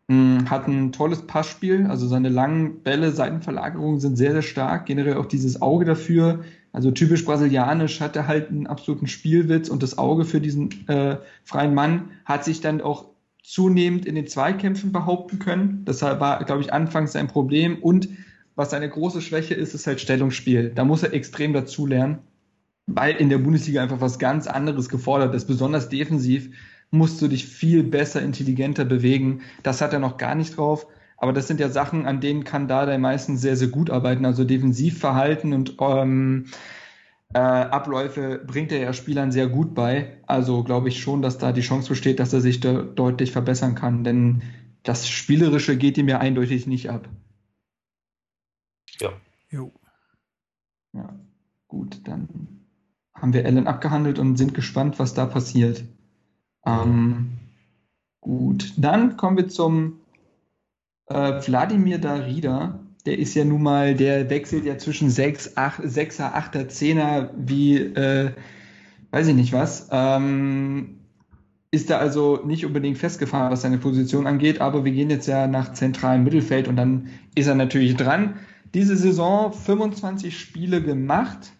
hm, 0.08 0.50
hat 0.50 0.68
ein 0.68 0.92
tolles 0.92 1.26
Passspiel, 1.26 1.86
also 1.86 2.06
seine 2.06 2.28
langen 2.28 2.82
Bälle, 2.82 3.12
Seitenverlagerungen 3.12 4.00
sind 4.00 4.16
sehr, 4.16 4.32
sehr 4.32 4.42
stark, 4.42 4.86
generell 4.86 5.16
auch 5.16 5.26
dieses 5.26 5.60
Auge 5.60 5.84
dafür, 5.84 6.44
also 6.72 6.90
typisch 6.90 7.24
brasilianisch 7.24 8.00
hat 8.00 8.16
er 8.16 8.26
halt 8.26 8.48
einen 8.48 8.66
absoluten 8.66 9.06
Spielwitz 9.06 9.68
und 9.68 9.82
das 9.82 9.98
Auge 9.98 10.24
für 10.24 10.40
diesen 10.40 10.88
äh, 10.88 11.18
freien 11.44 11.74
Mann 11.74 12.10
hat 12.24 12.44
sich 12.44 12.62
dann 12.62 12.80
auch 12.80 13.11
zunehmend 13.42 14.06
in 14.06 14.14
den 14.14 14.26
Zweikämpfen 14.26 14.92
behaupten 14.92 15.38
können. 15.38 15.84
Das 15.84 16.02
war, 16.02 16.44
glaube 16.44 16.62
ich, 16.62 16.72
anfangs 16.72 17.12
sein 17.12 17.28
Problem. 17.28 17.78
Und 17.78 18.08
was 18.54 18.70
seine 18.70 18.88
große 18.88 19.20
Schwäche 19.20 19.54
ist, 19.54 19.74
ist 19.74 19.86
halt 19.86 20.00
Stellungsspiel. 20.00 20.72
Da 20.74 20.84
muss 20.84 21.02
er 21.02 21.12
extrem 21.12 21.52
dazulernen, 21.52 22.18
weil 22.86 23.16
in 23.16 23.28
der 23.28 23.38
Bundesliga 23.38 23.82
einfach 23.82 24.00
was 24.00 24.18
ganz 24.18 24.46
anderes 24.46 24.88
gefordert 24.88 25.34
ist. 25.34 25.46
Besonders 25.46 25.88
defensiv 25.88 26.50
musst 26.90 27.20
du 27.22 27.28
dich 27.28 27.46
viel 27.46 27.82
besser, 27.82 28.22
intelligenter 28.22 28.84
bewegen. 28.84 29.40
Das 29.62 29.80
hat 29.80 29.92
er 29.92 29.98
noch 29.98 30.18
gar 30.18 30.34
nicht 30.34 30.56
drauf. 30.56 30.86
Aber 31.16 31.32
das 31.32 31.46
sind 31.46 31.60
ja 31.60 31.68
Sachen, 31.68 32.04
an 32.04 32.20
denen 32.20 32.44
kann 32.44 32.68
Dada 32.68 32.96
meistens 32.98 33.40
sehr, 33.40 33.56
sehr 33.56 33.68
gut 33.68 33.90
arbeiten. 33.90 34.24
Also 34.26 34.44
Defensivverhalten 34.44 35.52
und 35.52 35.76
ähm, 35.80 36.46
äh, 37.34 37.38
Abläufe 37.38 38.42
bringt 38.46 38.72
er 38.72 38.80
ja 38.80 38.92
Spielern 38.92 39.32
sehr 39.32 39.48
gut 39.48 39.74
bei. 39.74 40.18
Also 40.26 40.62
glaube 40.64 40.88
ich 40.88 41.00
schon, 41.00 41.22
dass 41.22 41.38
da 41.38 41.52
die 41.52 41.62
Chance 41.62 41.88
besteht, 41.88 42.20
dass 42.20 42.32
er 42.32 42.40
sich 42.40 42.60
de 42.60 42.94
deutlich 42.94 43.32
verbessern 43.32 43.74
kann. 43.74 44.04
Denn 44.04 44.42
das 44.82 45.08
Spielerische 45.08 45.76
geht 45.76 45.96
ihm 45.98 46.08
ja 46.08 46.18
eindeutig 46.18 46.66
nicht 46.66 46.90
ab. 46.90 47.08
Ja. 49.00 49.12
Jo. 49.50 49.72
Ja, 50.92 51.14
gut, 51.68 52.06
dann 52.06 52.28
haben 53.14 53.32
wir 53.32 53.44
Ellen 53.44 53.66
abgehandelt 53.66 54.18
und 54.18 54.36
sind 54.36 54.52
gespannt, 54.52 54.98
was 54.98 55.14
da 55.14 55.26
passiert. 55.26 55.84
Ähm, 56.66 57.38
gut, 58.20 58.74
dann 58.76 59.16
kommen 59.16 59.36
wir 59.36 59.48
zum 59.48 60.00
äh, 61.06 61.40
Wladimir 61.46 61.98
Darida 61.98 62.81
der 63.06 63.18
ist 63.18 63.34
ja 63.34 63.44
nun 63.44 63.62
mal, 63.62 63.94
der 63.94 64.30
wechselt 64.30 64.64
ja 64.64 64.78
zwischen 64.78 65.10
6, 65.10 65.56
8, 65.56 65.82
6er, 65.82 66.34
8er, 66.34 66.66
10er, 66.68 67.30
wie, 67.36 67.76
äh, 67.78 68.30
weiß 69.10 69.26
ich 69.28 69.34
nicht 69.34 69.52
was. 69.52 69.88
Ähm, 69.90 70.98
ist 71.72 71.90
da 71.90 71.98
also 71.98 72.40
nicht 72.44 72.66
unbedingt 72.66 72.98
festgefahren, 72.98 73.50
was 73.50 73.62
seine 73.62 73.78
Position 73.78 74.26
angeht, 74.26 74.60
aber 74.60 74.84
wir 74.84 74.92
gehen 74.92 75.10
jetzt 75.10 75.26
ja 75.26 75.46
nach 75.46 75.72
zentralem 75.72 76.22
Mittelfeld 76.22 76.68
und 76.68 76.76
dann 76.76 77.08
ist 77.34 77.46
er 77.46 77.54
natürlich 77.54 77.96
dran. 77.96 78.34
Diese 78.74 78.96
Saison 78.96 79.52
25 79.52 80.38
Spiele 80.38 80.82
gemacht, 80.82 81.52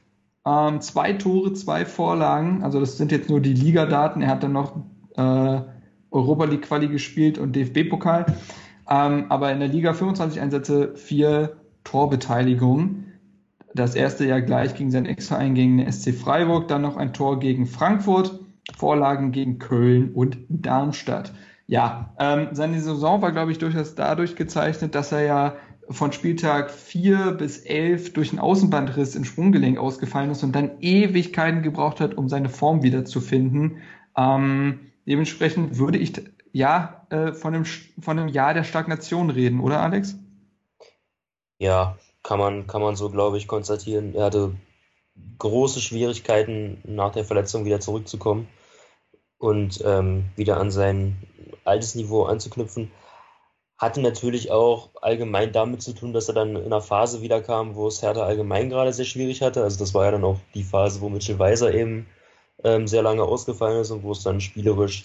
ähm, 0.46 0.80
zwei 0.80 1.14
Tore, 1.14 1.54
zwei 1.54 1.86
Vorlagen, 1.86 2.62
also 2.62 2.78
das 2.78 2.98
sind 2.98 3.10
jetzt 3.10 3.30
nur 3.30 3.40
die 3.40 3.54
Ligadaten. 3.54 4.22
Er 4.22 4.28
hat 4.28 4.42
dann 4.42 4.52
noch 4.52 4.76
äh, 5.16 5.60
Europa 6.10 6.44
League 6.44 6.62
Quali 6.62 6.88
gespielt 6.88 7.38
und 7.38 7.56
DFB-Pokal. 7.56 8.26
Ähm, 8.92 9.26
aber 9.30 9.50
in 9.52 9.60
der 9.60 9.68
Liga 9.68 9.94
25 9.94 10.40
Einsätze, 10.40 10.94
vier 10.96 11.56
Torbeteiligungen. 11.84 12.98
das 13.74 13.94
erste 13.94 14.26
Jahr 14.26 14.42
gleich 14.42 14.74
gegen 14.74 14.90
seinen 14.90 15.06
Ex-Verein 15.06 15.54
gegen 15.54 15.78
den 15.78 15.90
SC 15.90 16.12
Freiburg, 16.12 16.68
dann 16.68 16.82
noch 16.82 16.98
ein 16.98 17.14
Tor 17.14 17.40
gegen 17.40 17.64
Frankfurt, 17.64 18.38
Vorlagen 18.76 19.32
gegen 19.32 19.58
Köln 19.58 20.12
und 20.12 20.36
Darmstadt. 20.50 21.32
Ja, 21.66 22.14
ähm, 22.18 22.48
seine 22.52 22.80
Saison 22.80 23.22
war, 23.22 23.32
glaube 23.32 23.50
ich, 23.50 23.56
durchaus 23.56 23.94
dadurch 23.94 24.36
gezeichnet, 24.36 24.94
dass 24.94 25.10
er 25.10 25.22
ja 25.22 25.56
von 25.88 26.12
Spieltag 26.12 26.70
4 26.70 27.32
bis 27.32 27.60
11 27.60 28.12
durch 28.12 28.30
einen 28.30 28.40
Außenbandriss 28.40 29.16
in 29.16 29.24
Sprunggelenk 29.24 29.78
ausgefallen 29.78 30.30
ist 30.30 30.42
und 30.42 30.54
dann 30.54 30.72
Ewigkeiten 30.80 31.62
gebraucht 31.62 32.00
hat, 32.00 32.14
um 32.14 32.28
seine 32.28 32.50
Form 32.50 32.82
wiederzufinden. 32.82 33.78
Ähm, 34.18 34.80
dementsprechend 35.06 35.78
würde 35.78 35.96
ich 35.96 36.12
ja 36.52 37.01
äh, 37.12 37.34
von, 37.34 37.54
einem, 37.54 37.64
von 37.64 38.18
einem 38.18 38.28
Jahr 38.28 38.54
der 38.54 38.64
Stagnation 38.64 39.28
reden, 39.28 39.60
oder 39.60 39.80
Alex? 39.80 40.16
Ja, 41.58 41.98
kann 42.22 42.38
man, 42.38 42.66
kann 42.66 42.80
man 42.80 42.96
so, 42.96 43.10
glaube 43.10 43.36
ich, 43.36 43.46
konstatieren. 43.46 44.14
Er 44.14 44.24
hatte 44.24 44.54
große 45.38 45.80
Schwierigkeiten, 45.80 46.80
nach 46.84 47.12
der 47.12 47.24
Verletzung 47.24 47.66
wieder 47.66 47.80
zurückzukommen 47.80 48.48
und 49.38 49.82
ähm, 49.84 50.30
wieder 50.36 50.56
an 50.56 50.70
sein 50.70 51.18
altes 51.64 51.94
Niveau 51.94 52.24
anzuknüpfen. 52.24 52.90
Hatte 53.76 54.00
natürlich 54.00 54.50
auch 54.50 54.90
allgemein 55.02 55.52
damit 55.52 55.82
zu 55.82 55.92
tun, 55.92 56.14
dass 56.14 56.28
er 56.28 56.34
dann 56.34 56.56
in 56.56 56.64
einer 56.64 56.80
Phase 56.80 57.20
wiederkam, 57.20 57.74
wo 57.74 57.88
es 57.88 58.00
Hertha 58.00 58.22
allgemein 58.22 58.70
gerade 58.70 58.92
sehr 58.92 59.04
schwierig 59.04 59.42
hatte. 59.42 59.62
Also 59.62 59.78
das 59.78 59.92
war 59.92 60.06
ja 60.06 60.12
dann 60.12 60.24
auch 60.24 60.38
die 60.54 60.64
Phase, 60.64 61.00
wo 61.02 61.10
Mitchell 61.10 61.38
Weiser 61.38 61.74
eben 61.74 62.06
ähm, 62.64 62.86
sehr 62.86 63.02
lange 63.02 63.22
ausgefallen 63.24 63.80
ist 63.80 63.90
und 63.90 64.02
wo 64.02 64.12
es 64.12 64.22
dann 64.22 64.40
spielerisch 64.40 65.04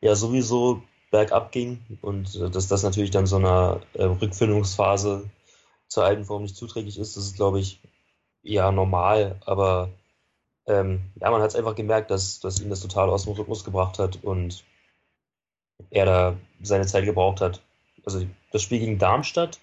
ja 0.00 0.16
sowieso 0.16 0.82
bergab 1.10 1.52
ging 1.52 1.80
und 2.02 2.34
äh, 2.36 2.50
dass 2.50 2.68
das 2.68 2.82
natürlich 2.82 3.10
dann 3.10 3.26
so 3.26 3.36
einer 3.36 3.80
äh, 3.94 4.04
Rückfindungsphase 4.04 5.30
zur 5.88 6.04
alten 6.04 6.24
Form 6.24 6.42
nicht 6.42 6.56
zuträglich 6.56 6.98
ist, 6.98 7.16
das 7.16 7.24
ist 7.24 7.36
glaube 7.36 7.60
ich 7.60 7.80
ja 8.42 8.72
normal, 8.72 9.40
aber 9.44 9.90
ähm, 10.66 11.02
ja, 11.20 11.30
man 11.30 11.42
hat 11.42 11.50
es 11.50 11.56
einfach 11.56 11.74
gemerkt, 11.74 12.10
dass, 12.10 12.40
dass 12.40 12.60
ihn 12.60 12.70
das 12.70 12.80
total 12.80 13.10
aus 13.10 13.24
dem 13.24 13.34
Rhythmus 13.34 13.64
gebracht 13.64 13.98
hat 13.98 14.18
und 14.22 14.64
er 15.90 16.06
da 16.06 16.36
seine 16.62 16.86
Zeit 16.86 17.04
gebraucht 17.04 17.40
hat, 17.40 17.60
also 18.04 18.24
das 18.52 18.62
Spiel 18.62 18.78
gegen 18.78 18.98
Darmstadt 18.98 19.60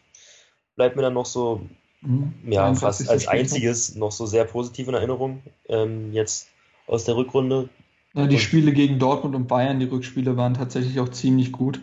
bleibt 0.76 0.96
mir 0.96 1.02
dann 1.02 1.14
noch 1.14 1.26
so, 1.26 1.62
mhm. 2.02 2.34
ja, 2.48 2.74
fast 2.76 3.10
als 3.10 3.28
einziges 3.28 3.96
noch 3.96 4.12
so 4.12 4.26
sehr 4.26 4.46
positiv 4.46 4.88
in 4.88 4.94
Erinnerung, 4.94 5.44
ähm, 5.68 6.14
jetzt 6.14 6.50
aus 6.88 7.06
der 7.06 7.16
Rückrunde. 7.16 7.70
Ja, 8.14 8.28
die 8.28 8.36
und, 8.36 8.42
Spiele 8.42 8.74
gegen 8.74 9.00
Dortmund 9.00 9.36
und 9.36 9.48
Bayern, 9.48 9.80
die 9.80 9.86
Rückspiele 9.86 10.36
waren 10.38 10.54
tatsächlich 10.54 11.00
auch 11.00 11.10
ziemlich 11.10 11.52
gut. 11.52 11.80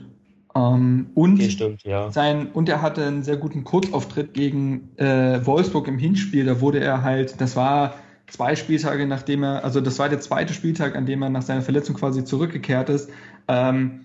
Ähm, 0.55 1.11
und, 1.15 1.35
okay, 1.35 1.51
stimmt, 1.51 1.83
ja. 1.85 2.11
sein, 2.11 2.49
und 2.53 2.69
er 2.69 2.83
hatte 2.83 3.07
einen 3.07 3.23
sehr 3.23 3.37
guten 3.37 3.65
Kurzauftritt 3.65 4.35
gegen 4.35 4.91
äh, 4.97 5.45
Wolfsburg 5.45 5.89
im 5.89 5.99
Hinspiel. 5.99 6.45
Da 6.45 6.61
wurde 6.61 6.81
er 6.81 7.03
halt, 7.03 7.41
das 7.41 7.57
war 7.57 7.95
zwei 8.27 8.57
Spieltage, 8.57 9.07
nachdem 9.07 9.43
er, 9.43 9.65
also 9.65 9.81
das 9.81 9.99
war 9.99 10.09
der 10.09 10.21
zweite 10.21 10.53
Spieltag, 10.53 10.97
an 10.97 11.07
dem 11.07 11.23
er 11.23 11.31
nach 11.31 11.43
seiner 11.43 11.63
Verletzung 11.63 11.97
quasi 11.97 12.25
zurückgekehrt 12.25 12.89
ist, 12.91 13.11
ähm, 13.47 14.01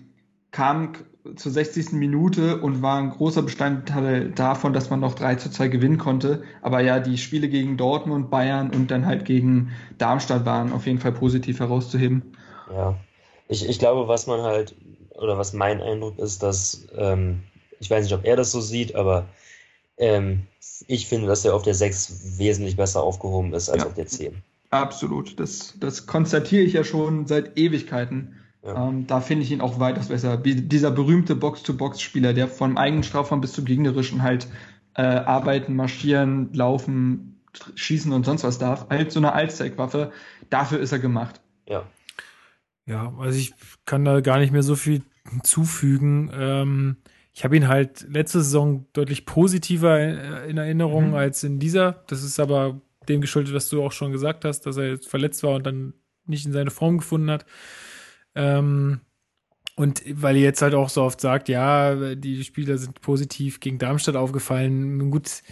kam 0.50 0.92
zur 1.36 1.52
60. 1.52 1.92
Minute 1.92 2.58
und 2.58 2.82
war 2.82 2.98
ein 2.98 3.10
großer 3.10 3.42
Bestandteil 3.42 4.30
davon, 4.30 4.72
dass 4.72 4.90
man 4.90 5.00
noch 5.00 5.14
3 5.14 5.36
zu 5.36 5.50
2 5.50 5.68
gewinnen 5.68 5.98
konnte. 5.98 6.42
Aber 6.60 6.80
ja, 6.80 7.00
die 7.00 7.16
Spiele 7.16 7.48
gegen 7.48 7.76
Dortmund, 7.76 8.30
Bayern 8.30 8.70
und 8.70 8.90
dann 8.90 9.06
halt 9.06 9.24
gegen 9.24 9.72
Darmstadt 9.96 10.44
waren 10.44 10.72
auf 10.72 10.86
jeden 10.86 10.98
Fall 10.98 11.12
positiv 11.12 11.60
herauszuheben. 11.60 12.34
Ja, 12.70 12.96
ich, 13.48 13.68
ich 13.68 13.78
glaube, 13.78 14.06
was 14.06 14.26
man 14.26 14.42
halt, 14.42 14.74
oder 15.10 15.38
was 15.38 15.54
mein 15.54 15.80
Eindruck 15.80 16.18
ist, 16.18 16.42
dass, 16.42 16.86
ähm, 16.96 17.40
ich 17.80 17.90
weiß 17.90 18.04
nicht, 18.04 18.14
ob 18.14 18.24
er 18.24 18.36
das 18.36 18.52
so 18.52 18.60
sieht, 18.60 18.94
aber 18.94 19.26
ähm, 19.96 20.42
ich 20.86 21.06
finde, 21.06 21.26
dass 21.26 21.44
er 21.44 21.54
auf 21.54 21.62
der 21.62 21.74
6 21.74 22.38
wesentlich 22.38 22.76
besser 22.76 23.02
aufgehoben 23.02 23.54
ist 23.54 23.70
als 23.70 23.82
ja, 23.82 23.88
auf 23.88 23.94
der 23.94 24.06
10. 24.06 24.42
Absolut. 24.70 25.38
Das, 25.40 25.74
das 25.78 26.06
konstatiere 26.06 26.62
ich 26.62 26.74
ja 26.74 26.84
schon 26.84 27.26
seit 27.26 27.56
Ewigkeiten. 27.56 28.40
Ja. 28.64 28.88
Ähm, 28.88 29.06
da 29.06 29.20
finde 29.20 29.44
ich 29.44 29.52
ihn 29.52 29.60
auch 29.60 29.78
weitaus 29.78 30.08
besser. 30.08 30.38
Dieser 30.38 30.90
berühmte 30.90 31.36
Box-to-Box-Spieler, 31.36 32.32
der 32.32 32.48
vom 32.48 32.78
eigenen 32.78 33.02
Strafraum 33.02 33.40
bis 33.40 33.52
zum 33.52 33.66
gegnerischen 33.66 34.22
halt 34.22 34.48
äh, 34.94 35.02
arbeiten, 35.02 35.76
marschieren, 35.76 36.52
laufen, 36.54 37.42
schießen 37.74 38.12
und 38.12 38.24
sonst 38.24 38.42
was 38.42 38.58
darf. 38.58 38.88
Halt 38.88 39.12
so 39.12 39.20
eine 39.20 39.32
Allzweckwaffe. 39.32 40.12
Dafür 40.48 40.80
ist 40.80 40.92
er 40.92 40.98
gemacht. 40.98 41.40
Ja. 41.68 41.84
Ja, 42.86 43.12
also 43.18 43.38
ich 43.38 43.54
kann 43.86 44.04
da 44.04 44.20
gar 44.20 44.38
nicht 44.38 44.52
mehr 44.52 44.62
so 44.62 44.76
viel 44.76 45.02
hinzufügen. 45.30 46.30
Ähm, 46.34 46.96
ich 47.32 47.44
habe 47.44 47.56
ihn 47.56 47.68
halt 47.68 48.06
letzte 48.08 48.42
Saison 48.42 48.86
deutlich 48.92 49.26
positiver 49.26 49.98
äh, 49.98 50.50
in 50.50 50.56
Erinnerung 50.56 51.08
mhm. 51.08 51.14
als 51.14 51.44
in 51.44 51.58
dieser. 51.58 52.04
Das 52.06 52.22
ist 52.22 52.40
aber 52.40 52.80
dem 53.08 53.20
geschuldet, 53.20 53.54
was 53.54 53.68
du 53.68 53.82
auch 53.82 53.92
schon 53.92 54.12
gesagt 54.12 54.44
hast, 54.44 54.62
dass 54.62 54.76
er 54.76 54.88
jetzt 54.88 55.08
verletzt 55.08 55.42
war 55.42 55.56
und 55.56 55.66
dann 55.66 55.94
nicht 56.26 56.46
in 56.46 56.52
seine 56.52 56.70
Form 56.70 56.98
gefunden 56.98 57.30
hat. 57.30 57.44
Ähm, 58.34 59.00
und 59.76 60.02
weil 60.08 60.36
ihr 60.36 60.42
jetzt 60.42 60.62
halt 60.62 60.74
auch 60.74 60.88
so 60.88 61.02
oft 61.02 61.20
sagt, 61.20 61.48
ja, 61.48 62.14
die 62.14 62.44
Spieler 62.44 62.78
sind 62.78 63.00
positiv 63.00 63.58
gegen 63.60 63.78
Darmstadt 63.78 64.14
aufgefallen. 64.14 65.10
Gut, 65.10 65.42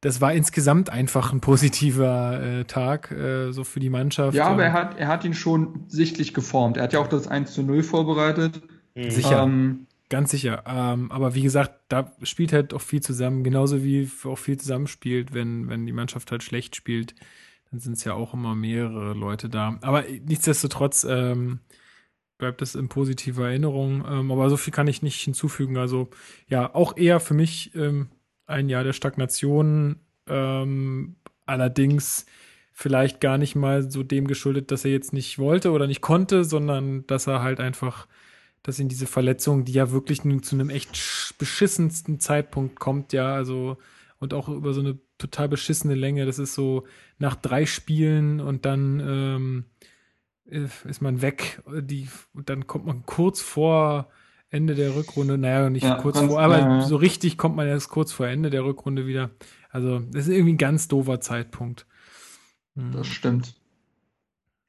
das 0.00 0.20
war 0.20 0.32
insgesamt 0.32 0.90
einfach 0.90 1.32
ein 1.32 1.40
positiver 1.40 2.40
äh, 2.42 2.64
Tag, 2.64 3.12
äh, 3.12 3.52
so 3.52 3.64
für 3.64 3.80
die 3.80 3.90
Mannschaft. 3.90 4.34
Ja, 4.34 4.46
aber 4.46 4.64
er 4.64 4.72
hat, 4.72 4.98
er 4.98 5.08
hat 5.08 5.24
ihn 5.24 5.34
schon 5.34 5.84
sichtlich 5.88 6.34
geformt. 6.34 6.78
Er 6.78 6.84
hat 6.84 6.92
ja 6.92 7.00
auch 7.00 7.06
das 7.06 7.28
1 7.28 7.52
zu 7.52 7.62
0 7.62 7.82
vorbereitet. 7.82 8.62
Mhm. 8.94 9.10
Sicher. 9.10 9.42
Ähm, 9.42 9.86
Ganz 10.08 10.32
sicher. 10.32 10.64
Ähm, 10.66 11.12
aber 11.12 11.36
wie 11.36 11.42
gesagt, 11.42 11.72
da 11.86 12.12
spielt 12.24 12.52
halt 12.52 12.74
auch 12.74 12.80
viel 12.80 13.00
zusammen, 13.00 13.44
genauso 13.44 13.84
wie 13.84 14.10
auch 14.24 14.38
viel 14.38 14.56
zusammenspielt, 14.58 15.32
wenn, 15.32 15.68
wenn 15.68 15.86
die 15.86 15.92
Mannschaft 15.92 16.32
halt 16.32 16.42
schlecht 16.42 16.74
spielt, 16.74 17.14
dann 17.70 17.78
sind 17.78 17.92
es 17.92 18.02
ja 18.02 18.14
auch 18.14 18.34
immer 18.34 18.56
mehrere 18.56 19.14
Leute 19.14 19.48
da. 19.48 19.78
Aber 19.82 20.02
nichtsdestotrotz, 20.02 21.06
ähm, 21.08 21.60
bleibt 22.40 22.62
es 22.62 22.74
in 22.74 22.88
positiver 22.88 23.48
Erinnerung. 23.48 24.04
Ähm, 24.08 24.32
aber 24.32 24.50
so 24.50 24.56
viel 24.56 24.72
kann 24.72 24.88
ich 24.88 25.02
nicht 25.02 25.20
hinzufügen. 25.20 25.76
Also 25.76 26.08
ja, 26.48 26.74
auch 26.74 26.96
eher 26.96 27.20
für 27.20 27.34
mich 27.34 27.74
ähm, 27.74 28.08
ein 28.46 28.68
Jahr 28.68 28.82
der 28.82 28.92
Stagnation. 28.92 30.00
Ähm, 30.26 31.16
allerdings 31.46 32.26
vielleicht 32.72 33.20
gar 33.20 33.38
nicht 33.38 33.54
mal 33.54 33.90
so 33.90 34.02
dem 34.02 34.26
geschuldet, 34.26 34.70
dass 34.70 34.84
er 34.84 34.90
jetzt 34.90 35.12
nicht 35.12 35.38
wollte 35.38 35.70
oder 35.70 35.86
nicht 35.86 36.00
konnte, 36.00 36.44
sondern 36.44 37.06
dass 37.06 37.26
er 37.26 37.42
halt 37.42 37.60
einfach, 37.60 38.06
dass 38.62 38.78
ihn 38.78 38.88
diese 38.88 39.06
Verletzung, 39.06 39.64
die 39.64 39.72
ja 39.72 39.90
wirklich 39.90 40.24
nun 40.24 40.42
zu 40.42 40.56
einem 40.56 40.70
echt 40.70 41.34
beschissensten 41.38 42.20
Zeitpunkt 42.20 42.80
kommt, 42.80 43.12
ja, 43.12 43.34
also 43.34 43.76
und 44.18 44.34
auch 44.34 44.48
über 44.48 44.72
so 44.72 44.80
eine 44.80 44.98
total 45.18 45.48
beschissene 45.48 45.94
Länge. 45.94 46.26
Das 46.26 46.38
ist 46.38 46.54
so 46.54 46.84
nach 47.18 47.36
drei 47.36 47.66
Spielen 47.66 48.40
und 48.40 48.64
dann 48.64 49.00
ähm, 49.00 49.64
ist 50.50 51.00
man 51.00 51.22
weg. 51.22 51.62
Die, 51.82 52.08
und 52.34 52.48
dann 52.48 52.66
kommt 52.66 52.86
man 52.86 53.04
kurz 53.06 53.40
vor 53.40 54.08
Ende 54.50 54.74
der 54.74 54.96
Rückrunde, 54.96 55.38
naja, 55.38 55.70
nicht 55.70 55.84
ja, 55.84 55.94
kurz 55.94 56.18
vor, 56.18 56.40
aber 56.40 56.58
ja. 56.58 56.80
so 56.80 56.96
richtig 56.96 57.38
kommt 57.38 57.56
man 57.56 57.68
erst 57.68 57.88
kurz 57.88 58.12
vor 58.12 58.26
Ende 58.26 58.50
der 58.50 58.64
Rückrunde 58.64 59.06
wieder. 59.06 59.30
Also, 59.70 60.00
das 60.00 60.26
ist 60.26 60.34
irgendwie 60.34 60.54
ein 60.54 60.58
ganz 60.58 60.88
doofer 60.88 61.20
Zeitpunkt. 61.20 61.86
Hm. 62.74 62.92
Das 62.92 63.06
stimmt. 63.06 63.54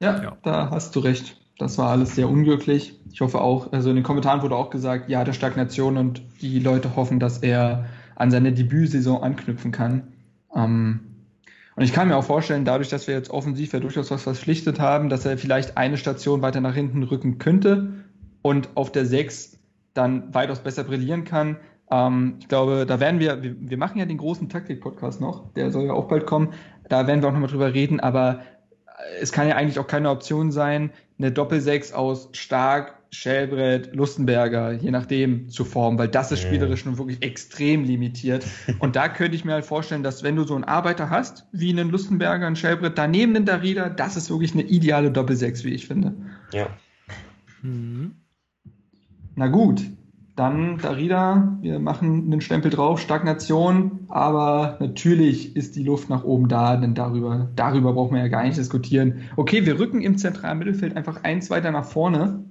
Ja, 0.00 0.22
ja, 0.22 0.36
da 0.42 0.70
hast 0.70 0.94
du 0.94 1.00
recht. 1.00 1.36
Das 1.58 1.78
war 1.78 1.90
alles 1.90 2.14
sehr 2.14 2.28
unglücklich. 2.28 2.98
Ich 3.10 3.20
hoffe 3.20 3.40
auch, 3.40 3.72
also 3.72 3.90
in 3.90 3.96
den 3.96 4.04
Kommentaren 4.04 4.42
wurde 4.42 4.56
auch 4.56 4.70
gesagt, 4.70 5.08
ja, 5.08 5.22
der 5.22 5.32
Stagnation 5.32 5.96
und 5.96 6.22
die 6.40 6.58
Leute 6.58 6.96
hoffen, 6.96 7.20
dass 7.20 7.38
er 7.38 7.86
an 8.16 8.30
seine 8.30 8.52
Debütsaison 8.52 9.22
anknüpfen 9.22 9.70
kann. 9.70 10.12
Ähm, 10.54 11.11
und 11.74 11.82
ich 11.82 11.92
kann 11.92 12.08
mir 12.08 12.16
auch 12.16 12.24
vorstellen, 12.24 12.64
dadurch, 12.64 12.88
dass 12.88 13.06
wir 13.06 13.14
jetzt 13.14 13.30
offensiv 13.30 13.72
ja 13.72 13.80
durchaus 13.80 14.10
was 14.10 14.22
verpflichtet 14.22 14.78
haben, 14.78 15.08
dass 15.08 15.24
er 15.24 15.38
vielleicht 15.38 15.76
eine 15.76 15.96
Station 15.96 16.42
weiter 16.42 16.60
nach 16.60 16.74
hinten 16.74 17.02
rücken 17.02 17.38
könnte 17.38 18.04
und 18.42 18.68
auf 18.74 18.92
der 18.92 19.06
6 19.06 19.58
dann 19.94 20.34
weitaus 20.34 20.60
besser 20.60 20.84
brillieren 20.84 21.24
kann. 21.24 21.56
Ähm, 21.90 22.36
ich 22.40 22.48
glaube, 22.48 22.84
da 22.86 23.00
werden 23.00 23.20
wir, 23.20 23.42
wir, 23.42 23.54
wir 23.58 23.78
machen 23.78 23.98
ja 23.98 24.04
den 24.04 24.18
großen 24.18 24.48
Taktik-Podcast 24.48 25.20
noch, 25.20 25.52
der 25.54 25.70
soll 25.70 25.84
ja 25.84 25.92
auch 25.92 26.08
bald 26.08 26.26
kommen. 26.26 26.52
Da 26.88 27.06
werden 27.06 27.22
wir 27.22 27.28
auch 27.28 27.32
nochmal 27.32 27.50
drüber 27.50 27.72
reden, 27.72 28.00
aber 28.00 28.40
es 29.20 29.32
kann 29.32 29.48
ja 29.48 29.56
eigentlich 29.56 29.78
auch 29.78 29.86
keine 29.86 30.10
Option 30.10 30.52
sein, 30.52 30.90
eine 31.18 31.32
Doppel-6 31.32 31.94
aus 31.94 32.28
Stark, 32.32 33.01
Schellbrett, 33.14 33.94
Lustenberger, 33.94 34.72
je 34.72 34.90
nachdem, 34.90 35.50
zu 35.50 35.66
formen, 35.66 35.98
weil 35.98 36.08
das 36.08 36.32
ist 36.32 36.40
spielerisch 36.40 36.86
nun 36.86 36.96
wirklich 36.96 37.22
extrem 37.22 37.84
limitiert. 37.84 38.46
Und 38.78 38.96
da 38.96 39.08
könnte 39.08 39.36
ich 39.36 39.44
mir 39.44 39.52
halt 39.52 39.66
vorstellen, 39.66 40.02
dass 40.02 40.22
wenn 40.22 40.34
du 40.34 40.44
so 40.44 40.54
einen 40.54 40.64
Arbeiter 40.64 41.10
hast, 41.10 41.46
wie 41.52 41.70
einen 41.70 41.90
Lustenberger, 41.90 42.46
einen 42.46 42.56
Schellbrett, 42.56 42.96
daneben 42.96 43.36
einen 43.36 43.44
Darida, 43.44 43.90
das 43.90 44.16
ist 44.16 44.30
wirklich 44.30 44.54
eine 44.54 44.62
ideale 44.62 45.10
Doppel-6, 45.10 45.62
wie 45.64 45.74
ich 45.74 45.86
finde. 45.86 46.14
Ja. 46.54 46.68
Mhm. 47.60 48.12
Na 49.36 49.48
gut, 49.48 49.82
dann 50.34 50.78
Darida, 50.78 51.58
wir 51.60 51.80
machen 51.80 52.32
einen 52.32 52.40
Stempel 52.40 52.70
drauf, 52.70 52.98
Stagnation, 52.98 54.06
aber 54.08 54.78
natürlich 54.80 55.54
ist 55.54 55.76
die 55.76 55.84
Luft 55.84 56.08
nach 56.08 56.24
oben 56.24 56.48
da, 56.48 56.76
denn 56.78 56.94
darüber, 56.94 57.50
darüber 57.56 57.92
brauchen 57.92 58.14
wir 58.14 58.22
ja 58.22 58.28
gar 58.28 58.42
nicht 58.42 58.56
diskutieren. 58.56 59.28
Okay, 59.36 59.66
wir 59.66 59.78
rücken 59.78 60.00
im 60.00 60.16
zentralen 60.16 60.58
Mittelfeld 60.58 60.96
einfach 60.96 61.24
eins 61.24 61.50
weiter 61.50 61.70
nach 61.70 61.84
vorne 61.84 62.42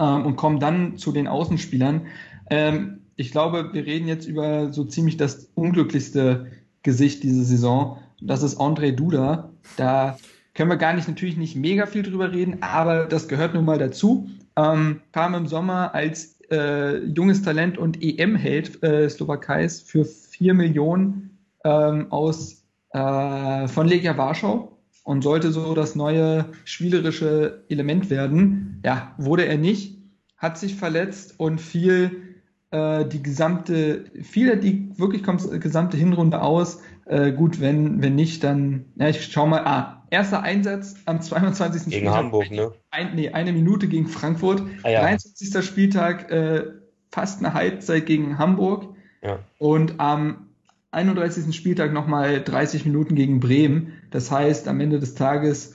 ähm, 0.00 0.26
und 0.26 0.36
kommen 0.36 0.58
dann 0.58 0.96
zu 0.96 1.12
den 1.12 1.28
Außenspielern. 1.28 2.06
Ähm, 2.50 3.00
ich 3.16 3.30
glaube, 3.30 3.70
wir 3.72 3.84
reden 3.84 4.08
jetzt 4.08 4.26
über 4.26 4.72
so 4.72 4.84
ziemlich 4.84 5.16
das 5.18 5.50
unglücklichste 5.54 6.46
Gesicht 6.82 7.22
diese 7.22 7.44
Saison. 7.44 7.98
Das 8.20 8.42
ist 8.42 8.58
André 8.58 8.92
Duda. 8.92 9.50
Da 9.76 10.16
können 10.54 10.70
wir 10.70 10.78
gar 10.78 10.94
nicht, 10.94 11.06
natürlich 11.06 11.36
nicht 11.36 11.54
mega 11.54 11.86
viel 11.86 12.02
drüber 12.02 12.32
reden, 12.32 12.58
aber 12.62 13.04
das 13.04 13.28
gehört 13.28 13.54
nun 13.54 13.66
mal 13.66 13.78
dazu. 13.78 14.28
Ähm, 14.56 15.00
kam 15.12 15.34
im 15.34 15.46
Sommer 15.46 15.94
als 15.94 16.40
äh, 16.50 17.04
junges 17.04 17.42
Talent 17.42 17.78
und 17.78 18.02
EM-Held 18.02 18.82
äh, 18.82 19.08
Slowakeis 19.08 19.80
für 19.82 20.04
4 20.04 20.54
Millionen 20.54 21.38
ähm, 21.64 22.10
aus, 22.10 22.64
äh, 22.92 23.68
von 23.68 23.86
Legia 23.86 24.16
Warschau 24.16 24.79
und 25.02 25.22
sollte 25.22 25.50
so 25.50 25.74
das 25.74 25.94
neue 25.94 26.46
spielerische 26.64 27.64
Element 27.68 28.10
werden. 28.10 28.80
Ja, 28.84 29.14
wurde 29.18 29.46
er 29.46 29.58
nicht, 29.58 29.98
hat 30.36 30.58
sich 30.58 30.76
verletzt 30.76 31.34
und 31.38 31.60
fiel 31.60 32.30
äh, 32.70 33.04
die 33.06 33.22
gesamte, 33.22 34.04
fiel 34.22 34.56
die 34.58 34.92
wirklich 34.96 35.22
gesamte 35.60 35.96
Hinrunde 35.96 36.40
aus. 36.42 36.80
Äh, 37.06 37.32
gut, 37.32 37.60
wenn, 37.60 38.02
wenn 38.02 38.14
nicht, 38.14 38.44
dann, 38.44 38.86
ja, 38.96 39.08
ich 39.08 39.24
schau 39.24 39.46
mal, 39.46 39.64
ah, 39.64 40.04
erster 40.10 40.42
Einsatz 40.42 40.94
am 41.06 41.20
22. 41.20 41.84
Gegen 41.84 41.92
Spieltag. 41.92 42.16
Hamburg, 42.16 42.50
ne? 42.50 42.72
Ein, 42.90 43.14
nee, 43.14 43.30
eine 43.30 43.52
Minute 43.52 43.88
gegen 43.88 44.06
Frankfurt. 44.06 44.62
Ah, 44.82 44.90
ja. 44.90 45.00
23. 45.00 45.64
Spieltag, 45.64 46.30
äh, 46.30 46.64
fast 47.10 47.44
eine 47.44 47.54
Halbzeit 47.54 48.06
gegen 48.06 48.38
Hamburg. 48.38 48.94
Ja. 49.22 49.40
Und 49.58 49.98
am 49.98 50.46
31. 50.92 51.54
Spieltag 51.54 51.92
nochmal 51.92 52.42
30 52.42 52.84
Minuten 52.84 53.14
gegen 53.14 53.40
Bremen. 53.40 53.92
Das 54.10 54.30
heißt, 54.30 54.68
am 54.68 54.80
Ende 54.80 54.98
des 54.98 55.14
Tages 55.14 55.74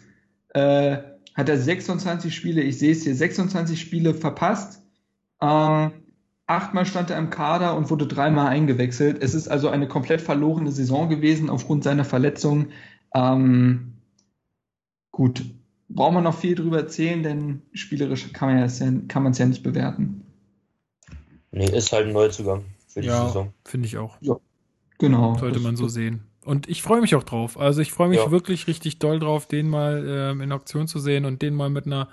äh, 0.49 0.98
hat 1.34 1.49
er 1.49 1.57
26 1.57 2.34
Spiele, 2.34 2.62
ich 2.62 2.80
sehe 2.80 2.91
es 2.91 3.03
hier, 3.03 3.16
26 3.16 3.80
Spiele 3.80 4.14
verpasst. 4.14 4.82
Ähm, 5.41 5.91
achtmal 6.48 6.86
stand 6.86 7.10
er 7.10 7.18
im 7.18 7.30
Kader 7.30 7.76
und 7.76 7.90
wurde 7.90 8.07
dreimal 8.07 8.48
eingewechselt. 8.48 9.22
Es 9.22 9.34
ist 9.34 9.48
also 9.48 9.70
eine 9.70 9.88
komplett 9.88 10.22
verlorene 10.22 10.72
Saison 10.72 11.10
gewesen 11.10 11.49
aufgrund 11.49 11.84
seiner 11.84 12.06
Verletzung. 12.06 12.68
Ähm, 13.14 13.94
gut, 15.12 15.44
brauchen 15.90 16.16
wir 16.16 16.22
noch 16.22 16.38
viel 16.38 16.56
drüber 16.56 16.78
erzählen, 16.78 17.24
denn 17.24 17.62
spielerisch 17.74 18.32
kann 18.34 18.53
man 18.53 18.64
es 18.64 18.80
ja, 18.80 18.91
kann 19.07 19.32
ja 19.32 19.45
nicht 19.45 19.64
bewerten. 19.64 20.22
Nee, 21.52 21.70
ist 21.70 21.91
halt 21.91 22.07
ein 22.07 22.14
Neuzugang 22.14 22.66
für 22.88 23.02
die 23.02 23.07
ja, 23.07 23.26
Saison. 23.28 23.53
Finde 23.64 23.88
ich 23.88 23.98
auch. 23.98 24.18
Ja, 24.22 24.38
genau. 24.99 25.38
Sollte 25.38 25.60
man 25.60 25.76
so 25.76 25.88
sehen. 25.88 26.22
Und 26.45 26.69
ich 26.69 26.84
freue 26.84 27.01
mich 27.01 27.15
auch 27.15 27.23
drauf. 27.23 27.59
Also 27.59 27.81
ich 27.81 27.91
freue 27.91 28.09
mich 28.09 28.19
ja. 28.19 28.30
wirklich 28.30 28.67
richtig 28.67 28.99
doll 28.99 29.19
drauf, 29.19 29.47
den 29.47 29.67
mal 29.67 30.05
ähm, 30.07 30.41
in 30.41 30.51
Aktion 30.51 30.88
zu 30.88 30.99
sehen 30.99 31.26
und 31.26 31.41
den 31.41 31.55
mal 31.55 31.72
mit 31.72 31.88
einer 31.88 32.07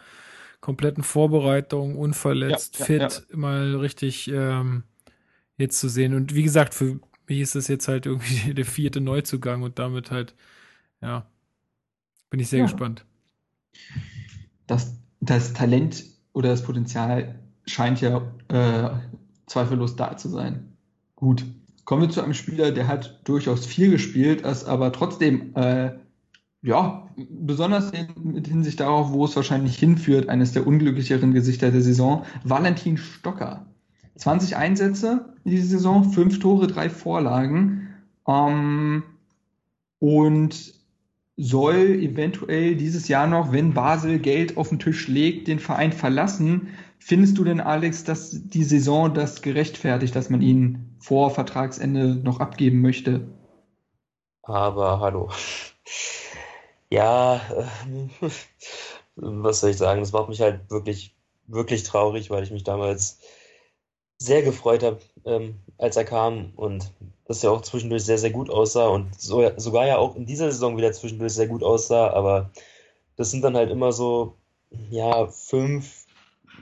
kompletten 0.60 1.02
Vorbereitung, 1.02 1.96
unverletzt, 1.96 2.78
ja, 2.78 2.84
fit, 2.86 3.26
mal 3.34 3.76
richtig 3.76 4.28
ähm, 4.28 4.84
jetzt 5.58 5.78
zu 5.78 5.88
sehen. 5.88 6.14
Und 6.14 6.34
wie 6.34 6.44
gesagt, 6.44 6.72
für 6.72 6.98
mich 7.28 7.40
ist 7.40 7.56
das 7.56 7.68
jetzt 7.68 7.88
halt 7.88 8.06
irgendwie 8.06 8.54
der 8.54 8.64
vierte 8.64 9.02
Neuzugang 9.02 9.62
und 9.62 9.78
damit 9.78 10.10
halt, 10.10 10.34
ja, 11.02 11.26
bin 12.30 12.40
ich 12.40 12.48
sehr 12.48 12.62
gespannt. 12.62 13.04
Das, 14.66 14.96
das 15.20 15.52
Talent 15.52 16.04
oder 16.32 16.48
das 16.48 16.62
Potenzial 16.62 17.38
scheint 17.66 18.00
ja 18.00 18.22
äh, 18.48 18.90
zweifellos 19.46 19.96
da 19.96 20.16
zu 20.16 20.30
sein. 20.30 20.74
Gut. 21.16 21.44
Kommen 21.84 22.02
wir 22.02 22.10
zu 22.10 22.22
einem 22.22 22.34
Spieler, 22.34 22.70
der 22.70 22.88
hat 22.88 23.20
durchaus 23.24 23.66
viel 23.66 23.90
gespielt, 23.90 24.42
ist 24.42 24.64
aber 24.64 24.92
trotzdem 24.92 25.54
äh, 25.56 25.92
ja, 26.62 27.08
besonders 27.16 27.90
in, 27.90 28.06
mit 28.22 28.46
Hinsicht 28.46 28.80
darauf, 28.80 29.12
wo 29.12 29.24
es 29.24 29.34
wahrscheinlich 29.34 29.76
hinführt, 29.76 30.28
eines 30.28 30.52
der 30.52 30.66
unglücklicheren 30.66 31.32
Gesichter 31.34 31.70
der 31.70 31.82
Saison, 31.82 32.24
Valentin 32.44 32.96
Stocker. 32.96 33.66
20 34.16 34.56
Einsätze 34.56 35.34
in 35.44 35.52
dieser 35.52 35.68
Saison, 35.68 36.04
5 36.04 36.38
Tore, 36.38 36.66
3 36.66 36.90
Vorlagen 36.90 37.88
ähm, 38.28 39.02
und 39.98 40.74
soll 41.36 41.98
eventuell 42.00 42.76
dieses 42.76 43.08
Jahr 43.08 43.26
noch, 43.26 43.52
wenn 43.52 43.72
Basel 43.72 44.18
Geld 44.18 44.56
auf 44.56 44.68
den 44.68 44.78
Tisch 44.78 45.08
legt, 45.08 45.48
den 45.48 45.58
Verein 45.58 45.92
verlassen. 45.92 46.68
Findest 47.04 47.36
du 47.36 47.42
denn, 47.42 47.60
Alex, 47.60 48.04
dass 48.04 48.30
die 48.30 48.62
Saison 48.62 49.12
das 49.12 49.42
gerechtfertigt, 49.42 50.14
dass 50.14 50.30
man 50.30 50.40
ihn 50.40 50.94
vor 51.00 51.30
Vertragsende 51.30 52.14
noch 52.14 52.38
abgeben 52.38 52.80
möchte? 52.80 53.26
Aber 54.42 55.00
hallo. 55.00 55.28
Ja, 56.90 57.40
äh, 57.50 58.28
was 59.16 59.60
soll 59.60 59.70
ich 59.70 59.78
sagen? 59.78 60.00
Das 60.00 60.12
macht 60.12 60.28
mich 60.28 60.40
halt 60.40 60.70
wirklich, 60.70 61.16
wirklich 61.48 61.82
traurig, 61.82 62.30
weil 62.30 62.44
ich 62.44 62.52
mich 62.52 62.62
damals 62.62 63.18
sehr 64.18 64.42
gefreut 64.42 64.84
habe, 64.84 65.00
ähm, 65.24 65.56
als 65.78 65.96
er 65.96 66.04
kam 66.04 66.52
und 66.54 66.92
das 67.24 67.42
ja 67.42 67.50
auch 67.50 67.62
zwischendurch 67.62 68.04
sehr, 68.04 68.18
sehr 68.18 68.30
gut 68.30 68.48
aussah 68.48 68.86
und 68.86 69.20
so, 69.20 69.50
sogar 69.56 69.86
ja 69.88 69.98
auch 69.98 70.14
in 70.14 70.24
dieser 70.24 70.52
Saison 70.52 70.76
wieder 70.76 70.92
zwischendurch 70.92 71.32
sehr 71.32 71.48
gut 71.48 71.64
aussah, 71.64 72.12
aber 72.12 72.52
das 73.16 73.32
sind 73.32 73.42
dann 73.42 73.56
halt 73.56 73.70
immer 73.70 73.90
so, 73.90 74.36
ja, 74.90 75.26
fünf, 75.26 76.01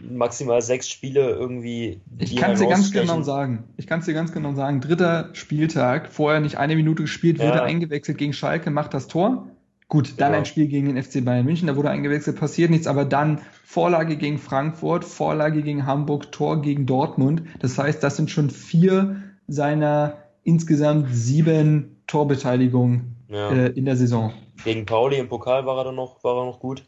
maximal 0.01 0.62
sechs 0.62 0.89
Spiele 0.89 1.31
irgendwie. 1.31 2.01
Ich 2.18 2.36
kann 2.36 2.52
es 2.52 2.60
dir 2.60 2.68
ganz 2.68 2.93
genau 2.93 3.22
sagen. 3.22 3.64
Ich 3.77 3.86
kann 3.86 4.01
es 4.01 4.06
dir 4.06 4.14
ganz 4.14 4.32
genau 4.32 4.55
sagen. 4.55 4.81
Dritter 4.81 5.31
Spieltag, 5.32 6.09
vorher 6.09 6.40
nicht 6.40 6.56
eine 6.56 6.77
Minute 6.77 7.02
gespielt, 7.02 7.39
wurde 7.39 7.59
ja. 7.59 7.62
eingewechselt 7.62 8.18
gegen 8.18 8.32
Schalke, 8.32 8.70
macht 8.70 8.94
das 8.94 9.09
Tor. 9.09 9.48
Gut, 9.89 10.14
dann 10.18 10.28
genau. 10.28 10.39
ein 10.39 10.44
Spiel 10.44 10.68
gegen 10.68 10.86
den 10.86 11.02
FC 11.02 11.24
Bayern 11.24 11.44
München, 11.44 11.66
da 11.66 11.74
wurde 11.74 11.90
eingewechselt, 11.90 12.39
passiert 12.39 12.70
nichts, 12.70 12.86
aber 12.86 13.05
dann 13.05 13.40
Vorlage 13.64 14.16
gegen 14.16 14.39
Frankfurt, 14.39 15.05
Vorlage 15.05 15.62
gegen 15.62 15.85
Hamburg, 15.85 16.31
Tor 16.31 16.62
gegen 16.62 16.86
Dortmund. 16.86 17.43
Das 17.59 17.77
heißt, 17.77 18.01
das 18.02 18.16
sind 18.16 18.31
schon 18.31 18.51
vier 18.51 19.16
seiner 19.48 20.18
insgesamt 20.44 21.09
sieben 21.10 22.02
Torbeteiligungen 22.06 23.16
ja. 23.28 23.51
äh, 23.51 23.70
in 23.70 23.85
der 23.85 23.97
Saison. 23.97 24.32
Gegen 24.64 24.86
Pauli 24.86 25.18
im 25.18 25.28
Pokal 25.28 25.66
war 25.66 25.78
er 25.78 25.85
dann 25.85 25.97
noch, 25.97 26.22
war 26.22 26.36
er 26.36 26.47
noch 26.47 26.60
gut. 26.60 26.85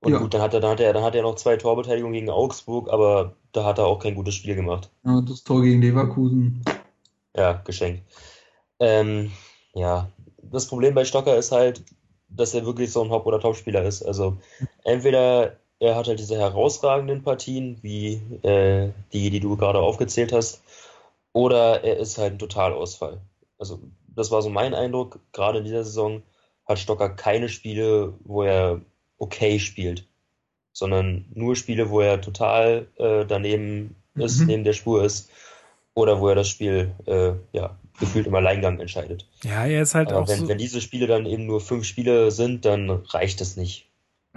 Und 0.00 0.12
ja. 0.12 0.18
gut, 0.18 0.32
dann 0.32 0.40
hat 0.40 0.54
er, 0.54 0.60
dann 0.60 0.70
hat 0.70 0.80
er, 0.80 0.92
dann 0.92 1.02
hat 1.02 1.14
er 1.14 1.22
noch 1.22 1.34
zwei 1.34 1.56
Torbeteiligungen 1.56 2.14
gegen 2.14 2.30
Augsburg, 2.30 2.88
aber 2.90 3.34
da 3.52 3.64
hat 3.64 3.78
er 3.78 3.86
auch 3.86 3.98
kein 3.98 4.14
gutes 4.14 4.34
Spiel 4.34 4.54
gemacht. 4.54 4.90
Ja, 5.04 5.20
das 5.20 5.44
Tor 5.44 5.62
gegen 5.62 5.82
Leverkusen. 5.82 6.64
Ja, 7.36 7.52
geschenkt. 7.52 8.02
Ähm, 8.78 9.30
ja, 9.74 10.10
das 10.42 10.66
Problem 10.66 10.94
bei 10.94 11.04
Stocker 11.04 11.36
ist 11.36 11.52
halt, 11.52 11.84
dass 12.28 12.54
er 12.54 12.64
wirklich 12.64 12.90
so 12.92 13.02
ein 13.02 13.10
Hop- 13.10 13.26
oder 13.26 13.40
Topspieler 13.40 13.84
ist. 13.84 14.02
Also 14.02 14.38
entweder 14.84 15.56
er 15.80 15.96
hat 15.96 16.08
halt 16.08 16.18
diese 16.18 16.38
herausragenden 16.38 17.22
Partien, 17.22 17.78
wie 17.82 18.14
äh, 18.42 18.92
die, 19.12 19.30
die 19.30 19.40
du 19.40 19.56
gerade 19.56 19.80
aufgezählt 19.80 20.32
hast, 20.32 20.62
oder 21.32 21.84
er 21.84 21.98
ist 21.98 22.18
halt 22.18 22.34
ein 22.34 22.38
Totalausfall. 22.38 23.20
Also 23.58 23.80
das 24.08 24.30
war 24.30 24.42
so 24.42 24.50
mein 24.50 24.74
Eindruck. 24.74 25.20
Gerade 25.32 25.58
in 25.58 25.64
dieser 25.64 25.84
Saison 25.84 26.22
hat 26.66 26.78
Stocker 26.78 27.10
keine 27.10 27.48
Spiele, 27.48 28.14
wo 28.24 28.42
er 28.42 28.80
okay 29.20 29.60
spielt, 29.60 30.08
sondern 30.72 31.26
nur 31.32 31.54
Spiele, 31.54 31.90
wo 31.90 32.00
er 32.00 32.20
total 32.20 32.88
äh, 32.96 33.24
daneben 33.24 33.94
ist, 34.16 34.40
mhm. 34.40 34.46
neben 34.46 34.64
der 34.64 34.72
Spur 34.72 35.04
ist, 35.04 35.30
oder 35.94 36.20
wo 36.20 36.28
er 36.28 36.34
das 36.34 36.48
Spiel 36.48 36.92
äh, 37.06 37.32
ja, 37.52 37.76
gefühlt 37.98 38.26
im 38.26 38.34
Alleingang 38.34 38.80
entscheidet. 38.80 39.28
Ja, 39.44 39.66
er 39.66 39.82
ist 39.82 39.94
halt 39.94 40.08
Aber 40.08 40.22
auch 40.22 40.28
wenn, 40.28 40.40
so 40.40 40.48
wenn 40.48 40.58
diese 40.58 40.80
Spiele 40.80 41.06
dann 41.06 41.26
eben 41.26 41.46
nur 41.46 41.60
fünf 41.60 41.84
Spiele 41.84 42.30
sind, 42.30 42.64
dann 42.64 42.90
reicht 42.90 43.40
das 43.40 43.56
nicht. 43.56 43.86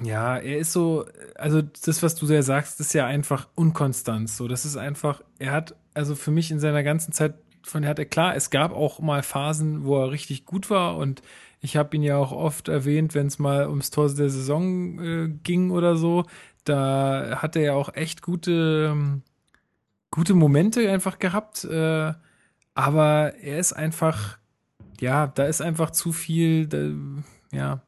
Ja, 0.01 0.38
er 0.38 0.57
ist 0.57 0.73
so, 0.73 1.05
also 1.35 1.61
das, 1.61 2.01
was 2.01 2.15
du 2.15 2.26
ja 2.26 2.41
sagst, 2.41 2.80
ist 2.80 2.93
ja 2.93 3.05
einfach 3.05 3.47
unkonstant. 3.55 4.30
So, 4.30 4.47
das 4.47 4.65
ist 4.65 4.76
einfach, 4.76 5.22
er 5.39 5.51
hat, 5.51 5.76
also 5.93 6.15
für 6.15 6.31
mich 6.31 6.51
in 6.51 6.60
seiner 6.60 6.84
ganzen 6.84 7.14
Zeit 7.14 7.35
von, 7.61 7.84
er 7.84 7.89
hatte 7.89 8.05
klar, 8.05 8.35
es 8.35 8.49
gab 8.49 8.73
auch 8.73 8.99
mal 8.99 9.23
Phasen, 9.23 9.85
wo 9.85 10.01
er 10.01 10.11
richtig 10.11 10.45
gut 10.45 10.69
war 10.69 10.97
und 10.97 11.22
ich 11.64 11.77
habe 11.77 11.95
ihn 11.95 12.03
ja 12.03 12.18
auch 12.18 12.34
oft 12.34 12.68
erwähnt, 12.68 13.15
wenn 13.15 13.27
es 13.27 13.40
mal 13.40 13.69
ums 13.69 13.90
Tor 13.90 14.14
der 14.14 14.30
Saison 14.30 14.99
äh, 14.99 15.30
ging 15.44 15.72
oder 15.72 15.95
so. 15.95 16.26
Da 16.65 17.38
hat 17.41 17.56
er 17.56 17.61
ja 17.61 17.73
auch 17.73 17.95
echt 17.95 18.22
gute, 18.22 18.90
ähm, 18.91 19.22
gute 20.11 20.34
Momente 20.34 20.91
einfach 20.91 21.19
gehabt. 21.19 21.64
Äh, 21.64 22.14
aber 22.76 23.34
er 23.41 23.60
ist 23.60 23.72
einfach, 23.72 24.38
ja, 24.99 25.27
da 25.27 25.45
ist 25.45 25.61
einfach 25.61 25.91
zu 25.91 26.11
viel, 26.11 26.68
da, 26.68 26.90
ja, 27.53 27.81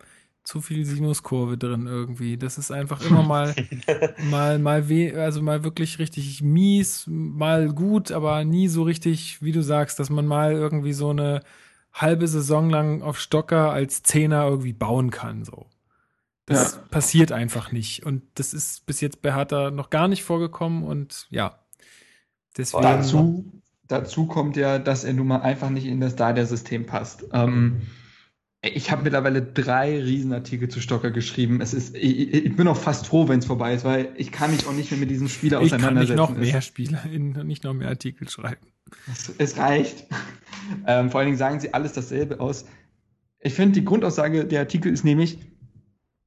zu 0.46 0.62
viel 0.62 0.86
Sinuskurve 0.86 1.58
drin 1.58 1.86
irgendwie. 1.86 2.38
Das 2.38 2.58
ist 2.58 2.72
einfach 2.72 3.02
immer 3.06 3.24
mal, 3.28 3.54
mal, 4.30 4.58
mal 4.58 4.88
weh, 4.88 5.14
also 5.14 5.42
mal 5.42 5.66
wirklich 5.66 6.00
richtig 6.00 6.42
mies, 6.42 7.04
mal 7.08 7.74
gut, 7.74 8.14
aber 8.14 8.46
nie 8.46 8.70
so 8.70 8.84
richtig, 8.84 9.42
wie 9.42 9.52
du 9.52 9.62
sagst, 9.62 10.00
dass 10.00 10.10
man 10.10 10.26
mal 10.26 10.54
irgendwie 10.54 10.94
so 10.94 11.10
eine 11.10 11.42
halbe 11.96 12.28
Saison 12.28 12.70
lang 12.70 13.02
auf 13.02 13.20
Stocker 13.20 13.72
als 13.72 14.04
Zehner 14.04 14.46
irgendwie 14.46 14.74
bauen 14.74 15.10
kann, 15.10 15.44
so. 15.44 15.68
Das 16.46 16.76
ja. 16.76 16.82
passiert 16.92 17.32
einfach 17.32 17.72
nicht. 17.72 18.06
Und 18.06 18.22
das 18.36 18.54
ist 18.54 18.86
bis 18.86 19.02
jetzt 19.02 19.24
bei 19.24 19.34
Hertha 19.34 19.72
noch 19.72 19.90
gar 19.90 20.08
nicht 20.08 20.24
vorgekommen 20.24 20.84
und 20.84 21.26
ja. 21.32 21.58
Deswegen. 22.56 22.84
Dazu, 22.84 23.46
dazu 23.88 24.28
kommt 24.28 24.56
ja, 24.56 24.78
dass 24.78 25.04
er 25.04 25.14
nun 25.14 25.28
mal 25.28 25.42
einfach 25.42 25.72
nicht 25.72 25.86
in 25.86 26.00
das 26.00 26.14
Stadia-System 26.14 26.86
passt. 26.86 27.26
Ähm, 27.34 27.82
ich 28.74 28.92
habe 28.92 29.04
mittlerweile 29.04 29.42
drei 29.42 30.02
Riesenartikel 30.02 30.70
zu 30.70 30.80
Stocker 30.80 31.12
geschrieben. 31.12 31.62
Es 31.62 31.74
ist, 31.74 31.96
ich, 31.96 32.34
ich 32.34 32.56
bin 32.56 32.68
auch 32.68 32.78
fast 32.78 33.08
froh, 33.08 33.28
wenn 33.28 33.40
es 33.40 33.46
vorbei 33.46 33.74
ist, 33.74 33.86
weil 33.86 34.10
ich 34.18 34.32
kann 34.32 34.52
mich 34.52 34.66
auch 34.68 34.74
nicht 34.74 34.92
mehr 34.92 35.00
mit 35.00 35.12
diesem 35.12 35.28
Spieler 35.28 35.60
auseinandersetzen. 35.60 36.14
Ich 36.14 36.18
kann 36.18 36.34
nicht 36.34 36.38
noch 36.38 36.54
mehr 36.54 36.62
Spieler, 36.62 37.06
nicht 37.44 37.64
noch 37.64 37.74
mehr 37.74 37.90
Artikel 37.90 38.28
schreiben. 38.30 38.68
Es, 39.12 39.34
es 39.38 39.58
reicht. 39.58 40.06
Ähm, 40.88 41.12
vor 41.12 41.20
allen 41.20 41.28
Dingen 41.28 41.38
sagen 41.38 41.60
sie 41.60 41.76
alles 41.76 41.94
dasselbe 41.94 42.40
aus. 42.40 42.66
Ich 43.40 43.54
finde, 43.54 43.80
die 43.80 43.86
Grundaussage 43.86 44.46
der 44.46 44.62
Artikel 44.62 44.92
ist 44.92 45.06
nämlich, 45.06 45.38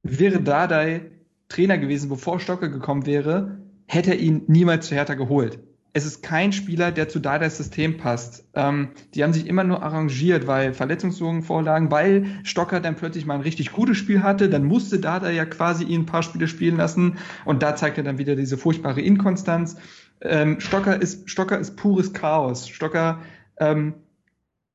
wäre 0.01 0.41
Dardai 0.41 1.11
Trainer 1.49 1.77
gewesen, 1.77 2.07
bevor 2.07 2.39
Stocker 2.39 2.69
gekommen 2.69 3.05
wäre, 3.05 3.59
hätte 3.85 4.11
er 4.11 4.19
ihn 4.19 4.43
niemals 4.47 4.87
zu 4.87 4.95
Hertha 4.95 5.15
geholt. 5.15 5.59
Es 5.93 6.05
ist 6.05 6.21
kein 6.21 6.51
Spieler, 6.53 6.91
der 6.91 7.09
zu 7.09 7.19
Dardais 7.19 7.57
System 7.57 7.97
passt. 7.97 8.47
Ähm, 8.53 8.89
die 9.13 9.23
haben 9.23 9.33
sich 9.33 9.47
immer 9.47 9.63
nur 9.63 9.81
arrangiert, 9.81 10.45
weil 10.45 10.73
Verletzungssorgen 10.73 11.41
vorlagen, 11.41 11.89
weil 11.91 12.25
Stocker 12.43 12.79
dann 12.79 12.95
plötzlich 12.95 13.25
mal 13.25 13.35
ein 13.35 13.41
richtig 13.41 13.71
gutes 13.71 13.97
Spiel 13.97 14.21
hatte, 14.21 14.49
dann 14.49 14.65
musste 14.65 14.99
Dada 14.99 15.29
ja 15.29 15.45
quasi 15.45 15.83
ihn 15.85 16.01
ein 16.01 16.05
paar 16.05 16.23
Spiele 16.23 16.47
spielen 16.47 16.77
lassen 16.77 17.17
und 17.45 17.63
da 17.63 17.75
zeigt 17.75 17.97
er 17.97 18.03
dann 18.03 18.17
wieder 18.17 18.35
diese 18.35 18.57
furchtbare 18.57 19.01
Inkonstanz. 19.01 19.77
Ähm, 20.21 20.59
Stocker 20.59 21.01
ist 21.01 21.29
Stocker 21.29 21.57
ist 21.57 21.75
pures 21.75 22.13
Chaos. 22.13 22.67
Stocker 22.67 23.19
ähm, 23.57 23.95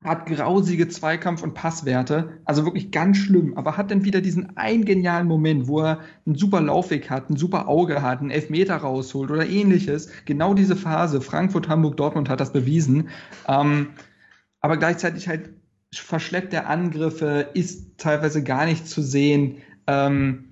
hat 0.03 0.27
grausige 0.27 0.87
Zweikampf- 0.87 1.41
und 1.41 1.55
Passwerte, 1.55 2.39
also 2.45 2.63
wirklich 2.63 2.91
ganz 2.91 3.17
schlimm, 3.17 3.57
aber 3.57 3.75
hat 3.75 3.89
dann 3.89 4.05
wieder 4.05 4.21
diesen 4.21 4.55
einen 4.55 4.85
genialen 4.85 5.27
Moment, 5.27 5.67
wo 5.67 5.81
er 5.81 5.99
einen 6.25 6.35
super 6.35 6.61
Laufweg 6.61 7.09
hat, 7.09 7.29
ein 7.29 7.37
super 7.37 7.67
Auge 7.67 8.01
hat, 8.01 8.21
einen 8.21 8.29
Elfmeter 8.29 8.77
rausholt 8.77 9.31
oder 9.31 9.47
ähnliches. 9.47 10.09
Genau 10.25 10.53
diese 10.53 10.75
Phase, 10.75 11.21
Frankfurt, 11.21 11.69
Hamburg, 11.69 11.97
Dortmund 11.97 12.29
hat 12.29 12.39
das 12.39 12.53
bewiesen. 12.53 13.09
Ähm, 13.47 13.89
aber 14.61 14.77
gleichzeitig 14.77 15.27
halt 15.27 15.49
verschleppt 15.91 16.53
der 16.53 16.69
Angriffe, 16.69 17.49
ist 17.53 17.97
teilweise 17.97 18.43
gar 18.43 18.65
nicht 18.65 18.87
zu 18.87 19.01
sehen. 19.01 19.57
Ähm, 19.87 20.49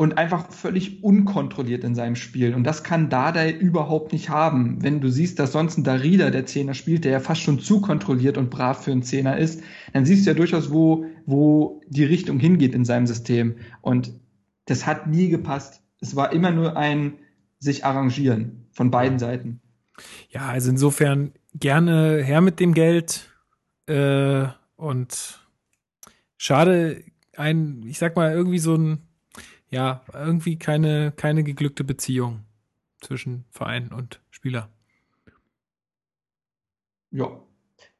und 0.00 0.16
einfach 0.16 0.50
völlig 0.50 1.04
unkontrolliert 1.04 1.84
in 1.84 1.94
seinem 1.94 2.16
Spiel. 2.16 2.54
Und 2.54 2.64
das 2.64 2.82
kann 2.82 3.10
Dardai 3.10 3.52
überhaupt 3.52 4.14
nicht 4.14 4.30
haben. 4.30 4.82
Wenn 4.82 5.02
du 5.02 5.10
siehst, 5.10 5.38
dass 5.38 5.52
sonst 5.52 5.76
ein 5.76 5.84
Darida 5.84 6.30
der 6.30 6.46
Zehner 6.46 6.72
spielt, 6.72 7.04
der 7.04 7.12
ja 7.12 7.20
fast 7.20 7.42
schon 7.42 7.60
zu 7.60 7.82
kontrolliert 7.82 8.38
und 8.38 8.48
brav 8.48 8.82
für 8.82 8.92
einen 8.92 9.02
Zehner 9.02 9.36
ist, 9.36 9.62
dann 9.92 10.06
siehst 10.06 10.24
du 10.24 10.30
ja 10.30 10.34
durchaus, 10.34 10.72
wo, 10.72 11.04
wo 11.26 11.82
die 11.86 12.04
Richtung 12.04 12.38
hingeht 12.38 12.74
in 12.74 12.86
seinem 12.86 13.06
System. 13.06 13.56
Und 13.82 14.18
das 14.64 14.86
hat 14.86 15.06
nie 15.06 15.28
gepasst. 15.28 15.82
Es 16.00 16.16
war 16.16 16.32
immer 16.32 16.50
nur 16.50 16.78
ein 16.78 17.18
sich 17.58 17.84
arrangieren 17.84 18.68
von 18.72 18.90
beiden 18.90 19.18
Seiten. 19.18 19.60
Ja, 20.30 20.48
also 20.48 20.70
insofern 20.70 21.32
gerne 21.52 22.22
her 22.22 22.40
mit 22.40 22.58
dem 22.58 22.72
Geld 22.72 23.28
äh, 23.84 24.46
und 24.76 25.46
schade, 26.38 27.04
ein, 27.36 27.82
ich 27.86 27.98
sag 27.98 28.16
mal, 28.16 28.32
irgendwie 28.32 28.60
so 28.60 28.74
ein 28.76 29.09
ja, 29.70 30.02
irgendwie 30.12 30.58
keine, 30.58 31.12
keine 31.12 31.44
geglückte 31.44 31.84
Beziehung 31.84 32.44
zwischen 33.00 33.44
Verein 33.50 33.92
und 33.92 34.20
Spieler. 34.30 34.68
Ja. 37.12 37.40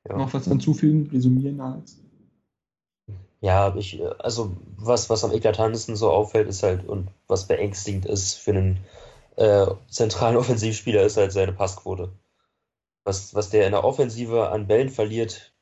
ja. 0.08 0.16
Noch 0.16 0.34
was 0.34 0.48
anzufügen, 0.48 1.08
resümieren 1.10 1.60
als. 1.60 2.00
Ja, 3.40 3.74
ich, 3.76 4.00
also 4.18 4.56
was, 4.76 5.08
was 5.08 5.24
am 5.24 5.32
eklatantesten 5.32 5.96
so 5.96 6.10
auffällt, 6.10 6.48
ist 6.48 6.62
halt 6.62 6.86
und 6.86 7.08
was 7.26 7.46
beängstigend 7.46 8.04
ist 8.04 8.34
für 8.34 8.50
einen 8.50 8.84
äh, 9.36 9.66
zentralen 9.88 10.36
Offensivspieler, 10.36 11.02
ist 11.02 11.16
halt 11.16 11.32
seine 11.32 11.52
Passquote. 11.52 12.12
Was, 13.04 13.34
was 13.34 13.48
der 13.48 13.64
in 13.64 13.72
der 13.72 13.84
Offensive 13.84 14.50
an 14.50 14.66
Bällen 14.66 14.90
verliert, 14.90 15.54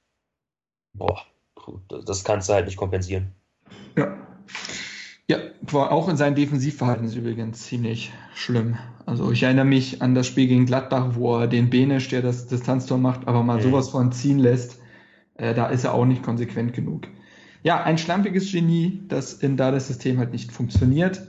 boah, 0.93 1.23
das 1.89 2.25
kannst 2.25 2.49
du 2.49 2.55
halt 2.55 2.67
nicht 2.67 2.77
kompensieren. 2.77 3.35
Ja. 3.97 4.27
Ja, 5.31 5.37
war 5.61 5.93
auch 5.93 6.09
in 6.09 6.17
seinem 6.17 6.35
Defensivverhalten 6.35 7.05
ist 7.05 7.15
übrigens 7.15 7.65
ziemlich 7.65 8.13
schlimm. 8.35 8.77
Also 9.05 9.31
ich 9.31 9.43
erinnere 9.43 9.67
mich 9.67 10.01
an 10.01 10.15
das 10.15 10.27
Spiel 10.27 10.47
gegen 10.47 10.65
Gladbach, 10.65 11.11
wo 11.15 11.37
er 11.37 11.47
den 11.47 11.69
Benisch, 11.69 12.09
der 12.09 12.23
das 12.23 12.47
Distanztor 12.47 12.97
macht, 12.97 13.29
aber 13.29 13.43
mal 13.43 13.59
mhm. 13.59 13.63
sowas 13.63 13.91
von 13.91 14.11
ziehen 14.11 14.39
lässt. 14.39 14.81
Äh, 15.35 15.55
da 15.55 15.67
ist 15.67 15.85
er 15.85 15.93
auch 15.93 16.07
nicht 16.07 16.23
konsequent 16.23 16.73
genug. 16.73 17.09
Ja, 17.63 17.83
ein 17.83 17.99
schlampiges 17.99 18.51
Genie, 18.51 19.03
das 19.09 19.35
in 19.35 19.59
da 19.59 19.71
das 19.71 19.89
System 19.89 20.19
halt 20.19 20.33
nicht 20.33 20.51
funktioniert. 20.51 21.21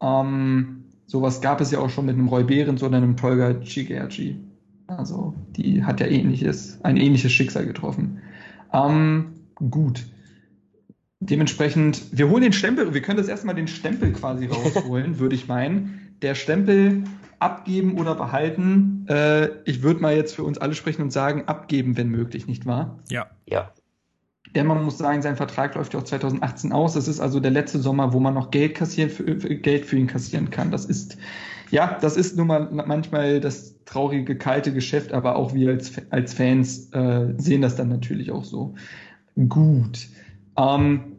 Ähm, 0.00 0.84
sowas 1.06 1.40
gab 1.40 1.60
es 1.60 1.72
ja 1.72 1.80
auch 1.80 1.90
schon 1.90 2.06
mit 2.06 2.14
einem 2.14 2.28
Roy 2.28 2.44
Behrens 2.44 2.82
oder 2.82 2.98
einem 2.98 3.16
Tolga 3.16 3.60
Cigerci. 3.64 4.38
Also 4.86 5.34
die 5.56 5.82
hat 5.82 6.00
ja 6.00 6.06
ähnliches, 6.06 6.78
ein 6.84 6.96
ähnliches 6.96 7.32
Schicksal 7.32 7.66
getroffen. 7.66 8.20
Ähm, 8.72 9.32
gut. 9.56 10.06
Dementsprechend, 11.20 12.16
wir 12.16 12.28
holen 12.28 12.42
den 12.42 12.52
Stempel, 12.52 12.94
wir 12.94 13.02
können 13.02 13.18
das 13.18 13.28
erstmal 13.28 13.54
den 13.54 13.66
Stempel 13.66 14.12
quasi 14.12 14.46
rausholen, 14.46 15.18
würde 15.18 15.34
ich 15.34 15.48
meinen. 15.48 16.16
Der 16.22 16.34
Stempel 16.34 17.04
abgeben 17.40 17.98
oder 17.98 18.14
behalten. 18.14 19.06
Äh, 19.08 19.48
ich 19.64 19.82
würde 19.82 20.00
mal 20.00 20.14
jetzt 20.14 20.34
für 20.34 20.44
uns 20.44 20.58
alle 20.58 20.74
sprechen 20.74 21.02
und 21.02 21.12
sagen, 21.12 21.44
abgeben, 21.46 21.96
wenn 21.96 22.08
möglich, 22.08 22.46
nicht 22.46 22.66
wahr? 22.66 22.98
Ja. 23.08 23.26
Ja. 23.46 23.72
Denn 24.54 24.66
man 24.66 24.82
muss 24.82 24.98
sagen, 24.98 25.22
sein 25.22 25.36
Vertrag 25.36 25.74
läuft 25.74 25.94
ja 25.94 26.00
auch 26.00 26.04
2018 26.04 26.72
aus. 26.72 26.94
Das 26.94 27.08
ist 27.08 27.20
also 27.20 27.40
der 27.40 27.50
letzte 27.50 27.78
Sommer, 27.78 28.12
wo 28.12 28.20
man 28.20 28.34
noch 28.34 28.50
Geld 28.50 28.74
kassieren 28.74 29.10
für, 29.10 29.24
Geld 29.24 29.84
für 29.84 29.96
ihn 29.96 30.06
kassieren 30.06 30.50
kann. 30.50 30.70
Das 30.70 30.84
ist, 30.84 31.18
ja, 31.70 31.98
das 32.00 32.16
ist 32.16 32.36
nun 32.36 32.46
mal 32.46 32.68
manchmal 32.72 33.40
das 33.40 33.74
traurige, 33.84 34.36
kalte 34.36 34.72
Geschäft, 34.72 35.12
aber 35.12 35.36
auch 35.36 35.54
wir 35.54 35.70
als, 35.70 35.92
als 36.10 36.34
Fans 36.34 36.90
äh, 36.92 37.34
sehen 37.36 37.62
das 37.62 37.76
dann 37.76 37.88
natürlich 37.88 38.30
auch 38.30 38.44
so. 38.44 38.74
Gut. 39.48 40.08
Ähm, 40.58 41.18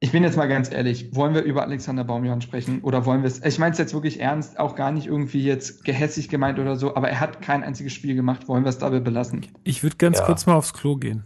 ich 0.00 0.12
bin 0.12 0.22
jetzt 0.22 0.36
mal 0.36 0.48
ganz 0.48 0.70
ehrlich, 0.70 1.14
wollen 1.16 1.34
wir 1.34 1.42
über 1.42 1.62
Alexander 1.62 2.04
Baumjohann 2.04 2.42
sprechen 2.42 2.82
oder 2.82 3.06
wollen 3.06 3.22
wir 3.22 3.28
es, 3.28 3.42
ich 3.42 3.58
meine 3.58 3.72
es 3.72 3.78
jetzt 3.78 3.94
wirklich 3.94 4.20
ernst, 4.20 4.58
auch 4.58 4.74
gar 4.74 4.90
nicht 4.90 5.06
irgendwie 5.06 5.42
jetzt 5.42 5.84
gehässig 5.84 6.28
gemeint 6.28 6.58
oder 6.58 6.76
so, 6.76 6.94
aber 6.94 7.08
er 7.08 7.20
hat 7.20 7.40
kein 7.40 7.62
einziges 7.62 7.94
Spiel 7.94 8.14
gemacht, 8.14 8.46
wollen 8.46 8.64
wir 8.64 8.68
es 8.68 8.78
dabei 8.78 9.00
belassen? 9.00 9.46
Ich 9.62 9.82
würde 9.82 9.96
ganz 9.96 10.18
ja. 10.18 10.26
kurz 10.26 10.44
mal 10.44 10.56
aufs 10.56 10.74
Klo 10.74 10.96
gehen. 10.96 11.24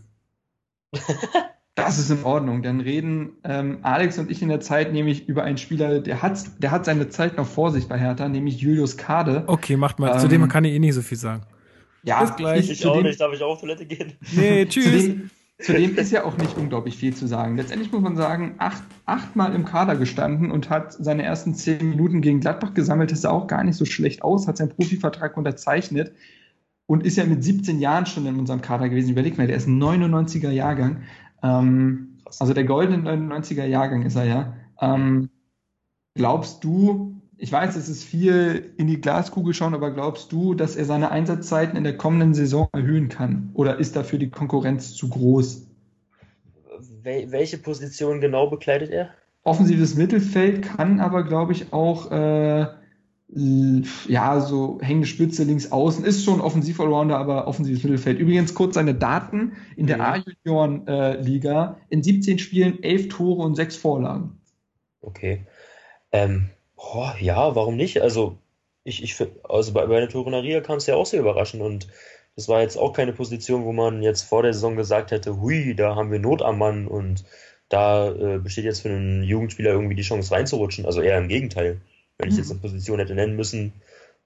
Das 1.75 1.97
ist 1.97 2.11
in 2.11 2.25
Ordnung. 2.25 2.65
Dann 2.65 2.81
reden 2.81 3.37
ähm, 3.45 3.79
Alex 3.83 4.19
und 4.19 4.33
ich 4.33 4.43
in 4.43 4.49
der 4.49 4.59
Zeit 4.59 4.93
nämlich 4.93 5.29
über 5.29 5.45
einen 5.45 5.59
Spieler, 5.59 6.01
der 6.01 6.23
hat, 6.23 6.37
der 6.59 6.73
hat 6.73 6.85
seine 6.85 7.09
Zeit 7.09 7.37
noch 7.37 7.47
vor 7.47 7.71
sich 7.71 7.87
bei 7.87 7.97
Hertha, 7.97 8.29
nämlich 8.29 8.59
Julius 8.59 8.97
Kade. 8.97 9.45
Okay, 9.47 9.77
macht 9.77 10.01
mal. 10.01 10.11
Ähm, 10.11 10.19
zu 10.19 10.27
dem 10.27 10.49
kann 10.49 10.65
ich 10.65 10.75
eh 10.75 10.81
nicht 10.81 10.95
so 10.95 11.03
viel 11.03 11.17
sagen. 11.17 11.45
Ja, 12.03 12.21
Bis 12.21 12.35
gleich. 12.35 12.65
Ich, 12.65 12.81
ich 12.81 12.87
auch 12.87 13.01
nicht. 13.01 13.21
Darf 13.21 13.33
ich 13.33 13.41
auch 13.45 13.53
auf 13.53 13.61
Toilette 13.61 13.87
gehen? 13.87 14.15
Nee, 14.33 14.67
tschüss. 14.69 15.31
Zudem 15.61 15.97
ist 15.97 16.13
ja 16.13 16.25
auch 16.25 16.37
nicht 16.37 16.57
unglaublich 16.57 16.97
viel 16.97 17.15
zu 17.15 17.27
sagen. 17.27 17.57
Letztendlich 17.57 17.91
muss 17.91 18.01
man 18.01 18.15
sagen, 18.15 18.55
acht, 18.59 18.83
achtmal 19.07 19.55
im 19.55 19.65
Kader 19.65 19.97
gestanden 19.97 20.53
und 20.53 20.71
hat 20.71 20.93
seine 20.93 21.25
ersten 21.25 21.55
zehn 21.55 21.91
Minuten 21.91 22.21
gegen 22.21 22.39
Gladbach 22.39 22.75
gesammelt. 22.75 23.11
Das 23.11 23.23
sah 23.23 23.31
auch 23.31 23.49
gar 23.49 23.65
nicht 23.65 23.77
so 23.77 23.85
schlecht 23.85 24.23
aus, 24.23 24.47
hat 24.47 24.57
seinen 24.57 24.69
Profivertrag 24.69 25.37
unterzeichnet 25.37 26.13
und 26.87 27.05
ist 27.05 27.17
ja 27.17 27.25
mit 27.25 27.43
17 27.43 27.81
Jahren 27.81 28.07
schon 28.07 28.25
in 28.27 28.39
unserem 28.39 28.61
Kader 28.61 28.89
gewesen. 28.89 29.11
Überleg 29.11 29.37
mal, 29.37 29.49
der 29.49 29.57
ist 29.57 29.67
ein 29.67 29.83
99er 29.83 30.51
Jahrgang. 30.51 31.03
Ähm, 31.43 32.19
also 32.39 32.55
der 32.55 32.65
goldene 32.65 33.11
99er 33.11 33.65
Jahrgang 33.65 34.03
ist 34.03 34.15
er 34.15 34.25
ja. 34.25 34.55
Ähm, 34.81 35.29
glaubst 36.15 36.63
du, 36.63 37.18
ich 37.39 37.53
weiß, 37.53 37.77
es 37.77 37.89
ist 37.89 38.03
viel 38.03 38.73
in 38.77 38.89
die 38.89 39.01
Glaskugel 39.01 39.55
schauen, 39.55 39.73
aber 39.73 39.93
glaubst 39.93 40.33
du, 40.33 40.55
dass 40.55 40.75
er 40.75 40.85
seine 40.85 41.13
Einsatzzeiten 41.13 41.77
in 41.77 41.85
der 41.85 41.97
kommenden 41.97 42.35
Saison 42.35 42.69
erhöhen 42.73 43.09
kann? 43.09 43.51
Oder 43.55 43.79
ist 43.79 43.95
dafür 43.95 44.19
die 44.19 44.31
Konkurrenz 44.31 44.95
zu 44.95 45.09
groß? 45.09 45.69
Wel 47.03 47.31
welche 47.31 47.59
Position 47.59 48.21
genau 48.21 48.51
bekleidet 48.51 48.91
er? 48.91 49.11
Offensives 49.45 49.95
Mittelfeld 49.95 50.63
kann 50.63 50.99
aber, 50.99 51.23
glaube 51.23 51.53
ich, 51.53 51.73
auch 51.73 52.11
äh, 52.11 52.67
ja, 53.29 54.41
so 54.41 54.79
hängende 54.83 55.07
Spitze 55.07 55.45
links 55.45 55.71
außen, 55.71 56.05
ist 56.05 56.25
schon 56.25 56.41
Offensiv-Allrounder, 56.41 57.17
aber 57.17 57.47
offensives 57.47 57.85
Mittelfeld. 57.85 58.19
Übrigens 58.19 58.55
kurz 58.55 58.75
seine 58.75 58.95
Daten 58.95 59.53
in 59.77 59.87
der 59.87 60.01
A-Junioren-Liga. 60.01 61.77
Äh, 61.79 61.95
in 61.95 62.03
17 62.03 62.39
Spielen 62.41 62.83
11 62.83 63.09
Tore 63.11 63.43
und 63.43 63.55
6 63.55 63.77
Vorlagen. 63.77 64.41
Okay. 65.03 65.47
Ähm, 66.11 66.51
Oh, 66.79 67.11
ja, 67.21 67.55
warum 67.55 67.77
nicht? 67.77 68.01
Also, 68.01 68.39
ich, 68.85 69.03
ich 69.03 69.17
also 69.49 69.73
bei, 69.73 69.87
bei 69.87 70.01
der 70.01 70.09
Turenaria 70.09 70.61
kam 70.61 70.79
es 70.79 70.87
ja 70.87 70.95
auch 70.95 71.07
sehr 71.07 71.21
überraschend 71.21 71.63
und 71.63 71.89
das 72.37 72.49
war 72.49 72.63
jetzt 72.63 72.77
auch 72.77 72.93
keine 72.93 73.13
Position, 73.13 73.65
wo 73.65 73.73
man 73.73 74.01
jetzt 74.01 74.23
vor 74.23 74.45
der 74.45 74.55
Saison 74.55 74.77
gesagt 74.77 75.11
hätte, 75.11 75.41
hui, 75.41 75.75
da 75.75 75.97
haben 75.97 76.13
wir 76.13 76.21
Not 76.21 76.41
am 76.41 76.59
Mann 76.59 76.87
und 76.87 77.25
da 77.69 78.11
äh, 78.11 78.39
besteht 78.39 78.65
jetzt 78.65 78.83
für 78.83 78.91
einen 78.91 79.25
Jugendspieler 79.25 79.73
irgendwie 79.73 79.97
die 79.97 80.03
Chance 80.03 80.33
reinzurutschen. 80.33 80.87
Also 80.87 81.03
eher 81.03 81.19
im 81.19 81.27
Gegenteil. 81.27 81.81
Wenn 82.17 82.31
ich 82.31 82.37
jetzt 82.37 82.51
eine 82.51 82.61
Position 82.61 83.01
hätte 83.01 83.15
nennen 83.15 83.37
müssen, 83.37 83.73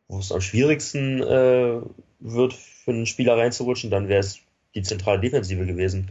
wo 0.09 0.19
es 0.19 0.31
am 0.31 0.43
schwierigsten 0.43 1.23
äh, 1.23 1.81
wird, 2.21 2.53
für 2.53 2.91
einen 2.91 3.07
Spieler 3.07 3.37
reinzurutschen, 3.39 3.91
dann 3.91 4.09
wäre 4.09 4.21
es 4.21 4.41
die 4.75 4.83
zentrale 4.83 5.21
Defensive 5.21 5.65
gewesen. 5.67 6.11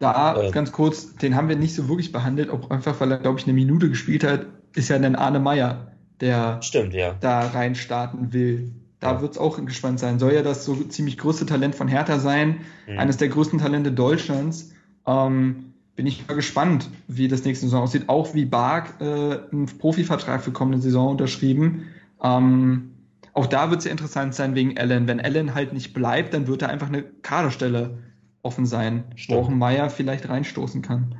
Da 0.00 0.48
äh, 0.48 0.50
ganz 0.50 0.72
kurz, 0.72 1.14
den 1.14 1.36
haben 1.36 1.48
wir 1.48 1.56
nicht 1.56 1.74
so 1.74 1.88
wirklich 1.88 2.10
behandelt, 2.10 2.50
auch 2.50 2.70
einfach, 2.70 3.00
weil 3.00 3.12
er, 3.12 3.18
glaube 3.18 3.38
ich, 3.38 3.44
eine 3.44 3.52
Minute 3.52 3.88
gespielt 3.88 4.24
hat, 4.24 4.46
ist 4.74 4.88
ja 4.88 4.98
dann 4.98 5.14
Arne 5.14 5.40
Meyer, 5.40 5.92
der 6.20 6.62
Stimmt, 6.62 6.94
ja. 6.94 7.16
da 7.20 7.40
reinstarten 7.48 8.32
will. 8.32 8.72
Da 9.00 9.14
ja. 9.14 9.20
wird 9.22 9.32
es 9.32 9.38
auch 9.38 9.64
gespannt 9.64 9.98
sein. 9.98 10.18
Soll 10.18 10.34
ja 10.34 10.42
das 10.42 10.64
so 10.64 10.74
ziemlich 10.74 11.16
größte 11.16 11.46
Talent 11.46 11.74
von 11.74 11.88
Hertha 11.88 12.18
sein, 12.18 12.60
mhm. 12.86 12.98
eines 12.98 13.16
der 13.16 13.28
größten 13.28 13.58
Talente 13.58 13.92
Deutschlands. 13.92 14.72
Ähm, 15.06 15.72
bin 15.96 16.06
ich 16.06 16.26
mal 16.28 16.34
gespannt, 16.34 16.88
wie 17.08 17.28
das 17.28 17.44
nächste 17.44 17.66
Saison 17.66 17.82
aussieht. 17.82 18.08
Auch 18.08 18.34
wie 18.34 18.44
Bark 18.44 19.00
äh, 19.00 19.04
einen 19.04 19.66
Profivertrag 19.78 20.42
für 20.42 20.52
kommende 20.52 20.80
Saison 20.80 21.10
unterschrieben. 21.10 21.86
Ähm, 22.22 22.90
auch 23.32 23.46
da 23.46 23.70
wird 23.70 23.80
es 23.80 23.86
ja 23.86 23.90
interessant 23.90 24.34
sein 24.34 24.54
wegen 24.54 24.78
Allen. 24.78 25.06
Wenn 25.06 25.20
Allen 25.20 25.54
halt 25.54 25.72
nicht 25.72 25.94
bleibt, 25.94 26.34
dann 26.34 26.46
wird 26.46 26.62
er 26.62 26.68
einfach 26.68 26.88
eine 26.88 27.02
Kaderstelle 27.02 27.98
offen 28.42 28.66
sein. 28.66 29.04
Strauchenmeier 29.16 29.90
vielleicht 29.90 30.28
reinstoßen 30.28 30.82
kann. 30.82 31.16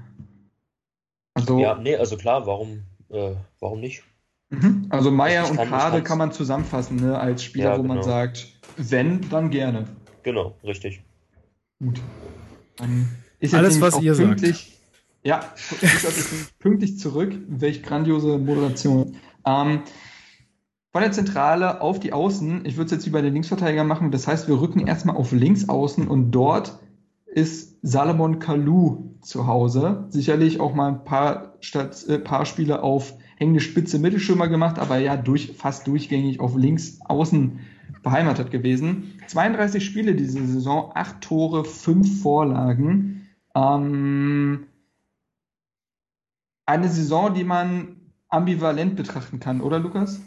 Also, 1.34 1.58
ja, 1.58 1.76
nee, 1.76 1.96
also 1.96 2.16
klar, 2.16 2.46
warum, 2.46 2.82
äh, 3.10 3.34
warum 3.60 3.80
nicht? 3.80 4.02
Mhm. 4.50 4.86
Also 4.88 5.10
Meier 5.10 5.48
und 5.48 5.56
Kade 5.56 6.02
kann 6.02 6.18
man 6.18 6.32
zusammenfassen, 6.32 6.96
ne, 6.96 7.18
als 7.18 7.44
Spieler, 7.44 7.72
ja, 7.72 7.78
wo 7.78 7.82
genau. 7.82 7.94
man 7.94 8.02
sagt, 8.02 8.48
wenn, 8.76 9.28
dann 9.30 9.50
gerne. 9.50 9.86
Genau, 10.22 10.54
richtig. 10.64 11.02
Gut. 11.78 12.00
Dann 12.76 13.08
ist 13.38 13.54
Alles, 13.54 13.80
was 13.80 14.00
ihr 14.00 14.14
pünktlich, 14.14 14.56
sagt. 14.56 14.80
Ja, 15.22 15.52
ich 15.82 16.58
pünktlich 16.58 16.98
zurück. 16.98 17.34
Welch 17.48 17.82
grandiose 17.82 18.38
Moderation. 18.38 19.16
Ähm, 19.46 19.82
von 20.92 21.02
der 21.02 21.12
Zentrale 21.12 21.80
auf 21.80 22.00
die 22.00 22.12
Außen. 22.12 22.64
Ich 22.64 22.76
würde 22.76 22.86
es 22.86 22.90
jetzt 22.92 23.06
wie 23.06 23.10
bei 23.10 23.22
den 23.22 23.32
Linksverteidigern 23.32 23.86
machen. 23.86 24.10
Das 24.10 24.26
heißt, 24.26 24.48
wir 24.48 24.60
rücken 24.60 24.86
erstmal 24.86 25.16
auf 25.16 25.32
links 25.32 25.68
außen 25.68 26.08
und 26.08 26.32
dort 26.32 26.78
ist 27.26 27.78
Salomon 27.82 28.40
Kalou 28.40 29.09
zu 29.20 29.46
Hause. 29.46 30.06
Sicherlich 30.08 30.60
auch 30.60 30.74
mal 30.74 30.88
ein 30.88 31.04
paar, 31.04 31.54
Stadt, 31.60 32.06
äh, 32.08 32.18
paar 32.18 32.46
Spiele 32.46 32.82
auf 32.82 33.14
hängende 33.36 33.60
Spitze 33.60 33.98
Mittelstürmer 33.98 34.48
gemacht, 34.48 34.78
aber 34.78 34.98
ja 34.98 35.16
durch, 35.16 35.52
fast 35.56 35.86
durchgängig 35.86 36.40
auf 36.40 36.56
links 36.56 37.00
außen 37.04 37.60
beheimatet 38.02 38.50
gewesen. 38.50 39.20
32 39.26 39.84
Spiele 39.84 40.14
diese 40.14 40.44
Saison, 40.46 40.92
8 40.94 41.20
Tore, 41.20 41.64
5 41.64 42.22
Vorlagen. 42.22 43.28
Ähm, 43.54 44.66
eine 46.66 46.88
Saison, 46.88 47.34
die 47.34 47.44
man 47.44 47.96
ambivalent 48.28 48.96
betrachten 48.96 49.40
kann, 49.40 49.60
oder 49.60 49.78
Lukas? 49.78 50.20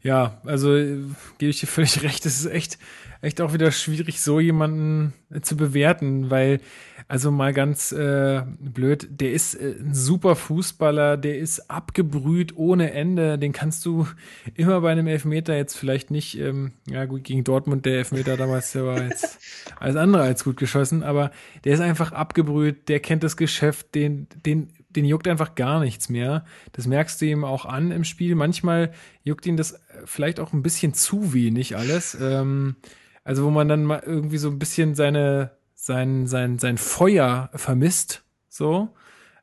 Ja, 0.00 0.40
also 0.44 0.74
äh, 0.76 1.00
gebe 1.38 1.50
ich 1.50 1.60
dir 1.60 1.66
völlig 1.66 2.02
recht. 2.02 2.24
Es 2.26 2.40
ist 2.40 2.50
echt, 2.50 2.78
echt 3.20 3.40
auch 3.40 3.52
wieder 3.52 3.70
schwierig, 3.72 4.20
so 4.20 4.40
jemanden 4.40 5.12
äh, 5.30 5.40
zu 5.40 5.56
bewerten, 5.56 6.30
weil, 6.30 6.60
also 7.08 7.30
mal 7.30 7.54
ganz 7.54 7.90
äh, 7.90 8.42
blöd, 8.60 9.08
der 9.10 9.32
ist 9.32 9.54
äh, 9.54 9.76
ein 9.80 9.94
super 9.94 10.36
Fußballer, 10.36 11.16
der 11.16 11.38
ist 11.38 11.70
abgebrüht 11.70 12.54
ohne 12.54 12.92
Ende. 12.92 13.38
Den 13.38 13.52
kannst 13.52 13.86
du 13.86 14.06
immer 14.54 14.82
bei 14.82 14.92
einem 14.92 15.06
Elfmeter 15.06 15.56
jetzt 15.56 15.74
vielleicht 15.74 16.10
nicht, 16.10 16.38
ähm, 16.38 16.72
ja 16.86 17.06
gut, 17.06 17.24
gegen 17.24 17.44
Dortmund 17.44 17.86
der 17.86 17.96
Elfmeter 17.96 18.36
damals, 18.36 18.72
der 18.72 18.84
war 18.84 19.02
jetzt 19.02 19.38
alles 19.80 19.96
andere 19.96 20.22
als 20.22 20.44
gut 20.44 20.58
geschossen, 20.58 21.02
aber 21.02 21.30
der 21.64 21.72
ist 21.72 21.80
einfach 21.80 22.12
abgebrüht, 22.12 22.90
der 22.90 23.00
kennt 23.00 23.24
das 23.24 23.38
Geschäft, 23.38 23.94
den, 23.94 24.28
den 24.44 24.68
den 24.90 25.04
juckt 25.04 25.28
einfach 25.28 25.54
gar 25.54 25.80
nichts 25.80 26.08
mehr. 26.08 26.44
Das 26.72 26.86
merkst 26.86 27.20
du 27.20 27.26
ihm 27.26 27.44
auch 27.44 27.66
an 27.66 27.92
im 27.92 28.04
Spiel. 28.04 28.34
Manchmal 28.34 28.92
juckt 29.22 29.44
ihn 29.44 29.58
das 29.58 29.80
vielleicht 30.06 30.40
auch 30.40 30.54
ein 30.54 30.62
bisschen 30.62 30.94
zu 30.94 31.34
wenig 31.34 31.76
alles. 31.76 32.16
Ähm, 32.20 32.76
also 33.22 33.44
wo 33.44 33.50
man 33.50 33.68
dann 33.68 33.84
mal 33.84 34.02
irgendwie 34.04 34.38
so 34.38 34.48
ein 34.48 34.58
bisschen 34.58 34.94
seine, 34.94 35.50
sein, 35.88 36.26
sein, 36.28 36.58
sein 36.58 36.78
Feuer 36.78 37.50
vermisst. 37.54 38.22
So. 38.48 38.90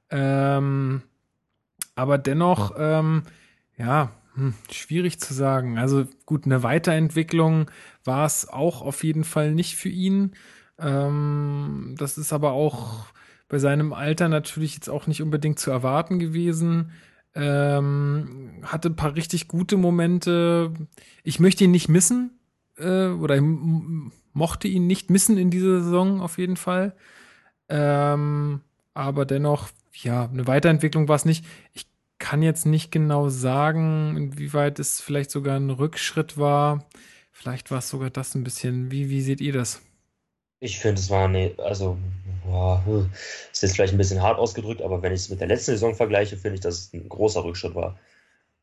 Ähm, 0.10 1.02
aber 1.96 2.18
dennoch, 2.18 2.76
ähm, 2.78 3.24
ja, 3.78 4.12
hm, 4.36 4.54
schwierig 4.72 5.20
zu 5.20 5.34
sagen. 5.34 5.78
Also 5.78 6.08
gut, 6.26 6.46
eine 6.46 6.64
Weiterentwicklung 6.64 7.70
war 8.04 8.26
es 8.26 8.48
auch 8.48 8.82
auf 8.82 9.04
jeden 9.04 9.24
Fall 9.24 9.54
nicht 9.54 9.76
für 9.76 9.90
ihn. 9.90 10.36
Ähm, 10.78 11.96
das 11.98 12.18
ist 12.18 12.32
aber 12.32 12.52
auch 12.52 13.08
bei 13.50 13.58
seinem 13.58 13.92
Alter 13.92 14.30
natürlich 14.30 14.76
jetzt 14.76 14.90
auch 14.90 15.08
nicht 15.08 15.22
unbedingt 15.22 15.60
zu 15.60 15.72
erwarten 15.72 16.20
gewesen. 16.20 16.92
Ähm, 17.34 18.62
hatte 18.64 18.90
ein 18.90 18.96
paar 18.96 19.16
richtig 19.16 19.48
gute 19.48 19.78
Momente. 19.78 20.74
Ich 21.24 21.40
möchte 21.40 21.64
ihn 21.64 21.72
nicht 21.72 21.90
missen 21.90 22.38
äh, 22.78 23.08
oder 23.08 23.36
mochte 24.36 24.68
ihn 24.68 24.86
nicht 24.86 25.10
missen 25.10 25.38
in 25.38 25.50
dieser 25.50 25.82
Saison 25.82 26.22
auf 26.22 26.38
jeden 26.38 26.58
Fall. 26.58 26.94
Ähm, 27.70 28.62
aber 28.94 29.26
dennoch, 29.26 29.70
ja, 29.94 30.30
eine 30.30 30.46
Weiterentwicklung 30.46 31.08
war 31.08 31.16
es 31.16 31.26
nicht. 31.26 31.46
Ich 31.74 31.88
kann 32.20 32.44
jetzt 32.44 32.66
nicht 32.66 32.92
genau 32.92 33.30
sagen, 33.30 34.16
inwieweit 34.18 34.80
es 34.80 35.02
vielleicht 35.02 35.32
sogar 35.32 35.58
ein 35.58 35.70
Rückschritt 35.70 36.38
war. 36.38 36.86
Vielleicht 37.32 37.72
war 37.72 37.80
es 37.80 37.90
sogar 37.90 38.10
das 38.10 38.36
ein 38.36 38.44
bisschen. 38.44 38.92
Wie, 38.92 39.10
wie 39.10 39.22
seht 39.22 39.42
ihr 39.42 39.54
das? 39.54 39.82
Ich 40.60 40.80
finde, 40.80 41.00
es 41.00 41.10
war 41.10 41.28
eine, 41.28 41.54
also, 41.58 41.98
boah, 42.46 42.82
hm, 42.86 43.10
ist 43.52 43.62
jetzt 43.62 43.76
vielleicht 43.76 43.94
ein 43.94 43.98
bisschen 43.98 44.22
hart 44.22 44.40
ausgedrückt, 44.40 44.82
aber 44.82 45.02
wenn 45.02 45.14
ich 45.14 45.22
es 45.22 45.30
mit 45.30 45.40
der 45.40 45.48
letzten 45.48 45.72
Saison 45.72 45.96
vergleiche, 45.96 46.38
finde 46.38 46.56
ich, 46.56 46.62
dass 46.62 46.76
es 46.80 46.94
ein 46.94 47.08
großer 47.08 47.44
Rückschritt 47.44 47.76
war. 47.76 47.98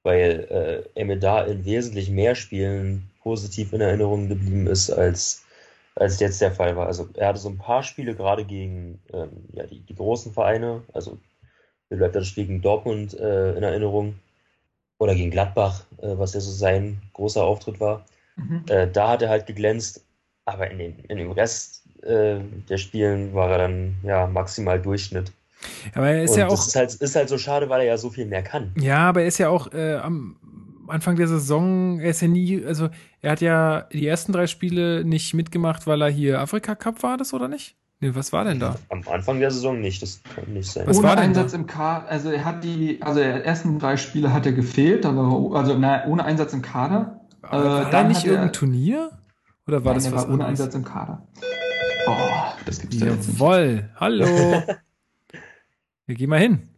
Weil 0.03 0.85
äh, 0.95 1.05
mir 1.05 1.19
da 1.19 1.45
in 1.45 1.65
wesentlich 1.65 2.11
mehr 2.11 2.35
Spielen 2.35 3.11
positiv 3.23 3.73
in 3.73 3.81
Erinnerung 3.81 4.29
geblieben 4.29 4.67
ist, 4.67 4.91
als, 4.91 5.45
als 5.95 6.21
jetzt 6.21 6.41
der 6.41 6.53
Fall 6.53 6.77
war. 6.77 6.87
Also 6.87 7.09
er 7.15 7.29
hatte 7.29 7.39
so 7.39 7.49
ein 7.49 7.59
paar 7.59 7.83
Spiele 7.83 8.15
gerade 8.15 8.45
gegen 8.45 9.01
ähm, 9.13 9.49
ja, 9.53 9.67
die, 9.67 9.81
die 9.81 9.95
großen 9.95 10.33
Vereine, 10.33 10.83
also 10.93 11.19
mir 11.91 11.99
bleibt 11.99 12.15
das 12.15 12.27
Spiel 12.27 12.47
gegen 12.47 12.63
Dortmund 12.63 13.19
äh, 13.19 13.53
in 13.55 13.63
Erinnerung 13.63 14.15
oder 14.99 15.15
gegen 15.15 15.31
Gladbach, 15.31 15.85
äh, 15.99 16.17
was 16.17 16.35
ja 16.35 16.41
so 16.41 16.51
sein 16.51 17.03
großer 17.13 17.45
Auftritt 17.45 17.81
war. 17.81 18.05
Mhm. 18.37 18.65
Äh, 18.69 18.89
da 18.91 19.11
hat 19.11 19.23
er 19.23 19.29
halt 19.29 19.47
geglänzt, 19.47 20.05
aber 20.45 20.71
in, 20.71 20.79
den, 20.79 20.99
in 21.09 21.19
dem 21.19 21.33
Rest 21.33 21.85
äh, 22.03 22.39
der 22.69 22.79
Spielen 22.79 23.35
war 23.35 23.51
er 23.51 23.59
dann 23.59 23.97
ja 24.03 24.27
maximal 24.27 24.81
Durchschnitt. 24.81 25.33
Aber 25.95 26.09
er 26.09 26.25
ist 26.25 26.33
und 26.33 26.39
ja 26.39 26.47
auch. 26.47 26.51
Das 26.51 26.67
ist 26.69 26.77
halt, 26.77 26.95
ist 26.95 27.17
halt 27.17 27.29
so 27.29 27.39
schade, 27.39 27.69
weil 27.69 27.83
er 27.83 27.87
ja 27.87 27.97
so 27.97 28.11
viel 28.11 28.27
mehr 28.27 28.43
kann. 28.43 28.73
Ja, 28.79 29.09
aber 29.09 29.23
er 29.23 29.29
ist 29.29 29.39
ja 29.39 29.49
auch 29.49 29.73
äh, 29.73 29.97
am 29.97 30.37
Anfang 30.93 31.17
der 31.17 31.27
Saison, 31.27 32.01
er 32.01 32.11
ist 32.11 32.21
ja 32.23 32.29
nie, 32.29 32.65
also 32.65 32.89
er 33.21 33.33
hat 33.33 33.41
ja 33.41 33.83
die 33.93 34.07
ersten 34.07 34.33
drei 34.33 34.47
Spiele 34.47 35.05
nicht 35.05 35.35
mitgemacht, 35.35 35.87
weil 35.87 36.03
er 36.03 36.11
hier 36.11 36.41
Afrika 36.41 36.75
Cup 36.75 37.03
war, 37.03 37.17
das 37.17 37.35
oder 37.35 37.49
nicht? 37.49 37.77
Nee, 38.01 38.15
was 38.15 38.33
war 38.33 38.45
denn 38.45 38.59
da? 38.59 38.77
Am 38.89 39.03
Anfang 39.09 39.39
der 39.39 39.51
Saison 39.51 39.81
nicht, 39.81 40.03
das 40.03 40.21
kann 40.35 40.53
nicht 40.53 40.71
sein. 40.71 40.87
Was 40.87 40.99
ohne 40.99 41.09
war 41.09 41.17
denn 41.17 41.27
Einsatz 41.27 41.53
da? 41.53 41.59
im 41.59 41.67
Kader, 41.67 42.09
also 42.09 42.31
er 42.31 42.45
hat 42.45 42.65
die, 42.65 43.01
also 43.01 43.21
die 43.21 43.27
ersten 43.27 43.79
drei 43.79 43.97
Spiele 43.97 44.33
hat 44.33 44.45
er 44.45 44.53
gefehlt, 44.53 45.07
aber 45.07 45.57
also 45.57 45.79
na, 45.79 46.05
ohne 46.07 46.25
Einsatz 46.25 46.53
im 46.53 46.63
Kader. 46.63 47.21
Äh, 47.45 47.51
war 47.53 47.91
dann 47.91 48.09
nicht 48.09 48.25
irgendein 48.25 48.53
Turnier? 48.53 49.13
Oder 49.67 49.85
war 49.85 49.95
Nein, 49.95 50.03
das 50.03 50.13
was 50.13 50.27
war 50.27 50.35
ohne 50.35 50.47
Einsatz 50.47 50.75
im 50.75 50.85
Kader? 50.85 51.27
Oh, 52.09 52.17
das 52.67 52.81
gibt's 52.81 52.99
ja 52.99 53.07
jetzt 53.07 53.35
Jawoll, 53.35 53.89
hallo. 53.97 54.27
Wir 56.07 56.17
gehen 56.17 56.29
mal 56.29 56.41
hin. 56.41 56.69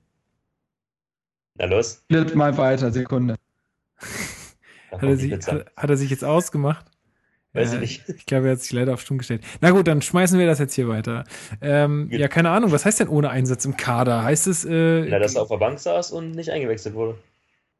Na 1.55 1.65
los. 1.65 2.03
Flipp 2.09 2.35
mal 2.35 2.57
weiter, 2.59 2.91
Sekunde. 2.93 3.36
Hat 4.95 5.03
er, 5.03 5.16
sich, 5.16 5.33
hat, 5.33 5.66
hat 5.77 5.91
er, 5.91 5.97
sich, 5.97 6.11
jetzt 6.11 6.25
ausgemacht? 6.25 6.87
Weiß 7.53 7.73
ja, 7.73 7.81
ich 7.81 8.07
nicht. 8.07 8.09
Ich 8.19 8.27
glaube, 8.27 8.47
er 8.47 8.53
hat 8.53 8.61
sich 8.61 8.73
leider 8.73 8.95
auf 8.95 9.01
Stumm 9.01 9.19
gestellt. 9.19 9.43
Na 9.61 9.71
gut, 9.71 9.87
dann 9.87 10.03
schmeißen 10.03 10.39
wir 10.39 10.47
das 10.47 10.59
jetzt 10.59 10.75
hier 10.75 10.89
weiter. 10.89 11.25
Ähm, 11.61 12.09
ja, 12.11 12.29
keine 12.29 12.51
Ahnung, 12.51 12.73
was 12.73 12.85
heißt 12.85 13.01
denn 13.01 13.09
ohne 13.09 13.31
Einsatz 13.31 13.65
im 13.65 13.77
Kader? 13.77 14.25
Heißt 14.25 14.47
es. 14.47 14.65
Äh, 14.65 15.07
Na, 15.09 15.19
dass 15.19 15.37
er 15.37 15.43
auf 15.43 15.49
der 15.49 15.59
Bank 15.59 15.79
saß 15.79 16.11
und 16.11 16.33
nicht 16.33 16.51
eingewechselt 16.51 16.95
wurde. 16.95 17.16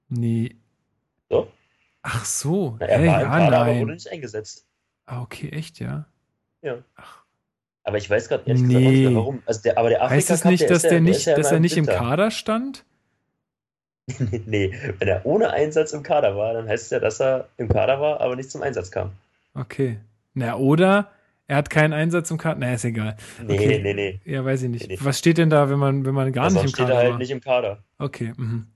Nee. 0.09 0.55
So? 1.29 1.49
Ach 2.03 2.25
so. 2.25 2.77
Na, 2.79 2.87
er 2.87 2.99
hey, 2.99 3.09
war 3.09 3.15
im 3.15 3.21
ja, 3.23 3.29
Kader, 3.29 3.51
nein. 3.51 3.71
aber 3.71 3.81
wurde 3.81 3.93
nicht 3.95 4.13
eingesetzt. 4.13 4.67
Ah, 5.07 5.23
okay, 5.23 5.49
echt, 5.51 5.81
ja? 5.81 6.07
Ja. 6.63 6.79
Ach. 6.97 7.25
Aber 7.85 7.99
ich 7.99 8.09
weiß 8.09 8.29
gerade 8.29 8.45
ehrlich 8.47 8.63
nee. 8.63 8.75
gesagt 8.75 8.97
nicht 8.97 9.15
warum. 9.15 9.43
Also 9.45 9.63
der, 9.63 9.79
aber 9.79 9.91
der 9.91 10.03
Afrika 10.03 10.17
heißt 10.17 10.31
es 10.31 10.45
nicht, 10.45 10.63
der 10.63 10.69
dass, 10.71 10.83
der, 10.83 10.91
der 10.93 11.01
nicht, 11.03 11.27
der 11.27 11.37
dass 11.37 11.53
er 11.53 11.61
nicht 11.61 11.77
im 11.77 11.87
Kader 11.87 12.31
stand? 12.31 12.85
nee, 14.47 14.73
wenn 14.99 15.09
er 15.09 15.25
ohne 15.25 15.51
Einsatz 15.51 15.93
im 15.93 16.03
Kader 16.03 16.37
war, 16.37 16.53
dann 16.53 16.69
heißt 16.69 16.85
es 16.85 16.91
ja, 16.91 17.01
dass 17.01 17.21
er 17.21 17.49
im 17.57 17.69
Kader 17.69 18.01
war, 18.01 18.21
aber 18.21 18.37
nicht 18.37 18.51
zum 18.51 18.63
Einsatz 18.63 18.91
kam. 18.91 19.13
Okay. 19.55 19.99
Na, 20.35 20.57
oder 20.57 21.11
er 21.47 21.57
hat 21.57 21.71
keinen 21.71 21.93
Einsatz 21.93 22.31
im 22.31 22.39
Kader. 22.39 22.61
Na, 22.61 22.75
ist 22.75 22.85
egal. 22.85 23.17
Nee, 23.47 23.55
okay. 23.55 23.81
nee, 23.83 23.95
nee. 23.95 24.21
Ja, 24.25 24.45
weiß 24.45 24.63
ich 24.63 24.69
nicht. 24.69 24.89
Nee, 24.89 24.97
nee. 24.97 25.05
Was 25.05 25.19
steht 25.19 25.39
denn 25.39 25.51
da, 25.51 25.71
wenn 25.71 25.79
man, 25.79 26.05
wenn 26.05 26.15
man 26.15 26.33
gar 26.33 26.45
also 26.45 26.63
nicht 26.63 26.67
im 26.67 26.73
Kader 26.73 26.87
steht 26.87 26.97
er 26.97 27.03
halt 27.03 27.13
war? 27.13 27.19
nicht 27.19 27.31
im 27.31 27.41
Kader. 27.41 27.79
Okay. 27.99 28.33
Mhm. 28.37 28.67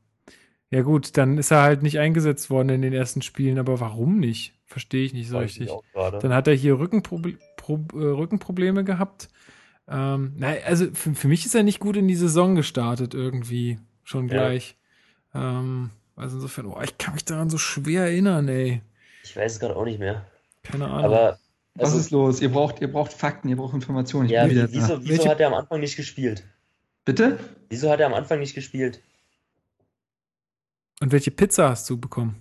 Ja, 0.70 0.82
gut, 0.82 1.16
dann 1.16 1.38
ist 1.38 1.50
er 1.50 1.62
halt 1.62 1.82
nicht 1.82 1.98
eingesetzt 1.98 2.50
worden 2.50 2.68
in 2.68 2.82
den 2.82 2.92
ersten 2.92 3.22
Spielen, 3.22 3.58
aber 3.58 3.80
warum 3.80 4.18
nicht? 4.18 4.54
Verstehe 4.66 5.04
ich 5.04 5.14
nicht 5.14 5.28
so 5.28 5.38
richtig. 5.38 5.70
Dann 5.94 6.34
hat 6.34 6.46
er 6.46 6.54
hier 6.54 6.78
Rückenproble 6.78 7.38
Pro 7.56 7.80
äh, 7.94 7.96
Rückenprobleme 7.96 8.84
gehabt. 8.84 9.28
Ähm, 9.88 10.34
na, 10.36 10.48
also 10.66 10.86
für, 10.92 11.14
für, 11.14 11.28
mich 11.28 11.46
ist 11.46 11.54
er 11.54 11.62
nicht 11.62 11.80
gut 11.80 11.96
in 11.96 12.06
die 12.06 12.14
Saison 12.14 12.54
gestartet 12.54 13.14
irgendwie. 13.14 13.78
Schon 14.04 14.28
gleich. 14.28 14.76
Ähm, 15.34 15.90
also 16.16 16.36
insofern, 16.36 16.66
oh, 16.66 16.80
ich 16.82 16.98
kann 16.98 17.14
mich 17.14 17.24
daran 17.24 17.50
so 17.50 17.58
schwer 17.58 18.04
erinnern, 18.04 18.48
ey. 18.48 18.82
Ich 19.22 19.36
weiß 19.36 19.52
es 19.52 19.60
gerade 19.60 19.76
auch 19.76 19.84
nicht 19.84 19.98
mehr. 19.98 20.26
Keine 20.62 20.86
Ahnung. 20.86 21.04
Aber 21.04 21.38
was 21.74 21.90
also, 21.90 21.98
ist 21.98 22.10
los? 22.10 22.40
Ihr 22.40 22.50
braucht, 22.50 22.80
ihr 22.80 22.90
braucht 22.90 23.12
Fakten, 23.12 23.48
ihr 23.48 23.56
braucht 23.56 23.74
Informationen. 23.74 24.26
Ich 24.26 24.32
ja, 24.32 24.48
wieso, 24.48 25.04
wieso 25.04 25.28
hat 25.28 25.38
er 25.38 25.46
am 25.46 25.54
Anfang 25.54 25.80
nicht 25.80 25.96
gespielt? 25.96 26.44
Bitte? 27.04 27.38
Wieso 27.68 27.90
hat 27.90 28.00
er 28.00 28.06
am 28.06 28.14
Anfang 28.14 28.40
nicht 28.40 28.54
gespielt? 28.54 29.00
Und 31.00 31.12
welche 31.12 31.30
Pizza 31.30 31.70
hast 31.70 31.88
du 31.88 31.98
bekommen? 31.98 32.36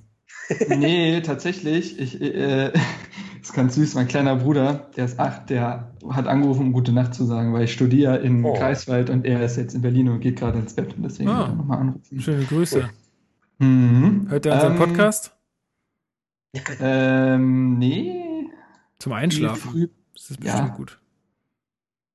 nee, 0.69 1.21
tatsächlich. 1.21 1.99
Ich, 1.99 2.19
äh, 2.19 2.73
ist 3.41 3.53
ganz 3.53 3.75
süß. 3.75 3.95
Mein 3.95 4.07
kleiner 4.07 4.35
Bruder, 4.35 4.89
der 4.95 5.05
ist 5.05 5.19
acht, 5.19 5.49
der 5.49 5.91
hat 6.09 6.27
angerufen, 6.27 6.67
um 6.67 6.73
gute 6.73 6.91
Nacht 6.91 7.13
zu 7.13 7.25
sagen, 7.25 7.53
weil 7.53 7.63
ich 7.63 7.73
studiere 7.73 8.17
in 8.17 8.43
oh. 8.43 8.53
Greifswald 8.53 9.09
und 9.09 9.25
er 9.25 9.43
ist 9.43 9.57
jetzt 9.57 9.73
in 9.73 9.81
Berlin 9.81 10.09
und 10.09 10.19
geht 10.19 10.39
gerade 10.39 10.59
ins 10.59 10.73
Bett 10.73 10.95
und 10.95 11.03
deswegen 11.03 11.29
ah, 11.29 11.47
nochmal 11.47 11.79
anrufen. 11.79 12.19
Schöne 12.19 12.45
Grüße. 12.45 12.89
Mhm. 13.59 14.27
Hört 14.29 14.45
er 14.45 14.53
unseren 14.53 14.73
ähm, 14.73 14.77
Podcast? 14.77 15.35
Ähm, 16.79 17.77
nee. 17.77 18.47
Zum 18.99 19.13
Einschlafen. 19.13 19.71
Früh, 19.71 19.87
das 20.13 20.31
ist 20.31 20.39
bestimmt 20.39 20.69
ja. 20.69 20.75
gut. 20.75 20.99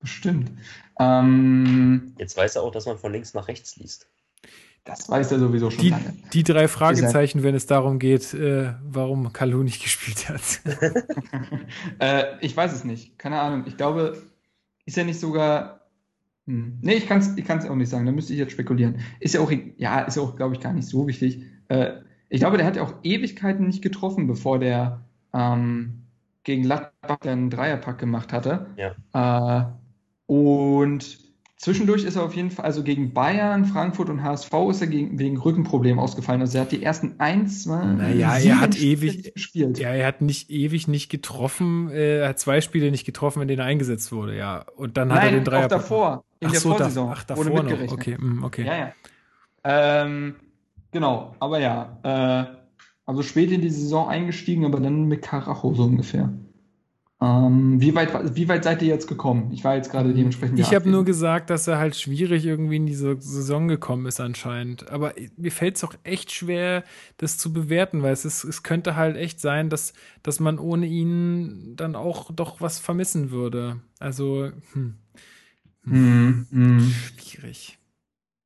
Bestimmt. 0.00 0.52
Ähm, 0.98 2.12
Jetzt 2.18 2.36
weiß 2.36 2.56
er 2.56 2.62
auch, 2.62 2.72
dass 2.72 2.86
man 2.86 2.98
von 2.98 3.12
links 3.12 3.34
nach 3.34 3.48
rechts 3.48 3.76
liest. 3.76 4.08
Das 4.84 5.08
weiß 5.08 5.30
er 5.30 5.38
sowieso 5.38 5.70
schon 5.70 5.80
die, 5.80 5.90
lange. 5.90 6.14
Die 6.32 6.42
drei 6.42 6.66
Fragezeichen, 6.66 7.44
wenn 7.44 7.54
es 7.54 7.66
darum 7.66 8.00
geht, 8.00 8.34
äh, 8.34 8.74
warum 8.82 9.32
Kalu 9.32 9.62
nicht 9.62 9.82
gespielt 9.82 10.28
hat. 10.28 10.60
äh, 12.00 12.24
ich 12.40 12.56
weiß 12.56 12.72
es 12.72 12.82
nicht. 12.82 13.16
Keine 13.18 13.40
Ahnung. 13.40 13.64
Ich 13.66 13.76
glaube, 13.76 14.20
ist 14.84 14.98
er 14.98 15.04
nicht 15.04 15.20
sogar. 15.20 15.86
Hm. 16.46 16.78
Nee, 16.82 16.94
ich 16.94 17.06
kann 17.06 17.20
es 17.20 17.36
ich 17.36 17.44
kann's 17.44 17.64
auch 17.64 17.76
nicht 17.76 17.90
sagen. 17.90 18.06
Da 18.06 18.12
müsste 18.12 18.32
ich 18.32 18.40
jetzt 18.40 18.52
spekulieren. 18.52 18.98
Ist 19.20 19.34
ja 19.34 19.40
auch, 19.40 19.52
ja, 19.76 20.00
ist 20.00 20.16
ja 20.16 20.22
auch, 20.22 20.34
glaube 20.34 20.54
ich, 20.54 20.60
gar 20.60 20.72
nicht 20.72 20.88
so 20.88 21.06
wichtig. 21.06 21.44
Äh, 21.68 21.92
ich 22.28 22.40
glaube, 22.40 22.56
der 22.56 22.66
hat 22.66 22.74
ja 22.74 22.82
auch 22.82 22.94
Ewigkeiten 23.04 23.66
nicht 23.68 23.82
getroffen, 23.82 24.26
bevor 24.26 24.58
der 24.58 25.04
ähm, 25.32 26.06
gegen 26.42 26.62
Gladbach 26.62 27.20
einen 27.20 27.50
Dreierpack 27.50 27.98
gemacht 27.98 28.32
hatte. 28.32 28.66
Ja. 28.76 29.60
Äh, 29.60 29.64
und 30.26 31.18
zwischendurch 31.62 32.02
ist 32.02 32.16
er 32.16 32.24
auf 32.24 32.34
jeden 32.34 32.50
Fall, 32.50 32.64
also 32.64 32.82
gegen 32.82 33.14
Bayern, 33.14 33.64
Frankfurt 33.64 34.10
und 34.10 34.22
HSV 34.22 34.52
ist 34.70 34.80
er 34.80 34.88
gegen, 34.88 35.18
wegen 35.20 35.38
Rückenproblem 35.38 36.00
ausgefallen. 36.00 36.40
Also 36.40 36.58
er 36.58 36.62
hat 36.62 36.72
die 36.72 36.82
ersten 36.82 37.14
ein, 37.18 37.46
zwei, 37.46 37.84
naja, 37.84 38.36
er 38.36 38.60
hat 38.60 38.74
Spiele 38.74 38.90
ewig 38.90 39.34
gespielt. 39.34 39.78
Ja, 39.78 39.90
er 39.90 40.06
hat 40.08 40.20
nicht 40.22 40.50
ewig 40.50 40.88
nicht 40.88 41.08
getroffen. 41.08 41.88
Äh, 41.90 42.18
er 42.18 42.30
hat 42.30 42.40
zwei 42.40 42.60
Spiele 42.60 42.90
nicht 42.90 43.06
getroffen, 43.06 43.42
in 43.42 43.48
denen 43.48 43.60
er 43.60 43.66
eingesetzt 43.66 44.10
wurde, 44.10 44.36
ja. 44.36 44.66
Und 44.74 44.96
dann 44.96 45.10
hat 45.12 45.18
Nein, 45.18 45.34
er 45.34 45.40
den 45.40 45.44
Dreier. 45.44 45.64
auch 45.66 45.68
davor, 45.68 46.24
in 46.40 46.48
ach 46.48 46.50
der 46.50 46.60
so, 46.60 46.70
da, 46.70 46.76
Vorsaison. 46.78 47.10
ach, 47.12 47.24
davor 47.24 47.44
wurde 47.44 47.54
noch. 47.54 47.62
mitgerechnet. 47.62 47.92
Okay, 47.92 48.16
mm, 48.18 48.44
okay. 48.44 48.66
Ja, 48.66 48.76
ja. 48.76 48.92
Ähm, 50.02 50.34
genau, 50.90 51.36
aber 51.38 51.60
ja. 51.60 51.98
Äh, 52.02 52.56
also 53.06 53.22
spät 53.22 53.52
in 53.52 53.60
die 53.60 53.70
Saison 53.70 54.08
eingestiegen, 54.08 54.64
aber 54.64 54.80
dann 54.80 55.06
mit 55.06 55.22
Karacho 55.22 55.74
so 55.74 55.84
ungefähr. 55.84 56.32
Ähm, 57.22 57.80
wie, 57.80 57.94
weit, 57.94 58.34
wie 58.34 58.48
weit 58.48 58.64
seid 58.64 58.82
ihr 58.82 58.88
jetzt 58.88 59.06
gekommen? 59.06 59.52
Ich 59.52 59.62
war 59.62 59.76
jetzt 59.76 59.92
gerade 59.92 60.12
dementsprechend. 60.12 60.58
Ich 60.58 60.74
habe 60.74 60.90
nur 60.90 61.04
gesagt, 61.04 61.50
dass 61.50 61.68
er 61.68 61.78
halt 61.78 61.94
schwierig 61.94 62.44
irgendwie 62.44 62.76
in 62.76 62.86
diese 62.86 63.16
Saison 63.20 63.68
gekommen 63.68 64.06
ist 64.06 64.18
anscheinend. 64.20 64.90
Aber 64.90 65.14
mir 65.36 65.52
fällt 65.52 65.76
es 65.76 65.84
auch 65.84 65.94
echt 66.02 66.32
schwer, 66.32 66.82
das 67.18 67.38
zu 67.38 67.52
bewerten, 67.52 68.02
weil 68.02 68.12
es, 68.12 68.24
ist, 68.24 68.42
es 68.42 68.64
könnte 68.64 68.96
halt 68.96 69.16
echt 69.16 69.38
sein, 69.38 69.70
dass, 69.70 69.92
dass 70.24 70.40
man 70.40 70.58
ohne 70.58 70.86
ihn 70.86 71.76
dann 71.76 71.94
auch 71.94 72.32
doch 72.32 72.60
was 72.60 72.80
vermissen 72.80 73.30
würde. 73.30 73.80
Also, 74.00 74.50
hm. 74.72 74.96
Hm, 75.84 76.46
hm. 76.50 76.92
schwierig. 77.18 77.78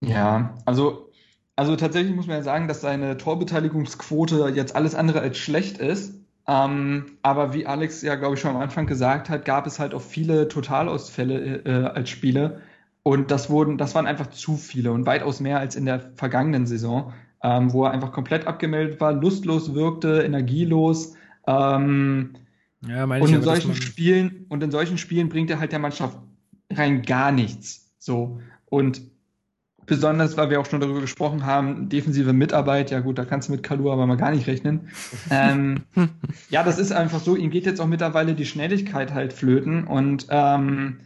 Ja, 0.03 0.59
also, 0.67 1.11
also 1.55 1.77
tatsächlich 1.77 2.15
muss 2.15 2.27
man 2.27 2.37
ja 2.37 2.43
sagen, 2.43 2.69
dass 2.69 2.83
seine 2.83 3.17
Torbeteiligungsquote 3.17 4.53
jetzt 4.55 4.77
alles 4.77 4.95
andere 4.95 5.21
als 5.21 5.39
schlecht 5.39 5.79
ist. 5.79 6.26
Ähm, 6.49 7.19
aber 7.23 7.53
wie 7.55 7.67
Alex 7.67 8.03
ja, 8.03 8.15
glaube 8.15 8.35
ich, 8.35 8.41
schon 8.41 8.53
am 8.53 8.61
Anfang 8.61 8.87
gesagt 8.87 9.29
hat, 9.29 9.45
gab 9.45 9.67
es 9.67 9.79
halt 9.79 9.95
auch 9.95 10.03
viele 10.03 10.49
Totalausfälle 10.49 11.63
äh, 11.65 11.87
als 11.87 12.09
Spiele. 12.09 12.61
Und 13.03 13.31
das 13.31 13.51
wurden, 13.51 13.79
das 13.79 13.95
waren 13.95 14.07
einfach 14.07 14.29
zu 14.29 14.57
viele 14.57 14.93
und 14.93 15.07
weitaus 15.07 15.41
mehr 15.41 15.59
als 15.59 15.77
in 15.77 15.87
der 15.87 16.01
vergangenen 16.17 16.67
Saison, 16.67 17.13
ähm, 17.43 17.73
wo 17.73 17.85
er 17.85 17.93
einfach 17.93 18.13
komplett 18.13 18.47
abgemeldet 18.47 19.01
war, 19.01 19.13
lustlos 19.13 19.75
wirkte, 19.75 20.23
energielos. 20.23 21.15
Ähm, 21.47 22.35
ja, 22.87 23.07
meine 23.07 23.25
und 23.25 23.33
in 23.33 23.43
solchen 23.43 23.75
Spielen 23.75 24.47
und 24.49 24.63
in 24.63 24.71
solchen 24.71 24.99
Spielen 24.99 25.29
bringt 25.29 25.51
er 25.51 25.61
halt 25.61 25.73
der 25.73 25.79
Mannschaft 25.79 26.19
rein 26.73 27.03
gar 27.03 27.33
nichts. 27.33 27.93
So 27.99 28.41
und 28.67 29.03
besonders, 29.87 30.37
weil 30.37 30.51
wir 30.51 30.61
auch 30.61 30.67
schon 30.67 30.81
darüber 30.81 31.01
gesprochen 31.01 31.47
haben, 31.47 31.89
defensive 31.89 32.33
Mitarbeit. 32.33 32.91
Ja 32.91 33.01
gut, 33.01 33.19
da 33.19 33.25
kannst 33.25 33.49
du 33.49 33.53
mit 33.53 33.63
Kalu 33.63 33.91
aber 33.91 34.07
mal 34.07 34.17
gar 34.17 34.33
nicht 34.33 34.47
rechnen. 34.47 34.91
ähm, 35.31 35.83
ja, 36.51 36.63
das 36.63 36.79
ist 36.79 36.93
einfach 36.93 37.21
so. 37.21 37.37
Ihm 37.37 37.51
geht 37.51 37.67
jetzt 37.67 37.81
auch 37.81 37.87
mittlerweile 37.87 38.35
die 38.35 38.47
Schnelligkeit 38.47 39.15
halt 39.15 39.33
flöten 39.33 39.85
und 39.85 40.27
ähm, 40.31 40.99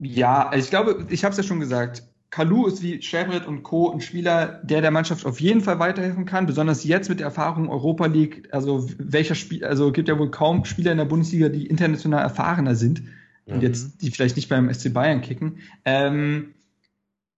ja, 0.00 0.52
ich 0.54 0.70
glaube, 0.70 1.06
ich 1.10 1.24
habe 1.24 1.32
es 1.32 1.36
ja 1.38 1.42
schon 1.42 1.60
gesagt. 1.60 2.04
Kalu 2.30 2.66
ist 2.66 2.82
wie 2.82 3.00
Schäbret 3.00 3.46
und 3.46 3.62
Co. 3.62 3.90
ein 3.90 4.02
Spieler, 4.02 4.60
der 4.62 4.82
der 4.82 4.90
Mannschaft 4.90 5.24
auf 5.24 5.40
jeden 5.40 5.62
Fall 5.62 5.78
weiterhelfen 5.78 6.26
kann, 6.26 6.44
besonders 6.44 6.84
jetzt 6.84 7.08
mit 7.08 7.20
der 7.20 7.26
Erfahrung 7.26 7.70
Europa 7.70 8.04
League. 8.06 8.48
Also 8.52 8.86
welcher 8.98 9.34
Spiel, 9.34 9.64
also 9.64 9.92
gibt 9.92 10.08
ja 10.08 10.18
wohl 10.18 10.30
kaum 10.30 10.66
Spieler 10.66 10.92
in 10.92 10.98
der 10.98 11.06
Bundesliga, 11.06 11.48
die 11.48 11.66
international 11.66 12.22
erfahrener 12.22 12.74
sind 12.74 13.02
und 13.46 13.56
Mhm. 13.56 13.62
jetzt 13.62 14.02
die 14.02 14.10
vielleicht 14.10 14.36
nicht 14.36 14.50
beim 14.50 14.72
SC 14.72 14.92
Bayern 14.92 15.22
kicken. 15.22 15.60
Ähm, 15.86 16.54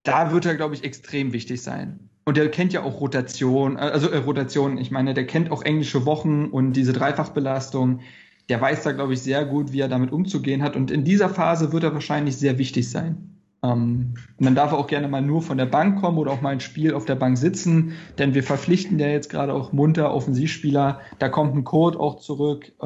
da 0.03 0.31
wird 0.31 0.45
er, 0.45 0.55
glaube 0.55 0.75
ich, 0.75 0.83
extrem 0.83 1.33
wichtig 1.33 1.61
sein. 1.61 2.09
Und 2.23 2.37
der 2.37 2.49
kennt 2.49 2.73
ja 2.73 2.83
auch 2.83 3.01
Rotation, 3.01 3.77
also 3.77 4.09
äh, 4.09 4.17
Rotation, 4.17 4.77
ich 4.77 4.91
meine, 4.91 5.13
der 5.13 5.25
kennt 5.25 5.51
auch 5.51 5.63
englische 5.63 6.05
Wochen 6.05 6.45
und 6.45 6.73
diese 6.73 6.93
Dreifachbelastung. 6.93 8.01
Der 8.49 8.61
weiß 8.61 8.83
da, 8.83 8.91
glaube 8.91 9.13
ich, 9.13 9.21
sehr 9.21 9.45
gut, 9.45 9.71
wie 9.71 9.79
er 9.79 9.87
damit 9.87 10.11
umzugehen 10.11 10.61
hat. 10.61 10.75
Und 10.75 10.91
in 10.91 11.03
dieser 11.03 11.29
Phase 11.29 11.71
wird 11.71 11.83
er 11.83 11.93
wahrscheinlich 11.93 12.37
sehr 12.37 12.57
wichtig 12.57 12.89
sein. 12.89 13.31
Ähm, 13.63 14.13
und 14.37 14.45
dann 14.45 14.55
darf 14.55 14.71
er 14.71 14.77
auch 14.77 14.87
gerne 14.87 15.07
mal 15.07 15.21
nur 15.21 15.41
von 15.41 15.57
der 15.57 15.65
Bank 15.65 15.99
kommen 15.99 16.17
oder 16.17 16.31
auch 16.31 16.41
mal 16.41 16.49
ein 16.49 16.59
Spiel 16.59 16.93
auf 16.93 17.05
der 17.05 17.15
Bank 17.15 17.37
sitzen, 17.37 17.93
denn 18.17 18.33
wir 18.33 18.43
verpflichten 18.43 18.97
ja 18.99 19.07
jetzt 19.07 19.29
gerade 19.29 19.53
auch 19.53 19.71
munter 19.71 20.13
Offensivspieler. 20.13 20.99
Da 21.19 21.29
kommt 21.29 21.55
ein 21.55 21.63
Code 21.63 21.99
auch 21.99 22.19
zurück, 22.19 22.71
äh, 22.81 22.85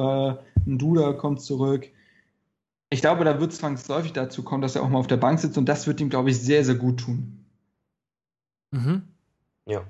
ein 0.66 0.78
Duda 0.78 1.12
kommt 1.14 1.40
zurück. 1.40 1.88
Ich 2.90 3.00
glaube, 3.00 3.24
da 3.24 3.40
wird 3.40 3.52
es 3.52 3.58
zwangsläufig 3.58 4.12
dazu 4.12 4.42
kommen, 4.44 4.62
dass 4.62 4.76
er 4.76 4.82
auch 4.82 4.88
mal 4.88 4.98
auf 4.98 5.06
der 5.08 5.16
Bank 5.16 5.40
sitzt 5.40 5.58
und 5.58 5.66
das 5.66 5.86
wird 5.86 6.00
ihm, 6.00 6.08
glaube 6.08 6.30
ich, 6.30 6.38
sehr, 6.40 6.64
sehr 6.64 6.76
gut 6.76 7.00
tun. 7.00 7.44
Mhm. 8.70 9.02
Ja. 9.66 9.84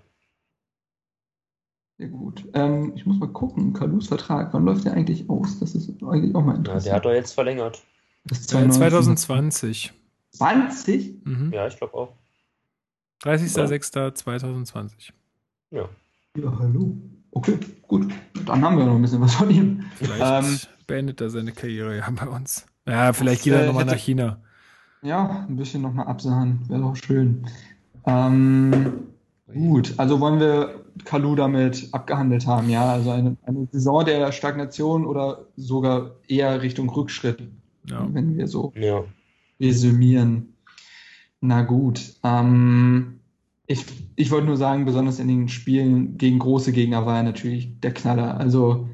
Sehr 1.98 2.09
gut. 2.09 2.44
Ähm, 2.55 2.93
ich 2.94 3.06
muss 3.06 3.18
mal 3.18 3.28
gucken, 3.32 3.73
Kalus 3.73 4.09
Vertrag, 4.09 4.52
wann 4.52 4.64
läuft 4.64 4.85
der 4.85 4.93
eigentlich 4.94 5.28
aus? 5.31 5.59
Das 5.60 5.74
ist 5.74 5.89
eigentlich 6.02 6.35
auch 6.35 6.43
mal 6.43 6.52
ja, 6.52 6.59
interessant. 6.59 6.86
der 6.86 6.94
hat 6.94 7.05
doch 7.05 7.12
jetzt 7.12 7.32
verlängert. 7.32 7.82
Das 8.24 8.40
ist 8.40 8.52
Äh, 8.52 8.68
2020. 8.68 9.93
20? 10.32 11.24
Mhm. 11.24 11.52
Ja, 11.52 11.66
ich 11.66 11.77
glaube 11.77 11.94
auch. 11.94 12.12
30.06.2020. 13.24 15.12
Ja. 15.70 15.89
Ja, 16.36 16.59
hallo. 16.59 16.97
Okay, 17.31 17.59
gut. 17.82 18.12
Dann 18.47 18.62
haben 18.64 18.77
wir 18.78 18.85
noch 18.85 18.94
ein 18.97 19.02
bisschen 19.02 19.20
was 19.20 19.35
von 19.35 19.51
ihm. 19.51 19.85
Vielleicht 19.97 20.23
Ähm, 20.23 20.59
beendet 20.86 21.20
er 21.20 21.31
seine 21.31 21.52
Karriere 21.52 21.97
ja 21.97 22.09
bei 22.10 22.28
uns. 22.28 22.66
Ja, 22.87 23.13
vielleicht 23.13 23.41
Das, 23.41 23.45
geht 23.45 23.53
er 23.55 23.63
äh, 23.63 23.67
nochmal 23.67 23.85
nach 23.85 23.97
China. 23.97 24.39
Ja, 25.03 25.47
ein 25.49 25.57
bisschen 25.57 25.83
nochmal 25.83 26.07
absahen. 26.07 26.61
Wäre 26.69 26.81
doch 26.81 26.97
schön. 26.97 27.47
Ähm, 28.07 28.93
gut, 29.53 29.95
also 29.97 30.21
wollen 30.21 30.41
wir 30.41 30.85
Kalu 31.05 31.35
damit 31.35 31.89
abgehandelt 31.93 32.47
haben, 32.47 32.71
ja? 32.71 32.93
Also 32.93 33.11
eine, 33.11 33.37
eine 33.45 33.69
Saison 33.71 34.05
der 34.05 34.33
Stagnation 34.33 35.05
oder 35.05 35.47
sogar 35.57 36.13
eher 36.29 36.63
Richtung 36.63 36.89
Rückschritt, 36.89 37.43
Ja. 37.89 38.07
wenn 38.13 38.37
wir 38.37 38.47
so 38.49 38.73
Ja. 38.77 39.03
resümieren. 39.61 40.55
Na 41.41 41.63
gut. 41.63 42.15
Ähm, 42.25 43.21
ich, 43.67 43.85
ich 44.15 44.31
wollte 44.31 44.47
nur 44.47 44.57
sagen, 44.57 44.85
besonders 44.85 45.19
in 45.19 45.29
den 45.29 45.49
Spielen 45.49 46.17
gegen 46.19 46.39
große 46.39 46.73
Gegner 46.73 47.05
war 47.05 47.19
er 47.19 47.23
natürlich 47.25 47.79
der 47.81 47.93
Knaller. 47.93 48.39
Also, 48.39 48.89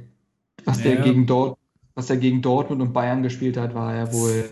was 0.64 0.82
der 0.82 0.94
Ja. 0.96 1.02
gegen 1.02 1.26
Dort, 1.26 1.58
was 1.94 2.10
er 2.10 2.16
gegen 2.16 2.42
Dortmund 2.42 2.80
und 2.82 2.92
Bayern 2.92 3.22
gespielt 3.22 3.56
hat, 3.56 3.74
war 3.74 3.94
ja 3.94 4.12
wohl. 4.12 4.44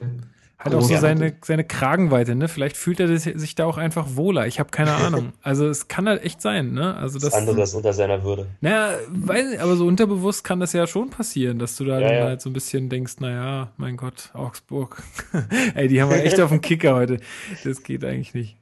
Hat 0.59 0.75
auch 0.75 0.83
so 0.83 0.95
seine, 0.95 1.33
seine 1.43 1.65
Kragenweite, 1.65 2.35
ne? 2.35 2.47
Vielleicht 2.47 2.77
fühlt 2.77 3.01
er 3.01 3.17
sich 3.17 3.55
da 3.55 3.65
auch 3.65 3.79
einfach 3.79 4.09
wohler. 4.17 4.47
Ich 4.47 4.61
habe 4.61 4.69
keine 4.71 4.93
Ahnung. 4.93 5.33
Also 5.43 5.67
es 5.67 5.89
kann 5.89 6.07
halt 6.07 6.23
echt 6.23 6.43
sein, 6.43 6.73
ne? 6.75 6.95
Also 6.97 7.19
Das, 7.19 7.31
das. 7.31 7.35
andere 7.35 7.62
ist 7.62 7.73
unter 7.73 7.95
seiner 7.95 8.23
Würde. 8.25 8.47
Naja, 8.61 8.99
weiß 9.09 9.49
nicht, 9.53 9.61
aber 9.61 9.77
so 9.77 9.87
unterbewusst 9.87 10.45
kann 10.45 10.61
das 10.61 10.75
ja 10.75 10.87
schon 10.87 11.09
passieren, 11.09 11.59
dass 11.59 11.77
du 11.77 11.87
da 11.87 11.99
Ja, 11.99 12.09
dann 12.09 12.19
ja. 12.19 12.25
halt 12.25 12.43
so 12.43 12.51
ein 12.51 12.53
bisschen 12.53 12.91
denkst, 12.91 13.21
naja, 13.21 13.73
mein 13.79 13.97
Gott, 13.97 14.29
Augsburg. 14.35 15.03
Ey, 15.75 15.89
die 15.89 16.03
haben 16.03 16.11
wir 16.11 16.23
echt 16.23 16.39
auf 16.43 16.51
dem 16.51 16.61
Kicker 16.61 16.95
heute. 16.95 17.21
Das 17.65 17.83
geht 17.83 18.05
eigentlich 18.05 18.35
nicht. 18.35 18.59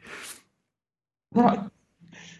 Ja. 1.34 1.68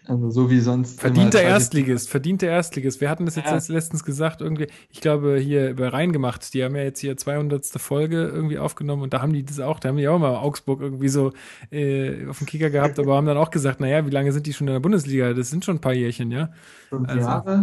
Also, 0.09 0.29
so 0.31 0.49
wie 0.49 0.59
sonst. 0.59 0.99
Verdienter 0.99 1.41
Erstligist, 1.41 2.09
verdienter 2.09 2.47
Erstligist. 2.47 2.99
Wir 2.99 3.09
hatten 3.11 3.25
das 3.25 3.35
jetzt 3.35 3.69
Ja. 3.69 3.75
letztens 3.75 4.03
gesagt, 4.03 4.41
irgendwie, 4.41 4.67
ich 4.89 5.01
glaube, 5.01 5.37
hier 5.37 5.75
bei 5.75 5.87
Reingemacht, 5.87 6.51
die 6.53 6.63
haben 6.63 6.75
ja 6.75 6.81
jetzt 6.83 6.99
hier 6.99 7.15
200. 7.15 7.65
Folge 7.79 8.23
irgendwie 8.27 8.57
aufgenommen 8.57 9.03
und 9.03 9.13
da 9.13 9.21
haben 9.21 9.33
die 9.33 9.43
das 9.45 9.59
auch, 9.59 9.79
da 9.79 9.89
haben 9.89 9.97
die 9.97 10.07
auch 10.07 10.17
mal 10.17 10.35
Augsburg 10.35 10.81
irgendwie 10.81 11.09
so 11.09 11.31
äh, 11.71 12.25
auf 12.27 12.39
dem 12.39 12.47
Kicker 12.47 12.69
gehabt, 12.71 12.97
aber 12.97 13.15
haben 13.15 13.27
dann 13.27 13.37
auch 13.37 13.51
gesagt, 13.51 13.79
naja, 13.79 14.05
wie 14.05 14.09
lange 14.09 14.31
sind 14.31 14.47
die 14.47 14.53
schon 14.53 14.67
in 14.67 14.73
der 14.73 14.79
Bundesliga? 14.79 15.33
Das 15.33 15.49
sind 15.51 15.63
schon 15.63 15.75
ein 15.77 15.81
paar 15.81 15.93
Jährchen, 15.93 16.31
ja? 16.31 16.49
Fünf 16.89 17.07
also- 17.07 17.21
Jahre? 17.21 17.57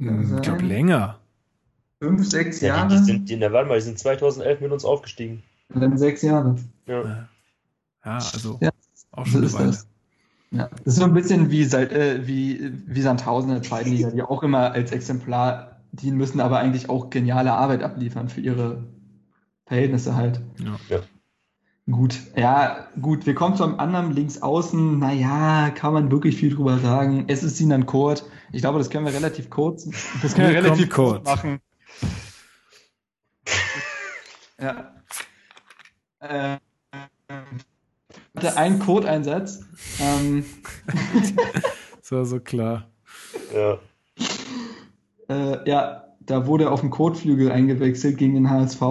Hm, 0.00 0.34
Ich 0.36 0.42
glaube 0.42 0.64
länger. 0.64 1.20
Fünf, 2.00 2.26
sechs 2.28 2.60
Ja, 2.60 2.68
Jahre? 2.76 2.88
die, 2.88 2.96
die 2.96 3.04
sind, 3.04 3.28
die, 3.28 3.36
na, 3.36 3.52
warte 3.52 3.68
mal, 3.68 3.76
die 3.78 3.84
sind 3.84 3.98
2011 4.00 4.60
mit 4.60 4.72
uns 4.72 4.84
aufgestiegen. 4.84 5.44
Dann 5.72 5.96
sechs 5.96 6.22
Jahre. 6.22 6.56
Ja. 6.88 7.28
Ja, 8.04 8.14
also 8.16 8.58
Ja, 8.60 8.70
auch 9.12 9.24
schon 9.26 9.42
eine 9.42 9.52
Weile. 9.52 9.66
das. 9.68 9.86
Ja, 10.52 10.68
das 10.84 10.94
ist 10.94 10.96
so 10.96 11.04
ein 11.04 11.14
bisschen 11.14 11.50
wie, 11.50 11.64
seit, 11.64 11.92
äh, 11.92 12.26
wie, 12.26 12.72
wie 12.86 13.00
Sandhausen 13.00 13.50
in 13.50 13.56
der 13.56 13.62
zweiten 13.62 13.90
Liga, 13.90 14.10
die 14.10 14.22
auch 14.22 14.42
immer 14.42 14.72
als 14.72 14.92
Exemplar 14.92 15.80
dienen 15.92 16.18
müssen, 16.18 16.40
aber 16.40 16.58
eigentlich 16.58 16.90
auch 16.90 17.10
geniale 17.10 17.52
Arbeit 17.52 17.82
abliefern 17.82 18.28
für 18.28 18.42
ihre 18.42 18.86
Verhältnisse 19.66 20.14
halt. 20.14 20.42
Ja. 20.88 21.00
Gut, 21.90 22.20
ja, 22.36 22.86
gut, 23.00 23.26
wir 23.26 23.34
kommen 23.34 23.56
zu 23.56 23.64
einem 23.64 23.80
anderen 23.80 24.12
Linksaußen. 24.12 24.98
Naja, 24.98 25.70
kann 25.70 25.94
man 25.94 26.10
wirklich 26.10 26.36
viel 26.36 26.54
drüber 26.54 26.78
sagen. 26.78 27.24
Es 27.26 27.42
ist 27.42 27.56
Sinan 27.56 27.86
Kurt. 27.86 28.24
Ich 28.52 28.60
glaube, 28.60 28.78
das 28.78 28.88
können 28.88 29.06
wir 29.06 29.12
relativ 29.12 29.50
kurz, 29.50 29.88
das 30.22 30.34
können 30.34 30.52
wir 30.52 30.62
relativ 30.62 30.90
kurz 30.90 31.24
machen. 31.24 31.60
Ja. 34.60 34.94
Äh, 36.20 36.58
hatte 38.36 38.56
einen 38.56 38.78
Codeinsatz. 38.78 39.60
Ähm, 40.00 40.44
das 42.00 42.12
war 42.12 42.24
so 42.24 42.40
klar. 42.40 42.88
Ja. 43.54 43.78
Äh, 45.28 45.68
ja, 45.68 46.04
da 46.20 46.46
wurde 46.46 46.64
er 46.64 46.72
auf 46.72 46.80
den 46.80 46.90
Kotflügel 46.90 47.50
eingewechselt 47.50 48.18
gegen 48.18 48.34
den 48.34 48.50
HSV 48.50 48.82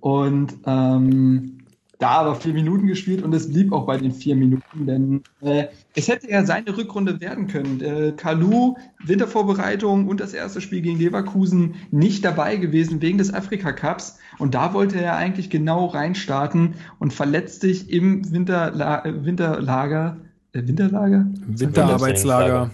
und 0.00 0.54
ähm, 0.66 1.58
da 1.98 2.10
aber 2.10 2.34
vier 2.34 2.54
Minuten 2.54 2.86
gespielt 2.86 3.22
und 3.22 3.32
es 3.34 3.52
blieb 3.52 3.72
auch 3.72 3.86
bei 3.86 3.96
den 3.96 4.12
vier 4.12 4.36
Minuten, 4.36 4.86
denn 4.86 5.22
äh, 5.40 5.66
es 5.94 6.08
hätte 6.08 6.28
ja 6.28 6.44
seine 6.44 6.76
Rückrunde 6.76 7.20
werden 7.20 7.46
können. 7.46 7.80
Äh, 7.80 8.12
Kalu, 8.16 8.74
Wintervorbereitung 9.04 10.08
und 10.08 10.20
das 10.20 10.34
erste 10.34 10.60
Spiel 10.60 10.80
gegen 10.80 10.98
Leverkusen 10.98 11.76
nicht 11.90 12.24
dabei 12.24 12.56
gewesen 12.56 13.00
wegen 13.00 13.18
des 13.18 13.32
Afrika 13.32 13.72
Cups 13.72 14.18
und 14.38 14.54
da 14.54 14.74
wollte 14.74 15.00
er 15.00 15.16
eigentlich 15.16 15.50
genau 15.50 15.86
reinstarten 15.86 16.74
und 16.98 17.12
verletzt 17.12 17.60
sich 17.60 17.90
im 17.90 18.30
Winterla 18.32 19.04
äh, 19.04 19.24
Winterlager, 19.24 20.16
äh, 20.52 20.66
Winterlager? 20.66 21.26
Winterarbeitslager. 21.46 22.70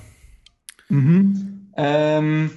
Mhm. 0.89 1.69
Ähm, 1.77 2.51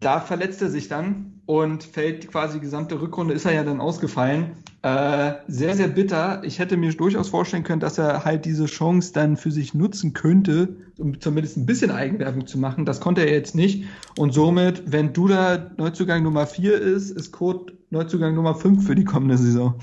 da 0.00 0.20
verletzt 0.20 0.60
er 0.62 0.68
sich 0.68 0.88
dann 0.88 1.40
und 1.46 1.84
fällt 1.84 2.28
quasi 2.28 2.58
die 2.58 2.64
gesamte 2.64 3.00
Rückrunde, 3.00 3.34
ist 3.34 3.44
er 3.44 3.52
ja 3.52 3.64
dann 3.64 3.80
ausgefallen. 3.80 4.52
Äh, 4.82 5.34
sehr, 5.46 5.76
sehr 5.76 5.86
bitter. 5.86 6.42
Ich 6.44 6.58
hätte 6.58 6.76
mir 6.76 6.92
durchaus 6.92 7.28
vorstellen 7.28 7.62
können, 7.62 7.78
dass 7.78 7.98
er 7.98 8.24
halt 8.24 8.44
diese 8.44 8.66
Chance 8.66 9.12
dann 9.12 9.36
für 9.36 9.52
sich 9.52 9.74
nutzen 9.74 10.12
könnte, 10.12 10.74
um 10.98 11.20
zumindest 11.20 11.56
ein 11.56 11.66
bisschen 11.66 11.92
Eigenwerbung 11.92 12.48
zu 12.48 12.58
machen. 12.58 12.84
Das 12.84 13.00
konnte 13.00 13.20
er 13.20 13.32
jetzt 13.32 13.54
nicht. 13.54 13.84
Und 14.18 14.34
somit, 14.34 14.90
wenn 14.90 15.12
Duda 15.12 15.70
Neuzugang 15.76 16.24
Nummer 16.24 16.48
4 16.48 16.74
ist, 16.80 17.10
ist 17.10 17.30
Code 17.30 17.74
Neuzugang 17.90 18.34
Nummer 18.34 18.56
5 18.56 18.84
für 18.84 18.96
die 18.96 19.04
kommende 19.04 19.38
Saison. 19.38 19.78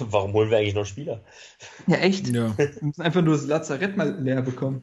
Warum 0.00 0.32
holen 0.32 0.50
wir 0.50 0.58
eigentlich 0.58 0.74
noch 0.74 0.86
Spieler? 0.86 1.22
Ja, 1.86 1.98
echt? 1.98 2.28
Ja. 2.28 2.58
Wir 2.58 2.70
müssen 2.80 3.02
einfach 3.02 3.22
nur 3.22 3.34
das 3.34 3.46
Lazarett 3.46 3.96
mal 3.96 4.20
leer 4.20 4.42
bekommen. 4.42 4.82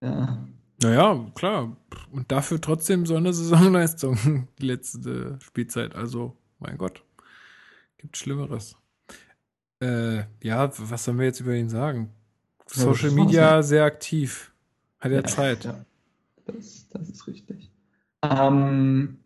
Ja. 0.00 0.46
Naja, 0.80 1.26
klar. 1.34 1.76
Und 2.12 2.30
dafür 2.30 2.60
trotzdem 2.60 3.04
so 3.04 3.16
eine 3.16 3.32
Saisonleistung, 3.32 4.46
die 4.60 4.66
letzte 4.66 5.40
Spielzeit. 5.42 5.96
Also, 5.96 6.36
mein 6.60 6.78
Gott. 6.78 7.02
Gibt 7.98 8.16
Schlimmeres. 8.16 8.76
Äh, 9.80 10.24
ja, 10.42 10.70
was 10.76 11.04
sollen 11.04 11.18
wir 11.18 11.26
jetzt 11.26 11.40
über 11.40 11.54
ihn 11.54 11.68
sagen? 11.68 12.10
Ja, 12.74 12.82
Social 12.82 13.10
das 13.10 13.14
Media 13.14 13.50
war's, 13.52 13.68
sehr 13.68 13.84
aktiv. 13.84 14.52
Hat 14.98 15.12
er 15.12 15.24
Zeit. 15.24 15.64
Ja, 15.64 15.84
das, 16.46 16.88
das 16.90 17.08
ist 17.08 17.26
richtig. 17.26 17.70
Ähm, 18.22 19.18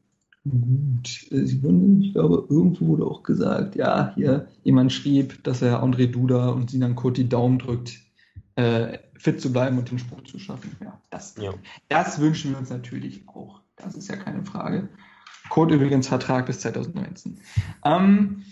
gut, 0.45 1.27
äh, 1.31 1.45
Sie 1.47 1.63
wurden, 1.63 2.03
ich 2.03 2.13
glaube, 2.13 2.47
irgendwo 2.51 2.89
wurde 2.89 3.07
auch 3.07 3.23
gesagt, 3.23 3.77
ja, 3.77 4.13
hier 4.15 4.49
jemand 4.63 4.93
schrieb, 4.93 5.43
dass 5.45 5.63
er 5.63 5.83
André 5.83 6.11
Duda 6.11 6.51
und 6.51 6.71
Sinan 6.71 6.95
Kot 6.95 7.17
die 7.17 7.29
Daumen 7.29 7.59
drückt, 7.59 8.01
äh, 8.57 8.99
fit 9.15 9.41
zu 9.41 9.53
bleiben 9.53 9.79
und 9.79 9.91
den 9.91 9.99
Spruch 9.99 10.23
zu 10.25 10.39
schaffen. 10.39 10.77
Ja, 10.83 11.01
das, 11.11 11.37
Ja. 11.39 11.55
das 11.89 12.21
wünschen 12.21 12.51
wir 12.51 12.59
uns 12.59 12.71
natürlich 12.71 13.27
auch. 13.29 13.61
Das 13.77 13.95
ist 13.95 14.09
ja 14.09 14.17
keine 14.17 14.45
Frage. 14.45 14.89
Code 15.49 15.75
übrigens 15.75 16.09
Vertrag 16.09 16.47
bis 16.47 16.61
2019. 16.61 17.41
Ähm, 17.85 18.43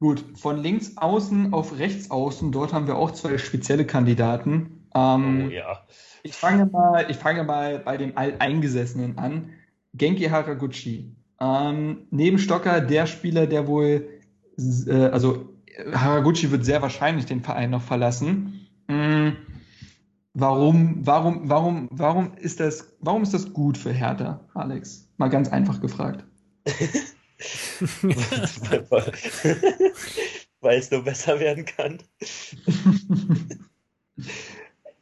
gut, 0.00 0.24
von 0.36 0.58
links 0.62 0.96
außen 0.96 1.52
auf 1.52 1.78
rechts 1.78 2.10
außen, 2.10 2.52
dort 2.52 2.72
haben 2.72 2.86
wir 2.86 2.96
auch 2.96 3.10
zwei 3.10 3.38
spezielle 3.38 3.84
Kandidaten. 3.84 4.86
Ähm, 4.94 5.44
Oh 5.46 5.50
ja. 5.50 5.86
ich 6.22 6.34
fange 6.34 6.66
mal, 6.66 7.10
ich 7.10 7.16
fange 7.16 7.44
mal 7.44 7.78
bei 7.80 7.96
dem 7.96 8.16
Alteingesessenen 8.16 9.18
an. 9.18 9.50
Genki 9.94 10.24
Haraguchi. 10.24 11.14
Ähm, 11.40 12.06
neben 12.10 12.38
Stocker 12.38 12.80
der 12.80 13.06
Spieler, 13.06 13.46
der 13.46 13.66
wohl, 13.66 14.08
äh, 14.86 14.92
also 15.06 15.48
Haraguchi 15.92 16.50
wird 16.50 16.64
sehr 16.64 16.82
wahrscheinlich 16.82 17.26
den 17.26 17.40
Verein 17.40 17.70
noch 17.70 17.82
verlassen. 17.82 18.66
Mm, 18.88 19.30
warum, 20.34 21.06
warum, 21.06 21.48
warum, 21.48 21.88
warum 21.92 22.32
ist 22.34 22.60
das, 22.60 22.96
warum 23.00 23.22
ist 23.22 23.34
das 23.34 23.52
gut 23.52 23.78
für 23.78 23.92
Hertha, 23.92 24.40
Alex? 24.54 25.08
Mal 25.16 25.28
ganz 25.28 25.48
einfach 25.48 25.80
gefragt. 25.80 26.24
Weil 30.60 30.78
es 30.78 30.90
nur 30.90 31.04
besser 31.04 31.38
werden 31.40 31.64
kann. 31.64 32.02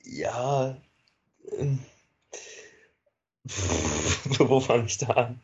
Ja. 0.04 0.76
ähm, 1.58 1.80
Wo 4.38 4.60
fange 4.60 4.86
ich 4.86 4.98
da 4.98 5.06
an? 5.08 5.40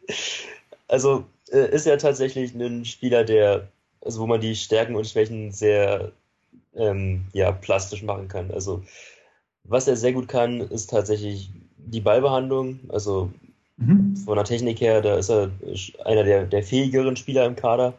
Also, 0.89 1.24
äh, 1.51 1.70
ist 1.74 1.86
ja 1.86 1.97
tatsächlich 1.97 2.55
ein 2.55 2.85
Spieler, 2.85 3.24
der, 3.24 3.69
also 4.01 4.20
wo 4.20 4.27
man 4.27 4.40
die 4.40 4.56
Stärken 4.56 4.97
und 4.97 5.06
Schwächen 5.06 5.52
sehr 5.52 6.12
ähm, 6.74 7.27
ja, 7.32 7.52
plastisch 7.52 8.02
machen 8.02 8.28
kann. 8.28 8.51
Also, 8.52 8.82
was 9.64 9.89
er 9.89 9.97
sehr 9.97 10.12
gut 10.12 10.28
kann, 10.28 10.60
ist 10.60 10.90
tatsächlich 10.90 11.51
die 11.78 12.01
Ballbehandlung. 12.01 12.81
Also, 12.90 13.32
Mhm. 13.77 14.16
von 14.16 14.36
der 14.36 14.44
Technik 14.44 14.81
her, 14.81 15.01
da 15.01 15.16
ist 15.16 15.31
er 15.31 15.51
einer 16.05 16.24
der, 16.24 16.44
der 16.47 16.62
fähigeren 16.62 17.16
Spieler 17.16 17.47
im 17.47 17.57
Kader. 17.57 17.94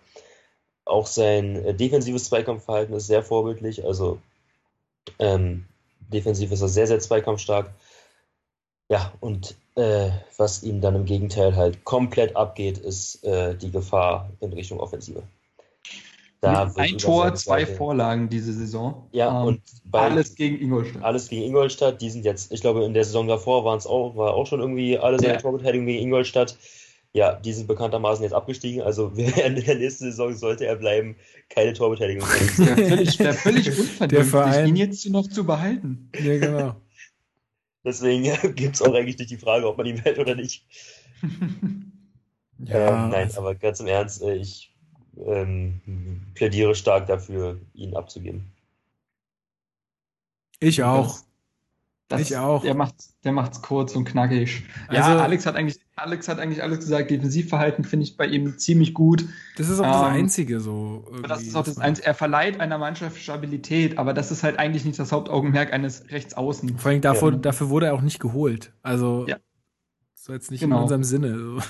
Auch 0.86 1.08
sein 1.08 1.56
äh, 1.64 1.74
defensives 1.74 2.26
Zweikampfverhalten 2.26 2.96
ist 2.96 3.08
sehr 3.08 3.24
vorbildlich. 3.24 3.86
Also 3.86 4.20
ähm, 5.20 5.66
defensiv 6.00 6.52
ist 6.52 6.62
er 6.62 6.70
sehr, 6.70 6.88
sehr 6.88 7.00
zweikampfstark. 7.00 7.72
Ja, 8.90 9.14
und 9.22 9.56
äh, 9.76 10.12
was 10.38 10.64
ihm 10.64 10.82
dann 10.82 10.96
im 10.96 11.06
Gegenteil 11.06 11.56
halt 11.56 11.84
komplett 11.84 12.36
abgeht, 12.36 12.78
ist 12.78 13.24
äh, 13.24 13.56
die 13.56 13.72
Gefahr 13.72 14.30
in 14.40 14.54
Richtung 14.54 14.80
Offensive. 14.80 15.24
Da 16.44 16.72
ein 16.76 16.98
Tor, 16.98 17.34
zwei 17.36 17.66
Vorlagen 17.66 18.28
diese 18.30 18.52
Saison. 18.54 19.08
Ja, 19.14 19.42
Ähm, 19.42 19.48
und 19.48 19.62
bei, 19.86 20.02
alles 20.02 20.36
gegen 20.36 20.60
Ingolstadt. 20.60 21.02
alles 21.04 21.30
gegen 21.30 21.44
Ingolstadt. 21.44 22.02
Die 22.02 22.10
sind 22.10 22.26
jetzt, 22.26 22.52
ich 22.52 22.60
glaube, 22.62 22.84
in 22.84 22.94
der 22.94 23.04
Saison 23.06 23.28
davor 23.28 23.64
waren 23.64 23.78
es 23.78 23.88
auch, 23.88 24.16
war 24.18 24.34
auch 24.34 24.46
schon 24.46 24.60
irgendwie 24.60 24.98
alle 25.00 25.20
seine 25.20 25.34
Ja. 25.36 25.40
Torbeteiligung 25.40 25.86
gegen 25.88 26.02
Ingolstadt. 26.04 26.58
Ja, 27.14 27.34
die 27.36 27.54
sind 27.54 27.68
bekanntermaßen 27.68 28.24
jetzt 28.24 28.34
abgestiegen. 28.34 28.82
Also 28.82 29.08
in 29.16 29.56
der 29.56 29.76
nächsten 29.76 30.06
Saison 30.06 30.34
sollte 30.36 30.66
er 30.66 30.76
bleiben, 30.76 31.16
keine 31.50 31.74
Torbeteiligung 31.74 32.28
mehr. 32.28 32.68
Ja, 32.78 32.88
völlig, 32.88 33.20
wäre 33.20 33.34
völlig 33.34 33.68
unvernünftig, 33.70 34.08
Der 34.10 34.26
Verein- 34.26 34.68
ihn 34.68 34.76
jetzt 34.76 35.10
noch 35.10 35.28
zu 35.28 35.46
behalten. 35.46 36.10
Ja, 36.22 36.38
genau. 36.40 36.76
Deswegen 37.86 38.24
gibt 38.56 38.76
es 38.76 38.82
auch 38.82 38.94
eigentlich 38.94 39.18
nicht 39.18 39.30
die 39.32 39.38
Frage, 39.38 39.68
ob 39.68 39.78
man 39.78 39.86
ihn 39.86 39.98
hält 39.98 40.18
oder 40.20 40.36
nicht. 40.36 40.66
Ja, 42.66 43.04
ähm, 43.06 43.10
nein, 43.12 43.14
also- 43.28 43.40
aber 43.42 43.56
ganz 43.56 43.80
im 43.80 43.88
Ernst, 43.88 44.22
äh, 44.22 44.36
ich 44.36 44.73
ähm, 45.18 46.22
plädiere 46.34 46.76
stark 46.76 47.08
dafür, 47.08 47.60
ihn 47.74 47.96
abzugeben. 47.96 48.46
Ich 50.60 50.84
auch. 50.84 51.20
Das, 52.10 52.22
Ich 52.22 52.38
auch. 52.38 52.62
Der 52.64 52.76
macht, 52.76 52.96
der 53.24 53.32
macht's 53.32 53.62
kurz 53.62 53.96
und 53.96 54.06
knackig. 54.06 54.64
Also- 54.88 55.12
ja, 55.12 55.18
Alex 55.24 55.46
hat 55.46 55.56
eigentlich, 55.56 55.80
Alex 55.96 56.28
hat 56.28 56.38
eigentlich 56.40 56.62
alles 56.62 56.80
gesagt. 56.80 57.10
Defensivverhalten 57.10 57.84
finde 57.86 58.04
ich 58.06 58.18
bei 58.18 58.28
ihm 58.28 58.58
ziemlich 58.60 58.94
gut. 58.94 59.26
Das 59.58 59.70
ist 59.70 59.80
auch 59.80 59.84
das 59.86 60.02
Ähm, 60.02 60.14
Einzige 60.24 60.60
so. 60.60 61.06
Das 61.28 61.42
ist 61.42 61.56
auch 61.56 61.64
das 61.64 61.78
eins. 61.80 62.00
Er 62.00 62.14
verleiht 62.14 62.60
einer 62.60 62.78
Mannschaft 62.78 63.18
Stabilität, 63.18 63.98
aber 63.98 64.14
das 64.14 64.32
ist 64.32 64.44
halt 64.44 64.60
eigentlich 64.60 64.86
nicht 64.86 65.00
das 65.00 65.12
Hauptaugenmerk 65.12 65.74
eines 65.74 66.12
Rechtsaußen. 66.12 66.78
Vor 66.78 66.92
allem 66.92 67.02
dafür, 67.02 67.32
Ja. 67.32 67.38
dafür 67.38 67.70
wurde 67.70 67.88
er 67.88 67.94
auch 67.94 68.02
nicht 68.02 68.20
geholt. 68.20 68.74
Also, 68.84 69.26
Ja. 69.28 69.38
das 70.16 70.28
war 70.28 70.36
jetzt 70.36 70.52
nicht 70.52 70.62
Genau. 70.62 70.78
in 70.78 70.82
unserem 70.84 71.04
Sinne. 71.04 71.38
So. 71.38 71.62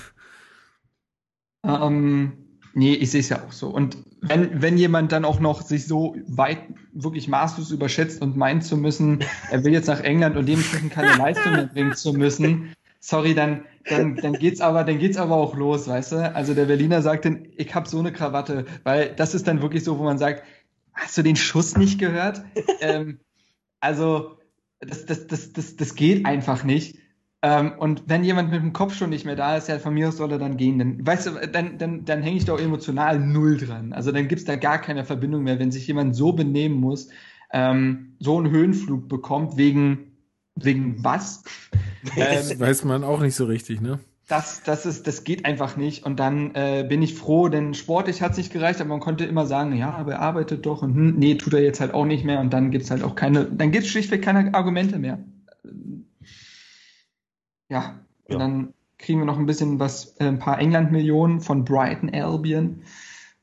Ähm, 1.70 2.43
nee, 2.74 2.94
ich 2.94 3.10
sehe 3.10 3.20
es 3.20 3.28
ja 3.28 3.42
auch 3.44 3.52
so. 3.52 3.68
Und 3.68 3.98
wenn, 4.20 4.62
wenn 4.62 4.78
jemand 4.78 5.12
dann 5.12 5.24
auch 5.24 5.40
noch 5.40 5.62
sich 5.62 5.86
so 5.86 6.16
weit 6.26 6.58
wirklich 6.92 7.28
maßlos 7.28 7.70
überschätzt 7.70 8.22
und 8.22 8.36
meint 8.36 8.64
zu 8.64 8.76
müssen, 8.76 9.20
er 9.50 9.64
will 9.64 9.72
jetzt 9.72 9.86
nach 9.86 10.00
England 10.00 10.36
und 10.36 10.46
dementsprechend 10.46 10.92
keine 10.92 11.14
Leistung 11.18 11.52
mehr 11.52 11.66
bringen 11.66 11.94
zu 11.94 12.12
müssen, 12.12 12.74
sorry, 13.00 13.34
dann, 13.34 13.64
dann, 13.88 14.16
dann 14.16 14.32
geht's 14.34 14.60
aber, 14.60 14.84
dann 14.84 14.98
geht's 14.98 15.18
aber 15.18 15.36
auch 15.36 15.54
los, 15.56 15.88
weißt 15.88 16.12
du? 16.12 16.34
Also 16.34 16.54
der 16.54 16.64
Berliner 16.64 17.02
sagt 17.02 17.26
dann, 17.26 17.46
ich 17.56 17.74
hab 17.74 17.86
so 17.86 17.98
eine 17.98 18.12
Krawatte, 18.12 18.64
weil 18.82 19.14
das 19.14 19.34
ist 19.34 19.46
dann 19.46 19.60
wirklich 19.60 19.84
so, 19.84 19.98
wo 19.98 20.04
man 20.04 20.18
sagt, 20.18 20.42
hast 20.94 21.18
du 21.18 21.22
den 21.22 21.36
Schuss 21.36 21.76
nicht 21.76 21.98
gehört? 21.98 22.42
ähm, 22.80 23.18
also, 23.80 24.38
das, 24.80 25.04
das, 25.04 25.26
das, 25.26 25.52
das, 25.52 25.76
das 25.76 25.94
geht 25.94 26.24
einfach 26.24 26.64
nicht. 26.64 26.98
Ähm, 27.44 27.72
und 27.76 28.04
wenn 28.06 28.24
jemand 28.24 28.50
mit 28.50 28.62
dem 28.62 28.72
Kopf 28.72 28.94
schon 28.94 29.10
nicht 29.10 29.26
mehr 29.26 29.36
da 29.36 29.58
ist, 29.58 29.68
ja, 29.68 29.78
von 29.78 29.92
mir 29.92 30.08
aus 30.08 30.16
soll 30.16 30.32
er 30.32 30.38
dann 30.38 30.56
gehen. 30.56 30.78
Dann, 30.78 31.06
weißt 31.06 31.26
du, 31.26 31.32
dann, 31.52 31.76
dann, 31.76 32.06
dann 32.06 32.22
hänge 32.22 32.38
ich 32.38 32.46
da 32.46 32.54
auch 32.54 32.58
emotional 32.58 33.20
null 33.20 33.58
dran. 33.58 33.92
Also 33.92 34.12
dann 34.12 34.28
gibt's 34.28 34.46
da 34.46 34.56
gar 34.56 34.78
keine 34.78 35.04
Verbindung 35.04 35.42
mehr, 35.42 35.58
wenn 35.58 35.70
sich 35.70 35.86
jemand 35.86 36.16
so 36.16 36.32
benehmen 36.32 36.80
muss, 36.80 37.10
ähm, 37.52 38.16
so 38.18 38.38
einen 38.38 38.50
Höhenflug 38.50 39.10
bekommt, 39.10 39.58
wegen, 39.58 40.12
wegen 40.56 41.04
was? 41.04 41.44
Das 42.16 42.50
ähm, 42.50 42.60
weiß 42.60 42.84
man 42.84 43.02
auch 43.02 43.20
nicht 43.20 43.34
so 43.34 43.46
richtig, 43.46 43.80
ne? 43.80 43.98
das, 44.28 44.62
das, 44.62 44.84
ist, 44.84 45.06
das 45.06 45.24
geht 45.24 45.46
einfach 45.46 45.78
nicht. 45.78 46.04
Und 46.04 46.20
dann 46.20 46.54
äh, 46.54 46.84
bin 46.86 47.00
ich 47.00 47.14
froh, 47.14 47.48
denn 47.48 47.72
sportlich 47.72 48.20
hat's 48.20 48.36
nicht 48.36 48.52
gereicht, 48.52 48.80
aber 48.80 48.90
man 48.90 49.00
konnte 49.00 49.24
immer 49.24 49.46
sagen, 49.46 49.74
ja, 49.74 49.90
aber 49.94 50.12
er 50.12 50.20
arbeitet 50.20 50.66
doch 50.66 50.82
und 50.82 50.94
hm, 50.94 51.14
nee, 51.16 51.36
tut 51.36 51.54
er 51.54 51.62
jetzt 51.62 51.80
halt 51.80 51.94
auch 51.94 52.04
nicht 52.04 52.24
mehr. 52.24 52.40
Und 52.40 52.52
dann 52.52 52.70
gibt's 52.70 52.90
halt 52.90 53.02
auch 53.02 53.14
keine, 53.14 53.46
dann 53.46 53.70
gibt's 53.70 53.88
schlichtweg 53.88 54.20
keine 54.20 54.52
Argumente 54.52 54.98
mehr. 54.98 55.18
Ja, 57.68 58.00
und 58.24 58.32
Ja. 58.32 58.38
dann 58.38 58.74
kriegen 58.98 59.20
wir 59.20 59.26
noch 59.26 59.38
ein 59.38 59.46
bisschen 59.46 59.78
was, 59.78 60.16
äh, 60.18 60.24
ein 60.24 60.38
paar 60.38 60.58
England-Millionen 60.58 61.40
von 61.40 61.64
Brighton 61.64 62.10
Albion. 62.14 62.82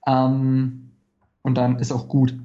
Ähm, 0.08 0.92
und 1.44 1.56
dann 1.56 1.80
ist 1.80 1.92
auch 1.92 2.08
gut. 2.08 2.36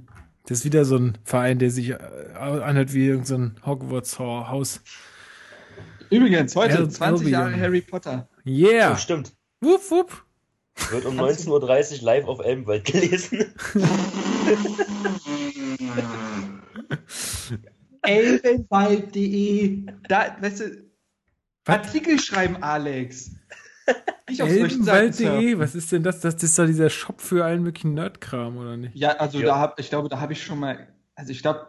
Das 0.47 0.59
ist 0.59 0.65
wieder 0.65 0.85
so 0.85 0.97
ein 0.97 1.19
Verein, 1.24 1.59
der 1.59 1.70
sich 1.70 1.90
äh, 1.90 1.98
anhört 2.36 2.93
wie 2.94 3.07
irgendein 3.07 3.57
so 3.61 3.66
Hogwarts-Haus. 3.66 4.81
Übrigens, 6.11 6.55
heute 6.55 6.78
El 6.78 6.89
20 6.89 7.28
Jahre 7.28 7.59
Harry 7.59 7.81
Potter. 7.81 8.28
Yeah. 8.47 8.93
Oh, 8.93 8.97
stimmt. 8.97 9.35
Wupp, 9.61 9.90
wupp. 9.90 10.23
Wird 10.90 11.07
um 11.07 11.19
19.30 11.19 11.98
Uhr 11.98 12.05
live 12.05 12.27
auf 12.27 12.39
Elbenwald 12.40 12.85
gelesen. 12.85 13.47
Elbenwald.de. 18.03 19.82
Da, 20.09 20.36
weißt 20.40 20.61
du, 20.61 20.86
Artikel 21.67 22.19
schreiben, 22.19 22.63
Alex. 22.63 23.33
Ich 24.29 24.43
auf 24.43 24.49
Elbenwald.de, 24.49 25.59
was 25.59 25.75
ist 25.75 25.93
denn 25.93 26.03
das? 26.03 26.21
Das 26.21 26.43
ist 26.43 26.59
doch 26.59 26.67
dieser 26.67 26.91
Shop 26.91 27.21
für 27.21 27.45
allen 27.45 27.63
möglichen 27.63 27.95
Nerdkram, 27.95 28.57
oder 28.57 28.77
nicht? 28.77 28.97
Ja, 28.97 29.11
also 29.13 29.39
ja. 29.39 29.47
da 29.47 29.59
hab, 29.59 29.79
ich 29.79 29.89
glaube, 29.89 30.09
da 30.09 30.21
habe 30.21 30.33
ich 30.33 30.43
schon 30.43 30.59
mal, 30.59 30.89
also 31.15 31.31
ich 31.31 31.43
glaube, 31.43 31.69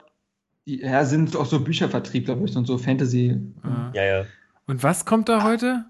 die 0.65 0.81
ja, 0.81 1.05
sind 1.05 1.35
auch 1.35 1.45
so 1.45 1.59
Büchervertrieb, 1.59 2.25
glaube 2.25 2.45
ich, 2.45 2.55
und 2.55 2.65
so 2.65 2.77
Fantasy. 2.77 3.39
Ah. 3.63 3.91
Ja, 3.93 4.03
ja. 4.03 4.25
Und 4.65 4.83
was 4.83 5.05
kommt 5.05 5.29
da 5.29 5.43
heute? 5.43 5.85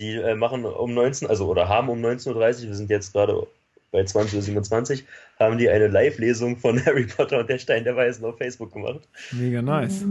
Die 0.00 0.14
äh, 0.14 0.34
machen 0.34 0.64
um 0.64 0.94
19, 0.94 1.28
also 1.28 1.46
oder 1.46 1.68
haben 1.68 1.88
um 1.88 1.98
19.30 2.00 2.62
Uhr, 2.62 2.68
wir 2.68 2.74
sind 2.74 2.90
jetzt 2.90 3.12
gerade 3.12 3.46
bei 3.90 4.00
20.27 4.00 5.02
Uhr, 5.02 5.06
haben 5.38 5.58
die 5.58 5.68
eine 5.68 5.88
Live-Lesung 5.88 6.56
von 6.56 6.84
Harry 6.86 7.06
Potter 7.06 7.40
und 7.40 7.48
der 7.48 7.58
Stein 7.58 7.84
der 7.84 7.96
Weisen 7.96 8.24
auf 8.24 8.38
Facebook 8.38 8.72
gemacht. 8.72 9.08
Mega 9.32 9.62
nice. 9.62 10.04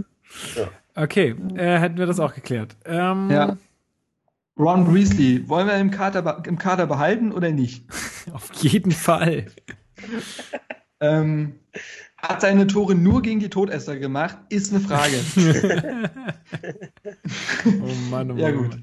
Ja. 0.56 0.70
Okay, 0.96 1.36
äh, 1.56 1.80
hätten 1.80 1.98
wir 1.98 2.06
das 2.06 2.20
auch 2.20 2.34
geklärt. 2.34 2.76
Ähm, 2.86 3.30
ja. 3.30 3.58
Ron 4.58 4.94
Weasley, 4.94 5.48
wollen 5.48 5.68
wir 5.68 5.78
im 5.78 5.92
Kader, 5.92 6.44
im 6.48 6.58
Kader 6.58 6.88
behalten 6.88 7.32
oder 7.32 7.52
nicht? 7.52 7.86
Auf 8.34 8.52
jeden 8.56 8.92
Fall. 8.92 9.46
ähm, 11.00 11.60
hat 12.18 12.42
seine 12.42 12.66
Tore 12.66 12.96
nur 12.96 13.22
gegen 13.22 13.40
die 13.40 13.50
Todesser 13.50 13.98
gemacht? 13.98 14.38
Ist 14.50 14.74
eine 14.74 14.80
Frage. 14.80 15.18
oh 17.66 17.94
Mann, 18.10 18.32
oh 18.32 18.34
Mann. 18.34 18.38
Ja, 18.38 18.52
gut. 18.52 18.80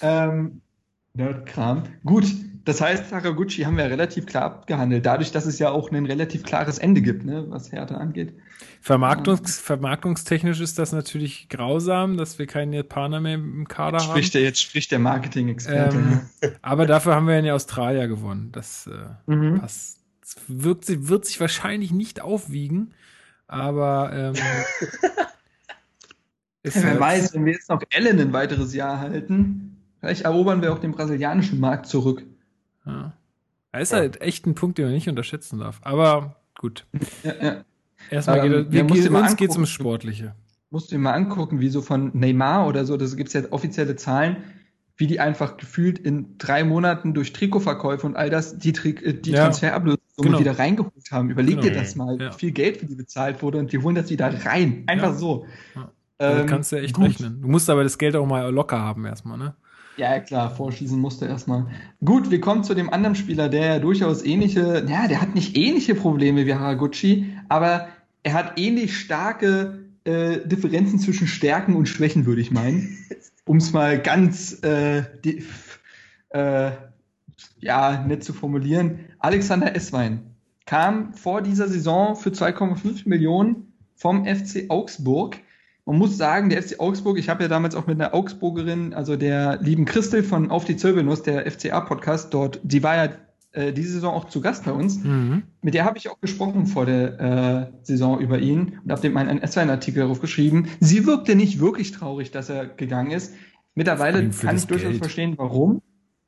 Ähm, 0.00 0.60
Nerdkram. 1.14 1.84
Gut, 2.04 2.26
das 2.64 2.80
heißt, 2.80 3.10
Sakaguchi 3.10 3.62
haben 3.62 3.76
wir 3.76 3.84
relativ 3.84 4.26
klar 4.26 4.44
abgehandelt, 4.44 5.04
dadurch, 5.04 5.32
dass 5.32 5.46
es 5.46 5.58
ja 5.58 5.70
auch 5.70 5.90
ein 5.92 6.06
relativ 6.06 6.42
klares 6.44 6.78
Ende 6.78 7.02
gibt, 7.02 7.24
ne, 7.24 7.44
was 7.48 7.72
Härte 7.72 7.96
angeht. 7.96 8.34
Vermarktungs 8.80 9.58
vermarktungstechnisch 9.60 10.60
ist 10.60 10.78
das 10.78 10.92
natürlich 10.92 11.48
grausam, 11.48 12.16
dass 12.16 12.38
wir 12.38 12.46
keinen 12.46 12.72
Japaner 12.72 13.20
mehr 13.20 13.34
im 13.34 13.68
Kader 13.68 13.98
jetzt 13.98 14.06
spricht 14.06 14.34
haben. 14.34 14.40
Der, 14.40 14.42
jetzt 14.42 14.62
spricht 14.62 14.90
der 14.92 14.98
Marketing-Experte. 14.98 15.96
Ähm, 15.96 16.20
aber 16.62 16.86
dafür 16.86 17.14
haben 17.14 17.26
wir 17.26 17.38
in 17.38 17.48
Australier 17.50 18.08
gewonnen. 18.08 18.50
Das, 18.52 18.86
äh, 18.86 19.30
mhm. 19.30 19.60
passt, 19.60 20.00
das 20.20 20.36
wirkt, 20.48 21.08
wird 21.08 21.24
sich 21.26 21.40
wahrscheinlich 21.40 21.92
nicht 21.92 22.22
aufwiegen, 22.22 22.94
aber 23.46 24.10
ähm, 24.12 24.34
Wer 26.64 26.82
halt 26.82 27.00
weiß, 27.00 27.34
wenn 27.34 27.44
wir 27.44 27.52
jetzt 27.52 27.68
noch 27.68 27.82
Ellen 27.90 28.18
ein 28.18 28.32
weiteres 28.32 28.74
Jahr 28.74 28.98
halten, 28.98 29.76
vielleicht 30.00 30.22
erobern 30.22 30.62
wir 30.62 30.72
auch 30.72 30.78
den 30.78 30.92
brasilianischen 30.92 31.60
Markt 31.60 31.86
zurück. 31.86 32.24
Ja. 32.86 33.12
Da 33.72 33.78
ist 33.78 33.92
ja. 33.92 33.98
halt 33.98 34.20
echt 34.20 34.46
ein 34.46 34.54
Punkt, 34.54 34.78
den 34.78 34.86
man 34.86 34.94
nicht 34.94 35.08
unterschätzen 35.08 35.58
darf. 35.58 35.80
Aber 35.82 36.36
gut. 36.58 36.86
Ja, 37.22 37.34
ja. 37.42 37.64
Erstmal 38.10 38.46
ähm, 38.46 38.70
geht, 38.70 39.04
ja, 39.04 39.10
uns 39.10 39.36
geht 39.36 39.50
es 39.50 39.56
ums 39.56 39.70
Sportliche. 39.70 40.34
Musst 40.70 40.90
du 40.90 40.96
dir 40.96 41.00
mal 41.00 41.12
angucken, 41.12 41.60
wie 41.60 41.68
so 41.68 41.82
von 41.82 42.10
Neymar 42.14 42.66
oder 42.66 42.84
so, 42.84 42.96
das 42.96 43.16
gibt 43.16 43.28
es 43.28 43.34
ja 43.34 43.42
offizielle 43.50 43.96
Zahlen, 43.96 44.38
wie 44.96 45.06
die 45.06 45.20
einfach 45.20 45.56
gefühlt 45.56 45.98
in 45.98 46.36
drei 46.38 46.64
Monaten 46.64 47.14
durch 47.14 47.32
Trikotverkäufe 47.32 48.06
und 48.06 48.16
all 48.16 48.30
das 48.30 48.58
die, 48.58 48.70
äh, 48.70 49.14
die 49.14 49.32
ja, 49.32 49.44
Transferablösung 49.44 49.98
genau. 50.18 50.38
wieder 50.38 50.58
reingeholt 50.58 51.10
haben. 51.10 51.30
Überleg 51.30 51.60
genau. 51.60 51.68
dir 51.68 51.74
das 51.74 51.96
mal, 51.96 52.20
ja. 52.20 52.32
wie 52.32 52.38
viel 52.38 52.52
Geld 52.52 52.78
für 52.78 52.86
die 52.86 52.94
bezahlt 52.94 53.42
wurde 53.42 53.58
und 53.58 53.72
die 53.72 53.78
holen 53.78 53.94
das 53.94 54.10
wieder 54.10 54.32
rein. 54.44 54.84
Einfach 54.86 55.12
ja. 55.12 55.14
so. 55.14 55.46
Ja. 55.74 55.90
Ähm, 56.18 56.46
kannst 56.46 56.70
du 56.70 56.76
ja 56.76 56.82
echt 56.82 56.94
gut. 56.94 57.06
rechnen. 57.06 57.40
Du 57.42 57.48
musst 57.48 57.68
aber 57.68 57.82
das 57.82 57.98
Geld 57.98 58.14
auch 58.14 58.26
mal 58.26 58.48
locker 58.52 58.78
haben 58.78 59.04
erstmal, 59.04 59.38
ne? 59.38 59.54
Ja, 59.96 60.18
klar, 60.18 60.50
vorschießen 60.50 60.98
musste 60.98 61.26
erstmal. 61.26 61.66
Gut, 62.04 62.30
wir 62.30 62.40
kommen 62.40 62.64
zu 62.64 62.74
dem 62.74 62.90
anderen 62.90 63.14
Spieler, 63.14 63.48
der 63.48 63.66
ja 63.66 63.78
durchaus 63.78 64.24
ähnliche, 64.24 64.84
ja, 64.88 65.06
der 65.06 65.20
hat 65.20 65.34
nicht 65.34 65.56
ähnliche 65.56 65.94
Probleme 65.94 66.46
wie 66.46 66.54
Haraguchi, 66.54 67.32
aber 67.48 67.88
er 68.24 68.32
hat 68.32 68.58
ähnlich 68.58 68.98
starke 68.98 69.84
äh, 70.04 70.38
Differenzen 70.46 70.98
zwischen 70.98 71.28
Stärken 71.28 71.76
und 71.76 71.86
Schwächen, 71.86 72.26
würde 72.26 72.40
ich 72.40 72.50
meinen. 72.50 72.98
Um 73.46 73.58
es 73.58 73.74
mal 73.74 74.00
ganz 74.00 74.62
äh, 74.62 75.02
die, 75.22 75.44
äh, 76.30 76.70
ja, 77.58 78.02
nett 78.06 78.24
zu 78.24 78.32
formulieren. 78.32 79.00
Alexander 79.18 79.76
Esswein 79.76 80.34
kam 80.64 81.12
vor 81.12 81.42
dieser 81.42 81.68
Saison 81.68 82.16
für 82.16 82.30
2,5 82.30 83.06
Millionen 83.06 83.74
vom 83.96 84.24
FC 84.24 84.70
Augsburg 84.70 85.36
man 85.86 85.98
muss 85.98 86.16
sagen, 86.16 86.48
der 86.48 86.62
FC 86.62 86.80
Augsburg, 86.80 87.18
ich 87.18 87.28
habe 87.28 87.42
ja 87.42 87.48
damals 87.48 87.74
auch 87.74 87.86
mit 87.86 88.00
einer 88.00 88.14
Augsburgerin, 88.14 88.94
also 88.94 89.16
der 89.16 89.58
lieben 89.60 89.84
Christel 89.84 90.22
von 90.22 90.50
Auf 90.50 90.64
die 90.64 90.76
Zöllbenuss, 90.76 91.22
der 91.22 91.50
FCA-Podcast 91.50 92.32
dort, 92.32 92.60
die 92.62 92.82
war 92.82 92.96
ja 92.96 93.12
äh, 93.52 93.72
diese 93.72 93.92
Saison 93.92 94.14
auch 94.14 94.24
zu 94.24 94.40
Gast 94.40 94.64
bei 94.64 94.72
uns. 94.72 95.04
Mhm. 95.04 95.42
Mit 95.60 95.74
der 95.74 95.84
habe 95.84 95.98
ich 95.98 96.08
auch 96.08 96.20
gesprochen 96.20 96.66
vor 96.66 96.86
der 96.86 97.20
äh, 97.20 97.66
Saison 97.82 98.18
über 98.18 98.38
ihn 98.38 98.80
und 98.82 98.90
habe 98.90 99.02
dem 99.02 99.16
einen 99.16 99.40
S1-Artikel 99.40 100.00
darauf 100.00 100.20
geschrieben. 100.20 100.68
Sie 100.80 101.06
wirkte 101.06 101.34
nicht 101.34 101.60
wirklich 101.60 101.92
traurig, 101.92 102.30
dass 102.30 102.48
er 102.48 102.66
gegangen 102.66 103.10
ist. 103.10 103.34
Mittlerweile 103.74 104.28
kann 104.30 104.56
ich 104.56 104.66
durchaus 104.66 104.90
Geld. 104.90 105.02
verstehen, 105.02 105.34
warum. 105.36 105.82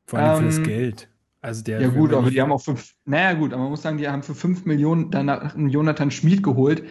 Vor 0.04 0.18
allem 0.18 0.36
ähm, 0.36 0.38
für 0.38 0.46
das 0.46 0.58
ähm, 0.58 0.64
Geld. 0.64 1.08
Also 1.40 1.62
der 1.62 1.80
ja 1.80 1.88
gut, 1.88 2.12
aber 2.12 2.30
die 2.30 2.40
haben 2.40 2.50
auch 2.50 2.60
fünf, 2.60 2.94
naja 3.04 3.34
gut, 3.34 3.52
aber 3.52 3.62
man 3.62 3.70
muss 3.70 3.82
sagen, 3.82 3.98
die 3.98 4.08
haben 4.08 4.24
für 4.24 4.34
fünf 4.34 4.64
Millionen 4.64 5.10
danach 5.12 5.54
einen 5.54 5.68
Jonathan 5.68 6.10
Schmid 6.10 6.42
geholt, 6.42 6.82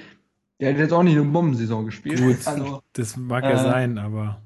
der 0.60 0.72
hat 0.74 0.80
jetzt 0.80 0.94
auch 0.94 1.04
nicht 1.04 1.18
eine 1.18 1.26
Bombensaison 1.26 1.86
gespielt. 1.86 2.22
Gut, 2.22 2.38
also, 2.46 2.82
das 2.94 3.18
mag 3.18 3.44
ja 3.44 3.52
äh, 3.52 3.58
sein, 3.58 3.98
aber. 3.98 4.42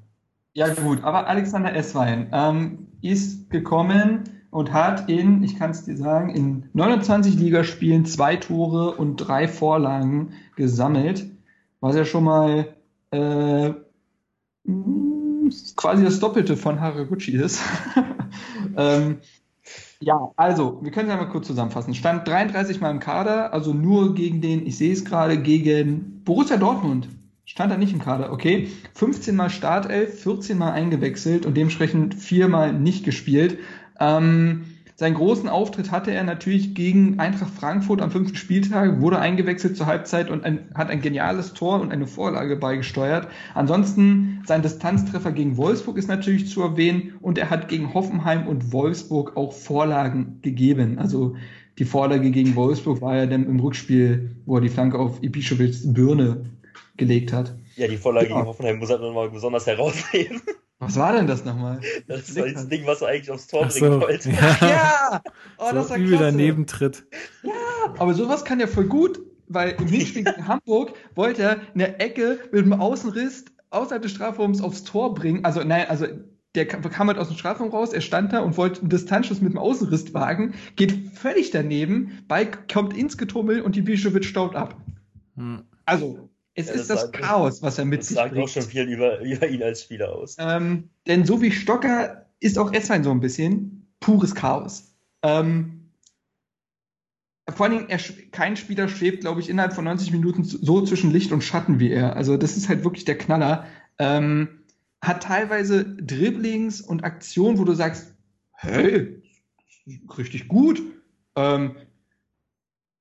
Ja, 0.52 0.72
gut, 0.74 1.04
aber 1.04 1.28
Alexander 1.28 1.74
Esswein 1.74 2.28
ähm, 2.32 2.88
ist 3.00 3.50
gekommen 3.50 4.24
und 4.50 4.72
hat 4.72 5.08
in, 5.08 5.44
ich 5.44 5.56
kann 5.56 5.70
es 5.70 5.84
dir 5.84 5.96
sagen, 5.96 6.30
in 6.34 6.68
29 6.72 7.34
Ligaspielen 7.36 8.04
zwei 8.04 8.36
Tore 8.36 8.96
und 8.96 9.16
drei 9.16 9.46
Vorlagen 9.46 10.32
gesammelt, 10.56 11.26
was 11.80 11.94
ja 11.94 12.04
schon 12.04 12.24
mal 12.24 12.74
äh, 13.12 13.72
quasi 15.76 16.04
das 16.04 16.18
Doppelte 16.18 16.56
von 16.56 16.80
Haraguchi 16.80 17.32
ist. 17.32 17.60
ähm, 18.76 19.18
ja, 20.02 20.32
also, 20.36 20.78
wir 20.82 20.90
können 20.90 21.08
es 21.08 21.14
ja 21.14 21.20
mal 21.20 21.28
kurz 21.28 21.46
zusammenfassen. 21.46 21.94
Stand 21.94 22.26
33 22.26 22.80
Mal 22.80 22.90
im 22.90 23.00
Kader, 23.00 23.52
also 23.52 23.74
nur 23.74 24.14
gegen 24.14 24.40
den, 24.40 24.66
ich 24.66 24.78
sehe 24.78 24.92
es 24.92 25.04
gerade, 25.04 25.36
gegen 25.38 26.22
Borussia 26.24 26.56
Dortmund. 26.56 27.08
Stand 27.44 27.72
er 27.72 27.78
nicht 27.78 27.92
im 27.92 28.00
Kader, 28.00 28.32
okay. 28.32 28.70
15 28.94 29.36
Mal 29.36 29.50
Startelf, 29.50 30.22
14 30.22 30.56
Mal 30.56 30.72
eingewechselt 30.72 31.44
und 31.44 31.56
dementsprechend 31.56 32.14
viermal 32.14 32.72
nicht 32.72 33.04
gespielt. 33.04 33.58
Ähm, 33.98 34.64
seinen 35.00 35.14
großen 35.14 35.48
Auftritt 35.48 35.90
hatte 35.90 36.10
er 36.10 36.24
natürlich 36.24 36.74
gegen 36.74 37.18
Eintracht 37.20 37.54
Frankfurt 37.54 38.02
am 38.02 38.10
fünften 38.10 38.36
Spieltag, 38.36 39.00
wurde 39.00 39.18
eingewechselt 39.18 39.74
zur 39.74 39.86
Halbzeit 39.86 40.28
und 40.28 40.44
ein, 40.44 40.68
hat 40.74 40.90
ein 40.90 41.00
geniales 41.00 41.54
Tor 41.54 41.80
und 41.80 41.90
eine 41.90 42.06
Vorlage 42.06 42.54
beigesteuert. 42.54 43.26
Ansonsten 43.54 44.42
sein 44.44 44.60
Distanztreffer 44.60 45.32
gegen 45.32 45.56
Wolfsburg 45.56 45.96
ist 45.96 46.08
natürlich 46.08 46.50
zu 46.50 46.60
erwähnen 46.60 47.14
und 47.22 47.38
er 47.38 47.48
hat 47.48 47.68
gegen 47.68 47.94
Hoffenheim 47.94 48.46
und 48.46 48.74
Wolfsburg 48.74 49.38
auch 49.38 49.54
Vorlagen 49.54 50.40
gegeben. 50.42 50.98
Also 50.98 51.34
die 51.78 51.86
Vorlage 51.86 52.30
gegen 52.30 52.54
Wolfsburg 52.54 53.00
war 53.00 53.16
ja 53.16 53.24
dann 53.24 53.46
im 53.46 53.58
Rückspiel, 53.58 54.36
wo 54.44 54.56
er 54.56 54.60
die 54.60 54.68
Flanke 54.68 54.98
auf 54.98 55.22
Ibiševićs 55.22 55.94
Birne 55.94 56.44
gelegt 56.98 57.32
hat. 57.32 57.54
Ja, 57.76 57.88
die 57.88 57.96
Vorlage 57.96 58.28
ja. 58.28 58.34
gegen 58.34 58.46
Hoffenheim 58.46 58.76
muss 58.76 58.90
er 58.90 58.98
nochmal 58.98 59.30
besonders 59.30 59.66
herausheben. 59.66 60.42
Was 60.80 60.96
war 60.96 61.12
denn 61.12 61.26
das 61.26 61.44
nochmal? 61.44 61.80
Das 62.08 62.34
war 62.34 62.48
das 62.48 62.68
Ding, 62.68 62.86
was 62.86 63.02
er 63.02 63.08
eigentlich 63.08 63.30
aufs 63.30 63.46
Tor 63.46 63.68
so, 63.68 63.80
bringen 63.80 64.00
wollte. 64.00 64.30
Ja, 64.30 64.56
ja. 64.60 65.22
Oh, 65.58 65.68
so 65.68 65.74
das 65.74 65.90
war 65.90 65.98
übel 65.98 66.18
daneben 66.18 66.66
tritt. 66.66 67.04
Ja, 67.42 67.52
aber 67.98 68.14
sowas 68.14 68.46
kann 68.46 68.60
ja 68.60 68.66
voll 68.66 68.86
gut, 68.86 69.20
weil 69.46 69.76
im 69.78 69.86
Hinspiel 69.86 70.24
gegen 70.24 70.48
Hamburg 70.48 70.94
wollte 71.14 71.42
er 71.42 71.60
eine 71.74 72.00
Ecke 72.00 72.38
mit 72.50 72.62
einem 72.62 72.72
Außenriss 72.72 73.44
außerhalb 73.68 74.02
des 74.02 74.12
Strafraums 74.12 74.62
aufs 74.62 74.82
Tor 74.82 75.14
bringen. 75.14 75.44
Also, 75.44 75.62
nein, 75.62 75.86
also 75.88 76.06
der 76.54 76.66
kam 76.66 77.08
halt 77.08 77.18
aus 77.18 77.28
dem 77.28 77.36
Strafraum 77.36 77.68
raus, 77.68 77.92
er 77.92 78.00
stand 78.00 78.32
da 78.32 78.40
und 78.40 78.56
wollte 78.56 78.80
einen 78.80 78.88
Distanzschuss 78.88 79.42
mit 79.42 79.52
dem 79.52 79.58
Außenriss 79.58 80.14
wagen, 80.14 80.54
geht 80.76 81.10
völlig 81.14 81.50
daneben, 81.50 82.24
Ball 82.26 82.50
kommt 82.72 82.96
ins 82.96 83.18
Getummel 83.18 83.60
und 83.60 83.76
die 83.76 83.82
Bischowitz 83.82 84.24
staubt 84.24 84.56
ab. 84.56 84.80
Hm. 85.36 85.62
Also, 85.84 86.29
es 86.54 86.68
ja, 86.68 86.74
ist 86.74 86.90
das, 86.90 87.10
das 87.10 87.12
Chaos, 87.12 87.62
was 87.62 87.78
er 87.78 87.84
mit 87.84 88.04
sich 88.04 88.16
bringt. 88.16 88.32
Das 88.32 88.36
sagt 88.36 88.44
auch 88.44 88.48
schon 88.48 88.62
viel 88.70 88.88
über, 88.88 89.20
über 89.24 89.48
ihn 89.48 89.62
als 89.62 89.82
Spieler 89.82 90.12
aus. 90.12 90.36
Ähm, 90.38 90.90
denn 91.06 91.24
so 91.24 91.40
wie 91.42 91.50
Stocker 91.50 92.26
ist 92.40 92.58
auch 92.58 92.72
Esswein 92.72 93.04
so 93.04 93.10
ein 93.10 93.20
bisschen 93.20 93.86
pures 94.00 94.34
Chaos. 94.34 94.94
Ähm, 95.22 95.90
vor 97.48 97.66
allen 97.66 97.78
Dingen, 97.78 97.88
er, 97.88 97.98
kein 98.30 98.56
Spieler 98.56 98.88
schwebt, 98.88 99.20
glaube 99.20 99.40
ich, 99.40 99.48
innerhalb 99.48 99.74
von 99.74 99.84
90 99.84 100.12
Minuten 100.12 100.44
so 100.44 100.82
zwischen 100.82 101.10
Licht 101.10 101.32
und 101.32 101.42
Schatten 101.42 101.80
wie 101.80 101.90
er. 101.90 102.16
Also 102.16 102.36
das 102.36 102.56
ist 102.56 102.68
halt 102.68 102.84
wirklich 102.84 103.04
der 103.04 103.18
Knaller. 103.18 103.66
Ähm, 103.98 104.60
hat 105.02 105.22
teilweise 105.22 105.84
Dribblings 105.84 106.80
und 106.80 107.04
Aktionen, 107.04 107.58
wo 107.58 107.64
du 107.64 107.74
sagst, 107.74 108.14
hey, 108.52 109.22
richtig 110.16 110.48
gut. 110.48 110.82
Ähm, 111.36 111.76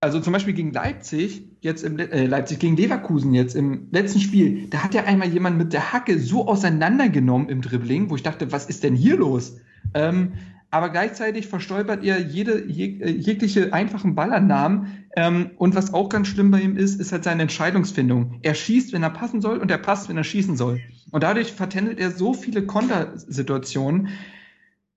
also 0.02 0.20
zum 0.20 0.34
Beispiel 0.34 0.54
gegen 0.54 0.72
Leipzig, 0.72 1.44
jetzt 1.62 1.84
im 1.84 2.00
äh, 2.00 2.26
Leipzig 2.26 2.60
gegen 2.60 2.78
Leverkusen 2.78 3.34
jetzt 3.34 3.56
im 3.56 3.88
letzten 3.92 4.20
Spiel, 4.20 4.68
da 4.70 4.84
hat 4.84 4.94
ja 4.94 5.04
einmal 5.04 5.28
jemand 5.28 5.58
mit 5.58 5.74
der 5.74 5.92
Hacke 5.92 6.20
so 6.20 6.48
auseinandergenommen 6.48 7.50
im 7.50 7.62
Dribbling, 7.62 8.10
wo 8.10 8.16
ich 8.16 8.24
dachte, 8.24 8.52
was 8.52 8.66
ist 8.68 8.84
denn 8.84 8.96
hier 8.96 9.18
los? 9.18 9.58
Ähm, 9.94 10.34
aber 10.72 10.90
gleichzeitig 10.90 11.48
verstolpert 11.48 12.04
er 12.04 12.20
jede 12.20 12.64
jeg, 12.68 13.02
äh, 13.02 13.10
jegliche 13.10 13.74
einfachen 13.74 14.16
Ballannahmen. 14.16 15.06
Ähm, 15.16 15.52
und 15.58 15.76
was 15.76 15.94
auch 15.94 16.10
ganz 16.10 16.28
schlimm 16.28 16.52
bei 16.52 16.62
ihm 16.62 16.78
ist, 16.78 17.00
ist 17.00 17.12
halt 17.12 17.24
seine 17.24 17.42
Entscheidungsfindung. 17.42 18.40
Er 18.44 18.54
schießt, 18.54 18.94
wenn 18.94 19.02
er 19.02 19.10
passen 19.10 19.42
soll, 19.42 19.58
und 19.58 19.72
er 19.72 19.80
passt, 19.80 20.10
wenn 20.10 20.18
er 20.18 20.24
schießen 20.24 20.58
soll. 20.58 20.80
Und 21.12 21.24
dadurch 21.24 21.54
vertändelt 21.54 22.00
er 22.00 22.12
so 22.12 22.34
viele 22.34 22.66
Kontersituationen. 22.66 24.10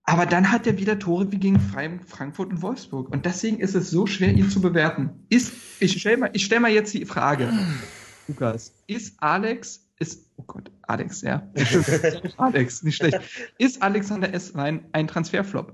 Aber 0.05 0.25
dann 0.25 0.51
hat 0.51 0.67
er 0.67 0.77
wieder 0.77 0.99
Tore 0.99 1.31
wie 1.31 1.37
gegen 1.37 1.59
Frankfurt 1.59 2.49
und 2.49 2.61
Wolfsburg. 2.61 3.09
Und 3.09 3.25
deswegen 3.25 3.59
ist 3.59 3.73
es 3.73 3.89
so 3.89 4.05
schwer, 4.05 4.33
ihn 4.33 4.49
zu 4.49 4.61
bewerten. 4.61 5.11
Ist, 5.29 5.53
ich 5.79 5.99
stelle 5.99 6.17
mal, 6.17 6.29
ich 6.33 6.43
stell 6.43 6.59
mal 6.59 6.71
jetzt 6.71 6.93
die 6.93 7.05
Frage, 7.05 7.49
Lukas, 8.27 8.73
ist 8.87 9.15
Alex, 9.19 9.87
ist, 9.99 10.29
oh 10.35 10.43
Gott, 10.45 10.71
Alex, 10.81 11.21
ja. 11.21 11.47
Alex, 12.37 12.83
nicht 12.83 12.97
schlecht. 12.97 13.19
Ist 13.57 13.81
Alexander 13.81 14.33
Esswein 14.33 14.85
ein 14.91 15.07
Transferflop? 15.07 15.73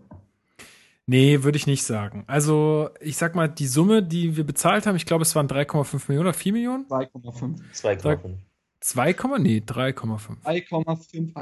Nee, 1.07 1.41
würde 1.41 1.57
ich 1.57 1.65
nicht 1.65 1.83
sagen. 1.83 2.23
Also, 2.27 2.91
ich 2.99 3.17
sag 3.17 3.33
mal, 3.33 3.47
die 3.47 3.65
Summe, 3.65 4.03
die 4.03 4.37
wir 4.37 4.43
bezahlt 4.43 4.85
haben, 4.85 4.95
ich 4.95 5.07
glaube, 5.07 5.23
es 5.23 5.35
waren 5.35 5.47
3,5 5.47 6.03
Millionen 6.07 6.27
oder 6.27 6.35
4 6.35 6.53
Millionen? 6.53 6.85
2,5. 6.85 7.61
2,5. 7.73 8.35
2, 8.81 9.15
nee, 9.39 9.63
3,5. 9.65 10.43
3,5. 10.43 11.33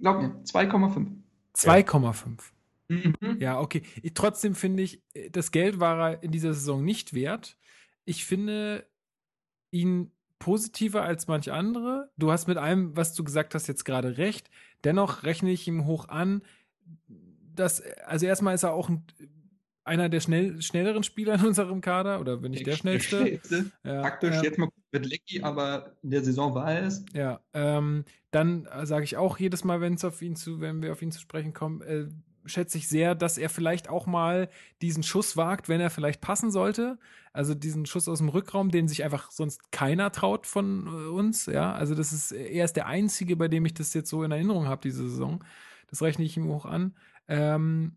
Glaub 0.00 0.20
mir, 0.20 0.42
2,5. 0.44 1.06
2,5. 1.56 2.38
Mhm. 2.88 3.14
Ja, 3.38 3.60
okay. 3.60 3.82
Ich, 4.02 4.14
trotzdem 4.14 4.54
finde 4.54 4.82
ich, 4.82 5.02
das 5.30 5.52
Geld 5.52 5.78
war 5.78 6.12
er 6.12 6.22
in 6.22 6.32
dieser 6.32 6.54
Saison 6.54 6.84
nicht 6.84 7.14
wert. 7.14 7.56
Ich 8.04 8.24
finde 8.24 8.86
ihn 9.70 10.10
positiver 10.40 11.02
als 11.02 11.28
manch 11.28 11.52
andere. 11.52 12.10
Du 12.16 12.32
hast 12.32 12.48
mit 12.48 12.56
allem, 12.56 12.96
was 12.96 13.14
du 13.14 13.22
gesagt 13.22 13.54
hast, 13.54 13.68
jetzt 13.68 13.84
gerade 13.84 14.18
recht. 14.18 14.50
Dennoch 14.82 15.22
rechne 15.22 15.50
ich 15.50 15.68
ihm 15.68 15.86
hoch 15.86 16.08
an, 16.08 16.42
dass, 17.54 17.82
also 18.06 18.26
erstmal 18.26 18.54
ist 18.54 18.64
er 18.64 18.72
auch 18.72 18.88
ein, 18.88 19.04
einer 19.84 20.08
der 20.08 20.20
schnell, 20.20 20.60
schnelleren 20.62 21.02
Spieler 21.04 21.34
in 21.34 21.46
unserem 21.46 21.80
Kader, 21.80 22.20
oder 22.20 22.42
wenn 22.42 22.52
nicht 22.52 22.66
der, 22.66 22.72
der 22.72 22.78
schnellste. 22.78 23.18
schnellste. 23.18 23.70
Ja, 23.84 24.00
Praktisch 24.00 24.36
ähm, 24.36 24.42
jetzt 24.42 24.58
mal 24.58 24.68
mit 24.92 25.06
Lecky, 25.06 25.42
aber 25.42 25.96
in 26.02 26.10
der 26.10 26.24
Saison 26.24 26.54
war 26.54 26.72
er 26.72 26.86
es. 26.86 27.04
Ja, 27.12 27.40
ähm, 27.54 28.04
dann 28.30 28.68
sage 28.84 29.04
ich 29.04 29.16
auch 29.16 29.38
jedes 29.38 29.64
Mal, 29.64 29.80
wenn 29.80 29.94
es 29.94 30.04
auf 30.04 30.22
ihn 30.22 30.36
zu, 30.36 30.60
wenn 30.60 30.82
wir 30.82 30.92
auf 30.92 31.02
ihn 31.02 31.12
zu 31.12 31.20
sprechen 31.20 31.52
kommen, 31.52 31.82
äh, 31.82 32.06
schätze 32.46 32.78
ich 32.78 32.88
sehr, 32.88 33.14
dass 33.14 33.38
er 33.38 33.48
vielleicht 33.48 33.88
auch 33.88 34.06
mal 34.06 34.48
diesen 34.82 35.02
Schuss 35.02 35.36
wagt, 35.36 35.68
wenn 35.68 35.80
er 35.80 35.90
vielleicht 35.90 36.20
passen 36.20 36.50
sollte. 36.50 36.98
Also 37.32 37.54
diesen 37.54 37.86
Schuss 37.86 38.08
aus 38.08 38.18
dem 38.18 38.28
Rückraum, 38.28 38.70
den 38.70 38.88
sich 38.88 39.04
einfach 39.04 39.30
sonst 39.30 39.70
keiner 39.72 40.10
traut 40.12 40.46
von 40.46 40.86
äh, 40.86 41.08
uns. 41.08 41.46
Ja, 41.46 41.72
also 41.72 41.94
das 41.94 42.12
ist, 42.12 42.32
er 42.32 42.64
ist 42.64 42.76
der 42.76 42.86
Einzige, 42.86 43.36
bei 43.36 43.48
dem 43.48 43.64
ich 43.66 43.74
das 43.74 43.94
jetzt 43.94 44.10
so 44.10 44.22
in 44.22 44.32
Erinnerung 44.32 44.66
habe, 44.66 44.82
diese 44.82 45.08
Saison. 45.08 45.44
Das 45.88 46.02
rechne 46.02 46.24
ich 46.24 46.36
ihm 46.36 46.48
hoch 46.48 46.66
an. 46.66 46.94
Ähm, 47.28 47.96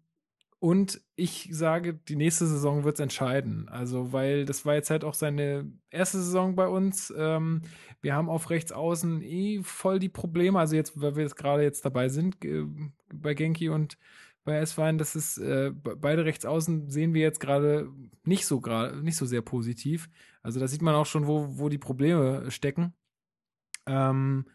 und 0.64 1.02
ich 1.18 1.50
sage, 1.52 1.94
die 1.94 2.16
nächste 2.16 2.48
Saison 2.48 2.86
wird 2.86 2.94
es 2.96 3.02
entscheiden. 3.02 3.68
Also, 3.68 4.14
weil 4.14 4.46
das 4.46 4.66
war 4.66 4.76
jetzt 4.76 4.90
halt 4.90 5.04
auch 5.04 5.14
seine 5.14 5.70
erste 5.90 6.20
Saison 6.20 6.56
bei 6.56 6.70
uns. 6.70 7.14
Ähm, 7.18 7.64
wir 8.00 8.16
haben 8.16 8.30
auf 8.30 8.50
rechts 8.50 8.72
außen 8.72 9.22
eh 9.24 9.62
voll 9.62 10.00
die 10.00 10.08
Probleme. 10.08 10.58
Also 10.58 10.78
jetzt, 10.78 11.02
weil 11.02 11.18
wir 11.18 11.24
jetzt 11.24 11.36
gerade 11.36 11.64
jetzt 11.64 11.84
dabei 11.84 12.08
sind, 12.08 12.46
äh, 12.46 12.64
bei 13.14 13.34
Genki 13.34 13.68
und 13.68 13.98
bei 14.46 14.56
S-Wein, 14.56 14.98
das 14.98 15.18
ist, 15.18 15.38
äh, 15.38 15.74
beide 15.74 16.24
rechts 16.24 16.46
außen 16.46 16.90
sehen 16.90 17.14
wir 17.14 17.24
jetzt 17.24 17.42
gerade 17.42 17.92
nicht 18.24 18.46
so 18.46 18.62
gerade, 18.62 19.04
nicht 19.04 19.18
so 19.18 19.26
sehr 19.26 19.42
positiv. 19.42 20.10
Also 20.44 20.62
da 20.62 20.70
sieht 20.70 20.82
man 20.82 20.96
auch 20.96 21.08
schon, 21.08 21.28
wo, 21.28 21.58
wo 21.60 21.68
die 21.68 21.78
Probleme 21.78 22.50
stecken. 22.52 22.94
Ähm, 23.86 24.46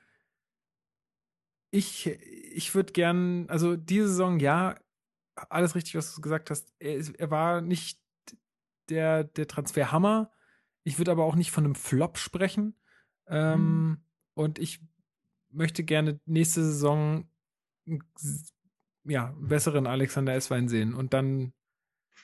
ich, 1.70 2.06
ich 2.06 2.74
würde 2.74 2.94
gern, 2.94 3.44
also 3.50 3.76
diese 3.76 4.08
Saison, 4.08 4.40
ja, 4.40 4.74
alles 5.48 5.74
richtig, 5.74 5.94
was 5.94 6.14
du 6.14 6.20
gesagt 6.20 6.50
hast. 6.50 6.74
Er, 6.78 7.02
er 7.18 7.30
war 7.30 7.60
nicht 7.60 8.00
der, 8.88 9.24
der 9.24 9.46
Transferhammer. 9.46 10.30
Ich 10.84 10.98
würde 10.98 11.10
aber 11.10 11.24
auch 11.24 11.36
nicht 11.36 11.50
von 11.50 11.64
einem 11.64 11.74
Flop 11.74 12.18
sprechen. 12.18 12.74
Ähm, 13.26 13.60
mhm. 13.60 14.04
Und 14.34 14.58
ich 14.58 14.80
möchte 15.50 15.84
gerne 15.84 16.20
nächste 16.26 16.64
Saison 16.64 17.28
ja, 19.04 19.34
besseren 19.38 19.86
Alexander 19.86 20.34
Esswein 20.34 20.68
sehen. 20.68 20.94
Und 20.94 21.14
dann, 21.14 21.52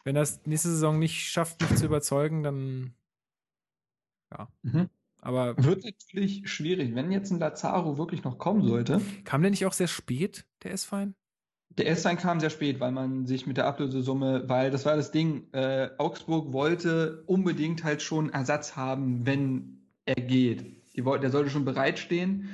wenn 0.04 0.16
es 0.16 0.44
nächste 0.46 0.68
Saison 0.68 0.98
nicht 0.98 1.30
schafft, 1.30 1.60
mich 1.60 1.76
zu 1.76 1.86
überzeugen, 1.86 2.42
dann 2.42 2.94
ja. 4.30 4.48
Mhm. 4.62 4.90
Aber 5.20 5.56
wird 5.56 5.84
natürlich 5.84 6.46
schwierig, 6.50 6.94
wenn 6.94 7.10
jetzt 7.10 7.30
ein 7.30 7.38
Lazaro 7.38 7.96
wirklich 7.96 8.24
noch 8.24 8.36
kommen 8.36 8.62
sollte. 8.62 9.00
Kam 9.24 9.40
der 9.40 9.50
nicht 9.50 9.64
auch 9.64 9.72
sehr 9.72 9.88
spät, 9.88 10.46
der 10.62 10.72
Esswein? 10.72 11.14
Der 11.76 11.88
S-Sein 11.88 12.16
kam 12.16 12.40
sehr 12.40 12.50
spät, 12.50 12.78
weil 12.80 12.92
man 12.92 13.26
sich 13.26 13.46
mit 13.46 13.56
der 13.56 13.66
Ablösesumme, 13.66 14.48
weil 14.48 14.70
das 14.70 14.86
war 14.86 14.96
das 14.96 15.10
Ding, 15.10 15.48
äh, 15.52 15.90
Augsburg 15.98 16.52
wollte 16.52 17.24
unbedingt 17.26 17.82
halt 17.82 18.00
schon 18.00 18.30
Ersatz 18.30 18.76
haben, 18.76 19.26
wenn 19.26 19.82
er 20.04 20.14
geht. 20.14 20.64
Die 20.94 21.04
wollten, 21.04 21.22
der 21.22 21.30
sollte 21.30 21.50
schon 21.50 21.64
bereitstehen. 21.64 22.48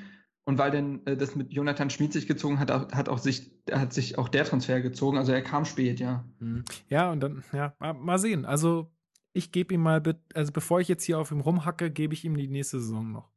Und 0.45 0.59
weil 0.59 0.71
denn 0.71 1.07
äh, 1.07 1.17
das 1.17 1.37
mit 1.37 1.53
Jonathan 1.53 1.91
Schmid 1.91 2.13
sich 2.13 2.27
gezogen 2.27 2.59
hat, 2.59 2.71
hat 2.71 3.09
auch 3.09 3.19
sich, 3.19 3.53
hat 3.71 3.93
sich 3.93 4.17
auch 4.19 4.29
der 4.29 4.45
Transfer 4.45 4.81
gezogen. 4.81 5.19
Also 5.19 5.33
er 5.33 5.43
kam 5.43 5.65
spät, 5.65 6.01
ja. 6.01 6.25
Hm. 6.39 6.65
Ja, 6.89 7.13
und 7.13 7.21
dann, 7.21 7.45
ja, 7.53 7.75
mal 7.79 8.19
sehen. 8.19 8.47
Also 8.47 8.91
ich 9.33 9.53
gebe 9.53 9.75
ihm 9.75 9.83
mal, 9.83 10.03
also 10.35 10.53
bevor 10.53 10.81
ich 10.81 10.89
jetzt 10.89 11.05
hier 11.05 11.19
auf 11.19 11.31
ihm 11.31 11.41
rumhacke, 11.41 11.91
gebe 11.91 12.15
ich 12.15 12.25
ihm 12.25 12.37
die 12.37 12.49
nächste 12.49 12.81
Saison 12.81 13.13
noch. 13.13 13.31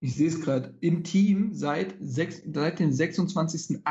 Ich 0.00 0.16
sehe 0.16 0.28
es 0.28 0.40
gerade, 0.40 0.76
im 0.80 1.04
Team 1.04 1.54
seit, 1.54 1.94
sechs, 2.00 2.42
seit 2.52 2.80
dem 2.80 2.90
26.08. 2.90 3.84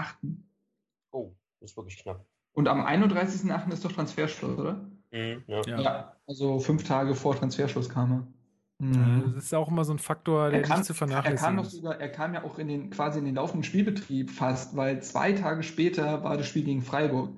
Das 1.64 1.72
ist 1.72 1.78
wirklich 1.78 1.98
knapp. 1.98 2.26
Und 2.52 2.68
am 2.68 2.82
31.08. 2.82 3.72
ist 3.72 3.86
doch 3.86 3.92
Transferschluss, 3.94 4.60
oder? 4.60 4.86
Mhm, 5.12 5.44
ja. 5.48 5.62
ja. 5.66 6.18
also 6.28 6.60
fünf 6.60 6.84
Tage 6.84 7.16
vor 7.16 7.38
Transferschluss 7.38 7.88
kam 7.88 8.12
er. 8.12 8.86
Mhm. 8.86 9.32
Das 9.36 9.46
ist 9.46 9.54
auch 9.54 9.70
immer 9.70 9.86
so 9.86 9.94
ein 9.94 10.00
Faktor, 10.00 10.50
der 10.50 10.64
kam, 10.64 10.80
nicht 10.80 10.88
zu 10.88 10.94
vernachlässigen 10.94 11.38
er 11.38 11.46
kam 11.46 11.58
doch 11.58 11.66
sogar, 11.66 12.02
Er 12.02 12.10
kam 12.10 12.34
ja 12.34 12.44
auch 12.44 12.60
in 12.60 12.68
den, 12.68 12.90
quasi 12.90 13.20
in 13.20 13.26
den 13.26 13.36
laufenden 13.36 13.64
Spielbetrieb 13.64 14.30
fast, 14.30 14.76
weil 14.76 15.02
zwei 15.02 15.32
Tage 15.32 15.64
später 15.64 16.22
war 16.26 16.36
das 16.36 16.48
Spiel 16.48 16.66
gegen 16.66 16.82
Freiburg. 16.82 17.30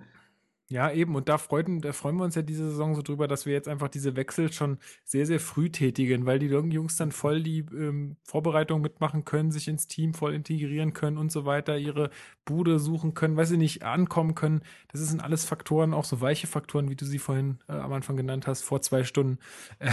Ja, 0.68 0.92
eben. 0.92 1.16
Und 1.16 1.30
da 1.30 1.38
freuen, 1.38 1.80
da 1.82 1.94
freuen 1.94 2.18
wir 2.18 2.24
uns 2.24 2.34
ja 2.34 2.42
diese 2.42 2.70
Saison 2.72 2.96
so 2.96 3.04
drüber, 3.04 3.28
dass 3.28 3.46
wir 3.46 3.54
jetzt 3.54 3.68
einfach 3.68 3.88
diese 3.88 4.16
Wechsel 4.16 4.52
schon 4.52 4.80
sehr, 5.04 5.28
sehr 5.28 5.40
früh 5.40 5.70
tätigen, 5.70 6.26
weil 6.26 6.40
die 6.40 6.48
Jungs 6.48 6.98
dann 6.98 7.12
voll 7.12 7.44
die 7.44 7.60
ähm, 7.60 8.18
Vorbereitung 8.24 8.82
mitmachen 8.82 9.26
können, 9.26 9.52
sich 9.52 9.68
ins 9.68 9.88
Team 9.88 10.16
voll 10.16 10.34
integrieren 10.34 10.94
können 10.94 11.20
und 11.20 11.32
so 11.32 11.46
weiter, 11.46 11.78
ihre 11.78 12.10
Bude 12.46 12.80
suchen 12.80 13.14
können, 13.14 13.38
weiß 13.38 13.52
ich 13.52 13.60
nicht, 13.60 13.84
ankommen 13.84 14.34
können. 14.34 14.62
Das 14.88 15.02
sind 15.02 15.22
alles 15.24 15.46
Faktoren, 15.46 15.94
auch 15.94 16.06
so 16.06 16.20
weiche 16.20 16.48
Faktoren, 16.48 16.90
wie 16.90 16.96
du 16.96 17.06
sie 17.06 17.20
vorhin 17.20 17.60
äh, 17.68 17.74
am 17.74 17.94
Anfang 17.94 18.18
genannt 18.18 18.48
hast, 18.48 18.64
vor 18.64 18.82
zwei 18.82 19.04
Stunden. 19.04 19.38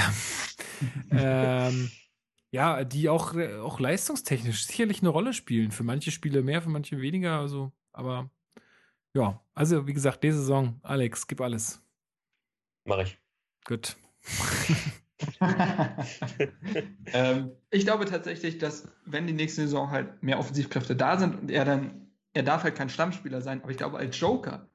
Ähm, 1.10 1.10
ähm, 1.12 1.90
ja, 2.50 2.82
die 2.84 3.08
auch, 3.08 3.34
äh, 3.34 3.54
auch 3.58 3.78
leistungstechnisch 3.78 4.66
sicherlich 4.66 5.00
eine 5.00 5.10
Rolle 5.10 5.32
spielen. 5.32 5.70
Für 5.70 5.84
manche 5.84 6.10
Spiele 6.10 6.42
mehr, 6.42 6.60
für 6.60 6.70
manche 6.70 7.00
weniger. 7.00 7.38
Also, 7.38 7.72
aber 7.92 8.30
ja, 9.14 9.40
also 9.54 9.86
wie 9.86 9.92
gesagt, 9.92 10.22
diese 10.22 10.38
Saison, 10.38 10.80
Alex, 10.82 11.26
gib 11.26 11.40
alles. 11.40 11.82
Mach 12.84 12.98
ich. 12.98 13.18
Gut. 13.64 13.96
ähm, 17.12 17.52
ich 17.70 17.84
glaube 17.84 18.06
tatsächlich, 18.06 18.58
dass 18.58 18.88
wenn 19.04 19.26
die 19.26 19.32
nächste 19.32 19.62
Saison 19.62 19.90
halt 19.90 20.22
mehr 20.22 20.38
Offensivkräfte 20.38 20.96
da 20.96 21.18
sind 21.18 21.38
und 21.40 21.50
er 21.50 21.64
dann, 21.64 22.12
er 22.32 22.42
darf 22.42 22.64
halt 22.64 22.74
kein 22.74 22.88
Stammspieler 22.88 23.40
sein, 23.40 23.62
aber 23.62 23.70
ich 23.70 23.76
glaube, 23.76 23.98
als 23.98 24.18
Joker 24.18 24.68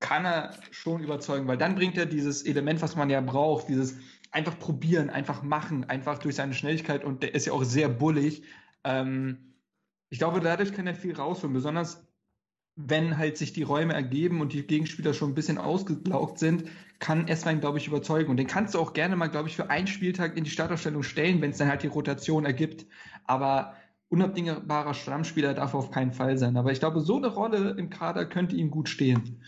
kann 0.00 0.24
er 0.24 0.54
schon 0.70 1.02
überzeugen, 1.02 1.46
weil 1.48 1.58
dann 1.58 1.74
bringt 1.74 1.96
er 1.96 2.06
dieses 2.06 2.42
Element, 2.44 2.82
was 2.82 2.96
man 2.96 3.10
ja 3.10 3.20
braucht, 3.20 3.68
dieses 3.68 3.96
einfach 4.30 4.58
probieren, 4.58 5.10
einfach 5.10 5.42
machen, 5.42 5.84
einfach 5.84 6.18
durch 6.18 6.36
seine 6.36 6.54
Schnelligkeit 6.54 7.04
und 7.04 7.22
der 7.22 7.34
ist 7.34 7.46
ja 7.46 7.52
auch 7.52 7.64
sehr 7.64 7.88
bullig. 7.88 8.42
Ähm, 8.84 9.54
ich 10.10 10.18
glaube, 10.18 10.40
dadurch 10.40 10.72
kann 10.72 10.86
er 10.86 10.94
viel 10.94 11.14
rausholen, 11.14 11.54
besonders 11.54 12.06
wenn 12.76 13.18
halt 13.18 13.38
sich 13.38 13.52
die 13.52 13.62
Räume 13.62 13.94
ergeben 13.94 14.40
und 14.40 14.52
die 14.52 14.66
Gegenspieler 14.66 15.14
schon 15.14 15.30
ein 15.30 15.34
bisschen 15.34 15.58
ausgelaugt 15.58 16.38
sind, 16.38 16.64
kann 16.98 17.28
Esswein, 17.28 17.60
glaube 17.60 17.78
ich, 17.78 17.86
überzeugen. 17.86 18.30
Und 18.30 18.36
den 18.36 18.46
kannst 18.46 18.74
du 18.74 18.80
auch 18.80 18.92
gerne 18.92 19.14
mal, 19.16 19.28
glaube 19.28 19.48
ich, 19.48 19.56
für 19.56 19.70
einen 19.70 19.86
Spieltag 19.86 20.36
in 20.36 20.44
die 20.44 20.50
Startaufstellung 20.50 21.02
stellen, 21.02 21.40
wenn 21.40 21.50
es 21.50 21.58
dann 21.58 21.68
halt 21.68 21.82
die 21.82 21.88
Rotation 21.88 22.44
ergibt. 22.44 22.86
Aber 23.24 23.76
unabdingbarer 24.08 24.94
Stammspieler 24.94 25.54
darf 25.54 25.74
auf 25.74 25.90
keinen 25.90 26.12
Fall 26.12 26.36
sein. 26.36 26.56
Aber 26.56 26.72
ich 26.72 26.80
glaube, 26.80 27.00
so 27.00 27.16
eine 27.16 27.28
Rolle 27.28 27.70
im 27.78 27.90
Kader 27.90 28.26
könnte 28.26 28.56
ihm 28.56 28.70
gut 28.70 28.88
stehen. 28.88 29.42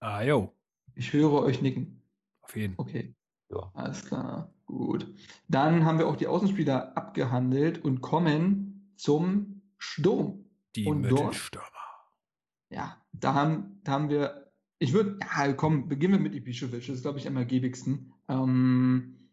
Ah, 0.00 0.22
jo. 0.22 0.52
Ich 0.94 1.12
höre 1.12 1.42
euch 1.42 1.62
nicken. 1.62 2.02
Auf 2.42 2.56
jeden 2.56 2.74
Fall. 2.74 2.86
Okay. 2.86 3.14
Ja. 3.50 3.70
Alles 3.74 4.04
klar. 4.04 4.52
Gut. 4.66 5.06
Dann 5.48 5.84
haben 5.84 5.98
wir 5.98 6.06
auch 6.06 6.16
die 6.16 6.26
Außenspieler 6.26 6.96
abgehandelt 6.96 7.82
und 7.84 8.00
kommen 8.00 8.92
zum 8.96 9.62
Sturm. 9.78 10.44
Die 10.76 10.86
und 10.86 11.00
Mittelstürmer. 11.00 11.66
Dort, 11.66 12.72
ja, 12.72 12.96
da 13.12 13.34
haben, 13.34 13.80
da 13.82 13.92
haben 13.92 14.08
wir 14.08 14.50
Ich 14.82 14.94
würde, 14.94 15.18
ja, 15.20 15.52
komm, 15.52 15.88
beginnen 15.88 16.14
wir 16.14 16.20
mit 16.20 16.34
Ibišević. 16.34 16.86
Das 16.86 16.96
ist, 16.96 17.02
glaube 17.02 17.18
ich, 17.18 17.28
am 17.28 17.36
ergiebigsten. 17.36 18.14
Ähm, 18.28 19.28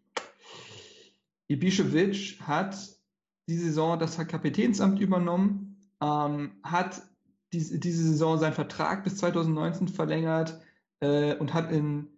Ibišević 1.50 2.42
hat 2.42 2.76
die 3.48 3.58
Saison 3.58 3.98
das 3.98 4.18
Kapitänsamt 4.18 5.00
übernommen, 5.00 5.78
ähm, 6.02 6.60
hat 6.64 7.02
diese, 7.54 7.80
diese 7.80 8.04
Saison 8.04 8.38
seinen 8.38 8.54
Vertrag 8.54 9.06
bis 9.06 9.16
2019 9.18 9.88
verlängert 9.88 10.60
äh, 11.00 11.36
und 11.36 11.54
hat 11.54 11.72
in 11.72 12.10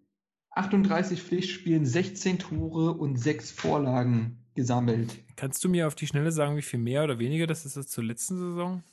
38 0.55 1.21
Pflichtspielen 1.21 1.85
16 1.85 2.39
Tore 2.39 2.93
und 2.93 3.17
6 3.17 3.51
Vorlagen 3.51 4.43
gesammelt. 4.55 5.19
Kannst 5.35 5.63
du 5.63 5.69
mir 5.69 5.85
auf 5.85 5.93
die 5.93 6.07
Schnelle 6.07 6.31
sagen, 6.31 6.57
wie 6.57 6.63
viel 6.63 6.79
mehr 6.79 7.03
oder 7.03 7.19
weniger 7.19 7.45
das 7.45 7.67
ist 7.67 7.77
als 7.77 7.89
zur 7.89 8.03
letzten 8.05 8.39
Saison? 8.39 8.83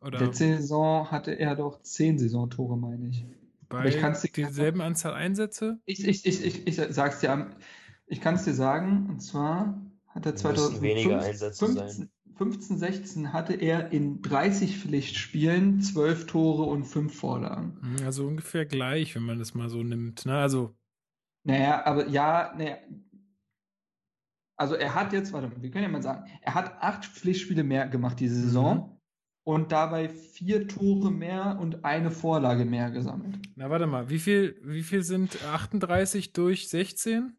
Oder? 0.00 0.20
Letzte 0.20 0.56
Saison 0.58 1.10
hatte 1.10 1.32
er 1.32 1.56
doch 1.56 1.80
10 1.82 2.18
Saisontore, 2.18 2.76
meine 2.76 3.08
ich. 3.08 3.24
Bei 3.68 3.86
ich 3.86 3.98
kann's 3.98 4.22
dir 4.22 4.30
dieselben 4.30 4.80
Anzahl 4.80 5.14
Einsätze? 5.14 5.80
Ich, 5.86 6.06
ich, 6.06 6.24
ich, 6.24 6.44
ich, 6.44 6.66
ich 6.66 6.76
sag's 6.76 7.20
dir, 7.20 7.50
ich 8.06 8.20
kann 8.20 8.36
es 8.36 8.44
dir 8.44 8.54
sagen, 8.54 9.06
und 9.08 9.20
zwar 9.20 9.80
hat 10.08 10.26
er 10.26 10.36
2015, 10.36 12.10
15, 12.36 12.78
16 12.78 13.32
hatte 13.32 13.54
er 13.54 13.92
in 13.92 14.22
30 14.22 14.78
Pflichtspielen 14.78 15.80
12 15.80 16.26
Tore 16.26 16.64
und 16.64 16.84
5 16.84 17.18
Vorlagen. 17.18 17.78
Hm, 17.80 18.06
also 18.06 18.26
ungefähr 18.26 18.66
gleich, 18.66 19.14
wenn 19.14 19.24
man 19.24 19.38
das 19.38 19.54
mal 19.54 19.68
so 19.68 19.82
nimmt. 19.82 20.26
Ne? 20.26 20.36
Also. 20.36 20.76
Naja, 21.42 21.84
aber 21.84 22.08
ja, 22.08 22.54
naja. 22.56 22.76
Also 24.58 24.74
er 24.74 24.94
hat 24.94 25.12
jetzt, 25.12 25.32
warte 25.32 25.48
mal, 25.48 25.60
wir 25.60 25.70
können 25.70 25.84
ja 25.84 25.90
mal 25.90 26.02
sagen, 26.02 26.30
er 26.40 26.54
hat 26.54 26.80
acht 26.80 27.04
Pflichtspiele 27.04 27.62
mehr 27.62 27.88
gemacht 27.88 28.20
diese 28.20 28.40
Saison. 28.40 28.90
Mhm 28.90 28.95
und 29.46 29.70
dabei 29.70 30.08
vier 30.08 30.66
Tore 30.66 31.12
mehr 31.12 31.56
und 31.60 31.84
eine 31.84 32.10
Vorlage 32.10 32.64
mehr 32.64 32.90
gesammelt. 32.90 33.38
Na, 33.54 33.70
warte 33.70 33.86
mal, 33.86 34.10
wie 34.10 34.18
viel, 34.18 34.60
wie 34.64 34.82
viel 34.82 35.04
sind 35.04 35.40
38 35.44 36.32
durch 36.32 36.68
16? 36.68 37.36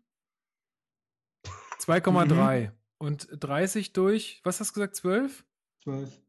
2,3. 1.81 2.61
Mhm. 2.61 2.71
Und 2.97 3.27
30 3.31 3.91
durch, 3.91 4.39
was 4.45 4.61
hast 4.61 4.69
du 4.69 4.73
gesagt, 4.75 4.95
12? 4.95 5.45
12. 5.84 6.21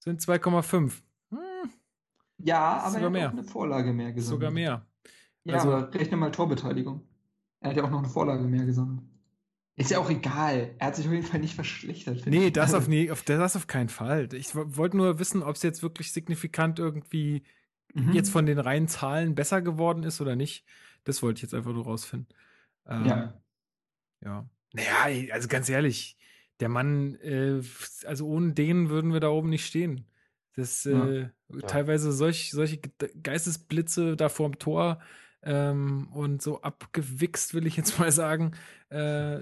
Sind 0.00 0.20
2,5. 0.20 0.92
Hm. 1.30 1.38
Ja, 2.38 2.80
aber 2.80 2.98
er 2.98 3.04
hat 3.04 3.12
mehr. 3.12 3.28
auch 3.28 3.32
eine 3.32 3.44
Vorlage 3.44 3.92
mehr 3.92 4.12
gesammelt. 4.12 4.40
Sogar 4.40 4.50
mehr. 4.50 4.84
Ja, 5.44 5.54
also, 5.54 5.72
aber 5.72 5.94
rechne 5.94 6.16
mal 6.16 6.32
Torbeteiligung. 6.32 7.06
Er 7.60 7.70
hat 7.70 7.76
ja 7.76 7.84
auch 7.84 7.90
noch 7.90 8.00
eine 8.00 8.08
Vorlage 8.08 8.42
mehr 8.42 8.64
gesammelt. 8.64 9.04
Ist 9.82 9.90
ja 9.90 9.98
auch 9.98 10.10
egal. 10.10 10.70
Er 10.78 10.86
hat 10.86 10.96
sich 10.96 11.06
auf 11.06 11.12
jeden 11.12 11.26
Fall 11.26 11.40
nicht 11.40 11.54
verschlechtert. 11.54 12.24
Nee, 12.26 12.50
das 12.50 12.72
auf, 12.72 12.86
nie, 12.88 13.10
auf, 13.10 13.22
das 13.24 13.56
auf 13.56 13.66
keinen 13.66 13.88
Fall. 13.88 14.28
Ich 14.32 14.54
wollte 14.54 14.96
nur 14.96 15.18
wissen, 15.18 15.42
ob 15.42 15.56
es 15.56 15.62
jetzt 15.62 15.82
wirklich 15.82 16.12
signifikant 16.12 16.78
irgendwie 16.78 17.42
mhm. 17.92 18.12
jetzt 18.12 18.30
von 18.30 18.46
den 18.46 18.58
reinen 18.58 18.86
Zahlen 18.86 19.34
besser 19.34 19.60
geworden 19.60 20.04
ist 20.04 20.20
oder 20.20 20.36
nicht. 20.36 20.64
Das 21.04 21.22
wollte 21.22 21.38
ich 21.38 21.42
jetzt 21.42 21.54
einfach 21.54 21.72
nur 21.72 21.84
rausfinden. 21.84 22.28
Ähm, 22.86 23.06
ja. 23.06 23.42
Ja. 24.24 24.48
Naja, 24.72 25.32
also 25.32 25.48
ganz 25.48 25.68
ehrlich, 25.68 26.16
der 26.60 26.68
Mann, 26.68 27.16
äh, 27.16 27.60
also 28.06 28.28
ohne 28.28 28.52
den 28.52 28.88
würden 28.88 29.12
wir 29.12 29.20
da 29.20 29.30
oben 29.30 29.50
nicht 29.50 29.66
stehen. 29.66 30.06
Das 30.54 30.86
äh, 30.86 31.22
ja. 31.22 31.60
teilweise 31.66 32.12
solch, 32.12 32.52
solche 32.52 32.78
Geistesblitze 33.22 34.16
da 34.16 34.28
vorm 34.28 34.58
Tor 34.58 35.00
ähm, 35.42 36.08
und 36.12 36.42
so 36.42 36.62
abgewichst, 36.62 37.54
will 37.54 37.66
ich 37.66 37.76
jetzt 37.76 37.98
mal 37.98 38.12
sagen. 38.12 38.52
Äh, 38.88 39.40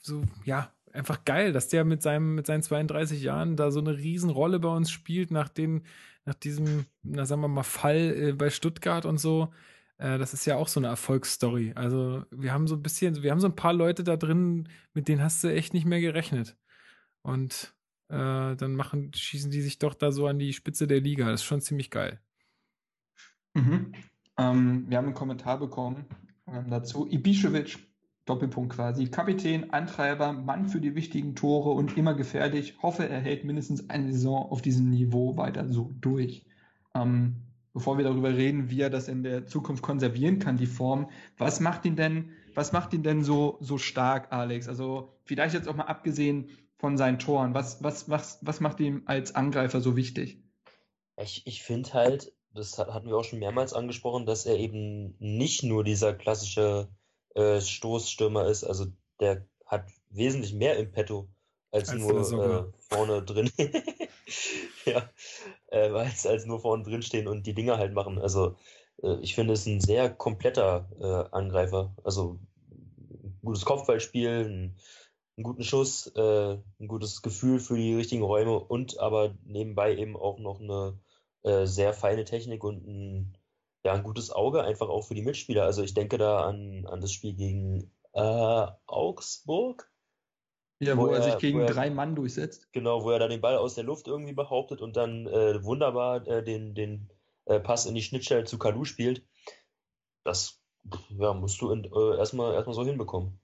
so, 0.00 0.22
ja, 0.44 0.72
einfach 0.92 1.24
geil, 1.24 1.52
dass 1.52 1.68
der 1.68 1.84
mit 1.84 2.02
seinem, 2.02 2.34
mit 2.34 2.46
seinen 2.46 2.62
32 2.62 3.22
Jahren 3.22 3.56
da 3.56 3.70
so 3.70 3.80
eine 3.80 3.96
Riesenrolle 3.96 4.58
bei 4.58 4.68
uns 4.68 4.90
spielt, 4.90 5.30
nach 5.30 5.48
den, 5.48 5.82
nach 6.24 6.34
diesem, 6.34 6.86
na 7.02 7.26
sagen 7.26 7.42
wir 7.42 7.48
mal, 7.48 7.62
Fall 7.62 8.14
äh, 8.16 8.32
bei 8.32 8.50
Stuttgart 8.50 9.06
und 9.06 9.18
so. 9.18 9.52
Äh, 9.98 10.18
das 10.18 10.34
ist 10.34 10.44
ja 10.46 10.56
auch 10.56 10.68
so 10.68 10.80
eine 10.80 10.88
Erfolgsstory. 10.88 11.72
Also 11.74 12.24
wir 12.30 12.52
haben 12.52 12.66
so 12.66 12.74
ein 12.74 12.82
bisschen, 12.82 13.22
wir 13.22 13.30
haben 13.30 13.40
so 13.40 13.48
ein 13.48 13.56
paar 13.56 13.72
Leute 13.72 14.04
da 14.04 14.16
drin, 14.16 14.68
mit 14.94 15.08
denen 15.08 15.22
hast 15.22 15.44
du 15.44 15.52
echt 15.52 15.74
nicht 15.74 15.86
mehr 15.86 16.00
gerechnet. 16.00 16.56
Und 17.22 17.74
äh, 18.08 18.56
dann 18.56 18.74
machen, 18.74 19.12
schießen 19.12 19.50
die 19.50 19.62
sich 19.62 19.78
doch 19.78 19.94
da 19.94 20.12
so 20.12 20.26
an 20.26 20.38
die 20.38 20.52
Spitze 20.52 20.86
der 20.86 21.00
Liga. 21.00 21.26
Das 21.26 21.40
ist 21.40 21.46
schon 21.46 21.60
ziemlich 21.60 21.90
geil. 21.90 22.20
Mhm. 23.54 23.92
Ähm, 24.38 24.84
wir 24.88 24.98
haben 24.98 25.06
einen 25.06 25.14
Kommentar 25.14 25.58
bekommen 25.58 26.06
ähm, 26.46 26.70
dazu. 26.70 27.06
Ibišević, 27.06 27.78
Doppelpunkt 28.26 28.74
quasi, 28.74 29.06
Kapitän, 29.06 29.70
Antreiber, 29.72 30.32
Mann 30.32 30.68
für 30.68 30.80
die 30.80 30.94
wichtigen 30.94 31.34
Tore 31.34 31.70
und 31.70 31.96
immer 31.96 32.14
gefährlich. 32.14 32.76
Hoffe, 32.82 33.08
er 33.08 33.20
hält 33.20 33.44
mindestens 33.44 33.88
eine 33.88 34.12
Saison 34.12 34.50
auf 34.50 34.62
diesem 34.62 34.90
Niveau 34.90 35.36
weiter 35.36 35.68
so 35.68 35.92
durch. 36.00 36.44
Ähm, 36.94 37.36
bevor 37.72 37.98
wir 37.98 38.04
darüber 38.04 38.34
reden, 38.34 38.70
wie 38.70 38.80
er 38.80 38.90
das 38.90 39.06
in 39.06 39.22
der 39.22 39.46
Zukunft 39.46 39.82
konservieren 39.82 40.38
kann, 40.38 40.56
die 40.56 40.66
Form, 40.66 41.10
was 41.36 41.60
macht 41.60 41.84
ihn 41.84 41.94
denn, 41.94 42.30
was 42.54 42.72
macht 42.72 42.94
ihn 42.94 43.02
denn 43.02 43.22
so, 43.22 43.58
so 43.60 43.78
stark, 43.78 44.32
Alex? 44.32 44.66
Also 44.66 45.18
vielleicht 45.24 45.54
jetzt 45.54 45.68
auch 45.68 45.76
mal 45.76 45.84
abgesehen 45.84 46.48
von 46.78 46.96
seinen 46.96 47.18
Toren, 47.18 47.54
was, 47.54 47.82
was, 47.82 48.08
was, 48.08 48.38
was 48.42 48.60
macht 48.60 48.80
ihn 48.80 49.02
als 49.06 49.34
Angreifer 49.34 49.80
so 49.80 49.94
wichtig? 49.94 50.42
Ich, 51.16 51.46
ich 51.46 51.62
finde 51.62 51.92
halt, 51.92 52.32
das 52.56 52.78
hatten 52.78 53.08
wir 53.08 53.16
auch 53.16 53.24
schon 53.24 53.38
mehrmals 53.38 53.72
angesprochen, 53.72 54.26
dass 54.26 54.46
er 54.46 54.58
eben 54.58 55.14
nicht 55.18 55.62
nur 55.62 55.84
dieser 55.84 56.14
klassische 56.14 56.88
äh, 57.34 57.60
Stoßstürmer 57.60 58.46
ist. 58.46 58.64
Also 58.64 58.86
der 59.20 59.46
hat 59.66 59.86
wesentlich 60.10 60.54
mehr 60.54 60.76
im 60.76 60.90
Petto 60.90 61.28
als, 61.70 61.90
als 61.90 62.00
nur 62.00 62.20
äh, 62.44 62.64
vorne 62.88 63.22
drin. 63.22 63.50
ja, 64.84 65.08
äh, 65.68 65.90
als, 65.90 66.26
als 66.26 66.46
nur 66.46 66.60
vorne 66.60 66.84
drin 66.84 67.02
stehen 67.02 67.28
und 67.28 67.46
die 67.46 67.54
Dinger 67.54 67.78
halt 67.78 67.92
machen. 67.92 68.18
Also 68.18 68.56
äh, 69.02 69.16
ich 69.20 69.34
finde 69.34 69.54
es 69.54 69.66
ein 69.66 69.80
sehr 69.80 70.10
kompletter 70.10 70.88
äh, 71.00 71.34
Angreifer. 71.34 71.94
Also 72.04 72.38
ein 72.98 73.38
gutes 73.44 73.64
Kopfballspiel, 73.64 74.44
ein, 74.44 74.76
einen 75.36 75.44
guten 75.44 75.62
Schuss, 75.62 76.06
äh, 76.16 76.56
ein 76.80 76.88
gutes 76.88 77.22
Gefühl 77.22 77.60
für 77.60 77.76
die 77.76 77.94
richtigen 77.94 78.22
Räume 78.22 78.58
und 78.58 78.98
aber 78.98 79.34
nebenbei 79.44 79.94
eben 79.96 80.16
auch 80.16 80.38
noch 80.38 80.60
eine 80.60 80.98
äh, 81.46 81.66
sehr 81.66 81.92
feine 81.92 82.24
Technik 82.24 82.64
und 82.64 82.84
ein, 82.86 83.38
ja, 83.84 83.92
ein 83.92 84.02
gutes 84.02 84.32
Auge 84.32 84.64
einfach 84.64 84.88
auch 84.88 85.02
für 85.02 85.14
die 85.14 85.22
Mitspieler. 85.22 85.62
Also 85.62 85.84
ich 85.84 85.94
denke 85.94 86.18
da 86.18 86.44
an, 86.44 86.84
an 86.86 87.00
das 87.00 87.12
Spiel 87.12 87.34
gegen 87.34 87.92
äh, 88.14 88.66
Augsburg. 88.86 89.88
Ja, 90.80 90.96
wo, 90.96 91.02
wo 91.02 91.06
er, 91.06 91.22
sich 91.22 91.38
gegen 91.38 91.60
er, 91.60 91.66
drei 91.66 91.88
Mann 91.88 92.16
durchsetzt. 92.16 92.72
Genau, 92.72 93.04
wo 93.04 93.10
er 93.10 93.20
da 93.20 93.28
den 93.28 93.40
Ball 93.40 93.56
aus 93.56 93.76
der 93.76 93.84
Luft 93.84 94.08
irgendwie 94.08 94.32
behauptet 94.32 94.82
und 94.82 94.96
dann 94.96 95.28
äh, 95.28 95.62
wunderbar 95.62 96.26
äh, 96.26 96.42
den, 96.42 96.74
den 96.74 97.10
äh, 97.44 97.60
Pass 97.60 97.86
in 97.86 97.94
die 97.94 98.02
Schnittstelle 98.02 98.42
zu 98.42 98.58
Kalu 98.58 98.84
spielt. 98.84 99.24
Das 100.24 100.60
ja, 101.10 101.32
musst 101.32 101.60
du 101.60 101.72
äh, 101.72 102.18
erstmal 102.18 102.54
erstmal 102.54 102.74
so 102.74 102.84
hinbekommen. 102.84 103.38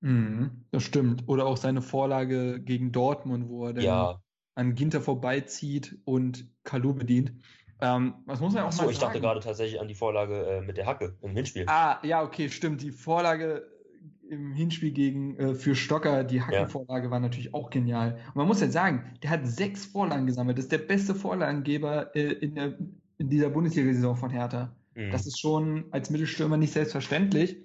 Mhm, 0.00 0.66
das 0.72 0.82
stimmt. 0.82 1.24
Oder 1.26 1.46
auch 1.46 1.56
seine 1.56 1.80
Vorlage 1.80 2.60
gegen 2.60 2.92
Dortmund, 2.92 3.48
wo 3.48 3.66
er 3.66 3.72
dann 3.72 3.82
ja 3.82 4.22
an 4.56 4.74
Ginter 4.74 5.00
vorbeizieht 5.00 5.98
und 6.04 6.48
Kalu 6.64 6.94
bedient. 6.94 7.32
Ähm, 7.80 8.14
was 8.24 8.40
muss 8.40 8.54
man 8.54 8.64
auch 8.64 8.68
Achso, 8.68 8.84
mal 8.84 8.90
ich 8.90 8.98
dachte 8.98 9.20
gerade 9.20 9.40
tatsächlich 9.40 9.80
an 9.80 9.86
die 9.86 9.94
Vorlage 9.94 10.46
äh, 10.46 10.60
mit 10.62 10.78
der 10.78 10.86
Hacke 10.86 11.16
im 11.20 11.36
Hinspiel. 11.36 11.66
Ah, 11.68 12.00
ja, 12.02 12.22
okay, 12.22 12.48
stimmt. 12.48 12.80
Die 12.80 12.90
Vorlage 12.90 13.70
im 14.30 14.54
Hinspiel 14.54 14.92
gegen 14.92 15.36
äh, 15.36 15.54
für 15.54 15.76
Stocker, 15.76 16.24
die 16.24 16.42
Hackenvorlage 16.42 17.04
ja. 17.04 17.10
war 17.10 17.20
natürlich 17.20 17.52
auch 17.54 17.68
genial. 17.68 18.18
Und 18.28 18.36
man 18.36 18.46
muss 18.46 18.62
ja 18.62 18.68
sagen, 18.68 19.04
der 19.22 19.30
hat 19.30 19.46
sechs 19.46 19.84
Vorlagen 19.84 20.26
gesammelt. 20.26 20.56
Das 20.56 20.64
ist 20.64 20.72
der 20.72 20.78
beste 20.78 21.14
Vorlagengeber 21.14 22.16
äh, 22.16 22.32
in, 22.32 22.54
der, 22.54 22.78
in 23.18 23.28
dieser 23.28 23.50
Bundesliga-Saison 23.50 24.16
von 24.16 24.30
Hertha. 24.30 24.74
Mhm. 24.94 25.10
Das 25.10 25.26
ist 25.26 25.38
schon 25.38 25.84
als 25.90 26.08
Mittelstürmer 26.08 26.56
nicht 26.56 26.72
selbstverständlich. 26.72 27.58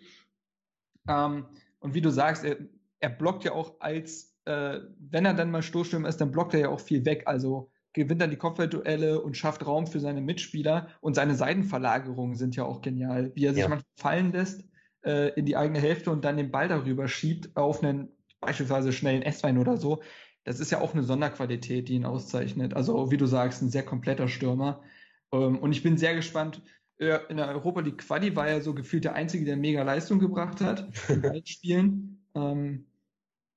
Ähm, 1.07 1.45
und 1.79 1.93
wie 1.93 2.01
du 2.01 2.11
sagst, 2.11 2.43
er, 2.43 2.57
er 2.99 3.09
blockt 3.09 3.45
ja 3.45 3.53
auch 3.53 3.79
als 3.79 4.30
äh, 4.45 4.79
wenn 4.99 5.25
er 5.25 5.33
dann 5.33 5.51
mal 5.51 5.61
Stoßstürmer 5.61 6.09
ist, 6.09 6.21
dann 6.21 6.31
blockt 6.31 6.53
er 6.53 6.59
ja 6.61 6.69
auch 6.69 6.79
viel 6.79 7.05
weg. 7.05 7.23
Also 7.25 7.69
gewinnt 7.93 8.21
dann 8.21 8.29
die 8.29 8.37
Kopfballduelle 8.37 9.21
und 9.21 9.35
schafft 9.35 9.65
Raum 9.65 9.87
für 9.87 9.99
seine 9.99 10.21
Mitspieler. 10.21 10.87
Und 11.01 11.15
seine 11.15 11.35
Seitenverlagerungen 11.35 12.35
sind 12.35 12.55
ja 12.55 12.63
auch 12.63 12.81
genial, 12.81 13.31
wie 13.35 13.45
er 13.45 13.53
sich 13.53 13.63
ja. 13.63 13.67
manchmal 13.67 13.91
fallen 13.97 14.31
lässt 14.31 14.63
äh, 15.03 15.33
in 15.33 15.45
die 15.45 15.57
eigene 15.57 15.79
Hälfte 15.79 16.11
und 16.11 16.23
dann 16.25 16.37
den 16.37 16.51
Ball 16.51 16.67
darüber 16.67 17.07
schiebt 17.07 17.55
auf 17.55 17.83
einen 17.83 18.09
beispielsweise 18.39 18.91
schnellen 18.93 19.21
S-Wein 19.21 19.57
oder 19.57 19.77
so. 19.77 20.01
Das 20.43 20.59
ist 20.59 20.71
ja 20.71 20.81
auch 20.81 20.93
eine 20.93 21.03
Sonderqualität, 21.03 21.89
die 21.89 21.93
ihn 21.93 22.05
auszeichnet. 22.05 22.73
Also 22.73 23.11
wie 23.11 23.17
du 23.17 23.27
sagst, 23.27 23.61
ein 23.61 23.69
sehr 23.69 23.85
kompletter 23.85 24.27
Stürmer. 24.27 24.81
Ähm, 25.31 25.59
und 25.59 25.71
ich 25.71 25.83
bin 25.83 25.97
sehr 25.97 26.15
gespannt. 26.15 26.61
In 26.97 27.37
der 27.37 27.47
Europa 27.47 27.79
League 27.79 27.97
Quali 27.97 28.35
war 28.35 28.47
er 28.47 28.61
so 28.61 28.75
gefühlt 28.75 29.05
der 29.05 29.15
Einzige, 29.15 29.43
der 29.43 29.57
mega 29.57 29.81
Leistung 29.81 30.19
gebracht 30.19 30.61
hat 30.61 30.87
Spielen. 31.45 32.23
Ähm, 32.35 32.85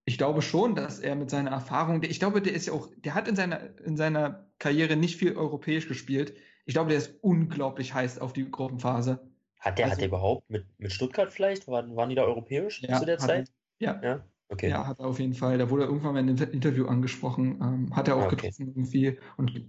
ich 0.05 0.18
glaube 0.18 0.43
schon, 0.43 0.74
dass 0.74 0.98
er 0.98 1.14
mit 1.14 1.31
seiner 1.31 1.51
Erfahrung, 1.51 2.02
ich 2.02 2.18
glaube, 2.18 2.43
der 2.43 2.52
ist 2.52 2.66
ja 2.66 2.72
auch, 2.74 2.89
der 2.98 3.14
hat 3.14 3.26
in 3.26 3.36
seiner, 3.36 3.78
in 3.81 3.97
seiner 3.97 4.47
Karriere 4.59 4.97
nicht 4.97 5.16
viel 5.16 5.36
europäisch 5.36 5.89
gespielt. 5.89 6.35
Ich 6.66 6.74
glaube, 6.74 6.90
der 6.90 6.98
ist 6.98 7.14
unglaublich 7.22 7.94
heiß 7.94 8.18
auf 8.18 8.32
die 8.32 8.51
Gruppenphase. 8.51 9.20
Hat 9.59 9.78
der, 9.78 9.86
also, 9.86 9.93
hat 9.93 10.01
der 10.01 10.09
überhaupt 10.09 10.51
mit, 10.51 10.66
mit 10.78 10.93
Stuttgart 10.93 11.32
vielleicht? 11.32 11.68
Waren, 11.68 11.97
waren 11.97 12.10
die 12.10 12.14
da 12.14 12.22
europäisch 12.22 12.82
ja, 12.82 12.98
zu 12.98 13.06
der 13.06 13.18
Zeit? 13.18 13.51
Er, 13.78 13.94
ja. 13.94 14.02
ja. 14.02 14.24
Okay. 14.48 14.68
Ja, 14.68 14.86
hat 14.86 15.01
er 15.01 15.06
auf 15.06 15.18
jeden 15.18 15.35
Fall. 15.35 15.56
Da 15.56 15.70
wurde 15.70 15.85
er 15.85 15.89
irgendwann 15.89 16.12
mal 16.12 16.20
in 16.20 16.28
einem 16.28 16.52
Interview 16.52 16.86
angesprochen. 16.86 17.59
Ähm, 17.62 17.97
hat 17.97 18.09
er 18.09 18.16
auch 18.16 18.22
ah, 18.22 18.26
okay. 18.26 18.36
getroffen 18.36 18.68
irgendwie. 18.68 19.18
Und 19.39 19.66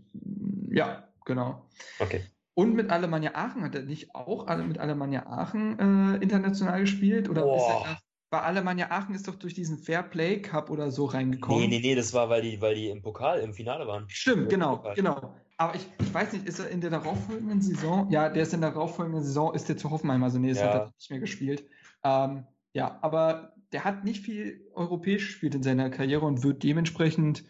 ja, 0.69 1.07
genau. 1.23 1.65
Okay. 1.99 2.21
Und 2.53 2.75
mit 2.75 2.89
Alemannia 2.89 3.35
Aachen 3.35 3.63
hat 3.63 3.75
er 3.75 3.83
nicht 3.83 4.13
auch 4.13 4.45
mit 4.57 4.77
Alemannia 4.77 5.25
Aachen 5.27 5.79
äh, 5.79 6.17
international 6.21 6.81
gespielt? 6.81 7.29
Oder 7.29 7.45
ist 7.55 7.63
er, 7.63 7.97
bei 8.29 8.41
Alemannia 8.41 8.91
Aachen 8.91 9.15
ist 9.15 9.27
doch 9.27 9.35
durch 9.35 9.53
diesen 9.53 9.77
Fair 9.77 10.03
Play 10.03 10.41
Cup 10.41 10.69
oder 10.69 10.91
so 10.91 11.05
reingekommen? 11.05 11.61
Nee, 11.61 11.67
nee, 11.67 11.79
nee, 11.79 11.95
das 11.95 12.13
war, 12.13 12.29
weil 12.29 12.41
die, 12.41 12.59
weil 12.59 12.75
die 12.75 12.89
im 12.89 13.01
Pokal 13.01 13.39
im 13.39 13.53
Finale 13.53 13.87
waren. 13.87 14.05
Stimmt, 14.09 14.49
genau, 14.49 14.83
genau. 14.95 15.33
Aber 15.57 15.75
ich, 15.75 15.87
ich 15.99 16.13
weiß 16.13 16.33
nicht, 16.33 16.45
ist 16.45 16.59
er 16.59 16.69
in 16.69 16.81
der 16.81 16.89
darauffolgenden 16.89 17.61
Saison? 17.61 18.09
Ja, 18.11 18.29
der 18.29 18.43
ist 18.43 18.53
in 18.53 18.61
der 18.61 18.71
darauffolgenden 18.71 19.23
Saison, 19.23 19.53
ist 19.53 19.69
der 19.69 19.77
zu 19.77 19.89
Hoffenheim, 19.89 20.23
also 20.23 20.37
nee, 20.37 20.49
das 20.49 20.59
ja. 20.59 20.65
hat 20.65 20.81
er 20.81 20.93
nicht 20.97 21.09
mehr 21.09 21.19
gespielt. 21.19 21.65
Ähm, 22.03 22.45
ja, 22.73 22.99
aber 23.01 23.53
der 23.71 23.85
hat 23.85 24.03
nicht 24.03 24.25
viel 24.25 24.69
europäisch 24.73 25.27
gespielt 25.27 25.55
in 25.55 25.63
seiner 25.63 25.89
Karriere 25.89 26.25
und 26.25 26.43
wird 26.43 26.63
dementsprechend 26.63 27.45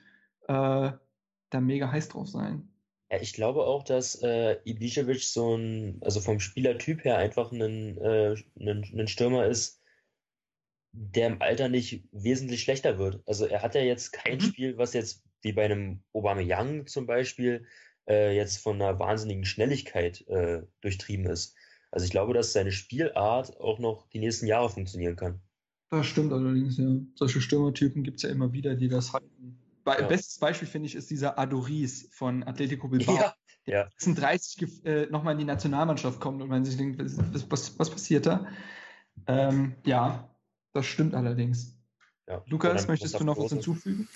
äh, 0.48 0.92
da 1.50 1.62
mega 1.62 1.92
heiß 1.92 2.10
drauf 2.10 2.28
sein. 2.28 2.70
Ja, 3.12 3.20
ich 3.22 3.34
glaube 3.34 3.62
auch, 3.62 3.84
dass 3.84 4.22
äh, 4.22 4.58
Ibišević 4.66 5.32
so 5.32 5.56
ein, 5.56 6.00
also 6.02 6.20
vom 6.20 6.40
Spielertyp 6.40 7.04
her 7.04 7.18
einfach 7.18 7.52
ein, 7.52 7.98
äh, 7.98 8.36
ein, 8.60 8.84
ein 8.98 9.08
Stürmer 9.08 9.46
ist, 9.46 9.82
der 10.98 11.28
im 11.28 11.42
Alter 11.42 11.68
nicht 11.68 12.08
wesentlich 12.12 12.62
schlechter 12.62 12.98
wird. 12.98 13.22
Also 13.26 13.46
er 13.46 13.62
hat 13.62 13.76
ja 13.76 13.82
jetzt 13.82 14.14
kein 14.14 14.36
mhm. 14.36 14.42
Spiel, 14.42 14.78
was 14.78 14.94
jetzt 14.94 15.24
wie 15.42 15.54
bei 15.54 15.66
einem 15.66 16.02
Aubameyang 16.14 16.88
zum 16.88 17.06
Beispiel 17.06 17.66
äh, 18.08 18.36
jetzt 18.36 18.58
von 18.58 18.82
einer 18.82 19.00
wahnsinnigen 19.00 19.46
Schnelligkeit 19.46 20.26
äh, 20.28 20.64
durchtrieben 20.82 21.26
ist. 21.28 21.56
Also 21.92 22.06
ich 22.06 22.12
glaube, 22.12 22.34
dass 22.34 22.54
seine 22.54 22.72
Spielart 22.72 23.60
auch 23.60 23.80
noch 23.80 24.08
die 24.10 24.20
nächsten 24.20 24.48
Jahre 24.48 24.70
funktionieren 24.70 25.16
kann. 25.16 25.42
Das 25.90 26.08
stimmt 26.08 26.34
allerdings, 26.34 26.78
ja. 26.78 26.88
Solche 27.16 27.42
Stürmertypen 27.42 28.04
gibt 28.04 28.18
es 28.18 28.24
ja 28.24 28.30
immer 28.30 28.52
wieder, 28.54 28.76
die 28.76 28.88
das 28.88 29.14
halten. 29.14 29.60
Be 29.84 29.96
ja. 30.00 30.08
Bestes 30.08 30.40
Beispiel, 30.40 30.68
finde 30.68 30.88
ich, 30.88 30.96
ist 30.96 31.10
dieser 31.10 31.38
Adoris 31.38 32.10
von 32.12 32.44
Atletico 32.44 32.88
Bilbao. 32.90 33.16
Ja, 33.16 33.36
ja. 33.66 33.90
Der 34.06 34.14
30 34.14 34.86
äh, 34.86 35.06
nochmal 35.08 35.34
in 35.34 35.40
die 35.40 35.46
Nationalmannschaft 35.46 36.20
kommt 36.20 36.42
und 36.42 36.50
man 36.50 36.66
sich 36.66 36.78
denkt, 36.78 37.00
was, 37.00 37.50
was, 37.50 37.80
was 37.80 37.90
passiert 37.90 38.26
da? 38.26 38.48
Ähm, 39.28 39.76
ja, 39.86 40.35
das 40.76 40.86
stimmt 40.86 41.16
allerdings. 41.16 41.78
Ja. 42.28 42.44
Lukas, 42.48 42.88
möchtest 42.88 43.18
du 43.20 43.24
noch 43.24 43.38
was 43.38 43.52
hinzufügen? 43.52 44.10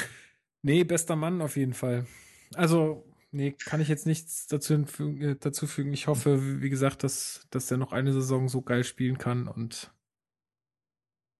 Nee, 0.62 0.84
bester 0.84 1.16
Mann 1.16 1.42
auf 1.42 1.56
jeden 1.56 1.74
Fall. 1.74 2.06
Also, 2.54 3.06
nee, 3.32 3.54
kann 3.54 3.80
ich 3.80 3.88
jetzt 3.88 4.06
nichts 4.06 4.48
dazu, 4.48 4.74
äh, 4.74 5.38
dazu 5.40 5.68
fügen. 5.68 5.94
Ich 5.94 6.08
hoffe, 6.08 6.62
wie 6.62 6.70
gesagt, 6.70 7.04
dass, 7.04 7.48
dass 7.50 7.72
er 7.72 7.78
noch 7.78 7.94
eine 7.94 8.12
Saison 8.12 8.50
so 8.50 8.62
geil 8.62 8.84
spielen 8.84 9.18
kann 9.18 9.48
und 9.48 9.94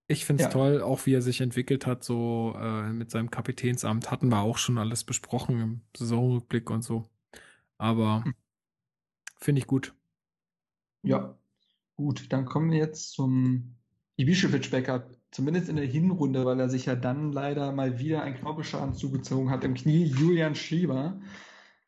ich 0.06 0.24
finde 0.24 0.44
es 0.44 0.48
ja. 0.48 0.52
toll, 0.52 0.80
auch 0.80 1.04
wie 1.04 1.12
er 1.12 1.22
sich 1.22 1.42
entwickelt 1.42 1.86
hat, 1.86 2.02
so 2.02 2.54
äh, 2.58 2.90
mit 2.90 3.10
seinem 3.10 3.30
Kapitänsamt. 3.30 4.10
Hatten 4.10 4.28
wir 4.28 4.40
auch 4.40 4.56
schon 4.56 4.78
alles 4.78 5.04
besprochen 5.04 5.60
im 5.60 5.80
Saisonrückblick 5.94 6.70
und 6.70 6.82
so. 6.82 7.04
Aber 7.76 8.24
hm. 8.24 8.34
finde 9.38 9.60
ich 9.60 9.66
gut. 9.66 9.94
Ja, 11.02 11.38
gut. 11.94 12.32
Dann 12.32 12.46
kommen 12.46 12.70
wir 12.70 12.78
jetzt 12.78 13.12
zum 13.12 13.76
Ibišević-Backup. 14.20 15.16
Zumindest 15.30 15.68
in 15.68 15.76
der 15.76 15.86
Hinrunde, 15.86 16.44
weil 16.44 16.58
er 16.58 16.68
sich 16.68 16.86
ja 16.86 16.96
dann 16.96 17.32
leider 17.32 17.70
mal 17.72 18.00
wieder 18.00 18.22
einen 18.22 18.34
Knorpelschaden 18.34 18.94
zugezogen 18.94 19.50
hat 19.50 19.62
im 19.64 19.74
Knie. 19.74 20.04
Julian 20.04 20.56
Schieber. 20.56 21.20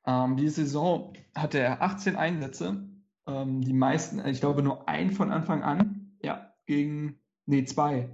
Ähm, 0.07 0.37
diese 0.37 0.65
Saison 0.65 1.13
hatte 1.35 1.59
er 1.59 1.83
18 1.83 2.17
Einsätze. 2.17 2.89
Ähm, 3.27 3.63
die 3.63 3.73
meisten, 3.73 4.25
ich 4.27 4.41
glaube 4.41 4.63
nur 4.63 4.89
ein 4.89 5.11
von 5.11 5.33
Anfang 5.33 5.63
an. 5.63 6.17
Ja, 6.23 6.55
gegen 6.67 7.19
nee, 7.47 7.65
zwei. 7.65 8.11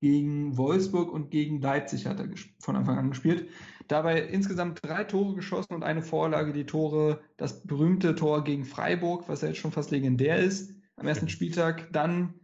Gegen 0.00 0.56
Wolfsburg 0.56 1.12
und 1.12 1.30
gegen 1.30 1.60
Leipzig 1.60 2.06
hat 2.06 2.20
er 2.20 2.28
von 2.60 2.76
Anfang 2.76 2.98
an 2.98 3.10
gespielt. 3.10 3.50
Dabei 3.86 4.22
insgesamt 4.22 4.78
drei 4.82 5.04
Tore 5.04 5.34
geschossen 5.34 5.74
und 5.74 5.82
eine 5.82 6.02
Vorlage, 6.02 6.52
die 6.52 6.64
Tore, 6.64 7.20
das 7.36 7.64
berühmte 7.64 8.14
Tor 8.14 8.44
gegen 8.44 8.64
Freiburg, 8.64 9.28
was 9.28 9.42
ja 9.42 9.48
jetzt 9.48 9.58
schon 9.58 9.72
fast 9.72 9.90
legendär 9.90 10.38
ist, 10.38 10.72
am 10.96 11.06
ersten 11.06 11.28
Spieltag. 11.28 11.92
Dann 11.92 12.34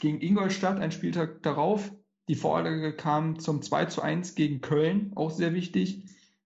gegen 0.00 0.20
Ingolstadt, 0.20 0.80
ein 0.80 0.92
Spieltag 0.92 1.42
darauf. 1.42 1.92
Die 2.28 2.34
Vorlage 2.34 2.94
kam 2.94 3.38
zum 3.38 3.62
2 3.62 3.86
zu 3.86 4.02
1 4.02 4.34
gegen 4.34 4.60
Köln, 4.60 5.12
auch 5.14 5.30
sehr 5.30 5.54
wichtig. 5.54 6.04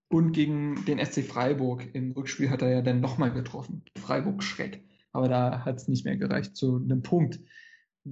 Und 0.09 0.33
gegen 0.33 0.85
den 0.87 1.05
SC 1.05 1.23
Freiburg. 1.23 1.87
Im 1.93 2.13
Rückspiel 2.13 2.49
hat 2.51 2.63
er 2.63 2.71
ja 2.71 2.83
dann 2.83 3.01
nochmal 3.01 3.31
getroffen. 3.33 3.83
Freiburg 3.97 4.43
Schreck. 4.43 4.83
Aber 5.13 5.29
da 5.29 5.65
hat 5.65 5.77
es 5.77 5.89
nicht 5.89 6.05
mehr 6.05 6.17
gereicht 6.17 6.57
zu 6.57 6.77
einem 6.77 7.03
Punkt. 7.03 7.41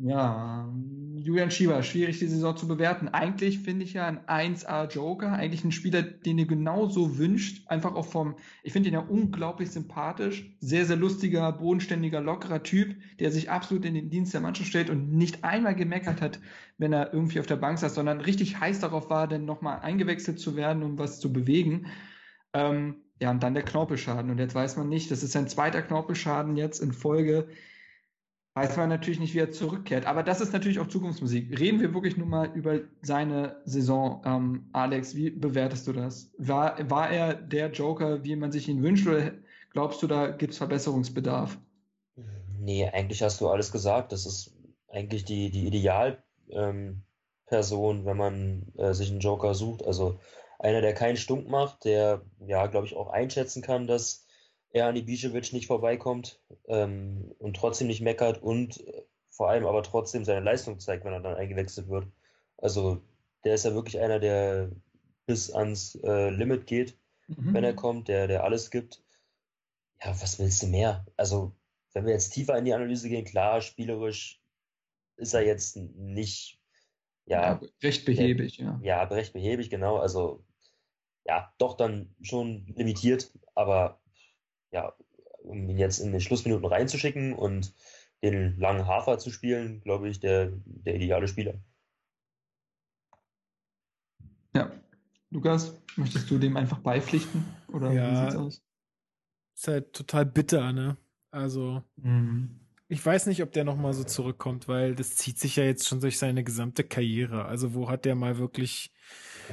Ja, 0.02 0.68
Julian 1.14 1.50
Schieber, 1.50 1.82
schwierig 1.82 2.18
die 2.18 2.26
Saison 2.26 2.56
zu 2.56 2.68
bewerten. 2.68 3.08
Eigentlich 3.08 3.60
finde 3.60 3.84
ich 3.84 3.94
ja 3.94 4.06
ein 4.06 4.54
1A 4.54 4.88
Joker, 4.90 5.32
eigentlich 5.32 5.64
ein 5.64 5.72
Spieler, 5.72 6.02
den 6.02 6.38
ihr 6.38 6.46
genauso 6.46 7.18
wünscht. 7.18 7.66
Einfach 7.68 7.94
auch 7.94 8.06
vom, 8.06 8.36
ich 8.62 8.72
finde 8.72 8.88
ihn 8.88 8.94
ja 8.94 9.00
unglaublich 9.00 9.70
sympathisch, 9.70 10.54
sehr, 10.60 10.84
sehr 10.84 10.96
lustiger, 10.96 11.50
bodenständiger, 11.52 12.20
lockerer 12.20 12.62
Typ, 12.62 12.96
der 13.18 13.32
sich 13.32 13.50
absolut 13.50 13.84
in 13.84 13.94
den 13.94 14.10
Dienst 14.10 14.34
der 14.34 14.40
Mannschaft 14.40 14.68
stellt 14.68 14.90
und 14.90 15.12
nicht 15.12 15.44
einmal 15.44 15.74
gemeckert 15.74 16.20
hat, 16.20 16.40
wenn 16.78 16.92
er 16.92 17.12
irgendwie 17.12 17.40
auf 17.40 17.46
der 17.46 17.56
Bank 17.56 17.78
saß, 17.78 17.94
sondern 17.94 18.20
richtig 18.20 18.60
heiß 18.60 18.80
darauf 18.80 19.08
war, 19.10 19.26
dann 19.26 19.44
nochmal 19.44 19.80
eingewechselt 19.80 20.38
zu 20.38 20.56
werden, 20.56 20.82
um 20.82 20.98
was 20.98 21.20
zu 21.20 21.32
bewegen. 21.32 21.86
Ähm, 22.52 22.96
ja, 23.20 23.30
und 23.30 23.42
dann 23.42 23.54
der 23.54 23.64
Knorpelschaden. 23.64 24.30
Und 24.30 24.38
jetzt 24.38 24.54
weiß 24.54 24.76
man 24.76 24.88
nicht, 24.88 25.10
das 25.10 25.22
ist 25.22 25.32
sein 25.32 25.48
zweiter 25.48 25.82
Knorpelschaden 25.82 26.56
jetzt 26.56 26.80
in 26.80 26.92
Folge 26.92 27.48
weiß 28.56 28.76
man 28.78 28.88
natürlich 28.88 29.20
nicht, 29.20 29.34
wie 29.34 29.38
er 29.38 29.52
zurückkehrt. 29.52 30.06
Aber 30.06 30.22
das 30.22 30.40
ist 30.40 30.54
natürlich 30.54 30.80
auch 30.80 30.88
Zukunftsmusik. 30.88 31.58
Reden 31.60 31.78
wir 31.78 31.92
wirklich 31.92 32.16
nur 32.16 32.26
mal 32.26 32.50
über 32.54 32.80
seine 33.02 33.60
Saison. 33.66 34.22
Ähm, 34.24 34.70
Alex, 34.72 35.14
wie 35.14 35.28
bewertest 35.28 35.86
du 35.86 35.92
das? 35.92 36.32
War, 36.38 36.78
war 36.88 37.10
er 37.10 37.34
der 37.34 37.70
Joker, 37.70 38.24
wie 38.24 38.34
man 38.34 38.52
sich 38.52 38.66
ihn 38.66 38.82
wünscht, 38.82 39.06
oder 39.06 39.32
glaubst 39.74 40.02
du, 40.02 40.06
da 40.06 40.28
gibt 40.28 40.52
es 40.52 40.58
Verbesserungsbedarf? 40.58 41.58
Nee, 42.58 42.88
eigentlich 42.88 43.22
hast 43.22 43.42
du 43.42 43.48
alles 43.48 43.70
gesagt. 43.72 44.12
Das 44.12 44.24
ist 44.24 44.56
eigentlich 44.88 45.26
die, 45.26 45.50
die 45.50 45.66
Idealperson, 45.66 46.22
ähm, 46.50 48.04
wenn 48.06 48.16
man 48.16 48.72
äh, 48.78 48.94
sich 48.94 49.10
einen 49.10 49.20
Joker 49.20 49.54
sucht. 49.54 49.84
Also 49.84 50.18
einer, 50.58 50.80
der 50.80 50.94
keinen 50.94 51.18
Stunk 51.18 51.46
macht, 51.50 51.84
der, 51.84 52.22
ja, 52.40 52.68
glaube 52.68 52.86
ich, 52.86 52.96
auch 52.96 53.10
einschätzen 53.10 53.60
kann, 53.60 53.86
dass 53.86 54.25
er 54.70 54.86
an 54.86 54.96
Ibišević 54.96 55.52
nicht 55.52 55.66
vorbeikommt 55.66 56.40
ähm, 56.68 57.34
und 57.38 57.56
trotzdem 57.56 57.86
nicht 57.86 58.02
meckert 58.02 58.42
und 58.42 58.86
äh, 58.86 59.02
vor 59.30 59.48
allem 59.48 59.66
aber 59.66 59.82
trotzdem 59.82 60.24
seine 60.24 60.44
Leistung 60.44 60.80
zeigt, 60.80 61.04
wenn 61.04 61.12
er 61.12 61.20
dann 61.20 61.36
eingewechselt 61.36 61.88
wird. 61.88 62.06
Also 62.56 63.02
der 63.44 63.54
ist 63.54 63.64
ja 63.64 63.74
wirklich 63.74 64.00
einer, 64.00 64.18
der 64.18 64.70
bis 65.26 65.52
ans 65.52 65.96
äh, 66.02 66.30
Limit 66.30 66.66
geht, 66.66 66.98
mhm. 67.28 67.54
wenn 67.54 67.64
er 67.64 67.74
kommt, 67.74 68.08
der, 68.08 68.26
der 68.26 68.44
alles 68.44 68.70
gibt. 68.70 69.02
Ja, 70.02 70.10
was 70.20 70.38
willst 70.38 70.62
du 70.62 70.66
mehr? 70.66 71.06
Also, 71.16 71.52
wenn 71.92 72.04
wir 72.04 72.12
jetzt 72.12 72.30
tiefer 72.30 72.56
in 72.56 72.64
die 72.64 72.74
Analyse 72.74 73.08
gehen, 73.08 73.24
klar, 73.24 73.60
spielerisch 73.60 74.40
ist 75.16 75.34
er 75.34 75.42
jetzt 75.42 75.76
nicht, 75.76 76.60
ja. 77.24 77.42
ja 77.42 77.60
recht 77.82 78.04
behäbig, 78.04 78.58
ja. 78.58 78.78
Ja, 78.82 79.02
recht 79.04 79.32
behäbig, 79.32 79.70
genau. 79.70 79.96
Also, 79.96 80.44
ja, 81.24 81.52
doch 81.58 81.76
dann 81.76 82.14
schon 82.20 82.66
limitiert, 82.76 83.32
aber 83.54 84.00
ja, 84.76 84.92
um 85.42 85.70
ihn 85.70 85.78
jetzt 85.78 86.00
in 86.00 86.12
den 86.12 86.20
Schlussminuten 86.20 86.66
reinzuschicken 86.66 87.32
und 87.32 87.74
den 88.22 88.58
langen 88.58 88.86
Hafer 88.86 89.18
zu 89.18 89.30
spielen, 89.30 89.80
glaube 89.80 90.08
ich, 90.08 90.20
der, 90.20 90.52
der 90.66 90.96
ideale 90.96 91.28
Spieler. 91.28 91.54
Ja. 94.54 94.70
Lukas, 95.30 95.74
möchtest 95.96 96.30
du 96.30 96.38
dem 96.38 96.56
einfach 96.56 96.78
beipflichten? 96.78 97.44
Oder 97.72 97.92
ja, 97.92 98.10
wie 98.10 98.16
sieht's 98.16 98.36
aus? 98.36 98.62
Ist 99.54 99.68
halt 99.68 99.92
total 99.94 100.26
bitter, 100.26 100.72
ne? 100.72 100.96
Also, 101.30 101.82
mhm. 101.96 102.60
ich 102.88 103.04
weiß 103.04 103.26
nicht, 103.26 103.42
ob 103.42 103.52
der 103.52 103.64
nochmal 103.64 103.94
so 103.94 104.04
zurückkommt, 104.04 104.68
weil 104.68 104.94
das 104.94 105.16
zieht 105.16 105.38
sich 105.38 105.56
ja 105.56 105.64
jetzt 105.64 105.88
schon 105.88 106.00
durch 106.00 106.18
seine 106.18 106.44
gesamte 106.44 106.84
Karriere. 106.84 107.46
Also, 107.46 107.74
wo 107.74 107.88
hat 107.88 108.04
der 108.04 108.14
mal 108.14 108.38
wirklich. 108.38 108.92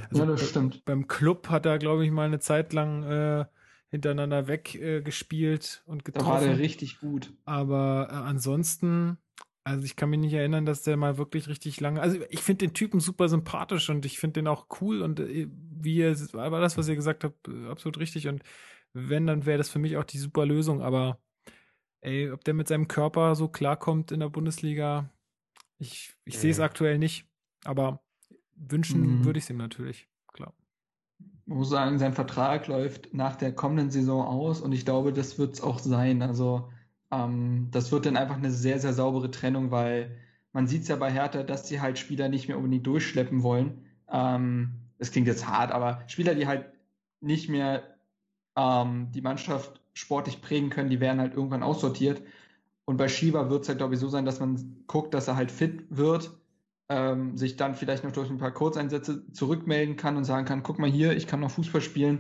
Also 0.10 0.24
ja, 0.24 0.30
das 0.30 0.50
stimmt. 0.50 0.84
Beim 0.86 1.08
Club 1.08 1.50
hat 1.50 1.66
er, 1.66 1.80
glaube 1.80 2.06
ich, 2.06 2.12
mal 2.12 2.26
eine 2.26 2.40
Zeit 2.40 2.74
lang 2.74 3.04
äh, 3.04 3.46
hintereinander 3.94 4.48
weggespielt 4.48 5.84
äh, 5.86 5.90
und 5.92 6.04
getroffen. 6.04 6.28
Da 6.28 6.34
war 6.34 6.42
der 6.42 6.58
richtig 6.58 7.00
gut. 7.00 7.32
Aber 7.46 8.08
äh, 8.10 8.16
ansonsten, 8.16 9.20
also 9.64 9.86
ich 9.86 9.96
kann 9.96 10.10
mich 10.10 10.20
nicht 10.20 10.34
erinnern, 10.34 10.66
dass 10.66 10.82
der 10.82 10.98
mal 10.98 11.20
wirklich 11.20 11.48
richtig 11.48 11.80
lange. 11.80 12.02
Also 12.02 12.18
ich 12.32 12.40
finde 12.40 12.66
den 12.66 12.74
Typen 12.74 13.00
super 13.00 13.30
sympathisch 13.30 13.92
und 13.92 14.04
ich 14.08 14.18
finde 14.18 14.40
den 14.40 14.48
auch 14.48 14.66
cool 14.82 15.04
und 15.04 15.20
äh, 15.20 15.48
wie 15.52 16.02
er 16.02 16.16
war 16.34 16.60
das, 16.60 16.76
was 16.76 16.88
ihr 16.88 16.96
gesagt 16.96 17.24
habt, 17.24 17.48
äh, 17.48 17.68
absolut 17.68 18.00
richtig. 18.00 18.28
Und 18.28 18.42
wenn, 18.94 19.28
dann 19.28 19.46
wäre 19.46 19.60
das 19.60 19.70
für 19.70 19.78
mich 19.78 19.96
auch 19.98 20.06
die 20.06 20.18
super 20.18 20.48
Lösung. 20.48 20.82
Aber 20.82 21.20
ey, 22.02 22.32
ob 22.32 22.44
der 22.44 22.56
mit 22.56 22.68
seinem 22.68 22.88
Körper 22.88 23.36
so 23.36 23.48
klarkommt 23.48 24.12
in 24.12 24.22
der 24.22 24.30
Bundesliga, 24.30 25.08
ich, 25.78 26.16
ich 26.26 26.40
sehe 26.40 26.50
es 26.50 26.60
aktuell 26.60 26.98
nicht. 26.98 27.28
Aber 27.64 28.04
wünschen 28.56 29.20
mhm. 29.20 29.26
würde 29.26 29.38
ich 29.38 29.44
es 29.44 29.52
ihm 29.52 29.58
natürlich, 29.58 30.08
muss 31.46 31.70
sagen, 31.70 32.00
sein 32.00 32.14
Vertrag 32.14 32.68
läuft 32.68 33.14
nach 33.14 33.36
der 33.36 33.54
kommenden 33.54 33.92
Saison 33.92 34.26
aus 34.26 34.62
und 34.62 34.72
ich 34.72 34.86
glaube, 34.86 35.14
das 35.14 35.38
wird 35.38 35.54
es 35.54 35.62
auch 35.62 35.80
sein. 35.80 36.22
Also 36.22 36.70
ähm, 37.12 37.68
das 37.72 37.92
wird 37.92 38.06
dann 38.06 38.18
einfach 38.18 38.38
eine 38.38 38.52
sehr, 38.52 38.80
sehr 38.80 38.94
saubere 38.94 39.32
Trennung, 39.32 39.72
weil 39.72 40.18
man 40.54 40.68
sieht 40.68 40.84
es 40.84 40.88
ja 40.88 40.96
bei 40.96 41.12
Hertha, 41.12 41.44
dass 41.44 41.68
sie 41.68 41.82
halt 41.82 42.00
Spieler 42.00 42.30
nicht 42.30 42.48
mehr 42.48 42.58
unbedingt 42.58 42.88
durchschleppen 42.88 43.44
wollen. 43.44 43.86
Ähm, 44.10 44.74
das 45.00 45.12
klingt 45.12 45.28
jetzt 45.28 45.48
hart, 45.48 45.72
aber 45.72 46.04
Spieler, 46.08 46.36
die 46.36 46.48
halt 46.48 46.66
nicht 47.20 47.50
mehr 47.50 47.84
ähm, 48.56 49.12
die 49.12 49.22
Mannschaft 49.22 49.82
sportlich 49.94 50.42
prägen 50.42 50.70
können, 50.70 50.90
die 50.90 51.00
werden 51.00 51.20
halt 51.20 51.34
irgendwann 51.34 51.64
aussortiert. 51.64 52.22
Und 52.86 52.98
bei 52.98 53.08
Shiba 53.08 53.50
wird 53.50 53.64
es 53.64 53.70
halt, 53.70 53.78
glaube 53.80 53.94
ich, 53.96 54.00
so 54.00 54.10
sein, 54.10 54.26
dass 54.26 54.40
man 54.40 54.84
guckt, 54.88 55.14
dass 55.14 55.28
er 55.28 55.36
halt 55.36 55.52
fit 55.52 55.86
wird, 55.90 56.32
ähm, 56.94 57.36
sich 57.38 57.56
dann 57.56 57.74
vielleicht 57.74 58.04
noch 58.04 58.12
durch 58.12 58.30
ein 58.30 58.38
paar 58.38 58.52
Kurzeinsätze 58.52 59.32
zurückmelden 59.32 59.96
kann 59.96 60.16
und 60.16 60.26
sagen 60.26 60.46
kann, 60.46 60.62
guck 60.62 60.78
mal 60.78 60.90
hier, 60.90 61.18
ich 61.18 61.26
kann 61.26 61.40
noch 61.40 61.50
Fußball 61.50 61.82
spielen 61.82 62.20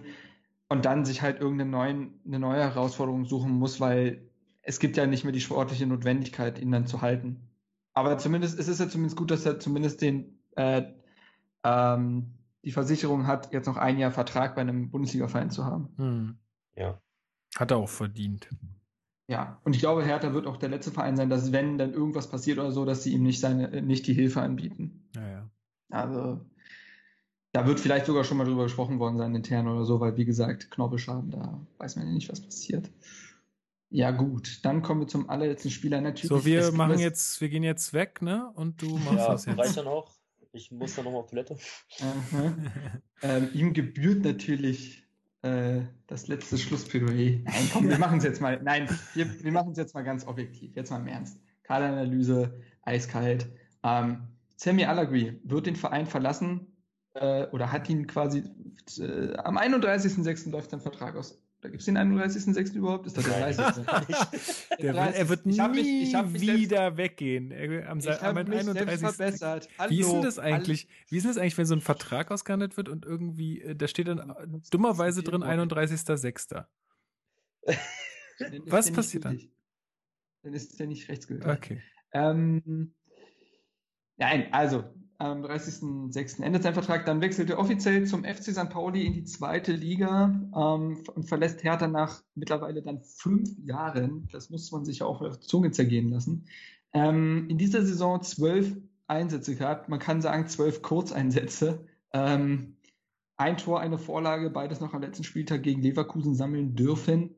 und 0.67 0.85
dann 0.85 1.05
sich 1.05 1.21
halt 1.21 1.39
irgendeine 1.39 1.69
neuen, 1.69 2.19
eine 2.25 2.39
neue 2.39 2.61
Herausforderung 2.61 3.25
suchen 3.25 3.51
muss, 3.51 3.79
weil 3.79 4.27
es 4.63 4.79
gibt 4.79 4.97
ja 4.97 5.05
nicht 5.05 5.25
mehr 5.25 5.33
die 5.33 5.41
sportliche 5.41 5.85
Notwendigkeit, 5.85 6.57
ihn 6.57 6.71
dann 6.71 6.87
zu 6.87 7.03
halten. 7.03 7.49
Aber 7.93 8.17
zumindest 8.17 8.57
es 8.57 8.67
ist 8.67 8.79
ja 8.79 8.89
zumindest 8.89 9.15
gut, 9.15 9.29
dass 9.29 9.45
er 9.45 9.59
zumindest 9.59 10.01
den 10.01 10.39
äh, 10.55 10.83
ähm, 11.63 12.33
die 12.63 12.71
Versicherung 12.71 13.27
hat, 13.27 13.53
jetzt 13.53 13.67
noch 13.67 13.77
ein 13.77 13.99
Jahr 13.99 14.11
Vertrag 14.11 14.55
bei 14.55 14.61
einem 14.61 14.89
Bundesliga-Verein 14.89 15.51
zu 15.51 15.65
haben. 15.65 15.89
Hm. 15.97 16.37
Ja. 16.75 16.99
Hat 17.57 17.69
er 17.69 17.77
auch 17.77 17.89
verdient. 17.89 18.49
Ja, 19.27 19.61
und 19.63 19.73
ich 19.73 19.79
glaube, 19.79 20.03
Hertha 20.03 20.33
wird 20.33 20.47
auch 20.47 20.57
der 20.57 20.69
letzte 20.69 20.91
Verein 20.91 21.15
sein, 21.15 21.29
dass 21.29 21.51
wenn 21.51 21.77
dann 21.77 21.93
irgendwas 21.93 22.29
passiert 22.29 22.59
oder 22.59 22.71
so, 22.71 22.83
dass 22.83 23.03
sie 23.03 23.13
ihm 23.13 23.23
nicht 23.23 23.39
seine, 23.39 23.81
nicht 23.81 24.05
die 24.07 24.13
Hilfe 24.13 24.41
anbieten. 24.41 25.09
Ja, 25.15 25.29
ja. 25.29 25.49
Also, 25.89 26.41
da 27.53 27.65
wird 27.67 27.79
vielleicht 27.79 28.07
sogar 28.07 28.23
schon 28.23 28.37
mal 28.37 28.45
drüber 28.45 28.63
gesprochen 28.63 28.99
worden 28.99 29.17
sein, 29.17 29.33
intern 29.35 29.67
oder 29.67 29.85
so, 29.85 29.99
weil 29.99 30.17
wie 30.17 30.25
gesagt, 30.25 30.71
Knorpelschaden, 30.71 31.31
da 31.31 31.65
weiß 31.77 31.95
man 31.95 32.07
ja 32.07 32.13
nicht, 32.13 32.29
was 32.29 32.41
passiert. 32.41 32.89
Ja, 33.89 34.09
gut, 34.09 34.65
dann 34.65 34.81
kommen 34.81 35.01
wir 35.01 35.07
zum 35.07 35.29
allerletzten 35.29 35.69
Spieler 35.69 36.01
natürlich. 36.01 36.29
So, 36.29 36.45
wir 36.45 36.71
machen 36.71 36.97
jetzt, 36.97 37.39
wir 37.41 37.49
gehen 37.49 37.61
jetzt 37.61 37.93
weg, 37.93 38.23
ne? 38.23 38.51
Und 38.55 38.81
du 38.81 38.97
machst 38.97 39.17
ja, 39.17 39.31
das 39.31 39.45
jetzt. 39.45 39.59
Reicht 39.59 39.77
dann 39.77 39.87
auch. 39.87 40.11
Ich 40.51 40.71
muss 40.71 40.95
dann 40.95 41.05
nochmal 41.05 41.21
auf 41.21 41.29
Toilette. 41.29 41.57
ähm, 43.21 43.49
ihm 43.53 43.73
gebührt 43.73 44.23
natürlich 44.23 44.99
äh, 44.99 45.02
das 45.43 46.27
letzte 46.27 46.57
Schlussplädoyer. 46.57 47.41
Nein, 47.43 47.69
komm, 47.73 47.89
wir 47.89 47.99
machen 47.99 48.19
es 48.19 48.23
jetzt 48.23 48.39
mal. 48.39 48.61
Nein, 48.63 48.87
wir, 49.13 49.43
wir 49.43 49.51
machen 49.51 49.73
es 49.73 49.77
jetzt 49.77 49.93
mal 49.93 50.03
ganz 50.03 50.25
objektiv. 50.25 50.75
Jetzt 50.75 50.89
mal 50.89 51.01
im 51.01 51.07
Ernst. 51.07 51.37
Kaderanalyse, 51.63 52.61
eiskalt. 52.83 53.49
Ähm, 53.83 54.27
Sammy 54.55 54.85
Allegri 54.85 55.41
wird 55.43 55.65
den 55.65 55.75
Verein 55.75 56.05
verlassen 56.05 56.73
äh, 57.15 57.47
oder 57.47 57.71
hat 57.71 57.89
ihn 57.89 58.07
quasi 58.07 58.43
äh, 58.99 59.35
am 59.35 59.57
31.06. 59.57 60.49
läuft 60.51 60.71
sein 60.71 60.79
Vertrag 60.79 61.15
aus. 61.15 61.42
Da 61.63 61.69
gibt 61.69 61.79
es 61.79 61.85
den 61.85 61.97
31.06. 61.97 62.75
überhaupt? 62.75 63.07
Ist 63.07 63.15
das 63.15 63.23
der 63.23 63.53
30. 63.53 63.85
der 64.81 64.93
wird, 64.93 65.15
er 65.15 65.29
wird 65.29 65.45
nie 65.45 65.61
mich, 65.69 66.13
wieder 66.13 66.27
selbst, 66.27 66.97
weggehen. 66.97 67.51
Er, 67.51 67.89
am, 67.89 67.99
ich 67.99 68.21
am 68.21 68.35
31. 68.35 68.99
verbessert. 68.99 69.69
Hallo, 69.79 69.89
wie 69.89 70.01
ist 70.01 70.11
denn 70.11 70.21
das 70.23 70.39
eigentlich? 70.39 70.87
Hallo. 70.89 71.05
Wie 71.07 71.17
ist 71.17 71.23
denn 71.23 71.31
das 71.31 71.37
eigentlich, 71.37 71.57
wenn 71.57 71.65
so 71.65 71.75
ein 71.75 71.81
Vertrag 71.81 72.31
ausgehandelt 72.31 72.75
wird 72.75 72.89
und 72.89 73.05
irgendwie, 73.05 73.61
äh, 73.61 73.75
da 73.77 73.87
steht 73.87 74.09
dann 74.09 74.61
dummerweise 74.71 75.23
drin 75.23 75.41
31.06. 75.41 76.65
Was 78.65 78.91
passiert 78.91 79.23
dann? 79.23 79.39
Dann 80.41 80.53
ist 80.53 80.73
es 80.73 80.77
ja 80.77 80.85
nicht 80.85 81.07
rechtsgültig. 81.07 81.47
Okay. 81.47 81.81
Ähm, 82.11 82.93
nein, 84.17 84.51
also 84.51 84.83
am 85.23 85.43
30.06. 85.43 86.43
endet 86.43 86.63
sein 86.63 86.73
Vertrag. 86.73 87.05
Dann 87.05 87.21
wechselt 87.21 87.49
er 87.49 87.59
offiziell 87.59 88.05
zum 88.05 88.23
FC 88.23 88.51
St. 88.51 88.69
Pauli 88.69 89.05
in 89.05 89.13
die 89.13 89.23
zweite 89.23 89.71
Liga 89.71 90.33
ähm, 90.55 91.03
und 91.15 91.23
verlässt 91.23 91.63
Hertha 91.63 91.87
nach 91.87 92.21
mittlerweile 92.35 92.81
dann 92.81 93.01
fünf 93.01 93.49
Jahren. 93.63 94.27
Das 94.31 94.49
muss 94.49 94.71
man 94.71 94.85
sich 94.85 94.99
ja 94.99 95.05
auch 95.05 95.21
auf 95.21 95.39
Zunge 95.39 95.71
zergehen 95.71 96.09
lassen. 96.09 96.45
Ähm, 96.93 97.47
in 97.49 97.57
dieser 97.57 97.83
Saison 97.85 98.21
zwölf 98.21 98.75
Einsätze 99.07 99.55
gehabt. 99.55 99.89
Man 99.89 99.99
kann 99.99 100.21
sagen 100.21 100.47
zwölf 100.47 100.81
Kurzeinsätze. 100.81 101.85
Ähm, 102.11 102.75
ein 103.37 103.57
Tor, 103.57 103.79
eine 103.79 103.97
Vorlage, 103.97 104.49
beides 104.49 104.79
noch 104.79 104.93
am 104.93 105.01
letzten 105.01 105.23
Spieltag 105.23 105.63
gegen 105.63 105.81
Leverkusen 105.81 106.35
sammeln 106.35 106.75
dürfen. 106.75 107.35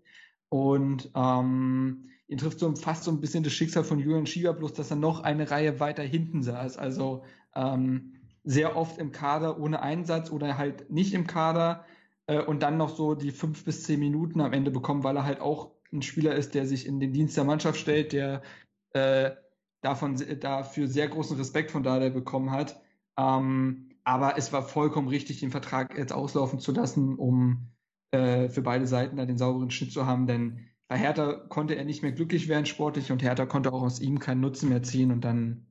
Und 0.49 1.11
ähm, 1.15 2.09
ihn 2.27 2.37
trifft 2.37 2.59
so 2.59 2.73
fast 2.75 3.03
so 3.03 3.11
ein 3.11 3.21
bisschen 3.21 3.43
das 3.43 3.53
Schicksal 3.53 3.83
von 3.83 3.99
Julian 3.99 4.25
Schieber, 4.25 4.53
bloß 4.53 4.73
dass 4.73 4.89
er 4.89 4.97
noch 4.97 5.21
eine 5.21 5.49
Reihe 5.51 5.79
weiter 5.79 6.03
hinten 6.03 6.43
saß. 6.43 6.77
Also 6.77 7.23
ähm, 7.55 8.13
sehr 8.43 8.75
oft 8.75 8.97
im 8.97 9.11
Kader 9.11 9.59
ohne 9.59 9.81
Einsatz 9.81 10.31
oder 10.31 10.57
halt 10.57 10.89
nicht 10.91 11.13
im 11.13 11.27
Kader 11.27 11.85
äh, 12.27 12.41
und 12.41 12.61
dann 12.63 12.77
noch 12.77 12.95
so 12.95 13.15
die 13.15 13.31
fünf 13.31 13.65
bis 13.65 13.83
zehn 13.83 13.99
Minuten 13.99 14.41
am 14.41 14.53
Ende 14.53 14.71
bekommen, 14.71 15.03
weil 15.03 15.17
er 15.17 15.25
halt 15.25 15.41
auch 15.41 15.71
ein 15.91 16.01
Spieler 16.01 16.35
ist, 16.35 16.53
der 16.53 16.65
sich 16.67 16.85
in 16.85 16.99
den 16.99 17.13
Dienst 17.13 17.37
der 17.37 17.43
Mannschaft 17.43 17.79
stellt, 17.79 18.13
der 18.13 18.41
äh, 18.91 19.31
davon 19.81 20.15
dafür 20.39 20.87
sehr 20.87 21.07
großen 21.07 21.37
Respekt 21.37 21.71
von 21.71 21.83
Dada 21.83 22.09
bekommen 22.09 22.51
hat. 22.51 22.81
Ähm, 23.17 23.89
aber 24.03 24.37
es 24.37 24.53
war 24.53 24.63
vollkommen 24.63 25.07
richtig, 25.07 25.39
den 25.39 25.51
Vertrag 25.51 25.97
jetzt 25.97 26.13
auslaufen 26.13 26.59
zu 26.59 26.71
lassen, 26.71 27.15
um 27.15 27.71
äh, 28.11 28.49
für 28.49 28.61
beide 28.61 28.87
Seiten 28.87 29.17
da 29.17 29.25
den 29.25 29.37
sauberen 29.37 29.71
Schnitt 29.71 29.91
zu 29.91 30.05
haben, 30.05 30.27
denn 30.27 30.59
bei 30.87 30.97
Hertha 30.97 31.33
konnte 31.49 31.75
er 31.75 31.85
nicht 31.85 32.03
mehr 32.03 32.11
glücklich 32.11 32.47
werden 32.47 32.65
sportlich 32.65 33.11
und 33.11 33.23
Hertha 33.23 33.45
konnte 33.45 33.73
auch 33.73 33.81
aus 33.81 33.99
ihm 33.99 34.19
keinen 34.19 34.41
Nutzen 34.41 34.69
mehr 34.69 34.83
ziehen 34.83 35.11
und 35.11 35.21
dann, 35.21 35.65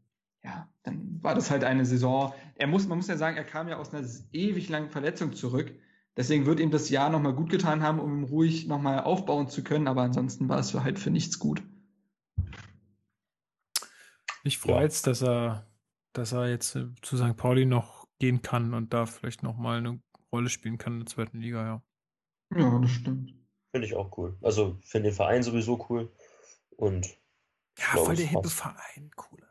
ja, 0.44 0.68
dann 0.82 1.18
war 1.22 1.34
das 1.34 1.50
halt 1.50 1.64
eine 1.64 1.86
Saison. 1.86 2.34
Er 2.54 2.66
muss, 2.66 2.86
man 2.86 2.98
muss 2.98 3.08
ja 3.08 3.16
sagen, 3.16 3.36
er 3.36 3.44
kam 3.44 3.68
ja 3.68 3.78
aus 3.78 3.94
einer 3.94 4.06
ewig 4.32 4.68
langen 4.68 4.90
Verletzung 4.90 5.32
zurück. 5.32 5.74
Deswegen 6.16 6.46
wird 6.46 6.60
ihm 6.60 6.70
das 6.70 6.90
Jahr 6.90 7.10
nochmal 7.10 7.34
gut 7.34 7.50
getan 7.50 7.82
haben, 7.82 7.98
um 7.98 8.18
ihn 8.18 8.24
ruhig 8.24 8.66
nochmal 8.68 9.00
aufbauen 9.00 9.48
zu 9.48 9.64
können, 9.64 9.88
aber 9.88 10.02
ansonsten 10.02 10.48
war 10.48 10.60
es 10.60 10.70
für 10.70 10.84
halt 10.84 10.98
für 10.98 11.10
nichts 11.10 11.38
gut. 11.38 11.62
Ich 14.44 14.58
freue 14.58 14.86
es, 14.86 15.02
dass 15.02 15.22
er, 15.22 15.66
dass 16.12 16.32
er 16.32 16.48
jetzt 16.48 16.76
äh, 16.76 16.86
zu 17.00 17.16
St. 17.16 17.36
Pauli 17.36 17.64
noch 17.64 18.06
gehen 18.18 18.42
kann 18.42 18.74
und 18.74 18.92
da 18.92 19.06
vielleicht 19.06 19.42
nochmal 19.42 19.78
eine 19.78 20.00
Rolle 20.30 20.50
spielen 20.50 20.78
kann 20.78 20.94
in 20.94 21.00
der 21.00 21.06
zweiten 21.06 21.40
Liga, 21.40 21.64
ja. 21.64 21.82
Ja, 22.56 22.78
das 22.78 22.90
stimmt. 22.90 23.34
Finde 23.72 23.86
ich 23.86 23.96
auch 23.96 24.16
cool. 24.18 24.36
Also 24.42 24.78
finde 24.82 25.08
den 25.08 25.16
Verein 25.16 25.42
sowieso 25.42 25.84
cool. 25.88 26.12
Und 26.76 27.06
ja, 27.78 27.86
voll 27.96 28.14
der 28.14 28.26
hippe 28.26 28.50
Verein. 28.50 29.10
St. 29.10 29.43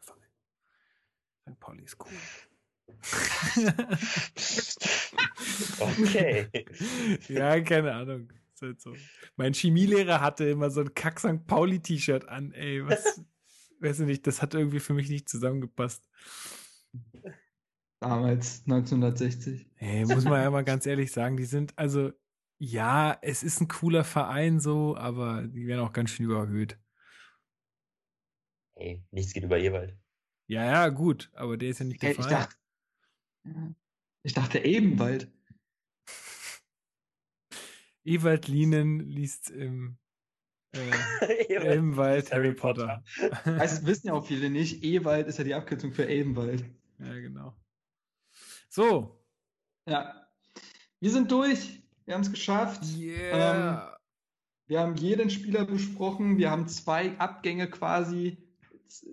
Pauli 1.59 1.83
ist 1.83 1.97
cool. 1.99 2.11
okay. 5.79 6.49
ja, 7.27 7.59
keine 7.61 7.93
Ahnung. 7.93 8.31
Ist 8.53 8.61
halt 8.61 8.81
so. 8.81 8.93
Mein 9.35 9.53
Chemielehrer 9.53 10.21
hatte 10.21 10.45
immer 10.45 10.69
so 10.69 10.81
ein 10.81 10.93
Kack 10.93 11.19
St. 11.19 11.45
Pauli 11.47 11.79
T-Shirt 11.79 12.27
an, 12.27 12.51
ey. 12.51 12.85
Was, 12.85 13.21
weiß 13.79 14.01
ich 14.01 14.05
nicht, 14.05 14.27
das 14.27 14.41
hat 14.41 14.53
irgendwie 14.53 14.79
für 14.79 14.93
mich 14.93 15.09
nicht 15.09 15.27
zusammengepasst. 15.29 16.07
Damals, 17.99 18.63
1960. 18.65 19.69
Ey, 19.77 20.05
muss 20.05 20.25
man 20.25 20.41
ja 20.41 20.51
mal 20.51 20.63
ganz 20.63 20.85
ehrlich 20.85 21.11
sagen, 21.11 21.37
die 21.37 21.45
sind, 21.45 21.77
also 21.77 22.11
ja, 22.57 23.17
es 23.21 23.43
ist 23.43 23.61
ein 23.61 23.67
cooler 23.67 24.03
Verein 24.03 24.59
so, 24.59 24.95
aber 24.95 25.43
die 25.47 25.67
werden 25.67 25.81
auch 25.81 25.93
ganz 25.93 26.11
schön 26.11 26.25
überhöht. 26.25 26.77
Hey, 28.75 29.03
nichts 29.11 29.33
geht 29.33 29.43
über 29.43 29.59
Ewald. 29.59 29.97
Ja, 30.47 30.65
ja, 30.65 30.89
gut, 30.89 31.31
aber 31.33 31.57
der 31.57 31.69
ist 31.69 31.79
ja 31.79 31.85
nicht 31.85 32.01
der 32.01 32.11
ich 32.11 32.17
Verein. 32.17 32.31
Dachte, 32.31 33.75
ich 34.23 34.33
dachte 34.33 34.59
Ebenwald. 34.59 35.31
Ewald 38.03 38.47
Lienen 38.47 38.99
liest 38.99 39.49
im 39.49 39.97
äh, 40.75 41.45
Ebenwald 41.75 42.31
Harry 42.31 42.53
Potter. 42.53 43.03
Das 43.45 43.85
wissen 43.85 44.07
ja 44.07 44.13
auch 44.13 44.25
viele 44.25 44.49
nicht. 44.49 44.83
Ewald 44.83 45.27
ist 45.27 45.37
ja 45.37 45.43
die 45.43 45.53
Abkürzung 45.53 45.93
für 45.93 46.05
Ebenwald. 46.09 46.65
Ja, 46.99 47.13
genau. 47.13 47.55
So. 48.69 49.23
Ja. 49.87 50.27
Wir 50.99 51.11
sind 51.11 51.31
durch. 51.31 51.83
Wir 52.05 52.15
haben 52.15 52.21
es 52.21 52.31
geschafft. 52.31 52.83
Yeah. 52.97 53.87
Ähm, 53.87 53.93
wir 54.67 54.79
haben 54.79 54.95
jeden 54.95 55.29
Spieler 55.29 55.65
besprochen. 55.65 56.37
Wir 56.37 56.49
haben 56.49 56.67
zwei 56.67 57.17
Abgänge 57.19 57.69
quasi, 57.69 58.42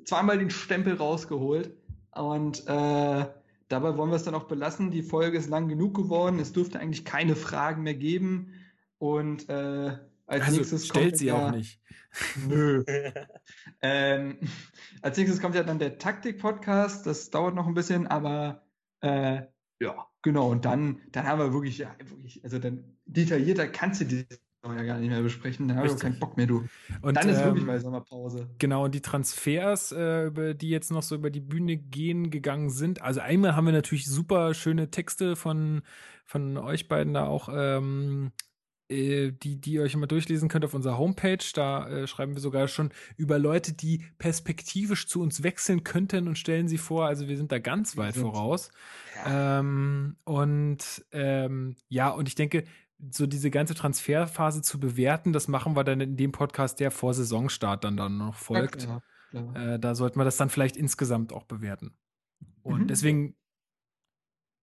zweimal 0.05 0.39
den 0.39 0.51
Stempel 0.51 0.95
rausgeholt. 0.95 1.77
Und 2.13 2.67
äh, 2.67 3.27
dabei 3.69 3.97
wollen 3.97 4.11
wir 4.11 4.17
es 4.17 4.25
dann 4.25 4.35
auch 4.35 4.49
belassen. 4.49 4.91
Die 4.91 5.03
Folge 5.03 5.39
ist 5.39 5.49
lang 5.49 5.69
genug 5.69 5.95
geworden. 5.95 6.39
Es 6.39 6.53
dürfte 6.53 6.81
eigentlich 6.81 7.05
keine 7.05 7.37
Fragen 7.37 7.83
mehr 7.83 7.95
geben. 7.95 8.53
Und 8.99 9.49
äh, 9.49 9.97
als 10.27 10.45
also, 10.45 10.57
nächstes 10.59 10.87
stellt 10.87 11.11
kommt 11.11 11.19
sie 11.19 11.27
ja, 11.27 11.49
auch 11.49 11.51
nicht. 11.53 11.81
Nö. 12.49 12.85
ähm, 13.83 14.39
als 15.03 15.17
nächstes 15.17 15.41
kommt 15.41 15.55
ja 15.55 15.63
dann 15.63 15.79
der 15.79 15.99
Taktik-Podcast. 15.99 17.07
Das 17.07 17.31
dauert 17.31 17.55
noch 17.55 17.67
ein 17.67 17.75
bisschen, 17.75 18.07
aber 18.07 18.63
äh, 19.01 19.43
ja, 19.81 20.07
genau. 20.23 20.51
Und 20.51 20.65
dann, 20.65 21.01
dann 21.13 21.27
haben 21.27 21.39
wir 21.39 21.53
wirklich, 21.53 21.79
ja, 21.79 21.95
wirklich, 22.05 22.45
also 22.45 22.59
dann 22.59 22.97
detaillierter 23.07 23.69
kannst 23.69 24.03
du 24.03 24.05
die 24.63 24.77
ja 24.77 24.83
gar 24.83 24.99
nicht 24.99 25.11
mehr 25.11 25.23
besprechen. 25.23 25.69
Da 25.69 25.77
habe 25.77 25.87
ich 25.87 25.97
keinen 25.97 26.19
Bock 26.19 26.37
mehr, 26.37 26.47
du. 26.47 26.65
Und 27.03 27.17
dann 27.17 27.29
ist 27.29 27.39
ähm, 27.39 27.47
wirklich 27.47 27.65
mal 27.65 27.81
Sommerpause. 27.81 28.49
Genau, 28.59 28.85
und 28.85 28.95
die 28.95 29.01
Transfers, 29.01 29.93
äh, 29.93 30.27
über 30.27 30.55
die 30.55 30.69
jetzt 30.69 30.91
noch 30.91 31.03
so 31.03 31.15
über 31.15 31.31
die 31.31 31.41
Bühne 31.41 31.77
gehen 31.77 32.31
gegangen 32.31 32.71
sind. 32.71 33.03
Also 33.03 33.21
einmal 33.21 33.57
haben 33.57 33.67
wir 33.67 33.73
natürlich 33.73 34.07
super 34.07 34.55
schöne 34.55 34.91
Texte 34.91 35.37
von, 35.37 35.83
von 36.25 36.59
euch 36.59 36.89
beiden 36.89 37.15
da 37.15 37.27
auch 37.27 37.49
ähm, 37.53 38.33
äh, 38.91 39.33
die, 39.33 39.61
die 39.61 39.75
ihr 39.75 39.83
euch 39.83 39.95
immer 39.95 40.07
durchlesen 40.07 40.49
könnt 40.49 40.65
auf 40.65 40.75
unserer 40.75 40.99
Homepage. 40.99 41.39
Da 41.55 41.89
äh, 41.89 42.07
schreiben 42.07 42.35
wir 42.35 42.41
sogar 42.41 42.69
schon 42.69 42.91
über 43.17 43.39
Leute, 43.39 43.73
die 43.73 44.05
perspektivisch 44.19 45.07
zu 45.07 45.23
uns 45.23 45.43
wechseln 45.43 45.85
könnten 45.85 46.29
und 46.29 46.37
stellen 46.37 46.69
sie 46.69 46.79
vor. 46.79 47.07
Also 47.07 47.29
wir 47.29 47.37
sind 47.37 47.53
da 47.53 47.59
ganz 47.59 47.97
weit 47.97 48.17
voraus. 48.17 48.71
Ja. 49.25 49.61
Ähm, 49.61 50.17
und 50.25 51.05
ähm, 51.13 51.77
ja, 51.89 52.11
und 52.11 52.29
ich 52.29 52.35
denke, 52.35 52.65
so 53.11 53.27
diese 53.27 53.51
ganze 53.51 53.75
Transferphase 53.75 54.63
zu 54.63 54.79
bewerten, 54.79 55.33
das 55.33 55.49
machen 55.49 55.75
wir 55.75 55.85
dann 55.85 56.01
in 56.01 56.17
dem 56.17 56.33
Podcast, 56.33 56.81
der 56.81 56.91
vor 56.91 57.15
Saisonstart 57.15 57.85
dann, 57.85 57.97
dann 57.97 58.19
noch 58.19 58.35
folgt. 58.35 58.83
Ja, 58.83 58.87
klar, 58.87 59.03
klar. 59.31 59.75
Äh, 59.75 59.79
da 59.79 59.95
sollten 59.95 60.19
wir 60.19 60.25
das 60.25 60.37
dann 60.37 60.51
vielleicht 60.51 60.77
insgesamt 60.77 61.33
auch 61.33 61.45
bewerten. 61.45 61.97
Und 62.63 62.83
mhm. 62.83 62.87
deswegen 62.89 63.37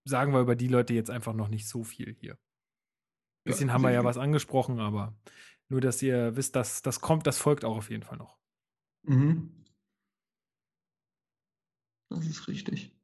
sagen 0.06 0.34
wir 0.34 0.42
über 0.42 0.56
die 0.56 0.68
Leute 0.68 0.94
jetzt 0.94 1.10
einfach 1.10 1.34
noch 1.34 1.50
nicht 1.50 1.68
so 1.68 1.84
viel 1.84 2.16
hier. 2.20 2.34
Ein 2.34 2.40
bisschen 3.44 3.68
ja, 3.70 3.74
haben 3.74 3.82
wir 3.82 3.92
ja 3.92 4.04
was 4.04 4.18
angesprochen, 4.18 4.80
aber 4.80 5.16
nur, 5.70 5.82
dass 5.82 6.02
ihr 6.02 6.36
wisst, 6.36 6.56
dass 6.56 6.82
das 6.82 7.02
kommt, 7.02 7.28
das 7.28 7.38
folgt 7.38 7.66
auch 7.66 7.78
auf 7.78 7.90
jeden 7.90 8.04
Fall 8.04 8.18
noch. 8.18 8.38
Mhm. 9.04 9.66
Das 12.10 12.26
ist 12.26 12.48
richtig. 12.48 12.96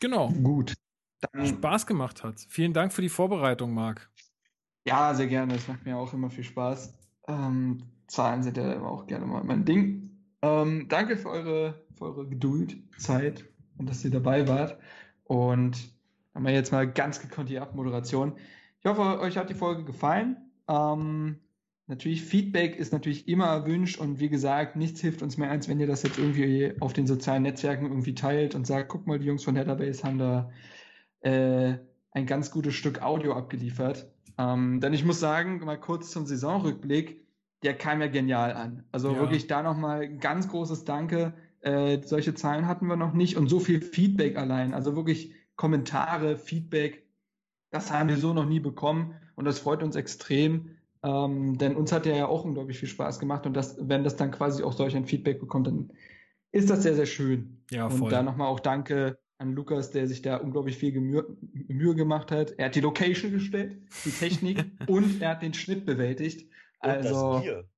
Genau. 0.00 0.30
Gut. 0.30 0.74
Dann 1.20 1.46
Spaß 1.46 1.86
gemacht 1.86 2.22
hat. 2.22 2.40
Vielen 2.48 2.72
Dank 2.72 2.92
für 2.92 3.02
die 3.02 3.08
Vorbereitung, 3.08 3.72
Marc. 3.72 4.10
Ja, 4.86 5.14
sehr 5.14 5.26
gerne. 5.26 5.54
Das 5.54 5.68
macht 5.68 5.84
mir 5.84 5.96
auch 5.96 6.12
immer 6.12 6.30
viel 6.30 6.44
Spaß. 6.44 6.96
Ähm, 7.28 7.82
Zahlen 8.06 8.42
sind 8.42 8.56
ja 8.56 8.80
auch 8.82 9.06
gerne 9.06 9.26
mal 9.26 9.44
mein 9.44 9.64
Ding. 9.64 10.10
Ähm, 10.42 10.86
danke 10.88 11.16
für 11.16 11.28
eure, 11.28 11.84
für 11.96 12.04
eure 12.04 12.28
Geduld, 12.28 12.76
Zeit 12.98 13.44
und 13.76 13.88
dass 13.88 14.04
ihr 14.04 14.10
dabei 14.10 14.48
wart. 14.48 14.78
Und 15.24 15.92
haben 16.34 16.44
wir 16.44 16.52
jetzt 16.52 16.72
mal 16.72 16.90
ganz 16.90 17.20
gekonnt 17.20 17.48
die 17.48 17.58
Abmoderation. 17.58 18.34
Ich 18.80 18.86
hoffe, 18.88 19.20
euch 19.20 19.36
hat 19.36 19.50
die 19.50 19.54
Folge 19.54 19.84
gefallen. 19.84 20.36
Ähm, 20.68 21.40
natürlich, 21.86 22.22
Feedback 22.22 22.76
ist 22.76 22.92
natürlich 22.92 23.28
immer 23.28 23.46
erwünscht 23.46 23.98
und 23.98 24.20
wie 24.20 24.28
gesagt, 24.28 24.76
nichts 24.76 25.00
hilft 25.00 25.22
uns 25.22 25.36
mehr, 25.36 25.50
als 25.50 25.68
wenn 25.68 25.80
ihr 25.80 25.86
das 25.86 26.02
jetzt 26.02 26.18
irgendwie 26.18 26.74
auf 26.80 26.92
den 26.92 27.06
sozialen 27.06 27.42
Netzwerken 27.42 27.86
irgendwie 27.86 28.14
teilt 28.14 28.54
und 28.54 28.66
sagt, 28.66 28.88
guck 28.88 29.06
mal, 29.06 29.18
die 29.18 29.26
Jungs 29.26 29.44
von 29.44 29.56
Headerbase 29.56 30.04
haben 30.04 30.18
da 30.18 30.50
äh, 31.20 31.78
ein 32.12 32.26
ganz 32.26 32.50
gutes 32.50 32.74
Stück 32.74 33.02
Audio 33.02 33.34
abgeliefert. 33.34 34.10
Ähm, 34.38 34.80
denn 34.80 34.92
ich 34.92 35.04
muss 35.04 35.20
sagen, 35.20 35.64
mal 35.64 35.78
kurz 35.78 36.10
zum 36.10 36.24
Saisonrückblick, 36.24 37.26
der 37.64 37.74
kam 37.74 38.00
ja 38.00 38.06
genial 38.06 38.52
an. 38.52 38.84
Also 38.92 39.12
ja. 39.12 39.18
wirklich 39.18 39.48
da 39.48 39.62
nochmal 39.62 40.08
ganz 40.16 40.48
großes 40.48 40.84
Danke. 40.84 41.34
Äh, 41.60 42.00
solche 42.02 42.34
Zahlen 42.34 42.68
hatten 42.68 42.86
wir 42.86 42.96
noch 42.96 43.12
nicht 43.12 43.36
und 43.36 43.48
so 43.48 43.58
viel 43.58 43.80
Feedback 43.80 44.36
allein. 44.36 44.74
Also 44.74 44.94
wirklich 44.94 45.34
Kommentare, 45.56 46.36
Feedback, 46.36 47.04
das 47.70 47.92
haben 47.92 48.08
wir 48.08 48.16
so 48.16 48.32
noch 48.32 48.46
nie 48.46 48.60
bekommen 48.60 49.14
und 49.34 49.44
das 49.44 49.58
freut 49.58 49.82
uns 49.82 49.96
extrem. 49.96 50.76
Ähm, 51.02 51.58
denn 51.58 51.76
uns 51.76 51.90
hat 51.90 52.06
der 52.06 52.16
ja 52.16 52.26
auch 52.26 52.44
unglaublich 52.44 52.78
viel 52.78 52.88
Spaß 52.88 53.18
gemacht 53.18 53.44
und 53.44 53.54
das, 53.54 53.76
wenn 53.80 54.04
das 54.04 54.16
dann 54.16 54.30
quasi 54.30 54.62
auch 54.62 54.72
solch 54.72 54.96
ein 54.96 55.06
Feedback 55.06 55.40
bekommt, 55.40 55.66
dann 55.66 55.92
ist 56.52 56.70
das 56.70 56.84
sehr, 56.84 56.94
sehr 56.94 57.06
schön. 57.06 57.60
Ja, 57.70 57.90
voll. 57.90 58.04
Und 58.04 58.12
da 58.12 58.22
nochmal 58.22 58.48
auch 58.48 58.60
Danke 58.60 59.18
an 59.38 59.52
Lukas, 59.52 59.92
der 59.92 60.08
sich 60.08 60.20
da 60.20 60.36
unglaublich 60.36 60.76
viel 60.76 61.00
Mühe, 61.00 61.24
Mühe 61.52 61.94
gemacht 61.94 62.30
hat. 62.32 62.52
Er 62.58 62.66
hat 62.66 62.74
die 62.74 62.80
Location 62.80 63.32
gestellt, 63.32 63.80
die 64.04 64.10
Technik 64.10 64.64
und 64.88 65.22
er 65.22 65.30
hat 65.30 65.42
den 65.42 65.54
Schnitt 65.54 65.86
bewältigt. 65.86 66.50
Und 66.80 66.90
also, 66.90 67.32
das 67.34 67.42
Bier. 67.42 67.68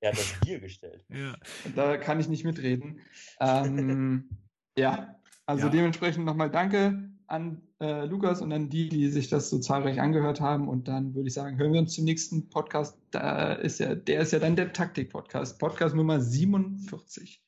Er 0.00 0.10
hat 0.10 0.18
das 0.18 0.40
Bier 0.40 0.60
gestellt. 0.60 1.04
Ja. 1.08 1.36
Da 1.76 1.96
kann 1.96 2.18
ich 2.18 2.28
nicht 2.28 2.44
mitreden. 2.44 3.00
Ähm, 3.40 4.28
ja, 4.76 5.16
also 5.46 5.66
ja. 5.66 5.72
dementsprechend 5.72 6.24
nochmal 6.24 6.50
Danke 6.50 7.08
an 7.28 7.62
äh, 7.80 8.04
Lukas 8.04 8.42
und 8.42 8.52
an 8.52 8.68
die, 8.68 8.88
die 8.88 9.08
sich 9.08 9.28
das 9.28 9.50
so 9.50 9.60
zahlreich 9.60 10.00
angehört 10.00 10.40
haben. 10.40 10.68
Und 10.68 10.88
dann 10.88 11.14
würde 11.14 11.28
ich 11.28 11.34
sagen, 11.34 11.58
hören 11.58 11.72
wir 11.72 11.80
uns 11.80 11.94
zum 11.94 12.04
nächsten 12.04 12.50
Podcast. 12.50 12.98
Da 13.12 13.52
ist 13.52 13.78
ja, 13.78 13.94
der 13.94 14.20
ist 14.20 14.32
ja 14.32 14.40
dann 14.40 14.56
der 14.56 14.72
Taktik-Podcast, 14.72 15.58
Podcast 15.60 15.94
Nummer 15.94 16.20
47. 16.20 17.40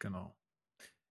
Genau. 0.00 0.37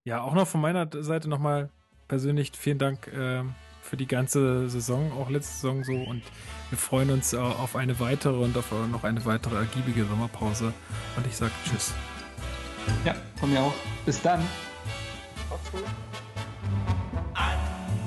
Ja, 0.07 0.21
auch 0.21 0.33
noch 0.33 0.47
von 0.47 0.61
meiner 0.61 0.87
Seite 1.03 1.27
nochmal 1.27 1.69
persönlich 2.07 2.53
vielen 2.57 2.77
Dank 2.77 3.07
äh, 3.07 3.43
für 3.81 3.97
die 3.97 4.07
ganze 4.07 4.69
Saison, 4.69 5.11
auch 5.11 5.29
letzte 5.29 5.55
Saison 5.55 5.83
so. 5.83 5.95
Und 5.95 6.23
wir 6.69 6.77
freuen 6.77 7.09
uns 7.09 7.33
äh, 7.33 7.37
auf 7.37 7.75
eine 7.75 7.99
weitere 7.99 8.37
und 8.37 8.57
auf 8.57 8.71
noch 8.89 9.03
eine 9.03 9.25
weitere 9.25 9.57
ergiebige 9.57 10.05
Sommerpause. 10.05 10.71
Und 11.17 11.27
ich 11.27 11.35
sage 11.35 11.51
Tschüss. 11.65 11.93
Ja, 13.03 13.15
von 13.35 13.51
mir 13.51 13.59
auch. 13.59 13.73
Bis 14.05 14.21
dann. 14.21 14.39
An 17.33 17.59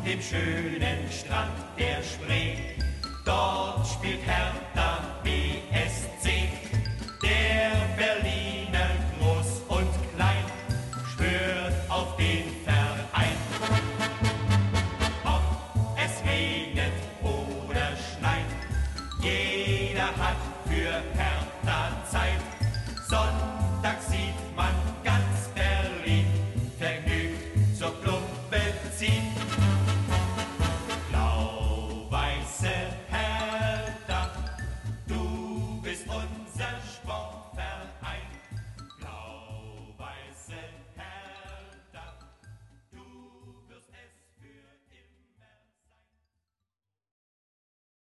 dem 0.07 0.23
schönen 0.23 1.13
Strand 1.13 1.53
der 1.79 2.03
Spree, 2.03 2.57
dort 3.27 3.87
spielt 3.87 4.21
Hertha 4.25 5.01
BSC. 5.23 6.49
Der 7.23 7.80